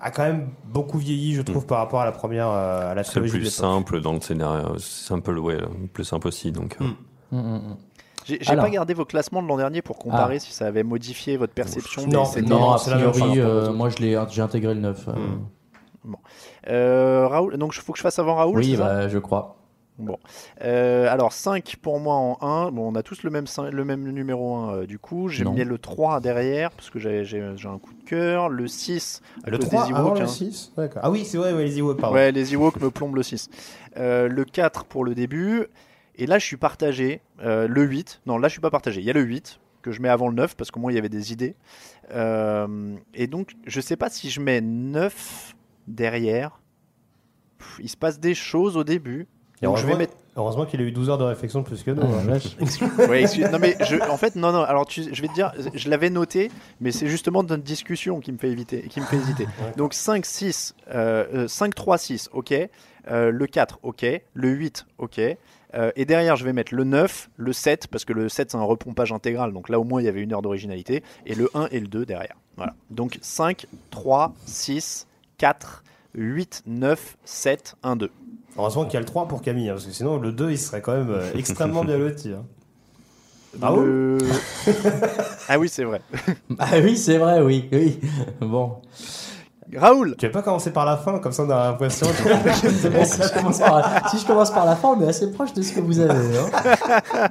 a 0.00 0.10
quand 0.10 0.24
même 0.24 0.48
beaucoup 0.64 0.98
vieilli, 0.98 1.34
je 1.34 1.42
trouve, 1.42 1.64
par 1.64 1.78
rapport 1.78 2.00
à 2.00 2.04
la 2.04 2.12
première, 2.12 2.48
euh, 2.48 2.90
à 2.90 2.94
la 2.94 3.04
C'est 3.04 3.20
le 3.20 3.28
plus 3.28 3.44
simple 3.48 4.00
dans 4.00 4.12
le 4.12 4.20
scénario. 4.20 4.76
C'est 4.78 5.14
un 5.14 5.20
peu 5.20 5.32
le, 5.32 5.40
ouais, 5.40 5.56
le 5.58 5.86
plus 5.86 6.04
simple 6.04 6.26
aussi. 6.28 6.50
Donc, 6.50 6.76
euh. 6.80 6.84
Mm, 7.30 7.38
mm, 7.38 7.56
mm. 7.56 7.76
J'ai 8.24 8.38
j'ai 8.40 8.50
Alors. 8.52 8.64
pas 8.64 8.70
gardé 8.70 8.94
vos 8.94 9.04
classements 9.04 9.42
de 9.42 9.48
l'an 9.48 9.56
dernier 9.56 9.82
pour 9.82 9.98
comparer 9.98 10.36
Ah. 10.36 10.40
si 10.40 10.52
ça 10.52 10.66
avait 10.66 10.82
modifié 10.84 11.36
votre 11.36 11.54
perception. 11.54 12.06
Non, 12.06 12.24
c'était- 12.24 12.48
Non, 12.48 12.72
a 12.72 12.78
c'est 12.78 12.90
la 12.90 12.96
même 12.98 13.10
priori, 13.10 13.40
euh, 13.40 13.72
moi 13.72 13.88
je 13.88 13.96
l'ai, 13.98 14.16
j'ai 14.30 14.42
intégré 14.42 14.74
le 14.74 14.80
9. 14.80 15.08
euh. 15.08 15.12
Mm. 16.04 16.14
Euh, 16.68 17.26
Raoul, 17.28 17.56
donc 17.58 17.74
il 17.76 17.80
faut 17.80 17.92
que 17.92 17.98
je 17.98 18.02
fasse 18.02 18.18
avant 18.18 18.34
Raoul 18.34 18.58
oui, 18.58 18.70
c'est 18.72 18.76
ça? 18.76 18.84
bah, 18.84 19.08
je 19.08 19.18
crois. 19.18 19.56
Bon. 20.02 20.18
Euh, 20.62 21.10
alors 21.10 21.32
5 21.32 21.76
pour 21.80 22.00
moi 22.00 22.14
en 22.14 22.38
1. 22.40 22.70
Bon, 22.72 22.92
on 22.92 22.94
a 22.94 23.02
tous 23.02 23.22
le 23.22 23.30
même, 23.30 23.46
le 23.70 23.84
même 23.84 24.02
numéro 24.10 24.56
1 24.56 24.74
euh, 24.74 24.86
du 24.86 24.98
coup. 24.98 25.28
J'ai 25.28 25.44
mis 25.44 25.64
le 25.64 25.78
3 25.78 26.20
derrière 26.20 26.70
parce 26.72 26.90
que 26.90 26.98
j'ai 26.98 27.42
un 27.42 27.78
coup 27.78 27.94
de 27.94 28.04
cœur. 28.04 28.48
Le 28.48 28.66
6 28.66 29.22
à 29.44 29.50
Le 29.50 29.58
cause 29.58 29.68
3 29.68 29.86
des 29.86 29.92
Ewoks, 29.92 30.18
le 30.18 30.24
hein. 30.24 30.26
6 30.26 30.72
D'accord. 30.76 31.02
Ah 31.04 31.10
oui, 31.10 31.24
c'est 31.24 31.38
vrai, 31.38 31.52
ouais, 31.52 31.64
les 31.64 31.78
Ewoks, 31.78 31.98
pardon. 31.98 32.14
Ouais, 32.14 32.32
les 32.32 32.54
Ewoks 32.54 32.80
me 32.80 32.90
plombent 32.90 33.16
le 33.16 33.22
6. 33.22 33.48
Euh, 33.96 34.28
le 34.28 34.44
4 34.44 34.84
pour 34.84 35.04
le 35.04 35.14
début. 35.14 35.66
Et 36.16 36.26
là, 36.26 36.38
je 36.38 36.44
suis 36.44 36.56
partagé. 36.56 37.20
Euh, 37.40 37.66
le 37.68 37.82
8. 37.82 38.22
Non, 38.26 38.38
là, 38.38 38.48
je 38.48 38.52
suis 38.52 38.60
pas 38.60 38.70
partagé. 38.70 39.00
Il 39.00 39.06
y 39.06 39.10
a 39.10 39.14
le 39.14 39.22
8 39.22 39.58
que 39.82 39.90
je 39.90 40.00
mets 40.00 40.08
avant 40.08 40.28
le 40.28 40.34
9 40.34 40.56
parce 40.56 40.70
qu'au 40.70 40.80
moins, 40.80 40.92
il 40.92 40.94
y 40.94 40.98
avait 40.98 41.08
des 41.08 41.32
idées. 41.32 41.56
Euh, 42.12 42.96
et 43.14 43.26
donc, 43.26 43.52
je 43.66 43.80
sais 43.80 43.96
pas 43.96 44.10
si 44.10 44.30
je 44.30 44.40
mets 44.40 44.60
9 44.60 45.56
derrière. 45.88 46.60
Pff, 47.58 47.80
il 47.82 47.88
se 47.88 47.96
passe 47.96 48.20
des 48.20 48.34
choses 48.34 48.76
au 48.76 48.84
début. 48.84 49.26
Et 49.62 49.66
Donc, 49.66 49.76
je 49.76 49.82
vais 49.82 49.92
heureusement, 49.92 49.98
mettre 49.98 50.14
heureusement 50.36 50.66
qu'il 50.66 50.80
a 50.80 50.84
eu 50.84 50.90
12 50.92 51.10
heures 51.10 51.18
de 51.18 51.24
réflexion 51.24 51.60
de 51.60 51.66
plus 51.66 51.82
que 51.84 51.92
nous. 51.92 52.02
Oh, 52.02 52.14
hein. 52.14 52.38
Ouais, 53.08 53.22
excuse- 53.22 53.48
non 53.50 53.58
mais 53.60 53.76
je, 53.86 53.96
en 54.10 54.16
fait 54.16 54.34
non 54.34 54.50
non 54.52 54.62
alors 54.62 54.86
tu, 54.86 55.02
je 55.14 55.22
vais 55.22 55.28
te 55.28 55.34
dire 55.34 55.52
je 55.74 55.88
l'avais 55.88 56.10
noté 56.10 56.50
mais 56.80 56.90
c'est 56.90 57.06
justement 57.06 57.42
notre 57.42 57.62
discussion 57.62 58.18
qui 58.20 58.32
me 58.32 58.38
fait 58.38 58.48
éviter 58.50 58.82
qui 58.88 59.00
me 59.00 59.04
fait 59.06 59.16
hésiter. 59.16 59.46
Donc 59.76 59.94
5 59.94 60.24
6 60.26 60.74
euh, 60.94 61.24
euh, 61.44 61.48
5 61.48 61.74
3 61.74 61.98
6 61.98 62.30
ok 62.32 62.54
Euh, 63.10 63.30
le 63.32 63.46
4 63.48 63.80
ok 63.82 64.04
le 64.34 64.48
8 64.48 64.86
ok 64.98 65.20
Euh, 65.74 65.90
et 65.96 66.04
derrière 66.04 66.36
je 66.36 66.44
vais 66.44 66.52
mettre 66.52 66.74
le 66.74 66.84
9 66.84 67.30
le 67.36 67.52
7 67.52 67.86
parce 67.86 68.04
que 68.04 68.12
le 68.12 68.28
7 68.28 68.50
c'est 68.50 68.56
un 68.58 68.62
repompage 68.62 69.10
intégral 69.12 69.52
donc 69.52 69.68
là 69.70 69.78
au 69.80 69.84
moins 69.84 70.00
il 70.02 70.04
y 70.04 70.08
avait 70.08 70.20
une 70.22 70.32
heure 70.34 70.42
d'originalité 70.42 71.02
et 71.24 71.34
le 71.34 71.48
1 71.54 71.68
et 71.72 71.80
le 71.80 71.86
2 71.88 72.04
derrière. 72.04 72.36
Voilà. 72.56 72.74
Donc 72.90 73.18
5 73.22 73.66
3 73.90 74.34
6 74.46 75.06
4 75.38 75.82
8 76.14 76.62
9 76.66 77.16
7 77.24 77.74
1 77.82 77.96
2 77.96 78.10
Heureusement 78.58 78.84
qu'il 78.84 78.94
y 78.94 78.96
a 78.98 79.00
le 79.00 79.06
3 79.06 79.28
pour 79.28 79.40
Camille, 79.42 79.68
hein, 79.70 79.74
parce 79.74 79.86
que 79.86 79.92
sinon 79.92 80.18
le 80.18 80.30
2 80.32 80.50
il 80.50 80.58
serait 80.58 80.82
quand 80.82 80.92
même 80.92 81.10
euh, 81.10 81.30
extrêmement 81.34 81.84
bien 81.84 81.96
loti. 81.98 82.32
hein. 82.32 82.44
Bravo. 83.56 83.82
Le- 83.82 84.18
ah 85.48 85.58
oui 85.58 85.68
c'est 85.68 85.84
vrai 85.84 86.00
Ah 86.58 86.68
oui, 86.82 86.96
c'est 86.96 87.18
vrai, 87.18 87.40
oui, 87.42 87.68
oui. 87.72 88.00
Bon. 88.40 88.76
Raoul 89.76 90.16
Tu 90.18 90.26
veux 90.26 90.32
pas 90.32 90.42
commencer 90.42 90.70
par 90.70 90.84
la 90.86 90.96
fin, 90.98 91.18
comme 91.18 91.32
ça 91.32 91.44
on 91.44 91.50
a 91.50 91.68
l'impression 91.70 92.06
que 92.06 92.52
si, 92.52 92.66
je 93.22 93.32
commence 93.34 93.58
par, 93.58 94.10
si 94.10 94.18
je 94.18 94.26
commence 94.26 94.50
par 94.50 94.64
la 94.66 94.76
fin, 94.76 94.88
on 94.88 95.00
est 95.02 95.06
assez 95.08 95.30
proche 95.32 95.52
de 95.54 95.62
ce 95.62 95.72
que 95.72 95.80
vous 95.80 95.98
avez. 96.00 96.38
hein. 96.38 97.28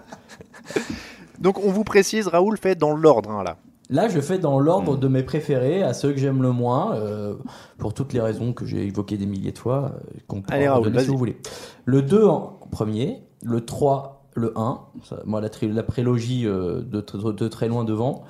donc 1.40 1.60
on 1.64 1.72
vous 1.72 1.84
précise 1.84 2.28
Raoul 2.28 2.58
fait 2.58 2.76
dans 2.76 2.94
l'ordre 2.96 3.30
hein, 3.32 3.44
là 3.44 3.58
Là, 3.92 4.08
je 4.08 4.20
fais 4.22 4.40
dans 4.40 4.58
l'ordre 4.60 4.96
de 4.98 5.08
mes 5.08 5.22
préférés, 5.22 5.84
à 5.84 5.94
ceux 5.94 6.12
que 6.14 6.18
j'aime 6.18 6.42
le 6.42 6.52
moins, 6.52 6.96
euh, 6.96 7.36
pour 7.78 7.94
toutes 7.94 8.14
les 8.14 8.22
raisons 8.22 8.54
que 8.54 8.66
j'ai 8.66 8.86
évoquées 8.88 9.18
des 9.18 9.26
milliers 9.26 9.52
de 9.52 9.58
fois, 9.58 9.92
euh, 9.96 10.20
qu'on 10.28 10.42
peut 10.42 10.54
Allez, 10.54 10.68
Raoul, 10.70 10.86
si 11.02 11.08
vous 11.12 11.18
voulez. 11.18 11.38
Le 11.86 12.02
2 12.02 12.26
en 12.26 12.58
premier, 12.72 13.22
le 13.44 13.66
3, 13.66 14.30
le 14.36 14.54
1, 14.58 14.80
ça, 15.04 15.20
moi 15.26 15.42
la, 15.42 15.50
tri- 15.50 15.68
la 15.72 15.84
prélogie 15.84 16.48
euh, 16.48 16.82
de, 16.82 17.02
de 17.32 17.48
très 17.50 17.68
loin 17.68 17.84
devant, 17.84 18.24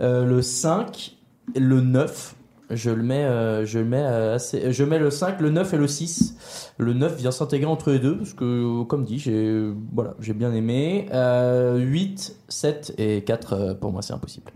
Euh, 0.00 0.24
le 0.24 0.42
5, 0.42 1.16
le 1.54 1.80
9, 1.80 2.34
je 2.70 2.90
le 2.90 3.02
mets, 3.04 3.22
euh, 3.24 3.64
je 3.64 3.78
le 3.78 3.84
mets 3.84 4.02
euh, 4.02 4.34
assez, 4.34 4.72
je 4.72 4.82
mets 4.82 4.98
le 4.98 5.10
5, 5.10 5.40
le 5.40 5.50
9 5.50 5.72
et 5.74 5.76
le 5.76 5.86
6. 5.86 6.72
Le 6.78 6.94
9 6.94 7.16
vient 7.16 7.30
s'intégrer 7.30 7.66
entre 7.70 7.92
les 7.92 8.00
deux 8.00 8.16
parce 8.18 8.34
que, 8.34 8.82
comme 8.82 9.04
dit, 9.04 9.20
j'ai 9.20 9.70
voilà, 9.94 10.14
j'ai 10.18 10.32
bien 10.34 10.52
aimé. 10.52 11.06
Euh, 11.14 11.76
8, 11.78 12.36
7 12.48 12.94
et 12.98 13.22
4, 13.22 13.52
euh, 13.52 13.74
pour 13.74 13.92
moi, 13.92 14.02
c'est 14.02 14.12
impossible. 14.14 14.50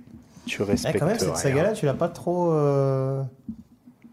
Tu 0.50 0.62
Eh, 0.62 0.64
respectes 0.64 0.98
quand 0.98 1.06
même, 1.06 1.18
cette 1.18 1.36
saga-là, 1.36 1.72
tu 1.72 1.86
l'as 1.86 1.94
pas 1.94 2.08
trop. 2.08 2.52
Euh... 2.52 3.22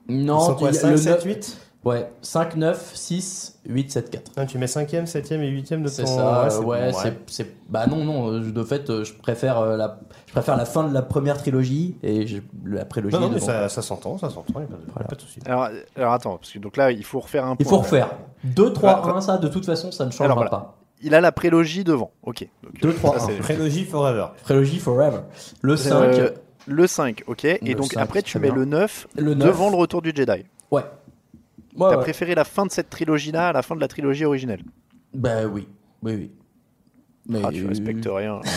Non, 0.10 0.56
quoi, 0.56 0.70
il 0.70 0.76
y 0.76 0.78
a 0.78 0.82
5, 0.82 0.90
le 0.92 0.98
7, 0.98 1.14
9 1.16 1.24
8 1.26 1.58
Ouais, 1.86 2.12
5, 2.22 2.56
9, 2.58 2.92
6, 2.96 3.60
8, 3.68 3.92
7, 3.92 4.10
4. 4.10 4.32
Ah, 4.36 4.46
Tu 4.46 4.58
mets 4.58 4.66
5ème, 4.66 5.06
7ème 5.06 5.42
et 5.42 5.50
8ème 5.52 5.84
de 5.84 5.88
ton. 5.88 5.94
C'est 5.96 6.06
ça, 6.06 6.48
c'est 6.50 6.58
ouais, 6.60 6.92
bon, 6.92 6.98
c'est, 7.02 7.14
c'est- 7.28 7.56
Bah 7.70 7.88
non, 7.88 8.04
non, 8.04 8.32
euh, 8.34 8.40
de 8.52 8.64
fait, 8.64 8.90
euh, 8.90 9.04
je 9.06 9.14
préfère, 9.14 9.62
la... 9.78 10.00
je 10.26 10.32
préfère 10.34 10.58
la 10.58 10.66
fin 10.66 10.86
de 10.88 10.94
la 10.94 11.02
première 11.02 11.38
trilogie 11.38 11.96
et 12.04 12.28
je- 12.28 12.42
la 12.66 12.84
prélogie. 12.84 13.16
Non, 13.16 13.22
non, 13.22 13.30
mais 13.30 13.40
ça, 13.40 13.70
ça 13.70 13.82
s'entend, 13.82 14.18
ça 14.18 14.30
s'entend, 14.30 14.60
il 14.60 14.62
n'y 14.62 14.66
a 15.00 15.04
pas 15.04 15.16
de, 15.16 15.22
souci. 15.22 15.40
Alors, 15.46 15.70
alors 15.96 16.14
attends, 16.14 16.38
parce 16.38 16.52
que 16.52 16.60
donc 16.60 16.76
là, 16.78 16.92
il 16.92 17.04
faut 17.06 17.20
refaire 17.22 17.46
un 17.46 17.56
Il 17.60 17.66
point. 17.66 17.70
faut 17.78 17.84
refaire. 17.84 18.10
2, 18.44 18.74
3, 18.74 19.02
Voilà. 19.02 19.18
1, 19.18 19.22
ça, 19.22 19.38
de 19.38 19.48
toute 19.48 19.66
façon, 19.66 19.92
ça 19.92 20.06
ne 20.06 20.12
changera 20.12 20.26
Alors, 20.26 20.38
voilà. 20.38 20.50
pas. 20.50 20.78
Il 21.02 21.14
a 21.14 21.22
la 21.22 21.32
prélogie 21.32 21.84
devant. 21.84 22.12
Ok. 22.24 22.48
Donc, 22.64 22.82
2, 22.82 22.94
3, 22.94 23.20
ça, 23.20 23.26
1. 23.26 23.28
c'est- 23.28 23.38
Prélogie 23.40 23.86
Forever. 23.86 24.28
Prélogie 24.44 24.80
forever. 24.80 25.20
Le 25.62 25.76
5, 25.78 25.94
Euh, 25.94 26.32
le 26.66 26.88
5, 26.88 27.24
ok. 27.28 27.46
Et 27.46 27.60
Le 27.62 27.76
donc 27.76 27.94
5, 27.94 28.00
après, 28.02 28.22
tu 28.24 28.40
mets 28.40 28.48
bien. 28.48 28.56
le 28.56 28.66
9 28.66 29.08
le 29.16 29.36
9. 29.36 29.48
devant 29.48 29.70
le 29.70 29.76
retour 29.76 30.02
du 30.02 30.12
Jedi. 30.16 30.32
Ouais. 30.72 30.82
Ouais, 30.82 30.82
T'as 31.78 31.90
ouais. 31.90 31.98
préféré 32.02 32.34
la 32.34 32.44
fin 32.44 32.66
de 32.66 32.72
cette 32.72 32.90
trilogie-là 32.90 33.50
à 33.50 33.54
la 33.54 33.62
fin 33.62 33.76
de 33.76 33.82
la 33.82 33.88
trilogie 33.88 34.26
originelle. 34.26 34.64
Bah 35.14 35.46
oui, 35.46 35.68
oui, 36.02 36.16
oui. 36.16 36.32
Mais 37.30 37.40
Ah, 37.44 37.50
tu 37.52 37.66
respectes 37.68 38.08
rien. 38.10 38.40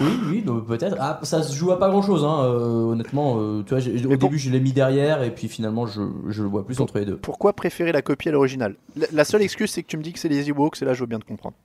Oui, 0.00 0.08
oui, 0.30 0.42
donc 0.42 0.66
peut-être. 0.66 0.96
Ah, 1.00 1.20
ça 1.22 1.42
se 1.42 1.54
joue 1.54 1.70
à 1.72 1.78
pas 1.78 1.90
grand 1.90 2.02
chose, 2.02 2.24
hein, 2.24 2.44
euh, 2.44 2.84
honnêtement. 2.92 3.36
euh, 3.40 3.62
tu 3.66 3.74
vois, 3.74 3.82
au 3.86 4.08
pour- 4.18 4.28
début, 4.28 4.38
je 4.38 4.50
l'ai 4.50 4.60
mis 4.60 4.72
derrière, 4.72 5.22
et 5.22 5.34
puis 5.34 5.48
finalement, 5.48 5.86
je, 5.86 6.00
je 6.28 6.42
le 6.42 6.48
vois 6.48 6.64
plus 6.64 6.80
entre 6.80 6.98
les 6.98 7.04
deux. 7.04 7.16
Pourquoi 7.16 7.52
préférer 7.52 7.92
la 7.92 8.00
copie 8.02 8.28
à 8.28 8.32
l'original? 8.32 8.76
La, 8.96 9.06
la 9.12 9.24
seule 9.24 9.42
excuse, 9.42 9.70
c'est 9.70 9.82
que 9.82 9.88
tu 9.88 9.96
me 9.96 10.02
dis 10.02 10.12
que 10.12 10.18
c'est 10.18 10.28
les 10.28 10.48
Ewoks, 10.48 10.80
et 10.80 10.84
là, 10.84 10.94
je 10.94 11.00
veux 11.00 11.06
bien 11.06 11.18
te 11.18 11.24
comprendre. 11.26 11.56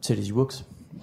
C'est 0.00 0.14
les 0.14 0.28
Ewoks. 0.30 0.64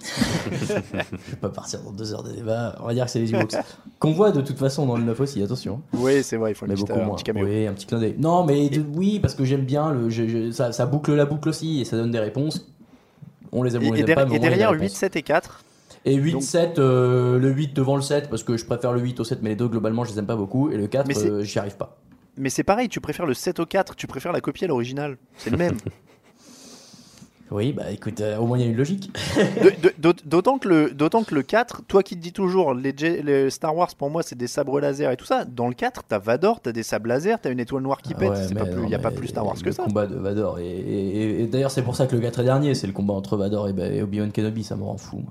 je 0.50 0.74
vais 0.74 1.36
pas 1.40 1.50
partir 1.50 1.82
dans 1.82 1.92
deux 1.92 2.14
heures 2.14 2.22
de 2.22 2.32
débat. 2.32 2.74
On 2.80 2.86
va 2.86 2.94
dire 2.94 3.04
que 3.04 3.10
c'est 3.10 3.20
les 3.20 3.32
Ewoks. 3.34 3.54
Qu'on 3.98 4.12
voit 4.12 4.30
de 4.32 4.40
toute 4.40 4.58
façon 4.58 4.86
dans 4.86 4.96
le 4.96 5.04
9 5.04 5.20
aussi, 5.20 5.42
attention. 5.42 5.82
Oui, 5.92 6.22
c'est 6.22 6.38
vrai, 6.38 6.52
il 6.52 6.54
faut 6.54 6.66
Mais 6.66 6.72
petite- 6.74 6.88
beaucoup 6.88 7.00
un 7.00 7.04
moins. 7.04 7.14
petit 7.16 7.24
caméo. 7.24 7.44
Oui, 7.46 7.66
un 7.66 7.74
petit 7.74 7.86
clin 7.86 7.98
d'œil. 8.00 8.16
Non, 8.18 8.44
mais 8.44 8.70
de- 8.70 8.82
oui, 8.96 9.20
parce 9.20 9.34
que 9.34 9.44
j'aime 9.44 9.64
bien. 9.66 9.92
Le, 9.92 10.08
je- 10.08 10.26
je- 10.26 10.50
ça, 10.52 10.72
ça 10.72 10.86
boucle 10.86 11.14
la 11.14 11.26
boucle 11.26 11.50
aussi, 11.50 11.80
et 11.82 11.84
ça 11.84 11.96
donne 11.98 12.10
des 12.10 12.18
réponses. 12.18 12.66
On 13.52 13.62
les 13.62 13.76
aime, 13.76 13.82
Et, 13.82 13.88
on 13.88 13.92
les 13.92 13.98
et 13.98 14.00
aime 14.02 14.06
der- 14.06 14.14
pas, 14.16 14.26
mais 14.26 14.36
et 14.36 14.38
derrière, 14.38 14.70
réponses. 14.70 14.90
8, 14.92 14.96
7 14.96 15.16
et 15.16 15.22
4. 15.22 15.64
Et 16.04 16.14
8, 16.14 16.32
Donc- 16.32 16.42
7, 16.42 16.78
euh, 16.78 17.38
le 17.38 17.50
8 17.50 17.74
devant 17.74 17.96
le 17.96 18.02
7, 18.02 18.30
parce 18.30 18.42
que 18.42 18.56
je 18.56 18.64
préfère 18.64 18.92
le 18.92 19.00
8 19.00 19.20
au 19.20 19.24
7, 19.24 19.40
mais 19.42 19.50
les 19.50 19.56
deux, 19.56 19.68
globalement, 19.68 20.04
je 20.04 20.12
les 20.12 20.18
aime 20.18 20.26
pas 20.26 20.36
beaucoup. 20.36 20.70
Et 20.70 20.76
le 20.76 20.86
4, 20.86 21.06
Mais 21.08 21.14
c'est- 21.14 21.28
euh, 21.30 21.42
j'y 21.42 21.58
arrive 21.58 21.76
pas. 21.76 21.98
Mais 22.36 22.48
c'est 22.48 22.62
pareil, 22.64 22.88
tu 22.88 23.00
préfères 23.00 23.26
le 23.26 23.34
7 23.34 23.58
au 23.60 23.66
4, 23.66 23.96
tu 23.96 24.06
préfères 24.06 24.32
la 24.32 24.40
copie 24.40 24.64
à 24.64 24.68
l'original. 24.68 25.18
C'est 25.36 25.50
le 25.50 25.56
même. 25.58 25.76
Oui, 27.50 27.72
bah 27.72 27.90
écoute, 27.90 28.20
euh, 28.20 28.36
au 28.38 28.46
moins 28.46 28.58
il 28.58 28.64
y 28.64 28.64
a 28.64 28.70
une 28.70 28.76
logique. 28.76 29.10
D'autant 30.24 30.58
que, 30.58 30.68
le- 30.68 30.88
que 30.94 31.34
le 31.34 31.42
4, 31.42 31.82
toi 31.88 32.02
qui 32.02 32.16
te 32.16 32.20
dis 32.22 32.32
toujours, 32.32 32.74
les, 32.74 33.50
Star 33.50 33.74
Wars 33.76 33.88
pour 33.96 34.10
moi 34.10 34.22
c'est 34.22 34.36
des 34.36 34.46
sabres 34.46 34.78
laser 34.80 35.10
et 35.10 35.16
tout 35.16 35.24
ça, 35.24 35.44
dans 35.44 35.68
le 35.68 35.74
4, 35.74 36.02
t'as 36.08 36.18
Vador, 36.18 36.60
t'as 36.60 36.72
des 36.72 36.82
sabres 36.82 37.08
laser, 37.08 37.40
t'as 37.40 37.50
une 37.50 37.60
étoile 37.60 37.82
noire 37.82 38.02
qui 38.02 38.14
pète, 38.14 38.30
Ouais, 38.30 38.36
c'est 38.36 38.54
mais 38.54 38.60
pas 38.60 38.66
plus- 38.66 38.82
non, 38.82 38.88
y 38.88 38.94
a 38.94 38.98
pas 38.98 39.10
mais 39.10 39.16
plus 39.16 39.28
Star 39.28 39.44
Wars 39.44 39.56
que 39.56 39.64
le 39.64 39.72
ça. 39.72 39.84
combat 39.84 40.06
de 40.06 40.14
Vador. 40.16 40.58
Et, 40.58 40.64
et- 40.66 41.42
et 41.42 41.46
d'ailleurs, 41.46 41.70
c'est 41.70 41.82
pour 41.82 41.96
ça 41.96 42.06
que 42.06 42.14
le 42.14 42.22
4 42.22 42.40
est 42.40 42.44
dernier, 42.44 42.74
c'est 42.74 42.86
le 42.86 42.92
combat 42.92 43.14
entre 43.14 43.36
Vador 43.36 43.68
et, 43.68 44.02
Obi-Wan 44.02 44.30
Kenobi, 44.32 44.62
ça 44.64 44.76
me 44.76 44.84
rend 44.84 44.96
fou. 44.96 45.22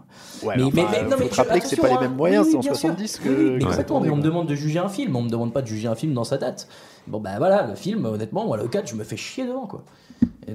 Ouais, 0.43 0.55
Mais- 0.57 0.63
mais, 0.63 0.69
mais- 0.73 0.81
enfin, 0.83 0.91
mais- 0.91 1.03
non, 1.03 1.11
faut 1.11 1.23
mais 1.23 1.29
te 1.29 1.35
je- 1.35 1.41
rappeler 1.41 1.59
que 1.61 1.67
c'est 1.67 1.75
pas 1.77 1.87
les 1.87 1.93
hein. 1.95 2.01
mêmes 2.01 2.15
moyens, 2.15 2.45
Oui, 2.45 2.51
c'est 2.51 2.57
en 2.57 2.59
oui, 2.61 2.65
bien 2.67 2.73
sûr. 2.73 2.81
70 2.89 3.17
que. 3.19 3.29
Oui, 3.29 3.59
que- 3.59 3.65
exactement, 3.65 3.99
mais 4.01 4.09
on 4.09 4.15
me 4.17 4.21
demande 4.21 4.47
de 4.47 4.55
juger 4.55 4.79
un 4.79 4.89
film, 4.89 5.15
on 5.15 5.21
me 5.21 5.29
demande 5.29 5.53
pas 5.53 5.61
de 5.61 5.67
juger 5.67 5.87
un 5.87 5.95
film 5.95 6.13
dans 6.13 6.23
sa 6.23 6.37
date. 6.37 6.67
Bon, 7.07 7.19
bah 7.19 7.31
voilà, 7.37 7.65
le 7.67 7.75
film, 7.75 8.05
honnêtement, 8.05 8.45
moi, 8.45 8.57
le 8.57 8.67
4, 8.67 8.87
je 8.89 8.95
me 8.95 9.03
fais 9.03 9.17
chier 9.17 9.45
devant, 9.47 9.65
quoi. 9.67 9.83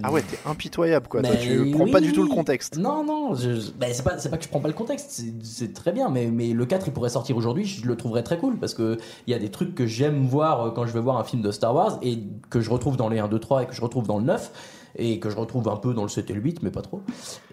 Ah 0.03 0.11
ouais, 0.11 0.23
t'es 0.23 0.37
impitoyable 0.45 1.07
quoi, 1.07 1.23
toi, 1.23 1.37
tu 1.37 1.71
prends 1.71 1.87
pas 1.87 1.99
oui. 2.01 2.07
du 2.07 2.13
tout 2.13 2.23
le 2.25 2.29
contexte. 2.29 2.77
Non, 2.77 3.05
non, 3.05 3.35
je, 3.37 3.71
ben, 3.79 3.91
c'est 3.93 4.03
pas, 4.03 4.19
c'est 4.19 4.29
pas 4.29 4.39
que 4.39 4.45
je 4.45 4.49
prends 4.49 4.59
pas 4.61 4.67
le 4.69 4.75
contexte, 4.75 5.23
c'est- 5.43 5.73
très 5.73 5.93
bien, 5.93 6.09
mais, 6.09 6.27
mais 6.27 6.49
le 6.53 6.67
4 6.67 6.89
il 6.89 6.93
pourrait 6.93 7.11
sortir 7.11 7.37
aujourd'hui, 7.37 7.65
je 7.65 7.87
le 7.87 7.97
trouverais 7.97 8.25
très 8.25 8.37
cool 8.39 8.57
parce 8.57 8.75
que 8.75 8.99
il 9.27 9.31
y 9.31 9.35
a 9.35 9.39
des 9.39 9.51
trucs 9.51 9.75
que 9.75 9.87
j'aime 9.87 10.27
voir 10.27 10.61
euh, 10.63 10.71
quand 10.73 10.85
je 10.87 10.93
vais 10.93 11.01
voir 11.01 11.19
un 11.19 11.25
film 11.25 11.43
de 11.43 11.53
Star 11.53 11.75
Wars 11.75 11.99
et 12.03 12.19
que 12.51 12.61
je 12.61 12.71
retrouve 12.71 12.97
dans 12.97 13.09
les 13.09 13.21
1, 13.21 13.29
2, 13.29 13.39
3 13.39 13.63
et 13.63 13.67
que 13.67 13.75
je 13.75 13.81
retrouve 13.81 14.07
dans 14.07 14.19
le 14.19 14.25
9 14.25 14.51
et 14.97 15.19
que 15.21 15.31
je 15.31 15.37
retrouve 15.37 15.69
un 15.69 15.77
peu 15.77 15.95
dans 15.95 16.03
le 16.03 16.09
7 16.09 16.29
et 16.31 16.35
le 16.35 16.41
8, 16.41 16.63
mais 16.63 16.71
pas 16.71 16.83
trop. 16.83 17.01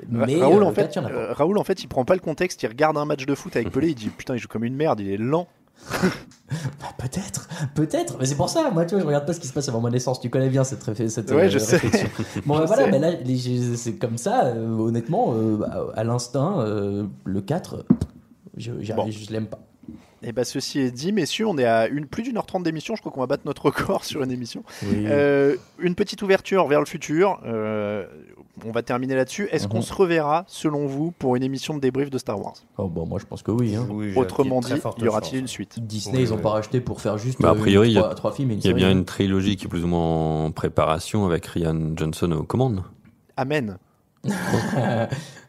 Mais 0.10 0.38
Raoul, 0.40 0.64
euh, 0.64 0.66
en 0.66 0.74
fait, 0.74 0.82
4, 0.84 0.96
il 0.96 0.98
y 0.98 1.02
en 1.02 1.06
a 1.06 1.10
pas. 1.10 1.16
euh, 1.16 1.34
Raoul, 1.34 1.58
en 1.58 1.64
fait, 1.64 1.84
il 1.84 1.88
prend 1.88 2.06
pas 2.06 2.14
le 2.16 2.20
contexte, 2.22 2.62
il 2.64 2.68
regarde 2.68 2.98
un 2.98 3.06
match 3.06 3.26
de 3.26 3.36
foot 3.36 3.56
avec 3.56 3.70
Pelé, 3.72 3.90
il 3.90 3.96
dit 3.96 4.10
putain, 4.10 4.36
il 4.36 4.40
joue 4.40 4.48
comme 4.48 4.64
une 4.64 4.76
merde, 4.76 5.00
il 5.00 5.10
est 5.12 5.18
lent. 5.18 5.48
Bah, 5.90 6.88
peut-être, 6.98 7.48
peut-être. 7.76 8.18
Mais 8.20 8.26
c'est 8.26 8.36
pour 8.36 8.50
ça, 8.50 8.70
moi, 8.72 8.86
tu 8.86 8.96
vois, 8.96 9.02
je 9.02 9.08
regarde 9.08 9.26
pas 9.26 9.32
ce 9.34 9.40
qui 9.40 9.48
se 9.48 9.54
passe 9.54 9.70
avant 9.70 9.80
ma 9.80 9.90
naissance. 9.90 10.20
Tu 10.20 10.30
connais 10.30 10.50
bien 10.50 10.64
cette, 10.66 10.84
cette 11.10 11.32
Ouais, 11.32 11.46
euh, 11.46 11.50
je 11.50 11.58
sais. 11.60 11.80
Bon, 12.46 12.56
bah, 12.58 12.62
Je 12.64 12.68
voilà, 12.68 12.84
sais. 12.86 12.92
mais 12.92 13.00
là, 13.00 13.12
les- 13.12 13.38
j'ai- 13.38 13.76
c'est 13.78 13.94
comme 13.94 14.18
ça, 14.18 14.48
euh, 14.48 14.68
honnêtement, 14.78 15.34
euh, 15.34 15.56
bah, 15.58 15.88
à 15.96 16.04
l'instinct, 16.04 16.60
euh, 16.60 17.06
le 17.24 17.42
4, 17.42 17.86
je, 18.58 18.72
Bon. 18.94 19.08
l'aime 19.30 19.48
pas. 19.48 19.60
Et 20.24 20.34
bah 20.34 20.44
ceci 20.44 20.80
est 20.80 20.92
dit, 20.92 21.12
messieurs, 21.14 21.48
on 21.48 21.58
est 21.58 21.66
à 21.66 21.88
une, 21.88 22.06
plus 22.06 22.22
d'une 22.22 22.38
heure 22.38 22.46
trente 22.46 22.62
d'émission. 22.64 22.96
Je 22.96 23.00
crois 23.02 23.12
qu'on 23.12 23.22
va 23.22 23.28
battre 23.28 23.44
notre 23.46 23.66
record 23.66 24.04
sur 24.06 24.22
une 24.22 24.32
émission. 24.32 24.64
Oui. 24.84 25.06
Euh, 25.08 25.56
une 25.80 25.96
petite 25.96 26.22
ouverture 26.22 26.68
vers 26.68 26.80
le 26.80 26.86
futur. 26.86 27.40
Euh, 27.46 28.06
on 28.66 28.72
va 28.72 28.82
terminer 28.84 29.16
là-dessus. 29.16 29.48
Est-ce 29.52 29.66
Mhm. 29.66 29.72
qu'on 29.72 29.82
se 29.82 29.94
reverra, 29.94 30.44
selon 30.48 30.86
vous, 30.86 31.12
pour 31.12 31.36
une 31.36 31.44
émission 31.44 31.74
de 31.76 31.80
débrief 31.80 32.10
de 32.10 32.18
Star 32.18 32.40
Wars? 32.40 32.54
Oh, 32.78 32.88
bon, 32.88 33.06
moi, 33.08 33.20
je 33.20 33.26
pense 33.26 33.42
que 33.44 33.52
oui. 33.52 33.76
Hein. 33.76 33.88
Oui, 33.90 34.14
Autrement 34.16 34.60
dit, 34.62 34.74
y 35.02 35.08
aura-t-il 35.08 35.40
une 35.40 35.48
suite? 35.48 35.80
Disney, 35.80 36.18
Oui, 36.18 36.24
ils 36.24 36.34
ont 36.34 36.38
oui. 36.38 36.42
pas 36.42 36.50
racheté 36.52 36.82
pour 36.82 37.02
faire 37.02 37.18
juste 37.18 37.42
Bah, 37.42 37.50
a 37.50 37.52
euh, 37.54 37.56
priori, 37.56 37.90
il 37.90 37.94
y 37.94 37.98
a- 37.98 38.02
trois, 38.02 38.16
trois 38.16 38.32
films 38.34 38.52
Il 38.52 38.66
y 38.66 38.70
a 38.70 38.74
bien 38.74 38.90
hein. 38.90 38.92
une 38.92 39.06
trilogie 39.06 39.56
qui 39.56 39.66
est 39.66 39.70
plus 39.70 39.84
ou 39.84 39.88
moins 39.88 40.46
en 40.46 40.52
préparation 40.52 41.26
avec 41.26 41.46
Ryan 41.48 41.92
Johnson 41.96 42.32
aux 42.34 42.44
commandes. 42.44 42.84
Amen. 43.38 43.78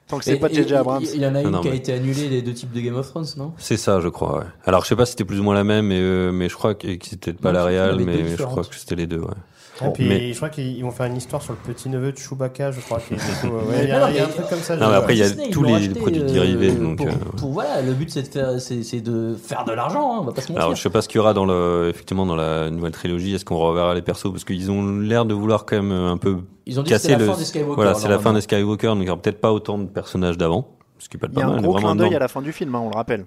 Tant 0.09 0.19
que 0.19 0.25
c'est 0.25 0.37
pas 0.37 0.49
J.J. 0.49 0.75
Abrams. 0.75 1.03
Il 1.15 1.23
y 1.23 1.27
en 1.27 1.35
a 1.35 1.41
Non, 1.43 1.49
une 1.49 1.51
non, 1.53 1.61
qui 1.63 1.69
a 1.69 1.71
mais- 1.71 1.77
été 1.79 1.93
annulée, 1.95 2.29
les 2.29 2.43
deux 2.43 2.53
types 2.53 2.73
de 2.73 2.81
Game 2.81 2.97
of 2.97 3.09
Thrones, 3.09 3.25
non? 3.39 3.53
C'est 3.57 3.77
ça, 3.79 4.01
je 4.01 4.09
crois. 4.09 4.41
ouais. 4.41 4.45
Alors, 4.65 4.83
je 4.83 4.89
sais 4.89 4.97
pas 4.97 5.07
si 5.07 5.13
c'était 5.13 5.25
plus 5.25 5.41
ou 5.41 5.43
moins 5.43 5.55
la 5.55 5.65
même, 5.65 5.87
mais, 5.87 5.99
euh, 6.01 6.33
mais 6.33 6.49
je 6.51 6.55
crois 6.55 6.75
que, 6.75 6.87
c'était 7.03 7.33
pas 7.33 7.51
Non, 7.53 7.59
la 7.61 7.65
réelle, 7.65 7.97
deux 7.97 8.05
mais 8.05 8.37
je 8.37 8.43
crois 8.43 8.63
que 8.65 8.75
c'était 8.75 8.97
les 8.97 9.07
deux. 9.07 9.21
Ouais. 9.21 9.29
Et 9.89 9.93
puis, 9.93 10.09
mais- 10.09 10.33
je 10.33 10.37
crois 10.37 10.49
qu'ils 10.49 10.83
vont 10.83 10.91
faire 10.91 11.07
une 11.07 11.17
histoire 11.17 11.41
sur 11.43 11.53
le 11.55 11.73
petit 11.75 11.89
neveu 11.89 12.13
de 12.13 12.19
Chewbacca, 12.19 12.71
je 12.71 12.81
crois. 12.81 12.99
est 13.11 13.15
ouais, 13.45 13.51
Mais 13.71 13.83
Il 13.85 13.89
y 13.89 13.93
a, 13.93 14.11
y 14.11 14.21
un 14.21 14.27
truc 14.27 14.49
comme 14.49 14.59
ça. 14.61 14.77
Non, 14.77 14.89
mais 14.89 14.95
après, 14.97 15.15
il 15.15 15.19
y 15.19 15.23
a 15.23 15.29
Disney, 15.29 15.51
tous 15.51 15.63
les 15.63 15.89
produits 15.91 16.21
euh, 16.23 16.27
dérivés, 16.33 16.73
donc, 16.73 16.97
Pour, 16.99 17.07
euh, 17.07 17.11
pour- 17.37 17.51
voilà, 17.53 17.83
le 17.83 17.93
but 17.93 18.11
c'est 18.11 18.23
de 18.23 18.29
faire, 18.29 18.61
c'est, 18.61 19.01
de 19.01 19.35
faire 19.35 19.65
de 19.65 19.73
l'argent, 19.73 20.15
hein, 20.15 20.19
on 20.23 20.25
va 20.25 20.33
pas 20.33 20.41
se 20.41 20.49
mentir. 20.53 20.65
Alors, 20.65 20.77
je 20.77 20.83
sais 20.83 20.91
pas 20.91 21.03
ce 21.03 21.09
qu'il 21.09 21.17
y 21.17 21.21
aura 21.21 21.35
dans 21.35 21.45
le, 21.47 21.89
effectivement, 21.91 22.27
dans 22.27 22.37
la 22.37 22.71
nouvelle 22.71 22.93
trilogie. 22.93 23.35
Est-ce 23.35 23.45
qu'on 23.45 23.59
reverra 23.59 23.95
les 23.95 24.03
persos 24.03 24.31
Parce 24.31 24.45
qu'ils 24.45 24.71
ont 24.71 24.99
l'air 24.99 25.25
de 25.25 25.35
vouloir 25.35 25.65
quand 25.67 25.77
même 25.83 25.93
un 25.93 26.17
peu 26.17 26.39
Ils 26.67 26.79
ont 26.79 26.83
dit 26.83 26.91
que 26.91 26.95
casser 26.95 27.13
la 27.13 27.19
le. 27.19 27.27
fin 27.27 27.37
des 27.37 27.45
Skywalker. 27.45 27.75
voilà, 27.75 27.95
c'est 27.95 28.09
la 28.09 28.19
fin 28.19 28.33
des 28.33 28.41
Skywalker, 28.41 28.89
donc 28.89 28.99
il 29.01 29.07
y 29.07 29.11
aura 29.11 29.21
peut-être 29.21 29.41
pas 29.41 29.53
autant 29.53 29.79
de 29.79 29.87
personnages 29.87 30.39
d'avant. 30.39 30.69
Ce 30.99 31.09
qui 31.09 31.19
peut 31.19 31.27
être 31.27 31.33
Il 31.35 31.39
y 31.39 31.43
pas 31.43 31.49
a 31.49 31.51
un 31.51 31.55
mal. 31.57 31.63
gros 31.63 31.75
clin 31.75 31.97
d'œil 31.97 32.15
à 32.15 32.19
la 32.21 32.29
fin 32.29 32.41
du 32.43 32.53
film, 32.53 32.75
hein, 32.77 32.81
on 32.85 32.89
le 32.91 32.95
rappelle. 32.97 33.27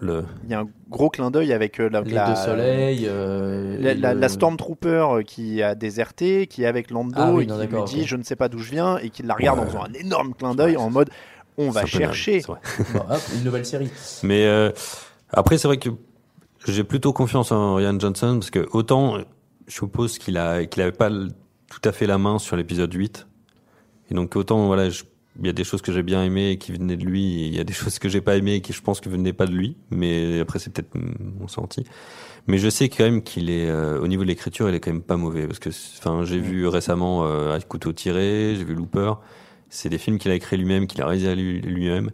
Le... 0.00 0.24
Il 0.44 0.50
y 0.50 0.54
a 0.54 0.60
un 0.60 0.68
gros 0.88 1.10
clin 1.10 1.30
d'œil 1.30 1.52
avec 1.52 1.80
euh, 1.80 1.88
la, 1.90 2.02
la, 2.02 2.28
deux 2.28 2.36
soleils. 2.36 3.04
euh, 3.08 3.76
la, 3.80 3.90
et 3.90 3.94
la- 3.94 4.14
le- 4.14 4.20
la 4.20 4.28
Stormtrooper 4.28 5.06
euh, 5.10 5.22
qui 5.22 5.60
a 5.62 5.74
déserté, 5.74 6.46
qui 6.46 6.62
est 6.62 6.66
avec 6.66 6.90
Lando 6.90 7.14
Ah 7.16 7.32
oui, 7.32 7.44
et 7.44 7.46
non, 7.46 7.58
qui 7.58 7.66
lui 7.66 7.82
dit 7.84 8.04
je 8.06 8.16
ne 8.16 8.22
sais 8.22 8.36
pas 8.36 8.48
d'où 8.48 8.58
je 8.60 8.70
viens 8.70 8.98
et 8.98 9.10
qui 9.10 9.22
la 9.24 9.34
regarde 9.34 9.58
en 9.58 9.66
faisant 9.66 9.82
un 9.84 9.92
énorme 9.94 10.34
clin 10.34 10.54
d'œil 10.54 10.76
en 10.76 10.88
mode 10.90 11.10
on 11.56 11.70
va 11.70 11.84
chercher. 11.86 12.42
Bon, 12.46 12.54
hop, 13.10 13.20
une 13.34 13.42
nouvelle 13.44 13.66
série. 13.66 13.90
Mais 14.22 14.46
euh, 14.46 14.70
après, 15.30 15.58
c'est 15.58 15.66
vrai 15.66 15.78
que 15.78 15.88
j'ai 16.66 16.84
plutôt 16.84 17.12
confiance 17.12 17.50
en 17.50 17.74
Ryan 17.74 17.98
Johnson 17.98 18.36
parce 18.38 18.50
que 18.50 18.68
autant 18.72 19.18
je 19.66 19.74
suppose 19.74 20.18
qu'il 20.18 20.38
a 20.38 20.64
qu'il 20.66 20.80
avait 20.82 20.92
pas 20.92 21.10
tout 21.10 21.80
à 21.84 21.90
fait 21.92 22.06
la 22.06 22.16
main 22.18 22.38
sur 22.38 22.54
l'épisode 22.56 22.92
8 22.94 23.26
et 24.10 24.14
donc 24.14 24.36
autant 24.36 24.66
voilà, 24.66 24.88
je- 24.90 25.02
il 25.40 25.46
y 25.46 25.48
a 25.50 25.52
des 25.52 25.64
choses 25.64 25.82
que 25.82 25.92
j'ai 25.92 26.02
bien 26.02 26.22
aimées 26.24 26.50
et 26.52 26.58
qui 26.58 26.72
venaient 26.72 26.96
de 26.96 27.04
lui 27.04 27.42
et 27.42 27.46
il 27.46 27.54
y 27.56 27.60
a 27.60 27.64
des 27.64 27.72
choses 27.80 27.98
que 27.98 28.08
j'ai 28.08 28.20
pas 28.20 28.36
aimées 28.36 28.54
et 28.56 28.60
qui 28.60 28.72
je 28.72 28.82
pense 28.82 29.00
que 29.00 29.08
venaient 29.08 29.32
pas 29.32 29.46
de 29.46 29.52
lui, 29.52 29.76
mais 29.90 30.40
après 30.40 30.58
c'est 30.58 30.72
peut-être 30.72 30.94
mon 30.94 31.48
senti. 31.48 31.84
Mais 32.46 32.58
je 32.58 32.68
sais 32.70 32.88
quand 32.88 33.04
même 33.04 33.22
qu'il 33.22 33.50
est 33.50 33.68
euh, 33.68 34.00
au 34.00 34.08
niveau 34.08 34.22
de 34.22 34.28
l'écriture, 34.28 34.68
il 34.68 34.74
est 34.74 34.80
quand 34.80 34.92
même 34.92 35.02
pas 35.02 35.16
mauvais 35.16 35.46
parce 35.46 35.58
que 35.58 35.68
enfin 35.98 36.24
j'ai 36.24 36.38
vu 36.38 36.66
récemment 36.66 37.24
euh, 37.26 37.54
à 37.54 37.60
couteau 37.60 37.92
tiré, 37.92 38.54
j'ai 38.56 38.64
vu 38.64 38.74
Looper, 38.74 39.12
c'est 39.68 39.88
des 39.90 39.98
films 39.98 40.18
qu'il 40.18 40.30
a 40.30 40.34
écrit 40.34 40.56
lui-même, 40.56 40.86
qu'il 40.86 41.02
a 41.02 41.06
réalisé 41.06 41.34
lui- 41.34 41.60
lui-même. 41.60 42.10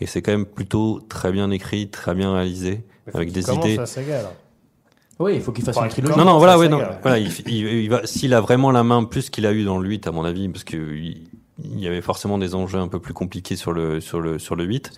Et 0.00 0.06
c'est 0.06 0.22
quand 0.22 0.32
même 0.32 0.46
plutôt 0.46 1.00
très 1.08 1.30
bien 1.32 1.50
écrit, 1.50 1.88
très 1.88 2.14
bien 2.14 2.32
réalisé, 2.34 2.84
Mais 3.06 3.14
avec 3.16 3.32
des 3.32 3.48
idées. 3.52 3.76
la 3.76 3.86
saga, 3.86 4.22
là. 4.22 4.32
Oui, 5.20 5.34
il 5.36 5.40
faut 5.40 5.52
qu'il 5.52 5.64
fasse 5.64 5.76
une 5.76 5.88
trilogie. 5.88 6.18
Non, 6.18 6.24
non, 6.24 6.38
voilà, 6.38 6.58
ouais, 6.58 6.68
non. 6.68 6.78
là. 6.78 6.98
Voilà, 7.02 7.18
il, 7.20 7.30
il- 7.46 7.66
il 7.84 7.88
va, 7.88 8.04
s'il 8.04 8.34
a 8.34 8.40
vraiment 8.40 8.72
la 8.72 8.82
main 8.82 9.04
plus 9.04 9.30
qu'il 9.30 9.46
a 9.46 9.52
eu 9.52 9.62
dans 9.64 9.78
le 9.78 9.88
8, 9.88 10.08
à 10.08 10.12
mon 10.12 10.24
avis, 10.24 10.48
parce 10.48 10.64
que 10.64 10.76
il, 10.76 11.28
il 11.62 11.78
y 11.80 11.86
avait 11.86 12.00
forcément 12.00 12.38
des 12.38 12.54
enjeux 12.54 12.78
un 12.78 12.88
peu 12.88 12.98
plus 13.00 13.14
compliqués 13.14 13.56
sur 13.56 13.72
le, 13.72 14.00
sur 14.00 14.20
le, 14.20 14.38
sur 14.38 14.56
le 14.56 14.64
8. 14.64 14.90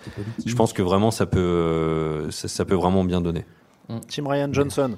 Je 0.45 0.55
pense 0.55 0.73
que 0.73 0.81
vraiment 0.81 1.11
ça 1.11 1.25
peut, 1.25 1.39
euh, 1.39 2.31
ça, 2.31 2.47
ça 2.47 2.65
peut 2.65 2.75
vraiment 2.75 3.03
bien 3.03 3.21
donner. 3.21 3.45
Team 4.07 4.27
Ryan 4.27 4.49
Johnson. 4.51 4.97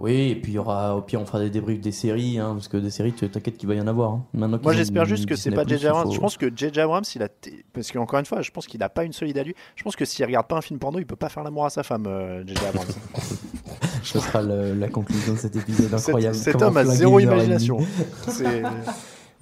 Oui, 0.00 0.30
et 0.30 0.34
puis 0.34 0.52
il 0.52 0.54
y 0.56 0.58
aura, 0.58 0.96
au 0.96 1.02
pire, 1.02 1.20
on 1.20 1.26
fera 1.26 1.38
des 1.38 1.50
débriefs 1.50 1.80
des 1.80 1.92
séries, 1.92 2.36
hein, 2.38 2.54
parce 2.54 2.66
que 2.66 2.76
des 2.78 2.90
séries, 2.90 3.12
tu- 3.12 3.28
t'inquiète 3.28 3.56
qu'il 3.56 3.68
va 3.68 3.76
y 3.76 3.80
en 3.80 3.86
avoir. 3.86 4.10
hein. 4.10 4.24
Maintenant 4.34 4.58
Moi 4.60 4.72
j'espère 4.72 5.04
juste 5.04 5.26
que 5.26 5.36
c'est 5.36 5.52
pas 5.52 5.64
J.J. 5.64 5.86
Abrams. 5.86 6.06
faut- 6.08 6.12
Je 6.14 6.18
pense 6.18 6.36
que 6.36 6.46
J.J. 6.52 6.80
Abrams, 6.80 7.04
il 7.14 7.22
a. 7.22 7.28
t- 7.28 7.64
Parce 7.72 7.92
qu'encore 7.92 8.18
une 8.18 8.24
fois, 8.24 8.42
je 8.42 8.50
pense 8.50 8.66
qu'il 8.66 8.80
n'a 8.80 8.88
pas 8.88 9.04
une 9.04 9.12
solide 9.12 9.38
à 9.38 9.44
lui. 9.44 9.54
Je 9.76 9.84
pense 9.84 9.94
que 9.94 10.04
s'il 10.04 10.24
regarde 10.24 10.48
pas 10.48 10.56
un 10.56 10.62
film 10.62 10.80
porno, 10.80 10.98
il 10.98 11.06
peut 11.06 11.14
pas 11.14 11.28
faire 11.28 11.44
l'amour 11.44 11.64
à 11.66 11.70
sa 11.70 11.84
femme, 11.84 12.06
euh, 12.08 12.42
J.J. 12.44 12.64
Abrams. 12.66 12.86
Ce 14.02 14.18
sera 14.18 14.42
le- 14.42 14.74
la 14.74 14.88
conclusion 14.88 15.34
de 15.34 15.38
cet 15.38 15.54
épisode 15.54 15.90
Cet, 15.96 16.08
incroyable. 16.08 16.34
cet 16.34 16.54
Comment 16.54 16.66
homme 16.66 16.76
a 16.78 16.84
zéro 16.86 17.20
imagination. 17.20 17.78
C'est- 18.26 18.62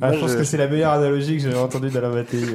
Ah, 0.01 0.07
Moi, 0.09 0.17
je 0.17 0.21
pense 0.21 0.31
je- 0.33 0.37
que 0.39 0.45
c'est 0.45 0.57
la 0.57 0.67
meilleure 0.69 0.93
analogie 0.93 1.37
que 1.37 1.43
j'ai 1.51 1.55
entendue 1.57 1.91
dans 1.91 2.01
la 2.01 2.09
matérie. 2.11 2.55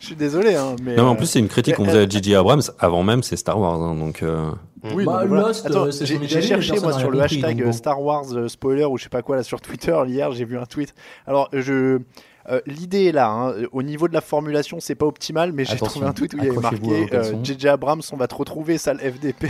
Je 0.00 0.06
suis 0.06 0.16
désolé, 0.16 0.54
hein, 0.54 0.76
mais. 0.82 0.96
Non, 0.96 1.04
mais 1.04 1.08
en 1.10 1.14
euh, 1.14 1.16
plus, 1.16 1.26
c'est 1.26 1.38
une 1.38 1.48
critique 1.48 1.76
qu'on 1.76 1.84
mais, 1.84 1.90
faisait 1.92 2.04
à 2.04 2.08
J.J. 2.08 2.34
Abrams 2.34 2.62
avant 2.78 3.02
même, 3.02 3.22
c'est 3.22 3.36
Star 3.36 3.58
Wars. 3.58 3.80
hein, 3.80 3.94
donc, 3.94 4.22
euh, 4.22 4.50
Oui, 4.94 5.04
Bah, 5.04 5.24
voilà. 5.26 5.48
Lost, 5.48 5.64
Attends, 5.66 5.86
euh, 5.86 5.90
j'ai 5.92 6.42
cherché 6.42 6.78
moi 6.80 6.92
sur 6.92 7.10
le 7.10 7.20
hashtag 7.22 7.64
donc. 7.64 7.72
Star 7.72 8.02
Wars 8.02 8.24
euh, 8.32 8.48
spoiler 8.48 8.84
ou 8.84 8.98
je 8.98 9.04
sais 9.04 9.08
pas 9.08 9.22
quoi 9.22 9.36
là 9.36 9.42
sur 9.44 9.60
Twitter 9.60 9.96
hier 10.08 10.32
j'ai 10.32 10.44
vu 10.44 10.58
un 10.58 10.66
tweet. 10.66 10.92
Alors 11.26 11.48
je 11.52 12.00
euh, 12.48 12.60
l'idée 12.66 13.04
est 13.06 13.12
là 13.12 13.30
hein. 13.30 13.54
au 13.72 13.82
niveau 13.82 14.08
de 14.08 14.14
la 14.14 14.20
formulation 14.20 14.78
c'est 14.80 14.94
pas 14.94 15.06
optimal 15.06 15.52
mais 15.52 15.64
j'ai 15.64 15.76
trouvé 15.76 16.06
un 16.06 16.12
tweet 16.12 16.34
où 16.34 16.38
il 16.38 16.44
y 16.44 16.48
avait 16.48 16.56
marqué 16.58 17.06
caleçons. 17.06 17.38
euh, 17.40 17.44
JJ 17.44 17.66
Abrams 17.66 18.02
on 18.12 18.16
va 18.16 18.26
te 18.26 18.34
retrouver 18.34 18.78
sale 18.78 18.98
FDP 18.98 19.46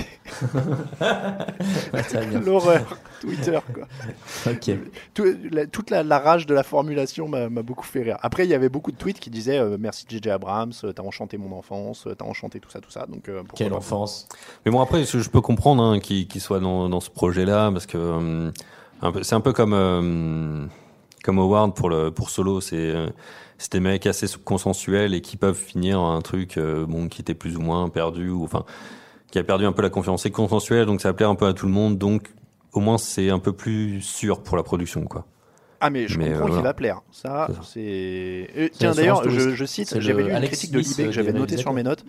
Ah, 1.00 1.46
l'horreur 2.44 2.98
Twitter 3.20 3.58
quoi. 3.72 3.84
Ok. 4.52 4.70
Tout- 5.14 5.36
la- 5.50 5.66
toute 5.66 5.90
la, 5.90 6.02
la 6.02 6.18
rage 6.18 6.46
de 6.46 6.54
la 6.54 6.62
formulation 6.62 7.28
m'a 7.28 7.48
beaucoup 7.62 7.84
fait 7.86 8.02
rire. 8.02 8.18
Après 8.22 8.44
il 8.44 8.50
y 8.50 8.54
avait 8.54 8.68
beaucoup 8.68 8.90
de 8.92 8.96
tweets 8.96 9.20
qui 9.20 9.30
disaient 9.30 9.58
euh, 9.58 9.76
merci 9.78 10.04
JJ 10.08 10.28
Abrams 10.28 10.72
t'as 10.94 11.02
enchanté 11.02 11.38
mon 11.38 11.56
enfance 11.56 12.06
t'as 12.18 12.24
enchanté 12.24 12.60
tout 12.60 12.70
ça 12.70 12.80
tout 12.80 12.90
ça 12.90 13.06
donc 13.06 13.30
Quelle 13.54 13.72
enfance. 13.74 14.26
Mais 14.64 14.70
bon, 14.72 14.80
après, 14.80 15.04
je, 15.04 15.18
je 15.18 15.30
peux 15.30 15.40
comprendre 15.40 15.82
hein, 15.82 16.00
qu'il 16.00 16.40
soit 16.40 16.60
dans, 16.60 16.88
dans 16.88 17.00
ce 17.00 17.10
projet-là, 17.10 17.70
parce 17.72 17.86
que 17.86 18.50
peu- 19.00 19.22
c'est 19.22 19.34
un 19.34 19.40
peu 19.40 19.52
comme 19.52 19.72
euh, 19.74 20.64
comme 21.22 21.38
Howard 21.38 21.74
pour 21.74 21.88
le 21.88 22.10
pour 22.10 22.30
Solo. 22.30 22.60
C'est 22.60 22.76
euh, 22.76 23.08
c'est 23.58 23.78
des 23.78 24.08
assez 24.08 24.26
consensuels 24.44 25.14
et 25.14 25.20
qui 25.20 25.36
peuvent 25.36 25.58
finir 25.58 26.00
un 26.00 26.20
truc 26.20 26.56
euh, 26.58 26.84
bon 26.86 27.08
qui 27.08 27.20
était 27.20 27.34
plus 27.34 27.56
ou 27.56 27.60
moins 27.60 27.88
perdu 27.88 28.28
ou 28.28 28.44
enfin 28.44 28.64
qui 29.30 29.38
a 29.38 29.44
perdu 29.44 29.64
un 29.64 29.72
peu 29.72 29.82
la 29.82 29.90
confiance. 29.90 30.22
C'est 30.22 30.30
consensuel, 30.30 30.86
donc 30.86 31.00
ça 31.00 31.08
va 31.08 31.14
plaire 31.14 31.30
un 31.30 31.34
peu 31.34 31.46
à 31.46 31.54
tout 31.54 31.66
le 31.66 31.72
monde. 31.72 31.98
Donc 31.98 32.30
au 32.72 32.80
moins 32.80 32.98
c'est 32.98 33.30
un 33.30 33.38
peu 33.38 33.52
plus 33.52 34.00
sûr 34.00 34.42
pour 34.42 34.56
la 34.56 34.62
production, 34.62 35.04
quoi. 35.04 35.26
Ah 35.84 35.90
mais 35.90 36.06
je 36.06 36.16
Mais, 36.16 36.30
comprends 36.30 36.46
euh, 36.46 36.54
qu'il 36.54 36.62
va 36.62 36.74
plaire. 36.74 37.00
Ça, 37.10 37.48
C'est 37.64 38.48
C'est 38.54 38.70
Tiens 38.72 38.92
d'ailleurs, 38.92 39.28
je, 39.28 39.64
cite, 39.64 39.98
j'avais 39.98 40.22
lu 40.22 40.28
une 40.28 40.36
Alex 40.36 40.56
critique 40.56 40.70
de 40.70 40.78
Libé 40.78 41.02
que 41.02 41.08
euh, 41.08 41.12
j'avais 41.12 41.32
des 41.32 41.38
notée 41.40 41.56
sur 41.56 41.72
mes 41.72 41.82
notes, 41.82 42.04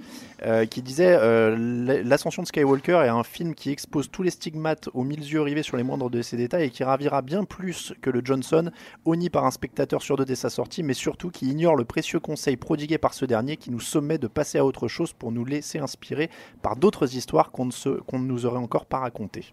euh, 0.46 0.68
qui 0.68 0.84
disait 0.84 1.18
euh, 1.20 2.04
l'ascension 2.04 2.44
de 2.44 2.48
Skywalker 2.48 3.02
est 3.04 3.10
un 3.10 3.24
film 3.24 3.56
qui 3.56 3.72
expose 3.72 4.12
tous 4.12 4.22
les 4.22 4.30
stigmates 4.30 4.90
aux 4.94 5.04
mille 5.04 5.24
yeux 5.24 5.42
rivés 5.42 5.64
sur 5.64 5.76
les 5.76 5.82
moindres 5.82 6.12
de 6.12 6.22
ses 6.22 6.38
détails 6.38 6.66
et 6.66 6.70
qui 6.70 6.84
ravira 6.84 7.24
bien 7.24 7.46
plus 7.46 7.96
que 8.00 8.12
le 8.12 8.22
Johnson, 8.24 8.70
honni 9.06 9.32
par 9.32 9.44
un 9.44 9.52
spectateur 9.52 10.04
sur 10.04 10.18
deux 10.18 10.26
dès 10.26 10.36
sa 10.36 10.52
sortie, 10.52 10.84
mais 10.84 10.94
surtout 10.94 11.32
qui 11.32 11.50
ignore 11.50 11.76
le 11.76 11.84
précieux 11.84 12.20
conseil 12.20 12.58
prodigué 12.58 13.00
par 13.00 13.16
ce 13.16 13.26
dernier 13.26 13.58
qui 13.58 13.72
nous 13.72 13.80
sommet 13.80 14.20
de 14.20 14.28
passer 14.28 14.60
à 14.60 14.66
autre 14.66 14.88
chose 14.88 15.14
pour 15.14 15.32
nous 15.32 15.46
laisser 15.46 15.80
inspirer 15.80 16.30
par 16.62 16.76
d'autres 16.76 17.16
histoires 17.16 17.50
qu'on 17.50 17.66
ne, 17.66 17.72
ne 17.72 18.18
nous 18.20 18.46
aurait 18.46 18.60
encore 18.60 18.86
pas 18.86 19.00
racontées. 19.00 19.52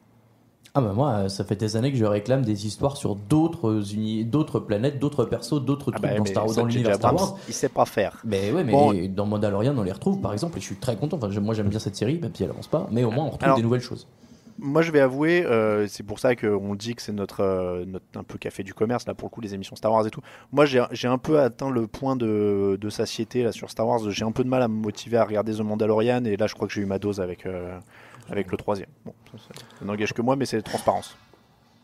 Ah 0.75 0.81
bah 0.81 0.93
moi, 0.95 1.11
euh, 1.13 1.29
ça 1.29 1.43
fait 1.45 1.57
des 1.57 1.77
années 1.77 1.91
que 1.91 1.99
je 1.99 2.05
réclame 2.05 2.45
des 2.45 2.67
histoires 2.67 2.97
sur 2.97 3.17
d'autres 3.17 3.93
uni- 3.93 4.25
d'autres 4.25 4.61
planètes, 4.61 4.99
d'autres 5.01 5.25
persos, 5.25 5.61
d'autres 5.61 5.91
Ah 5.95 5.99
trucs 5.99 6.11
bah, 6.13 6.17
dans, 6.19 6.25
Star, 6.25 6.49
ça, 6.49 6.61
dans 6.61 6.67
l'univers 6.67 6.95
Star 6.95 7.13
Wars. 7.15 7.37
il 7.49 7.55
sait 7.55 7.69
pas 7.69 7.85
faire. 7.87 8.21
Mais 8.25 8.53
ouais, 8.53 8.63
mais 8.63 8.73
Bon. 8.73 8.95
dans 9.09 9.27
Mandalorian, 9.27 9.77
on 9.77 9.83
les 9.83 9.91
retrouve 9.93 10.21
par 10.21 10.33
exemple, 10.33 10.59
et 10.59 10.61
je 10.61 10.67
suis 10.67 10.77
très 10.77 10.95
content. 10.97 11.17
Enfin, 11.21 11.29
moi 11.41 11.55
j'aime 11.55 11.69
bien 11.69 11.81
cette 11.81 11.97
série, 11.97 12.19
même 12.21 12.31
si 12.35 12.45
elle 12.45 12.51
avance 12.51 12.69
pas, 12.69 12.87
mais 12.93 13.03
au 13.03 13.11
moins 13.11 13.25
on 13.25 13.31
retrouve 13.31 13.45
Alors, 13.45 13.57
des 13.57 13.63
nouvelles 13.65 13.81
choses. 13.81 14.07
Moi, 14.63 14.83
je 14.83 14.93
vais 14.93 15.01
avouer, 15.01 15.43
euh, 15.47 15.87
c'est 15.89 16.03
pour 16.03 16.19
ça 16.19 16.37
qu'on 16.37 16.75
dit 16.75 16.95
que 16.95 17.01
c'est 17.01 17.13
notre, 17.15 17.41
euh, 17.41 17.87
notre 17.87 18.05
un 18.15 18.23
peu 18.23 18.37
café 18.37 18.63
du 18.63 18.75
commerce, 18.75 19.07
là, 19.07 19.15
pour 19.15 19.29
le 19.29 19.31
coup, 19.31 19.41
les 19.41 19.55
émissions 19.55 19.75
Star 19.75 19.91
Wars 19.91 20.07
et 20.07 20.11
tout. 20.11 20.21
Moi, 20.53 20.67
j'ai 20.67 20.85
j'ai 20.93 21.09
un 21.09 21.17
peu 21.17 21.41
atteint 21.41 21.71
le 21.71 21.87
point 21.87 22.15
de, 22.15 22.77
de 22.79 22.91
satiété 22.91 23.43
là, 23.43 23.53
sur 23.53 23.71
Star 23.71 23.89
Wars. 23.89 24.11
J'ai 24.11 24.23
un 24.25 24.33
peu 24.33 24.45
de 24.45 24.51
mal 24.51 24.61
à 24.63 24.69
me 24.69 24.75
motiver 24.75 25.17
à 25.17 25.25
regarder 25.25 25.55
The 25.55 25.61
Mandalorian, 25.61 26.27
et 26.27 26.37
là, 26.37 26.47
je 26.47 26.53
crois 26.55 26.69
que 26.69 26.75
j'ai 26.75 26.83
eu 26.83 26.87
ma 26.87 26.99
dose 26.99 27.21
avec, 27.23 27.47
euh, 27.47 27.79
avec 28.31 28.51
le 28.51 28.57
troisième. 28.57 28.89
Bon, 29.05 29.13
ça, 29.33 29.39
ça- 29.39 29.61
ça 29.79 29.85
n'engage 29.85 30.13
que 30.13 30.23
moi, 30.23 30.37
mais 30.37 30.47
c'est 30.47 30.63
transparence. 30.63 31.17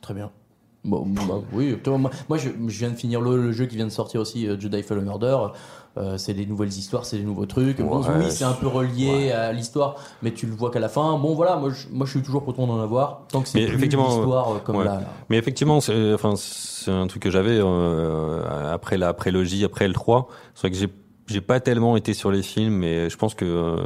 Très 0.01 0.15
bien. 0.15 0.31
Bon, 0.85 1.05
bah, 1.05 1.41
oui, 1.53 1.77
toi, 1.83 1.99
moi, 1.99 2.11
moi, 2.29 2.39
je, 2.39 2.49
je 2.69 2.79
viens 2.79 2.91
de 2.91 2.95
finir 2.95 3.21
le, 3.21 3.43
le 3.43 3.51
jeu 3.51 3.67
qui 3.67 3.75
vient 3.75 3.87
de 3.87 3.91
sortir 3.91 4.21
aussi, 4.21 4.47
euh, 4.47 4.57
Jedi 4.59 4.83
Fallen 4.85 5.09
Order. 5.09 5.37
Euh, 5.99 6.17
c'est 6.19 6.35
des 6.35 6.47
nouvelles 6.47 6.69
histoires, 6.69 7.05
c'est 7.07 7.17
des 7.17 7.25
nouveaux 7.25 7.47
trucs. 7.47 7.81
Bon, 7.81 8.01
Ouais, 8.03 8.09
oui, 8.19 8.31
c'est 8.31 8.45
un 8.45 8.53
peu 8.53 8.67
relié 8.69 9.33
à 9.33 9.51
l'histoire, 9.53 9.97
mais 10.23 10.31
tu 10.33 10.47
le 10.47 10.53
vois 10.53 10.71
qu'à 10.71 10.79
la 10.79 10.89
fin. 10.91 11.19
Bon, 11.19 11.35
voilà, 11.35 11.57
moi 11.57 11.71
je, 11.71 11.89
moi, 11.91 12.07
je 12.07 12.13
suis 12.13 12.23
toujours 12.23 12.45
content 12.45 12.67
d'en 12.69 12.79
avoir. 12.81 13.23
Tant 13.29 13.41
que 13.41 13.49
c'est 13.49 13.63
effectivement, 13.63 14.07
l'histoire 14.07 14.53
euh, 14.57 14.59
comme 14.59 14.77
ouais. 14.77 14.85
là. 14.85 15.01
là. 15.01 15.07
Mais 15.31 15.39
effectivement, 15.39 15.81
c'est 15.81 16.13
enfin, 16.13 16.35
c'est 16.37 16.91
un 16.93 17.07
truc 17.09 17.23
que 17.23 17.31
j'avais 17.31 17.59
euh, 17.59 18.43
après 18.73 18.99
la 18.99 19.13
prélogie, 19.15 19.65
après 19.65 19.89
le 19.89 19.95
3. 19.95 20.29
C'est 20.55 20.61
vrai 20.61 20.71
que 20.71 20.77
j'ai 20.77 20.89
j'ai 21.29 21.41
pas 21.41 21.59
tellement 21.59 21.97
été 21.97 22.13
sur 22.15 22.31
les 22.31 22.43
films, 22.43 22.75
mais 22.75 23.11
je 23.11 23.17
pense 23.17 23.35
que 23.35 23.45
euh, 23.45 23.77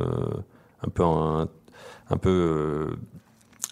un 0.85 0.89
peu 0.91 1.05
un, 1.05 1.49
un 2.11 2.17
peu 2.17 2.31
euh, 2.31 2.97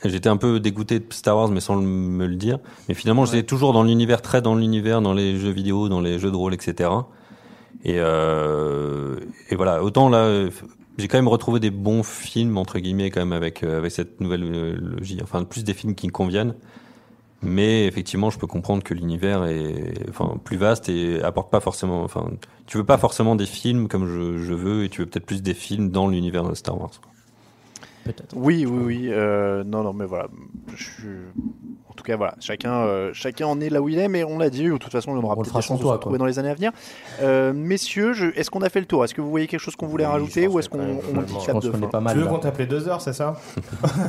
J'étais 0.05 0.29
un 0.29 0.37
peu 0.37 0.61
dégoûté 0.61 1.01
de 1.01 1.07
Star 1.11 1.37
Wars, 1.37 1.49
mais 1.49 1.61
sans 1.61 1.77
me 1.77 2.27
le 2.27 2.37
dire. 2.37 2.59
Mais 2.89 2.95
finalement, 2.95 3.25
j'étais 3.25 3.43
toujours 3.43 3.73
dans 3.73 3.83
l'univers, 3.83 4.23
très 4.23 4.41
dans 4.41 4.55
l'univers, 4.55 5.03
dans 5.03 5.13
les 5.13 5.37
jeux 5.37 5.51
vidéo, 5.51 5.89
dans 5.89 6.01
les 6.01 6.21
jeux 6.21 6.31
de 6.31 6.37
rôle, 6.37 6.55
etc. 6.55 6.91
Et, 7.85 7.97
euh, 7.97 9.19
et 9.51 9.57
voilà, 9.57 9.83
autant 9.83 10.09
là, 10.09 10.49
j'ai 10.99 11.09
quand 11.09 11.19
même 11.19 11.29
retrouvé 11.29 11.61
des 11.61 11.71
bons 11.71 12.03
films 12.03 12.59
entre 12.59 12.79
guillemets 12.81 13.11
quand 13.11 13.21
même 13.21 13.33
avec 13.33 13.63
euh, 13.63 13.79
avec 13.79 13.93
cette 13.93 14.21
nouvelle 14.21 14.43
euh, 14.45 14.77
logique. 14.77 15.21
Enfin, 15.23 15.45
plus 15.45 15.65
des 15.65 15.75
films 15.75 15.95
qui 15.95 16.07
me 16.07 16.13
conviennent. 16.13 16.55
Mais 17.41 17.87
effectivement, 17.87 18.31
je 18.31 18.39
peux 18.39 18.49
comprendre 18.49 18.83
que 18.83 18.95
l'univers 18.95 19.45
est 19.45 19.95
enfin 20.09 20.41
plus 20.43 20.57
vaste 20.57 20.89
et 20.89 21.23
apporte 21.23 21.51
pas 21.53 21.61
forcément. 21.61 22.03
Enfin, 22.03 22.31
tu 22.67 22.79
veux 22.79 22.85
pas 22.85 22.99
forcément 22.99 23.37
des 23.37 23.47
films 23.47 23.87
comme 23.87 24.09
je, 24.09 24.43
je 24.43 24.55
veux, 24.55 24.85
et 24.85 24.89
tu 24.89 25.03
veux 25.03 25.07
peut-être 25.07 25.27
plus 25.27 25.41
des 25.41 25.55
films 25.55 25.91
dans 25.91 26.09
l'univers 26.09 26.43
de 26.43 26.55
Star 26.55 26.81
Wars. 26.81 26.91
Peut-être. 28.09 28.35
Oui, 28.35 28.65
oui, 28.67 28.83
oui. 28.85 29.09
euh, 29.11 29.63
non, 29.65 29.83
non, 29.83 29.93
mais 29.93 30.07
voilà. 30.07 30.29
Je, 30.75 31.09
en 31.89 31.93
tout 31.95 32.05
cas, 32.05 32.17
voilà. 32.17 32.35
Chacun, 32.41 32.73
euh, 32.73 33.11
chacun 33.13 33.47
en 33.47 33.61
est 33.61 33.69
là 33.69 33.83
où 33.83 33.89
il 33.91 33.99
est, 33.99 34.09
mais 34.09 34.25
on 34.25 34.39
l'a 34.39 34.49
dit. 34.51 34.65
De 34.65 34.77
toute 34.79 34.91
façon, 34.93 35.11
on 35.13 35.23
aura 35.23 35.35
peut-être 35.37 35.49
fera 35.49 35.61
des 35.61 35.67
chances 35.67 35.79
de 35.79 35.85
se 35.85 35.89
retrouver 35.89 36.17
dans 36.19 36.25
les 36.25 36.39
années 36.39 36.49
à 36.51 36.55
venir. 36.55 36.73
Euh, 37.21 37.53
messieurs, 37.53 38.15
je- 38.15 38.27
est-ce 38.35 38.51
qu'on 38.51 38.63
a 38.63 38.69
fait 38.71 38.81
le 38.81 38.87
tour? 38.87 39.05
Est-ce 39.05 39.13
que 39.15 39.21
vous 39.21 39.29
voyez 39.31 39.47
quelque 39.47 39.61
chose 39.61 39.77
qu'on 39.77 39.87
voulait 39.89 40.07
Oui, 40.07 40.11
rajouter 40.13 40.49
ou 40.49 40.59
est-ce 40.59 40.69
qu'on 40.71 40.79
dit 40.79 41.61
de 41.61 41.71
fin? 41.73 41.89
Tu 41.89 42.01
mal. 42.01 42.17
veux 42.17 42.25
là. 42.25 42.31
qu'on 42.31 42.39
t'appelait 42.39 42.67
deux 42.67 42.89
heures, 42.89 43.01
c'est 43.03 43.13
ça? 43.13 43.35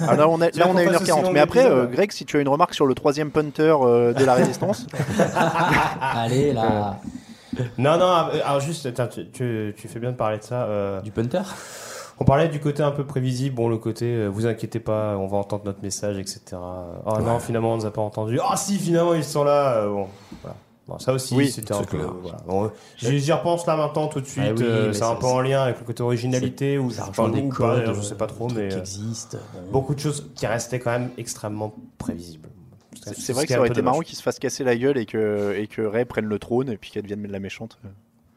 Ah, 0.07 0.15
là, 0.15 0.29
on, 0.29 0.41
est, 0.41 0.51
Tu 0.51 0.59
là, 0.59 0.67
on 0.69 0.77
a 0.77 0.83
fasse 0.85 1.01
aussi 1.01 1.11
1h40. 1.11 1.23
long 1.23 1.31
Mais 1.33 1.39
après, 1.41 1.65
euh, 1.65 1.85
Greg, 1.87 2.11
si 2.13 2.25
tu 2.25 2.37
as 2.37 2.39
une 2.39 2.47
remarque 2.49 2.73
sur 2.73 2.85
le 2.85 2.93
troisième 2.95 3.31
punter 3.31 3.75
de 4.17 4.23
la 4.25 4.33
résistance, 4.33 4.87
Allez 6.01 6.53
là, 6.53 6.99
Non, 7.77 7.97
non, 7.97 8.05
euh, 8.05 8.39
alors 8.45 8.59
juste, 8.61 8.87
tu, 9.09 9.29
tu, 9.31 9.73
tu 9.75 9.87
fais 9.87 9.99
bien 9.99 10.11
de 10.11 10.15
parler 10.15 10.37
de 10.37 10.43
ça. 10.43 10.63
euh, 10.63 11.01
du 11.01 11.11
punter? 11.11 11.41
On 12.19 12.25
parlait 12.25 12.49
du 12.49 12.59
côté 12.59 12.83
un 12.83 12.91
peu 12.91 13.05
prévisible, 13.05 13.55
bon, 13.55 13.69
le 13.69 13.77
côté, 13.77 14.05
euh, 14.05 14.27
vous 14.27 14.45
inquiétez 14.45 14.79
pas, 14.79 15.17
on 15.17 15.27
va 15.27 15.37
entendre 15.37 15.65
notre 15.65 15.81
message, 15.81 16.17
etc. 16.17 16.41
Oh 17.05 17.17
non, 17.21 17.39
finalement, 17.39 17.73
on 17.73 17.77
nous 17.77 17.85
a 17.85 17.91
pas 17.91 18.01
entendu. 18.01 18.39
Ah 18.43 18.57
si, 18.57 18.77
finalement, 18.77 19.13
ils 19.13 19.23
sont 19.23 19.43
là. 19.43 19.77
euh, 19.77 19.89
bon, 19.89 20.07
voilà. 20.41 20.55
Bon, 20.89 20.97
ça 20.97 21.13
aussi, 21.13 21.35
Oui, 21.35 21.51
c'était 21.51 21.73
un 21.73 21.83
peu. 21.83 21.97
Voilà. 21.97 22.39
Bon, 22.47 22.71
j'y 22.97 23.31
repense 23.31 23.67
là 23.67 23.75
maintenant 23.75 24.07
tout 24.07 24.21
de 24.21 24.25
suite. 24.25 24.43
Ah 24.47 24.53
oui, 24.57 24.63
euh, 24.63 24.91
c'est 24.91 25.03
un 25.03 25.13
peu 25.13 25.27
en 25.27 25.39
lien 25.39 25.61
avec 25.61 25.79
le 25.79 25.85
côté 25.85 26.01
originalité 26.01 26.79
ou 26.79 26.89
Ça 26.89 27.05
rejoint 27.05 27.29
des 27.29 27.41
ou 27.41 27.49
pas, 27.49 27.55
codes, 27.55 27.79
d'ailleurs, 27.81 27.93
je 27.93 28.01
sais 28.01 28.15
pas 28.15 28.25
trop, 28.25 28.47
mais 28.47 28.69
qui 28.69 28.75
euh, 28.75 28.79
existent. 28.79 29.37
Bon. 29.53 29.71
beaucoup 29.71 29.93
de 29.93 29.99
choses 29.99 30.31
qui 30.33 30.47
restaient 30.47 30.79
quand 30.79 30.89
même 30.89 31.11
extrêmement 31.19 31.75
prévisibles. 31.99 32.49
c'est 33.03 33.13
ce 33.13 33.21
c'est 33.21 33.33
vrai 33.33 33.45
que 33.45 33.53
ça 33.53 33.59
aurait 33.59 33.67
été 33.67 33.75
dommage. 33.75 33.91
marrant 33.93 34.01
qu'il 34.01 34.17
se 34.17 34.23
fasse 34.23 34.39
casser 34.39 34.63
la 34.63 34.75
gueule 34.75 34.97
et 34.97 35.05
que, 35.05 35.53
et 35.55 35.67
que 35.67 35.83
Ray 35.83 36.05
prenne 36.05 36.25
le 36.25 36.39
trône 36.39 36.69
et 36.69 36.77
puis 36.77 36.89
qu'elle 36.89 37.03
devienne 37.03 37.27
la 37.31 37.39
méchante. 37.39 37.77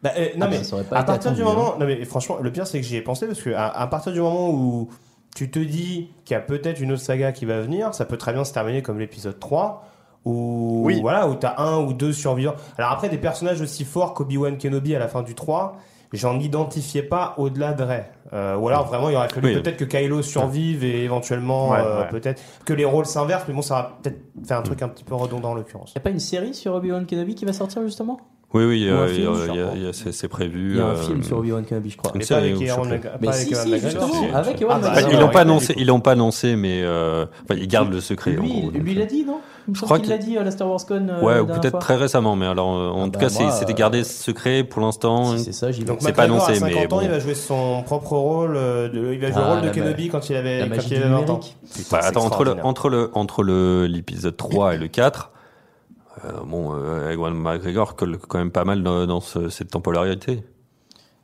Bah, 0.03 0.11
euh, 0.19 0.29
non 0.37 0.47
Ah, 0.47 0.49
mais 0.51 0.73
aurait 0.75 0.85
pas 0.85 0.97
à 0.97 1.01
été 1.01 1.07
partir 1.07 1.33
du 1.33 1.43
moment, 1.45 1.77
non 1.79 1.87
mais 1.87 2.05
franchement, 2.05 2.39
le 2.41 2.51
pire 2.51 2.67
c'est 2.67 2.81
que 2.81 2.87
j'y 2.87 2.97
ai 2.97 3.03
pensé 3.03 3.27
parce 3.27 3.41
que 3.43 3.51
à, 3.51 3.69
à 3.69 3.87
partir 3.87 4.13
du 4.13 4.21
moment 4.21 4.51
où 4.51 4.89
tu 5.37 5.51
te 5.51 5.59
dis 5.59 6.11
qu'il 6.25 6.35
y 6.35 6.37
a 6.37 6.41
peut-être 6.41 6.81
une 6.81 6.93
autre 6.93 7.03
saga 7.03 7.33
qui 7.33 7.45
va 7.47 7.61
venir, 7.61 7.95
ça 7.95 8.05
peut 8.05 8.17
très 8.19 8.33
bien 8.33 8.45
se 8.45 8.53
terminer 8.53 8.83
comme 8.83 8.99
l'épisode 8.99 9.39
3 9.39 9.85
où 10.25 10.83
Oui. 10.85 11.01
voilà 11.01 11.27
où 11.29 11.35
t'as 11.35 11.55
un 11.59 11.79
ou 11.79 11.93
deux 11.93 12.13
survivants. 12.13 12.55
Alors 12.79 12.91
après 12.93 13.09
des 13.09 13.19
personnages 13.19 13.61
aussi 13.61 13.85
forts 13.85 14.15
qu'Obi-Wan 14.15 14.57
Kenobi 14.59 14.95
à 14.95 14.99
la 14.99 15.09
fin 15.09 15.23
du 15.23 15.35
3, 15.35 15.77
j'en 16.13 16.39
identifiais 16.39 17.03
pas 17.03 17.35
au-delà 17.39 17.73
de 17.73 17.83
Rey. 17.83 18.11
Euh, 18.33 18.57
ou 18.57 18.69
alors 18.69 18.87
vraiment 18.87 19.09
il 19.09 19.17
aurait 19.17 19.29
fallu 19.29 19.49
Oui. 19.49 19.55
peut-être 19.63 19.77
que 19.79 19.85
Kylo 19.85 20.23
survive 20.23 20.85
et 20.85 21.03
éventuellement 21.05 21.71
Ouais, 21.71 21.79
euh, 21.81 22.03
ouais. 22.03 22.09
peut-être 22.09 22.41
que 22.65 22.73
les 22.73 22.85
rôles 22.85 23.07
s'inversent, 23.07 23.45
mais 23.49 23.55
bon 23.55 23.63
ça 23.63 23.75
va 23.75 23.99
peut-être 24.03 24.21
faire 24.47 24.59
un 24.59 24.63
truc 24.63 24.83
un 24.83 24.89
petit 24.89 25.05
peu 25.05 25.15
redondant 25.15 25.51
en 25.51 25.55
l'occurrence. 25.55 25.93
Y 25.95 25.99
a 25.99 26.03
pas 26.03 26.11
une 26.11 26.21
série 26.21 26.55
sur 26.55 26.75
Obi-Wan 26.75 27.07
Kenobi 27.07 27.35
qui 27.35 27.45
va 27.45 27.53
sortir 27.53 27.83
justement? 27.83 28.19
Oui, 28.55 28.65
oui, 28.65 28.87
euh, 28.89 29.93
c'est 29.93 30.13
c'est 30.13 30.29
prévu. 30.29 30.73
Il 30.73 30.77
y 30.77 30.81
a 30.81 30.85
un 30.87 30.89
euh, 30.91 30.97
film 30.97 31.23
sur 31.23 31.39
Obi-Wan 31.39 31.65
Kenobi, 31.65 31.91
je 31.91 31.97
crois. 31.97 32.13
Mais 32.15 32.25
pas 32.25 32.37
avec 32.37 32.61
Ewan 32.61 32.89
McGregor. 32.91 34.11
Ah, 34.35 34.43
bah, 34.43 34.43
McGregor. 34.51 35.11
ils 35.13 35.19
l'ont 35.21 35.29
pas 35.31 35.41
annoncé, 35.41 35.75
ils 35.79 35.87
l'ont 35.87 36.01
pas 36.01 36.13
annoncé, 36.13 36.57
mais 36.57 36.83
euh, 36.83 37.25
ils 37.51 37.67
gardent 37.69 37.93
le 37.93 38.01
secret. 38.01 38.37
en 38.37 38.43
Lui, 38.43 38.71
il 38.75 38.97
euh. 38.97 39.01
l'a 39.01 39.07
dit, 39.07 39.25
non 39.25 39.41
Je 39.73 39.81
crois 39.81 39.99
qu'il 39.99 40.11
l'a 40.11 40.19
qu'il- 40.19 40.27
dit 40.31 40.39
à 40.39 40.45
la 40.45 40.51
Star 40.51 40.69
Wars 40.69 40.85
Con. 40.87 41.07
euh, 41.09 41.21
Ouais, 41.23 41.35
la 41.35 41.43
ou 41.43 41.47
peut-être 41.47 41.79
très 41.79 41.97
récemment, 41.97 42.37
mais 42.37 42.47
alors 42.47 42.75
euh, 42.77 42.89
en 42.91 43.03
Ah 43.03 43.05
tout 43.07 43.11
bah, 43.13 43.21
cas, 43.21 43.29
c'était 43.31 43.73
euh, 43.73 43.75
gardé 43.75 44.05
secret 44.05 44.65
pour 44.65 44.83
l'instant. 44.83 45.37
Si 45.37 45.45
c'est 45.45 45.53
ça, 45.53 45.71
j'y 45.73 45.81
vais. 45.81 45.87
Donc 45.87 45.99
C'est 46.01 46.13
pas 46.13 46.25
annoncé, 46.25 46.51
à 46.59 46.61
mais 46.67 46.73
50 46.75 46.93
ans, 46.93 46.97
bon. 46.97 47.03
il 47.03 47.09
va 47.09 47.19
jouer 47.21 47.35
son 47.35 47.83
propre 47.85 48.13
rôle. 48.17 48.55
euh, 48.57 48.89
de- 48.89 49.13
il 49.15 49.19
va 49.21 49.29
jouer 49.29 49.37
Ah, 49.37 49.41
le 49.47 49.51
rôle 49.53 49.61
de 49.63 49.67
la 49.67 49.73
Kenobi 49.73 50.09
quand 50.09 50.29
il 50.29 50.37
avait, 50.37 50.59
La 50.61 50.77
quand 50.77 50.83
il 50.91 50.97
avait 50.97 51.09
20 51.09 51.31
ans. 51.31 51.41
Putain, 51.75 51.85
Bah, 51.91 52.01
attends, 52.03 52.25
entre 52.27 52.45
le, 52.45 52.57
entre 52.63 52.89
le, 52.91 53.11
entre 53.15 53.43
le, 53.43 53.87
l'épisode 53.87 54.37
3 54.37 54.75
et 54.75 54.79
le 54.79 54.89
4, 54.89 55.31
euh, 55.31 55.39
bon, 56.47 56.75
euh, 56.75 57.11
Ewan 57.13 57.35
McGregor 57.35 57.95
colle 57.97 58.19
quand 58.19 58.39
même 58.39 58.51
pas 58.51 58.65
mal 58.65 58.83
dans, 58.83 59.07
dans 59.07 59.21
ce- 59.21 59.49
cette 59.49 59.71
temporalité. 59.71 60.43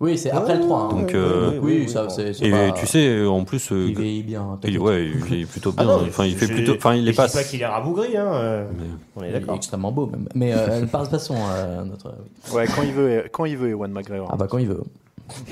Oui, 0.01 0.17
c'est 0.17 0.31
après 0.31 0.55
le 0.55 0.61
3. 0.61 0.79
hein. 0.83 0.89
Donc, 0.91 1.09
oui, 1.09 1.15
euh, 1.17 1.51
oui, 1.55 1.59
Oui, 1.61 1.79
oui, 1.81 1.89
ça, 1.89 2.05
bon. 2.05 2.09
c'est. 2.11 2.33
c'est 2.33 2.45
Et 2.47 2.51
pas- 2.53 2.71
tu 2.71 2.87
sais, 2.87 3.27
en 3.27 3.43
plus, 3.45 3.73
euh, 3.73 3.87
Il 3.89 3.99
vieillit 3.99 4.23
bien. 4.23 4.43
hein, 4.43 4.59
il, 4.63 4.79
ouais, 4.79 5.07
il 5.29 5.41
est 5.43 5.45
plutôt 5.45 5.75
Ah 5.77 5.83
bien. 5.83 5.97
non, 5.99 6.03
enfin, 6.07 6.25
il 6.25 6.37
fait 6.37 6.47
plutôt, 6.47 6.75
enfin, 6.77 6.95
il 6.95 7.09
est 7.09 7.13
pas. 7.13 7.27
pas 7.29 7.43
qu'il 7.43 7.61
est 7.61 7.67
rabougri, 7.67 8.17
hein. 8.17 8.31
euh, 8.33 8.65
mais- 8.79 8.85
On 9.17 9.23
est 9.25 9.27
Il 9.31 9.35
est 9.35 9.41
d'accord. 9.41 9.57
extrêmement 9.57 9.91
beau, 9.91 10.07
même. 10.07 10.29
Mais 10.37 10.53
euh, 10.55 10.87
par- 10.87 11.09
passons 11.11 11.35
à 11.45 11.83
notre. 11.85 12.15
oui. 12.51 12.55
Ouais, 12.57 12.67
quand 12.69 12.83
il 12.83 12.93
veut, 12.93 13.25
quand 13.33 13.45
il 13.45 13.57
veut, 13.57 13.71
Ewan 13.71 13.91
McGregor. 13.91 14.29
Ah 14.33 14.37
bah 14.37 14.47
quand 14.49 14.59
il 14.59 14.69
veut. 14.69 14.81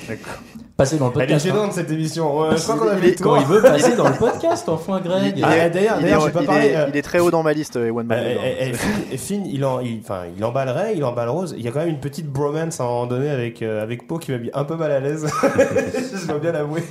D'accord. 0.09 0.35
Passer 0.77 0.99
dans 0.99 1.07
le 1.09 1.13
Elle 1.17 1.23
est 1.23 1.27
podcast. 1.35 1.47
hein. 1.47 1.49
gênante 1.55 1.73
cette 1.73 1.91
émission. 1.91 2.39
Ouais, 2.39 2.57
je 2.57 2.63
crois 2.63 2.77
qu'on 2.77 2.89
a 2.89 2.97
tour. 2.97 3.13
Quand 3.23 3.37
il 3.37 3.47
veut 3.47 3.63
passer 3.63 3.97
dans 3.97 4.09
le 4.09 4.15
podcast, 4.15 4.69
enfin 4.69 5.01
Greg. 5.01 5.35
Il, 5.37 5.45
Ah, 5.45 5.69
d'ailleurs- 5.69 5.97
il 5.99 6.03
d'ailleurs, 6.03 6.23
est- 6.23 6.27
j'ai 6.27 6.33
pas 6.33 6.41
il 6.41 6.47
parlé, 6.47 6.67
est- 6.69 6.77
euh, 6.77 6.87
il 6.91 6.97
est 6.97 7.03
très 7.03 7.19
haut 7.19 7.31
dans 7.31 7.43
ma 7.43 7.53
liste, 7.53 7.77
Ewan 7.77 8.07
Euh, 8.13 8.73
et 9.11 9.17
Finn, 9.17 9.45
il, 9.47 9.65
en, 9.65 9.81
il, 9.81 10.01
enfin, 10.03 10.23
il 10.37 10.45
emballerait, 10.45 10.95
il 10.97 11.05
emballe 11.05 11.29
Rose. 11.31 11.55
Il 11.57 11.65
y 11.65 11.69
a 11.69 11.71
quand 11.73 11.79
même 11.81 11.89
une 11.89 12.01
petite 12.01 12.27
bromance 12.27 12.81
à 12.81 12.85
un 12.85 12.87
moment 12.87 13.07
donné 13.07 13.31
avec, 13.31 13.63
euh, 13.63 13.83
avec 13.83 14.07
Poe 14.07 14.19
qui 14.19 14.33
m'a 14.33 14.39
mis 14.39 14.51
un 14.53 14.65
peu 14.65 14.77
mal 14.77 14.91
à 14.93 15.01
l'aise. 15.01 15.27
je 15.43 16.27
dois 16.27 16.39
bien 16.39 16.53
l'avouer. 16.53 16.83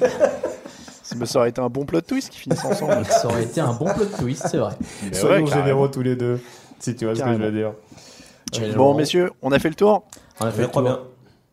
Mais 1.18 1.26
ça 1.28 1.40
aurait 1.40 1.50
été 1.50 1.62
un 1.62 1.70
bon 1.70 1.86
plot 1.86 2.02
twist 2.02 2.30
qui 2.32 2.40
finissent 2.40 2.66
ensemble. 2.66 3.06
Ça 3.06 3.28
aurait 3.28 3.44
été 3.44 3.62
un 3.62 3.74
bon 3.74 3.86
plot 3.86 4.06
twist, 4.20 4.48
c'est 4.50 4.58
vrai. 4.58 4.74
Soyons 5.12 5.46
généraux 5.46 5.88
tous 5.88 6.02
les 6.02 6.16
deux. 6.16 6.40
Si 6.80 6.96
tu 6.96 7.06
vois 7.06 7.16
ce 7.16 7.22
que 7.22 7.30
je 7.34 7.38
veux 7.38 7.52
dire. 7.52 7.72
Bon, 8.76 8.94
messieurs, 8.96 9.32
on 9.42 9.52
a 9.52 9.60
fait 9.60 9.70
le 9.70 9.76
tour. 9.76 10.04
On 10.42 10.46
a 10.46 10.52
fait 10.52 10.64
Je 10.64 10.68
le 10.68 10.72
tour. 10.72 10.82
bien. 10.82 11.00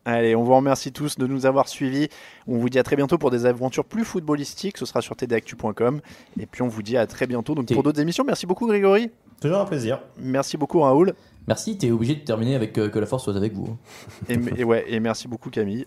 Allez, 0.05 0.35
on 0.35 0.43
vous 0.43 0.55
remercie 0.55 0.93
tous 0.93 1.17
de 1.17 1.27
nous 1.27 1.47
avoir 1.47 1.69
suivis. 1.69 2.09
On 2.49 2.59
vous 2.59 2.69
dit 2.69 2.79
à 2.79 2.83
très 2.83 2.97
bientôt 2.97 3.19
pour 3.19 3.31
des 3.31 3.47
aventures 3.47 3.85
plus 3.85 4.05
footballistiques. 4.05 4.77
Ce 4.77 4.85
sera 4.85 5.01
sur 5.01 5.15
tdactu.com. 5.15 6.01
Et 6.41 6.47
puis 6.47 6.63
on 6.63 6.69
vous 6.69 6.83
dit 6.83 6.97
à 6.97 7.07
très 7.07 7.27
bientôt 7.27 7.55
donc, 7.55 7.73
pour 7.73 7.83
d'autres 7.83 8.01
émissions. 8.01 8.25
Merci 8.25 8.47
beaucoup 8.47 8.67
Grégory. 8.67 9.11
Toujours 9.41 9.59
un 9.59 9.65
plaisir. 9.65 10.01
Merci 10.19 10.57
beaucoup 10.57 10.81
Raoul. 10.81 11.15
Merci, 11.47 11.77
t'es 11.77 11.91
obligé 11.91 12.15
de 12.15 12.21
terminer 12.21 12.55
avec 12.55 12.79
euh, 12.79 12.89
que 12.89 12.99
la 13.01 13.07
force 13.07 13.25
soit 13.25 13.37
avec 13.37 13.53
vous. 13.53 13.77
Et, 14.29 14.39
et 14.57 14.65
ouais, 14.65 14.85
et 14.87 15.01
merci 15.01 15.27
beaucoup 15.27 15.51
Camille. 15.51 15.87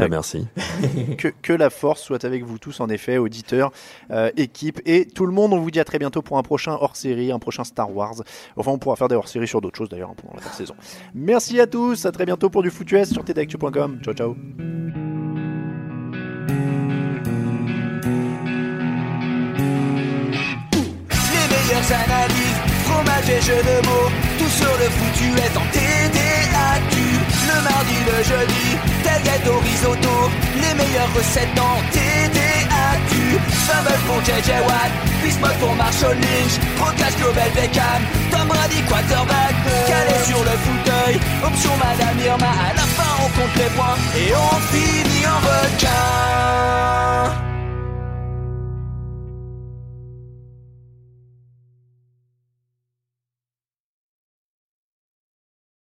Bah, 0.00 0.08
merci. 0.08 0.46
que, 1.18 1.28
que 1.28 1.52
la 1.52 1.70
force 1.70 2.02
soit 2.02 2.24
avec 2.24 2.44
vous 2.44 2.58
tous, 2.58 2.80
en 2.80 2.88
effet, 2.88 3.18
auditeurs, 3.18 3.70
euh, 4.10 4.30
équipe 4.36 4.80
et 4.84 5.06
tout 5.06 5.26
le 5.26 5.32
monde. 5.32 5.52
On 5.52 5.58
vous 5.58 5.70
dit 5.70 5.80
à 5.80 5.84
très 5.84 5.98
bientôt 5.98 6.22
pour 6.22 6.38
un 6.38 6.42
prochain 6.42 6.72
hors-série, 6.72 7.30
un 7.32 7.38
prochain 7.38 7.64
Star 7.64 7.94
Wars. 7.94 8.16
Enfin, 8.56 8.72
on 8.72 8.78
pourra 8.78 8.96
faire 8.96 9.08
des 9.08 9.14
hors-séries 9.14 9.48
sur 9.48 9.60
d'autres 9.60 9.78
choses 9.78 9.88
d'ailleurs 9.88 10.10
hein, 10.10 10.16
pendant 10.20 10.36
la 10.36 10.52
saison. 10.52 10.74
Merci 11.14 11.60
à 11.60 11.66
tous, 11.66 12.06
à 12.06 12.12
très 12.12 12.26
bientôt 12.26 12.50
pour 12.50 12.62
du 12.62 12.70
foutu 12.70 12.96
S 12.96 13.12
sur 13.12 13.24
tdactu.com. 13.24 14.00
Ciao, 14.02 14.14
ciao. 14.14 14.36
Les 21.32 21.46
meilleures 21.50 21.92
analyses, 21.92 22.60
fromage 22.84 23.30
et 23.30 23.40
jeux 23.40 23.62
de 23.62 23.86
mots, 23.86 24.10
tout 24.38 24.48
sur 24.48 24.74
le 24.78 24.84
est 25.38 25.56
en 25.56 25.66
TDAQ 25.72 27.13
mardi, 27.64 27.96
le 28.06 28.18
jeudi, 28.22 28.66
tagliate 29.02 29.46
au 29.48 29.58
risotto, 29.58 30.16
les 30.62 30.74
meilleures 30.74 31.12
recettes 31.16 31.54
dans 31.54 31.76
TDAQ. 31.92 33.12
Fumble 33.66 33.98
pour 34.06 34.20
JJ 34.22 34.50
Watt, 34.66 34.92
Bismuth 35.22 35.58
pour 35.60 35.74
Marshall 35.74 36.16
Lynch, 36.16 36.54
Procage 36.76 37.16
Global 37.16 37.50
Beckham, 37.54 38.02
Tom 38.30 38.46
Brady 38.48 38.82
quarterback, 38.88 39.54
calé 39.88 40.16
sur 40.24 40.38
le 40.38 40.54
fauteuil, 40.64 41.16
option 41.44 41.72
Madame 41.76 42.18
Irma, 42.24 42.52
à 42.68 42.74
la 42.74 42.86
fin 42.96 43.12
on 43.24 43.28
compte 43.36 43.56
les 43.56 43.70
points 43.76 43.98
et 44.16 44.32
on 44.34 44.56
finit 44.70 45.26
en 45.26 45.38
requin. 45.48 46.34